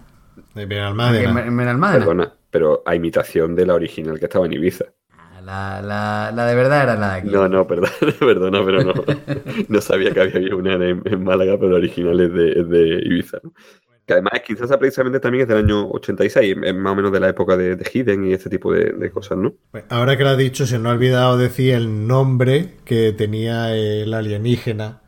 De 0.54 0.64
Benalmádena. 0.64 1.46
En 1.46 1.56
Benalmádena. 1.56 2.04
Perdona, 2.04 2.34
pero 2.50 2.82
a 2.86 2.94
imitación 2.94 3.54
de 3.54 3.66
la 3.66 3.74
original 3.74 4.18
que 4.18 4.24
estaba 4.24 4.46
en 4.46 4.54
Ibiza. 4.54 4.86
La, 5.44 5.82
la, 5.82 6.32
la, 6.34 6.46
de 6.46 6.54
verdad 6.54 6.82
era 6.82 6.96
la 6.96 7.12
de 7.12 7.20
aquí. 7.20 7.28
No, 7.28 7.48
no, 7.48 7.66
perdona, 7.66 7.92
perdona 8.18 8.64
pero 8.64 8.84
no. 8.84 8.94
No 9.68 9.80
sabía 9.80 10.12
que 10.12 10.20
había 10.20 10.56
una 10.56 10.74
en, 10.74 11.02
en 11.04 11.24
Málaga, 11.24 11.56
pero 11.58 11.72
la 11.72 11.76
original 11.76 12.20
es 12.20 12.32
de, 12.32 12.52
es 12.52 12.68
de 12.68 13.02
Ibiza. 13.04 13.38
¿no? 13.42 13.52
Que 14.06 14.12
además 14.14 14.32
quizás 14.46 14.76
precisamente 14.76 15.18
también 15.18 15.42
es 15.42 15.48
del 15.48 15.58
año 15.58 15.88
86, 15.90 16.56
es 16.62 16.74
más 16.74 16.92
o 16.92 16.96
menos 16.96 17.10
de 17.12 17.20
la 17.20 17.28
época 17.28 17.56
de, 17.56 17.76
de 17.76 17.90
Hidden 17.90 18.26
y 18.26 18.32
este 18.34 18.50
tipo 18.50 18.72
de, 18.72 18.92
de, 18.92 19.10
cosas, 19.10 19.38
¿no? 19.38 19.54
Pues 19.70 19.84
ahora 19.88 20.18
que 20.18 20.24
lo 20.24 20.30
has 20.30 20.38
dicho, 20.38 20.66
se 20.66 20.78
nos 20.78 20.88
ha 20.88 20.94
olvidado 20.94 21.38
decir 21.38 21.72
el 21.72 22.06
nombre 22.06 22.74
que 22.84 23.12
tenía 23.12 23.74
el 23.74 24.12
alienígena 24.12 25.03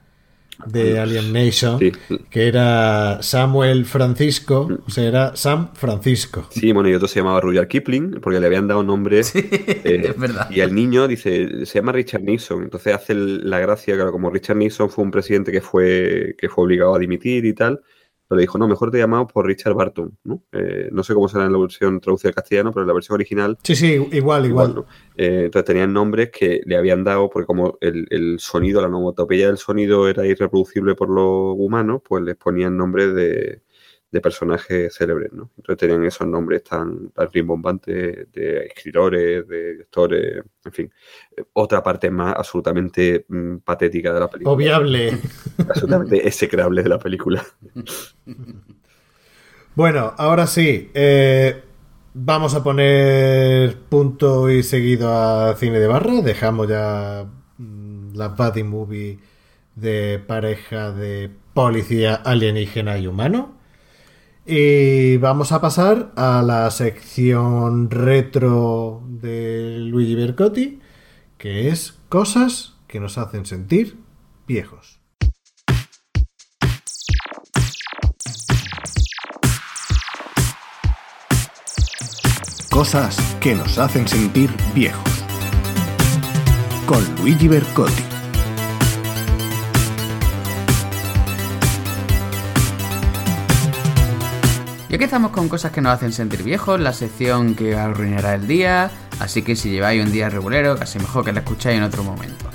de 0.64 0.98
Alien 0.98 1.32
Nation, 1.32 1.78
Sí. 1.78 1.92
que 2.30 2.48
era 2.48 3.22
Samuel 3.22 3.84
Francisco, 3.84 4.68
o 4.86 4.90
sea, 4.90 5.04
era 5.04 5.36
Sam 5.36 5.70
Francisco. 5.74 6.46
Sí, 6.50 6.72
bueno, 6.72 6.88
y 6.88 6.94
otro 6.94 7.08
se 7.08 7.20
llamaba 7.20 7.40
Rudyard 7.40 7.68
Kipling, 7.68 8.20
porque 8.22 8.40
le 8.40 8.46
habían 8.46 8.66
dado 8.68 8.82
nombre. 8.82 9.22
Sí, 9.24 9.40
eh, 9.50 10.02
es 10.08 10.18
verdad. 10.18 10.48
Y 10.50 10.60
el 10.60 10.74
niño 10.74 11.06
dice, 11.08 11.66
se 11.66 11.78
llama 11.78 11.92
Richard 11.92 12.22
Nixon, 12.22 12.62
entonces 12.62 12.94
hace 12.94 13.14
la 13.14 13.58
gracia, 13.60 13.94
claro, 13.94 14.12
como 14.12 14.30
Richard 14.30 14.56
Nixon 14.56 14.88
fue 14.90 15.04
un 15.04 15.10
presidente 15.10 15.52
que 15.52 15.60
fue, 15.60 16.34
que 16.38 16.48
fue 16.48 16.64
obligado 16.64 16.94
a 16.94 16.98
dimitir 16.98 17.44
y 17.44 17.52
tal, 17.52 17.80
pero 18.28 18.36
le 18.36 18.42
dijo, 18.42 18.58
no, 18.58 18.66
mejor 18.66 18.90
te 18.90 18.98
llamamos 18.98 19.32
por 19.32 19.46
Richard 19.46 19.74
Barton, 19.74 20.18
¿no? 20.24 20.42
Eh, 20.52 20.88
no 20.92 21.02
sé 21.02 21.14
cómo 21.14 21.28
será 21.28 21.46
en 21.46 21.52
la 21.52 21.58
versión 21.58 22.00
traducida 22.00 22.30
al 22.30 22.34
castellano, 22.34 22.72
pero 22.72 22.82
en 22.82 22.88
la 22.88 22.94
versión 22.94 23.14
original... 23.14 23.58
Sí, 23.62 23.76
sí, 23.76 24.08
igual, 24.12 24.46
igual. 24.46 24.74
¿no? 24.74 24.86
eh, 25.16 25.42
entonces 25.44 25.66
tenían 25.66 25.92
nombres 25.92 26.30
que 26.30 26.60
le 26.64 26.76
habían 26.76 27.04
dado, 27.04 27.30
porque 27.30 27.46
como 27.46 27.78
el, 27.80 28.06
el 28.10 28.38
sonido, 28.40 28.80
la 28.80 28.88
onomatopeya 28.88 29.46
del 29.46 29.58
sonido 29.58 30.08
era 30.08 30.26
irreproducible 30.26 30.94
por 30.94 31.08
los 31.08 31.54
humanos, 31.56 32.02
pues 32.06 32.22
les 32.24 32.36
ponían 32.36 32.76
nombres 32.76 33.14
de, 33.14 33.62
de 34.10 34.20
personajes 34.20 34.94
célebres, 34.94 35.32
¿no? 35.32 35.50
Entonces 35.56 35.78
tenían 35.78 36.04
esos 36.04 36.26
nombres 36.26 36.62
tan, 36.62 37.10
tan 37.10 37.30
rimbombantes 37.32 38.32
de 38.32 38.66
escritores, 38.66 39.46
de 39.48 39.72
directores, 39.72 40.42
en 40.64 40.72
fin. 40.72 40.92
Otra 41.52 41.82
parte 41.82 42.10
más 42.10 42.34
absolutamente 42.36 43.26
mm, 43.28 43.56
patética 43.58 44.12
de 44.12 44.20
la 44.20 44.28
película. 44.28 44.54
Obviable. 44.54 45.18
Absolutamente 45.58 46.26
execrable 46.26 46.82
de 46.82 46.88
la 46.88 46.98
película. 46.98 47.44
Bueno, 49.76 50.14
ahora 50.16 50.46
sí. 50.46 50.90
Eh, 50.94 51.62
vamos 52.14 52.54
a 52.54 52.64
poner 52.64 53.76
punto 53.90 54.50
y 54.50 54.62
seguido 54.62 55.12
a 55.12 55.54
cine 55.54 55.78
de 55.78 55.86
barra. 55.86 56.22
Dejamos 56.22 56.66
ya 56.66 57.26
mm, 57.58 58.14
la 58.14 58.28
buddy 58.28 58.62
movie 58.62 59.18
de 59.74 60.18
pareja 60.26 60.92
de 60.92 61.30
policía 61.52 62.14
alienígena 62.14 62.96
y 62.96 63.06
humano. 63.06 63.55
Y 64.48 65.16
vamos 65.16 65.50
a 65.50 65.60
pasar 65.60 66.12
a 66.14 66.40
la 66.40 66.70
sección 66.70 67.90
retro 67.90 69.02
de 69.08 69.78
Luigi 69.80 70.14
Bercotti, 70.14 70.78
que 71.36 71.68
es 71.68 71.98
cosas 72.08 72.74
que 72.86 73.00
nos 73.00 73.18
hacen 73.18 73.44
sentir 73.44 73.98
viejos. 74.46 75.00
Cosas 82.70 83.18
que 83.40 83.56
nos 83.56 83.78
hacen 83.78 84.06
sentir 84.06 84.50
viejos. 84.76 85.24
Con 86.86 87.02
Luigi 87.16 87.48
Bercotti. 87.48 88.15
Y 94.88 94.94
aquí 94.94 95.04
estamos 95.04 95.32
con 95.32 95.48
cosas 95.48 95.72
que 95.72 95.80
nos 95.80 95.92
hacen 95.92 96.12
sentir 96.12 96.44
viejos, 96.44 96.80
la 96.80 96.92
sección 96.92 97.56
que 97.56 97.74
arruinará 97.74 98.34
el 98.34 98.46
día, 98.46 98.88
así 99.18 99.42
que 99.42 99.56
si 99.56 99.70
lleváis 99.70 100.04
un 100.04 100.12
día 100.12 100.28
regulero, 100.28 100.76
casi 100.76 101.00
mejor 101.00 101.24
que 101.24 101.32
la 101.32 101.40
escucháis 101.40 101.78
en 101.78 101.82
otro 101.82 102.04
momento. 102.04 102.46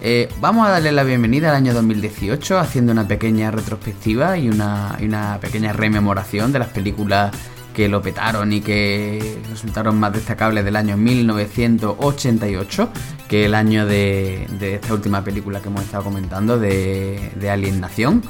Eh, 0.00 0.28
vamos 0.40 0.66
a 0.66 0.70
darle 0.70 0.92
la 0.92 1.02
bienvenida 1.02 1.50
al 1.50 1.56
año 1.56 1.74
2018 1.74 2.58
haciendo 2.58 2.92
una 2.92 3.08
pequeña 3.08 3.50
retrospectiva 3.50 4.38
y 4.38 4.48
una, 4.48 4.96
y 5.00 5.06
una 5.06 5.38
pequeña 5.40 5.72
rememoración 5.72 6.52
de 6.52 6.60
las 6.60 6.68
películas 6.68 7.32
que 7.72 7.88
lo 7.88 8.02
petaron 8.02 8.52
y 8.52 8.60
que 8.60 9.38
resultaron 9.48 9.98
más 9.98 10.12
destacables 10.12 10.64
del 10.64 10.76
año 10.76 10.96
1988, 10.96 12.90
que 13.28 13.46
el 13.46 13.54
año 13.54 13.86
de, 13.86 14.46
esta 14.60 14.94
última 14.94 15.24
película 15.24 15.60
que 15.60 15.68
hemos 15.68 15.82
estado 15.82 16.04
comentando, 16.04 16.58
de, 16.58 17.32
de 17.34 17.50
Alien 17.50 17.80
Nación. 17.80 18.22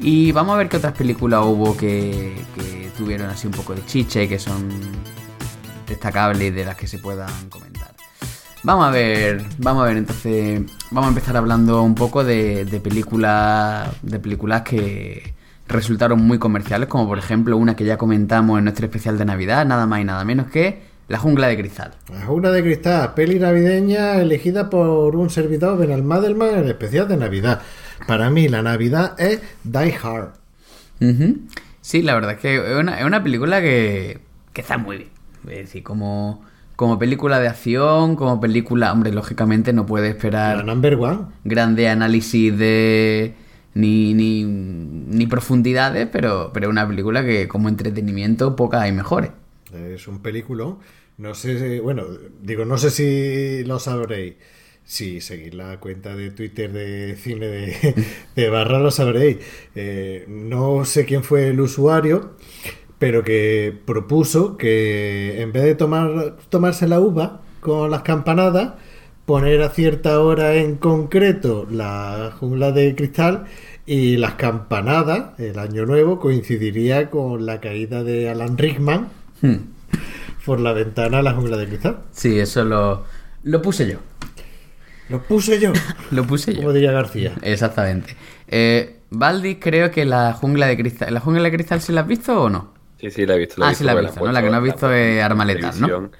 Y 0.00 0.32
vamos 0.32 0.54
a 0.54 0.58
ver 0.58 0.68
qué 0.68 0.76
otras 0.76 0.94
películas 0.94 1.42
hubo 1.44 1.76
que, 1.76 2.34
tuvieron 2.96 3.30
así 3.30 3.46
un 3.46 3.52
poco 3.52 3.74
de 3.74 3.84
chicha 3.86 4.22
y 4.22 4.28
que 4.28 4.38
son 4.38 4.68
destacables 5.86 6.48
y 6.48 6.50
de 6.50 6.64
las 6.64 6.76
que 6.76 6.86
se 6.86 6.98
puedan 6.98 7.30
comentar. 7.48 7.94
Vamos 8.64 8.86
a 8.86 8.90
ver, 8.90 9.44
vamos 9.58 9.82
a 9.82 9.86
ver, 9.86 9.96
entonces 9.96 10.62
vamos 10.90 11.06
a 11.06 11.08
empezar 11.08 11.36
hablando 11.36 11.82
un 11.82 11.94
poco 11.94 12.22
de 12.22 12.80
películas 12.82 13.88
de 14.02 14.18
películas 14.20 14.62
que 14.62 15.31
resultaron 15.72 16.22
muy 16.22 16.38
comerciales, 16.38 16.88
como 16.88 17.06
por 17.06 17.18
ejemplo 17.18 17.56
una 17.56 17.76
que 17.76 17.84
ya 17.84 17.96
comentamos 17.96 18.58
en 18.58 18.64
nuestro 18.64 18.86
especial 18.86 19.18
de 19.18 19.24
Navidad, 19.24 19.66
nada 19.66 19.86
más 19.86 20.00
y 20.00 20.04
nada 20.04 20.24
menos 20.24 20.46
que 20.48 20.82
La 21.08 21.18
Jungla 21.18 21.48
de 21.48 21.56
Cristal. 21.56 21.92
La 22.10 22.24
Jungla 22.24 22.50
de 22.50 22.62
Cristal, 22.62 23.14
peli 23.14 23.38
navideña 23.38 24.20
elegida 24.20 24.70
por 24.70 25.16
un 25.16 25.30
servidor 25.30 25.78
Benalmadelman 25.78 26.50
en 26.50 26.58
el 26.60 26.68
especial 26.68 27.08
de 27.08 27.16
Navidad. 27.16 27.60
Para 28.06 28.30
mí 28.30 28.48
la 28.48 28.62
Navidad 28.62 29.14
es 29.18 29.40
Die 29.64 29.94
Hard. 30.02 30.34
Uh 31.00 31.04
-huh. 31.04 31.38
Sí, 31.80 32.02
la 32.02 32.14
verdad 32.14 32.32
es 32.32 32.38
que 32.38 32.54
es 32.56 32.78
una, 32.78 33.00
es 33.00 33.04
una 33.04 33.22
película 33.22 33.60
que, 33.60 34.20
que, 34.52 34.60
está 34.60 34.78
muy 34.78 34.98
bien. 34.98 35.10
Es 35.48 35.66
decir, 35.66 35.82
como, 35.82 36.42
como 36.76 36.98
película 36.98 37.40
de 37.40 37.48
acción, 37.48 38.14
como 38.14 38.40
película, 38.40 38.92
hombre, 38.92 39.12
lógicamente 39.12 39.72
no 39.72 39.84
puede 39.84 40.08
esperar 40.08 40.58
la 40.58 40.62
number 40.62 40.94
one. 40.94 41.18
grande 41.44 41.88
análisis 41.88 42.56
de 42.56 43.34
ni, 43.74 44.14
ni, 44.14 44.44
ni 44.44 45.26
profundidades, 45.26 46.08
pero, 46.12 46.50
pero 46.52 46.68
una 46.70 46.86
película 46.86 47.24
que 47.24 47.48
como 47.48 47.68
entretenimiento 47.68 48.56
pocas 48.56 48.82
hay 48.82 48.92
mejores. 48.92 49.30
Es 49.72 50.06
un 50.08 50.20
película. 50.20 50.76
No 51.18 51.34
sé, 51.34 51.58
si- 51.58 51.78
bueno, 51.80 52.04
digo, 52.42 52.64
no 52.64 52.78
sé 52.78 52.90
si 52.90 53.64
lo 53.64 53.78
sabréis. 53.78 54.34
Si 54.84 55.20
seguís 55.20 55.54
la 55.54 55.78
cuenta 55.78 56.16
de 56.16 56.30
Twitter 56.32 56.72
de 56.72 57.16
cine 57.16 57.46
de, 57.46 57.94
de 58.36 58.48
Barra 58.48 58.80
lo 58.80 58.90
sabréis. 58.90 59.38
Eh, 59.74 60.24
no 60.28 60.84
sé 60.84 61.04
quién 61.04 61.22
fue 61.22 61.48
el 61.48 61.60
usuario, 61.60 62.36
pero 62.98 63.24
que 63.24 63.74
propuso 63.86 64.56
que 64.56 65.40
en 65.40 65.52
vez 65.52 65.64
de 65.64 65.74
tomar, 65.74 66.36
tomarse 66.50 66.88
la 66.88 67.00
uva 67.00 67.42
con 67.60 67.90
las 67.90 68.02
campanadas, 68.02 68.74
poner 69.26 69.62
a 69.62 69.70
cierta 69.70 70.20
hora 70.20 70.54
en 70.56 70.76
concreto 70.76 71.66
la 71.70 72.32
jungla 72.38 72.72
de 72.72 72.94
cristal 72.94 73.44
y 73.86 74.16
las 74.16 74.34
campanadas, 74.34 75.38
el 75.40 75.58
año 75.58 75.86
nuevo, 75.86 76.18
coincidiría 76.20 77.10
con 77.10 77.46
la 77.46 77.60
caída 77.60 78.02
de 78.04 78.28
Alan 78.30 78.56
Rickman 78.58 79.08
Hmm. 79.40 79.56
por 80.46 80.60
la 80.60 80.72
ventana 80.72 81.18
a 81.18 81.22
la 81.22 81.32
jungla 81.34 81.56
de 81.56 81.66
cristal. 81.66 81.98
Sí, 82.12 82.38
eso 82.38 82.64
lo, 82.64 83.04
lo 83.42 83.60
puse 83.62 83.88
yo. 83.90 83.98
Lo 85.08 85.20
puse 85.22 85.60
yo, 85.60 85.72
Lo 86.10 86.24
puse 86.26 86.52
yo. 86.54 86.58
como 86.60 86.72
diría 86.72 86.92
García. 86.92 87.32
Exactamente. 87.42 88.16
Eh, 88.48 88.98
Baldi, 89.10 89.56
creo 89.56 89.90
que 89.90 90.04
la 90.04 90.32
jungla 90.32 90.66
de 90.68 90.76
cristal. 90.76 91.12
¿La 91.12 91.20
jungla 91.20 91.42
de 91.42 91.52
cristal 91.52 91.80
sí 91.80 91.92
la 91.92 92.02
has 92.02 92.06
visto 92.06 92.40
o 92.44 92.48
no? 92.48 92.72
Sí, 93.00 93.10
sí, 93.10 93.26
la 93.26 93.34
he 93.34 93.38
visto. 93.38 93.56
La 93.60 93.66
he 93.66 93.70
Ah, 93.70 93.74
sí 93.74 93.84
la 93.84 93.92
has 93.92 94.00
visto, 94.00 94.20
¿no? 94.24 94.32
La 94.32 94.42
que 94.42 94.48
no 94.50 94.56
has 94.56 94.62
visto 94.62 94.92
es 94.92 95.16
puesto 95.16 95.24
Arma 95.24 95.42
en 95.42 95.48
Letal, 95.48 95.80
¿no? 95.80 96.10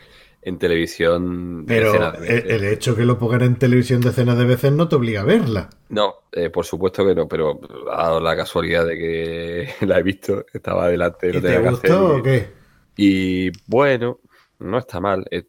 En 0.45 0.59
televisión. 0.59 1.65
Pero 1.67 1.93
de 1.93 1.99
el, 2.27 2.43
veces. 2.43 2.45
el 2.49 2.65
hecho 2.65 2.97
que 2.97 3.05
lo 3.05 3.17
pongan 3.19 3.43
en 3.43 3.57
televisión 3.57 4.01
decenas 4.01 4.37
de 4.37 4.45
veces 4.45 4.73
no 4.73 4.89
te 4.89 4.97
obliga 4.97 5.21
a 5.21 5.25
verla. 5.25 5.71
No, 5.89 6.15
eh, 6.33 6.51
por 6.51 6.65
supuesto 6.67 7.07
que 7.07 7.15
no, 7.15 7.29
pero 7.29 7.61
ha 7.93 8.03
dado 8.05 8.21
la 8.21 8.35
casualidad 8.37 8.85
de 8.87 8.97
que 8.99 9.69
la 9.87 10.01
he 10.01 10.03
visto, 10.03 10.45
estaba 10.53 10.89
delante, 10.89 11.31
¿Y 11.31 11.33
no 11.33 11.41
te 11.43 11.59
gustó 11.61 12.17
o 12.17 12.23
qué? 12.23 12.49
Y 12.97 13.51
bueno, 13.69 14.19
no 14.59 14.79
está 14.79 15.01
mal. 15.01 15.25
eh, 15.31 15.45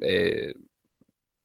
eh, 0.00 0.54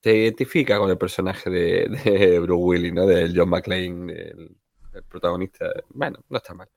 te 0.01 0.16
identifica 0.16 0.77
con 0.80 0.90
el 0.90 0.98
personaje 0.98 1.50
de, 1.50 2.00
de 2.03 2.40
Bruce 2.40 2.64
Willis, 2.64 2.93
¿no? 2.93 3.06
Del 3.06 3.38
John 3.38 3.50
McClane, 3.50 4.11
el, 4.14 4.56
el 4.93 5.03
protagonista. 5.03 5.69
Bueno, 5.90 6.19
no 6.30 6.38
está 6.38 6.53
mal. 6.53 6.67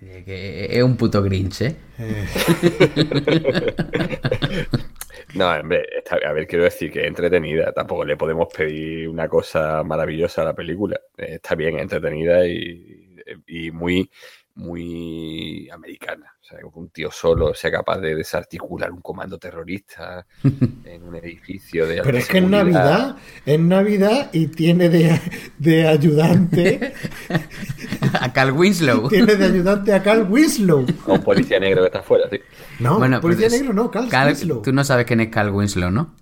Eh, 0.00 0.22
que 0.24 0.66
es 0.76 0.82
un 0.82 0.96
puto 0.96 1.22
Grinch, 1.22 1.62
¿eh? 1.62 1.76
No, 5.34 5.50
hombre, 5.50 5.86
está- 5.98 6.16
a 6.16 6.32
ver, 6.32 6.46
quiero 6.46 6.64
decir 6.64 6.90
que 6.92 7.00
es 7.00 7.06
entretenida. 7.06 7.72
Tampoco 7.72 8.04
le 8.04 8.16
podemos 8.16 8.48
pedir 8.54 9.08
una 9.08 9.28
cosa 9.28 9.82
maravillosa 9.82 10.42
a 10.42 10.44
la 10.46 10.54
película. 10.54 11.00
Está 11.16 11.54
bien, 11.54 11.78
entretenida 11.78 12.46
y, 12.46 13.16
y 13.46 13.70
muy, 13.70 14.10
muy 14.54 15.68
americana. 15.70 16.26
O 16.40 16.44
sea, 16.44 16.58
un 16.74 16.88
tío 16.90 17.10
solo 17.10 17.54
sea 17.54 17.70
capaz 17.70 17.98
de 18.00 18.14
desarticular 18.14 18.90
un 18.92 19.00
comando 19.00 19.38
terrorista 19.38 20.26
en 20.84 21.02
un 21.02 21.14
edificio 21.16 21.86
de 21.86 21.94
alta 22.00 22.04
Pero 22.04 22.18
es 22.18 22.26
que 22.28 22.38
es 22.38 22.44
seguridad. 22.44 22.64
Navidad, 22.64 23.16
es 23.46 23.60
Navidad 23.60 24.30
y 24.32 24.46
tiene 24.48 24.88
de, 24.88 25.20
de 25.58 25.86
ayudante, 25.88 26.92
A 28.20 28.32
Cal 28.32 28.52
Winslow. 28.52 29.08
tiene 29.10 29.36
de 29.36 29.44
ayudante 29.44 29.92
a 29.94 30.02
Carl 30.02 30.26
Winslow. 30.30 30.84
Un 31.06 31.22
policía 31.22 31.58
negro 31.60 31.80
que 31.82 31.86
está 31.86 32.00
afuera, 32.00 32.24
sí. 32.30 32.38
No, 32.80 32.98
Bueno, 32.98 33.20
policía 33.20 33.46
pues 33.48 33.54
es- 33.54 33.60
negro 33.60 33.74
no, 33.74 33.90
Carl, 33.90 34.08
Cal- 34.08 34.28
Winslow. 34.28 34.62
tú 34.62 34.72
no 34.72 34.84
sabes 34.84 35.06
quién 35.06 35.20
es 35.20 35.28
Cal 35.28 35.50
Winslow, 35.50 35.90
¿no? 35.90 36.14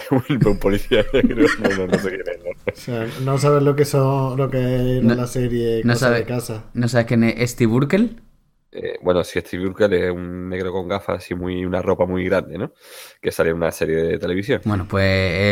un 0.46 0.58
policía 0.58 1.04
negro, 1.12 1.46
no, 1.62 1.68
no, 1.76 1.86
no 1.86 1.98
sé 1.98 2.08
quién 2.10 2.22
es. 2.22 2.44
¿no? 2.44 2.50
O 2.66 2.74
sea, 2.74 3.06
no 3.24 3.38
sabes 3.38 3.62
lo 3.62 3.76
que 3.76 3.84
son, 3.84 4.36
lo 4.36 4.48
que 4.50 4.58
era 4.98 5.02
No- 5.02 5.14
la 5.14 5.26
serie 5.26 5.82
no 5.84 5.94
sabe- 5.96 6.18
de 6.20 6.24
casa. 6.24 6.64
¿No 6.74 6.88
sabes 6.88 7.06
quién 7.06 7.24
es 7.24 7.50
Steve 7.50 7.72
Urkel? 7.72 8.20
Eh, 8.74 8.94
bueno, 9.02 9.22
si 9.22 9.38
Steve 9.40 9.66
Urkel 9.66 9.92
es 9.92 10.10
un 10.10 10.48
negro 10.48 10.72
con 10.72 10.88
gafas 10.88 11.30
y 11.30 11.34
muy, 11.34 11.62
una 11.66 11.82
ropa 11.82 12.06
muy 12.06 12.24
grande, 12.24 12.56
¿no? 12.56 12.72
Que 13.20 13.30
sale 13.30 13.50
en 13.50 13.56
una 13.56 13.70
serie 13.70 13.96
de 13.96 14.18
televisión. 14.18 14.62
Bueno, 14.64 14.86
pues 14.88 15.04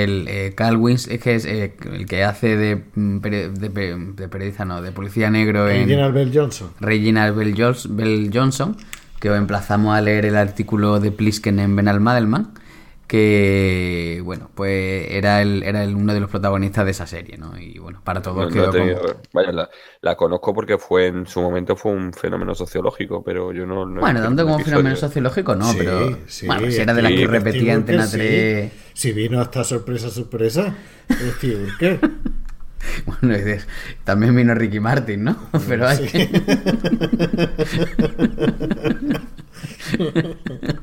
el 0.08 0.26
eh, 0.26 0.54
Cal 0.56 0.78
Winslow 0.78 1.14
es 1.16 1.22
que 1.22 1.34
es 1.34 1.44
eh, 1.44 1.74
el 1.92 2.06
que 2.06 2.24
hace 2.24 2.56
de, 2.56 2.82
mm, 2.94 3.18
de, 3.18 3.50
de 3.50 4.28
periodista, 4.28 4.64
no, 4.64 4.80
de 4.80 4.92
policía 4.92 5.28
negro 5.30 5.68
en 5.68 5.82
Reginald 5.86 6.14
Bell 6.14 6.30
Johnson. 6.32 6.70
Reginald 6.80 7.36
Bell, 7.36 7.54
Bell 7.90 8.30
Johnson, 8.32 8.76
que 9.20 9.28
os 9.28 9.36
emplazamos 9.36 9.94
a 9.94 10.00
leer 10.00 10.24
el 10.24 10.36
artículo 10.36 10.98
de 10.98 11.12
Plisken 11.12 11.58
en 11.60 11.76
Benal 11.76 12.00
Madelman, 12.00 12.54
que, 13.10 14.22
bueno, 14.24 14.48
pues 14.54 15.08
era, 15.10 15.42
el, 15.42 15.64
era 15.64 15.82
el- 15.82 15.96
uno 15.96 16.14
de 16.14 16.20
los 16.20 16.30
protagonistas 16.30 16.84
de 16.84 16.92
esa 16.92 17.08
serie, 17.08 17.36
¿no? 17.36 17.58
Y 17.58 17.76
bueno, 17.80 18.00
para 18.04 18.22
todos 18.22 18.54
No- 18.54 18.66
no 18.66 18.70
como- 18.70 18.84
Vaya, 19.32 19.50
la, 19.50 19.68
la 20.00 20.14
conozco 20.16 20.54
porque 20.54 20.78
fue 20.78 21.08
en 21.08 21.26
su 21.26 21.40
momento 21.42 21.74
fue 21.74 21.90
un 21.90 22.12
fenómeno 22.12 22.54
sociológico, 22.54 23.24
pero 23.24 23.52
yo 23.52 23.66
no. 23.66 23.84
Bueno, 24.00 24.22
tanto 24.22 24.44
como 24.44 24.60
fenómeno 24.60 24.90
episodio. 24.90 25.08
sociológico, 25.08 25.56
no, 25.56 25.72
Sí, 25.72 25.78
pero. 25.78 26.18
sí, 26.28 26.46
bueno, 26.46 26.70
si 26.70 26.80
era 26.80 26.94
de 26.94 27.02
las 27.02 27.10
que 27.12 27.26
repetía 27.26 27.74
Antena 27.74 28.04
Urkel, 28.04 28.20
3. 28.20 28.72
sí. 28.72 28.78
Si 28.94 29.12
vino 29.12 29.40
hasta 29.40 29.64
sorpresa, 29.64 30.08
sorpresa. 30.08 30.72
Steve 31.38 31.64
Urkel. 31.64 31.98
Bueno, 33.04 33.36
de- 33.36 33.60
también 34.04 34.34
vino 34.34 34.54
Ricky 34.54 34.80
Martin, 34.80 35.24
¿no? 35.24 35.36
Pero 35.68 35.86
hay 35.86 36.08
Sí. 36.08 36.30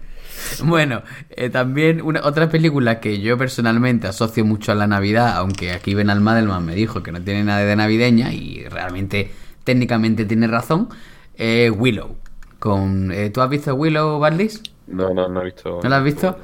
Bueno, 0.64 1.02
eh, 1.30 1.50
también 1.50 2.02
una, 2.02 2.22
otra 2.24 2.50
película 2.50 3.00
que 3.00 3.20
yo 3.20 3.38
personalmente 3.38 4.08
asocio 4.08 4.46
mucho 4.46 4.72
a 4.72 4.76
la 4.76 4.88
Navidad, 4.88 5.38
aunque 5.38 5.72
aquí 5.72 5.94
Ben 5.94 6.10
Almadelman 6.10 6.66
me 6.66 6.76
dijo 6.76 7.04
que 7.04 7.12
no 7.12 7.22
tiene 7.22 7.44
nada 7.44 7.60
de 7.60 7.76
navideña 7.76 8.34
y 8.34 8.66
realmente 8.70 9.32
técnicamente 9.64 10.26
tiene 10.26 10.48
razón, 10.48 10.90
eh, 11.36 11.70
Willow. 11.70 12.16
Con, 12.60 13.12
eh, 13.12 13.30
¿Tú 13.30 13.42
has 13.42 13.50
visto 13.50 13.74
Willow, 13.76 14.20
Barlis? 14.20 14.62
No, 14.88 15.14
no, 15.14 15.28
no 15.28 15.42
he 15.42 15.46
visto. 15.46 15.80
¿No 15.84 15.90
la 15.90 15.98
has 15.98 16.04
visto? 16.04 16.38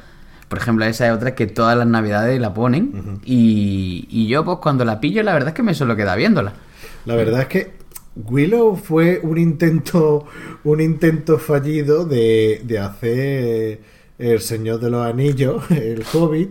Por 0.47 0.59
ejemplo, 0.59 0.85
esa 0.85 1.07
es 1.07 1.13
otra 1.13 1.33
que 1.33 1.47
todas 1.47 1.75
las 1.75 1.87
navidades 1.87 2.39
la 2.39 2.53
ponen 2.53 3.19
y, 3.25 4.07
y 4.09 4.27
yo 4.27 4.45
pues 4.45 4.59
cuando 4.59 4.85
la 4.85 4.99
pillo 4.99 5.23
la 5.23 5.33
verdad 5.33 5.49
es 5.49 5.55
que 5.55 5.63
me 5.63 5.73
suelo 5.73 5.95
quedar 5.95 6.17
viéndola. 6.17 6.53
La 7.05 7.15
verdad 7.15 7.41
es 7.41 7.47
que 7.47 7.73
Willow 8.15 8.75
fue 8.75 9.19
un 9.23 9.37
intento, 9.37 10.25
un 10.63 10.81
intento 10.81 11.39
fallido 11.39 12.05
de, 12.05 12.61
de 12.63 12.79
hacer 12.79 13.79
El 14.23 14.39
Señor 14.39 14.79
de 14.79 14.89
los 14.89 15.05
Anillos, 15.05 15.63
el 15.69 16.03
Hobbit. 16.13 16.49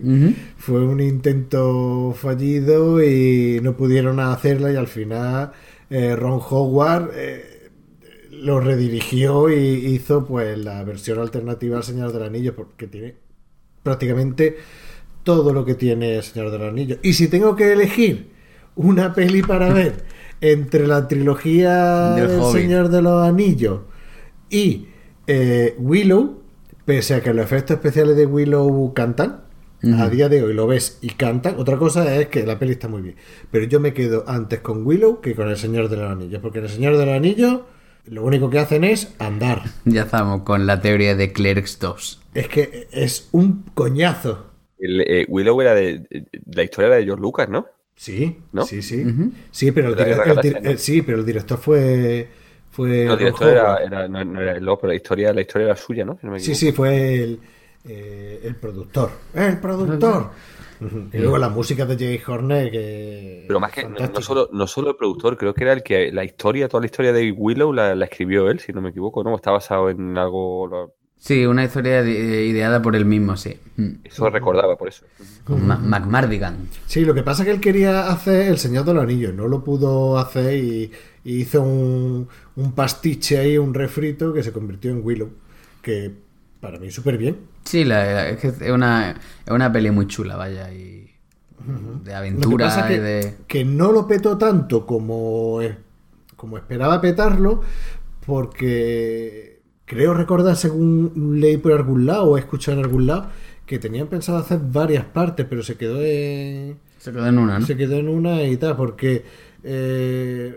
Fue 0.58 0.84
un 0.84 1.00
intento 1.00 2.14
fallido 2.14 3.02
y 3.02 3.60
no 3.62 3.76
pudieron 3.76 4.20
hacerla 4.20 4.70
y 4.70 4.76
al 4.76 4.88
final 4.88 5.52
eh, 5.88 6.14
Ron 6.14 6.38
Howard 6.50 7.12
eh, 7.14 7.70
lo 8.30 8.60
redirigió 8.60 9.48
y 9.50 9.56
hizo 9.56 10.26
pues 10.26 10.58
la 10.58 10.84
versión 10.84 11.18
alternativa 11.18 11.78
al 11.78 11.82
Señor 11.82 12.12
del 12.12 12.24
Anillo 12.24 12.54
porque 12.54 12.86
tiene 12.88 13.14
prácticamente 13.82 14.58
todo 15.22 15.54
lo 15.54 15.64
que 15.64 15.74
tiene 15.74 16.16
el 16.16 16.22
Señor 16.22 16.50
del 16.50 16.64
Anillo. 16.64 16.98
Y 17.02 17.14
si 17.14 17.28
tengo 17.28 17.56
que 17.56 17.72
elegir 17.72 18.32
una 18.76 19.14
peli 19.14 19.40
para 19.40 19.72
ver 19.72 20.04
entre 20.42 20.86
la 20.86 21.08
trilogía 21.08 22.16
Del. 22.16 22.44
Señor 22.52 22.90
de 22.90 23.00
los 23.00 23.26
Anillos 23.26 23.80
y 24.50 24.88
eh, 25.26 25.74
Willow, 25.78 26.41
pese 26.84 27.14
a 27.14 27.22
que 27.22 27.32
los 27.32 27.44
efectos 27.44 27.76
especiales 27.76 28.16
de 28.16 28.26
Willow 28.26 28.92
cantan, 28.94 29.42
a 29.98 30.08
día 30.08 30.28
de 30.28 30.44
hoy 30.44 30.54
lo 30.54 30.68
ves 30.68 30.98
y 31.00 31.08
cantan. 31.10 31.58
Otra 31.58 31.76
cosa 31.76 32.14
es 32.14 32.28
que 32.28 32.46
la 32.46 32.56
peli 32.58 32.72
está 32.72 32.86
muy 32.86 33.02
bien. 33.02 33.16
Pero 33.50 33.64
yo 33.64 33.80
me 33.80 33.92
quedo 33.92 34.24
antes 34.28 34.60
con 34.60 34.86
Willow 34.86 35.20
que 35.20 35.34
con 35.34 35.48
el 35.48 35.56
Señor 35.56 35.88
de 35.88 35.96
los 35.96 36.10
Anillos. 36.10 36.40
Porque 36.40 36.58
en 36.58 36.66
el 36.66 36.70
Señor 36.70 36.96
de 36.96 37.04
los 37.04 37.16
Anillos 37.16 37.62
lo 38.06 38.24
único 38.24 38.48
que 38.48 38.60
hacen 38.60 38.84
es 38.84 39.14
andar. 39.18 39.62
Ya 39.84 40.02
estamos 40.02 40.42
con 40.42 40.66
la 40.66 40.80
teoría 40.80 41.16
de 41.16 41.32
Clerks 41.32 41.80
2. 41.80 42.20
Es 42.34 42.48
que 42.48 42.86
es 42.92 43.28
un 43.32 43.64
coñazo. 43.74 44.46
El, 44.78 45.00
eh, 45.00 45.26
Willow 45.28 45.60
era 45.60 45.74
de. 45.74 46.06
La 46.52 46.62
historia 46.62 46.86
era 46.88 46.96
de 46.96 47.04
George 47.04 47.22
Lucas, 47.22 47.48
¿no? 47.48 47.66
Sí, 47.94 48.38
¿No? 48.52 48.64
sí, 48.64 48.82
sí. 48.82 49.02
Eh, 49.02 49.30
sí, 49.50 49.70
pero 51.02 51.20
el 51.20 51.26
director 51.26 51.58
fue. 51.58 52.28
Fue 52.72 53.04
No, 53.04 53.12
el 53.12 53.18
director 53.20 53.48
era, 53.50 54.08
no, 54.08 54.24
no 54.24 54.40
era 54.40 54.52
el 54.52 54.64
loco, 54.64 54.80
pero 54.82 54.90
la 54.90 54.96
historia, 54.96 55.32
la 55.32 55.42
historia 55.42 55.66
era 55.66 55.76
suya, 55.76 56.04
¿no? 56.04 56.18
Si 56.20 56.26
no 56.26 56.32
me 56.32 56.40
Sí, 56.40 56.54
sí, 56.56 56.72
fue 56.72 57.14
el, 57.22 57.40
eh, 57.84 58.40
el 58.42 58.56
productor. 58.56 59.10
¡El 59.34 59.58
productor! 59.60 60.30
Y 61.12 61.18
luego 61.18 61.38
la 61.38 61.48
música 61.48 61.86
de 61.86 61.96
Jay 61.96 62.20
Horner, 62.26 62.68
que. 62.68 63.44
Pero 63.46 63.60
más 63.60 63.70
que, 63.70 63.84
no, 63.88 64.20
solo, 64.20 64.48
no 64.52 64.66
solo 64.66 64.90
el 64.90 64.96
productor, 64.96 65.36
creo 65.36 65.54
que 65.54 65.62
era 65.62 65.74
el 65.74 65.84
que 65.84 66.10
la 66.10 66.24
historia, 66.24 66.66
toda 66.68 66.80
la 66.80 66.86
historia 66.86 67.12
de 67.12 67.30
Willow 67.30 67.72
la, 67.72 67.94
la 67.94 68.06
escribió 68.06 68.50
él, 68.50 68.58
si 68.58 68.72
no 68.72 68.80
me 68.80 68.90
equivoco, 68.90 69.22
¿no? 69.22 69.36
Está 69.36 69.52
basado 69.52 69.90
en 69.90 70.18
algo. 70.18 70.66
lo- 70.66 70.94
Sí, 71.18 71.46
una 71.46 71.62
historia 71.62 72.02
de- 72.02 72.46
ideada 72.46 72.82
por 72.82 72.96
él 72.96 73.04
mismo, 73.04 73.36
sí. 73.36 73.56
Mm. 73.76 73.90
Eso 74.02 74.28
recordaba 74.28 74.76
por 74.76 74.88
eso. 74.88 75.06
Con 75.44 75.64
McMardigan. 75.68 76.68
Sí, 76.86 77.04
lo 77.04 77.14
que 77.14 77.22
pasa 77.22 77.42
es 77.42 77.46
que 77.46 77.54
él 77.54 77.60
quería 77.60 78.08
hacer 78.08 78.48
El 78.48 78.58
Señor 78.58 78.84
de 78.84 78.94
los 78.94 79.04
Anillos, 79.04 79.32
no 79.32 79.46
lo 79.46 79.62
pudo 79.62 80.18
hacer 80.18 80.56
y, 80.56 80.90
y 81.24 81.40
hizo 81.42 81.62
un, 81.62 82.28
un 82.56 82.72
pastiche 82.72 83.38
ahí, 83.38 83.58
un 83.58 83.74
refrito 83.74 84.32
que 84.32 84.42
se 84.42 84.52
convirtió 84.52 84.90
en 84.90 85.00
Willow, 85.04 85.30
que 85.82 86.12
para 86.60 86.78
mí 86.78 86.90
súper 86.90 87.18
bien. 87.18 87.36
Sí, 87.64 87.84
la, 87.84 88.04
la- 88.04 88.28
es 88.30 88.38
que 88.40 88.48
es 88.48 88.70
una, 88.70 89.12
es 89.12 89.52
una 89.52 89.72
peli 89.72 89.90
muy 89.90 90.06
chula, 90.06 90.36
vaya, 90.36 90.72
y 90.72 91.10
de 92.04 92.14
Lo 92.38 92.48
que 92.48 92.56
aventura 92.56 92.64
pasa 92.64 92.84
y 92.92 92.94
que, 92.94 93.00
de... 93.00 93.34
que 93.46 93.64
no 93.64 93.92
lo 93.92 94.06
petó 94.06 94.36
tanto 94.38 94.84
como, 94.86 95.60
eh, 95.62 95.76
como 96.36 96.58
esperaba 96.58 97.00
petarlo, 97.00 97.62
porque 98.26 99.60
creo 99.84 100.14
recordar, 100.14 100.56
según 100.56 101.38
leí 101.40 101.56
por 101.58 101.72
algún 101.72 102.06
lado 102.06 102.24
o 102.30 102.36
he 102.36 102.40
escuchado 102.40 102.78
en 102.78 102.84
algún 102.84 103.06
lado, 103.06 103.30
que 103.66 103.78
tenían 103.78 104.08
pensado 104.08 104.38
hacer 104.38 104.58
varias 104.60 105.04
partes, 105.04 105.46
pero 105.48 105.62
se 105.62 105.76
quedó 105.76 106.02
en, 106.02 106.78
Se 106.98 107.12
quedó 107.12 107.26
en 107.26 107.38
una, 107.38 107.58
¿no? 107.58 107.66
se 107.66 107.76
quedó 107.76 107.96
en 107.96 108.08
una 108.08 108.42
y 108.44 108.56
tal, 108.56 108.76
porque 108.76 109.24
eh, 109.62 110.56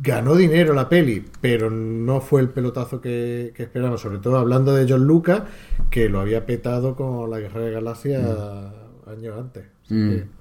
ganó 0.00 0.34
dinero 0.34 0.74
la 0.74 0.88
peli, 0.88 1.24
pero 1.40 1.70
no 1.70 2.20
fue 2.20 2.40
el 2.42 2.48
pelotazo 2.50 3.00
que, 3.00 3.52
que 3.54 3.62
esperamos, 3.64 4.00
sobre 4.00 4.18
todo 4.18 4.36
hablando 4.38 4.74
de 4.74 4.86
John 4.88 5.04
Lucas, 5.06 5.42
que 5.90 6.08
lo 6.08 6.20
había 6.20 6.44
petado 6.46 6.94
con 6.96 7.30
la 7.30 7.38
Guerra 7.38 7.60
de 7.62 7.70
Galaxia 7.72 8.18
años 9.06 9.34
antes. 9.38 9.64
Así 9.84 9.94
Mm. 9.94 10.10
que- 10.10 10.36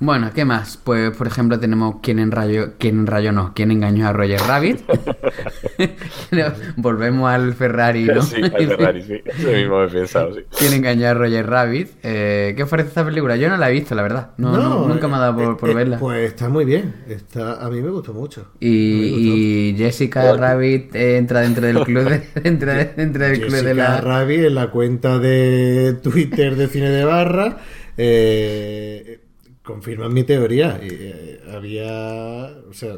Bueno, 0.00 0.30
¿qué 0.34 0.44
más? 0.44 0.78
Pues, 0.78 1.16
por 1.16 1.28
ejemplo, 1.28 1.60
tenemos 1.60 1.96
quién 2.02 2.18
enrayó, 2.18 2.72
quién 2.76 2.98
enrayó 2.98 3.30
no, 3.30 3.52
quién 3.54 3.70
engañó 3.70 4.08
a 4.08 4.12
Roger 4.12 4.40
Rabbit. 4.40 4.80
No, 6.30 6.44
Volvemos 6.76 7.30
al 7.30 7.54
Ferrari, 7.54 8.04
¿no? 8.04 8.22
Sí, 8.22 8.36
al 8.42 8.50
Ferrari, 8.68 9.02
sí. 9.02 9.20
Eso 9.24 9.48
mismo 9.50 9.78
me 9.80 9.84
he 9.86 9.88
pensado, 9.88 10.34
sí. 10.34 10.40
¿Quién 10.58 10.72
engañó 10.72 11.08
a 11.08 11.14
Roger 11.14 11.46
Rabbit? 11.46 11.88
Eh, 12.02 12.54
¿Qué 12.56 12.62
os 12.62 12.68
parece 12.68 12.88
esta 12.88 13.04
película? 13.04 13.36
Yo 13.36 13.48
no 13.48 13.56
la 13.56 13.68
he 13.70 13.72
visto, 13.72 13.94
la 13.94 14.02
verdad. 14.02 14.30
No, 14.38 14.52
no, 14.56 14.88
nunca 14.88 15.08
me 15.08 15.16
ha 15.16 15.18
dado 15.18 15.36
por, 15.36 15.56
por 15.56 15.68
eh, 15.68 15.72
eh, 15.72 15.74
verla. 15.76 15.98
Pues 15.98 16.28
está 16.32 16.48
muy 16.48 16.64
bien. 16.64 16.94
Está, 17.08 17.64
a 17.64 17.70
mí 17.70 17.80
me 17.82 17.90
gustó 17.90 18.12
mucho. 18.14 18.52
Y, 18.60 19.70
y 19.70 19.74
Jessica 19.76 20.36
Rabbit 20.36 20.94
eh, 20.94 21.16
entra 21.16 21.40
dentro 21.40 21.66
del 21.66 21.80
club 21.84 22.04
de, 22.08 22.22
dentro, 22.42 22.72
de- 22.72 22.84
dentro 22.96 23.24
del 23.24 23.38
club 23.40 23.50
de 23.50 23.62
Jessica 23.62 23.74
la... 23.74 24.00
Rabbit 24.00 24.44
en 24.44 24.54
la 24.54 24.70
cuenta 24.70 25.18
de 25.18 25.96
Twitter 26.02 26.56
de 26.56 26.66
Cine 26.68 26.90
de 26.90 27.04
Barra 27.04 27.58
eh, 27.96 29.20
confirman 29.62 30.12
mi 30.12 30.24
teoría. 30.24 30.78
Y, 30.82 30.88
eh, 30.90 31.40
había, 31.54 32.50
o 32.68 32.72
sea, 32.72 32.96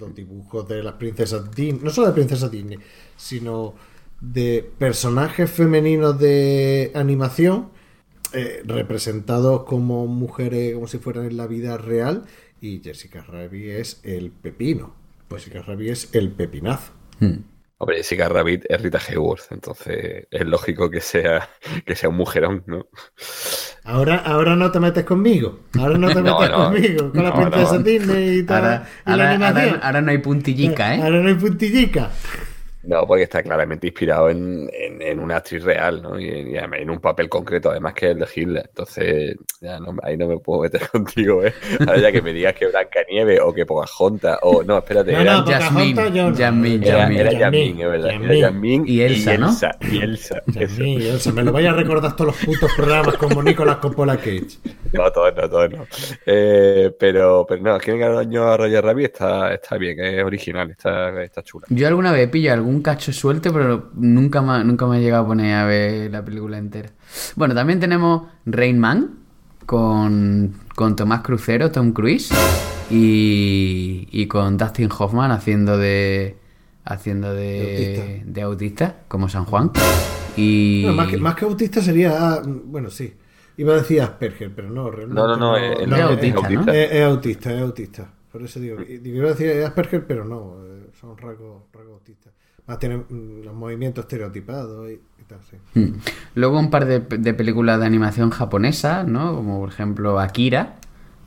los 0.00 0.14
dibujos 0.14 0.66
de 0.66 0.82
las 0.82 0.94
princesas 0.94 1.50
Disney, 1.54 1.80
no 1.82 1.90
solo 1.90 2.08
de 2.08 2.14
princesas 2.14 2.50
Disney, 2.50 2.78
sino 3.16 3.74
de 4.20 4.68
personajes 4.78 5.50
femeninos 5.50 6.18
de 6.18 6.90
animación 6.94 7.70
eh, 8.32 8.62
representados 8.64 9.64
como 9.64 10.06
mujeres, 10.06 10.74
como 10.74 10.86
si 10.86 10.98
fueran 10.98 11.26
en 11.26 11.36
la 11.36 11.46
vida 11.46 11.76
real. 11.76 12.24
Y 12.60 12.80
Jessica 12.82 13.22
Rabbit 13.22 13.66
es 13.66 14.00
el 14.04 14.30
pepino. 14.30 14.94
Pues 15.28 15.44
Jessica 15.44 15.62
Rabbit 15.62 15.88
es 15.88 16.14
el 16.14 16.30
pepinazo. 16.30 16.92
Hmm. 17.18 17.38
Hombre, 17.78 17.96
Jessica 17.96 18.28
Rabbit 18.28 18.66
es 18.68 18.82
Rita 18.82 18.98
Hayworth, 18.98 19.50
entonces 19.52 20.26
es 20.30 20.46
lógico 20.46 20.90
que 20.90 21.00
sea, 21.00 21.48
que 21.86 21.96
sea 21.96 22.10
un 22.10 22.16
mujerón, 22.16 22.62
¿no? 22.66 22.86
Ahora, 23.90 24.16
ahora 24.24 24.56
no 24.56 24.70
te 24.70 24.80
metes 24.80 25.04
conmigo. 25.04 25.60
Ahora 25.78 25.98
no 25.98 26.08
te 26.08 26.14
metes 26.22 26.50
no. 26.50 26.64
conmigo. 26.64 27.10
Con 27.12 27.22
la 27.24 27.30
No, 27.30 27.34
princesa 27.36 27.72
no. 27.74 27.78
Disney 27.82 28.38
y 28.38 28.42
tal. 28.44 28.62
Ahora, 28.64 28.84
y 29.06 29.08
la 29.08 29.12
ahora, 29.12 29.30
animación. 29.30 29.68
ahora- 29.74 29.86
ahora 29.86 30.00
no 30.00 30.10
hay 30.10 30.18
puntillica, 30.18 30.94
¿eh? 30.94 31.02
Ahora 31.02 31.20
no 31.20 31.28
hay 31.28 31.34
puntillica. 31.34 32.10
No, 32.82 33.06
porque 33.06 33.24
está 33.24 33.42
claramente 33.42 33.86
inspirado 33.88 34.30
en, 34.30 34.68
en- 34.72 35.02
en 35.02 35.20
una 35.20 35.36
actriz 35.36 35.62
real, 35.62 36.00
¿no? 36.02 36.18
Y, 36.18 36.24
y 36.28 36.56
en 36.56 36.88
un 36.90 36.98
papel 36.98 37.28
concreto, 37.28 37.70
además 37.70 37.92
que 37.92 38.06
es 38.06 38.12
el 38.12 38.18
de 38.20 38.26
Hitler. 38.34 38.64
Entonces, 38.68 39.36
ya 39.60 39.78
no, 39.78 39.94
ahí 40.02 40.16
no 40.16 40.26
me 40.26 40.38
puedo 40.38 40.62
meter 40.62 40.88
contigo, 40.92 41.44
¿eh? 41.44 41.52
Ahora 41.80 41.98
ya 41.98 42.10
que 42.12 42.22
me 42.22 42.32
digas 42.32 42.54
que 42.54 42.66
Blancanieves 42.68 43.40
o 43.42 43.52
que 43.52 43.66
Pocahontas, 43.66 44.38
o 44.42 44.62
no, 44.62 44.78
espérate, 44.78 45.12
No, 45.12 45.20
era, 45.20 45.32
no, 45.34 45.44
Jasmine, 45.46 45.94
no. 46.10 46.34
Jasmine, 46.34 46.86
era, 46.86 46.98
Jasmine. 47.00 47.20
era 47.20 47.30
Jasmine, 47.30 47.40
Jasmine, 47.40 47.82
es 47.84 47.90
verdad. 47.90 48.10
Jasmine. 48.10 48.38
Era 48.38 48.46
Jasmine 48.48 48.84
Y 48.90 49.00
Elsa, 49.02 49.36
¿no? 49.36 49.48
Elsa, 49.50 49.76
y 49.80 49.98
Elsa. 50.02 50.42
Jasmine, 50.54 51.08
Elsa, 51.10 51.32
me 51.32 51.42
lo 51.42 51.52
vaya 51.52 51.70
a 51.70 51.74
recordar 51.74 52.16
todos 52.16 52.28
los 52.28 52.44
putos 52.46 52.72
programas 52.74 53.16
como 53.18 53.42
Nicolas 53.42 53.76
Coppola 53.76 54.16
Cage. 54.16 54.58
No, 54.92 55.12
todos 55.12 55.34
no, 55.36 55.48
todos 55.50 55.70
no. 55.70 55.86
Eh, 56.26 56.90
pero, 56.98 57.44
pero 57.48 57.62
no, 57.62 57.78
¿quién 57.78 57.98
ganó 57.98 58.16
daño 58.16 58.44
a 58.50 58.56
Roger 58.56 58.82
Rabbit? 58.84 59.06
Está, 59.06 59.52
está 59.54 59.76
bien, 59.76 60.00
es 60.00 60.24
original, 60.24 60.70
está, 60.70 61.22
está 61.22 61.42
chula. 61.42 61.66
Yo 61.68 61.86
alguna 61.86 62.12
vez 62.12 62.28
pillo 62.28 62.52
algún 62.52 62.69
cacho 62.80 63.12
suelto, 63.12 63.52
pero 63.52 63.90
nunca 63.94 64.40
me, 64.40 64.62
nunca 64.64 64.86
me 64.86 64.98
he 64.98 65.00
llegado 65.02 65.24
a 65.24 65.26
poner 65.26 65.54
a 65.56 65.64
ver 65.66 66.10
la 66.12 66.24
película 66.24 66.56
entera. 66.58 66.90
Bueno, 67.34 67.54
también 67.54 67.80
tenemos 67.80 68.28
Rain 68.46 68.78
Man 68.78 69.18
con, 69.66 70.54
con 70.76 70.94
Tomás 70.96 71.22
Crucero, 71.22 71.70
Tom 71.72 71.92
Cruise 71.92 72.30
y, 72.90 74.08
y 74.10 74.26
con 74.26 74.56
Dustin 74.56 74.88
Hoffman 74.96 75.30
haciendo 75.32 75.76
de 75.78 76.36
haciendo 76.84 77.32
De 77.34 77.42
de, 77.42 77.60
autista. 77.62 78.30
de 78.32 78.42
autista, 78.42 78.96
como 79.08 79.28
San 79.28 79.44
Juan. 79.44 79.70
Y 80.36 80.82
Bueno, 80.82 80.96
más, 80.96 81.08
que, 81.08 81.16
más 81.18 81.34
que 81.34 81.44
autista 81.44 81.80
sería. 81.82 82.12
ah, 82.16 82.42
bueno, 82.46 82.90
sí. 82.90 83.12
Iba 83.56 83.74
a 83.74 83.76
decir 83.76 84.00
Asperger, 84.00 84.52
pero 84.54 84.70
no, 84.70 84.90
realmente. 84.90 85.20
No, 85.20 85.26
no, 85.28 85.36
no, 85.36 85.56
es- 85.56 85.78
es 85.80 85.92
autista, 86.00 86.48
¿no? 86.50 86.72
Es, 86.72 87.02
autista, 87.04 87.52
es 87.54 87.60
autista. 87.60 88.14
Por 88.32 88.42
eso 88.42 88.58
digo, 88.60 88.76
digo, 88.78 89.16
iba 89.18 89.26
a 89.28 89.34
decir 89.34 89.62
Asperger, 89.64 90.06
pero 90.06 90.24
no, 90.24 90.54
eh, 90.64 90.90
son 90.98 91.16
rasgos. 91.18 91.64
Más 92.70 92.78
tienen 92.78 93.04
mm, 93.08 93.42
los 93.46 93.52
movimientos 93.52 94.04
estereotipados 94.04 94.88
y, 94.88 94.92
y 94.92 95.24
tal, 95.26 95.40
sí. 95.42 95.56
Mm. 95.74 95.98
Luego 96.36 96.60
un 96.60 96.70
par 96.70 96.84
de, 96.84 97.00
de 97.00 97.34
películas 97.34 97.80
de 97.80 97.86
animación 97.86 98.30
japonesa, 98.30 99.02
¿no? 99.02 99.34
Como 99.34 99.58
por 99.58 99.70
ejemplo 99.70 100.20
Akira 100.20 100.76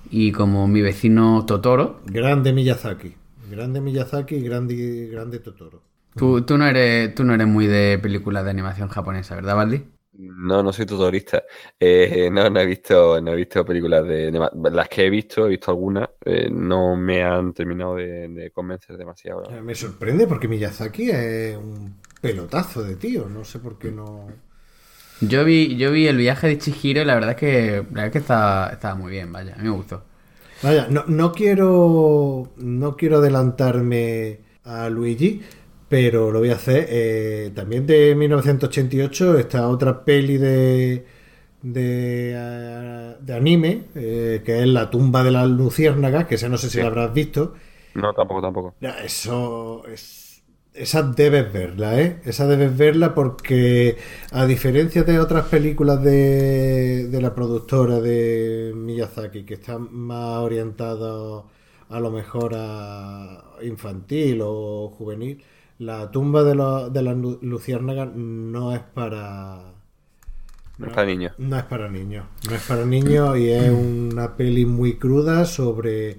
y 0.10 0.32
como 0.32 0.70
Mi 0.70 0.82
vecino 0.82 1.46
Totoro. 1.46 2.00
Grande 2.06 2.54
Miyazaki. 2.54 3.16
Grande 3.52 3.82
Miyazaki 3.82 4.36
y 4.36 4.42
grande, 4.42 5.10
grande 5.12 5.40
Totoro. 5.40 5.82
Tú, 6.16 6.44
tú, 6.44 6.58
no 6.58 6.66
eres, 6.66 7.14
tú 7.14 7.26
no 7.26 7.34
eres 7.34 7.48
muy 7.48 7.68
de 7.68 8.00
películas 8.02 8.46
de 8.46 8.52
animación 8.52 8.88
japonesa, 8.88 9.36
¿verdad, 9.36 9.58
Valdi? 9.58 9.84
No, 10.14 10.62
no 10.62 10.72
soy 10.72 10.86
tutorista. 10.86 11.44
Eh, 11.80 12.30
no, 12.32 12.50
no 12.50 12.60
he 12.60 12.66
visto, 12.66 13.20
no 13.20 13.34
he 13.34 13.36
visto 13.36 13.66
películas 13.66 14.06
de, 14.06 14.32
las 14.72 14.90
que 14.90 15.06
he 15.06 15.10
visto, 15.10 15.46
he 15.46 15.50
visto 15.50 15.72
algunas, 15.72 16.10
eh, 16.24 16.50
no 16.52 16.96
me 16.96 17.24
han 17.24 17.54
terminado 17.54 17.96
de, 17.96 18.28
de 18.30 18.52
convencer 18.52 18.98
demasiado. 18.98 19.44
Me 19.62 19.74
sorprende 19.76 20.28
porque 20.28 20.48
Miyazaki 20.48 21.10
es 21.10 21.58
un 21.58 21.96
pelotazo 22.22 22.84
de 22.84 22.96
tío. 22.96 23.28
No 23.28 23.44
sé 23.44 23.60
por 23.60 23.78
qué 23.78 23.92
no. 23.92 24.28
Yo 25.22 25.44
vi, 25.46 25.78
yo 25.78 25.92
vi 25.92 26.08
el 26.08 26.18
viaje 26.18 26.48
de 26.48 26.58
Chihiro 26.58 27.02
y 27.02 27.06
la 27.06 27.16
verdad 27.16 27.32
es 27.32 27.38
que, 27.38 27.72
la 27.72 27.82
verdad 27.82 28.06
es 28.08 28.12
que 28.12 28.18
estaba, 28.20 28.70
estaba 28.70 28.96
muy 28.96 29.12
bien, 29.12 29.32
vaya, 29.32 29.54
a 29.54 29.58
mí 29.58 29.64
me 29.64 29.70
gustó. 29.70 30.04
Vaya, 30.62 30.88
no, 30.90 31.04
no 31.08 31.32
quiero. 31.34 32.52
No 32.58 32.96
quiero 32.96 33.18
adelantarme 33.18 34.40
a 34.64 34.90
Luigi, 34.90 35.42
pero 35.94 36.32
lo 36.32 36.40
voy 36.40 36.50
a 36.50 36.56
hacer. 36.56 36.88
Eh, 36.90 37.52
también 37.54 37.86
de 37.86 38.16
1988 38.16 39.38
está 39.38 39.68
otra 39.68 40.04
peli 40.04 40.38
de. 40.38 41.06
de, 41.62 42.34
eh, 42.36 43.16
de 43.22 43.34
anime, 43.36 43.84
eh, 43.94 44.42
que 44.44 44.62
es 44.64 44.68
La 44.68 44.90
tumba 44.90 45.24
de 45.24 45.30
las 45.30 45.48
luciérnagas, 45.48 46.26
que 46.26 46.34
esa 46.34 46.50
no 46.50 46.58
sé 46.58 46.68
si 46.72 46.78
Sí. 46.78 46.82
la 46.82 46.88
habrás 46.88 47.14
visto. 47.14 47.54
No, 47.94 48.12
tampoco, 48.16 48.42
tampoco. 48.42 48.74
Eso 49.06 49.84
es. 49.88 50.42
Esa 50.74 51.04
debes 51.04 51.54
verla, 51.54 52.02
¿eh? 52.02 52.22
Esa 52.26 52.48
debes 52.48 52.76
verla 52.76 53.14
porque, 53.14 53.98
a 54.32 54.48
diferencia 54.48 55.04
de 55.04 55.20
otras 55.20 55.46
películas 55.46 56.04
de, 56.04 57.08
de 57.08 57.22
la 57.22 57.36
productora 57.36 58.00
de 58.00 58.72
Miyazaki, 58.76 59.44
que 59.44 59.54
están 59.54 59.94
más 59.94 60.40
orientadas 60.40 61.44
a 61.90 62.00
lo 62.00 62.10
mejor 62.10 62.54
a 62.56 63.44
infantil 63.62 64.40
o 64.44 64.90
juvenil, 64.98 65.44
la 65.86 66.12
tumba 66.12 66.44
de, 66.44 66.56
la- 66.56 66.90
de 66.90 67.02
las 67.04 67.16
lu- 67.18 67.40
luciérnagas 67.42 68.10
no 68.16 68.74
es 68.74 68.82
para. 68.82 69.74
No 70.78 70.88
es 70.88 70.94
para 70.94 71.08
niños. 71.08 71.34
No 71.38 71.58
es 71.58 71.64
para 71.64 71.90
niños. 71.90 72.26
No 72.50 72.56
es 72.56 72.64
para 72.64 72.86
niños 72.86 73.38
y 73.38 73.50
es 73.52 73.70
una 73.72 74.36
peli 74.36 74.66
muy 74.66 74.98
cruda 74.98 75.46
sobre 75.46 76.18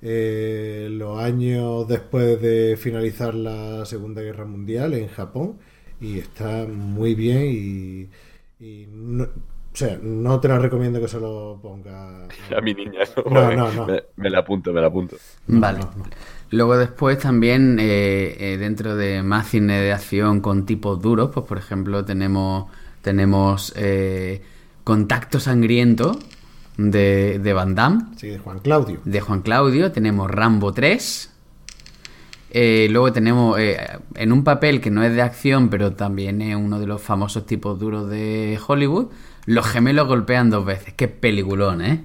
eh, 0.00 0.88
los 0.90 1.20
años 1.20 1.86
después 1.88 2.40
de 2.42 2.76
finalizar 2.76 3.34
la 3.34 3.84
Segunda 3.86 4.20
Guerra 4.22 4.44
Mundial 4.44 4.94
en 4.94 5.08
Japón. 5.08 5.58
Y 6.00 6.18
está 6.18 6.66
muy 6.66 7.14
bien 7.14 7.42
y. 7.46 8.64
y 8.64 8.86
no, 8.90 9.24
o 9.24 9.74
sea, 9.76 9.98
no 10.02 10.38
te 10.40 10.48
la 10.48 10.58
recomiendo 10.58 11.00
que 11.00 11.08
se 11.08 11.20
lo 11.20 11.58
ponga. 11.62 12.26
A 12.56 12.60
mi 12.60 12.74
niña, 12.74 13.00
¿no? 13.16 13.22
No, 13.30 13.52
no, 13.52 13.72
no. 13.72 13.86
Me, 13.86 14.02
me 14.16 14.30
la 14.30 14.38
apunto, 14.40 14.72
me 14.72 14.80
la 14.80 14.88
apunto. 14.88 15.16
Vale. 15.46 15.80
Luego 16.52 16.76
después 16.76 17.18
también 17.18 17.78
eh, 17.80 18.36
eh, 18.38 18.56
dentro 18.58 18.94
de 18.94 19.22
más 19.24 19.48
cine 19.48 19.80
de 19.80 19.92
acción 19.92 20.40
con 20.40 20.66
tipos 20.66 21.00
duros, 21.02 21.30
pues 21.32 21.46
por 21.46 21.58
ejemplo 21.58 22.04
tenemos 22.04 22.70
tenemos 23.02 23.72
eh, 23.76 24.42
Contacto 24.84 25.40
Sangriento 25.40 26.18
de, 26.76 27.40
de 27.42 27.52
Van 27.52 27.74
Damme, 27.74 28.02
Sí, 28.16 28.28
de 28.28 28.38
Juan 28.38 28.58
Claudio. 28.60 29.00
de 29.04 29.20
Juan 29.20 29.40
Claudio, 29.42 29.92
tenemos 29.92 30.30
Rambo 30.30 30.72
3, 30.72 31.30
eh, 32.54 32.86
luego 32.90 33.12
tenemos 33.12 33.58
eh, 33.58 33.78
en 34.14 34.30
un 34.32 34.44
papel 34.44 34.80
que 34.80 34.90
no 34.90 35.02
es 35.02 35.14
de 35.14 35.22
acción, 35.22 35.70
pero 35.70 35.92
también 35.94 36.42
es 36.42 36.54
uno 36.54 36.78
de 36.78 36.86
los 36.86 37.00
famosos 37.02 37.46
tipos 37.46 37.78
duros 37.78 38.08
de 38.10 38.58
Hollywood, 38.66 39.06
Los 39.46 39.66
gemelos 39.66 40.06
golpean 40.06 40.50
dos 40.50 40.64
veces, 40.64 40.94
qué 40.94 41.08
peliculón, 41.08 41.82
¿eh? 41.82 42.04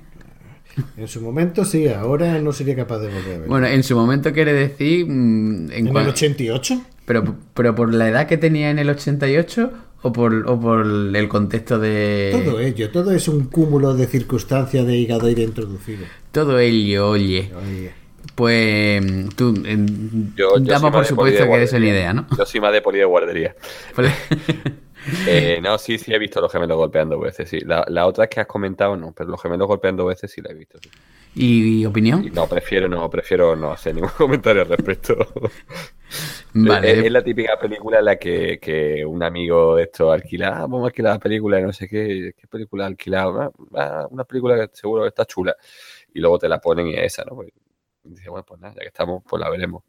En 0.97 1.07
su 1.07 1.21
momento 1.21 1.65
sí, 1.65 1.87
ahora 1.87 2.39
no 2.39 2.51
sería 2.51 2.75
capaz 2.75 2.99
de 2.99 3.07
volver 3.07 3.35
a 3.35 3.39
ver. 3.39 3.47
Bueno, 3.47 3.67
en 3.67 3.83
su 3.83 3.95
momento 3.95 4.31
quiere 4.33 4.53
decir... 4.53 5.05
mm, 5.07 5.71
¿En 5.71 5.87
cua- 5.87 6.01
el 6.03 6.09
88? 6.09 6.81
Pero, 7.05 7.35
pero 7.53 7.73
por 7.75 7.93
la 7.93 8.09
edad 8.09 8.27
que 8.27 8.37
tenía 8.37 8.69
en 8.69 8.79
el 8.79 8.89
88 8.89 9.71
o 10.01 10.11
por, 10.13 10.33
o 10.47 10.59
por 10.59 10.85
el 10.85 11.27
contexto 11.29 11.79
de... 11.79 12.41
Todo 12.45 12.59
ello, 12.59 12.89
todo 12.91 13.11
es 13.11 13.27
un 13.27 13.45
cúmulo 13.45 13.93
de 13.95 14.05
circunstancias 14.07 14.85
de 14.85 14.95
hígado 14.97 15.27
aire 15.27 15.43
introducido. 15.43 16.05
Todo 16.31 16.59
ello, 16.59 17.09
oye. 17.09 17.51
Oye, 17.55 17.91
Pues 18.35 19.01
tú, 19.35 19.53
eh, 19.65 19.77
Yo- 20.35 20.59
yo 20.59 20.59
damos 20.59 20.91
por 20.91 21.01
de 21.03 21.09
supuesto 21.09 21.43
de 21.43 21.49
que 21.49 21.63
es 21.63 21.73
una 21.73 21.87
idea, 21.87 22.13
¿no? 22.13 22.27
Yo 22.37 22.45
soy 22.45 22.59
más 22.61 22.73
de 22.73 22.81
poli 22.81 22.99
de 22.99 23.05
guardería. 23.05 23.55
Eh, 25.27 25.59
no, 25.61 25.77
sí, 25.77 25.97
sí 25.97 26.13
he 26.13 26.19
visto 26.19 26.41
los 26.41 26.51
gemelos 26.51 26.77
golpeando 26.77 27.15
dos 27.15 27.25
veces, 27.25 27.49
sí. 27.49 27.59
La, 27.61 27.85
la 27.87 28.05
otra 28.07 28.27
que 28.27 28.39
has 28.41 28.47
comentado, 28.47 28.95
no, 28.97 29.13
pero 29.13 29.29
los 29.29 29.41
gemelos 29.41 29.67
golpeando 29.67 30.03
dos 30.03 30.11
veces 30.11 30.31
sí 30.31 30.41
la 30.41 30.51
he 30.51 30.53
visto. 30.53 30.79
sí. 30.81 30.89
¿Y, 31.33 31.81
Y 31.81 31.85
opinión? 31.85 32.29
no, 32.33 32.47
prefiero 32.47 32.87
no, 32.87 33.09
prefiero 33.09 33.55
no 33.55 33.71
hacer 33.71 33.93
ningún 33.95 34.09
comentario 34.17 34.63
al 34.63 34.69
respecto. 34.69 35.15
Vale. 36.53 36.91
Es, 36.91 37.05
es 37.05 37.11
la 37.11 37.23
típica 37.23 37.57
película 37.59 37.99
en 37.99 38.05
la 38.05 38.15
que, 38.17 38.59
que 38.59 39.05
un 39.05 39.21
amigo 39.23 39.75
de 39.75 39.83
esto 39.83 40.11
alquila, 40.11 40.49
ah, 40.49 40.61
vamos 40.61 40.83
a 40.83 40.85
alquilar 40.87 41.13
la 41.13 41.19
película, 41.19 41.59
no 41.61 41.73
sé 41.73 41.87
qué, 41.87 42.33
¿qué 42.35 42.47
película 42.47 42.85
ha 42.85 42.87
alquilado? 42.87 43.41
Ah, 43.41 43.51
ah, 43.75 44.07
una 44.09 44.23
película 44.25 44.55
que 44.55 44.75
seguro 44.75 45.03
que 45.03 45.09
está 45.09 45.25
chula. 45.25 45.55
Y 46.13 46.19
luego 46.19 46.39
te 46.39 46.49
la 46.49 46.59
ponen 46.59 46.87
y 46.87 46.95
es 46.95 47.13
esa, 47.13 47.23
¿no? 47.25 47.35
Pues, 47.35 47.49
dice, 48.03 48.29
bueno, 48.29 48.45
pues 48.47 48.59
nada, 48.61 48.73
ya 48.75 48.81
que 48.81 48.87
estamos, 48.87 49.23
pues 49.27 49.39
la 49.39 49.49
veremos. 49.49 49.83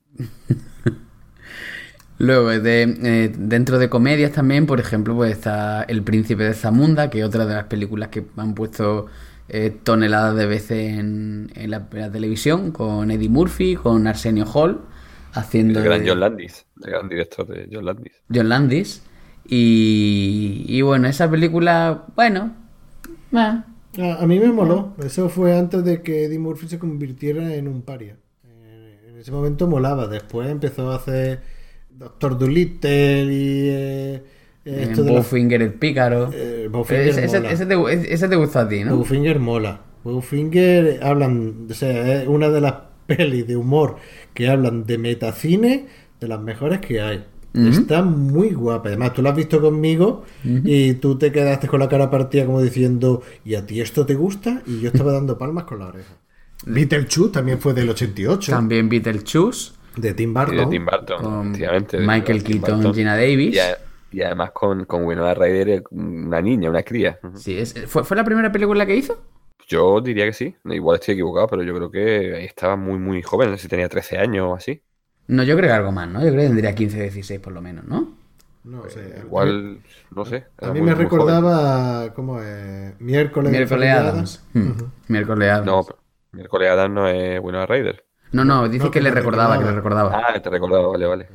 Luego, 2.18 2.48
de, 2.50 2.82
eh, 2.82 3.32
dentro 3.36 3.78
de 3.78 3.88
comedias 3.88 4.32
también, 4.32 4.66
por 4.66 4.80
ejemplo, 4.80 5.14
pues 5.14 5.32
está 5.32 5.82
El 5.84 6.02
Príncipe 6.02 6.42
de 6.44 6.54
Zamunda, 6.54 7.10
que 7.10 7.20
es 7.20 7.24
otra 7.24 7.46
de 7.46 7.54
las 7.54 7.64
películas 7.64 8.08
que 8.08 8.24
han 8.36 8.54
puesto 8.54 9.06
eh, 9.48 9.70
toneladas 9.84 10.34
de 10.36 10.46
veces 10.46 10.98
en, 10.98 11.50
en 11.54 11.70
la, 11.70 11.88
en 11.92 12.00
la 12.00 12.10
televisión, 12.10 12.72
con 12.72 13.10
Eddie 13.10 13.28
Murphy, 13.28 13.76
con 13.76 14.06
Arsenio 14.08 14.46
Hall, 14.52 14.80
haciendo 15.32 15.78
El 15.78 15.82
gran 15.82 16.04
de 16.04 16.06
John 16.06 16.20
Landis, 16.20 16.66
el 16.82 16.90
gran 16.90 17.08
director 17.08 17.46
de 17.46 17.68
John 17.72 17.86
Landis. 17.86 18.22
John 18.32 18.48
Landis. 18.48 19.02
Y, 19.44 20.64
y 20.68 20.82
bueno, 20.82 21.08
esa 21.08 21.30
película, 21.30 22.04
bueno, 22.14 22.54
ah, 23.34 23.64
A, 23.98 24.22
a 24.22 24.26
mí 24.26 24.38
me 24.38 24.52
moló. 24.52 24.94
Eso 25.02 25.28
fue 25.28 25.56
antes 25.58 25.84
de 25.84 26.02
que 26.02 26.24
Eddie 26.24 26.38
Murphy 26.38 26.68
se 26.68 26.78
convirtiera 26.78 27.54
en 27.54 27.68
un 27.68 27.82
paria. 27.82 28.18
Eh, 28.44 29.06
En 29.10 29.18
ese 29.18 29.32
momento 29.32 29.66
molaba. 29.66 30.06
Después 30.08 30.48
empezó 30.50 30.90
a 30.92 30.96
hacer 30.96 31.42
Doctor 31.98 32.38
Dolittle 32.38 33.24
y 33.24 33.68
eh, 33.70 34.22
esto 34.64 35.02
de 35.02 35.10
la- 35.10 35.16
Bowfinger 35.18 35.62
el 35.62 35.72
Pícaro. 35.74 36.30
Eh, 36.32 36.68
Bowfinger 36.70 37.08
ese, 37.08 37.38
mola. 37.38 37.50
ese 37.50 37.66
te, 37.66 38.12
ese 38.14 38.28
te 38.28 38.36
gustó 38.36 38.60
a 38.60 38.68
ti, 38.68 38.84
¿no? 38.84 38.96
Bowfinger 38.96 39.38
mola. 39.40 39.80
Bowfinger 40.04 41.00
hablan, 41.02 41.66
o 41.70 41.74
sea, 41.74 42.22
es 42.22 42.28
una 42.28 42.48
de 42.50 42.60
las 42.60 42.74
pelis 43.06 43.46
de 43.46 43.56
humor 43.56 43.96
que 44.34 44.48
hablan 44.48 44.84
de 44.84 44.98
metacine 44.98 45.86
de 46.20 46.28
las 46.28 46.40
mejores 46.40 46.80
que 46.80 47.00
hay. 47.00 47.24
Está 47.54 48.02
muy 48.02 48.50
guapa. 48.50 48.88
Además, 48.88 49.14
tú 49.14 49.22
la 49.22 49.30
has 49.30 49.36
visto 49.36 49.60
conmigo 49.60 50.22
y 50.44 50.92
tú 50.94 51.18
te 51.18 51.32
quedaste 51.32 51.66
con 51.66 51.80
la 51.80 51.88
cara 51.88 52.08
partida 52.08 52.46
como 52.46 52.62
diciendo, 52.62 53.22
¿y 53.44 53.56
a 53.56 53.66
ti 53.66 53.80
esto 53.80 54.06
te 54.06 54.14
gusta? 54.14 54.62
Y 54.66 54.80
yo 54.80 54.88
estaba 54.88 55.12
dando 55.18 55.36
palmas 55.38 55.64
con 55.64 55.80
la 55.80 55.86
oreja. 55.86 56.14
Beetlejuice 56.66 57.32
también 57.32 57.58
fue 57.58 57.72
del 57.74 57.88
88, 57.90 58.52
También 58.52 58.88
Beetlejuice, 58.88 59.72
de 60.00 60.14
Tim 60.14 60.30
Y 60.30 60.34
Burton. 60.34 60.56
de 60.56 60.66
Tim 60.66 60.84
Burton, 60.86 61.22
con 61.22 61.46
efectivamente. 61.48 61.96
de 61.98 62.06
Michael 62.06 62.42
Keaton. 62.44 62.94
Gina 62.94 63.14
Davis. 63.16 63.54
Y, 63.54 63.58
a- 63.58 63.78
y 64.10 64.22
además 64.22 64.52
con, 64.52 64.84
con 64.86 65.04
Winona 65.04 65.34
Ryder, 65.34 65.68
eh, 65.68 65.82
una 65.90 66.40
niña, 66.40 66.70
una 66.70 66.82
cría. 66.82 67.18
Sí, 67.34 67.58
es- 67.58 67.74
¿fue, 67.86 68.04
¿Fue 68.04 68.16
la 68.16 68.24
primera 68.24 68.50
película 68.50 68.86
que 68.86 68.96
hizo? 68.96 69.20
Yo 69.66 70.00
diría 70.00 70.24
que 70.24 70.32
sí. 70.32 70.56
Igual 70.64 70.98
estoy 70.98 71.12
equivocado, 71.14 71.46
pero 71.48 71.62
yo 71.62 71.74
creo 71.74 71.90
que 71.90 72.34
ahí 72.36 72.44
estaba 72.46 72.74
muy, 72.76 72.98
muy 72.98 73.20
joven. 73.22 73.50
No 73.50 73.56
sé 73.56 73.64
si 73.64 73.68
tenía 73.68 73.88
13 73.88 74.16
años 74.18 74.46
o 74.48 74.54
así. 74.54 74.80
No, 75.26 75.42
yo 75.42 75.56
creo 75.56 75.68
que 75.68 75.74
algo 75.74 75.92
más, 75.92 76.08
¿no? 76.08 76.20
Yo 76.24 76.28
creo 76.30 76.40
que 76.40 76.46
tendría 76.46 76.74
15, 76.74 77.02
16 77.02 77.38
por 77.40 77.52
lo 77.52 77.60
menos, 77.60 77.84
¿no? 77.84 78.14
No 78.64 78.88
sé. 78.88 79.00
Eh, 79.00 79.22
Igual, 79.24 79.80
no 80.14 80.24
sé. 80.24 80.46
A 80.60 80.68
mí 80.72 80.80
muy- 80.80 80.88
me 80.88 80.94
muy 80.94 81.04
recordaba, 81.04 82.14
¿cómo 82.14 82.40
es? 82.40 82.98
Miércoles. 83.00 83.52
Miércoles 83.52 83.90
Adams. 83.90 84.44
Hmm, 84.54 84.70
Miércoles. 85.08 85.50
Adams. 85.50 85.66
No, 85.66 85.84
pero 85.84 85.98
miércoles 86.32 86.70
Adam 86.70 86.94
no 86.94 87.08
es 87.08 87.38
Winona 87.40 87.66
Ryder. 87.66 88.04
No, 88.32 88.44
no, 88.44 88.68
dice 88.68 88.84
No, 88.84 88.90
que 88.90 88.98
que 88.98 89.02
le 89.02 89.10
recordaba, 89.10 89.58
que 89.58 89.64
le 89.64 89.72
recordaba. 89.72 90.22
Ah, 90.28 90.40
te 90.40 90.50
recordaba, 90.50 90.88
vale, 90.88 91.06
vale. 91.06 91.26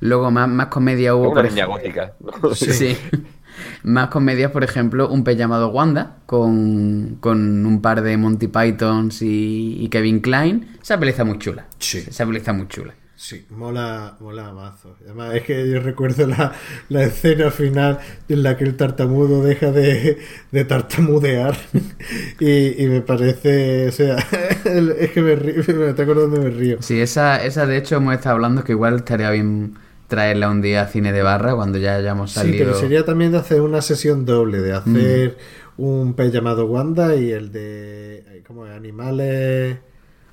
Luego 0.00 0.30
más, 0.30 0.48
más 0.48 0.66
comedia 0.66 1.14
hubo, 1.14 1.30
Una 1.30 1.42
por 1.42 1.50
niña 1.50 1.66
gótica. 1.66 2.12
¿no? 2.20 2.54
Sí. 2.54 2.96
Más 3.82 4.08
comedias, 4.08 4.50
por 4.50 4.64
ejemplo, 4.64 5.08
un 5.08 5.24
pez 5.24 5.38
llamado 5.38 5.68
Wanda, 5.68 6.18
con, 6.26 7.16
con 7.20 7.64
un 7.64 7.80
par 7.80 8.02
de 8.02 8.18
Monty 8.18 8.48
Pythons 8.48 9.22
y, 9.22 9.78
y 9.80 9.88
Kevin 9.88 10.20
Klein. 10.20 10.76
Esa 10.82 10.98
peli 10.98 11.12
está 11.12 11.24
muy 11.24 11.38
chula. 11.38 11.66
Sí. 11.78 12.04
Esa 12.06 12.26
peli 12.26 12.36
está 12.36 12.52
muy 12.52 12.68
chula. 12.68 12.92
Sí, 13.18 13.46
mola, 13.48 14.16
mola 14.20 14.52
mazo. 14.52 14.94
Además, 15.02 15.34
es 15.34 15.42
que 15.44 15.70
yo 15.70 15.80
recuerdo 15.80 16.26
la, 16.26 16.52
la 16.90 17.02
escena 17.04 17.50
final 17.50 17.98
en 18.28 18.42
la 18.42 18.58
que 18.58 18.64
el 18.64 18.76
tartamudo 18.76 19.42
deja 19.42 19.72
de, 19.72 20.18
de 20.52 20.64
tartamudear. 20.64 21.56
Y, 22.38 22.84
y 22.84 22.86
me 22.88 23.00
parece, 23.00 23.88
o 23.88 23.92
sea, 23.92 24.16
es 24.64 25.10
que 25.12 25.22
me, 25.22 25.34
río, 25.34 25.62
me 25.78 25.88
está 25.90 26.02
acordando 26.02 26.40
me 26.42 26.50
río. 26.50 26.76
Sí, 26.82 27.00
esa, 27.00 27.42
esa 27.42 27.66
de 27.66 27.78
hecho 27.78 27.96
hemos 27.96 28.14
estado 28.14 28.34
hablando 28.34 28.62
que 28.62 28.72
igual 28.72 28.96
estaría 28.96 29.30
bien 29.30 29.74
traerla 30.08 30.50
un 30.50 30.60
día 30.60 30.82
a 30.82 30.86
cine 30.86 31.12
de 31.12 31.22
barra 31.22 31.54
cuando 31.54 31.78
ya 31.78 31.96
hayamos 31.96 32.32
Sí, 32.32 32.40
salido. 32.40 32.66
pero 32.66 32.78
sería 32.78 33.04
también 33.06 33.32
de 33.32 33.38
hacer 33.38 33.62
una 33.62 33.80
sesión 33.80 34.26
doble, 34.26 34.60
de 34.60 34.72
hacer 34.74 35.38
un 35.78 36.12
pez 36.14 36.30
llamado 36.32 36.66
Wanda 36.66 37.16
y 37.16 37.30
el 37.32 37.50
de, 37.50 38.42
¿cómo 38.46 38.66
es? 38.66 38.72
Animales... 38.76 39.78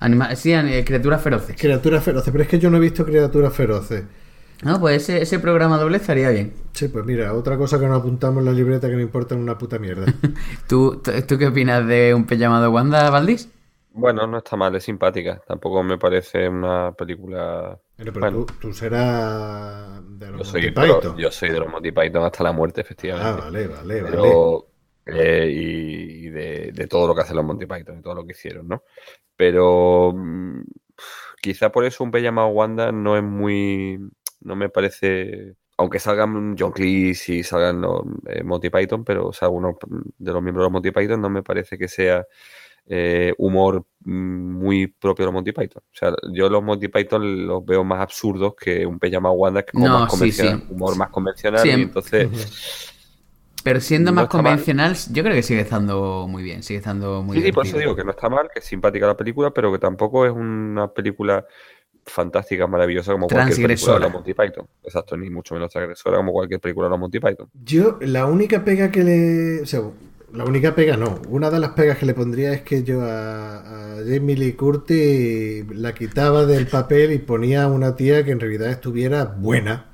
Anima- 0.03 0.35
sí, 0.35 0.53
eh, 0.53 0.83
criaturas 0.85 1.21
feroces. 1.21 1.55
Criaturas 1.57 2.03
feroces, 2.03 2.31
pero 2.31 2.43
es 2.43 2.49
que 2.49 2.59
yo 2.59 2.69
no 2.69 2.77
he 2.77 2.79
visto 2.79 3.05
criaturas 3.05 3.53
feroces. 3.53 4.03
No, 4.63 4.79
pues 4.79 5.03
ese, 5.03 5.21
ese 5.21 5.39
programa 5.39 5.77
doble 5.77 5.97
estaría 5.97 6.29
bien. 6.29 6.53
Sí, 6.73 6.87
pues 6.87 7.05
mira, 7.05 7.33
otra 7.33 7.57
cosa 7.57 7.79
que 7.79 7.85
nos 7.87 7.99
apuntamos 7.99 8.39
en 8.39 8.45
la 8.45 8.51
libreta 8.51 8.87
que 8.89 8.95
no 8.95 9.01
importa 9.01 9.35
una 9.35 9.57
puta 9.57 9.77
mierda. 9.79 10.05
¿Tú, 10.67 11.01
qué 11.03 11.47
opinas 11.47 11.85
de 11.87 12.13
un 12.13 12.25
pez 12.25 12.39
llamado 12.39 12.71
Wanda, 12.71 13.09
Valdís? 13.09 13.49
Bueno, 13.91 14.25
no 14.25 14.37
está 14.39 14.55
mal, 14.55 14.75
es 14.75 14.83
simpática. 14.83 15.41
Tampoco 15.47 15.83
me 15.83 15.97
parece 15.97 16.49
una 16.49 16.91
película. 16.93 17.79
Pero, 17.95 18.11
pero 18.13 18.29
Bueno. 18.31 18.45
tú, 18.45 18.53
tú 18.59 18.73
serás 18.73 20.01
de 20.19 20.31
los 20.31 20.39
Yo 20.39 20.43
soy, 20.45 20.61
Monty 20.71 20.71
Python. 20.71 21.17
yo 21.17 21.31
soy 21.31 21.49
de 21.49 21.59
los 21.59 21.69
Monty 21.69 21.91
Python 21.91 22.23
hasta 22.23 22.43
la 22.43 22.51
muerte, 22.53 22.81
Ah, 22.81 22.83
efectivamente. 22.85 23.41
vale, 23.41 23.67
vale, 23.67 24.01
vale. 24.01 24.09
Pero, 24.11 24.67
eh, 25.05 25.49
y 25.51 26.27
y 26.27 26.29
de, 26.29 26.71
de 26.73 26.87
todo 26.87 27.07
lo 27.07 27.15
que 27.15 27.21
hacen 27.21 27.35
los 27.35 27.45
Monty 27.45 27.65
Python 27.65 27.99
y 27.99 28.01
todo 28.01 28.15
lo 28.15 28.25
que 28.25 28.31
hicieron, 28.31 28.67
¿no? 28.67 28.83
Pero 29.35 30.13
mm, 30.15 30.61
quizá 31.41 31.71
por 31.71 31.85
eso 31.85 32.03
un 32.03 32.11
pez 32.11 32.23
llamado 32.23 32.49
Wanda 32.49 32.91
no 32.91 33.17
es 33.17 33.23
muy. 33.23 33.99
No 34.41 34.55
me 34.55 34.69
parece. 34.69 35.55
Aunque 35.77 35.99
salgan 35.99 36.55
John 36.57 36.71
Cleese 36.71 37.33
y 37.35 37.43
salgan 37.43 37.81
los 37.81 38.03
eh, 38.27 38.43
Monty 38.43 38.69
Python, 38.69 39.03
pero 39.03 39.27
o 39.27 39.33
sea, 39.33 39.49
uno 39.49 39.77
de 40.17 40.31
los 40.31 40.41
miembros 40.41 40.63
de 40.63 40.65
los 40.65 40.71
Monty 40.71 40.91
Python 40.91 41.19
no 41.21 41.29
me 41.29 41.41
parece 41.43 41.77
que 41.79 41.87
sea 41.87 42.25
eh, 42.85 43.33
humor 43.37 43.85
mm, 44.01 44.53
muy 44.59 44.87
propio 44.87 45.23
de 45.23 45.27
los 45.27 45.33
Monty 45.33 45.51
Python. 45.51 45.83
O 45.83 45.95
sea, 45.95 46.13
yo 46.33 46.49
los 46.49 46.63
Monty 46.63 46.89
Python 46.89 47.47
los 47.47 47.65
veo 47.65 47.83
más 47.83 48.01
absurdos 48.01 48.55
que 48.55 48.85
un 48.85 48.99
pez 48.99 49.11
llamado 49.11 49.35
Wanda, 49.35 49.63
que 49.63 49.71
es 49.71 49.73
como 49.73 49.87
No, 49.87 49.99
más 49.99 50.09
sí, 50.09 50.31
convencional, 50.31 50.59
sí. 50.59 50.65
humor 50.69 50.95
más 50.95 51.09
convencional, 51.09 51.61
Sí, 51.61 51.69
y 51.69 51.71
em- 51.71 51.81
entonces. 51.81 52.29
Pero 53.63 53.79
siendo 53.81 54.11
No 54.11 54.15
más 54.15 54.23
mal. 54.23 54.29
convencional, 54.29 54.95
yo 55.11 55.23
creo 55.23 55.35
que 55.35 55.43
sigue 55.43 55.61
estando 55.61 56.27
muy 56.29 56.43
bien, 56.43 56.63
sigue 56.63 56.79
estando 56.79 57.23
muy 57.23 57.37
Sí, 57.37 57.43
sí, 57.43 57.51
por 57.51 57.65
eso 57.65 57.77
divertido. 57.77 57.79
digo 57.79 57.95
que 57.95 58.03
no 58.03 58.11
está 58.11 58.29
mal, 58.29 58.49
que 58.53 58.59
es 58.59 58.65
simpática 58.65 59.07
la 59.07 59.17
película, 59.17 59.51
pero 59.51 59.71
que 59.71 59.79
tampoco 59.79 60.25
es 60.25 60.31
una 60.33 60.87
película 60.93 61.45
fantástica, 62.05 62.67
maravillosa 62.67 63.13
como 63.13 63.27
cualquier 63.29 63.59
película 63.61 63.93
de 63.95 63.99
los 64.01 64.11
Monty 64.11 64.33
Python. 64.33 64.67
Exacto, 64.83 65.15
ni 65.17 65.29
mucho 65.29 65.53
menos 65.55 65.71
transgresora 65.71 66.17
como 66.17 66.33
cualquier 66.33 66.59
película 66.59 66.87
de 66.87 66.91
los 66.91 66.99
Monty 66.99 67.19
Python. 67.19 67.49
Yo, 67.63 67.97
la 68.01 68.25
única 68.25 68.63
pega 68.65 68.91
que 68.91 69.03
le. 69.03 69.61
O 69.61 69.65
sea, 69.65 69.81
la 70.33 70.43
única 70.45 70.75
pega 70.75 70.97
no. 70.97 71.21
Una 71.29 71.49
de 71.49 71.59
las 71.59 71.71
pegas 71.71 71.97
que 71.97 72.05
le 72.05 72.13
pondría 72.13 72.51
es 72.53 72.61
que 72.63 72.83
yo 72.83 73.01
a, 73.03 73.59
a 73.59 73.95
Jamie 74.05 74.35
Lee 74.35 74.53
Curtis 74.53 75.65
la 75.69 75.93
quitaba 75.93 76.45
del 76.45 76.67
papel 76.67 77.13
y 77.13 77.19
ponía 77.19 77.63
a 77.63 77.67
una 77.69 77.95
tía 77.95 78.23
que 78.25 78.31
en 78.31 78.39
realidad 78.39 78.69
estuviera 78.69 79.25
buena. 79.25 79.85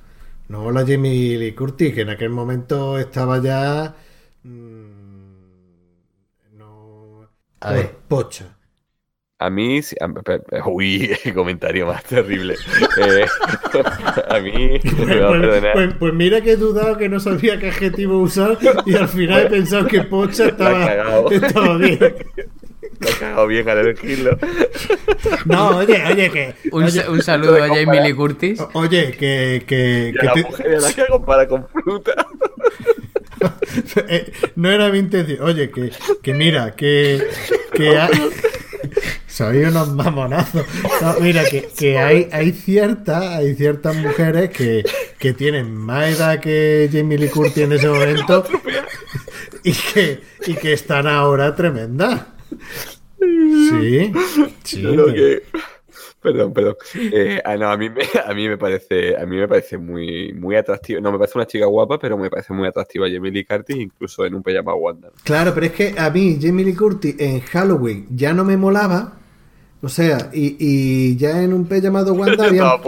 No 0.50 0.72
la 0.72 0.86
Jamie 0.86 1.38
Lee 1.38 1.54
Curtis, 1.54 1.94
que 1.94 2.02
en 2.02 2.10
aquel 2.10 2.30
momento 2.32 2.98
estaba 3.00 3.42
ya. 3.42 3.96
mm, 4.44 5.30
no. 6.58 7.28
A 7.62 7.72
ver. 7.74 7.92
Pocha. 8.08 8.56
A 9.42 9.50
mí, 9.50 9.80
uy, 10.66 11.12
comentario 11.34 11.86
más 11.88 12.04
terrible. 12.04 12.56
Eh, 12.98 13.26
a 14.30 14.40
mí, 14.42 14.80
Pues, 14.80 15.08
me 15.08 15.20
va 15.22 15.30
a 15.30 15.32
perdonar. 15.32 15.74
pues- 15.74 15.94
pues 15.98 16.14
mira 16.14 16.42
que 16.42 16.52
he 16.54 16.56
dudado 16.58 16.98
que 16.98 17.08
no 17.08 17.22
sabía 17.22 17.58
qué 17.58 17.70
adjetivo 17.70 18.18
usar 18.20 18.58
y 18.86 18.96
al 18.96 19.08
final 19.08 19.46
he 19.46 19.50
pensado 19.50 19.88
que 19.88 20.02
pocha 20.04 20.48
estaba, 20.48 21.28
estaba 21.32 21.78
bien. 21.78 22.00
Me 23.02 23.10
ha 23.10 23.18
cagado 23.20 23.48
bien 23.48 23.68
al 23.70 23.78
elegirlo. 23.80 24.38
No, 25.46 25.78
oye, 25.78 26.04
oye, 26.12 26.30
que. 26.32 26.54
Un, 26.72 26.84
oye, 26.84 26.92
sa- 27.04 27.10
un 27.10 27.22
saludo 27.22 27.64
a 27.64 27.68
Jamie 27.68 28.02
Lee 28.02 28.14
Curtis. 28.14 28.60
o- 28.60 28.70
Oye, 28.74 29.12
que, 29.12 29.64
que, 29.66 30.14
la 30.22 30.34
te- 30.34 30.44
mujer 30.44 30.76
a 30.76 30.80
la 30.82 30.94
que 30.94 31.06
compara 31.08 31.48
con 31.48 31.68
fruta. 31.70 32.28
eh, 34.10 34.32
no 34.56 34.70
era 34.70 34.90
mi 34.90 35.00
intención. 35.00 35.42
Oye, 35.42 35.70
que, 35.72 35.92
que 36.22 36.34
mira, 36.34 36.76
que, 36.76 37.26
que 37.74 37.98
hay... 37.98 38.12
Soy 39.28 39.64
unos 39.64 39.94
mamonazos. 39.94 40.66
No, 41.02 41.16
mira, 41.22 41.46
que, 41.46 41.70
que 41.78 41.98
hay, 41.98 42.28
hay 42.34 42.52
ciertas, 42.52 43.24
hay 43.24 43.56
ciertas 43.56 43.96
mujeres 43.96 44.50
que, 44.50 44.84
que 45.18 45.34
tienen 45.34 45.74
más 45.74 46.10
edad 46.18 46.40
que 46.42 46.90
Jamie 46.92 47.18
Lee 47.18 47.30
Curtis 47.30 47.58
en 47.64 47.72
ese 47.74 47.88
momento 47.88 48.44
y 49.64 49.72
que, 49.72 50.20
y 50.48 50.54
que 50.56 50.74
están 50.74 51.08
ahora 51.08 51.56
tremendas. 51.56 52.22
Sí, 53.20 54.12
sí. 54.64 54.82
Que- 55.14 55.44
Perdón, 56.22 56.54
perdón. 56.54 56.76
Eh, 56.96 57.42
ah, 57.46 57.56
no, 57.56 57.70
a 57.72 57.78
mí 57.78 57.90
me, 57.90 58.02
a 58.26 58.34
mí 58.34 58.50
me 58.50 58.58
parece, 58.58 59.16
a 59.16 59.26
mí 59.26 59.38
me 59.38 59.48
parece 59.48 59.78
muy, 59.78 60.34
muy 60.34 60.58
atractiva. 60.58 61.00
No, 61.00 61.14
me 61.14 61.18
parece 61.18 61.38
una 61.38 61.48
chica 61.48 61.66
guapa, 61.66 61.98
pero 61.98 62.18
me 62.18 62.30
parece 62.30 62.52
muy 62.52 62.68
atractiva 62.68 63.08
Jamie 63.10 63.32
Lee 63.32 63.46
Curtis, 63.46 63.78
incluso 63.78 64.26
en 64.26 64.36
un 64.36 64.44
pijama 64.44 64.74
Wanda. 64.76 65.10
Claro, 65.24 65.54
pero 65.54 65.68
es 65.68 65.72
que 65.72 65.96
a 65.98 66.10
mí 66.10 66.38
Jamie 66.42 66.66
Lee 66.66 66.76
Curtis 66.76 67.16
en 67.20 67.40
Halloween 67.40 68.06
ya 68.10 68.34
no 68.34 68.44
me 68.44 68.58
molaba. 68.58 69.14
O 69.82 69.88
sea, 69.88 70.30
y, 70.34 70.58
y 70.60 71.16
ya 71.16 71.42
en 71.42 71.54
un 71.54 71.66
pez 71.66 71.82
llamado 71.82 72.14
Wanda 72.14 72.46
había... 72.48 72.70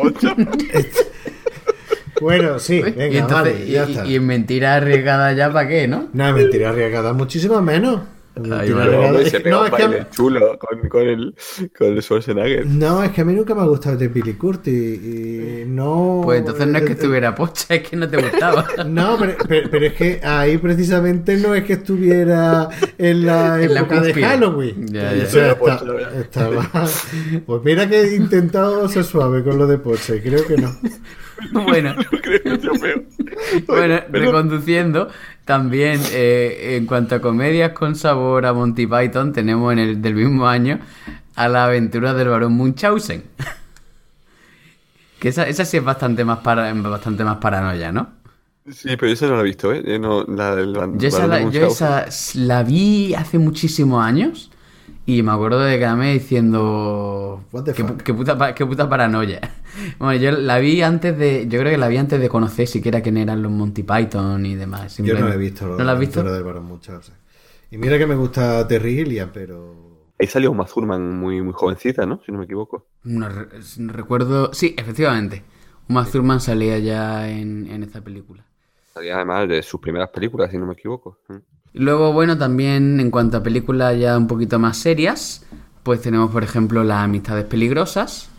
Bueno, 2.20 2.60
sí, 2.60 2.82
venga, 2.82 3.08
y, 3.08 3.18
entonces- 3.18 3.54
vale, 3.54 3.68
ya 3.68 3.86
y- 3.88 3.92
está. 3.94 4.06
y 4.06 4.16
en 4.16 4.28
mentira 4.28 4.76
arriesgada 4.76 5.34
ya 5.34 5.52
para 5.52 5.68
qué, 5.68 5.88
¿no? 5.88 6.10
No, 6.14 6.34
mentira 6.34 6.70
arriesgada, 6.70 7.14
muchísimo 7.14 7.60
menos. 7.62 8.02
Hombre, 8.34 9.30
se 9.30 9.40
pega 9.42 9.56
no, 9.58 9.62
un 9.62 9.68
es 9.68 9.74
que 9.74 9.84
a 9.84 9.88
mí- 9.88 9.94
baile 9.96 10.08
chulo 10.12 10.58
con, 10.60 10.88
con 10.90 11.02
el, 11.02 11.36
con 11.78 11.88
el 11.88 12.02
Schwarzenegger. 12.02 12.66
no, 12.66 13.04
es 13.04 13.12
que 13.12 13.22
a 13.22 13.26
mí 13.26 13.34
nunca 13.34 13.54
me 13.54 13.62
ha 13.62 13.66
gustado 13.66 13.98
Jamie 14.00 14.24
Lee 14.24 14.34
Curtis 14.36 14.74
y 15.04 15.64
no... 15.68 16.22
Pues 16.24 16.40
entonces 16.40 16.66
no 16.68 16.78
es 16.78 16.84
que 16.86 16.94
estuviera 16.94 17.36
pocha, 17.36 17.76
es 17.76 17.90
que 17.90 17.96
no 17.98 18.08
te 18.10 18.18
gustaba. 18.22 18.66
No, 18.86 19.18
pero, 19.20 19.34
pero- 19.48 19.70
pero 19.70 19.86
es 19.86 19.94
que 19.94 20.22
ahí 20.24 20.58
precisamente 20.58 21.36
no 21.38 21.54
es 21.56 21.64
que 21.66 21.74
estuviera 21.74 22.70
en 22.98 23.26
la 23.26 23.62
En 23.62 23.74
la 23.74 23.80
época 23.82 24.02
de. 24.02 24.14
Halloween. 24.14 24.88
Ya, 24.88 25.14
ya. 25.14 25.24
O 25.24 25.28
sea, 25.28 25.46
Era 25.46 25.58
Porsche, 25.60 25.76
está- 25.76 25.86
la 25.86 25.94
verdad. 25.94 26.20
estaba- 26.22 26.70
Pues 27.46 27.62
mira 27.66 27.90
que 27.90 28.02
he 28.02 28.16
intentado 28.16 28.88
ser 28.90 29.04
suave 29.04 29.44
con 29.44 29.58
lo 29.58 29.68
de 29.68 29.78
Porsche, 29.78 30.22
creo 30.22 30.46
que 30.48 30.58
no. 30.58 30.74
bueno, 31.52 31.96
bueno, 33.68 34.00
reconduciendo, 34.10 35.10
también 35.46 36.00
eh, 36.12 36.78
en 36.78 36.86
cuanto 36.86 37.16
a 37.16 37.22
comedias 37.22 37.72
con 37.72 37.96
sabor 37.96 38.46
a 38.46 38.54
Monty 38.54 38.88
Python, 38.88 39.34
tenemos 39.34 39.74
en 39.74 39.80
el 39.80 40.02
del 40.02 40.16
mismo 40.16 40.48
año 40.48 40.80
a 41.36 41.48
la 41.48 41.66
aventura 41.66 42.14
del 42.14 42.30
barón 42.30 42.54
Munchausen. 42.54 43.24
que 45.20 45.30
esa, 45.30 45.48
esa 45.48 45.66
sí 45.66 45.78
es 45.78 45.84
bastante 45.84 46.26
más, 46.26 46.40
para, 46.40 46.74
bastante 46.74 47.24
más 47.24 47.38
paranoia, 47.38 47.92
¿no? 47.92 48.10
Sí, 48.72 48.96
pero 48.98 49.12
esa 49.12 49.28
no 49.28 49.36
la 49.36 49.42
he 49.42 49.46
visto, 49.46 49.74
¿eh? 49.74 49.84
Yo 49.86 50.00
No, 50.00 50.24
la 50.24 50.56
del 50.56 50.74
Yo 50.98 51.08
esa, 51.08 51.28
la, 51.28 51.50
yo 51.50 51.68
esa 51.68 52.06
la 52.36 52.64
vi 52.64 53.14
hace 53.16 53.40
muchísimos 53.40 54.04
años 54.04 54.52
y 55.06 55.24
me 55.24 55.32
acuerdo 55.32 55.60
de 55.62 55.78
quedarme 55.80 56.14
diciendo 56.14 57.44
What 57.52 57.64
the 57.64 57.74
qué, 57.74 57.84
fuck? 57.84 58.02
qué 58.02 58.14
puta, 58.14 58.56
qué 58.56 58.66
puta 58.66 58.90
paranoia. 58.90 59.40
Bueno, 60.00 60.22
yo 60.22 60.32
la 60.32 60.60
vi 60.60 60.82
antes 60.82 61.18
de, 61.18 61.48
yo 61.48 61.58
creo 61.60 61.72
que 61.72 61.78
la 61.78 61.88
vi 61.88 61.96
antes 61.96 62.20
de 62.20 62.28
conocer 62.28 62.68
siquiera 62.68 63.02
quién 63.02 63.16
eran 63.16 63.42
los 63.42 63.52
Monty 63.52 63.84
Python 63.84 64.46
y 64.46 64.56
demás. 64.56 64.98
Yo 64.98 65.18
no 65.18 65.30
la 65.30 65.36
he 65.36 65.38
visto. 65.38 65.66
¿No 65.66 65.84
la 65.84 65.94
has 65.94 66.00
visto? 66.00 66.22
Barón. 66.24 66.80
Y 67.72 67.78
mira 67.78 67.98
que 67.98 68.06
me 68.06 68.16
gusta 68.16 68.68
Terry 68.68 68.96
Gilliam, 68.96 69.30
pero... 69.34 69.74
Ahí 70.20 70.28
salió 70.28 70.52
Uma 70.52 70.66
Thurman 70.66 71.18
muy, 71.18 71.42
muy 71.42 71.54
jovencita, 71.54 72.06
¿no? 72.06 72.20
Si 72.26 72.34
no 72.34 72.40
me 72.40 72.44
equivoco. 72.44 72.86
No, 73.04 73.30
re- 73.30 73.48
no 73.78 73.94
recuerdo, 73.94 74.54
sí, 74.54 74.76
efectivamente. 74.78 75.42
Uma 75.88 76.06
Thurman 76.06 76.42
salía 76.42 76.78
ya 76.80 77.30
en, 77.30 77.68
en 77.68 77.82
esta 77.82 78.02
película. 78.02 78.44
Salía 78.94 79.16
además 79.16 79.48
de 79.48 79.64
sus 79.64 79.80
primeras 79.80 80.10
películas, 80.10 80.52
si 80.52 80.58
no 80.58 80.66
me 80.66 80.74
equivoco. 80.74 81.18
Luego, 81.74 82.12
bueno, 82.14 82.38
también 82.38 83.00
en 83.00 83.12
cuanto 83.12 83.38
a 83.38 83.44
películas 83.44 83.98
ya 83.98 84.18
un 84.18 84.28
poquito 84.28 84.60
más 84.60 84.78
serias, 84.78 85.46
pues 85.84 86.02
tenemos, 86.02 86.32
por 86.32 86.44
ejemplo, 86.44 86.84
Las 86.84 87.04
Amistades 87.06 87.46
Peligrosas, 87.46 88.30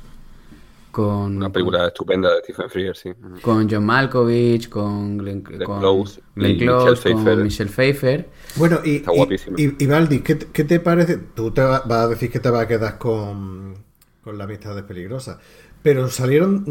con, 0.91 1.39
Una 1.39 1.51
película 1.51 1.87
estupenda 1.87 2.31
de 2.35 2.41
Stephen 2.41 2.69
Frears, 2.69 2.99
sí. 2.99 3.11
Con 3.41 3.69
John 3.71 3.87
Malkovich, 3.87 4.69
con 4.69 5.17
Glenn, 5.17 5.41
con 5.65 5.79
Close 5.81 6.21
Glenn 6.35 6.51
y 6.57 6.59
Close, 6.59 6.91
Michelle 6.91 7.15
con 7.15 7.25
Pfeiffer. 7.25 7.45
Michelle 7.45 7.71
Pfeiffer. 7.71 8.29
Bueno, 8.57 8.81
y, 8.85 8.97
Está 8.97 9.13
y- 9.13 9.17
guapísima. 9.17 9.57
y, 9.59 9.83
y 9.83 9.87
Valdi, 9.87 10.19
¿qué, 10.21 10.35
te- 10.35 10.47
qué 10.53 10.65
te 10.65 10.81
parece? 10.81 11.17
Tú 11.17 11.51
te 11.51 11.63
va- 11.63 11.81
vas 11.87 11.99
a 12.05 12.09
decir 12.09 12.31
que 12.31 12.41
te 12.41 12.51
vas 12.51 12.65
a 12.65 12.69
quedar 12.69 12.99
con, 12.99 13.75
con 14.23 14.37
la 14.37 14.45
amistad 14.45 14.75
de 14.77 14.83
peligrosa. 14.83 15.39
Pero 15.83 16.09
salieron, 16.11 16.65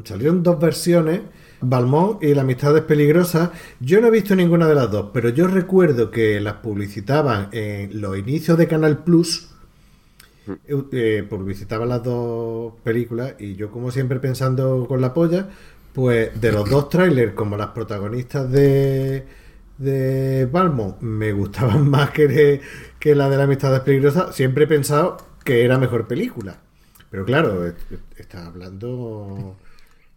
mm, 0.00 0.04
salieron 0.04 0.42
dos 0.42 0.60
versiones, 0.60 1.22
Balmont 1.62 2.22
y 2.22 2.34
la 2.34 2.42
amistad 2.42 2.76
es 2.76 2.82
peligrosa. 2.84 3.52
Yo 3.80 4.00
no 4.00 4.08
he 4.08 4.10
visto 4.10 4.34
ninguna 4.36 4.66
de 4.68 4.74
las 4.74 4.90
dos, 4.90 5.10
pero 5.12 5.28
yo 5.30 5.46
recuerdo 5.46 6.10
que 6.10 6.40
las 6.40 6.54
publicitaban 6.54 7.48
en 7.52 8.00
los 8.00 8.16
inicios 8.18 8.58
de 8.58 8.68
Canal 8.68 9.04
Plus. 9.04 9.48
eh, 10.46 10.82
eh, 10.92 11.26
publicitaban 11.28 11.88
las 11.88 12.02
dos 12.02 12.74
películas 12.82 13.34
y 13.38 13.54
yo 13.54 13.70
como 13.70 13.90
siempre 13.90 14.18
pensando 14.20 14.86
con 14.88 15.00
la 15.00 15.14
polla, 15.14 15.48
pues 15.92 16.40
de 16.40 16.52
los 16.52 16.68
dos 16.68 16.88
trailers 16.88 17.34
como 17.34 17.56
las 17.56 17.68
protagonistas 17.68 18.50
de 18.50 19.26
de 19.78 20.46
Balmont 20.50 21.00
me 21.00 21.32
gustaban 21.32 21.88
más 21.90 22.10
que, 22.10 22.60
que 22.98 23.14
la 23.14 23.28
de 23.30 23.36
la 23.36 23.44
amistad 23.44 23.74
es 23.74 23.80
peligrosa, 23.80 24.32
siempre 24.32 24.64
he 24.64 24.66
pensado 24.68 25.16
que 25.44 25.64
era 25.64 25.78
mejor 25.78 26.06
película. 26.06 26.60
Pero 27.10 27.24
claro, 27.24 27.66
est- 27.66 27.78
está 28.16 28.46
hablando... 28.46 29.56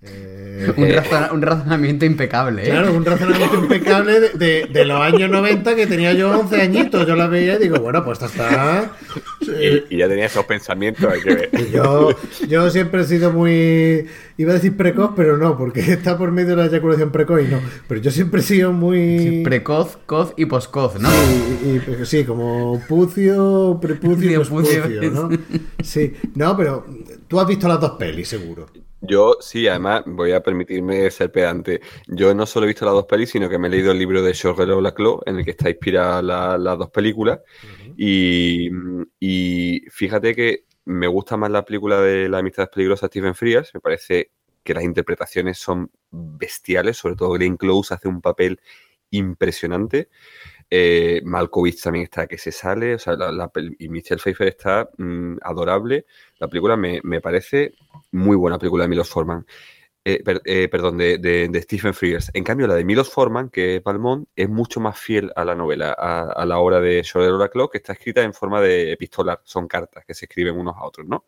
eh, 0.08 0.72
Un, 0.78 0.88
razona- 0.90 1.32
un 1.34 1.42
razonamiento 1.42 2.06
impecable, 2.06 2.64
¿eh? 2.64 2.70
Claro, 2.72 2.94
un 2.94 3.04
razonamiento 3.06 3.56
impecable 3.60 4.20
de, 4.22 4.30
de- 4.30 4.66
de 4.72 4.86
los 4.86 5.02
años 5.02 5.30
90 5.30 5.76
que 5.76 5.86
tenía 5.86 6.14
yo 6.14 6.32
11 6.40 6.62
añitos. 6.62 7.06
Yo 7.06 7.16
la 7.18 7.28
veía 7.28 7.56
y 7.56 7.64
digo, 7.64 7.78
bueno, 7.80 8.04
pues 8.06 8.22
esta 8.22 8.28
está... 8.28 8.92
eh, 9.54 9.84
Y, 9.90 9.96
y 9.96 9.98
ya 10.00 10.08
tenía 10.08 10.26
esos 10.28 10.46
pensamientos, 10.46 11.12
hay 11.12 11.22
que 11.22 11.36
ver. 11.36 11.50
y 11.54 11.72
yo, 11.72 12.16
yo 12.48 12.70
siempre 12.70 13.02
he 13.02 13.04
sido 13.04 13.32
muy... 13.34 14.06
Iba 14.38 14.52
a 14.52 14.56
decir 14.56 14.76
precoz, 14.78 15.12
pero 15.16 15.38
no, 15.38 15.58
porque 15.58 15.80
está 15.82 16.18
por 16.18 16.32
medio 16.32 16.52
de 16.52 16.56
la 16.56 16.66
eyaculación 16.68 17.12
precoz 17.12 17.42
y 17.42 17.48
no. 17.52 17.60
Pero 17.90 18.00
yo 18.02 18.10
siempre 18.12 18.40
he 18.40 18.44
sido 18.44 18.72
muy... 18.72 19.42
Precoz, 19.44 19.98
coz 20.06 20.34
y 20.38 20.46
poscoz, 20.46 21.00
¿no? 21.02 21.10
Sí, 21.12 21.58
y- 21.66 22.02
y- 22.02 22.06
sí, 22.06 22.24
como 22.24 22.82
pucio, 22.88 23.78
prepucio 23.82 24.32
y 24.32 24.36
Pucio, 24.38 24.40
pospucio, 24.40 25.12
¿no? 25.12 25.30
Sí, 25.84 26.14
no, 26.34 26.56
pero 26.58 26.86
tú 27.28 27.40
has 27.42 27.48
visto 27.48 27.68
las 27.68 27.80
dos 27.82 27.92
pelis, 28.00 28.28
seguro. 28.30 28.68
Yo 29.02 29.38
sí, 29.40 29.68
además 29.68 30.04
voy 30.08 30.32
a 30.32 30.42
permitirme 30.42 31.10
ser 31.12 31.32
pedante. 31.32 31.82
Yo 32.08 32.34
no 32.34 32.46
solo 32.46 32.66
he 32.66 32.68
visto 32.70 32.86
las 32.86 32.94
dos 32.96 33.06
pelis, 33.06 33.30
sino 33.30 33.48
que 33.50 33.60
me 33.60 33.68
he 33.68 33.72
leído 33.72 33.92
el 33.92 34.00
libro 34.00 34.22
de 34.24 34.34
Georges 34.34 34.68
Laclos, 34.68 35.20
en 35.28 35.38
el 35.38 35.46
que 35.46 35.52
está 35.52 35.70
inspirada 35.70 36.22
la- 36.22 36.58
las 36.58 36.78
dos 36.78 36.90
películas. 36.90 37.40
y, 37.98 38.70
y 39.20 39.82
fíjate 39.90 40.36
que 40.36 40.66
me 40.86 41.08
gusta 41.08 41.38
más 41.38 41.50
la 41.52 41.64
película 41.66 42.02
de 42.02 42.28
La 42.30 42.40
amistad 42.40 42.70
peligrosa 42.70 43.06
de 43.08 43.10
Stephen 43.12 43.36
Frears. 43.36 43.72
Me 43.74 43.80
parece 43.80 44.32
que 44.64 44.74
las 44.74 44.84
interpretaciones 44.84 45.58
son 45.60 45.92
bestiales, 46.12 46.98
sobre 46.98 47.16
todo 47.16 47.32
Glenn 47.32 47.58
Close 47.58 47.94
hace 47.94 48.08
un 48.08 48.22
papel 48.22 48.60
impresionante. 49.12 50.10
Eh, 50.70 51.22
Malkovich 51.24 51.82
también 51.82 52.04
está 52.06 52.28
que 52.28 52.38
se 52.38 52.52
sale, 52.52 52.96
o 52.96 53.00
sea, 53.00 53.16
la- 53.16 53.52
y 53.80 53.90
Michelle 53.90 54.20
Pfeiffer 54.22 54.48
está 54.48 54.90
mm, 54.98 55.38
adorable. 55.42 56.06
La 56.40 56.48
película 56.48 56.76
me, 56.76 57.00
me 57.04 57.22
parece 57.22 57.74
muy 58.12 58.36
buena 58.36 58.58
película 58.58 58.84
de 58.84 58.90
Milos 58.90 59.10
Forman. 59.10 59.46
Eh, 60.08 60.24
eh, 60.46 60.68
perdón, 60.70 61.00
de, 61.00 61.50
Stephen 61.64 61.96
Frears. 61.96 62.30
En 62.36 62.44
cambio, 62.44 62.68
la 62.68 62.76
de 62.76 62.86
Milos 62.86 63.10
Forman, 63.10 63.50
que 63.50 63.78
es 63.78 63.84
Balmont, 63.84 64.28
es 64.36 64.48
mucho 64.48 64.80
más 64.80 65.00
fiel 65.00 65.32
a 65.36 65.44
la 65.44 65.56
novela, 65.56 65.94
a, 65.94 66.46
la 66.46 66.60
obra 66.60 66.80
de 66.80 67.04
George 67.04 67.32
Laclos, 67.32 67.72
que 67.72 67.80
está 67.80 67.94
escrita 67.94 68.22
en 68.22 68.32
forma 68.32 68.62
de 68.62 68.92
epistolar. 68.92 69.42
Son 69.44 69.68
cartas 69.68 70.06
que 70.06 70.14
se 70.14 70.26
escriben 70.26 70.58
unos 70.60 70.76
a 70.78 70.86
otros, 70.86 71.08
¿no? 71.08 71.26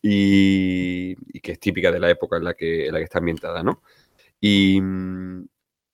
Y, 0.00 1.14
y 1.36 1.40
que 1.40 1.52
es 1.52 1.60
típica 1.60 1.92
de 1.92 2.00
la 2.00 2.10
época 2.10 2.38
en 2.38 2.44
la 2.44 2.54
que, 2.54 2.86
en 2.86 2.94
la 2.94 2.98
que 2.98 3.04
está 3.04 3.18
ambientada, 3.18 3.62
¿no? 3.62 3.82
Y, 4.40 4.80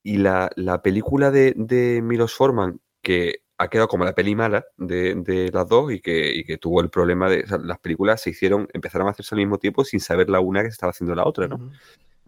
y 0.04 0.18
la, 0.18 0.50
la 0.54 0.80
película 0.82 1.32
de, 1.32 1.52
de 1.56 2.00
Milos 2.00 2.32
Forman, 2.32 2.80
que 3.02 3.42
ha 3.58 3.68
quedado 3.68 3.88
como 3.88 4.04
la 4.04 4.14
peli 4.14 4.36
mala 4.36 4.64
de, 4.76 5.16
de 5.16 5.50
las 5.52 5.68
dos 5.68 5.92
y 5.92 6.00
que, 6.00 6.32
y 6.32 6.44
que 6.44 6.58
tuvo 6.58 6.80
el 6.80 6.90
problema 6.90 7.28
de. 7.28 7.42
o 7.42 7.46
sea, 7.46 7.58
las 7.58 7.78
películas 7.80 8.22
se 8.22 8.30
hicieron, 8.30 8.68
empezaron 8.72 9.08
a 9.08 9.10
hacerse 9.10 9.34
al 9.34 9.40
mismo 9.40 9.58
tiempo 9.58 9.84
sin 9.84 9.98
saber 9.98 10.30
la 10.30 10.40
una 10.40 10.62
que 10.62 10.68
se 10.68 10.74
estaba 10.74 10.90
haciendo 10.90 11.14
la 11.14 11.26
otra, 11.26 11.48
¿no? 11.48 11.70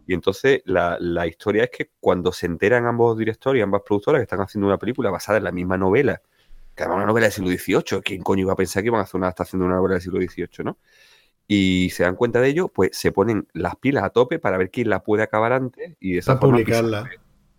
Y 0.06 0.14
entonces 0.14 0.60
la, 0.64 0.96
la 0.98 1.28
historia 1.28 1.64
es 1.64 1.70
que 1.70 1.90
cuando 2.00 2.32
se 2.32 2.46
enteran 2.46 2.84
ambos 2.86 3.16
directores 3.16 3.60
y 3.60 3.62
ambas 3.62 3.82
productoras 3.86 4.18
que 4.18 4.24
están 4.24 4.40
haciendo 4.40 4.66
una 4.66 4.78
película 4.78 5.08
basada 5.10 5.38
en 5.38 5.44
la 5.44 5.52
misma 5.52 5.78
novela, 5.78 6.20
que 6.74 6.82
además 6.82 6.96
es 6.96 6.96
una 6.96 7.06
novela 7.06 7.26
del 7.26 7.32
siglo 7.32 7.50
XVIII, 7.50 8.02
¿quién 8.02 8.22
coño 8.22 8.42
iba 8.42 8.52
a 8.52 8.56
pensar 8.56 8.82
que 8.82 8.88
iban 8.88 8.98
a 8.98 9.04
hacer 9.04 9.18
una 9.18 9.28
adaptación 9.28 9.60
de 9.60 9.66
una 9.66 9.76
novela 9.76 9.94
del 9.94 10.02
siglo 10.02 10.20
XVIII, 10.20 10.64
¿no? 10.64 10.78
Y 11.46 11.90
se 11.90 12.02
dan 12.02 12.16
cuenta 12.16 12.40
de 12.40 12.48
ello, 12.48 12.68
pues 12.68 12.90
se 12.92 13.12
ponen 13.12 13.46
las 13.52 13.76
pilas 13.76 14.02
a 14.02 14.10
tope 14.10 14.40
para 14.40 14.58
ver 14.58 14.70
quién 14.70 14.90
la 14.90 15.04
puede 15.04 15.22
acabar 15.22 15.52
antes 15.52 15.96
y 16.00 16.14
de 16.14 16.18
esa 16.18 16.32
Para 16.32 16.40
forma 16.40 16.56
publicarla. 16.56 17.08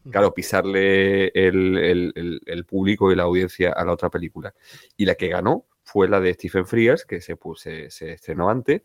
Claro, 0.10 0.34
pisarle 0.34 1.28
el, 1.28 1.78
el- 1.78 2.12
el- 2.16 2.42
el 2.46 2.66
público 2.66 3.12
y 3.12 3.16
la 3.16 3.24
audiencia 3.24 3.72
a 3.72 3.86
la 3.86 3.94
otra 3.94 4.10
película. 4.10 4.54
Y 4.98 5.06
la 5.06 5.16
que 5.16 5.28
ganó 5.28 5.66
fue 5.84 6.08
la 6.08 6.20
de 6.20 6.34
Stephen 6.34 6.66
Frears, 6.66 7.06
que 7.06 7.20
se, 7.22 7.38
pu- 7.38 7.56
se, 7.58 7.90
se 7.92 8.14
estrenó 8.14 8.50
antes, 8.50 8.82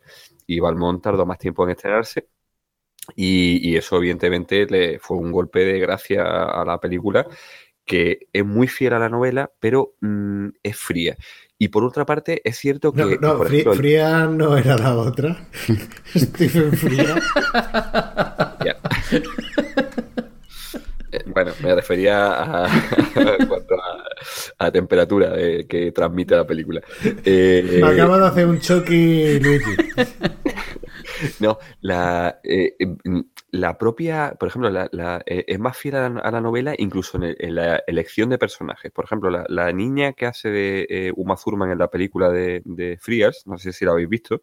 y 0.47 0.59
Balmont 0.61 1.03
tardó 1.03 1.25
más 1.27 1.39
tiempo 1.39 1.65
en 1.65 1.71
estrenarse. 1.71 2.29
Y, 3.15 3.71
y 3.71 3.77
eso, 3.77 3.97
evidentemente, 3.99 4.67
le 4.67 4.99
fue 4.99 5.17
un 5.17 5.31
golpe 5.31 5.61
de 5.65 5.79
gracia 5.79 6.23
a, 6.25 6.63
a 6.63 6.65
la 6.65 6.81
película, 6.81 7.27
que 7.85 8.27
es 8.33 8.45
muy 8.45 8.67
fiel 8.67 8.95
a 8.95 8.99
la 8.99 9.09
novela, 9.09 9.53
pero 9.61 9.95
mm, 10.01 10.49
es 10.63 10.77
fría. 10.77 11.17
Y 11.59 11.69
por 11.69 11.85
otra 11.85 12.05
parte, 12.05 12.43
es 12.45 12.59
cierto 12.59 12.93
que. 12.93 13.03
No, 13.21 13.35
no, 13.37 13.45
ejemplo, 13.47 13.75
Fría 13.75 14.27
no 14.27 14.57
era 14.59 14.77
la 14.77 14.95
otra. 14.97 15.49
Stephen 16.17 16.73
Fría. 16.73 17.15
Bueno, 21.37 21.53
me 21.63 21.75
refería 21.75 22.65
a, 22.65 22.67
cuanto 23.47 23.75
a, 23.75 24.05
a 24.67 24.71
temperatura 24.73 25.29
de- 25.37 25.67
que 25.67 25.93
transmite 25.93 26.35
la 26.35 26.47
película. 26.47 26.81
Eh, 27.27 27.79
Me 27.83 27.89
acaba 27.89 28.19
de 28.19 28.27
hacer 28.27 28.47
un 28.47 28.59
choque 28.59 29.39
Luigi. 29.43 29.77
No, 31.41 31.59
la, 31.83 32.41
eh, 32.43 32.75
mm, 33.05 33.21
la 33.53 33.77
propia, 33.79 34.35
por 34.39 34.49
ejemplo, 34.49 34.71
la, 34.71 34.89
la, 34.93 35.23
eh, 35.27 35.45
es 35.47 35.59
más 35.59 35.77
fiel 35.77 35.97
a 35.97 36.09
la, 36.09 36.21
a 36.21 36.31
la 36.31 36.41
novela 36.41 36.75
incluso 36.79 37.17
en, 37.19 37.25
el- 37.25 37.37
en 37.39 37.55
la 37.55 37.83
elección 37.87 38.29
de 38.31 38.39
personajes. 38.39 38.91
Por 38.93 39.05
ejemplo, 39.05 39.31
la, 39.31 39.45
la 39.49 39.73
niña 39.73 40.13
que 40.15 40.27
hace 40.27 40.51
de 40.51 40.87
eh, 40.89 41.13
Uma 41.17 41.37
Thurman 41.37 41.71
en 41.71 41.79
la 41.79 41.89
película 41.89 42.31
de, 42.31 42.63
de 42.65 42.99
Frears, 43.01 43.43
no 43.47 43.57
sé 43.59 43.73
si 43.73 43.85
la 43.85 43.93
habéis 43.93 44.09
visto. 44.09 44.43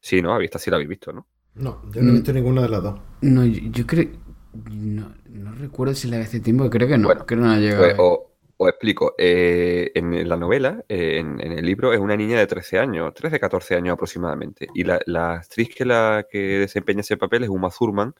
Sí, 0.00 0.22
¿no? 0.22 0.40
Esta 0.40 0.58
sí 0.58 0.70
la 0.70 0.76
habéis 0.76 0.90
visto, 0.90 1.12
¿no? 1.12 1.26
No, 1.54 1.82
yo 1.92 2.02
no 2.02 2.10
he 2.10 2.12
visto 2.14 2.32
ninguna 2.32 2.62
de 2.62 2.68
las 2.68 2.82
dos. 2.82 3.00
No, 3.22 3.44
yo, 3.44 3.60
yo 3.70 3.86
creo. 3.86 4.08
No, 4.52 5.14
no 5.28 5.52
recuerdo 5.54 5.94
si 5.94 6.08
la 6.08 6.16
vi 6.18 6.24
hace 6.24 6.40
tiempo, 6.40 6.68
creo 6.70 6.88
que 6.88 6.98
no. 6.98 7.08
Bueno, 7.08 7.24
creo 7.26 7.40
que 7.40 7.46
no 7.46 7.54
he 7.54 7.60
llegado 7.60 7.82
Pues, 7.84 7.94
o- 7.98 8.30
os 8.56 8.68
explico. 8.68 9.14
eh, 9.16 9.90
en 9.94 10.28
la 10.28 10.36
novela, 10.36 10.84
eh, 10.88 11.18
en, 11.18 11.40
en 11.40 11.52
el 11.52 11.64
libro, 11.64 11.92
es 11.92 12.00
una 12.00 12.16
niña 12.16 12.38
de 12.38 12.46
13 12.46 12.78
años, 12.78 13.14
13, 13.14 13.38
14 13.40 13.74
años 13.76 13.94
aproximadamente. 13.94 14.66
Y 14.74 14.84
la, 14.84 15.00
la 15.06 15.34
actriz 15.34 15.74
que, 15.74 15.84
la, 15.84 16.26
que 16.30 16.38
desempeña 16.58 17.00
ese 17.00 17.16
papel 17.16 17.44
es 17.44 17.48
Uma 17.48 17.70
Thurman, 17.70 18.14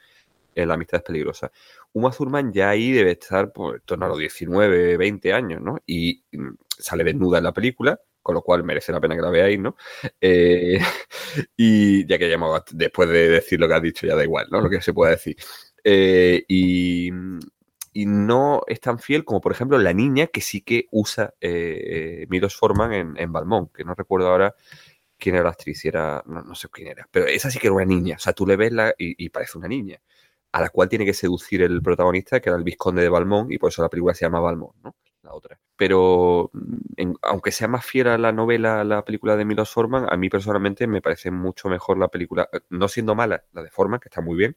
en 0.55 0.69
La 0.69 0.75
amistad 0.75 0.99
es 1.01 1.05
peligrosa. 1.05 1.51
Uma 1.93 2.11
Thurman 2.11 2.53
ya 2.53 2.71
ahí 2.71 2.93
debe 2.93 3.13
estar 3.13 3.53
por 3.53 3.77
en 3.77 3.83
torno 3.85 4.07
a 4.07 4.09
los 4.09 4.19
19, 4.19 4.97
20 4.97 5.33
años, 5.33 5.61
¿no? 5.61 5.79
Y 5.87 6.25
mm, 6.33 6.55
sale 6.79 7.05
desnuda 7.05 7.39
en 7.39 7.45
la 7.45 7.53
película, 7.53 8.01
con 8.23 8.35
lo 8.35 8.43
cual 8.43 8.65
merece 8.65 8.93
la 8.93 9.01
pena 9.01 9.15
que 9.17 9.23
la 9.23 9.31
veáis, 9.31 9.59
¿no? 9.61 9.77
Eh, 10.21 10.81
y 11.57 12.07
ya 12.07 12.19
que 12.19 12.29
ya 12.29 12.35
hemos- 12.35 12.63
después 12.73 13.09
de 13.11 13.29
decir 13.29 13.61
lo 13.61 13.69
que 13.69 13.75
has 13.75 13.83
dicho, 13.83 14.07
ya 14.07 14.17
da 14.17 14.25
igual, 14.25 14.47
¿no? 14.51 14.61
Lo 14.61 14.71
que 14.71 14.81
se 14.81 14.93
pueda 14.93 15.13
decir. 15.13 15.37
Eh, 15.85 16.45
y, 16.49 17.11
y 17.93 18.07
no 18.07 18.63
es 18.67 18.81
tan 18.81 18.99
fiel 18.99 19.25
como, 19.25 19.41
por 19.41 19.53
ejemplo, 19.53 19.79
la 19.79 19.93
niña 19.93 20.29
que 20.29 20.41
sí 20.41 20.63
que 20.63 20.87
usa 20.91 21.35
eh, 21.41 22.23
eh, 22.23 22.27
Milos 22.29 22.57
Forman 22.57 22.93
en, 22.93 23.15
en 23.17 23.33
que 23.75 23.85
no 23.85 23.95
recuerdo 23.95 24.29
ahora 24.29 24.55
quién 25.19 25.35
era 25.37 25.45
la 25.45 25.51
actriz, 25.51 25.85
era, 25.85 26.23
no, 26.27 26.43
no 26.43 26.55
sé 26.55 26.69
quién 26.73 26.89
era, 26.89 27.09
pero 27.11 27.27
esa 27.27 27.51
sí 27.51 27.59
que 27.59 27.67
era 27.69 27.75
una 27.75 27.85
niña, 27.85 28.17
o 28.17 28.19
sea, 28.19 28.33
tú 28.33 28.47
le 28.47 28.57
ves 28.57 28.73
la, 28.73 28.95
y, 28.99 29.29
parece 29.29 29.59
una 29.59 29.69
niña, 29.69 30.01
a 30.53 30.61
la 30.61 30.71
cual 30.71 30.89
tiene 30.89 31.05
que 31.05 31.15
seducir 31.15 31.63
el 31.63 31.83
protagonista, 31.83 32.41
que 32.41 32.49
era 32.49 32.59
el 32.59 32.65
vizconde 32.65 33.03
de 33.03 33.09
Balmont, 33.09 33.53
y 33.53 33.59
por 33.59 33.69
eso 33.71 33.83
la 33.83 33.89
película 33.89 34.15
se 34.15 34.25
llama 34.25 34.41
Balmont, 34.41 34.77
¿no? 34.83 34.97
La 35.23 35.35
otra. 35.35 35.61
Pero 35.77 36.51
mm, 36.55 37.13
aunque 37.23 37.53
sea 37.53 37.69
más 37.69 37.85
fiel 37.85 38.09
a 38.09 38.19
la 38.19 38.33
novela, 38.33 38.83
la 38.85 39.05
película 39.05 39.37
de 39.37 39.45
Milos 39.45 39.71
Forman, 39.71 40.07
a 40.11 40.17
mí 40.17 40.31
personalmente 40.31 40.87
me 40.87 41.03
parece 41.03 41.31
mucho 41.31 41.69
mejor 41.69 41.99
la 41.99 42.09
película, 42.09 42.49
eh, 42.53 42.61
no 42.71 42.89
siendo 42.89 43.15
mala 43.15 43.45
la 43.53 43.63
de 43.63 43.71
Forman, 43.71 44.01
que 44.01 44.09
está 44.09 44.23
muy 44.23 44.37
bien, 44.37 44.57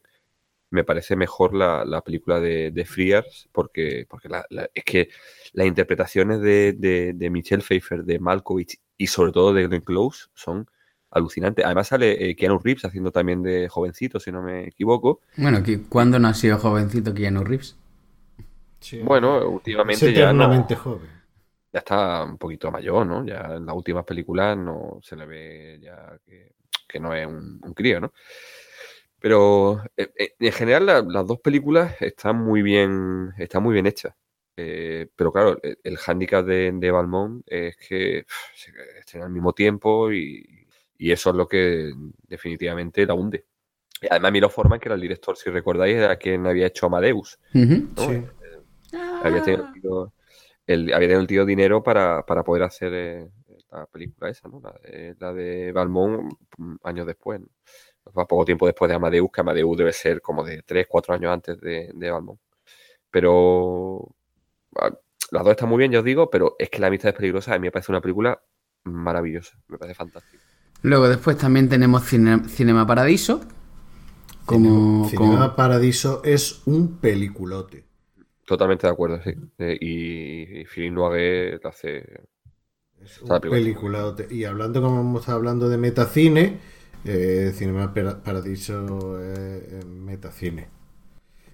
me 0.74 0.84
parece 0.84 1.16
mejor 1.16 1.54
la, 1.54 1.84
la 1.84 2.02
película 2.02 2.40
de, 2.40 2.70
de 2.70 2.84
Frears 2.84 3.48
porque, 3.52 4.06
porque 4.08 4.28
la- 4.28 4.44
la- 4.50 4.68
es 4.74 4.84
que 4.84 5.08
las 5.52 5.66
interpretaciones 5.66 6.40
de, 6.40 6.74
de, 6.76 7.12
de 7.14 7.30
Michelle 7.30 7.62
Pfeiffer, 7.62 8.04
de 8.04 8.18
Malkovich 8.18 8.78
y 8.96 9.06
sobre 9.06 9.32
todo 9.32 9.52
de 9.54 9.66
Glenn 9.66 9.80
Close 9.82 10.26
son 10.34 10.66
alucinantes. 11.10 11.64
Además 11.64 11.88
sale 11.88 12.30
eh, 12.30 12.36
Keanu 12.36 12.58
Reeves 12.58 12.84
haciendo 12.84 13.10
también 13.12 13.42
de 13.42 13.68
jovencito, 13.68 14.18
si 14.20 14.32
no 14.32 14.42
me 14.42 14.66
equivoco. 14.68 15.20
Bueno, 15.36 15.62
¿cuándo 15.88 16.18
no 16.18 16.28
ha 16.28 16.34
sido 16.34 16.58
jovencito 16.58 17.14
Keanu 17.14 17.44
Reeves? 17.44 17.76
Sí. 18.80 18.98
Bueno, 18.98 19.38
es 19.38 19.44
últimamente 19.46 20.12
ya 20.12 20.32
no, 20.32 20.46
joven. 20.76 21.08
ya 21.72 21.78
está 21.78 22.24
un 22.24 22.36
poquito 22.36 22.70
mayor, 22.70 23.06
¿no? 23.06 23.24
Ya 23.24 23.54
en 23.56 23.64
las 23.66 23.74
últimas 23.74 24.04
películas 24.04 24.56
no 24.58 24.98
se 25.02 25.16
le 25.16 25.26
ve 25.26 25.78
ya 25.80 26.18
que, 26.26 26.52
que 26.86 27.00
no 27.00 27.14
es 27.14 27.26
un, 27.26 27.60
un 27.62 27.74
crío, 27.74 28.00
¿no? 28.00 28.12
Pero 29.24 29.82
eh, 29.96 30.10
eh, 30.18 30.34
en 30.38 30.52
general 30.52 30.84
la- 30.86 31.00
las 31.02 31.26
dos 31.26 31.40
películas 31.40 31.96
están 32.02 32.36
muy 32.44 32.60
bien, 32.60 33.32
están 33.38 33.62
muy 33.62 33.72
bien 33.72 33.86
hechas. 33.86 34.14
Eh, 34.56 35.08
pero 35.16 35.32
claro, 35.32 35.58
el, 35.62 35.78
el 35.82 35.96
hándicap 35.96 36.44
de, 36.44 36.72
de 36.74 36.90
Balmont 36.90 37.42
es 37.46 37.74
que 37.78 38.24
pf, 38.28 38.34
se 38.54 38.70
estrenan 39.00 39.28
al 39.28 39.32
mismo 39.32 39.54
tiempo 39.54 40.12
y, 40.12 40.66
y 40.98 41.10
eso 41.10 41.30
es 41.30 41.36
lo 41.36 41.48
que 41.48 41.90
definitivamente 42.28 43.06
la 43.06 43.14
hunde. 43.14 43.46
Y 44.02 44.08
Además, 44.10 44.32
Milo 44.32 44.50
Forman, 44.50 44.78
que 44.80 44.88
era 44.88 44.96
el 44.96 45.00
director, 45.00 45.36
si 45.38 45.48
recordáis, 45.50 45.96
era 45.96 46.16
quien 46.16 46.46
había 46.46 46.66
hecho 46.66 46.86
Amadeus. 46.86 47.38
Sí. 47.96 48.22
Había 49.22 49.40
tenido, 49.42 49.62
el 49.72 49.80
tío- 49.80 50.12
el- 50.66 50.92
había 50.94 51.08
tenido 51.08 51.20
el 51.20 51.26
tío 51.26 51.46
dinero 51.46 51.82
para, 51.82 52.24
para 52.26 52.44
poder 52.44 52.64
hacer 52.64 52.92
eh, 52.94 53.28
la 53.70 53.86
película 53.86 54.30
esa, 54.30 54.48
¿no? 54.48 54.60
La 54.60 54.72
de, 54.82 55.16
la 55.18 55.32
de 55.32 55.72
Balmont 55.72 56.32
mm, 56.58 56.76
años 56.84 57.06
después. 57.06 57.40
¿no? 57.40 57.46
Va 58.16 58.26
poco 58.26 58.44
tiempo 58.44 58.66
después 58.66 58.88
de 58.88 58.94
Amadeus, 58.96 59.30
que 59.32 59.40
Amadeus 59.40 59.76
debe 59.76 59.92
ser 59.92 60.20
como 60.20 60.44
de 60.44 60.62
3, 60.62 60.86
4 60.88 61.14
años 61.14 61.32
antes 61.32 61.60
de, 61.60 61.90
de 61.94 62.10
Balmont. 62.10 62.38
Pero 63.10 64.14
ah, 64.76 64.90
las 65.30 65.42
dos 65.44 65.50
están 65.52 65.68
muy 65.68 65.78
bien, 65.78 65.92
ya 65.92 66.00
os 66.00 66.04
digo, 66.04 66.28
pero 66.30 66.56
es 66.58 66.68
que 66.70 66.80
La 66.80 66.88
amistad 66.88 67.10
es 67.10 67.16
peligrosa. 67.16 67.54
A 67.54 67.58
mí 67.58 67.66
me 67.66 67.70
parece 67.72 67.92
una 67.92 68.00
película 68.00 68.40
maravillosa, 68.84 69.58
me 69.68 69.78
parece 69.78 69.94
fantástica. 69.96 70.42
Luego 70.82 71.08
después 71.08 71.38
también 71.38 71.68
tenemos 71.68 72.02
Cine- 72.04 72.46
Cinema 72.48 72.86
Paradiso. 72.86 73.40
Como, 74.44 75.08
Cinema 75.08 75.38
como- 75.38 75.56
Paradiso 75.56 76.22
es 76.24 76.62
un 76.66 76.98
peliculote. 76.98 77.84
Totalmente 78.46 78.86
de 78.86 78.92
acuerdo, 78.92 79.22
sí. 79.22 79.32
Eh, 79.58 79.78
y, 79.80 80.60
y 80.60 80.64
Philippe 80.66 80.94
Noiré 80.94 81.58
la 81.62 81.70
hace 81.70 82.04
Es 83.02 83.22
un 83.22 83.40
peliculote. 83.40 84.26
Y 84.30 84.44
hablando, 84.44 84.82
como 84.82 85.00
hemos 85.00 85.20
estado 85.22 85.38
hablando 85.38 85.70
de 85.70 85.78
metacine, 85.78 86.60
eh, 87.04 87.52
Cinema 87.54 87.92
Para- 87.94 88.22
Paradiso 88.22 89.20
es 89.20 89.62
es 89.72 89.86
metacine. 89.86 90.68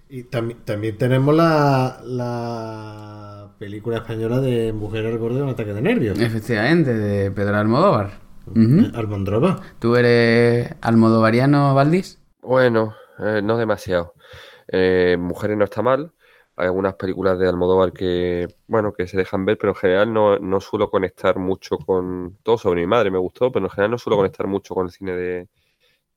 Y 0.09 0.23
también, 0.23 0.59
también 0.65 0.97
tenemos 0.97 1.33
la, 1.33 2.01
la 2.03 3.51
película 3.57 3.97
española 3.97 4.41
de 4.41 4.73
Mujer 4.73 5.05
al 5.05 5.17
borde 5.17 5.37
de 5.37 5.43
un 5.43 5.49
ataque 5.49 5.73
de 5.73 5.81
nervios. 5.81 6.19
Efectivamente, 6.19 6.93
de 6.93 7.31
Pedro 7.31 7.55
Almodóvar. 7.57 8.19
Ujú. 8.47 8.91
Almondrova. 8.93 9.61
¿Tú 9.79 9.95
eres 9.95 10.75
almodovariano, 10.81 11.73
Valdis? 11.75 12.19
Bueno, 12.41 12.93
eh, 13.19 13.41
no 13.43 13.57
demasiado. 13.57 14.13
Eh, 14.67 15.15
Mujeres 15.19 15.57
no 15.57 15.63
está 15.63 15.81
mal. 15.81 16.11
Hay 16.61 16.67
algunas 16.67 16.95
películas 16.95 17.39
de 17.39 17.47
Almodóvar 17.49 17.91
que, 17.93 18.47
bueno, 18.67 18.93
que 18.93 19.07
se 19.07 19.17
dejan 19.17 19.45
ver, 19.45 19.57
pero 19.57 19.71
en 19.73 19.75
general 19.77 20.13
no, 20.13 20.37
no 20.39 20.61
suelo 20.61 20.89
conectar 20.91 21.39
mucho 21.39 21.77
con... 21.79 22.37
Todo 22.43 22.57
sobre 22.59 22.81
mi 22.81 22.87
madre 22.87 23.09
me 23.11 23.17
gustó, 23.17 23.51
pero 23.51 23.65
en 23.65 23.71
general 23.71 23.91
no 23.91 23.97
suelo 23.97 24.17
conectar 24.17 24.47
mucho 24.47 24.75
con 24.75 24.85
el 24.87 24.91
cine 24.91 25.13
de, 25.13 25.49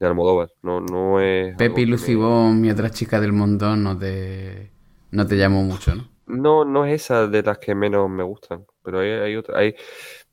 de 0.01 0.07
Almodóvar. 0.07 0.51
No, 0.63 0.81
no 0.81 1.21
es... 1.21 1.57
Pepi, 1.57 1.83
que 1.87 1.87
me- 1.87 1.91
Lucibón 1.93 2.65
y 2.65 2.71
otras 2.71 2.93
chicas 2.93 3.21
del 3.21 3.33
montón 3.33 3.83
no 3.85 3.97
te, 3.99 4.71
no 5.13 5.27
te 5.27 5.37
llamó 5.37 5.63
mucho, 5.63 5.95
¿no? 5.95 6.09
No, 6.27 6.65
no 6.65 6.87
es 6.87 7.03
esa 7.03 7.27
de 7.27 7.43
las 7.43 7.59
que 7.59 7.75
menos 7.75 8.09
me 8.09 8.23
gustan, 8.23 8.65
pero 8.83 9.01
hay, 9.01 9.11
hay 9.11 9.37
otras... 9.37 9.59
Hay, 9.59 9.75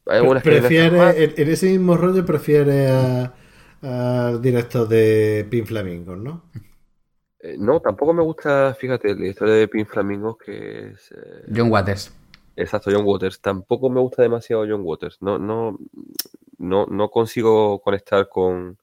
hay 0.07 0.17
algunas 0.17 0.43
que 0.43 0.49
Prefiere, 0.49 0.98
mal. 0.98 1.15
en, 1.17 1.33
en 1.38 1.49
ese 1.49 1.67
mismo 1.69 1.95
rollo 1.98 2.25
prefiere 2.25 2.88
a- 2.90 3.33
al 3.81 4.41
director 4.41 4.88
de 4.88 5.45
Pin 5.49 5.65
Flamingos, 5.65 6.17
¿no? 6.17 6.43
Eh, 7.43 7.55
no, 7.57 7.79
tampoco 7.79 8.13
me 8.13 8.21
gusta, 8.21 8.73
fíjate, 8.75 9.15
la 9.15 9.27
historia 9.27 9.55
de 9.55 9.67
Pin 9.67 9.85
Flamingos, 9.85 10.37
que 10.37 10.91
es... 10.91 11.11
eh, 11.11 11.45
John 11.55 11.71
Waters. 11.71 12.13
Exacto, 12.55 12.91
John 12.93 13.05
Waters. 13.05 13.39
Tampoco 13.41 13.89
me 13.89 13.99
gusta 13.99 14.21
demasiado 14.21 14.65
John 14.67 14.81
Waters. 14.83 15.17
No, 15.21 15.39
no, 15.39 15.77
no, 16.57 16.85
no 16.85 17.09
consigo 17.09 17.81
conectar 17.81 18.29
con, 18.29 18.77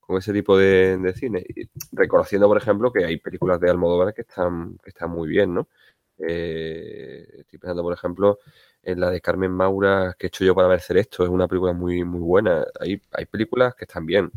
con 0.00 0.18
ese 0.18 0.32
tipo 0.32 0.58
de, 0.58 0.98
de 0.98 1.14
cine. 1.14 1.44
Y 1.48 1.68
reconociendo, 1.92 2.48
por 2.48 2.58
ejemplo, 2.58 2.92
que 2.92 3.04
hay 3.04 3.18
películas 3.18 3.60
de 3.60 3.70
Almodóvar 3.70 4.12
que 4.12 4.22
están, 4.22 4.76
que 4.82 4.90
están 4.90 5.10
muy 5.10 5.28
bien, 5.28 5.54
¿no? 5.54 5.68
Eh, 6.18 7.26
estoy 7.40 7.58
pensando, 7.58 7.82
por 7.82 7.94
ejemplo, 7.94 8.38
en 8.82 9.00
la 9.00 9.10
de 9.10 9.20
Carmen 9.20 9.52
Maura, 9.52 10.14
que 10.18 10.26
he 10.26 10.28
hecho 10.28 10.44
yo 10.44 10.54
para 10.54 10.68
merecer 10.68 10.98
esto. 10.98 11.24
Es 11.24 11.30
una 11.30 11.48
película 11.48 11.72
muy, 11.72 12.04
muy 12.04 12.20
buena. 12.20 12.66
Hay, 12.80 13.00
hay 13.12 13.26
películas 13.26 13.74
que 13.74 13.84
están 13.84 14.04
bien, 14.06 14.30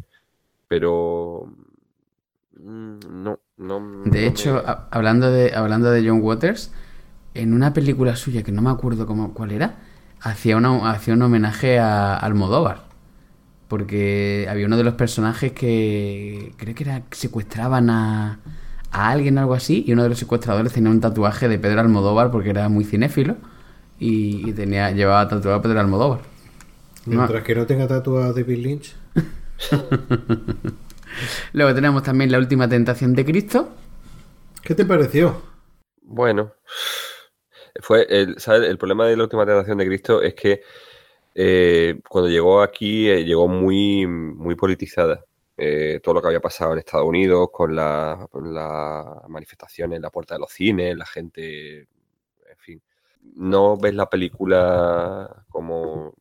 pero 0.68 1.52
mm, 2.54 3.00
no, 3.60 3.80
no, 3.80 4.08
no 4.08 4.12
De 4.12 4.28
hecho, 4.28 4.64
me- 4.64 4.64
a- 4.66 4.88
hablando 4.92 5.32
de, 5.32 5.54
hablando 5.56 5.92
de 5.92 6.08
John 6.08 6.22
Waters, 6.22 6.72
en 7.34 7.54
una 7.54 7.74
película 7.74 8.16
suya 8.16 8.44
que 8.44 8.52
no 8.52 8.62
me 8.62 8.72
acuerdo 8.72 9.08
cómo, 9.08 9.34
cuál 9.34 9.52
era, 9.52 9.76
hacía, 10.22 10.58
una, 10.58 10.92
hacía 10.92 11.14
un 11.16 11.22
homenaje 11.24 11.80
a 11.80 12.16
Almodóvar. 12.18 12.86
Porque 13.68 14.48
había 14.50 14.66
uno 14.68 14.78
de 14.78 14.84
los 14.84 14.96
personajes 14.96 15.52
que 15.54 16.54
creo 16.58 16.76
que 16.76 16.84
era 16.84 17.02
que 17.02 17.18
secuestraban 17.18 17.90
a, 17.92 18.40
a 18.92 19.10
alguien 19.12 19.38
o 19.38 19.42
algo 19.42 19.54
así, 19.56 19.84
y 19.88 19.94
uno 19.94 20.04
de 20.04 20.10
los 20.10 20.20
secuestradores 20.20 20.74
tenía 20.74 20.92
un 20.92 21.02
tatuaje 21.02 21.48
de 21.50 21.60
Pedro 21.60 21.82
Almodóvar 21.82 22.32
porque 22.32 22.50
era 22.52 22.70
muy 22.70 22.84
cinéfilo 22.86 23.38
y, 24.00 24.50
y 24.50 24.54
tenía, 24.54 24.92
llevaba 24.92 25.28
tatuado 25.28 25.58
a 25.60 25.62
Pedro 25.62 25.80
Almodóvar. 25.82 26.22
No. 27.06 27.18
Mientras 27.18 27.44
que 27.44 27.56
no 27.56 27.66
tenga 27.66 27.88
tatuado 27.88 28.24
a 28.30 28.34
David 28.34 28.58
Lynch. 28.58 28.96
Luego 31.54 31.74
tenemos 31.74 32.04
también 32.04 32.32
La 32.32 32.38
Última 32.40 32.68
Tentación 32.70 33.14
de 33.16 33.26
Cristo. 33.26 33.70
¿Qué 34.64 34.76
te 34.76 34.86
pareció? 34.86 35.42
Bueno, 36.02 36.54
fue 37.82 38.06
el, 38.10 38.40
¿sabes? 38.40 38.68
El 38.70 38.78
problema 38.78 39.06
de 39.08 39.16
la 39.16 39.24
última 39.24 39.46
tentación 39.46 39.78
de 39.78 39.86
Cristo 39.86 40.22
es 40.22 40.34
que 40.34 40.62
eh, 41.36 42.00
cuando 42.10 42.30
llegó 42.30 42.62
aquí 42.62 43.10
eh, 43.10 43.24
llegó 43.24 43.48
muy, 43.48 44.06
muy 44.08 44.56
politizada. 44.56 45.24
eh, 45.62 46.00
todo 46.02 46.16
lo 46.16 46.22
que 46.22 46.28
había 46.28 46.40
pasado 46.40 46.72
en 46.74 46.80
Estados 46.80 47.06
Unidos 47.06 47.50
con 47.52 47.76
las 47.76 48.18
manifestaciones 49.28 49.98
en 49.98 50.02
la 50.02 50.10
puerta 50.10 50.36
de 50.36 50.40
los 50.40 50.52
cines, 50.52 50.96
la 50.96 51.06
gente, 51.06 51.80
en 51.82 52.58
fin. 52.58 52.82
No 53.36 53.78
ves 53.78 53.94
la 53.94 54.10
película 54.10 55.46
como, 55.50 56.14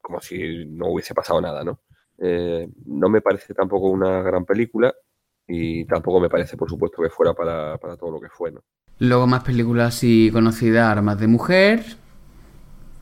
como 0.00 0.20
si 0.20 0.64
no 0.66 0.86
hubiese 0.92 1.12
pasado 1.14 1.40
nada, 1.40 1.64
¿no? 1.64 1.80
Eh, 2.18 2.68
no 2.86 3.08
me 3.08 3.20
parece 3.20 3.54
tampoco 3.54 3.88
una 3.90 4.22
gran 4.22 4.44
película 4.44 4.92
y 5.46 5.84
tampoco 5.86 6.20
me 6.20 6.28
parece, 6.28 6.56
por 6.56 6.68
supuesto, 6.68 7.02
que 7.02 7.08
fuera 7.08 7.32
para, 7.32 7.78
todo 7.96 8.10
lo 8.10 8.20
que 8.20 8.28
fue, 8.28 8.52
¿no? 8.52 8.60
Luego 8.98 9.26
más 9.26 9.44
películas 9.44 9.94
así 9.94 10.30
conocidas, 10.32 10.88
Armas 10.88 11.18
de 11.18 11.28
Mujer, 11.28 11.84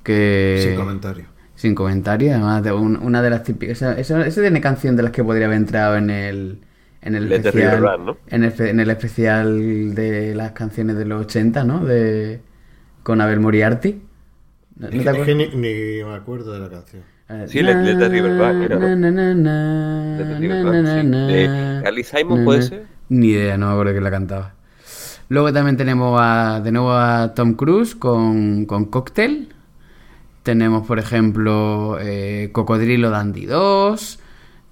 que... 0.05 0.63
Sin 0.63 0.77
comentario. 0.77 1.25
Sin 1.55 1.75
comentario, 1.75 2.33
además 2.33 2.63
de 2.63 2.73
una 2.73 3.23
de 3.23 3.31
las 3.31 3.43
típicas... 3.43 3.81
Esa, 3.83 4.25
tiene 4.29 4.61
canción 4.61 4.95
de 4.95 5.05
las 5.05 5.13
que 5.13 5.25
podría 5.25 5.47
haber 5.47 5.59
entrado 5.59 5.97
en 5.97 6.11
el... 6.11 6.61
En 7.01 7.15
el, 7.15 7.31
especial, 7.31 7.83
¿no? 8.05 8.17
en, 8.27 8.43
el, 8.43 8.61
en 8.61 8.81
el 8.81 8.91
especial 8.91 9.95
de 9.95 10.35
las 10.35 10.53
canciones 10.53 10.97
de 10.97 11.05
los 11.05 11.25
80, 11.27 11.63
¿no? 11.63 11.85
De, 11.85 12.41
con 13.05 13.21
Abel 13.21 13.39
Moriarty. 13.39 14.03
¿No, 14.75 14.89
es 14.89 15.19
que 15.25 15.35
ni, 15.37 15.47
me 15.55 16.15
acuerdo 16.15 16.53
de 16.53 16.59
la 16.59 16.69
canción. 16.69 17.05
Sí, 17.49 17.61
Let, 17.61 17.83
Let 17.83 17.99
the 17.99 18.09
River 18.09 18.39
Back, 18.39 18.55
mira. 18.55 18.79
Let 18.79 20.25
the 20.25 20.39
River 20.39 20.65
Back, 20.65 21.03
sí. 21.03 21.83
¿Carly 21.85 22.05
Simon 22.05 22.45
puede 22.45 22.63
ser? 22.63 22.87
Ni 23.09 23.31
idea, 23.31 23.57
no 23.57 23.67
me 23.67 23.73
acuerdo 23.73 23.95
que 23.95 24.01
la 24.01 24.11
cantaba. 24.11 24.55
Luego 25.29 25.53
también 25.53 25.77
tenemos 25.77 26.19
a, 26.23 26.61
de 26.63 26.71
nuevo 26.71 26.93
a 26.93 27.35
Tom 27.35 27.55
Cruise 27.55 27.97
con, 27.97 28.65
con 28.67 28.85
Cocktail. 28.85 29.49
Tenemos, 30.45 30.87
por 30.87 31.01
ejemplo, 31.01 31.99
eh, 32.01 32.51
Cocodrilo 32.53 33.11
Dandy 33.11 33.47
2. 33.47 34.21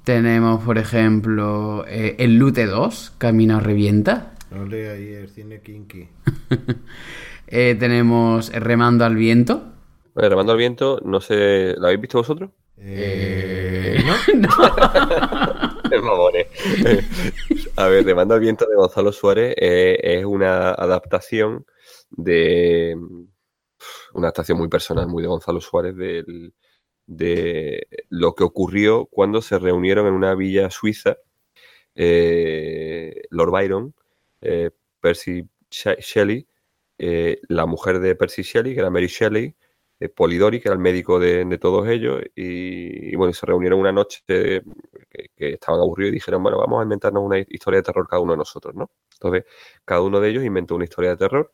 Tenemos, 0.04 0.62
por 0.62 0.78
ejemplo, 0.78 1.84
eh, 1.88 2.14
El 2.18 2.36
Lute 2.36 2.66
2, 2.66 3.14
Camino 3.18 3.58
Revienta. 3.58 4.34
Ole 4.56 4.90
ahí 4.90 5.08
el 5.08 5.28
cine 5.28 5.60
kinky. 5.60 6.06
eh, 7.48 7.76
tenemos 7.76 8.52
Remando 8.52 9.04
al 9.04 9.16
Viento. 9.16 9.73
Bueno, 10.14 10.30
Remando 10.30 10.52
al 10.52 10.58
Viento, 10.58 11.00
no 11.04 11.20
sé, 11.20 11.74
¿lo 11.76 11.86
habéis 11.86 12.00
visto 12.00 12.18
vosotros? 12.18 12.50
Eh, 12.78 13.98
no. 14.36 14.50
A 17.76 17.88
ver, 17.88 18.04
Remando 18.04 18.34
al 18.34 18.40
Viento 18.40 18.66
de 18.66 18.76
Gonzalo 18.76 19.12
Suárez 19.12 19.54
eh, 19.58 19.98
es 20.00 20.24
una 20.24 20.70
adaptación 20.70 21.66
de 22.10 22.96
una 24.14 24.28
adaptación 24.28 24.58
muy 24.58 24.68
personal, 24.68 25.08
muy 25.08 25.22
de 25.22 25.28
Gonzalo 25.28 25.60
Suárez, 25.60 25.94
de 27.06 27.86
lo 28.08 28.34
que 28.34 28.44
ocurrió 28.44 29.06
cuando 29.06 29.42
se 29.42 29.58
reunieron 29.58 30.06
en 30.06 30.14
una 30.14 30.34
villa 30.34 30.70
suiza 30.70 31.18
eh, 31.94 33.22
Lord 33.30 33.50
Byron, 33.50 33.94
eh, 34.40 34.70
Percy 35.00 35.48
Shelley, 35.70 36.46
eh, 36.98 37.40
la 37.48 37.66
mujer 37.66 38.00
de 38.00 38.14
Percy 38.14 38.42
Shelley, 38.42 38.74
que 38.74 38.80
era 38.80 38.90
Mary 38.90 39.06
Shelley, 39.06 39.54
Polidori, 40.08 40.60
que 40.60 40.68
era 40.68 40.74
el 40.74 40.80
médico 40.80 41.18
de, 41.18 41.58
todos 41.58 41.88
ellos, 41.88 42.22
y, 42.34 43.14
bueno, 43.16 43.32
se 43.32 43.46
reunieron 43.46 43.80
una 43.80 43.92
noche 43.92 44.20
que, 44.26 44.62
estaban 45.36 45.80
aburridos 45.80 46.10
y 46.12 46.14
dijeron, 46.14 46.42
bueno, 46.42 46.58
vamos 46.58 46.80
a 46.80 46.82
inventarnos 46.84 47.22
una 47.22 47.38
historia 47.38 47.78
de 47.78 47.84
terror 47.84 48.06
cada 48.08 48.20
uno 48.20 48.32
de 48.32 48.38
nosotros, 48.38 48.74
¿no? 48.74 48.90
Entonces, 49.14 49.44
cada 49.84 50.00
uno 50.02 50.20
de 50.20 50.30
ellos 50.30 50.44
inventó 50.44 50.74
una 50.74 50.84
historia 50.84 51.10
de 51.10 51.16
terror. 51.16 51.50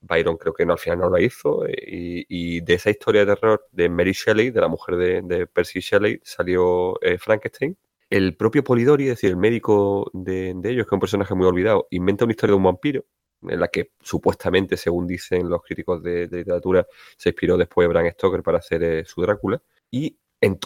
Byron 0.00 0.36
creo 0.36 0.54
que 0.54 0.64
no, 0.66 0.74
al 0.74 0.78
final 0.78 0.98
no 0.98 1.10
la 1.10 1.20
hizo. 1.20 1.66
Eh, 1.66 2.24
y, 2.28 2.60
de 2.60 2.74
esa 2.74 2.90
historia 2.90 3.24
de 3.24 3.34
terror 3.34 3.66
de 3.72 3.88
Mary 3.88 4.12
Shelley, 4.12 4.50
de 4.50 4.60
la 4.60 4.68
mujer 4.68 4.96
de, 4.96 5.46
Percy 5.46 5.80
Shelley, 5.80 6.20
salió 6.22 7.00
eh, 7.02 7.18
Frankenstein. 7.18 7.76
El 8.10 8.36
propio 8.36 8.64
Polidori, 8.64 9.04
es 9.04 9.10
decir, 9.10 9.30
el 9.30 9.36
médico 9.36 10.10
de, 10.14 10.50
ellos, 10.50 10.86
que 10.86 10.88
es 10.88 10.92
un 10.92 11.00
personaje 11.00 11.34
muy 11.34 11.46
olvidado, 11.46 11.86
inventa 11.90 12.24
una 12.24 12.32
historia 12.32 12.52
de 12.52 12.56
un 12.56 12.64
vampiro, 12.64 13.04
en 13.42 13.60
la 13.60 13.68
que 13.68 13.92
supuestamente, 14.00 14.76
según 14.76 15.06
dicen 15.06 15.48
los 15.48 15.62
críticos 15.62 16.02
de, 16.02 16.28
literatura, 16.30 16.86
se 17.16 17.30
inspiró 17.30 17.56
después 17.56 17.88
Bram 17.88 18.10
Stoker 18.10 18.42
para 18.42 18.58
hacer 18.58 18.82
eh, 18.82 19.04
su 19.04 19.22
Drácula. 19.22 19.62
Y 19.90 20.16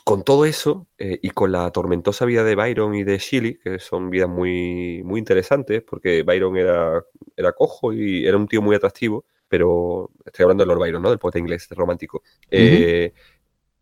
con 0.05 0.23
todo 0.23 0.45
eso, 0.45 0.87
y 0.99 1.31
con 1.31 1.51
la 1.51 1.71
tormentosa 1.71 2.27
vida 2.27 2.45
de 2.45 2.55
Byron 2.55 2.95
y 2.95 3.05
de 3.05 3.17
Shelley, 3.17 3.59
que 3.59 3.79
son 3.79 4.11
vidas 4.11 4.29
muy, 4.29 5.03
muy 5.03 5.19
interesantes, 5.19 5.83
porque 5.83 6.23
Byron 6.23 6.59
era, 6.59 7.03
era 7.35 7.53
cojo 7.53 7.95
y 7.95 8.27
era 8.27 8.37
un 8.37 8.47
tío 8.47 8.61
muy 8.61 8.77
atractivo, 8.77 9.25
pero 9.53 10.11
estoy 10.25 10.45
hablando 10.45 10.65
de 10.65 10.69
Lord 10.69 10.79
Byron, 10.79 11.03
¿no? 11.03 11.11
Del 11.11 11.19
poeta 11.19 11.39
inglés 11.39 11.69
romántico. 11.73 12.23
Eh, 12.51 13.13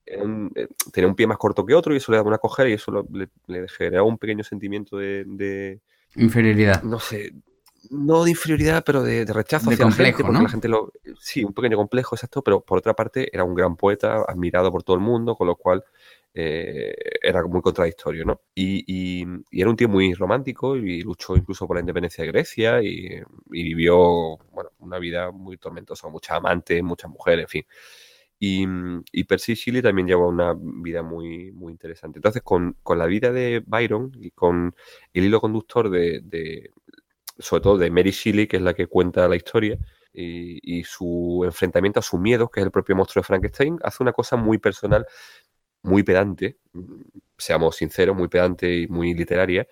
eh, 0.05 0.69
tenía 0.93 1.07
un 1.07 1.15
pie 1.15 1.29
más 1.29 1.39
corto 1.39 1.65
que 1.65 1.75
otro 1.75 1.95
y 1.95 1.99
eso 1.99 2.11
le 2.11 2.17
daba 2.17 2.27
una 2.27 2.39
cojera 2.39 2.69
y 2.69 2.73
eso 2.73 3.07
le, 3.13 3.69
generaba 3.69 4.03
un 4.03 4.19
pequeño 4.19 4.43
sentimiento 4.43 4.97
de, 4.97 5.79
Inferioridad. 6.17 6.83
No 6.83 6.99
sé, 6.99 7.33
no 7.89 8.25
de 8.25 8.31
inferioridad, 8.31 8.83
pero 8.85 9.03
de, 9.03 9.25
rechazo 9.25 9.71
hacia 9.71 9.85
complejo, 9.85 10.31
la 10.31 10.49
gente, 10.49 10.69
lo... 10.69 10.93
Sí, 11.19 11.45
un 11.45 11.55
pequeño 11.55 11.77
complejo, 11.77 12.15
exacto, 12.15 12.43
pero 12.43 12.61
por 12.61 12.79
otra 12.79 12.95
parte 12.95 13.29
era 13.33 13.45
un 13.45 13.55
gran 13.55 13.77
poeta, 13.77 14.25
admirado 14.29 14.71
por 14.71 14.83
todo 14.83 14.97
el 14.97 15.03
mundo, 15.03 15.35
con 15.37 15.47
lo 15.47 15.57
cual 15.57 15.85
eh, 16.33 16.95
era 17.23 17.43
muy 17.45 17.61
contradictorio, 17.61 18.25
¿no? 18.25 18.41
Y, 18.55 19.25
era 19.51 19.69
un 19.69 19.77
tío 19.77 19.89
muy 19.89 20.15
romántico 20.15 20.77
y 20.77 21.03
luchó 21.03 21.37
incluso 21.37 21.67
por 21.67 21.77
la 21.77 21.81
independencia 21.81 22.23
de 22.23 22.31
Grecia 22.31 22.83
y, 22.83 23.21
vivió, 23.49 24.39
bueno, 24.53 24.71
una 24.79 24.99
vida 24.99 25.31
muy 25.33 25.57
tormentosa, 25.57 26.09
muchas 26.09 26.37
amantes, 26.37 26.83
muchas 26.83 27.11
mujeres, 27.11 27.45
en 27.45 27.49
fin. 27.49 27.65
Y, 28.43 29.25
Percy 29.25 29.55
Shelley 29.55 29.83
también 29.83 30.09
lleva 30.09 30.27
una 30.27 30.55
vida 30.57 31.03
muy, 31.03 31.53
muy 31.53 31.73
interesante. 31.73 32.19
Entonces, 32.19 32.43
con, 32.43 32.77
la 32.97 33.07
vida 33.07 33.33
de 33.33 33.63
Byron 33.67 34.13
y 34.19 34.31
con 34.31 34.75
el 35.13 35.25
hilo 35.25 35.41
conductor 35.41 35.91
de, 35.91 36.71
sobre 37.41 37.63
todo 37.63 37.79
de 37.79 37.91
Mary 37.91 38.11
Shelley, 38.11 38.47
que 38.47 38.59
es 38.59 38.63
la 38.63 38.75
que 38.75 38.87
cuenta 38.87 39.29
la 39.29 39.37
historia, 39.37 39.79
y, 40.13 40.83
su 40.85 41.43
enfrentamiento 41.45 42.01
a 42.01 42.03
su 42.03 42.19
miedo, 42.19 42.51
que 42.51 42.61
es 42.61 42.67
el 42.67 42.73
propio 42.73 42.97
monstruo 42.97 43.23
de 43.23 43.27
Frankenstein, 43.27 43.79
hace 43.83 44.03
una 44.03 44.13
cosa 44.13 44.37
muy 44.37 44.59
personal 44.59 45.07
muy 45.83 46.03
pedante, 46.03 46.59
seamos 47.39 47.77
sinceros, 47.77 48.17
muy 48.17 48.29
pedante 48.29 48.81
y 48.81 48.89
muy 48.89 49.15
literaria, 49.15 49.67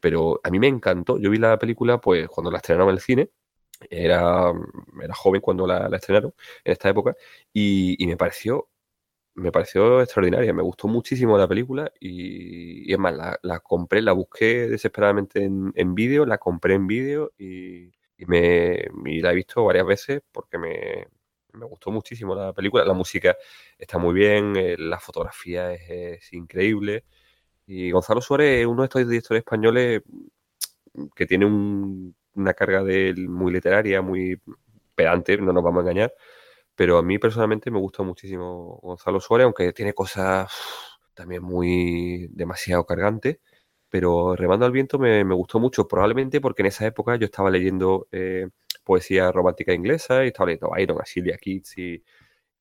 pero 0.00 0.40
a 0.44 0.50
mí 0.50 0.58
me 0.58 0.68
encantó. 0.68 1.18
Yo 1.18 1.30
vi 1.30 1.38
la 1.38 1.58
película 1.58 2.00
pues 2.00 2.28
cuando 2.28 2.50
la 2.50 2.58
estrenaron 2.58 2.90
en 2.90 2.94
el 2.96 3.00
cine, 3.00 3.30
era, 3.88 4.52
era 5.02 5.14
joven 5.14 5.40
cuando 5.40 5.66
la, 5.66 5.88
estrenaron 5.94 6.34
en 6.64 6.72
esta 6.72 6.88
época 6.90 7.16
y, 7.52 7.96
me 8.06 8.16
pareció 8.16 8.68
me 9.34 9.52
pareció 9.52 10.00
extraordinaria, 10.02 10.52
me 10.52 10.62
gustó 10.62 10.88
muchísimo 10.88 11.38
la 11.38 11.48
película 11.48 11.92
y, 12.00 12.92
es 12.92 12.98
más, 12.98 13.14
la, 13.42 13.60
compré, 13.60 14.02
la 14.02 14.12
busqué 14.12 14.68
desesperadamente 14.68 15.44
en, 15.44 15.72
en 15.76 15.94
vídeo, 15.94 16.26
la 16.26 16.38
compré 16.38 16.74
en 16.74 16.86
vídeo 16.86 17.32
y, 17.38 17.90
me, 18.26 18.84
y 19.06 19.20
la 19.20 19.32
he 19.32 19.34
visto 19.34 19.64
varias 19.64 19.86
veces 19.86 20.22
porque 20.32 20.58
me, 20.58 21.06
me 21.54 21.66
gustó 21.66 21.90
muchísimo 21.90 22.34
la 22.34 22.52
película. 22.52 22.84
La 22.84 22.94
música 22.94 23.36
está 23.78 23.98
muy 23.98 24.14
bien, 24.14 24.56
eh, 24.56 24.76
la 24.78 24.98
fotografía 25.00 25.72
es, 25.72 26.32
increíble. 26.32 27.04
Y 27.66 27.90
Gonzalo 27.90 28.20
Suárez 28.20 28.60
es 28.60 28.66
uno 28.66 28.82
de 28.82 28.86
estos 28.86 29.08
directores 29.08 29.40
españoles 29.42 30.02
que 31.14 31.26
tiene 31.26 31.46
una 31.46 32.54
carga 32.54 32.82
de, 32.82 33.14
muy 33.28 33.52
literaria, 33.52 34.02
muy 34.02 34.40
pedante, 34.94 35.36
no 35.38 35.52
nos 35.52 35.62
vamos 35.62 35.78
a 35.78 35.82
engañar. 35.82 36.14
Pero 36.80 36.96
a 36.96 37.02
mí 37.02 37.18
personalmente 37.18 37.70
me 37.70 37.78
gusta 37.78 38.02
muchísimo 38.02 38.80
Gonzalo 38.82 39.20
Suárez, 39.20 39.44
aunque 39.44 39.70
tiene 39.74 39.92
cosas 39.92 40.50
también 41.12 41.42
muy 41.42 42.28
demasiado 42.32 42.86
cargantes. 42.86 43.38
Pero 43.90 44.34
Remando 44.34 44.64
al 44.64 44.72
Viento 44.72 44.98
me, 44.98 45.22
gustó 45.24 45.60
mucho, 45.60 45.86
probablemente 45.86 46.40
porque 46.40 46.62
en 46.62 46.68
esa 46.68 46.86
época 46.86 47.16
yo 47.16 47.26
estaba 47.26 47.50
leyendo 47.50 48.08
eh, 48.12 48.48
poesía 48.82 49.30
romántica 49.30 49.74
inglesa 49.74 50.24
y 50.24 50.28
estaba 50.28 50.46
leyendo 50.46 50.70
Byron, 50.70 51.02
a 51.02 51.04
Silvia 51.04 51.36
Keats 51.36 51.76
y, 51.76 52.02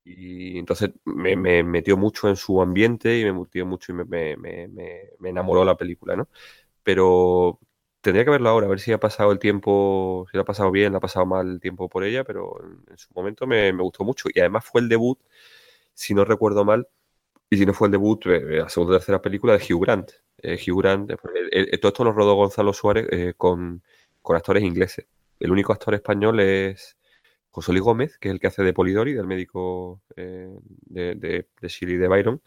entonces 0.03 0.91
me, 1.06 1.38
metió 1.64 1.95
mucho 1.95 2.27
en 2.27 2.35
su 2.35 2.61
ambiente 2.61 3.17
y 3.19 3.23
me 3.23 3.31
metió 3.31 3.65
mucho 3.65 3.93
y 3.93 3.95
me, 3.95 4.35
enamoró 5.23 5.64
la 5.64 5.77
película, 5.77 6.17
¿no? 6.17 6.27
Pero 6.83 7.57
tendría 8.01 8.23
que 8.25 8.31
verlo 8.31 8.49
ahora, 8.49 8.67
a 8.67 8.69
ver 8.69 8.79
si 8.79 8.91
ha 8.91 8.99
pasado 8.99 9.31
el 9.31 9.39
tiempo, 9.39 10.27
si 10.31 10.37
lo 10.37 10.43
ha 10.43 10.45
pasado 10.45 10.71
bien, 10.71 10.95
ha 10.95 10.99
pasado 10.99 11.25
mal 11.25 11.49
el 11.49 11.59
tiempo 11.59 11.89
por 11.89 12.03
ella, 12.03 12.23
pero 12.23 12.57
en, 12.89 12.97
su 12.97 13.09
momento 13.13 13.47
me, 13.47 13.71
gustó 13.73 14.03
mucho. 14.03 14.29
Y 14.33 14.39
además 14.39 14.65
fue 14.65 14.81
el 14.81 14.89
debut, 14.89 15.19
si 15.93 16.13
no 16.13 16.25
recuerdo 16.25 16.65
mal, 16.65 16.87
y 17.49 17.57
si 17.57 17.65
no 17.65 17.73
fue 17.73 17.87
el 17.87 17.93
debut, 17.93 18.25
eh, 18.27 18.59
la 18.59 18.69
segunda 18.69 18.95
o 18.95 18.97
tercera 18.99 19.21
película 19.21 19.57
de 19.57 19.73
Hugh 19.73 19.81
Grant. 19.81 20.11
Eh, 20.37 20.57
Hugh 20.57 20.79
Grant, 20.79 21.11
eh, 21.51 21.77
todo 21.79 21.89
esto 21.89 22.03
lo 22.03 22.13
rodó 22.13 22.35
Gonzalo 22.35 22.73
Suárez 22.73 23.35
con, 23.37 23.83
actores 24.23 24.63
ingleses. 24.63 25.07
El 25.39 25.51
único 25.51 25.73
actor 25.73 25.95
español 25.95 26.39
es 26.39 26.97
José 27.49 27.71
Luis 27.71 27.83
Gómez, 27.83 28.17
que 28.19 28.29
es 28.29 28.33
el 28.33 28.39
que 28.39 28.47
hace 28.47 28.63
de 28.63 28.73
Polidori, 28.73 29.13
del 29.13 29.25
médico 29.25 30.01
de, 30.15 30.49
de, 30.81 31.15
de 31.15 31.47
de 31.61 32.07
Byron. 32.07 32.41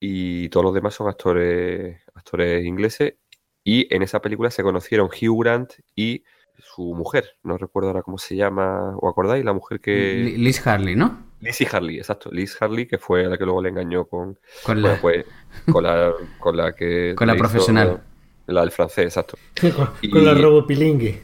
Y 0.00 0.48
todos 0.50 0.64
los 0.64 0.74
demás 0.74 0.94
son 0.94 1.08
actores, 1.08 2.00
actores 2.14 2.64
ingleses. 2.64 3.14
Y 3.70 3.86
en 3.94 4.02
esa 4.02 4.20
película 4.22 4.50
se 4.50 4.62
conocieron 4.62 5.08
Hugh 5.08 5.42
Grant 5.44 5.72
y 5.94 6.24
su 6.58 6.82
mujer, 6.94 7.24
no 7.42 7.58
recuerdo 7.58 7.90
ahora 7.90 8.02
cómo 8.02 8.16
se 8.18 8.34
llama, 8.34 8.96
¿o 8.96 9.08
acordáis? 9.08 9.44
La 9.44 9.52
mujer 9.52 9.78
que... 9.80 10.22
Li- 10.24 10.36
Liz 10.38 10.66
Harley, 10.66 10.96
¿no? 10.96 11.26
Lizzie 11.40 11.68
Harley, 11.70 11.98
exacto. 11.98 12.30
Liz 12.32 12.56
Harley, 12.60 12.86
que 12.86 12.98
fue 12.98 13.24
la 13.26 13.36
que 13.38 13.44
luego 13.44 13.60
le 13.62 13.68
engañó 13.68 14.06
con, 14.06 14.38
Con 14.64 14.80
bueno, 14.82 14.88
la- 14.96 15.00
pues, 15.00 15.24
con 15.70 15.82
la, 15.84 16.12
con 16.40 16.56
la 16.56 16.72
que... 16.74 17.14
Con 17.16 17.26
la 17.28 17.34
hizo- 17.34 17.38
profesional. 17.40 18.02
la 18.46 18.60
del 18.62 18.70
francés, 18.70 19.04
exacto. 19.04 19.36
con, 19.60 19.88
Y- 20.02 20.10
con 20.10 20.24
la 20.24 20.34
robopilingui. 20.34 21.18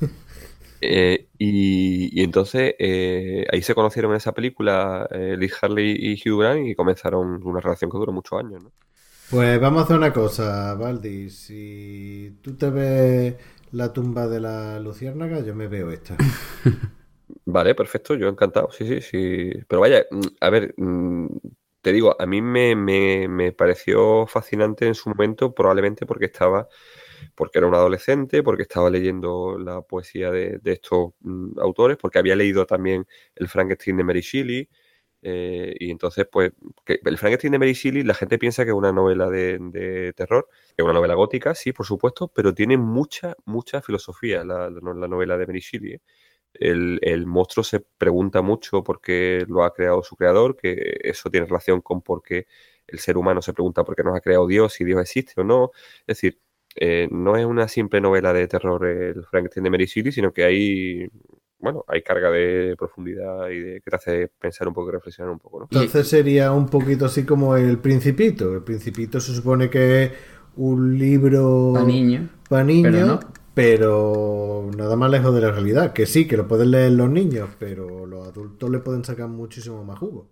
Eh, 0.83 1.29
y, 1.39 2.21
y 2.21 2.23
entonces 2.23 2.75
eh, 2.79 3.47
ahí 3.51 3.63
se 3.63 3.75
conocieron 3.75 4.11
en 4.13 4.19
esa 4.19 4.33
película 4.33 5.09
eh, 5.11 5.35
Liz 5.39 5.55
Harley 5.63 5.97
y 5.99 6.13
Hugh 6.29 6.41
Grant 6.41 6.67
y 6.69 6.75
comenzaron 6.75 7.43
una 7.43 7.61
relación 7.61 7.91
que 7.91 7.97
duró 7.97 8.13
muchos 8.13 8.39
años, 8.39 8.63
¿no? 8.63 8.71
Pues 9.29 9.61
vamos 9.61 9.83
a 9.83 9.85
hacer 9.85 9.97
una 9.97 10.13
cosa, 10.13 10.75
Valdi. 10.75 11.29
Si 11.31 12.39
tú 12.43 12.57
te 12.57 12.71
ves 12.71 13.35
la 13.73 13.93
tumba 13.93 14.27
de 14.29 14.41
la 14.41 14.79
luciérnaga, 14.81 15.41
yo 15.41 15.55
me 15.55 15.67
veo 15.69 15.91
esta. 15.91 16.17
Vale, 17.47 17.75
perfecto, 17.75 18.15
yo 18.15 18.29
encantado, 18.29 18.71
sí, 18.71 18.87
sí, 18.87 19.01
sí. 19.01 19.51
Pero 19.69 19.81
vaya, 19.81 20.05
mm, 20.11 20.21
a 20.41 20.51
ver, 20.51 20.75
mm, 20.77 21.27
te 21.81 21.93
digo, 21.93 22.17
a 22.21 22.27
mí 22.27 22.41
me, 22.43 22.75
me- 22.77 23.29
me 23.29 23.53
pareció 23.53 24.27
fascinante 24.27 24.87
en 24.87 24.95
su 24.95 25.09
momento, 25.11 25.55
probablemente 25.55 26.07
porque 26.07 26.27
estaba, 26.27 26.69
porque 27.35 27.59
era 27.59 27.67
un 27.69 27.75
adolescente, 27.75 28.43
porque 28.43 28.63
estaba 28.63 28.91
leyendo 28.91 29.59
la 29.59 29.83
poesía 29.83 30.31
de, 30.31 30.59
de 30.63 30.73
estos 30.73 31.13
mm, 31.21 31.59
autores, 31.61 31.97
porque 31.99 32.19
había 32.19 32.37
leído 32.37 32.67
también 32.67 33.07
el 33.37 33.49
Frankenstein 33.49 33.97
de 33.99 34.05
Mary 34.05 34.21
Shelley, 34.21 34.69
eh, 35.25 35.75
y 35.81 35.91
entonces, 35.91 36.27
pues, 36.31 36.53
el 36.87 37.19
Frankenstein 37.19 37.53
de 37.53 37.59
Mary 37.59 37.73
Shelley, 37.73 38.03
la 38.05 38.15
gente 38.15 38.39
piensa 38.39 38.65
que 38.65 38.71
es 38.71 38.77
una 38.77 38.93
novela 38.93 39.29
de, 39.29 40.13
terror, 40.17 40.49
es 40.77 40.85
una 40.85 40.93
novela 40.93 41.15
gótica, 41.15 41.55
sí, 41.55 41.73
por 41.73 41.87
supuesto, 41.87 42.29
pero 42.29 42.55
tiene 42.55 42.77
mucha, 42.77 43.35
mucha 43.47 43.83
filosofía 43.83 44.45
la 44.45 44.71
novela 44.71 45.37
de 45.39 45.47
Mary 45.47 45.61
Shelley, 45.61 45.93
¿eh? 45.95 46.01
el, 46.55 46.99
el 47.03 47.27
monstruo 47.27 47.65
se 47.65 47.81
pregunta 47.81 48.43
mucho 48.43 48.83
por 48.85 49.01
qué 49.01 49.45
lo 49.49 49.65
ha 49.65 49.73
creado 49.75 50.03
su 50.03 50.17
creador, 50.17 50.57
que 50.57 50.99
eso 51.03 51.31
tiene 51.31 51.47
relación 51.47 51.81
con 51.81 52.03
por 52.03 52.23
qué 52.23 52.47
el 52.87 52.99
ser 52.99 53.17
humano 53.17 53.43
se 53.43 53.53
pregunta 53.53 53.85
por 53.85 53.97
qué 53.97 54.05
nos 54.05 54.17
ha 54.17 54.21
creado 54.21 54.47
Dios, 54.47 54.75
si 54.75 54.85
Dios 54.85 55.01
existe 55.01 55.41
o 55.41 55.45
no. 55.45 55.73
Es 56.07 56.19
decir, 56.19 56.41
eh, 56.77 57.09
no 57.11 57.37
es 57.37 57.45
una 57.47 57.69
simple 57.69 58.01
novela 58.01 58.33
de 58.33 58.49
terror 58.49 58.85
el 58.87 59.25
Frankenstein 59.27 59.65
de 59.65 59.71
Mary 59.71 59.87
Shelley, 59.87 60.13
sino 60.13 60.33
que 60.33 60.45
hay, 60.45 61.09
bueno, 61.65 61.85
hay 61.89 62.03
carga 62.03 62.31
de 62.31 62.77
profundidad 62.79 63.49
y 63.49 63.59
de 63.59 63.81
que 63.81 63.91
te 63.91 63.97
hace 63.97 64.29
pensar 64.39 64.69
un 64.69 64.75
poco 64.75 64.91
y 64.91 64.93
reflexionar 64.93 65.33
un 65.33 65.39
poco, 65.41 65.61
¿no? 65.61 65.65
Entonces 65.71 66.07
sería 66.07 66.53
un 66.53 66.67
poquito 66.69 67.07
así 67.07 67.25
como 67.25 67.57
el 67.57 67.79
Principito. 67.79 68.55
El 68.55 68.63
Principito 68.63 69.19
se 69.19 69.35
supone 69.35 69.69
que 69.69 70.05
es 70.05 70.13
un 70.57 70.97
libro 70.99 71.73
Pa' 71.75 71.83
niños, 71.83 72.31
pa' 72.49 72.63
niños, 72.63 72.93
pero 72.93 73.07
no. 73.07 73.21
pero 73.55 74.71
nada 74.77 74.95
más 74.95 75.11
lejos 75.11 75.35
de 75.35 75.41
la 75.41 75.51
realidad. 75.51 75.93
Que 75.93 76.07
sí, 76.07 76.29
que 76.29 76.37
lo 76.37 76.47
pueden 76.47 76.71
leer 76.71 76.93
los 76.93 77.11
niños, 77.11 77.49
pero 77.59 78.07
los 78.07 78.29
adultos 78.29 78.71
le 78.71 78.79
pueden 78.79 79.05
sacar 79.05 79.27
muchísimo 79.29 79.83
más 79.85 79.99
jugo. 79.99 80.31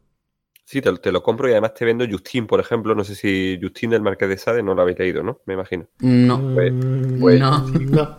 Sí, 0.65 0.81
te, 0.81 0.93
te 0.99 1.11
lo 1.13 1.23
compro 1.23 1.49
y 1.49 1.53
además 1.53 1.75
te 1.75 1.85
vendo 1.85 2.05
Justin, 2.09 2.47
por 2.47 2.61
ejemplo. 2.61 2.95
No 2.95 3.03
sé 3.05 3.15
si 3.17 3.59
Justin 3.61 3.91
del 3.91 4.01
Marqués 4.03 4.29
de 4.29 4.39
Sade 4.39 4.63
no 4.63 4.75
lo 4.75 4.83
habéis 4.83 4.99
leído, 4.99 5.23
¿no? 5.23 5.41
Me 5.45 5.55
imagino. 5.55 5.87
No. 6.01 6.55
Pues- 6.55 6.73
Mm, 6.73 7.21
pues- 7.21 7.41
no. 7.41 7.67
no. 7.69 8.17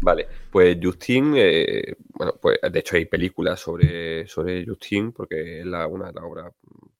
Vale, 0.00 0.28
pues 0.50 0.78
Justin, 0.80 1.34
eh, 1.36 1.96
bueno, 2.10 2.34
pues 2.40 2.58
de 2.70 2.78
hecho 2.78 2.96
hay 2.96 3.06
películas 3.06 3.58
sobre, 3.60 4.26
sobre 4.28 4.64
Justin, 4.64 5.12
porque 5.12 5.60
es 5.60 5.66
la, 5.66 5.86
una 5.88 6.06
de 6.06 6.12
las 6.12 6.24
obras 6.24 6.52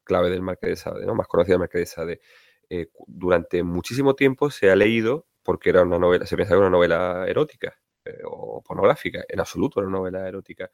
clave 0.02 0.30
del 0.30 0.42
Marqués 0.42 0.70
de 0.70 0.76
Sade, 0.76 1.06
¿no? 1.06 1.14
Más 1.14 1.28
conocida 1.28 1.54
del 1.54 1.60
Marqués 1.60 1.80
de 1.82 1.86
Sade. 1.86 2.20
Eh, 2.68 2.88
durante 3.06 3.62
muchísimo 3.62 4.14
tiempo 4.14 4.50
se 4.50 4.70
ha 4.70 4.76
leído 4.76 5.26
porque 5.42 5.70
era 5.70 5.82
una 5.82 5.98
novela, 5.98 6.26
se 6.26 6.36
pensaba 6.36 6.56
que 6.56 6.60
era 6.60 6.68
una 6.68 6.76
novela 6.76 7.26
erótica 7.26 7.78
eh, 8.04 8.18
o 8.24 8.62
pornográfica, 8.62 9.24
en 9.28 9.40
absoluto 9.40 9.80
era 9.80 9.88
una 9.88 9.98
novela 9.98 10.28
erótica. 10.28 10.70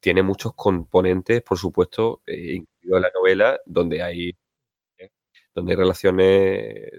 Tiene 0.00 0.22
muchos 0.22 0.54
componentes, 0.54 1.42
por 1.42 1.58
supuesto, 1.58 2.22
eh, 2.26 2.54
incluido 2.54 3.00
la 3.00 3.10
novela, 3.14 3.60
donde 3.66 4.02
hay, 4.02 4.36
eh, 4.98 5.10
donde 5.54 5.72
hay 5.72 5.76
relaciones 5.76 6.92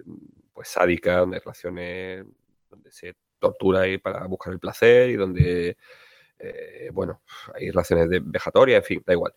pues 0.54 0.70
sádicas, 0.70 1.20
donde 1.20 1.38
hay 1.38 1.42
relaciones 1.42 2.26
donde 2.70 2.92
se 2.92 3.16
tortura 3.40 3.82
ahí 3.82 3.98
para 3.98 4.26
buscar 4.28 4.54
el 4.54 4.60
placer 4.60 5.10
y 5.10 5.16
donde, 5.16 5.78
eh, 6.40 6.90
bueno, 6.94 7.22
hay 7.56 7.70
relaciones 7.72 8.10
de 8.10 8.22
vejatorias, 8.24 8.80
en 8.80 8.86
fin, 8.86 9.04
da 9.06 9.14
igual. 9.14 9.34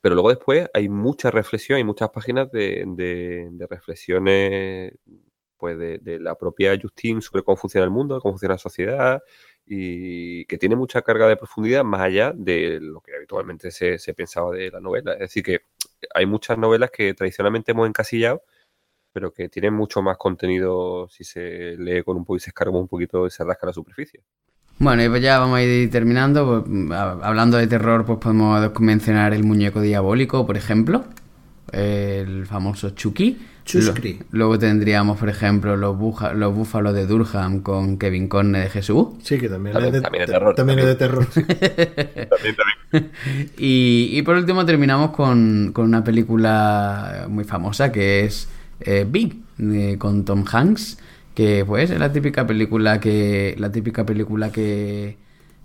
Pero 0.00 0.14
luego 0.14 0.30
después 0.30 0.68
hay 0.74 0.88
mucha 0.88 1.30
reflexión, 1.30 1.76
hay 1.78 1.84
muchas 1.84 2.10
páginas 2.10 2.50
de, 2.52 2.84
de- 2.86 3.66
reflexiones 3.68 4.94
pues 5.58 5.78
de, 5.78 5.98
de 5.98 6.18
la 6.20 6.36
propia 6.36 6.78
Justine 6.80 7.20
sobre 7.20 7.42
cómo 7.42 7.56
funciona 7.56 7.84
el 7.84 7.90
mundo, 7.90 8.18
cómo 8.20 8.32
funciona 8.34 8.54
la 8.54 8.58
sociedad 8.58 9.22
y 9.66 10.46
que 10.46 10.56
tiene 10.58 10.74
mucha 10.76 11.02
carga 11.02 11.28
de 11.28 11.36
profundidad 11.36 11.84
más 11.84 12.00
allá 12.00 12.32
de 12.34 12.78
lo 12.80 13.00
que 13.02 13.14
habitualmente 13.14 13.70
se, 13.70 13.98
se 13.98 14.14
pensaba 14.14 14.52
de 14.52 14.70
la 14.70 14.80
novela. 14.80 15.12
Es 15.14 15.20
decir, 15.20 15.42
que 15.44 15.60
hay 16.14 16.24
muchas 16.26 16.56
novelas 16.58 16.90
que 16.90 17.12
tradicionalmente 17.14 17.72
hemos 17.72 17.86
encasillado 17.88 18.42
pero 19.12 19.32
que 19.32 19.48
tienen 19.48 19.74
mucho 19.74 20.02
más 20.02 20.16
contenido 20.16 21.08
si 21.10 21.24
se 21.24 21.76
lee 21.78 22.02
con 22.02 22.16
un 22.16 22.24
poco 22.24 22.36
y 22.36 22.40
se 22.40 22.50
escarga 22.50 22.76
un 22.78 22.88
poquito 22.88 23.26
y 23.26 23.30
se 23.30 23.44
rasca 23.44 23.66
la 23.66 23.72
superficie. 23.72 24.20
Bueno, 24.78 25.04
y 25.04 25.08
pues 25.08 25.20
ya 25.22 25.38
vamos 25.38 25.58
a 25.58 25.62
ir 25.62 25.90
terminando. 25.90 26.64
Pues, 26.66 26.90
a- 26.98 27.18
hablando 27.22 27.58
de 27.58 27.66
terror, 27.66 28.04
pues 28.06 28.18
podemos 28.18 28.70
mencionar 28.80 29.34
el 29.34 29.44
muñeco 29.44 29.80
diabólico, 29.80 30.46
por 30.46 30.56
ejemplo. 30.56 31.04
El 31.72 32.46
famoso 32.46 32.90
Chucky. 32.90 33.38
Chuscri. 33.64 34.14
Lo- 34.18 34.24
luego 34.38 34.58
tendríamos, 34.58 35.18
por 35.18 35.28
ejemplo, 35.28 35.76
los, 35.76 35.96
buja- 35.96 36.32
los 36.32 36.52
búfalos 36.54 36.94
de 36.94 37.06
Durham 37.06 37.60
con 37.60 37.98
Kevin 37.98 38.26
Conner 38.26 38.64
de 38.64 38.70
Jesús. 38.70 39.08
Sí, 39.22 39.38
que 39.38 39.48
también, 39.48 39.74
También- 39.74 39.94
es 39.94 40.00
de, 40.00 40.02
también 40.02 40.24
es 40.24 40.30
terror, 40.30 40.54
También 40.54 40.78
es 40.80 40.86
de 40.86 40.94
terror. 40.96 41.26
sí. 41.30 41.42
También, 41.44 42.56
también. 42.56 43.10
Y, 43.58 44.08
y 44.14 44.22
por 44.22 44.34
último 44.36 44.64
terminamos 44.66 45.10
con, 45.12 45.70
con 45.72 45.84
una 45.84 46.02
película 46.02 47.26
muy 47.28 47.44
famosa 47.44 47.92
que 47.92 48.24
es 48.24 48.48
eh, 48.80 49.06
Big, 49.08 49.36
de- 49.58 49.98
con 49.98 50.24
Tom 50.24 50.44
Hanks, 50.50 50.98
que 51.34 51.64
pues 51.66 51.90
es 51.90 51.98
la 51.98 52.12
típica 52.12 52.46
película 52.46 53.00
que 53.00 53.54
la 53.58 53.70
típica 53.72 54.04
película 54.06 54.50
que, 54.52 55.16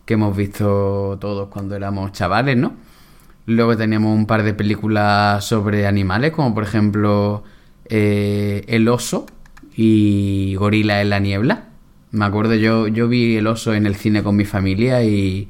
que 0.05 0.13
hemos 0.15 0.35
visto 0.35 1.17
todos 1.19 1.49
cuando 1.49 1.75
éramos 1.75 2.11
chavales, 2.11 2.57
¿no? 2.57 2.73
Luego 3.47 3.77
teníamos 3.77 4.15
un 4.17 4.25
par 4.25 4.43
de 4.43 4.53
películas 4.53 5.45
sobre 5.45 5.85
animales, 5.87 6.31
como 6.31 6.53
por 6.55 6.63
ejemplo 6.63 7.43
eh, 7.85 8.63
El 8.67 8.87
oso 8.87 9.27
y 9.75 10.55
Gorila 10.55 11.01
en 11.01 11.09
la 11.11 11.19
niebla. 11.19 11.65
Me 12.11 12.25
acuerdo, 12.25 12.55
yo, 12.55 12.87
yo 12.87 13.07
vi 13.07 13.35
El 13.37 13.47
oso 13.47 13.73
en 13.75 13.85
el 13.85 13.95
cine 13.95 14.23
con 14.23 14.35
mi 14.35 14.45
familia 14.45 15.03
y, 15.03 15.49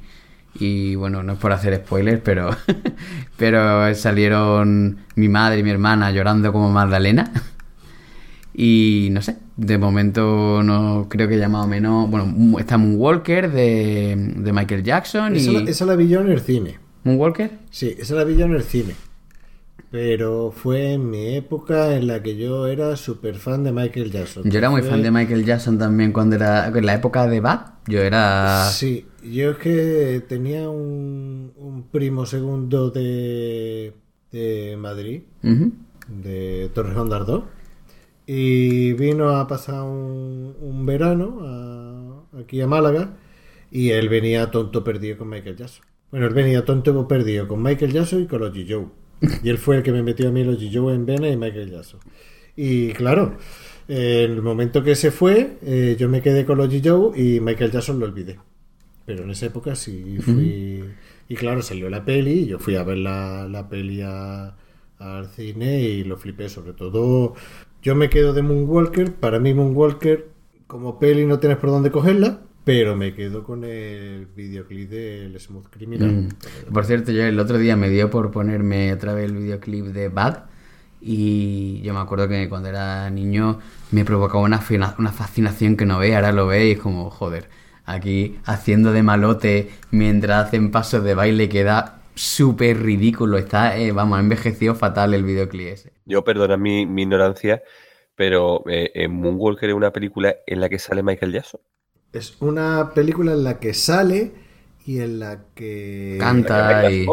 y 0.60 0.96
bueno, 0.96 1.24
no 1.24 1.34
es 1.34 1.40
por 1.40 1.52
hacer 1.54 1.76
spoilers, 1.78 2.22
pero, 2.24 2.50
pero 3.38 3.94
salieron 3.96 5.00
mi 5.16 5.30
madre 5.30 5.60
y 5.60 5.64
mi 5.64 5.70
hermana 5.72 6.12
llorando 6.12 6.52
como 6.52 6.70
Magdalena. 6.72 7.32
Y 8.58 9.10
no 9.12 9.22
sé, 9.22 9.36
de 9.58 9.78
momento 9.78 10.64
no 10.64 11.08
creo 11.10 11.28
que 11.28 11.38
ya 11.38 11.50
más 11.50 11.66
o 11.66 11.68
menos. 11.68 12.10
Bueno, 12.10 12.58
está 12.60 12.78
Moonwalker 12.78 13.52
de, 13.52 14.16
de 14.38 14.54
Michael 14.54 14.84
Jackson 14.84 15.36
Esa, 15.36 15.52
y. 15.52 15.54
la- 15.66 15.70
esa 15.70 15.86
la 15.86 15.96
vi 15.96 16.08
yo 16.08 16.22
en 16.22 16.30
el 16.32 16.40
cine. 16.40 16.80
¿Moonwalker? 17.04 17.52
Sí, 17.70 17.96
esa 18.00 18.16
la 18.16 18.24
vi 18.24 18.38
yo 18.38 18.46
en 18.46 18.54
el 18.54 18.64
cine. 18.64 18.96
Pero 19.92 20.52
fue 20.52 20.94
en 20.94 21.10
mi 21.10 21.36
época 21.36 21.96
en 21.96 22.08
la 22.08 22.22
que 22.22 22.36
yo 22.36 22.68
era 22.68 22.98
súper 22.98 23.36
fan 23.36 23.64
de 23.64 23.72
Michael 23.72 24.12
Jackson. 24.12 24.44
Yo 24.50 24.58
era 24.58 24.70
muy 24.70 24.82
Fue- 24.82 24.90
fan 24.92 25.04
de 25.04 25.12
Michael 25.12 25.46
Jackson 25.46 25.78
también 25.78 26.12
cuando 26.12 26.36
era. 26.36 26.68
En 26.68 26.86
la 26.86 26.94
época 26.96 27.28
de 27.28 27.40
Bad. 27.40 27.62
Yo 27.88 28.02
era. 28.02 28.66
Sí, 28.72 29.06
yo 29.24 29.52
es 29.52 29.58
que 29.58 30.24
tenía 30.28 30.70
un, 30.70 31.52
un 31.58 31.84
primo 31.92 32.26
segundo 32.26 32.90
de, 32.90 33.94
de 34.32 34.76
Madrid, 34.78 35.22
Ujú. 35.44 35.72
de 36.08 36.70
Torrejón 36.74 37.10
de 37.10 37.16
Ardoz, 37.16 37.44
y 38.28 38.94
vino 38.94 39.30
a 39.30 39.48
pasar 39.48 39.84
un, 39.84 40.56
un 40.60 40.86
verano 40.86 41.40
a- 41.44 42.40
aquí 42.42 42.62
a 42.62 42.68
Málaga 42.68 43.18
y 43.72 43.90
él 43.92 44.10
venía 44.10 44.52
tonto 44.52 44.84
perdido 44.84 45.18
con 45.18 45.30
Michael 45.30 45.56
Jackson. 45.58 45.86
Bueno, 46.12 46.28
él 46.28 46.34
venía 46.34 46.64
tonto 46.66 47.08
perdido 47.08 47.48
con 47.48 47.62
Michael 47.62 47.92
Jackson 47.94 48.24
y 48.24 48.28
con 48.28 48.40
los 48.42 48.54
G-Joe. 48.54 48.86
Y 49.44 49.50
él 49.50 49.58
fue 49.58 49.78
el 49.78 49.84
que 49.84 49.92
me 49.92 50.04
metió 50.04 50.28
a 50.30 50.32
mí 50.32 50.44
los 50.44 50.60
G-Joe 50.62 50.94
en 50.94 51.06
vena 51.06 51.28
y 51.30 51.36
Michael 51.38 51.72
Jackson. 51.72 52.00
Y 52.56 52.90
claro, 52.94 53.38
en 53.88 54.32
el 54.32 54.42
momento 54.42 54.84
que 54.84 54.96
se 54.96 55.12
fue, 55.12 55.58
eh, 55.62 55.96
yo 56.00 56.08
me 56.10 56.22
quedé 56.22 56.46
con 56.46 56.58
los 56.58 56.70
G-Joe 56.70 57.20
y 57.20 57.40
Michael 57.40 57.72
Jackson 57.72 58.00
lo 58.00 58.06
olvidé. 58.06 58.40
Pero 59.06 59.24
en 59.24 59.30
esa 59.32 59.48
época 59.48 59.76
sí 59.76 60.18
fui. 60.20 60.84
Y 61.28 61.36
claro, 61.36 61.62
salió 61.62 61.90
la 61.90 62.06
peli 62.06 62.32
y 62.42 62.46
yo 62.48 62.60
fui 62.60 62.76
a 62.76 62.84
ver 62.84 62.98
la, 62.98 63.48
la 63.50 63.68
peli 63.68 64.02
a- 64.02 64.56
al 65.00 65.28
cine 65.30 65.82
y 65.82 66.04
lo 66.04 66.18
flipé. 66.18 66.50
Sobre 66.50 66.74
todo, 66.74 67.34
yo 67.86 67.94
me 67.94 68.10
quedo 68.10 68.34
de 68.34 68.42
Moonwalker. 68.42 69.14
Para 69.14 69.40
mí, 69.40 69.54
Moonwalker, 69.54 70.28
como 70.66 70.98
peli, 70.98 71.24
no 71.28 71.38
tienes 71.38 71.60
por 71.60 71.70
dónde 71.70 71.92
cogerla. 71.92 72.40
Pero 72.64 72.96
me 72.96 73.14
quedo 73.14 73.44
con 73.44 73.64
el 73.64 74.26
videoclip 74.36 74.90
del 74.90 75.40
Smooth 75.40 75.68
Criminal. 75.70 76.10
Mm. 76.10 76.74
Por 76.74 76.84
cierto, 76.86 77.12
yo 77.12 77.24
el 77.24 77.40
otro 77.40 77.60
día 77.60 77.76
me 77.76 77.92
dio 77.92 78.10
por 78.10 78.32
ponerme 78.32 78.92
otra 78.92 79.14
vez 79.14 79.26
el 79.26 79.38
videoclip 79.38 79.86
de 79.86 80.10
Bad. 80.10 80.46
Y 81.00 81.82
yo 81.84 81.94
me 81.94 82.00
acuerdo 82.00 82.28
que 82.28 82.50
cuando 82.50 82.70
era 82.70 83.08
niño 83.12 83.60
me 83.92 84.04
provocaba 84.04 84.44
una, 84.44 84.58
fascinación 84.58 85.78
que 85.78 85.86
no 85.86 86.00
ve, 86.00 86.16
ahora 86.16 86.32
lo 86.32 86.48
ve 86.48 86.70
y 86.70 86.72
es 86.72 86.80
como, 86.80 87.12
joder, 87.12 87.50
aquí 87.86 88.40
haciendo 88.46 88.94
de 88.94 89.04
malote 89.04 89.70
mientras 89.92 90.48
hacen 90.48 90.72
pasos 90.72 91.04
de 91.04 91.14
baile 91.14 91.50
queda 91.50 91.95
súper 92.16 92.82
ridículo. 92.82 93.38
Está, 93.38 93.78
eh, 93.78 93.92
vamos, 93.92 94.18
ha 94.18 94.22
envejecido 94.22 94.76
fatal 94.76 95.14
el 95.14 95.24
videoclip 95.24 95.68
ese. 95.68 95.94
Yo 96.06 96.24
perdona 96.24 96.58
mi, 96.58 96.86
mi 96.86 97.04
ignorancia, 97.04 97.64
pero 98.16 98.64
eh, 98.68 98.92
en 98.96 99.12
Moonwalker 99.14 99.70
es 99.70 99.76
una 99.76 99.92
película 99.92 100.36
en 100.48 100.62
la 100.62 100.70
que 100.70 100.80
sale 100.80 101.04
Michael 101.04 101.34
Jackson. 101.34 101.62
Es 102.14 102.38
una 102.42 102.92
película 102.94 103.34
en 103.34 103.44
la 103.44 103.60
que 103.60 103.74
sale 103.74 104.32
y 104.86 105.00
en 105.00 105.20
la 105.20 105.46
que... 105.54 106.18
Canta. 106.20 106.58
La 106.58 106.68
que 106.68 106.74
baila, 106.74 106.92
y-. 106.92 107.06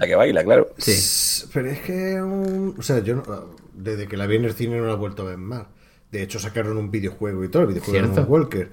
La 0.00 0.06
que 0.06 0.14
baila, 0.16 0.44
claro. 0.44 0.68
Sí. 0.78 1.48
Pero 1.52 1.70
es 1.70 1.80
que... 1.80 2.20
un- 2.20 2.74
O 2.78 2.82
sea, 2.82 2.98
yo 3.00 3.16
no- 3.16 3.54
desde 3.74 4.08
que 4.08 4.16
la 4.16 4.26
vi 4.26 4.36
en 4.36 4.44
el 4.46 4.54
cine 4.54 4.78
no 4.78 4.86
la 4.86 4.94
he 4.94 4.96
vuelto 4.96 5.22
a 5.22 5.26
ver 5.26 5.38
más. 5.38 5.66
De 6.10 6.22
hecho, 6.22 6.38
sacaron 6.38 6.76
un 6.78 6.90
videojuego 6.90 7.44
y 7.44 7.48
todo, 7.50 7.62
el 7.62 7.68
videojuego 7.68 8.00
de 8.00 8.12
Cierto. 8.14 8.30
Walker. 8.30 8.72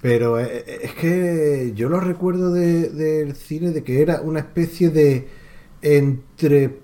Pero 0.00 0.38
eh, 0.40 0.64
eh, 0.66 0.78
es 0.84 0.94
que 0.94 1.72
yo 1.74 1.88
lo 1.88 2.00
recuerdo 2.00 2.52
de- 2.52 2.90
del 2.90 3.34
cine 3.36 3.70
de 3.72 3.82
que 3.84 4.02
era 4.02 4.20
una 4.20 4.40
especie 4.40 4.90
de... 4.90 5.28
Entre 5.82 6.80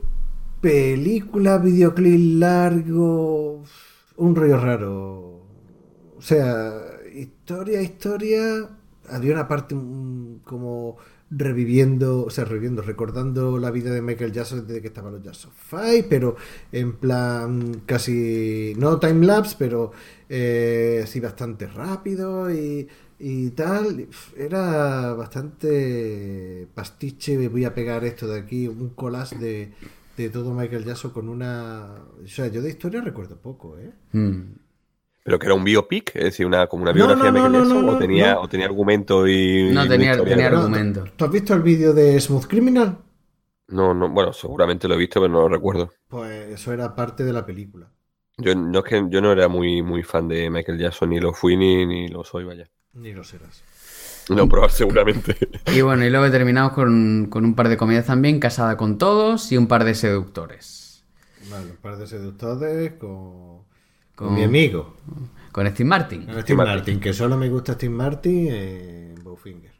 película, 0.60 1.58
videoclip 1.58 2.40
largo... 2.40 3.62
Un 4.16 4.36
rollo 4.36 4.58
raro. 4.60 5.42
O 6.16 6.22
sea, 6.22 6.72
historia, 7.14 7.82
historia. 7.82 8.68
Había 9.08 9.32
una 9.34 9.48
parte 9.48 9.74
mm, 9.74 10.40
como 10.44 10.96
reviviendo, 11.30 12.24
o 12.26 12.30
sea, 12.30 12.44
reviviendo, 12.44 12.82
recordando 12.82 13.58
la 13.58 13.70
vida 13.70 13.90
de 13.90 14.02
Michael 14.02 14.32
Jackson 14.32 14.66
desde 14.66 14.82
que 14.82 14.88
estaba 14.88 15.08
en 15.08 15.14
los 15.14 15.22
Jackson 15.24 15.50
Five, 15.54 16.04
pero 16.08 16.36
en 16.72 16.92
plan 16.96 17.82
casi, 17.86 18.74
no 18.76 18.98
time 18.98 19.26
lapse, 19.26 19.56
pero 19.58 19.92
eh, 20.38 21.00
así 21.04 21.20
bastante 21.20 21.66
rápido 21.66 22.50
y, 22.50 22.88
y 23.18 23.50
tal. 23.50 24.08
Era 24.36 25.12
bastante 25.14 26.66
pastiche, 26.74 27.36
me 27.38 27.48
voy 27.48 27.64
a 27.64 27.74
pegar 27.74 28.04
esto 28.04 28.26
de 28.28 28.40
aquí, 28.40 28.66
un 28.68 28.90
collage 28.90 29.36
de, 29.36 29.72
de 30.16 30.30
todo 30.30 30.54
Michael 30.54 30.84
Jackson 30.84 31.10
con 31.12 31.28
una... 31.28 31.94
O 32.24 32.26
sea, 32.26 32.46
yo 32.48 32.62
de 32.62 32.70
historia 32.70 33.00
recuerdo 33.02 33.36
poco, 33.36 33.76
¿eh? 33.78 33.92
Mm. 34.12 34.40
Pero 35.24 35.38
que 35.38 35.46
era 35.46 35.54
un 35.54 35.64
biopic, 35.64 36.16
es 36.16 36.24
decir, 36.24 36.46
una, 36.46 36.66
como 36.66 36.82
una 36.82 36.92
biografía 36.92 37.30
no, 37.30 37.32
de 37.32 37.32
Michael 37.32 37.52
Jackson, 37.52 37.86
no, 37.86 37.92
o, 37.92 37.98
tenía, 37.98 38.34
no. 38.34 38.40
o 38.40 38.48
tenía 38.48 38.66
argumento 38.66 39.26
y. 39.28 39.70
No, 39.72 39.84
y 39.84 39.88
tenía- 39.88 40.16
tenía 40.24 40.48
argumento. 40.48 41.04
¿Tú 41.16 41.24
has 41.24 41.30
visto 41.30 41.54
el 41.54 41.62
vídeo 41.62 41.92
de 41.92 42.20
Smooth 42.20 42.46
Criminal? 42.46 42.98
No, 43.68 43.92
no, 43.94 44.08
bueno, 44.08 44.32
seguramente 44.32 44.86
lo 44.86 44.94
he 44.94 44.98
visto, 44.98 45.20
pero 45.20 45.32
no 45.32 45.40
lo 45.42 45.48
recuerdo. 45.48 45.90
Pues 46.08 46.50
eso 46.50 46.72
era 46.72 46.94
parte 46.94 47.24
de 47.24 47.32
la 47.32 47.44
película. 47.44 47.90
Yo 48.38 48.54
no 48.54 48.78
es 48.78 48.84
que 48.84 49.04
yo 49.10 49.20
no 49.20 49.32
era 49.32 49.48
muy, 49.48 49.82
muy 49.82 50.02
fan 50.02 50.26
de 50.28 50.48
Michael 50.50 50.78
Jackson, 50.78 51.10
ni 51.10 51.20
lo 51.20 51.32
fui 51.32 51.56
ni, 51.56 51.84
ni 51.86 52.08
lo 52.08 52.24
soy, 52.24 52.44
vaya. 52.44 52.64
Ni 52.94 53.12
lo 53.12 53.24
serás. 53.24 53.62
No, 54.30 54.48
probar 54.48 54.70
seguramente. 54.70 55.36
Y 55.74 55.80
bueno, 55.80 56.04
y 56.04 56.10
luego 56.10 56.30
terminamos 56.30 56.72
con, 56.72 57.26
con 57.28 57.44
un 57.44 57.54
par 57.54 57.68
de 57.68 57.76
comedias 57.76 58.06
también, 58.06 58.38
Casada 58.40 58.76
con 58.76 58.96
Todos 58.98 59.50
y 59.52 59.56
un 59.56 59.66
par 59.66 59.84
de 59.84 59.94
seductores. 59.94 61.04
Vale, 61.50 61.72
un 61.72 61.76
par 61.76 61.96
de 61.98 62.06
seductores 62.06 62.92
con, 62.94 63.64
con 64.14 64.28
Con- 64.28 64.34
mi 64.34 64.44
amigo, 64.44 64.96
Con 65.50 65.66
Steve 65.68 65.88
Martin. 65.88 66.24
con 66.26 66.40
Steve 66.40 66.56
Martin, 66.64 67.00
que 67.00 67.12
solo 67.12 67.36
me 67.36 67.48
gusta 67.48 67.74
Steve 67.74 67.92
Martin 67.94 68.48
en 68.52 69.14
Bowfinger. 69.24 69.72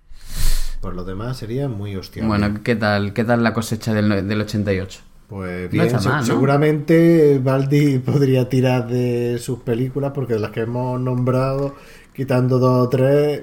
Por 0.81 0.95
lo 0.97 1.05
demás 1.05 1.37
sería 1.39 1.69
muy 1.69 1.95
hostia. 1.95 2.27
Bueno, 2.27 2.61
¿qué 2.65 2.75
tal, 2.75 3.13
qué 3.13 3.23
tal 3.25 3.45
la 3.45 3.55
cosecha 3.55 3.95
del, 3.95 4.27
del 4.27 4.41
88? 4.41 5.01
Pues 5.33 5.71
bien, 5.71 5.89
seguramente 6.23 7.39
Baldi 7.43 7.99
podría 8.05 8.51
tirar 8.51 8.87
de 8.87 9.39
sus 9.39 9.61
películas 9.61 10.13
porque 10.15 10.35
de 10.35 10.41
las 10.41 10.51
que 10.51 10.61
hemos 10.61 11.01
nombrado, 11.01 11.75
quitando 12.13 12.59
dos 12.59 12.87
o 12.87 12.89
tres, 12.91 13.43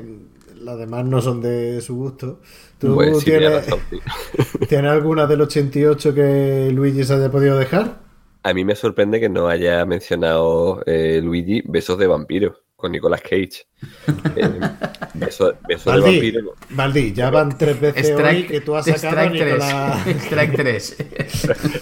las 0.61 0.77
demás 0.77 1.03
no 1.05 1.19
son 1.19 1.41
de 1.41 1.81
su 1.81 1.95
gusto. 1.95 2.41
¿Tú 2.77 2.93
Pues 2.93 3.23
tienes, 3.23 3.65
sí. 3.89 4.03
¿tienes 4.69 4.91
alguna 4.91 5.25
del 5.25 5.41
88 5.41 6.13
que 6.13 6.69
Luigi 6.71 7.03
se 7.03 7.15
haya 7.15 7.31
podido 7.31 7.57
dejar? 7.57 7.97
A 8.43 8.53
mí 8.53 8.63
me 8.63 8.75
sorprende 8.75 9.19
que 9.19 9.29
no 9.29 9.47
haya 9.47 9.83
mencionado 9.87 10.83
eh, 10.85 11.21
Luigi 11.23 11.63
Besos 11.65 11.97
de 11.97 12.05
Vampiro 12.05 12.55
con 12.79 12.91
Nicolas 12.91 13.21
Cage. 13.21 13.67
Eh, 14.35 14.59
beso- 15.13 15.53
de 15.67 15.75
Vampiro. 16.01 16.53
Baldi, 16.71 17.13
ya 17.13 17.29
van 17.29 17.57
tres 17.57 17.79
veces 17.79 18.11
hoy 18.15 18.43
que 18.45 18.61
tú 18.61 18.75
has 18.75 18.85
sacado 18.85 19.19
a 19.19 19.23
strike 19.27 19.37
3. 19.39 19.53
Nicolás. 19.53 20.07
strike 20.25 20.55
3. 20.55 20.99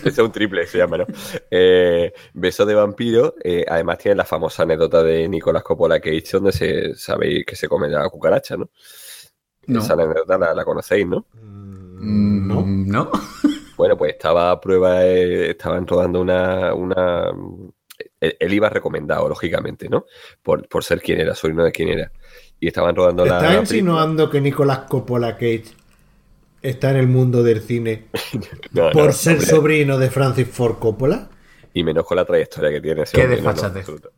Ese 0.06 0.10
es 0.10 0.18
un 0.20 0.32
triple, 0.32 0.66
se 0.68 0.78
llama, 0.78 0.98
¿no? 1.00 1.06
Eh, 1.50 2.14
Beso 2.34 2.66
de 2.66 2.76
vampiro, 2.76 3.36
eh, 3.44 3.66
además 3.68 3.98
tiene 4.00 4.16
la 4.16 4.26
famosa 4.26 4.64
anécdota 4.64 5.02
de 5.04 5.28
Nicolás 5.28 5.64
Coppola 5.64 6.00
Cage, 6.00 6.24
donde 6.34 6.52
se 6.52 6.96
sabéis 6.96 7.46
que 7.46 7.56
se 7.56 7.68
come 7.68 7.90
la 7.90 8.08
cucaracha, 8.10 8.56
¿no? 8.58 8.70
No. 9.68 9.80
Esa 9.80 9.94
anécdota 9.94 10.38
la, 10.38 10.54
la 10.54 10.64
conocéis, 10.66 11.08
¿no? 11.08 11.26
Mm, 11.34 12.48
No. 12.48 12.62
Mm, 12.62 12.88
¿No? 12.90 13.12
Bueno, 13.76 13.98
pues 13.98 14.14
estaba 14.14 14.52
a 14.52 14.60
prueba, 14.62 15.04
eh, 15.06 15.52
estaban 15.52 15.86
rodando 15.86 16.22
una, 16.22 16.74
una... 16.74 17.32
Él, 18.20 18.36
él 18.40 18.54
iba 18.54 18.70
recomendado, 18.70 19.30
lógicamente, 19.30 19.90
¿no? 19.90 20.06
Por, 20.42 20.68
por 20.68 20.84
ser 20.84 21.02
quien 21.02 21.20
era, 21.20 21.36
sobrino 21.36 21.64
de 21.64 21.72
quien 21.72 21.90
era. 21.90 22.12
Y 22.60 22.68
estaban 22.68 22.96
rodando 22.96 23.26
la... 23.26 23.38
¿Estás 23.38 23.54
la 23.54 23.62
película. 23.62 23.62
insinuando 23.62 24.30
que 24.30 24.42
Nicolás 24.42 24.80
Coppola 24.90 25.34
Cage 25.38 25.66
está 26.62 26.92
en 26.92 26.98
el 26.98 27.08
mundo 27.08 27.44
del 27.44 27.62
cine 27.62 28.06
No, 28.72 28.90
por 28.92 29.06
no, 29.08 29.12
ser 29.12 29.34
hombre, 29.34 29.48
sobrino 29.48 29.98
de 29.98 30.10
Francis 30.10 30.48
Ford 30.48 30.80
Coppola? 30.80 31.30
Y 31.74 31.84
menos 31.84 32.06
con 32.06 32.18
la 32.18 32.26
trayectoria 32.26 32.72
que 32.72 32.82
tiene 32.82 33.04
ese 33.04 33.18
Qué 33.18 33.28
no, 33.28 33.50
absoluto. 33.50 34.12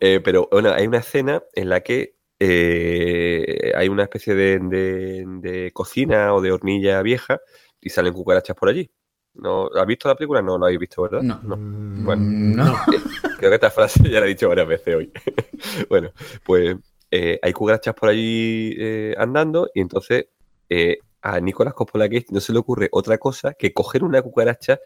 Eh, 0.00 0.20
pero 0.22 0.48
bueno, 0.50 0.72
hay 0.72 0.86
una 0.86 0.98
escena 0.98 1.42
en 1.54 1.68
la 1.68 1.80
que 1.82 2.14
eh, 2.40 3.72
hay 3.74 3.88
una 3.88 4.04
especie 4.04 4.34
de, 4.34 4.58
de- 4.60 5.24
de 5.26 5.72
cocina 5.72 6.34
o 6.34 6.40
de 6.40 6.52
hornilla 6.52 7.02
vieja 7.02 7.40
y 7.80 7.90
salen 7.90 8.12
cucarachas 8.12 8.56
por 8.56 8.68
allí. 8.68 8.90
¿No? 9.38 9.68
¿Has 9.74 9.86
visto 9.86 10.08
la 10.08 10.14
película? 10.16 10.42
No, 10.42 10.58
la 10.58 10.66
habéis 10.66 10.80
visto, 10.80 11.02
¿verdad? 11.02 11.22
No. 11.22 11.56
Mm, 11.56 12.04
Bueno, 12.04 12.22
no. 12.64 12.76
Creo 13.38 13.50
que 13.50 13.54
esta 13.54 13.70
frase 13.70 14.02
ya 14.10 14.20
la 14.20 14.26
he 14.26 14.30
dicho 14.30 14.48
varias 14.48 14.66
veces 14.68 14.94
hoy. 14.96 15.12
bueno, 15.88 16.10
pues 16.44 16.76
eh, 17.10 17.38
hay 17.40 17.52
cucarachas 17.52 17.94
por 17.94 18.08
allí 18.08 18.74
eh, 18.76 19.14
andando 19.16 19.70
y 19.74 19.80
entonces 19.80 20.26
eh, 20.68 20.98
a 21.22 21.40
Nicolás 21.40 21.74
Coppola 21.74 22.08
no 22.30 22.40
se 22.40 22.52
le 22.52 22.58
ocurre 22.58 22.88
otra 22.90 23.18
cosa 23.18 23.54
que 23.54 23.72
coger 23.72 24.02
una 24.04 24.20
cucaracha, 24.22 24.78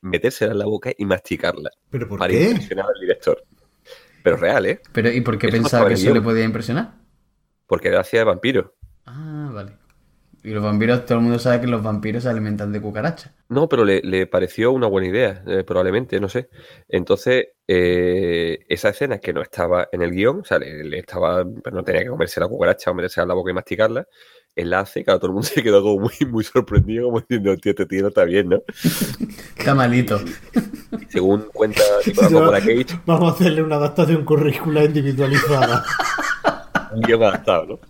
metérsela 0.00 0.52
en 0.52 0.58
la 0.58 0.66
boca 0.66 0.90
y 0.96 1.04
masticarla 1.04 1.70
¿Pero 1.90 2.08
por 2.08 2.18
para 2.18 2.32
qué? 2.32 2.50
impresionar 2.50 2.86
al 2.86 3.00
director. 3.00 3.42
Pero 4.22 4.36
real, 4.36 4.66
¿eh? 4.66 4.80
Pero, 4.92 5.10
¿y 5.10 5.20
por 5.20 5.38
qué 5.38 5.46
Eso 5.46 5.56
no 5.56 5.62
pensaba 5.62 5.88
que 5.88 5.94
eso 5.94 6.12
le 6.12 6.20
podía 6.20 6.44
impresionar? 6.44 6.94
Porque 7.66 7.88
era 7.88 8.00
hacía 8.00 8.20
de 8.20 8.24
vampiro. 8.24 8.74
Ah, 9.06 9.50
vale. 9.52 9.72
Y 10.42 10.50
los 10.50 10.62
vampiros, 10.64 11.04
todo 11.04 11.18
el 11.18 11.24
mundo 11.24 11.38
sabe 11.38 11.60
que 11.60 11.66
los 11.66 11.82
vampiros 11.82 12.22
se 12.22 12.30
alimentan 12.30 12.72
de 12.72 12.80
cucarachas. 12.80 13.30
No, 13.50 13.68
pero 13.68 13.84
le, 13.84 14.00
le 14.02 14.26
pareció 14.26 14.72
una 14.72 14.86
buena 14.86 15.08
idea, 15.08 15.42
eh, 15.46 15.64
probablemente, 15.64 16.18
no 16.18 16.28
sé. 16.30 16.48
Entonces, 16.88 17.48
eh, 17.68 18.60
esa 18.68 18.88
escena 18.88 19.18
que 19.18 19.32
no 19.34 19.42
estaba 19.42 19.88
en 19.92 20.00
el 20.02 20.12
guion, 20.12 20.40
o 20.40 20.44
sea, 20.44 20.58
le, 20.58 20.82
le 20.84 20.98
estaba, 20.98 21.44
pues 21.44 21.74
no 21.74 21.84
tenía 21.84 22.02
que 22.02 22.08
comerse 22.08 22.40
la 22.40 22.48
cucaracha 22.48 22.90
o 22.90 22.94
meterse 22.94 23.20
en 23.20 23.28
la 23.28 23.34
boca 23.34 23.50
y 23.50 23.54
masticarla, 23.54 24.06
él 24.56 24.70
la 24.70 24.80
hace, 24.80 25.04
claro, 25.04 25.18
todo 25.20 25.28
el 25.28 25.34
mundo 25.34 25.48
se 25.54 25.62
quedó 25.62 25.82
como 25.82 26.00
muy, 26.00 26.30
muy 26.30 26.42
sorprendido, 26.44 27.04
como 27.08 27.20
diciendo, 27.20 27.54
tío, 27.58 27.70
este 27.70 27.84
tío 27.86 28.02
no 28.02 28.08
está 28.08 28.24
bien, 28.24 28.48
¿no? 28.48 28.62
Está 29.58 29.74
malito. 29.74 30.18
Según 31.10 31.48
cuenta 31.52 31.82
Yo- 32.06 32.14
Coppola 32.14 32.60
Cage, 32.60 32.86
Vamos 33.04 33.30
a 33.32 33.34
hacerle 33.34 33.62
una 33.62 33.76
adaptación 33.76 34.24
curricular 34.24 34.84
individualizada. 34.86 35.84
Un 36.94 37.00
guion 37.02 37.22
adaptado, 37.22 37.66
¿no? 37.66 37.80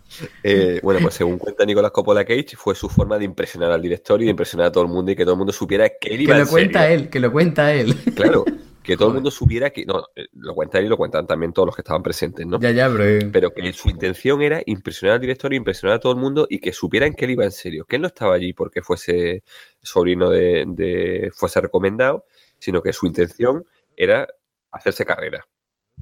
Eh, 0.43 0.81
bueno, 0.83 1.01
pues 1.03 1.15
según 1.15 1.39
cuenta 1.39 1.65
Nicolás 1.65 1.91
Coppola 1.93 2.25
Cage, 2.25 2.57
fue 2.57 2.75
su 2.75 2.89
forma 2.89 3.19
de 3.19 3.25
impresionar 3.25 3.70
al 3.73 3.83
director 3.83 4.20
y 4.20 4.25
de 4.25 4.31
impresionar 4.31 4.67
a 4.69 4.73
todo 4.73 4.85
el 4.85 4.91
mundo 4.91 5.12
y 5.12 5.17
que 5.17 5.25
todo 5.25 5.35
el 5.35 5.39
mundo 5.39 5.53
supiera 5.53 5.89
que 5.89 6.09
él 6.11 6.17
Que 6.19 6.23
iba 6.25 6.37
lo 6.37 6.43
en 6.43 6.49
cuenta 6.49 6.83
serio. 6.83 6.97
él, 6.99 7.11
que 7.11 7.20
lo 7.20 7.33
cuenta 7.33 7.73
él. 7.75 7.95
Claro, 8.15 8.45
que 8.83 8.97
todo 8.97 9.09
el 9.09 9.15
mundo 9.15 9.31
supiera 9.31 9.70
que. 9.70 9.85
No, 9.85 10.05
eh, 10.17 10.27
lo 10.35 10.55
cuenta 10.55 10.79
él 10.79 10.87
y 10.87 10.89
lo 10.89 10.97
cuentan 10.97 11.27
también 11.27 11.53
todos 11.53 11.67
los 11.67 11.75
que 11.77 11.83
estaban 11.83 12.03
presentes, 12.03 12.47
¿no? 12.47 12.59
Ya, 12.61 12.70
ya, 12.70 12.89
pero... 12.91 13.31
Pero 13.33 13.51
que 13.55 13.73
su 13.73 13.89
intención 13.89 14.43
era 14.43 14.62
impresionar 14.67 15.15
al 15.17 15.20
director, 15.20 15.53
impresionar 15.55 15.97
a 15.97 16.01
todo 16.01 16.12
el 16.12 16.19
mundo 16.19 16.47
y 16.51 16.59
que 16.59 16.73
supieran 16.73 17.15
que 17.15 17.25
él 17.27 17.33
iba 17.33 17.45
en 17.45 17.53
serio, 17.53 17.85
que 17.85 17.97
él 17.97 18.03
no 18.03 18.09
estaba 18.09 18.35
allí 18.35 18.53
porque 18.53 18.83
fuese 18.83 19.43
sobrino 19.83 20.31
de, 20.31 20.65
de- 20.67 21.31
fuese 21.35 21.61
recomendado, 21.61 22.25
sino 22.59 22.83
que 22.83 22.93
su 22.93 23.07
intención 23.07 23.65
era 23.97 24.27
hacerse 24.73 25.05
carrera 25.05 25.47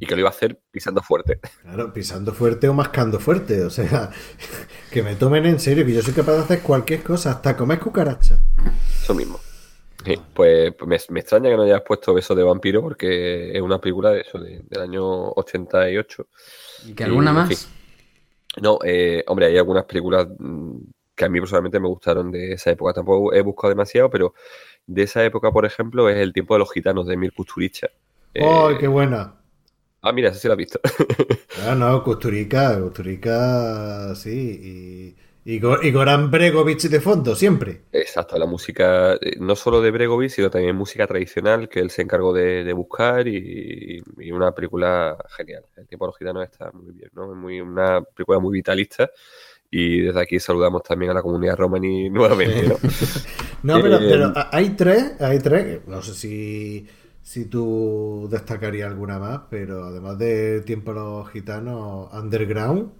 y 0.00 0.06
que 0.06 0.14
lo 0.14 0.20
iba 0.20 0.28
a 0.28 0.32
hacer 0.32 0.60
pisando 0.70 1.02
fuerte. 1.02 1.40
Claro, 1.62 1.92
pisando 1.92 2.32
fuerte 2.32 2.68
o 2.68 2.74
mascando 2.74 3.18
fuerte. 3.18 3.62
O 3.64 3.70
sea, 3.70 4.10
que 4.90 5.02
me 5.02 5.16
tomen 5.16 5.46
en 5.46 5.58
serio, 5.60 5.84
que 5.84 5.92
yo 5.94 6.02
soy 6.02 6.14
capaz 6.14 6.32
de 6.32 6.38
hacer 6.40 6.60
cualquier 6.62 7.02
cosa, 7.02 7.32
hasta 7.32 7.56
comer 7.56 7.78
cucaracha. 7.80 8.38
Eso 9.02 9.14
mismo. 9.14 9.40
Sí, 10.04 10.14
pues 10.32 10.72
pues 10.74 10.88
me, 11.10 11.14
me 11.14 11.20
extraña 11.20 11.50
que 11.50 11.56
no 11.56 11.62
hayas 11.64 11.82
puesto 11.82 12.14
Beso 12.14 12.34
de 12.34 12.44
Vampiro 12.44 12.80
porque 12.80 13.50
es 13.56 13.60
una 13.60 13.80
película 13.80 14.10
de 14.10 14.20
eso, 14.20 14.38
de- 14.38 14.62
del 14.68 14.80
año 14.82 15.30
88. 15.32 16.26
¿Y 16.86 16.92
que 16.94 17.04
alguna 17.04 17.26
y, 17.26 17.28
en 17.30 17.34
más? 17.34 17.48
fin. 17.48 17.58
No, 18.62 18.78
eh, 18.84 19.24
hombre, 19.26 19.46
hay 19.46 19.58
algunas 19.58 19.84
películas 19.84 20.28
mm, 20.38 20.76
que 21.14 21.24
a 21.24 21.28
mí 21.28 21.40
personalmente 21.40 21.80
me 21.80 21.88
gustaron 21.88 22.30
de 22.30 22.52
esa 22.52 22.70
época. 22.70 22.92
Tampoco 22.92 23.34
he 23.34 23.40
buscado 23.42 23.70
demasiado, 23.70 24.08
pero 24.08 24.34
de 24.86 25.02
esa 25.02 25.24
época, 25.24 25.50
por 25.50 25.64
ejemplo, 25.66 26.08
es 26.08 26.16
El 26.16 26.32
tiempo 26.32 26.54
de 26.54 26.60
los 26.60 26.72
gitanos 26.72 27.06
de 27.06 27.14
Emil 27.14 27.32
Kusturica. 27.32 27.88
Eh, 28.34 28.44
¡Ay, 28.44 28.76
qué 28.78 28.86
buena! 28.86 29.34
Ah, 30.02 30.12
mira, 30.12 30.30
ese 30.30 30.40
sí 30.40 30.46
lo 30.48 30.54
has 30.54 30.58
visto. 30.58 30.80
Ah, 31.62 31.74
no, 31.74 32.02
Kusturica, 32.04 32.80
Kusturica, 32.80 34.14
sí, 34.14 35.14
y, 35.44 35.54
y, 35.56 35.56
y 35.56 35.90
Goran 35.92 36.30
Bregovic 36.30 36.80
de 36.82 37.00
fondo, 37.00 37.34
siempre. 37.36 37.82
Exacto, 37.90 38.38
la 38.38 38.44
música, 38.46 39.14
eh, 39.14 39.36
no 39.40 39.56
solo 39.56 39.80
de 39.80 39.90
Bregovic, 39.90 40.28
sino 40.30 40.50
también 40.50 40.76
música 40.76 41.06
tradicional 41.06 41.68
que 41.70 41.80
él 41.80 41.88
se 41.90 42.02
encargó 42.02 42.34
de, 42.34 42.62
de 42.62 42.72
buscar 42.74 43.26
y, 43.26 44.02
y 44.18 44.30
una 44.30 44.52
película 44.52 45.16
genial. 45.30 45.64
El 45.74 45.86
tiempo 45.88 46.04
de 46.04 46.08
los 46.10 46.18
gitanos 46.18 46.44
está 46.44 46.70
muy 46.72 46.92
bien, 46.92 47.10
¿no? 47.14 47.32
Es 47.32 47.36
muy, 47.38 47.60
una 47.62 48.02
película 48.02 48.38
muy 48.40 48.52
vitalista 48.52 49.10
y 49.70 50.02
desde 50.02 50.20
aquí 50.20 50.40
saludamos 50.40 50.82
también 50.82 51.12
a 51.12 51.14
la 51.14 51.22
comunidad 51.22 51.56
romaní 51.56 52.10
nuevamente, 52.10 52.64
¿no? 52.66 52.80
No, 53.62 53.80
pero, 53.82 53.98
Eh, 54.00 54.06
pero 54.06 54.32
hay 54.52 54.70
tres, 54.70 55.20
hay 55.20 55.38
tres, 55.40 55.80
no 55.86 56.02
sé 56.02 56.14
si, 56.14 56.86
si 57.28 57.44
tú 57.46 58.28
destacarías 58.30 58.90
alguna 58.90 59.18
más, 59.18 59.42
pero 59.50 59.84
además 59.84 60.18
de 60.18 60.62
Tiempo 60.62 60.92
de 60.92 61.00
los 61.00 61.30
Gitanos, 61.30 62.12
Underground 62.12 62.92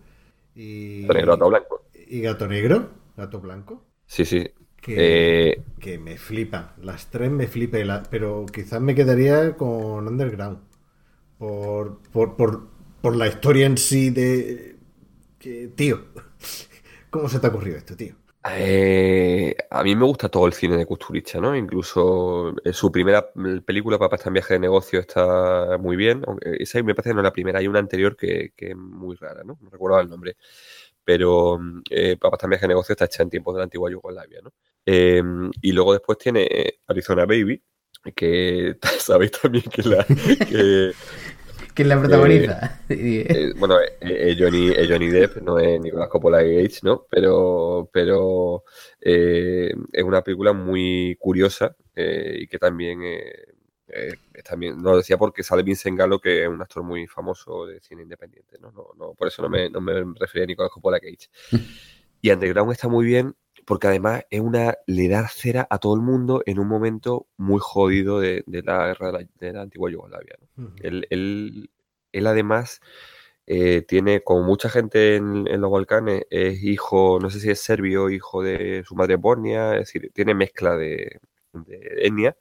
y, 0.54 1.08
Gato 1.08 1.12
negro, 1.14 1.32
gato 1.32 1.48
blanco. 1.48 1.84
y 1.94 2.20
Gato 2.22 2.48
Negro, 2.48 2.90
Gato 3.16 3.40
Blanco, 3.40 3.86
Sí, 4.06 4.24
sí. 4.24 4.44
que, 4.80 4.94
Eh, 4.94 5.64
que 5.80 5.98
me 5.98 6.18
flipan, 6.18 6.72
las 6.82 7.10
tres 7.10 7.30
me 7.30 7.46
flipan, 7.48 7.86
la- 7.88 8.02
pero 8.10 8.46
quizás 8.52 8.80
me 8.80 8.94
quedaría 8.94 9.56
con 9.56 10.08
Underground, 10.08 10.58
por, 11.38 12.00
por, 12.12 12.36
por, 12.36 12.68
por 13.02 13.16
la 13.16 13.28
historia 13.28 13.66
en 13.66 13.78
sí 13.78 14.10
de... 14.10 14.78
Que, 15.40 15.68
tío, 15.68 16.06
¿cómo 17.10 17.28
se 17.28 17.40
te 17.40 17.46
ha 17.46 17.50
ocurrido 17.50 17.78
esto, 17.78 17.96
tío? 17.96 18.16
Eh, 18.56 19.54
a 19.70 19.82
mí 19.82 19.96
me 19.96 20.04
gusta 20.04 20.28
todo 20.28 20.46
el 20.46 20.52
cine 20.52 20.76
de 20.76 20.86
Kusturica, 20.86 21.40
¿no? 21.40 21.56
Incluso 21.56 22.54
eh, 22.64 22.72
su 22.72 22.90
primera 22.90 23.30
película, 23.64 23.98
Papá 23.98 24.16
está 24.16 24.28
en 24.28 24.34
viaje 24.34 24.54
de 24.54 24.60
negocio, 24.60 25.00
está 25.00 25.76
muy 25.78 25.96
bien. 25.96 26.22
Esa 26.42 26.82
me 26.82 26.94
parece 26.94 27.10
que 27.10 27.14
no 27.14 27.20
es 27.20 27.24
la 27.24 27.32
primera, 27.32 27.58
hay 27.58 27.68
una 27.68 27.78
anterior 27.78 28.16
que, 28.16 28.52
que 28.56 28.70
es 28.70 28.76
muy 28.76 29.16
rara, 29.16 29.42
¿no? 29.44 29.58
No 29.60 29.70
recuerdo 29.70 30.00
el 30.00 30.08
nombre. 30.08 30.36
Pero 31.08 31.58
eh, 31.88 32.18
Papá 32.20 32.36
está 32.36 32.46
en 32.46 32.50
viaje 32.50 32.64
de 32.64 32.68
negocio 32.68 32.92
está 32.92 33.06
hecha 33.06 33.22
en 33.22 33.30
tiempos 33.30 33.54
de 33.54 33.58
la 33.58 33.64
antigua 33.64 33.90
Yugoslavia, 33.90 34.40
¿no? 34.42 34.52
Eh, 34.84 35.22
y 35.62 35.72
luego 35.72 35.94
después 35.94 36.18
tiene 36.18 36.42
eh, 36.50 36.80
Arizona 36.86 37.24
Baby, 37.24 37.62
que 38.14 38.76
sabéis 38.98 39.30
también 39.32 39.64
que 39.64 39.82
la... 39.84 40.04
que, 40.04 40.92
¿Quién 41.78 41.90
la 41.90 42.00
protagoniza? 42.00 42.80
eh, 42.88 43.52
bueno, 43.56 43.78
eh, 43.78 43.92
eh, 44.00 44.36
Johnny, 44.36 44.70
eh, 44.70 44.88
Johnny 44.90 45.06
Depp 45.06 45.36
no 45.42 45.60
es 45.60 45.80
Nicolas 45.80 46.08
Coppola 46.08 46.42
Gage, 46.42 46.80
¿no? 46.82 47.06
Pero, 47.08 47.88
pero 47.92 48.64
eh, 49.00 49.72
es 49.92 50.02
una 50.02 50.22
película 50.22 50.52
muy 50.52 51.16
curiosa 51.20 51.76
eh, 51.94 52.36
y 52.40 52.48
que 52.48 52.58
también, 52.58 53.04
eh, 53.04 53.32
eh, 53.86 54.12
es 54.34 54.42
también 54.42 54.82
lo 54.82 54.96
decía 54.96 55.16
porque 55.18 55.44
sale 55.44 55.62
Vincent 55.62 55.96
Gallo, 55.96 56.18
que 56.18 56.42
es 56.42 56.48
un 56.48 56.60
actor 56.60 56.82
muy 56.82 57.06
famoso 57.06 57.64
de 57.66 57.80
cine 57.80 58.02
independiente, 58.02 58.58
¿no? 58.60 58.72
No, 58.72 58.88
no, 58.98 59.14
por 59.14 59.28
eso 59.28 59.40
no 59.42 59.48
me, 59.48 59.70
no 59.70 59.80
me 59.80 60.02
refería 60.18 60.42
a 60.42 60.46
Nicolas 60.48 60.72
Coppola 60.72 60.98
Gage. 60.98 61.28
Y 62.20 62.32
Underground 62.32 62.72
está 62.72 62.88
muy 62.88 63.06
bien 63.06 63.36
porque 63.68 63.86
además 63.86 64.22
es 64.30 64.40
una 64.40 64.78
le 64.86 65.08
da 65.08 65.28
cera 65.28 65.66
a 65.68 65.78
todo 65.78 65.94
el 65.94 66.00
mundo 66.00 66.42
en 66.46 66.58
un 66.58 66.66
momento 66.66 67.26
muy 67.36 67.58
jodido 67.60 68.18
de, 68.18 68.42
de 68.46 68.62
la 68.62 68.86
guerra 68.86 69.08
de 69.08 69.12
la, 69.12 69.28
de 69.38 69.52
la 69.52 69.60
antigua 69.60 69.90
Yugoslavia, 69.90 70.36
¿no? 70.56 70.72
Él, 70.80 71.06
él, 71.10 71.70
él 72.12 72.26
además 72.26 72.80
eh, 73.46 73.82
tiene, 73.82 74.22
como 74.24 74.42
mucha 74.44 74.70
gente 74.70 75.16
en, 75.16 75.46
en 75.46 75.60
los 75.60 75.70
Balcanes, 75.70 76.22
es 76.30 76.62
hijo, 76.62 77.18
no 77.20 77.28
sé 77.28 77.40
si 77.40 77.50
es 77.50 77.60
serbio, 77.60 78.08
hijo 78.08 78.42
de 78.42 78.84
su 78.86 78.94
madre 78.94 79.16
Bosnia, 79.16 79.74
es 79.74 79.80
decir, 79.80 80.10
tiene 80.14 80.32
mezcla 80.34 80.74
de, 80.74 81.20
de 81.52 81.94
etnia. 82.04 82.38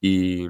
Y, 0.00 0.46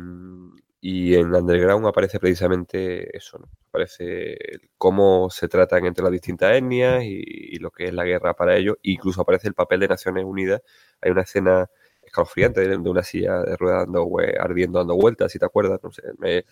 y 0.84 1.14
en 1.14 1.32
Underground 1.32 1.86
aparece 1.86 2.18
precisamente 2.18 3.16
eso, 3.16 3.38
¿no? 3.38 3.48
Aparece 3.68 4.36
cómo 4.76 5.30
se 5.30 5.46
tratan 5.46 5.86
entre 5.86 6.02
las 6.02 6.10
distintas 6.10 6.56
etnias 6.56 7.04
y, 7.04 7.56
lo 7.60 7.70
que 7.70 7.84
es 7.84 7.94
la 7.94 8.04
guerra 8.04 8.34
para 8.34 8.56
ellos. 8.56 8.78
Incluso 8.82 9.20
aparece 9.22 9.46
el 9.46 9.54
papel 9.54 9.78
de 9.78 9.86
Naciones 9.86 10.24
Unidas. 10.24 10.60
Hay 11.00 11.12
una 11.12 11.22
escena 11.22 11.70
escalofriante 12.02 12.66
de, 12.66 12.76
una 12.76 13.04
silla 13.04 13.42
de 13.42 13.56
ruedas 13.56 13.84
dando, 13.86 14.08
ardiendo, 14.40 14.80
dando 14.80 14.96
vueltas, 14.96 15.30
si 15.30 15.38
te 15.38 15.44
acuerdas. 15.44 15.78
No 15.84 15.92
sé, 15.92 16.02
me- 16.18 16.44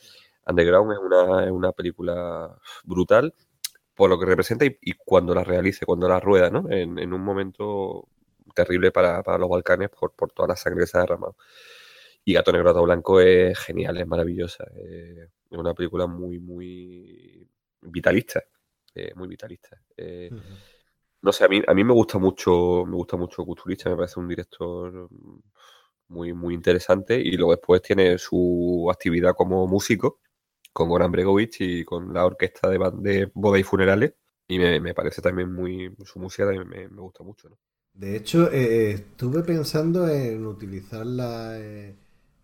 Underground 0.47 0.93
es 0.93 1.51
una, 1.51 1.73
película 1.73 2.57
brutal 2.85 3.35
por 3.97 4.11
lo 4.11 4.19
que 4.19 4.27
representa 4.27 4.65
y, 4.65 4.93
cuando 5.05 5.35
la 5.35 5.43
realice, 5.43 5.85
cuando 5.85 6.09
la 6.09 6.21
rueda, 6.21 6.51
¿no? 6.51 6.71
En, 6.71 7.13
un 7.13 7.21
momento 7.21 8.07
terrible 8.55 8.93
para, 8.93 9.23
los 9.39 9.51
Balcanes 9.51 9.91
por 9.91 10.13
toda 10.33 10.47
la 10.49 10.57
sangre 10.57 10.83
que 10.83 10.87
se 10.87 10.99
ha 10.99 11.01
derramado. 11.01 11.35
Y 12.31 12.35
Gato 12.35 12.53
Negro, 12.53 12.69
Gato 12.71 12.83
Blanco 12.85 13.21
es 13.21 13.59
genial, 13.59 13.97
es 13.99 14.07
maravillosa. 14.07 14.65
eh, 14.77 15.29
es 15.51 15.59
una 15.59 15.75
película 15.75 16.07
muy, 16.07 16.39
muy 16.39 17.49
vitalista. 17.83 18.43
eh, 18.95 19.13
muy 19.17 19.29
vitalista. 19.29 19.81
eh, 19.97 20.33
no 21.23 21.33
sé, 21.33 21.45
a 21.45 21.49
mí, 21.49 21.63
a 21.67 21.75
mí 21.75 21.85
me 21.85 21.93
gusta 21.93 22.19
mucho, 22.19 22.85
me 22.87 22.95
gusta 22.97 23.17
mucho 23.17 23.45
Kusturica, 23.45 23.91
me 23.91 23.97
parece 23.97 24.21
un 24.21 24.29
director 24.29 25.09
muy, 26.09 26.33
muy 26.33 26.55
interesante. 26.55 27.21
Y 27.21 27.33
luego 27.37 27.53
después 27.53 27.83
tiene 27.83 28.19
su 28.19 28.89
actividad 28.91 29.35
como 29.37 29.67
músico 29.67 30.21
con 30.73 30.89
Goran 30.89 31.13
Bregovic 31.13 31.57
y 31.61 31.85
con 31.85 32.13
la 32.15 32.27
orquesta 32.27 32.69
de, 32.71 32.79
de 33.01 33.31
boda 33.35 33.59
y 33.59 33.63
funerales. 33.65 34.15
Y 34.49 34.59
me, 34.59 34.81
me 34.81 34.95
parece 34.95 35.23
también 35.23 35.53
muy, 35.53 35.95
su 36.05 36.19
música 36.21 36.45
también 36.47 36.69
me, 36.69 36.89
me 36.89 37.03
gusta 37.03 37.23
mucho, 37.25 37.49
¿no? 37.51 37.59
De 37.93 38.17
hecho, 38.17 38.51
eh, 38.51 38.91
estuve 38.93 39.43
pensando 39.45 40.09
en 40.09 40.47
utilizarla, 40.47 41.59
eh, 41.61 41.97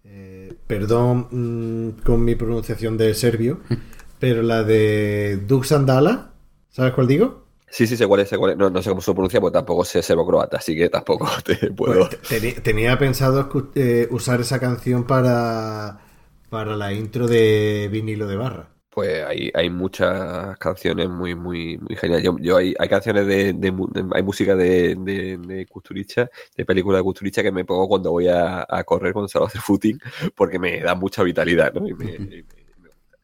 eh, 0.07 0.55
perdón 0.67 1.29
mm, 1.31 2.03
con 2.05 2.25
mi 2.25 2.35
pronunciación 2.35 2.97
de 2.97 3.15
serbio, 3.15 3.61
pero 4.19 4.43
la 4.43 4.63
de 4.65 5.39
Duk 5.47 5.65
Sandala, 5.65 6.33
¿sabes 6.71 6.93
cuál 6.95 7.07
digo? 7.07 7.45
Sí, 7.69 7.87
sí, 7.87 7.97
sé 7.97 8.07
cuál 8.07 8.21
es, 8.21 8.29
sé 8.29 8.39
cuál 8.39 8.53
es. 8.53 8.57
No, 8.57 8.71
no 8.71 8.83
sé 8.83 8.91
cómo 8.91 9.01
se 9.03 9.13
pronuncia, 9.13 9.41
porque 9.41 9.55
tampoco 9.55 9.85
sé 9.85 10.03
serbo-croata, 10.03 10.57
así 10.59 10.77
que 10.77 10.89
tampoco 10.89 11.29
te 11.45 11.71
puedo. 11.73 12.09
Pues 12.09 12.21
te- 12.29 12.53
tenía 12.61 12.99
pensado 12.99 13.49
eh, 13.75 14.09
usar 14.11 14.41
esa 14.41 14.59
canción 14.61 15.05
para, 15.07 16.01
para 16.49 16.77
la 16.77 16.93
intro 16.93 17.27
de 17.29 17.89
vinilo 17.91 18.27
de 18.27 18.37
barra. 18.37 18.69
Pues 18.97 19.23
hay, 19.27 19.51
hay 19.53 19.69
muchas 19.69 20.57
canciones 20.59 21.11
muy, 21.11 21.35
muy, 21.35 21.77
muy 21.77 21.97
geniales. 21.97 22.25
Yo, 22.25 22.39
yo 22.39 22.57
hay, 22.57 22.75
hay 22.79 22.89
canciones 22.89 23.27
de, 23.27 23.53
de 23.53 23.69
hay 24.15 24.23
música 24.23 24.57
de, 24.57 24.95
de, 24.99 25.37
de 25.37 25.67
Kusturica, 25.67 26.31
de 26.57 26.65
películas 26.65 27.01
de 27.01 27.05
Kusturica 27.05 27.43
que 27.43 27.53
me 27.53 27.67
pongo 27.67 27.89
cuando 27.89 28.11
voy 28.13 28.29
a, 28.29 28.67
correr, 28.87 29.13
cuando 29.13 29.29
salgo 29.29 29.45
a 29.45 29.49
hacer 29.49 29.61
footing, 29.61 29.99
porque 30.35 30.59
me 30.59 30.81
da 30.81 30.95
mucha 30.95 31.23
vitalidad, 31.23 31.75
¿no? 31.75 31.87
Y 31.87 31.93
me- 31.93 32.15
y 32.15 32.43
me- 32.43 32.43
gusta. 32.79 33.19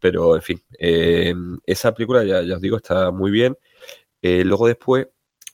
Pero, 0.00 0.36
en 0.36 0.42
fin, 0.42 0.62
eh, 0.78 1.34
esa 1.66 1.94
película, 1.94 2.24
ya, 2.24 2.42
ya 2.42 2.56
os 2.56 2.60
digo, 2.60 2.76
está 2.76 3.10
muy 3.10 3.30
bien. 3.30 3.56
Eh, 4.22 4.44
luego 4.44 4.66
después, 4.68 5.08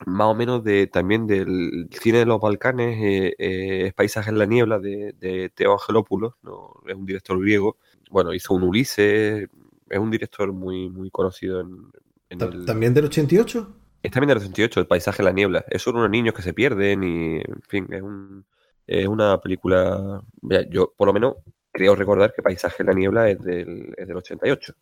más 0.07 0.29
o 0.29 0.35
menos 0.35 0.65
de, 0.65 0.87
también 0.87 1.27
del 1.27 1.89
cine 1.93 2.19
de 2.21 2.27
los 2.27 2.41
Balcanes, 2.41 2.99
eh, 3.03 3.35
eh, 3.39 3.93
Paisaje 3.97 4.31
en 4.31 4.39
la 4.39 4.47
Niebla 4.47 4.79
de, 4.79 5.15
de 5.19 5.51
Teo 5.51 5.75
Angelopoulos, 5.75 6.35
¿no? 6.43 6.75
Es 6.87 6.95
un 6.95 7.07
director 7.07 7.41
griego. 7.41 7.79
Bueno, 8.11 8.35
hizo 8.35 8.55
un 8.55 8.65
Ulises, 8.65 9.49
es 9.89 9.99
un 9.99 10.11
director 10.11 10.53
muy, 10.53 10.91
muy 10.91 11.11
conocido 11.11 11.61
en, 11.61 11.91
en 12.29 12.41
el... 12.43 12.65
¿También 12.65 12.93
del 12.93 13.07
88? 13.07 13.77
Es 14.03 14.11
también 14.11 14.29
del 14.29 14.41
68, 14.41 14.81
El 14.81 14.87
paisaje 14.87 15.23
en 15.23 15.27
la 15.27 15.33
niebla. 15.33 15.65
Es 15.69 15.83
sobre 15.83 15.99
unos 15.99 16.11
niños 16.11 16.35
que 16.35 16.43
se 16.43 16.55
pierden 16.55 17.03
y, 17.03 17.37
en 17.37 17.63
fin, 17.69 17.87
es, 17.91 18.03
un, 18.03 18.45
es 18.87 19.07
una 19.07 19.41
película... 19.41 20.23
Mira, 20.43 20.69
yo, 20.69 20.93
por 20.97 21.07
lo 21.07 21.13
menos, 21.13 21.37
creo 21.73 21.95
recordar 21.95 22.33
que 22.35 22.43
Paisaje 22.43 22.83
en 22.83 22.87
la 22.89 22.95
niebla 22.95 23.31
es 23.31 23.41
del, 23.41 23.95
es 23.97 24.09
del 24.09 24.17
88. 24.17 24.75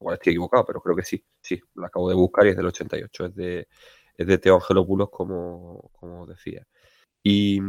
Igual 0.00 0.14
estoy 0.14 0.32
equivocado, 0.32 0.64
pero 0.64 0.80
creo 0.80 0.96
que 0.96 1.02
sí. 1.02 1.24
Sí, 1.40 1.60
lo 1.74 1.86
acabo 1.86 2.08
de 2.08 2.14
buscar 2.14 2.46
y 2.46 2.50
es 2.50 2.56
del 2.56 2.66
88. 2.66 3.26
Es 3.26 3.34
de, 3.34 3.68
es 4.16 4.26
de 4.26 4.38
Teo 4.38 4.56
Angelopoulos, 4.56 5.10
como, 5.10 5.90
como 5.92 6.26
decía. 6.26 6.66
Y 7.22 7.60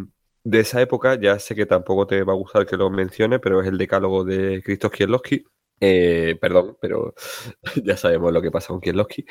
de 0.45 0.59
esa 0.59 0.79
época, 0.79 1.19
ya 1.19 1.39
sé 1.39 1.55
que 1.55 1.65
tampoco 1.65 2.05
te 2.05 2.23
va 2.23 2.33
a 2.33 2.35
gustar 2.35 2.67
que 2.67 2.77
lo 2.77 2.89
mencione, 2.91 3.39
pero 3.39 3.61
es 3.61 3.67
el 3.67 3.79
decálogo 3.79 4.23
de 4.23 4.61
Krzysztof 4.63 4.93
Kieslowski. 4.93 5.43
Eh, 5.81 6.37
perdón, 6.39 6.77
pero 6.79 7.15
ya 7.83 7.97
sabemos 7.97 8.31
lo 8.31 8.41
que 8.41 8.51
pasa 8.51 8.67
con 8.67 8.79
Kieslowski. 8.79 9.25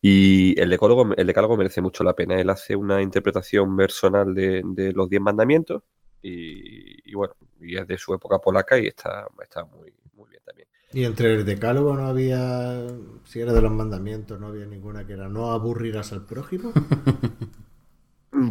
Y 0.00 0.58
el 0.60 0.70
decálogo, 0.70 1.12
el 1.16 1.26
decálogo 1.26 1.56
merece 1.56 1.80
mucho 1.82 2.04
la 2.04 2.14
pena. 2.14 2.40
Él 2.40 2.48
hace 2.50 2.76
una 2.76 3.02
interpretación 3.02 3.76
personal 3.76 4.32
de, 4.32 4.62
de 4.64 4.92
los 4.92 5.10
Diez 5.10 5.20
Mandamientos 5.20 5.82
y, 6.22 7.10
y 7.10 7.14
bueno, 7.14 7.34
y 7.60 7.76
es 7.76 7.86
de 7.88 7.98
su 7.98 8.14
época 8.14 8.38
polaca 8.38 8.78
y 8.78 8.86
está, 8.86 9.26
está 9.42 9.64
muy, 9.64 9.92
muy 10.14 10.30
bien 10.30 10.42
también. 10.46 10.68
Y 10.92 11.04
entre 11.04 11.34
el 11.34 11.44
decálogo 11.44 11.96
no 11.96 12.06
había, 12.06 12.86
si 13.24 13.40
era 13.40 13.52
de 13.52 13.60
los 13.60 13.72
mandamientos, 13.72 14.38
no 14.38 14.46
había 14.46 14.66
ninguna 14.66 15.04
que 15.04 15.14
era 15.14 15.28
no 15.28 15.50
aburrirás 15.50 16.12
al 16.12 16.26
prójimo. 16.26 16.72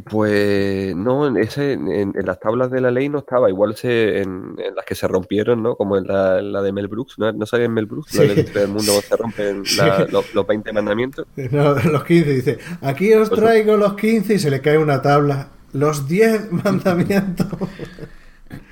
Pues 0.10 0.94
no, 0.96 1.26
en, 1.28 1.38
ese, 1.38 1.74
en, 1.74 1.90
en 1.90 2.26
las 2.26 2.40
tablas 2.40 2.70
de 2.70 2.82
la 2.82 2.92
ley 2.92 3.08
no 3.08 3.20
estaba, 3.20 3.50
igual 3.50 3.76
se, 3.78 4.20
en, 4.22 4.56
en 4.58 4.76
las 4.76 4.84
que 4.86 4.94
se 4.94 5.08
rompieron, 5.08 5.64
¿no? 5.64 5.76
Como 5.76 5.96
en 5.98 6.06
la, 6.06 6.40
en 6.40 6.52
la 6.52 6.62
de 6.62 6.74
Mel 6.74 6.90
Brooks, 6.90 7.18
¿no? 7.18 7.32
¿No 7.32 7.46
salía 7.46 7.68
en 7.68 7.74
Mel 7.74 7.86
Brooks? 7.86 8.14
La 8.16 8.26
Sí. 8.34 8.40
Entre 8.42 8.60
del 8.62 8.70
mundo 8.70 8.92
se 9.02 9.16
rompen 9.18 9.64
la- 9.78 10.06
los, 10.12 10.34
los 10.36 10.46
20 10.48 10.74
mandamientos. 10.74 11.26
No, 11.52 11.74
los 11.76 12.04
15, 12.04 12.30
dice, 12.34 12.58
aquí 12.82 13.14
os 13.14 13.30
traigo 13.30 13.78
los 13.78 13.94
15 13.96 14.34
y 14.34 14.40
se 14.40 14.50
le 14.50 14.62
cae 14.62 14.78
una 14.78 15.02
tabla. 15.02 15.50
Los 15.72 16.08
10 16.08 16.52
mandamientos. 16.64 17.48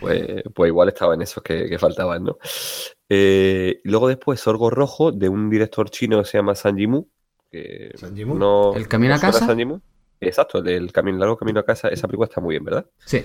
Pues, 0.01 0.43
pues 0.53 0.69
igual 0.69 0.89
estaba 0.89 1.13
en 1.13 1.21
esos 1.21 1.41
que, 1.43 1.69
que 1.69 1.79
faltaban, 1.79 2.23
¿no? 2.25 2.37
Eh, 3.09 3.79
luego 3.83 4.07
después 4.07 4.39
Sorgo 4.39 4.69
Rojo, 4.69 5.11
de 5.11 5.29
un 5.29 5.49
director 5.49 5.89
chino 5.89 6.19
que 6.19 6.25
se 6.25 6.37
llama 6.37 6.55
San 6.55 6.75
Yimou. 6.75 7.07
Que 7.51 7.91
¿San 7.95 8.13
no- 8.37 8.73
¿El 8.75 8.87
camino 8.87 9.13
a 9.13 9.17
¿no 9.17 9.21
suena 9.21 9.31
casa? 9.33 9.45
San 9.45 9.57
Yimou? 9.57 9.81
Exacto, 10.19 10.59
el 10.59 10.63
del 10.63 10.91
camino 10.91 11.17
largo 11.17 11.37
camino 11.37 11.59
a 11.59 11.65
casa. 11.65 11.89
Esa 11.89 12.07
película 12.07 12.27
está 12.27 12.41
muy 12.41 12.53
bien, 12.53 12.63
¿verdad? 12.63 12.85
Sí. 13.05 13.17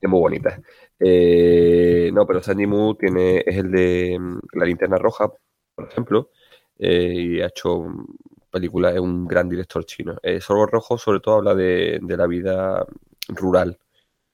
Es 0.00 0.10
muy 0.10 0.20
bonita. 0.20 0.60
Eh, 0.98 2.10
no, 2.12 2.26
pero 2.26 2.42
San 2.42 2.58
Yimou 2.58 2.96
tiene, 2.96 3.38
es 3.46 3.56
el 3.56 3.70
de 3.70 4.18
mm, 4.18 4.38
La 4.54 4.64
Linterna 4.64 4.98
Roja, 4.98 5.32
por 5.74 5.88
ejemplo, 5.88 6.30
eh, 6.78 7.12
y 7.14 7.40
ha 7.40 7.46
hecho 7.46 7.82
mm, 7.82 8.06
películas, 8.50 8.94
es 8.94 9.00
un 9.00 9.26
gran 9.26 9.48
director 9.48 9.84
chino. 9.84 10.16
Eh, 10.22 10.40
Sorgo 10.40 10.66
Rojo 10.66 10.98
sobre 10.98 11.20
todo 11.20 11.36
habla 11.36 11.54
de, 11.54 12.00
de 12.02 12.16
la 12.16 12.26
vida 12.26 12.84
rural 13.28 13.78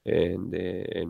eh, 0.05 0.35
de- 0.39 0.85
en, 0.91 1.09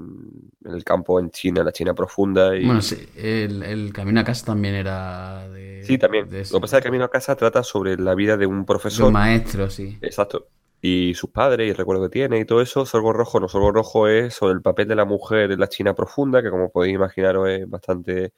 en 0.65 0.71
el 0.73 0.83
campo 0.83 1.19
en 1.19 1.29
China, 1.31 1.63
la 1.63 1.71
China 1.71 1.93
profunda. 1.93 2.55
Y, 2.55 2.65
Bueno, 2.65 2.81
sí, 2.81 2.97
el, 3.15 3.63
el 3.63 3.93
camino 3.93 4.19
a 4.19 4.23
casa 4.23 4.45
también 4.47 4.75
era 4.75 5.47
de. 5.49 5.83
Sí, 5.85 5.97
también. 5.97 6.29
de 6.29 6.43
Lo 6.51 6.57
que 6.57 6.61
pasa 6.61 6.77
es 6.77 6.83
que 6.83 6.89
Camino 6.89 7.05
a 7.05 7.09
Casa 7.11 7.35
trata 7.35 7.63
sobre 7.63 7.97
la 7.97 8.15
vida 8.15 8.37
de 8.37 8.45
un 8.45 8.53
de 8.55 8.59
un 8.59 8.65
profesor. 8.65 9.11
maestro, 9.11 9.69
sí. 9.69 9.97
Exacto. 10.01 10.47
Y 10.81 11.13
sus 11.13 11.29
padres 11.29 11.67
y 11.67 11.69
el 11.71 11.75
recuerdo 11.77 12.03
que 12.03 12.09
tiene 12.09 12.39
y 12.39 12.45
todo 12.45 12.61
eso. 12.61 12.85
Sorgo 12.85 13.11
Rojo, 13.13 13.39
no, 13.39 13.47
Sorgo 13.49 13.71
Rojo 13.71 14.07
es 14.07 14.33
sobre 14.33 14.53
el 14.53 14.61
papel 14.61 14.87
de 14.87 14.95
la 14.95 15.05
mujer 15.05 15.51
en 15.51 15.59
la 15.59 15.67
China 15.67 15.93
profunda, 15.93 16.41
que 16.41 16.49
como 16.49 16.71
podéis 16.71 16.95
imaginaros 16.95 17.49
es 17.49 17.69
bastante 17.69 18.33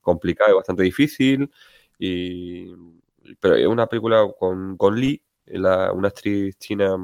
complicado 0.00 0.50
y 0.52 0.54
bastante 0.56 0.82
difícil. 0.82 1.50
Y, 1.98 2.66
pero 3.40 3.54
es 3.56 3.66
una 3.66 3.86
película 3.86 4.26
con, 4.38 4.76
con 4.76 4.98
Lee, 5.00 5.22
la- 5.46 5.92
una 5.92 6.08
actriz 6.08 6.56
china, 6.58 6.96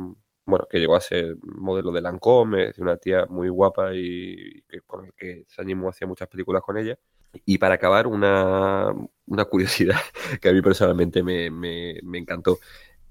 bueno, 0.44 0.66
que 0.70 0.78
llegó 0.80 0.96
a 0.96 1.00
ser 1.00 1.36
modelo 1.42 1.92
de 1.92 2.00
Lancôme, 2.00 2.70
es 2.70 2.78
una 2.78 2.96
tía 2.96 3.26
muy 3.26 3.48
guapa 3.48 3.94
y, 3.94 4.62
que, 4.68 4.80
con 4.80 5.04
el 5.06 5.12
que 5.14 5.44
Sang 5.48 5.66
Yimou 5.66 5.88
hacía 5.88 6.06
muchas 6.06 6.28
películas 6.28 6.62
con 6.62 6.76
ella. 6.78 6.98
Y 7.46 7.58
para 7.58 7.74
acabar, 7.76 8.06
una, 8.06 8.92
una 9.26 9.44
curiosidad 9.46 9.96
que 10.40 10.48
a 10.48 10.52
mí 10.52 10.60
personalmente 10.60 11.22
me, 11.22 11.50
me- 11.50 11.98
me 12.02 12.18
encantó. 12.18 12.58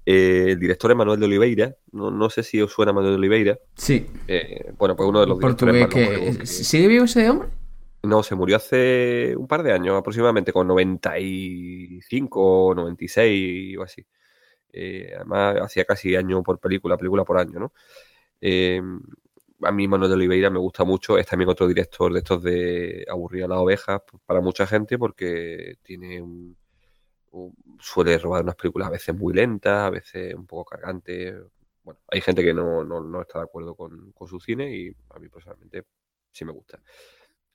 Eh, 0.04 0.46
el 0.50 0.58
director 0.58 0.90
es 0.90 0.96
Manuel 0.96 1.20
de 1.20 1.26
Oliveira, 1.26 1.76
no, 1.92 2.10
no 2.10 2.28
sé 2.28 2.42
si 2.42 2.60
os 2.60 2.72
suena 2.72 2.92
Manuel 2.92 3.12
de 3.14 3.18
Oliveira. 3.18 3.58
Sí. 3.76 4.06
eh, 4.28 4.72
bueno, 4.76 4.94
pues 4.96 5.08
uno 5.08 5.20
de 5.20 5.26
los 5.28 5.38
Portugués 5.38 5.74
directores 5.74 6.08
longevos 6.18 6.38
que- 6.38 6.46
¿Sigue 6.46 6.88
vivo 6.88 7.04
ese 7.04 7.28
hombre? 7.30 7.48
No, 8.04 8.24
se 8.24 8.34
murió 8.34 8.56
hace 8.56 9.34
un 9.36 9.46
par 9.46 9.62
de 9.62 9.72
años 9.72 9.96
aproximadamente, 9.96 10.52
con 10.52 10.66
95 10.66 12.40
o 12.66 12.74
96 12.74 13.78
o 13.78 13.82
así. 13.82 14.04
Eh, 14.72 15.12
además, 15.16 15.56
hacía 15.62 15.84
casi 15.84 16.16
año 16.16 16.42
por 16.42 16.58
película, 16.60 16.96
película 16.96 17.24
por 17.24 17.38
año, 17.38 17.60
¿no? 17.60 17.72
Eh, 18.40 18.80
a 19.62 19.72
mí 19.72 19.88
Manuel 19.88 20.10
de 20.10 20.16
Oliveira 20.16 20.50
me 20.50 20.58
gusta 20.58 20.84
mucho, 20.84 21.18
es 21.18 21.26
también 21.26 21.48
otro 21.50 21.68
director 21.68 22.12
de 22.12 22.18
estos 22.20 22.42
de 22.42 23.06
Aburrir 23.10 23.44
a 23.44 23.48
las 23.48 23.58
ovejas 23.58 24.02
para 24.26 24.40
mucha 24.40 24.66
gente 24.66 24.98
porque 24.98 25.76
tiene 25.82 26.20
suele 27.80 28.18
robar 28.18 28.42
unas 28.42 28.56
películas 28.56 28.88
a 28.88 28.90
veces 28.90 29.14
muy 29.14 29.34
lentas, 29.34 29.72
a 29.86 29.90
veces 29.90 30.34
un 30.34 30.46
poco 30.46 30.64
cargantes. 30.70 31.34
Bueno, 31.82 32.00
hay 32.08 32.20
gente 32.20 32.42
que 32.42 32.54
no, 32.54 32.84
no- 32.84 33.00
no 33.02 33.20
está 33.22 33.38
de 33.40 33.44
acuerdo 33.44 33.74
con, 33.74 34.12
con 34.12 34.28
su 34.28 34.40
cine 34.40 34.74
y 34.74 34.94
a 35.10 35.18
mí 35.18 35.28
personalmente 35.28 35.84
sí 36.32 36.44
me 36.44 36.52
gusta. 36.52 36.80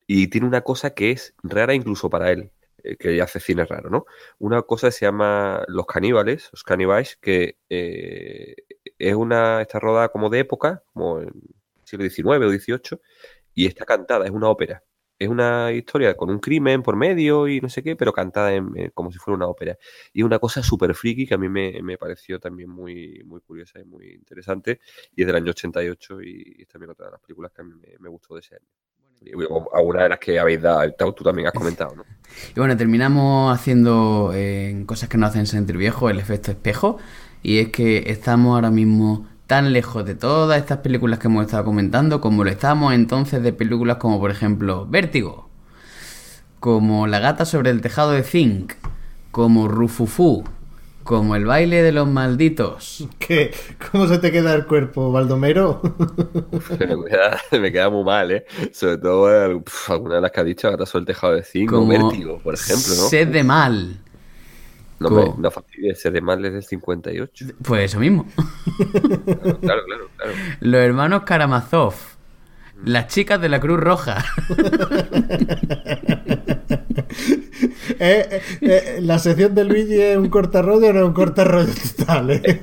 Y 0.08 0.28
tiene 0.30 0.48
una 0.48 0.62
cosa 0.64 0.92
que 0.94 1.12
es 1.12 1.36
rara 1.44 1.74
incluso 1.76 2.10
para 2.10 2.32
él, 2.32 2.52
que 3.00 3.22
hace 3.22 3.40
cine 3.40 3.66
raro, 3.66 3.90
¿no? 3.90 4.06
Una 4.40 4.62
cosa 4.62 4.92
se 4.92 5.06
llama 5.06 5.64
Los 5.68 5.86
Caníbales, 5.86 6.50
Los 6.52 6.64
Caníbales, 6.64 7.18
que 7.18 7.58
eh, 7.70 8.56
es 8.98 9.16
una, 9.16 9.62
está 9.62 9.80
rodada 9.80 10.10
como 10.10 10.30
de 10.30 10.40
época, 10.40 10.84
como 10.94 11.22
en 11.22 11.32
siglo 11.84 12.10
XIX 12.10 12.46
o 12.46 12.50
XVIII, 12.50 13.02
y 13.54 13.66
está 13.68 13.86
cantada, 13.86 14.26
es 14.26 14.32
una 14.32 14.50
ópera. 14.50 14.84
Es 15.20 15.30
una 15.30 15.72
historia 15.72 16.16
con 16.16 16.30
un 16.30 16.40
crimen 16.40 16.84
por 16.84 16.96
medio 16.96 17.48
y 17.48 17.60
no 17.60 17.70
sé 17.70 17.82
qué, 17.82 17.96
pero 17.96 18.14
cantada 18.14 18.54
eh, 18.54 18.92
como 18.94 19.12
si 19.12 19.18
fuera 19.18 19.36
una 19.36 19.48
ópera. 19.48 19.76
Y 20.14 20.22
es 20.22 20.26
una 20.26 20.38
cosa 20.40 20.62
súper 20.62 20.94
friki 20.94 21.26
que 21.26 21.34
a 21.34 21.40
mí 21.40 21.50
me, 21.50 21.82
me 21.82 21.98
pareció 21.98 22.40
también 22.40 22.70
muy, 22.70 23.24
muy 23.26 23.42
curiosa 23.42 23.80
y 23.80 23.86
muy 23.86 24.14
interesante. 24.14 24.80
Y 25.16 25.22
es 25.22 25.28
del 25.28 25.36
año 25.38 25.52
88 25.52 26.22
y 26.22 26.58
es 26.60 26.68
también 26.68 26.92
otra 26.92 27.08
de 27.08 27.14
las 27.14 27.22
películas 27.22 27.52
que 27.52 27.62
a 27.62 27.66
mí 27.66 27.74
me, 27.74 27.98
me 28.00 28.10
gustó 28.10 28.36
de 28.36 28.42
ese 28.42 28.56
año. 28.56 28.68
Alguna 29.74 30.04
de 30.04 30.10
las 30.10 30.20
que 30.20 30.40
habéis 30.40 30.62
dado, 30.62 31.14
tú 31.14 31.24
también 31.24 31.48
has 31.48 31.54
comentado, 31.54 31.96
¿no? 31.96 32.04
Y 32.56 32.60
bueno, 32.60 32.78
terminamos 32.78 33.54
haciendo 33.54 34.32
eh, 34.34 34.84
cosas 34.86 35.10
que 35.10 35.18
nos 35.18 35.32
hacen 35.32 35.48
sentir 35.48 35.78
viejos, 35.78 36.12
el 36.12 36.20
efecto 36.20 36.52
espejo. 36.52 36.98
Y 37.42 37.60
es 37.60 37.70
que 37.70 38.12
estamos 38.12 38.56
ahora 38.56 38.72
mismo 38.72 39.28
tan 39.48 39.72
lejos 39.72 40.06
de 40.06 40.16
todas 40.16 40.60
estas 40.60 40.80
películas 40.80 41.20
que 41.20 41.28
hemos 41.28 41.46
estado 41.46 41.64
comentando 41.64 42.20
como 42.20 42.44
lo 42.44 42.50
estamos 42.50 42.94
entonces 42.94 43.42
de 43.42 43.54
películas 43.54 43.96
como 43.96 44.20
por 44.20 44.30
ejemplo 44.30 44.86
Vértigo, 44.86 45.50
como 46.60 47.08
La 47.08 47.20
gata 47.20 47.46
sobre 47.46 47.70
el 47.70 47.82
tejado 47.82 48.12
de 48.12 48.24
Zinc, 48.24 48.74
como 49.32 49.70
Rufufu, 49.70 50.44
como 51.08 51.38
El 51.38 51.46
baile 51.46 51.82
de 51.82 51.94
los 51.94 52.06
malditos. 52.06 53.08
¿Qué? 53.20 53.52
¿Cómo 53.92 54.08
se 54.08 54.20
te 54.20 54.30
queda 54.30 54.54
el 54.54 54.66
cuerpo, 54.66 55.10
Baldomero? 55.12 55.82
me, 56.80 57.10
queda, 57.10 57.42
me 57.54 57.72
queda 57.72 57.90
muy 57.90 58.04
mal, 58.04 58.30
¿eh? 58.32 58.46
Sobre 58.74 58.98
todo 58.98 59.34
eh, 59.34 59.62
pf, 59.64 59.94
alguna 59.94 60.16
de 60.16 60.22
las 60.22 60.32
que 60.32 60.40
ha 60.42 60.44
dicho, 60.44 60.68
ahora 60.68 60.86
sobre 60.86 61.04
el 61.04 61.08
tejado 61.08 61.34
de 61.34 61.44
zinc 61.44 61.72
o 61.72 61.76
Como 61.78 61.88
vértigo, 61.88 62.40
por 62.40 62.54
ejemplo, 62.54 62.90
¿no? 62.90 63.08
Sed 63.08 63.30
de 63.30 63.44
mal. 63.44 63.98
No, 65.00 65.10
me, 65.10 65.34
no 65.38 65.50
fastidies, 65.50 66.00
ese 66.00 66.12
de 66.12 66.20
mal 66.20 66.44
es 66.44 66.54
del 66.54 66.64
58. 66.64 67.46
Pues 67.64 67.86
eso 67.86 68.00
mismo. 68.00 68.26
Claro, 68.36 69.60
claro, 69.62 69.86
claro. 69.86 70.10
claro. 70.18 70.34
Los 70.60 70.82
hermanos 70.82 71.24
Karamazov. 71.24 71.94
Las 72.84 73.08
chicas 73.08 73.40
de 73.42 73.50
la 73.50 73.60
Cruz 73.60 73.80
Roja. 73.80 74.24
Eh, 78.00 78.28
eh, 78.32 78.42
eh, 78.62 79.00
la 79.02 79.20
sección 79.20 79.56
de 79.56 79.64
Luigi 79.64 80.02
es 80.02 80.18
un 80.18 80.30
cortarrollo 80.30 80.88
o 80.88 80.94
no 80.94 81.00
es 81.00 81.06
un 81.06 81.14
cortarrollo 81.14 81.74
total, 81.98 82.32
¿eh? 82.32 82.62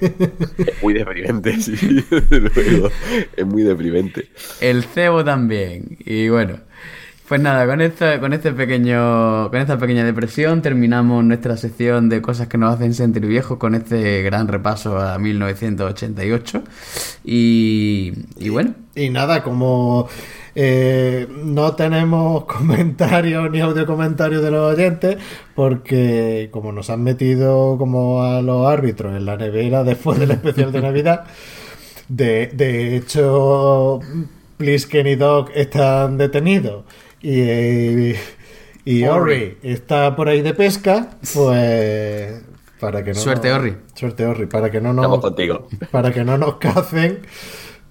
Es 0.58 0.82
muy 0.82 0.94
deprimente, 0.94 1.60
sí, 1.60 1.74
desde 2.10 2.40
luego. 2.40 2.90
Es 3.36 3.46
muy 3.46 3.62
deprimente. 3.62 4.28
El 4.60 4.84
cebo 4.84 5.24
también. 5.24 5.96
Y 6.04 6.28
bueno. 6.28 6.60
Pues 7.28 7.40
nada, 7.40 7.66
con 7.66 7.80
esto, 7.80 8.04
con 8.20 8.34
este 8.34 8.52
pequeño, 8.52 9.48
con 9.48 9.58
esta 9.58 9.78
pequeña 9.78 10.04
depresión 10.04 10.60
terminamos 10.60 11.24
nuestra 11.24 11.56
sección 11.56 12.10
de 12.10 12.20
cosas 12.20 12.48
que 12.48 12.58
nos 12.58 12.74
hacen 12.74 12.92
sentir 12.92 13.24
viejos 13.24 13.56
con 13.56 13.74
este 13.74 14.22
gran 14.22 14.46
repaso 14.46 14.98
a 14.98 15.18
1988. 15.18 16.62
Y, 17.24 18.12
y 18.38 18.50
bueno, 18.50 18.74
Y 18.94 19.08
nada, 19.08 19.42
como 19.42 20.06
eh, 20.54 21.26
no 21.30 21.74
tenemos 21.74 22.44
comentarios 22.46 23.50
ni 23.50 23.60
audio 23.60 23.86
comentarios 23.86 24.42
de 24.42 24.50
los 24.50 24.74
oyentes, 24.74 25.16
porque 25.54 26.48
como 26.50 26.72
nos 26.72 26.90
han 26.90 27.02
metido 27.02 27.76
como 27.78 28.22
a 28.22 28.42
los 28.42 28.66
árbitros 28.66 29.16
en 29.16 29.26
la 29.26 29.36
nevera 29.36 29.84
después 29.84 30.18
del 30.18 30.30
especial 30.30 30.72
de 30.72 30.80
Navidad, 30.80 31.24
de, 32.08 32.48
de 32.48 32.96
hecho, 32.96 34.00
Plisken 34.56 35.06
y 35.06 35.14
Doc 35.16 35.50
están 35.54 36.18
detenidos 36.18 36.84
y, 37.20 37.40
eh, 37.40 38.16
y 38.84 39.04
Ori 39.04 39.58
está 39.62 40.14
por 40.14 40.28
ahí 40.28 40.42
de 40.42 40.54
pesca, 40.54 41.10
pues 41.32 42.42
para 42.84 43.02
que 43.02 43.14
no 43.14 43.16
Suerte, 43.18 43.50
Orri. 43.50 43.76
Suerte 43.94 44.26
Orri, 44.26 44.44
para 44.44 44.70
que 44.70 44.78
no 44.78 44.92
nos 44.92 45.04
Estamos 45.04 45.20
contigo. 45.20 45.68
para 45.90 46.12
que 46.12 46.22
no 46.22 46.36
nos 46.36 46.56
cacen, 46.56 47.20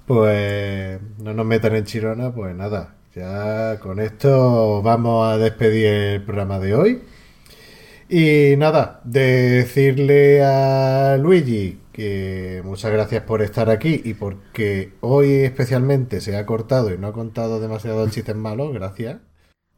pues 0.06 1.00
no 1.20 1.34
nos 1.34 1.46
metan 1.46 1.76
en 1.76 1.86
chirona, 1.86 2.34
pues 2.34 2.56
nada, 2.56 2.96
ya 3.16 3.80
con 3.80 4.00
esto 4.00 4.82
vamos 4.82 5.28
a 5.28 5.38
despedir 5.38 5.86
el 5.88 6.24
programa 6.24 6.60
de 6.60 6.76
hoy. 6.76 7.02
Y 8.10 8.56
nada, 8.58 9.02
decirle 9.06 10.44
a 10.44 11.18
Luigi 11.18 11.80
que 11.92 12.62
muchas 12.66 12.92
gracias 12.92 13.24
por 13.24 13.42
estar 13.42 13.70
aquí 13.70 14.02
y 14.04 14.14
porque 14.16 14.94
hoy 15.02 15.32
especialmente 15.44 16.22
se 16.22 16.38
ha 16.38 16.46
cortado 16.46 16.94
y 16.94 16.98
no 16.98 17.08
ha 17.08 17.14
contado 17.14 17.60
demasiados 17.60 18.12
chistes 18.12 18.36
malos, 18.36 18.74
gracias. 18.74 19.18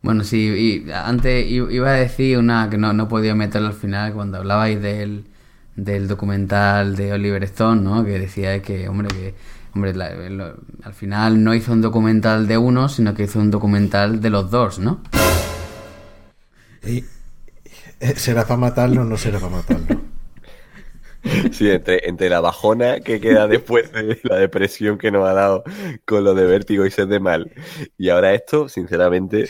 bueno, 0.01 0.23
sí, 0.23 0.83
y 0.87 0.91
antes 0.91 1.45
iba 1.49 1.89
a 1.89 1.93
decir 1.93 2.37
una 2.37 2.69
que 2.69 2.77
no, 2.77 2.93
no 2.93 3.03
he 3.05 3.07
podido 3.07 3.35
meterlo 3.35 3.67
al 3.69 3.73
final 3.73 4.13
cuando 4.13 4.37
hablabais 4.37 4.81
del, 4.81 5.25
del 5.75 6.07
documental 6.07 6.95
de 6.95 7.13
Oliver 7.13 7.43
Stone, 7.45 7.81
¿no? 7.81 8.05
Que 8.05 8.19
decía 8.19 8.61
que, 8.61 8.87
hombre, 8.89 9.09
que 9.09 9.33
hombre, 9.75 9.93
la- 9.93 10.13
lo- 10.29 10.55
al 10.83 10.93
final 10.93 11.43
no 11.43 11.53
hizo 11.53 11.73
un 11.73 11.81
documental 11.81 12.47
de 12.47 12.57
uno, 12.57 12.87
sino 12.89 13.13
que 13.13 13.23
hizo 13.23 13.39
un 13.39 13.51
documental 13.51 14.21
de 14.21 14.29
los 14.29 14.49
dos, 14.49 14.79
¿no? 14.79 15.01
Y- 16.85 17.03
eh, 17.99 18.13
¿Será 18.15 18.43
para 18.43 18.57
matarlo 18.57 19.01
o 19.01 19.05
no 19.05 19.17
será 19.17 19.39
para 19.39 19.57
matarlo? 19.57 20.01
Sí, 21.51 21.69
entre, 21.71 22.07
entre 22.07 22.29
la 22.29 22.39
bajona 22.39 22.99
que 22.99 23.19
queda 23.19 23.47
después 23.47 23.91
de 23.91 24.19
la 24.23 24.35
depresión 24.37 24.97
que 24.99 25.09
nos 25.11 25.27
ha 25.27 25.33
dado 25.33 25.63
con 26.05 26.23
lo 26.23 26.35
de 26.35 26.45
vértigo 26.45 26.85
y 26.85 26.91
sed 26.91 27.07
de 27.07 27.19
mal. 27.19 27.51
Y 27.97 28.09
ahora 28.09 28.33
esto, 28.33 28.69
sinceramente, 28.69 29.49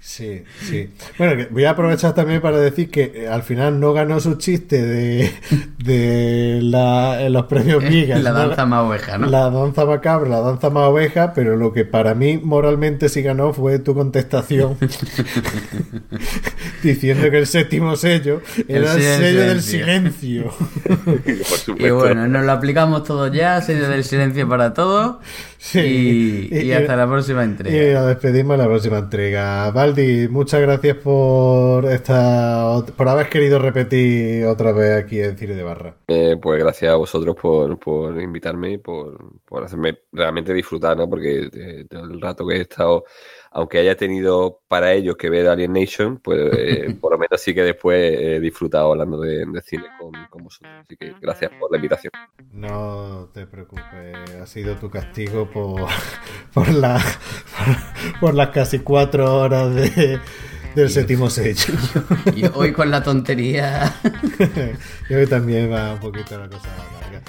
Sí, 0.00 0.44
sí. 0.60 0.90
Bueno, 1.18 1.44
voy 1.50 1.64
a 1.64 1.70
aprovechar 1.70 2.14
también 2.14 2.40
para 2.40 2.58
decir 2.58 2.90
que 2.90 3.12
eh, 3.14 3.28
al 3.28 3.42
final 3.42 3.78
no 3.78 3.92
ganó 3.92 4.20
su 4.20 4.36
chiste 4.36 4.80
de, 4.80 5.30
de 5.78 6.60
la, 6.62 7.28
los 7.28 7.46
premios 7.46 7.82
Migas. 7.82 8.22
La 8.28 8.32
danza 8.32 8.64
más 8.64 8.84
oveja, 8.84 9.18
¿no? 9.18 9.26
La 9.26 9.50
danza 9.50 9.84
macabra, 9.84 10.28
la 10.28 10.40
danza 10.40 10.70
más 10.70 10.88
oveja, 10.88 11.34
pero 11.34 11.56
lo 11.56 11.72
que 11.72 11.84
para 11.84 12.14
mí 12.14 12.38
moralmente 12.38 13.08
sí 13.08 13.22
ganó 13.22 13.52
fue 13.52 13.78
tu 13.80 13.94
contestación 13.94 14.76
diciendo 16.82 17.30
que 17.30 17.38
el 17.38 17.46
séptimo 17.46 17.96
sello 17.96 18.40
era 18.66 18.94
el, 18.94 19.02
sello 19.02 19.40
del 19.40 19.62
silencio. 19.62 20.52
y 21.78 21.90
bueno, 21.90 22.28
nos 22.28 22.44
lo 22.44 22.52
aplicamos 22.52 23.04
todos 23.04 23.32
ya, 23.32 23.60
sello 23.60 23.88
del 23.88 24.04
silencio 24.04 24.48
para 24.48 24.72
todos. 24.72 25.16
Sí. 25.58 26.48
Y, 26.52 26.72
hasta 26.72 26.94
la 26.94 27.08
próxima 27.08 27.42
entrega. 27.42 27.76
Y 27.76 27.94
nos 27.94 28.06
despedimos 28.06 28.54
en 28.54 28.60
la 28.60 28.66
próxima 28.66 28.98
entrega. 28.98 29.70
Valdi, 29.88 30.28
muchas 30.28 30.60
gracias 30.60 30.98
por 30.98 31.86
esta 31.86 32.84
por 32.94 33.08
haber 33.08 33.30
querido 33.30 33.58
repetir 33.58 34.44
otra 34.44 34.70
vez 34.72 35.02
aquí 35.02 35.18
en 35.18 35.38
Cine 35.38 35.54
de 35.54 35.62
Barra. 35.62 35.96
Eh, 36.06 36.36
pues 36.40 36.62
gracias 36.62 36.92
a 36.92 36.96
vosotros 36.96 37.34
por, 37.34 37.78
por 37.78 38.20
invitarme 38.20 38.72
y 38.72 38.78
por, 38.78 39.40
por, 39.46 39.64
hacerme 39.64 40.00
realmente 40.12 40.52
disfrutar, 40.52 40.94
¿no? 40.94 41.08
Porque 41.08 41.48
eh, 41.50 41.86
el 41.88 42.20
rato 42.20 42.46
que 42.46 42.56
he 42.56 42.60
estado 42.60 43.04
aunque 43.50 43.78
haya 43.78 43.96
tenido 43.96 44.60
para 44.68 44.92
ellos 44.92 45.16
que 45.16 45.30
ver 45.30 45.48
Alien 45.48 45.72
Nation, 45.72 46.18
pues 46.18 46.38
eh, 46.56 46.96
por 47.00 47.12
lo 47.12 47.18
menos 47.18 47.40
sí 47.40 47.54
que 47.54 47.62
después 47.62 47.98
he 47.98 48.40
disfrutado 48.40 48.92
hablando 48.92 49.20
de, 49.20 49.46
cine 49.64 49.84
con, 49.98 50.42
vosotros. 50.42 50.72
Así 50.80 50.96
que 50.96 51.14
gracias 51.20 51.50
por 51.58 51.70
la 51.70 51.78
invitación. 51.78 52.12
No 52.52 53.28
te 53.32 53.46
preocupes, 53.46 54.30
ha 54.40 54.46
sido 54.46 54.76
tu 54.76 54.90
castigo 54.90 55.50
por, 55.50 55.88
por, 56.54 56.68
la, 56.72 57.00
por, 58.20 58.34
las 58.34 58.50
casi 58.50 58.80
cuatro 58.80 59.40
horas 59.40 59.74
de, 59.74 60.20
del 60.74 60.90
séptimo 60.90 61.30
sello. 61.30 61.74
Y 62.34 62.44
hoy 62.54 62.72
con 62.72 62.90
la 62.90 63.02
tontería. 63.02 63.94
y 65.08 65.14
hoy 65.14 65.26
también 65.26 65.72
va 65.72 65.94
un 65.94 66.00
poquito 66.00 66.38
la 66.38 66.48
cosa 66.48 66.68
larga. 66.68 67.22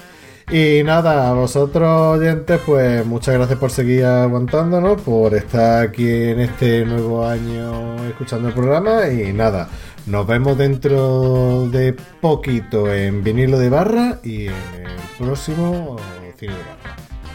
Y 0.52 0.82
nada, 0.84 1.30
a 1.30 1.34
vosotros 1.34 2.18
oyentes, 2.18 2.60
pues 2.66 3.06
muchas 3.06 3.36
gracias 3.36 3.60
por 3.60 3.70
seguir 3.70 4.04
aguantándonos, 4.06 5.00
por 5.02 5.36
estar 5.36 5.84
aquí 5.84 6.10
en 6.10 6.40
este 6.40 6.86
nuevo 6.86 7.24
año 7.28 8.04
escuchando 8.06 8.48
el 8.48 8.56
programa. 8.56 9.08
Y 9.10 9.32
nada, 9.32 9.70
nos 10.08 10.26
vemos 10.26 10.58
dentro 10.58 11.68
de 11.70 11.94
poquito 12.20 12.92
en 12.92 13.24
vinilo 13.24 13.60
de 13.60 13.70
barra 13.70 14.18
y 14.24 14.48
en 14.48 14.54
el 14.54 14.88
próximo 15.20 15.98
cine 16.40 16.54
de 16.54 16.64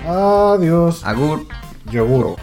barra. 0.03 0.55
Adiós. 0.55 1.05
Agur. 1.05 1.47
Yogur. 1.93 2.35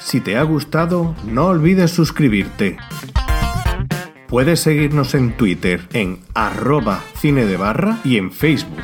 Si 0.00 0.20
te 0.20 0.36
ha 0.36 0.42
gustado, 0.42 1.14
no 1.24 1.46
olvides 1.46 1.92
suscribirte. 1.92 2.78
Puedes 4.32 4.60
seguirnos 4.60 5.14
en 5.14 5.36
Twitter 5.36 5.86
en 5.92 6.20
arroba 6.32 7.04
cine 7.18 7.44
de 7.44 7.58
barra 7.58 7.98
y 8.02 8.16
en 8.16 8.32
Facebook. 8.32 8.80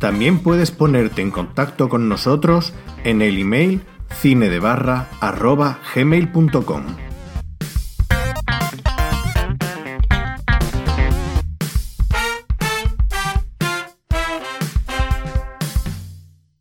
También 0.00 0.40
puedes 0.40 0.72
ponerte 0.72 1.22
en 1.22 1.30
contacto 1.30 1.88
con 1.88 2.08
nosotros 2.08 2.74
en 3.04 3.22
el 3.22 3.38
email 3.38 3.82
cinedebarra 4.10 5.06
arroba 5.20 5.78
gmail.com. 5.94 7.11